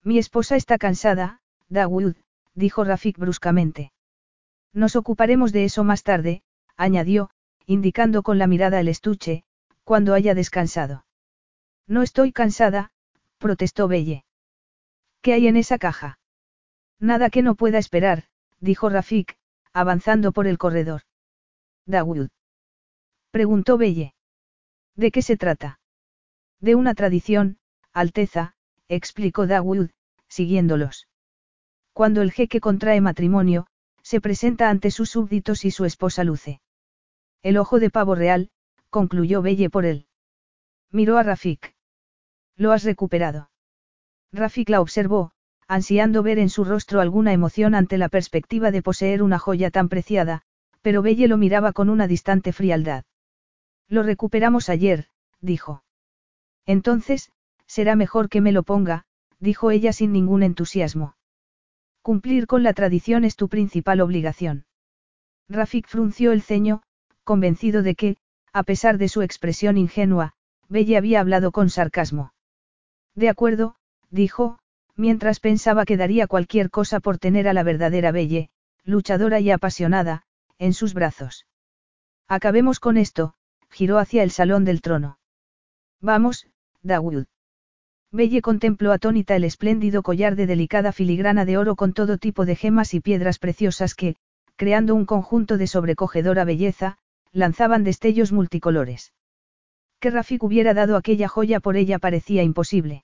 Mi 0.05 0.19
esposa 0.19 0.57
está 0.57 0.77
cansada, 0.77 1.41
Dawood, 1.69 2.17
dijo 2.55 2.85
Rafik 2.85 3.19
bruscamente. 3.19 3.91
Nos 4.75 4.97
ocuparemos 4.97 5.51
de 5.51 5.65
eso 5.65 5.83
más 5.83 6.03
tarde, 6.03 6.43
añadió, 6.77 7.31
indicando 7.65 8.23
con 8.23 8.39
la 8.39 8.47
mirada 8.47 8.81
el 8.81 8.89
estuche, 8.89 9.45
cuando 9.83 10.13
haya 10.13 10.35
descansado. 10.35 11.07
No 11.87 12.03
estoy 12.03 12.33
cansada, 12.33 12.93
protestó 13.39 13.89
Belle. 13.89 14.25
¿Qué 15.23 15.33
hay 15.33 15.49
en 15.49 15.57
esa 15.57 15.79
caja? 15.79 16.19
Nada 16.99 17.31
que 17.31 17.43
no 17.43 17.55
pueda 17.55 17.79
esperar, 17.79 18.25
dijo 18.61 18.91
Rafik, 18.91 19.39
avanzando 19.73 20.33
por 20.33 20.47
el 20.47 20.59
corredor. 20.59 21.03
Dawood. 21.87 22.29
Preguntó 23.31 23.79
Belle. 23.79 24.15
¿De 24.97 25.11
qué 25.11 25.23
se 25.23 25.37
trata? 25.37 25.81
De 26.61 26.75
una 26.75 26.95
tradición, 26.95 27.59
Alteza, 27.93 28.55
explicó 28.89 29.47
Dawood, 29.47 29.91
siguiéndolos. 30.29 31.09
Cuando 31.93 32.23
el 32.23 32.33
jeque 32.33 32.61
contrae 32.61 33.01
matrimonio, 33.01 33.67
se 34.03 34.21
presenta 34.21 34.69
ante 34.69 34.91
sus 34.91 35.11
súbditos 35.11 35.65
y 35.65 35.71
su 35.71 35.85
esposa 35.85 36.25
luce. 36.25 36.61
El 37.43 37.57
ojo 37.57 37.79
de 37.79 37.91
pavo 37.91 38.15
real, 38.15 38.51
concluyó 38.91 39.43
Belle 39.43 39.71
por 39.71 39.85
él. 39.87 40.07
Miró 40.91 41.19
a 41.19 41.23
Rafik. 41.23 41.75
Lo 42.57 42.73
has 42.73 42.85
recuperado. 42.85 43.51
Rafik 44.33 44.69
la 44.69 44.81
observó, 44.81 45.33
ansiando 45.67 46.23
ver 46.23 46.39
en 46.39 46.51
su 46.51 46.65
rostro 46.65 47.01
alguna 47.01 47.33
emoción 47.33 47.75
ante 47.75 47.99
la 47.99 48.09
perspectiva 48.09 48.71
de 48.71 48.83
poseer 48.83 49.23
una 49.23 49.39
joya 49.39 49.71
tan 49.71 49.89
preciada, 49.89 50.43
pero 50.83 51.03
Belle 51.03 51.29
lo 51.29 51.39
miraba 51.39 51.73
con 51.73 51.89
una 51.89 52.07
distante 52.07 52.53
frialdad. 52.53 53.05
Lo 53.89 54.03
recuperamos 54.03 54.69
ayer, 54.69 55.09
dijo. 55.41 55.83
Entonces, 56.67 57.31
será 57.75 57.97
mejor 57.97 58.29
que 58.29 58.41
me 58.41 58.53
lo 58.53 58.63
ponga, 58.63 59.05
dijo 59.41 59.73
ella 59.73 59.93
sin 59.93 60.13
ningún 60.13 60.45
entusiasmo. 60.45 61.17
Cumplir 62.03 62.47
con 62.47 62.63
la 62.63 62.73
tradición 62.73 63.25
es 63.25 63.35
tu 63.35 63.49
principal 63.49 64.01
obligación. 64.01 64.65
Rafik 65.49 65.89
frunció 65.89 66.31
el 66.31 66.43
ceño, 66.43 66.83
convencido 67.25 67.83
de 67.83 67.97
que, 67.97 68.17
a 68.53 68.63
pesar 68.63 68.97
de 68.97 69.09
su 69.09 69.23
expresión 69.23 69.77
ingenua, 69.77 70.35
Belle 70.69 70.97
había 70.97 71.19
hablado 71.19 71.51
con 71.51 71.69
sarcasmo. 71.69 72.33
De 73.17 73.29
acuerdo, 73.29 73.75
dijo, 74.09 74.61
mientras 74.95 75.41
pensaba 75.41 75.85
que 75.85 75.97
daría 75.97 76.29
cualquier 76.29 76.71
cosa 76.71 77.01
por 77.01 77.19
tener 77.19 77.49
a 77.49 77.55
la 77.55 77.65
verdadera 77.65 78.13
Belle, 78.13 78.51
luchadora 78.85 79.41
y 79.41 79.51
apasionada, 79.51 80.23
en 80.59 80.75
sus 80.75 80.95
brazos. 80.95 81.49
Acabemos 82.29 82.79
con 82.79 82.99
esto, 82.99 83.35
giró 83.69 83.99
hacia 83.99 84.23
el 84.23 84.31
salón 84.31 84.65
del 84.65 84.81
trono. 84.81 85.19
Vamos, 86.01 86.47
Dawood. 86.83 87.25
Belle 88.15 88.43
contempló 88.43 88.93
atónita 88.93 89.35
el 89.35 89.43
espléndido 89.43 90.05
collar 90.05 90.37
de 90.37 90.47
delicada 90.47 90.93
filigrana 90.93 91.45
de 91.45 91.59
oro 91.59 91.75
con 91.75 91.93
todo 91.93 92.17
tipo 92.17 92.47
de 92.47 92.55
gemas 92.55 92.95
y 92.95 93.01
piedras 93.01 93.41
preciosas 93.41 93.97
que, 93.97 94.15
creando 94.55 94.95
un 94.95 95.05
conjunto 95.05 95.59
de 95.59 95.67
sobrecogedora 95.67 96.45
belleza, 96.45 96.97
lanzaban 97.33 97.83
destellos 97.83 98.31
multicolores. 98.31 99.13
Que 99.99 100.11
Rafik 100.11 100.45
hubiera 100.45 100.75
dado 100.75 100.97
aquella 100.97 101.27
joya 101.27 101.59
por 101.59 101.77
ella 101.77 101.99
parecía 101.99 102.45
imposible. 102.45 103.03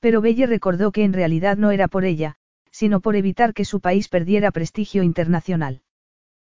Pero 0.00 0.22
Belle 0.22 0.46
recordó 0.46 0.90
que 0.90 1.04
en 1.04 1.12
realidad 1.12 1.58
no 1.58 1.70
era 1.70 1.86
por 1.86 2.06
ella, 2.06 2.36
sino 2.70 3.00
por 3.00 3.16
evitar 3.16 3.52
que 3.52 3.66
su 3.66 3.80
país 3.80 4.08
perdiera 4.08 4.52
prestigio 4.52 5.02
internacional. 5.02 5.82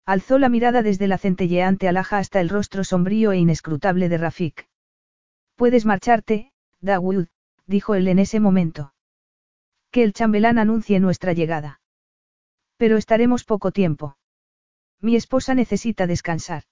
Alzó 0.04 0.38
la 0.38 0.50
mirada 0.50 0.82
desde 0.82 1.08
la 1.08 1.16
centelleante 1.16 1.88
alhaja 1.88 2.18
hasta 2.18 2.42
el 2.42 2.50
rostro 2.50 2.84
sombrío 2.84 3.32
e 3.32 3.38
inescrutable 3.38 4.10
de 4.10 4.18
Rafik. 4.18 4.68
Puedes 5.56 5.86
marcharte, 5.86 6.52
Dawood, 6.82 7.28
dijo 7.66 7.94
él 7.94 8.08
en 8.08 8.18
ese 8.18 8.40
momento. 8.40 8.94
Que 9.90 10.02
el 10.02 10.12
chambelán 10.12 10.58
anuncie 10.58 11.00
nuestra 11.00 11.32
llegada. 11.32 11.80
Pero 12.76 12.96
estaremos 12.96 13.44
poco 13.44 13.70
tiempo. 13.70 14.16
Mi 15.00 15.16
esposa 15.16 15.54
necesita 15.54 16.06
descansar. 16.06 16.64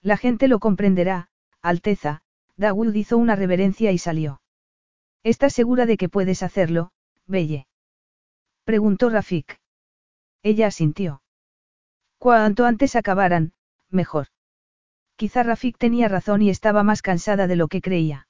La 0.00 0.16
gente 0.16 0.48
lo 0.48 0.58
comprenderá, 0.60 1.28
Alteza, 1.60 2.22
Dawood 2.56 2.94
hizo 2.94 3.18
una 3.18 3.36
reverencia 3.36 3.92
y 3.92 3.98
salió. 3.98 4.40
¿Estás 5.22 5.52
segura 5.52 5.86
de 5.86 5.96
que 5.96 6.08
puedes 6.08 6.42
hacerlo, 6.42 6.92
Belle? 7.26 7.66
Preguntó 8.64 9.10
Rafik. 9.10 9.60
Ella 10.42 10.68
asintió. 10.68 11.22
Cuanto 12.18 12.64
antes 12.64 12.96
acabaran, 12.96 13.52
mejor. 13.90 14.28
Quizá 15.16 15.42
Rafik 15.42 15.78
tenía 15.78 16.08
razón 16.08 16.42
y 16.42 16.50
estaba 16.50 16.84
más 16.84 17.02
cansada 17.02 17.46
de 17.48 17.56
lo 17.56 17.68
que 17.68 17.80
creía. 17.80 18.27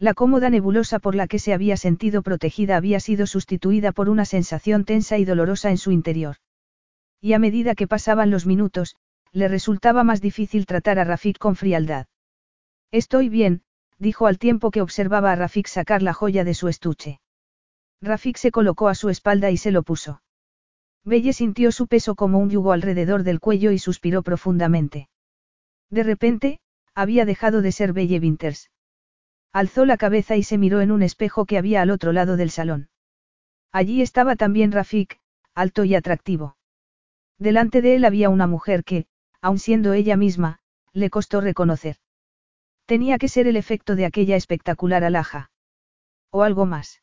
La 0.00 0.14
cómoda 0.14 0.48
nebulosa 0.48 1.00
por 1.00 1.16
la 1.16 1.26
que 1.26 1.40
se 1.40 1.52
había 1.52 1.76
sentido 1.76 2.22
protegida 2.22 2.76
había 2.76 3.00
sido 3.00 3.26
sustituida 3.26 3.90
por 3.90 4.08
una 4.08 4.24
sensación 4.24 4.84
tensa 4.84 5.18
y 5.18 5.24
dolorosa 5.24 5.70
en 5.70 5.78
su 5.78 5.90
interior. 5.90 6.36
Y 7.20 7.32
a 7.32 7.40
medida 7.40 7.74
que 7.74 7.88
pasaban 7.88 8.30
los 8.30 8.46
minutos, 8.46 8.94
le 9.32 9.48
resultaba 9.48 10.04
más 10.04 10.20
difícil 10.20 10.66
tratar 10.66 11.00
a 11.00 11.04
Rafik 11.04 11.38
con 11.38 11.56
frialdad. 11.56 12.06
Estoy 12.92 13.28
bien, 13.28 13.62
dijo 13.98 14.28
al 14.28 14.38
tiempo 14.38 14.70
que 14.70 14.82
observaba 14.82 15.32
a 15.32 15.36
Rafik 15.36 15.66
sacar 15.66 16.02
la 16.02 16.14
joya 16.14 16.44
de 16.44 16.54
su 16.54 16.68
estuche. 16.68 17.20
Rafik 18.00 18.36
se 18.36 18.52
colocó 18.52 18.86
a 18.86 18.94
su 18.94 19.08
espalda 19.08 19.50
y 19.50 19.56
se 19.56 19.72
lo 19.72 19.82
puso. 19.82 20.22
Belle 21.04 21.32
sintió 21.32 21.72
su 21.72 21.88
peso 21.88 22.14
como 22.14 22.38
un 22.38 22.50
yugo 22.50 22.70
alrededor 22.70 23.24
del 23.24 23.40
cuello 23.40 23.72
y 23.72 23.80
suspiró 23.80 24.22
profundamente. 24.22 25.08
De 25.90 26.04
repente, 26.04 26.60
había 26.94 27.24
dejado 27.24 27.62
de 27.62 27.72
ser 27.72 27.92
Belle 27.92 28.20
Winters. 28.20 28.70
Alzó 29.52 29.84
la 29.84 29.96
cabeza 29.96 30.36
y 30.36 30.42
se 30.42 30.58
miró 30.58 30.80
en 30.80 30.90
un 30.90 31.02
espejo 31.02 31.46
que 31.46 31.58
había 31.58 31.82
al 31.82 31.90
otro 31.90 32.12
lado 32.12 32.36
del 32.36 32.50
salón. 32.50 32.90
Allí 33.72 34.02
estaba 34.02 34.36
también 34.36 34.72
Rafik, 34.72 35.20
alto 35.54 35.84
y 35.84 35.94
atractivo. 35.94 36.56
Delante 37.38 37.82
de 37.82 37.96
él 37.96 38.04
había 38.04 38.30
una 38.30 38.46
mujer 38.46 38.84
que, 38.84 39.06
aun 39.40 39.58
siendo 39.58 39.92
ella 39.92 40.16
misma, 40.16 40.60
le 40.92 41.10
costó 41.10 41.40
reconocer. 41.40 41.96
Tenía 42.86 43.18
que 43.18 43.28
ser 43.28 43.46
el 43.46 43.56
efecto 43.56 43.96
de 43.96 44.06
aquella 44.06 44.36
espectacular 44.36 45.04
alhaja. 45.04 45.50
O 46.30 46.42
algo 46.42 46.66
más. 46.66 47.02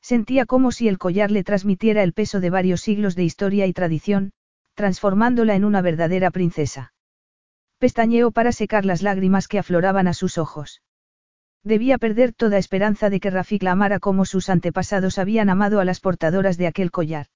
Sentía 0.00 0.46
como 0.46 0.72
si 0.72 0.88
el 0.88 0.98
collar 0.98 1.30
le 1.30 1.44
transmitiera 1.44 2.02
el 2.02 2.12
peso 2.12 2.40
de 2.40 2.50
varios 2.50 2.80
siglos 2.80 3.16
de 3.16 3.24
historia 3.24 3.66
y 3.66 3.72
tradición, 3.72 4.32
transformándola 4.74 5.54
en 5.54 5.64
una 5.64 5.80
verdadera 5.80 6.30
princesa. 6.30 6.92
Pestañeó 7.78 8.30
para 8.30 8.52
secar 8.52 8.84
las 8.84 9.02
lágrimas 9.02 9.48
que 9.48 9.58
afloraban 9.58 10.06
a 10.06 10.14
sus 10.14 10.38
ojos. 10.38 10.82
Debía 11.62 11.98
perder 11.98 12.32
toda 12.32 12.58
esperanza 12.58 13.10
de 13.10 13.20
que 13.20 13.30
Rafik 13.30 13.62
la 13.62 13.72
amara 13.72 13.98
como 13.98 14.24
sus 14.24 14.48
antepasados 14.48 15.18
habían 15.18 15.50
amado 15.50 15.80
a 15.80 15.84
las 15.84 16.00
portadoras 16.00 16.56
de 16.56 16.66
aquel 16.66 16.90
collar. 16.90 17.26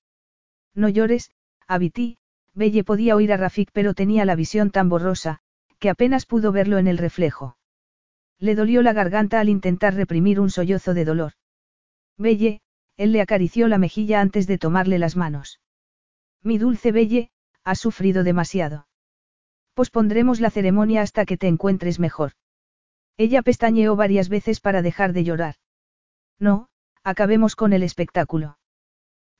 No 0.74 0.88
llores, 0.88 1.30
Abiti, 1.66 2.18
Belle 2.54 2.84
podía 2.84 3.16
oír 3.16 3.32
a 3.32 3.36
Rafik 3.36 3.70
pero 3.72 3.94
tenía 3.94 4.24
la 4.24 4.34
visión 4.34 4.70
tan 4.70 4.88
borrosa, 4.88 5.40
que 5.78 5.90
apenas 5.90 6.26
pudo 6.26 6.52
verlo 6.52 6.78
en 6.78 6.88
el 6.88 6.98
reflejo. 6.98 7.56
Le 8.38 8.54
dolió 8.54 8.82
la 8.82 8.92
garganta 8.92 9.40
al 9.40 9.48
intentar 9.48 9.94
reprimir 9.94 10.40
un 10.40 10.50
sollozo 10.50 10.94
de 10.94 11.04
dolor. 11.04 11.32
Belle, 12.16 12.60
él 12.96 13.12
le 13.12 13.20
acarició 13.20 13.68
la 13.68 13.78
mejilla 13.78 14.20
antes 14.20 14.46
de 14.46 14.58
tomarle 14.58 14.98
las 14.98 15.16
manos. 15.16 15.60
Mi 16.42 16.58
dulce 16.58 16.92
Belle, 16.92 17.30
has 17.64 17.78
sufrido 17.78 18.24
demasiado. 18.24 18.86
Pospondremos 19.74 20.40
la 20.40 20.50
ceremonia 20.50 21.02
hasta 21.02 21.24
que 21.24 21.36
te 21.36 21.48
encuentres 21.48 21.98
mejor. 21.98 22.32
Ella 23.16 23.42
pestañeó 23.42 23.96
varias 23.96 24.28
veces 24.28 24.60
para 24.60 24.82
dejar 24.82 25.12
de 25.12 25.24
llorar. 25.24 25.56
No, 26.38 26.68
acabemos 27.02 27.56
con 27.56 27.72
el 27.72 27.82
espectáculo. 27.82 28.58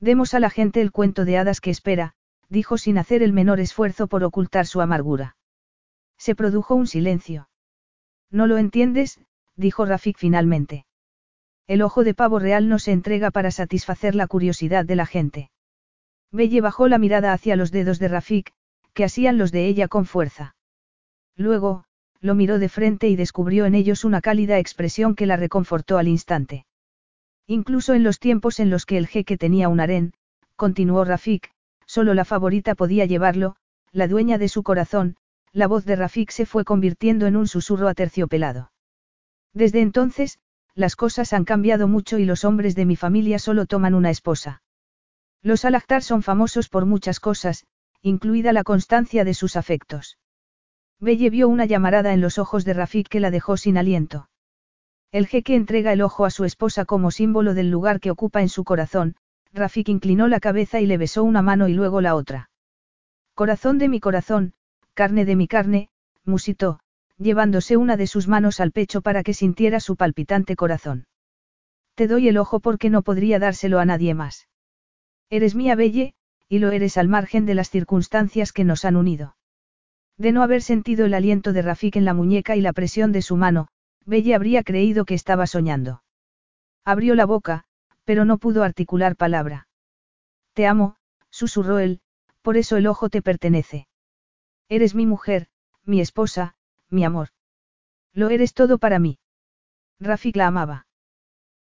Demos 0.01 0.35
a 0.35 0.41
la 0.41 0.51
gente 0.51 0.81
el 0.81 0.93
cuento 0.93 1.25
de 1.25 1.39
hadas 1.39 1.61
que 1.61 1.71
espera, 1.71 2.15
dijo 2.49 2.79
sin 2.79 2.99
hacer 2.99 3.23
el 3.23 3.33
menor 3.33 3.61
esfuerzo 3.61 4.07
por 4.07 4.25
ocultar 4.25 4.67
su 4.67 4.81
amargura. 4.81 5.37
Se 6.19 6.35
produjo 6.35 6.75
un 6.75 6.87
silencio. 6.87 7.49
No 8.31 8.47
lo 8.47 8.59
entiendes, 8.59 9.21
dijo 9.57 9.85
Rafik 9.85 10.19
finalmente. 10.19 10.87
El 11.67 11.83
ojo 11.83 12.03
de 12.03 12.15
pavo 12.15 12.39
real 12.39 12.69
no 12.69 12.79
se 12.79 12.93
entrega 12.93 13.31
para 13.31 13.51
satisfacer 13.51 14.15
la 14.15 14.27
curiosidad 14.27 14.85
de 14.85 14.97
la 14.97 15.07
gente. 15.07 15.51
Belle 16.33 16.61
bajó 16.61 16.89
la 16.89 16.99
mirada 16.99 17.33
hacia 17.33 17.57
los 17.57 17.71
dedos 17.71 17.99
de 17.99 18.09
Rafik, 18.09 18.53
que 18.93 19.05
hacían 19.05 19.39
los 19.39 19.53
de 19.53 19.67
ella 19.67 19.89
con 19.89 20.05
fuerza. 20.05 20.57
Luego, 21.37 21.85
lo 22.21 22.35
miró 22.35 22.59
de 22.59 22.69
frente 22.69 23.09
y 23.09 23.17
descubrió 23.17 23.67
en 23.67 23.75
ellos 23.75 24.05
una 24.05 24.21
cálida 24.21 24.59
expresión 24.59 25.15
que 25.15 25.27
la 25.27 25.37
reconfortó 25.37 25.99
al 25.99 26.09
instante. 26.09 26.67
Incluso 27.47 27.95
en 27.95 28.05
los 28.05 28.19
tiempos 28.19 28.61
en 28.61 28.71
los 28.71 28.87
que 28.87 28.99
el 28.99 29.07
jeque 29.07 29.37
tenía 29.37 29.69
un 29.69 29.81
harén, 29.81 30.13
continuó 30.57 31.05
Rafik, 31.05 31.51
solo 31.87 32.15
la 32.15 32.25
favorita 32.25 32.75
podía 32.75 33.07
llevarlo, 33.07 33.57
la 33.91 34.07
dueña 34.07 34.39
de 34.39 34.49
su 34.49 34.63
corazón, 34.63 35.17
la 35.53 35.67
voz 35.67 35.85
de 35.85 35.97
Rafik 35.97 36.31
se 36.31 36.47
fue 36.47 36.65
convirtiendo 36.65 37.27
en 37.27 37.37
un 37.37 37.49
susurro 37.49 37.89
aterciopelado. 37.89 38.71
Desde 39.53 39.81
entonces, 39.81 40.39
las 40.77 40.95
cosas 40.95 41.33
han 41.33 41.45
cambiado 41.45 41.89
mucho 41.89 42.19
y 42.19 42.25
los 42.25 42.45
hombres 42.45 42.77
de 42.77 42.87
mi 42.87 42.95
familia 42.95 43.41
solo 43.41 43.67
toman 43.67 43.95
una 43.95 44.11
esposa. 44.11 44.63
Los 45.43 45.65
Alachtar 45.65 46.05
son 46.05 46.23
famosos 46.23 46.69
por 46.69 46.87
muchas 46.87 47.19
cosas, 47.19 47.67
incluida 48.01 48.53
la 48.53 48.63
constancia 48.63 49.25
de 49.25 49.35
sus 49.35 49.57
afectos. 49.57 50.20
Belle 51.01 51.31
vio 51.31 51.49
una 51.49 51.65
llamarada 51.65 52.13
en 52.13 52.21
los 52.21 52.39
ojos 52.39 52.65
de 52.67 52.75
Rafik 52.75 53.09
que 53.09 53.21
la 53.21 53.31
dejó 53.31 53.57
sin 53.57 53.79
aliento. 53.79 54.29
El 55.13 55.27
jeque 55.27 55.55
entrega 55.55 55.93
el 55.93 56.03
ojo 56.03 56.27
a 56.27 56.31
su 56.31 56.45
esposa 56.45 56.85
como 56.85 57.11
símbolo 57.11 57.55
del 57.55 57.71
lugar 57.71 58.01
que 58.01 58.11
ocupa 58.11 58.43
en 58.43 58.51
su 58.51 58.65
corazón, 58.65 59.17
Rafik 59.53 59.89
inclinó 59.89 60.29
la 60.29 60.41
cabeza 60.41 60.79
y 60.81 60.87
le 60.87 60.99
besó 60.99 61.25
una 61.25 61.43
mano 61.43 61.69
y 61.69 61.75
luego 61.75 62.01
la 62.01 62.15
otra. 62.15 62.51
Corazón 63.35 63.79
de 63.79 63.89
mi 63.89 63.99
corazón, 63.99 64.53
carne 64.95 65.25
de 65.25 65.37
mi 65.37 65.49
carne, 65.49 65.89
musitó, 66.25 66.81
llevándose 67.17 67.79
una 67.79 67.97
de 67.97 68.07
sus 68.07 68.29
manos 68.29 68.61
al 68.61 68.71
pecho 68.71 69.01
para 69.01 69.23
que 69.23 69.35
sintiera 69.35 69.81
su 69.81 69.97
palpitante 69.97 70.55
corazón. 70.55 71.07
Te 71.95 72.07
doy 72.07 72.29
el 72.29 72.37
ojo 72.37 72.61
porque 72.61 72.91
no 72.91 73.03
podría 73.03 73.39
dárselo 73.39 73.79
a 73.81 73.87
nadie 73.87 74.15
más. 74.15 74.49
Eres 75.31 75.55
mía 75.55 75.75
Belle, 75.75 76.15
y 76.49 76.59
lo 76.59 76.71
eres 76.71 76.99
al 76.99 77.09
margen 77.09 77.47
de 77.47 77.55
las 77.55 77.71
circunstancias 77.71 78.53
que 78.53 78.65
nos 78.65 78.85
han 78.85 78.97
unido. 78.97 79.37
De 80.21 80.33
no 80.33 80.43
haber 80.43 80.61
sentido 80.61 81.07
el 81.07 81.15
aliento 81.15 81.55
de 81.55 81.63
Rafik 81.63 81.97
en 81.97 82.05
la 82.05 82.13
muñeca 82.13 82.55
y 82.55 82.61
la 82.61 82.75
presión 82.75 83.11
de 83.11 83.23
su 83.23 83.37
mano, 83.37 83.69
Belle 84.05 84.35
habría 84.35 84.63
creído 84.63 85.07
que 85.07 85.15
estaba 85.15 85.47
soñando. 85.47 86.03
Abrió 86.85 87.15
la 87.15 87.25
boca, 87.25 87.65
pero 88.05 88.27
no 88.27 88.37
pudo 88.37 88.63
articular 88.63 89.17
palabra. 89.17 89.67
Te 90.53 90.67
amo, 90.67 90.97
susurró 91.31 91.79
él, 91.79 92.03
por 92.43 92.59
eso 92.59 92.77
el 92.77 92.87
ojo 92.87 93.09
te 93.09 93.23
pertenece. 93.23 93.89
Eres 94.69 94.95
mi 94.95 95.07
mujer, 95.07 95.47
mi 95.87 96.03
esposa, 96.03 96.55
mi 96.91 97.03
amor. 97.03 97.29
Lo 98.13 98.29
eres 98.29 98.53
todo 98.53 98.77
para 98.77 98.99
mí. 98.99 99.19
Rafik 100.01 100.37
la 100.37 100.49
amaba. 100.49 100.87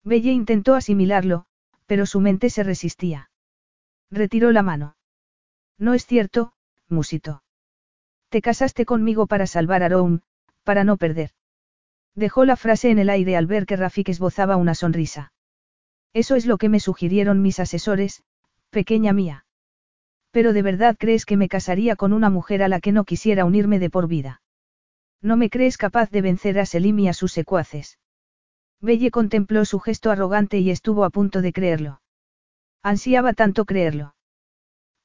Belle 0.02 0.32
intentó 0.32 0.74
asimilarlo, 0.74 1.44
pero 1.84 2.06
su 2.06 2.22
mente 2.22 2.48
se 2.48 2.62
resistía. 2.62 3.30
Retiró 4.10 4.50
la 4.50 4.62
mano. 4.62 4.96
No 5.76 5.92
es 5.92 6.06
cierto, 6.06 6.54
musito. 6.88 7.42
Te 8.28 8.42
casaste 8.42 8.84
conmigo 8.84 9.26
para 9.26 9.46
salvar 9.46 9.82
a 9.82 9.88
Rome, 9.88 10.20
para 10.64 10.84
no 10.84 10.96
perder. 10.96 11.30
Dejó 12.14 12.44
la 12.44 12.56
frase 12.56 12.90
en 12.90 12.98
el 12.98 13.10
aire 13.10 13.36
al 13.36 13.46
ver 13.46 13.66
que 13.66 13.76
Rafik 13.76 14.08
esbozaba 14.08 14.56
una 14.56 14.74
sonrisa. 14.74 15.32
Eso 16.12 16.34
es 16.34 16.46
lo 16.46 16.56
que 16.56 16.68
me 16.68 16.80
sugirieron 16.80 17.42
mis 17.42 17.60
asesores, 17.60 18.22
pequeña 18.70 19.12
mía. 19.12 19.44
Pero 20.30 20.52
de 20.52 20.62
verdad 20.62 20.96
crees 20.98 21.26
que 21.26 21.36
me 21.36 21.48
casaría 21.48 21.94
con 21.94 22.12
una 22.12 22.30
mujer 22.30 22.62
a 22.62 22.68
la 22.68 22.80
que 22.80 22.92
no 22.92 23.04
quisiera 23.04 23.44
unirme 23.44 23.78
de 23.78 23.90
por 23.90 24.08
vida. 24.08 24.42
No 25.22 25.36
me 25.36 25.50
crees 25.50 25.76
capaz 25.78 26.10
de 26.10 26.22
vencer 26.22 26.58
a 26.58 26.66
Selim 26.66 26.98
y 27.00 27.08
a 27.08 27.12
sus 27.12 27.32
secuaces. 27.32 27.98
Belle 28.80 29.10
contempló 29.10 29.64
su 29.64 29.78
gesto 29.78 30.10
arrogante 30.10 30.58
y 30.58 30.70
estuvo 30.70 31.04
a 31.04 31.10
punto 31.10 31.42
de 31.42 31.52
creerlo. 31.52 32.00
Ansiaba 32.82 33.32
tanto 33.32 33.64
creerlo. 33.64 34.14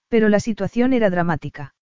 Pero 0.09 0.29
la 0.29 0.39
situación 0.39 0.93
era 0.93 1.09
dramática. 1.09 1.75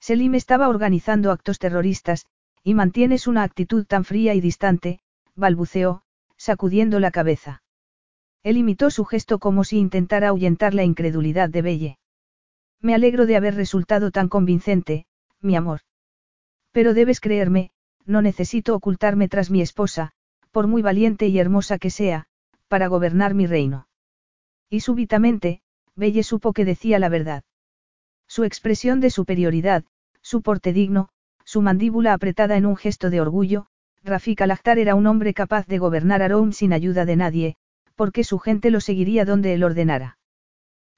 Selim 0.00 0.34
estaba 0.34 0.68
organizando 0.68 1.30
actos 1.30 1.58
terroristas, 1.58 2.26
y 2.62 2.74
mantienes 2.74 3.26
una 3.26 3.42
actitud 3.42 3.86
tan 3.86 4.04
fría 4.04 4.34
y 4.34 4.40
distante, 4.40 5.00
balbuceó, 5.34 6.02
sacudiendo 6.36 7.00
la 7.00 7.10
cabeza. 7.10 7.62
Él 8.42 8.56
imitó 8.56 8.90
su 8.90 9.04
gesto 9.04 9.38
como 9.38 9.64
si 9.64 9.78
intentara 9.78 10.28
ahuyentar 10.28 10.74
la 10.74 10.84
incredulidad 10.84 11.48
de 11.48 11.62
Belle. 11.62 11.98
Me 12.80 12.94
alegro 12.94 13.26
de 13.26 13.36
haber 13.36 13.54
resultado 13.54 14.10
tan 14.10 14.28
convincente, 14.28 15.06
mi 15.40 15.56
amor. 15.56 15.80
Pero 16.72 16.94
debes 16.94 17.20
creerme, 17.20 17.70
no 18.04 18.22
necesito 18.22 18.74
ocultarme 18.74 19.28
tras 19.28 19.50
mi 19.50 19.62
esposa, 19.62 20.12
por 20.52 20.66
muy 20.68 20.82
valiente 20.82 21.26
y 21.26 21.38
hermosa 21.38 21.78
que 21.78 21.90
sea, 21.90 22.26
para 22.68 22.86
gobernar 22.86 23.34
mi 23.34 23.46
reino. 23.46 23.88
Y 24.70 24.80
súbitamente, 24.80 25.60
Belle 25.94 26.22
supo 26.22 26.52
que 26.52 26.64
decía 26.64 26.98
la 26.98 27.08
verdad. 27.08 27.44
Su 28.36 28.44
expresión 28.44 29.00
de 29.00 29.08
superioridad, 29.08 29.84
su 30.20 30.42
porte 30.42 30.74
digno, 30.74 31.08
su 31.46 31.62
mandíbula 31.62 32.12
apretada 32.12 32.58
en 32.58 32.66
un 32.66 32.76
gesto 32.76 33.08
de 33.08 33.22
orgullo, 33.22 33.68
Rafik 34.04 34.42
al 34.42 34.52
era 34.76 34.94
un 34.94 35.06
hombre 35.06 35.32
capaz 35.32 35.66
de 35.66 35.78
gobernar 35.78 36.20
Aroum 36.20 36.52
sin 36.52 36.74
ayuda 36.74 37.06
de 37.06 37.16
nadie, 37.16 37.56
porque 37.94 38.24
su 38.24 38.38
gente 38.38 38.70
lo 38.70 38.82
seguiría 38.82 39.24
donde 39.24 39.54
él 39.54 39.64
ordenara. 39.64 40.18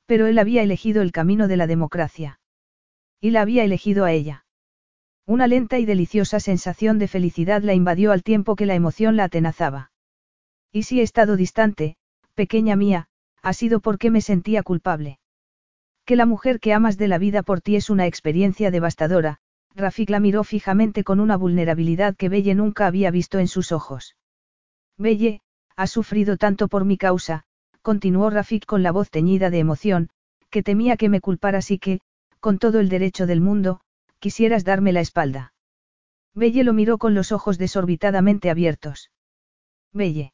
Pero 0.04 0.26
él 0.26 0.36
había 0.36 0.64
elegido 0.64 1.00
el 1.00 1.12
camino 1.12 1.46
de 1.46 1.56
la 1.56 1.68
democracia. 1.68 2.40
Y 3.20 3.30
la 3.30 3.42
había 3.42 3.62
elegido 3.62 4.04
a 4.04 4.10
ella. 4.10 4.44
Una 5.24 5.46
lenta 5.46 5.78
y 5.78 5.84
deliciosa 5.84 6.40
sensación 6.40 6.98
de 6.98 7.06
felicidad 7.06 7.62
la 7.62 7.74
invadió 7.74 8.10
al 8.10 8.24
tiempo 8.24 8.56
que 8.56 8.66
la 8.66 8.74
emoción 8.74 9.14
la 9.14 9.22
atenazaba. 9.22 9.92
Y 10.72 10.82
si 10.82 10.98
he 10.98 11.04
estado 11.04 11.36
distante, 11.36 11.98
pequeña 12.34 12.74
mía, 12.74 13.06
ha 13.42 13.52
sido 13.52 13.78
porque 13.78 14.10
me 14.10 14.22
sentía 14.22 14.64
culpable. 14.64 15.20
Que 16.08 16.16
la 16.16 16.24
mujer 16.24 16.58
que 16.58 16.72
amas 16.72 16.96
de 16.96 17.06
la 17.06 17.18
vida 17.18 17.42
por 17.42 17.60
ti 17.60 17.76
es 17.76 17.90
una 17.90 18.06
experiencia 18.06 18.70
devastadora, 18.70 19.40
Rafik 19.74 20.08
la 20.08 20.20
miró 20.20 20.42
fijamente 20.42 21.04
con 21.04 21.20
una 21.20 21.36
vulnerabilidad 21.36 22.16
que 22.16 22.30
Belle 22.30 22.54
nunca 22.54 22.86
había 22.86 23.10
visto 23.10 23.38
en 23.38 23.46
sus 23.46 23.72
ojos. 23.72 24.16
Belle, 24.96 25.42
has 25.76 25.90
sufrido 25.90 26.38
tanto 26.38 26.68
por 26.68 26.86
mi 26.86 26.96
causa, 26.96 27.44
continuó 27.82 28.30
Rafik 28.30 28.64
con 28.64 28.82
la 28.82 28.90
voz 28.90 29.10
teñida 29.10 29.50
de 29.50 29.58
emoción, 29.58 30.08
que 30.48 30.62
temía 30.62 30.96
que 30.96 31.10
me 31.10 31.20
culparas 31.20 31.70
y 31.70 31.78
que, 31.78 32.00
con 32.40 32.58
todo 32.58 32.80
el 32.80 32.88
derecho 32.88 33.26
del 33.26 33.42
mundo, 33.42 33.82
quisieras 34.18 34.64
darme 34.64 34.94
la 34.94 35.02
espalda. 35.02 35.52
Belle 36.34 36.64
lo 36.64 36.72
miró 36.72 36.96
con 36.96 37.14
los 37.14 37.32
ojos 37.32 37.58
desorbitadamente 37.58 38.48
abiertos. 38.48 39.10
Belle. 39.92 40.32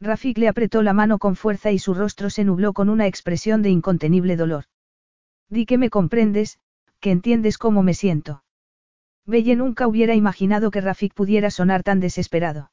Rafik 0.00 0.38
le 0.38 0.46
apretó 0.46 0.82
la 0.82 0.92
mano 0.92 1.18
con 1.18 1.34
fuerza 1.34 1.72
y 1.72 1.80
su 1.80 1.94
rostro 1.94 2.30
se 2.30 2.44
nubló 2.44 2.72
con 2.72 2.88
una 2.88 3.08
expresión 3.08 3.60
de 3.60 3.70
incontenible 3.70 4.36
dolor. 4.36 4.66
Di 5.48 5.66
que 5.66 5.78
me 5.78 5.90
comprendes, 5.90 6.58
que 7.00 7.10
entiendes 7.10 7.58
cómo 7.58 7.82
me 7.82 7.94
siento. 7.94 8.44
Belle 9.26 9.56
nunca 9.56 9.86
hubiera 9.86 10.14
imaginado 10.14 10.70
que 10.70 10.80
Rafik 10.80 11.14
pudiera 11.14 11.50
sonar 11.50 11.82
tan 11.82 12.00
desesperado. 12.00 12.70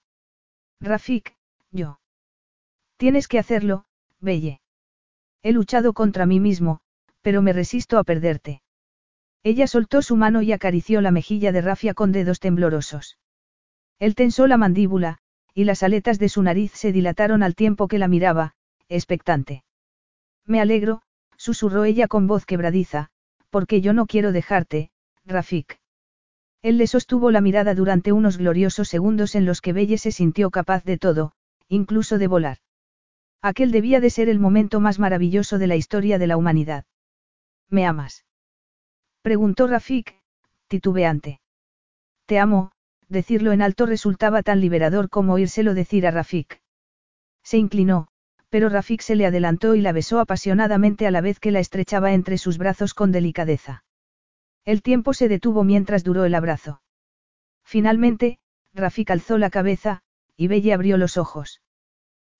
Rafik, 0.80 1.36
yo. 1.72 2.00
Tienes 2.98 3.28
que 3.28 3.40
hacerlo, 3.40 3.86
Belle. 4.20 4.62
He 5.44 5.52
luchado 5.52 5.94
contra 5.94 6.26
mí 6.26 6.40
mismo, 6.40 6.82
pero 7.22 7.42
me 7.42 7.54
resisto 7.54 7.98
a 7.98 8.04
perderte. 8.04 8.62
Ella 9.44 9.68
soltó 9.68 10.02
su 10.02 10.16
mano 10.16 10.42
y 10.42 10.52
acarició 10.52 11.02
la 11.02 11.12
mejilla 11.12 11.52
de 11.52 11.62
Rafia 11.62 11.94
con 11.94 12.12
dedos 12.12 12.40
temblorosos. 12.40 13.18
Él 14.00 14.16
tensó 14.16 14.48
la 14.48 14.58
mandíbula, 14.58 15.18
y 15.54 15.64
las 15.64 15.84
aletas 15.84 16.20
de 16.20 16.30
su 16.30 16.44
nariz 16.44 16.72
se 16.74 16.92
dilataron 16.92 17.44
al 17.44 17.56
tiempo 17.56 17.88
que 17.88 18.00
la 18.00 18.08
miraba, 18.08 18.54
expectante. 18.88 19.64
Me 20.46 20.62
alegro, 20.62 21.02
susurró 21.42 21.86
ella 21.86 22.08
con 22.08 22.28
voz 22.28 22.46
quebradiza, 22.46 23.10
porque 23.50 23.82
yo 23.82 23.94
no 23.94 24.06
quiero 24.06 24.32
dejarte, 24.32 24.92
Rafik. 25.26 25.80
Él 26.62 26.78
le 26.78 26.86
sostuvo 26.86 27.32
la 27.32 27.42
mirada 27.42 27.74
durante 27.74 28.12
unos 28.12 28.38
gloriosos 28.38 28.88
segundos 28.88 29.34
en 29.34 29.48
los 29.48 29.60
que 29.60 29.74
Belle 29.74 29.98
se 29.98 30.12
sintió 30.12 30.52
capaz 30.52 30.84
de 30.84 31.00
todo, 31.00 31.32
incluso 31.68 32.20
de 32.20 32.28
volar. 32.28 32.58
Aquel 33.42 33.72
debía 33.72 34.00
de 34.00 34.12
ser 34.12 34.30
el 34.30 34.40
momento 34.40 34.80
más 34.80 35.00
maravilloso 35.00 35.58
de 35.58 35.66
la 35.66 35.76
historia 35.76 36.20
de 36.20 36.28
la 36.28 36.38
humanidad. 36.38 36.86
¿Me 37.72 37.88
amas? 37.88 38.24
Preguntó 39.24 39.66
Rafik, 39.66 40.16
titubeante. 40.68 41.42
Te 42.28 42.38
amo, 42.38 42.72
decirlo 43.10 43.52
en 43.52 43.64
alto 43.64 43.88
resultaba 43.88 44.44
tan 44.44 44.62
liberador 44.62 45.10
como 45.10 45.34
oírselo 45.34 45.74
decir 45.74 46.06
a 46.06 46.12
Rafik. 46.12 46.62
Se 47.42 47.58
inclinó, 47.58 48.10
pero 48.52 48.68
Rafik 48.68 49.02
se 49.02 49.16
le 49.16 49.26
adelantó 49.26 49.76
y 49.76 49.82
la 49.82 49.94
besó 49.94 50.20
apasionadamente 50.20 51.08
a 51.08 51.12
la 51.12 51.22
vez 51.22 51.40
que 51.40 51.52
la 51.52 51.62
estrechaba 51.62 52.12
entre 52.12 52.38
sus 52.38 52.58
brazos 52.58 52.94
con 52.94 53.14
delicadeza. 53.14 53.86
El 54.66 54.82
tiempo 54.82 55.14
se 55.14 55.30
detuvo 55.30 55.64
mientras 55.64 56.04
duró 56.04 56.26
el 56.26 56.36
abrazo. 56.36 56.82
Finalmente, 57.64 58.40
Rafik 58.74 59.10
alzó 59.10 59.38
la 59.38 59.50
cabeza, 59.50 60.02
y 60.36 60.48
Belle 60.48 60.74
abrió 60.74 60.98
los 60.98 61.16
ojos. 61.16 61.62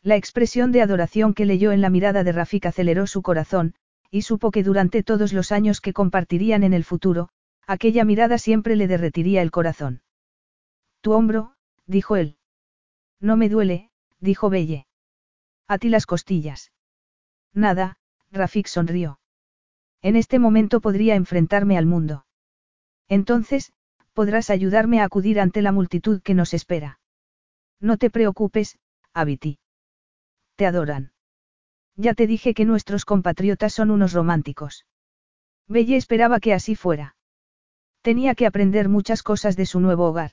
La 0.04 0.18
expresión 0.18 0.74
de 0.74 0.82
adoración 0.82 1.34
que 1.34 1.46
leyó 1.46 1.72
en 1.72 1.80
la 1.80 1.90
mirada 1.90 2.26
de 2.26 2.34
Rafik 2.34 2.66
aceleró 2.66 3.08
su 3.08 3.22
corazón, 3.22 3.74
y 4.10 4.24
supo 4.24 4.52
que 4.52 4.64
durante 4.64 5.04
todos 5.04 5.32
los 5.32 5.54
años 5.54 5.80
que 5.80 5.94
compartirían 5.94 6.64
en 6.64 6.74
el 6.74 6.84
futuro, 6.84 7.30
aquella 7.68 8.04
mirada 8.04 8.38
siempre 8.38 8.76
le 8.76 8.88
derretiría 8.88 9.42
el 9.42 9.52
corazón. 9.52 10.02
Tu 11.00 11.14
hombro, 11.14 11.54
dijo 11.86 12.18
él. 12.18 12.36
No 13.22 13.38
me 13.38 13.48
duele, 13.48 13.92
dijo 14.20 14.50
Belle. 14.50 14.88
A 15.74 15.78
ti 15.78 15.88
las 15.88 16.06
costillas. 16.06 16.74
Nada, 17.54 17.96
Rafik 18.30 18.68
sonrió. 18.68 19.22
En 20.02 20.18
este 20.18 20.38
momento 20.38 20.82
podría 20.82 21.16
enfrentarme 21.16 21.78
al 21.78 21.86
mundo. 21.86 22.26
Entonces, 23.08 23.72
podrás 24.12 24.50
ayudarme 24.50 25.00
a 25.00 25.06
acudir 25.06 25.40
ante 25.40 25.62
la 25.62 25.72
multitud 25.72 26.22
que 26.22 26.34
nos 26.34 26.54
espera. 26.54 27.00
No 27.80 27.96
te 27.96 28.10
preocupes, 28.10 28.80
Abiti. 29.14 29.60
Te 30.58 30.66
adoran. 30.66 31.14
Ya 31.96 32.16
te 32.16 32.28
dije 32.28 32.54
que 32.54 32.66
nuestros 32.66 33.06
compatriotas 33.06 33.72
son 33.72 33.92
unos 33.92 34.12
románticos. 34.12 34.86
Belle 35.70 35.96
esperaba 35.96 36.42
que 36.42 36.54
así 36.54 36.76
fuera. 36.76 37.16
Tenía 38.02 38.36
que 38.36 38.46
aprender 38.46 38.90
muchas 38.90 39.24
cosas 39.24 39.56
de 39.56 39.66
su 39.66 39.80
nuevo 39.80 40.10
hogar. 40.10 40.32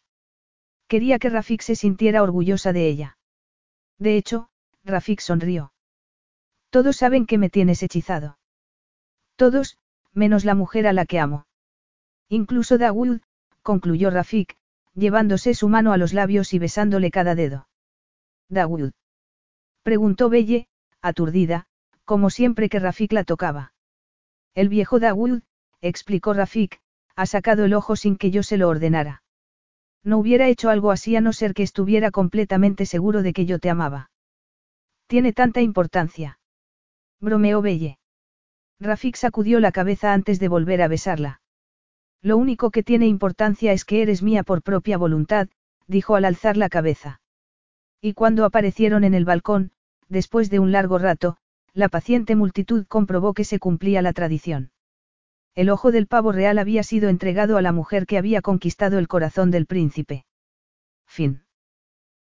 Quería 0.88 1.20
que 1.20 1.30
Rafik 1.30 1.62
se 1.62 1.76
sintiera 1.76 2.24
orgullosa 2.24 2.72
de 2.72 2.88
ella. 2.88 3.18
De 3.98 4.16
hecho, 4.16 4.50
Rafik 4.88 5.20
sonrió. 5.20 5.72
Todos 6.70 6.96
saben 6.96 7.26
que 7.26 7.38
me 7.38 7.50
tienes 7.50 7.82
hechizado. 7.82 8.38
Todos, 9.36 9.78
menos 10.12 10.44
la 10.44 10.54
mujer 10.54 10.86
a 10.86 10.92
la 10.92 11.04
que 11.04 11.20
amo. 11.20 11.46
Incluso 12.28 12.78
Dawood, 12.78 13.20
concluyó 13.62 14.10
Rafik, 14.10 14.56
llevándose 14.94 15.54
su 15.54 15.68
mano 15.68 15.92
a 15.92 15.98
los 15.98 16.12
labios 16.12 16.54
y 16.54 16.58
besándole 16.58 17.10
cada 17.10 17.34
dedo. 17.34 17.68
Dawood. 18.48 18.92
Preguntó 19.82 20.30
Belle, 20.30 20.68
aturdida, 21.02 21.66
como 22.04 22.30
siempre 22.30 22.68
que 22.68 22.80
Rafik 22.80 23.12
la 23.12 23.24
tocaba. 23.24 23.74
El 24.54 24.70
viejo 24.70 24.98
Dawood, 24.98 25.42
explicó 25.82 26.32
Rafik, 26.32 26.80
ha 27.14 27.26
sacado 27.26 27.64
el 27.64 27.74
ojo 27.74 27.94
sin 27.94 28.16
que 28.16 28.30
yo 28.30 28.42
se 28.42 28.56
lo 28.56 28.68
ordenara. 28.68 29.22
No 30.02 30.18
hubiera 30.18 30.48
hecho 30.48 30.70
algo 30.70 30.90
así 30.90 31.14
a 31.16 31.20
no 31.20 31.32
ser 31.32 31.52
que 31.52 31.62
estuviera 31.62 32.10
completamente 32.10 32.86
seguro 32.86 33.22
de 33.22 33.32
que 33.32 33.44
yo 33.44 33.58
te 33.58 33.68
amaba. 33.68 34.10
Tiene 35.08 35.32
tanta 35.32 35.62
importancia. 35.62 36.38
Bromeó 37.18 37.62
Belle. 37.62 37.98
Rafik 38.78 39.16
sacudió 39.16 39.58
la 39.58 39.72
cabeza 39.72 40.12
antes 40.12 40.38
de 40.38 40.48
volver 40.48 40.82
a 40.82 40.88
besarla. 40.88 41.40
Lo 42.20 42.36
único 42.36 42.70
que 42.70 42.82
tiene 42.82 43.06
importancia 43.06 43.72
es 43.72 43.86
que 43.86 44.02
eres 44.02 44.22
mía 44.22 44.42
por 44.42 44.62
propia 44.62 44.98
voluntad, 44.98 45.48
dijo 45.86 46.14
al 46.14 46.26
alzar 46.26 46.58
la 46.58 46.68
cabeza. 46.68 47.22
Y 48.02 48.12
cuando 48.12 48.44
aparecieron 48.44 49.02
en 49.02 49.14
el 49.14 49.24
balcón, 49.24 49.72
después 50.10 50.50
de 50.50 50.58
un 50.58 50.72
largo 50.72 50.98
rato, 50.98 51.38
la 51.72 51.88
paciente 51.88 52.36
multitud 52.36 52.86
comprobó 52.86 53.32
que 53.32 53.44
se 53.44 53.58
cumplía 53.58 54.02
la 54.02 54.12
tradición. 54.12 54.72
El 55.54 55.70
ojo 55.70 55.90
del 55.90 56.06
pavo 56.06 56.32
real 56.32 56.58
había 56.58 56.82
sido 56.82 57.08
entregado 57.08 57.56
a 57.56 57.62
la 57.62 57.72
mujer 57.72 58.04
que 58.04 58.18
había 58.18 58.42
conquistado 58.42 58.98
el 58.98 59.08
corazón 59.08 59.50
del 59.50 59.64
príncipe. 59.64 60.26
Fin. 61.06 61.47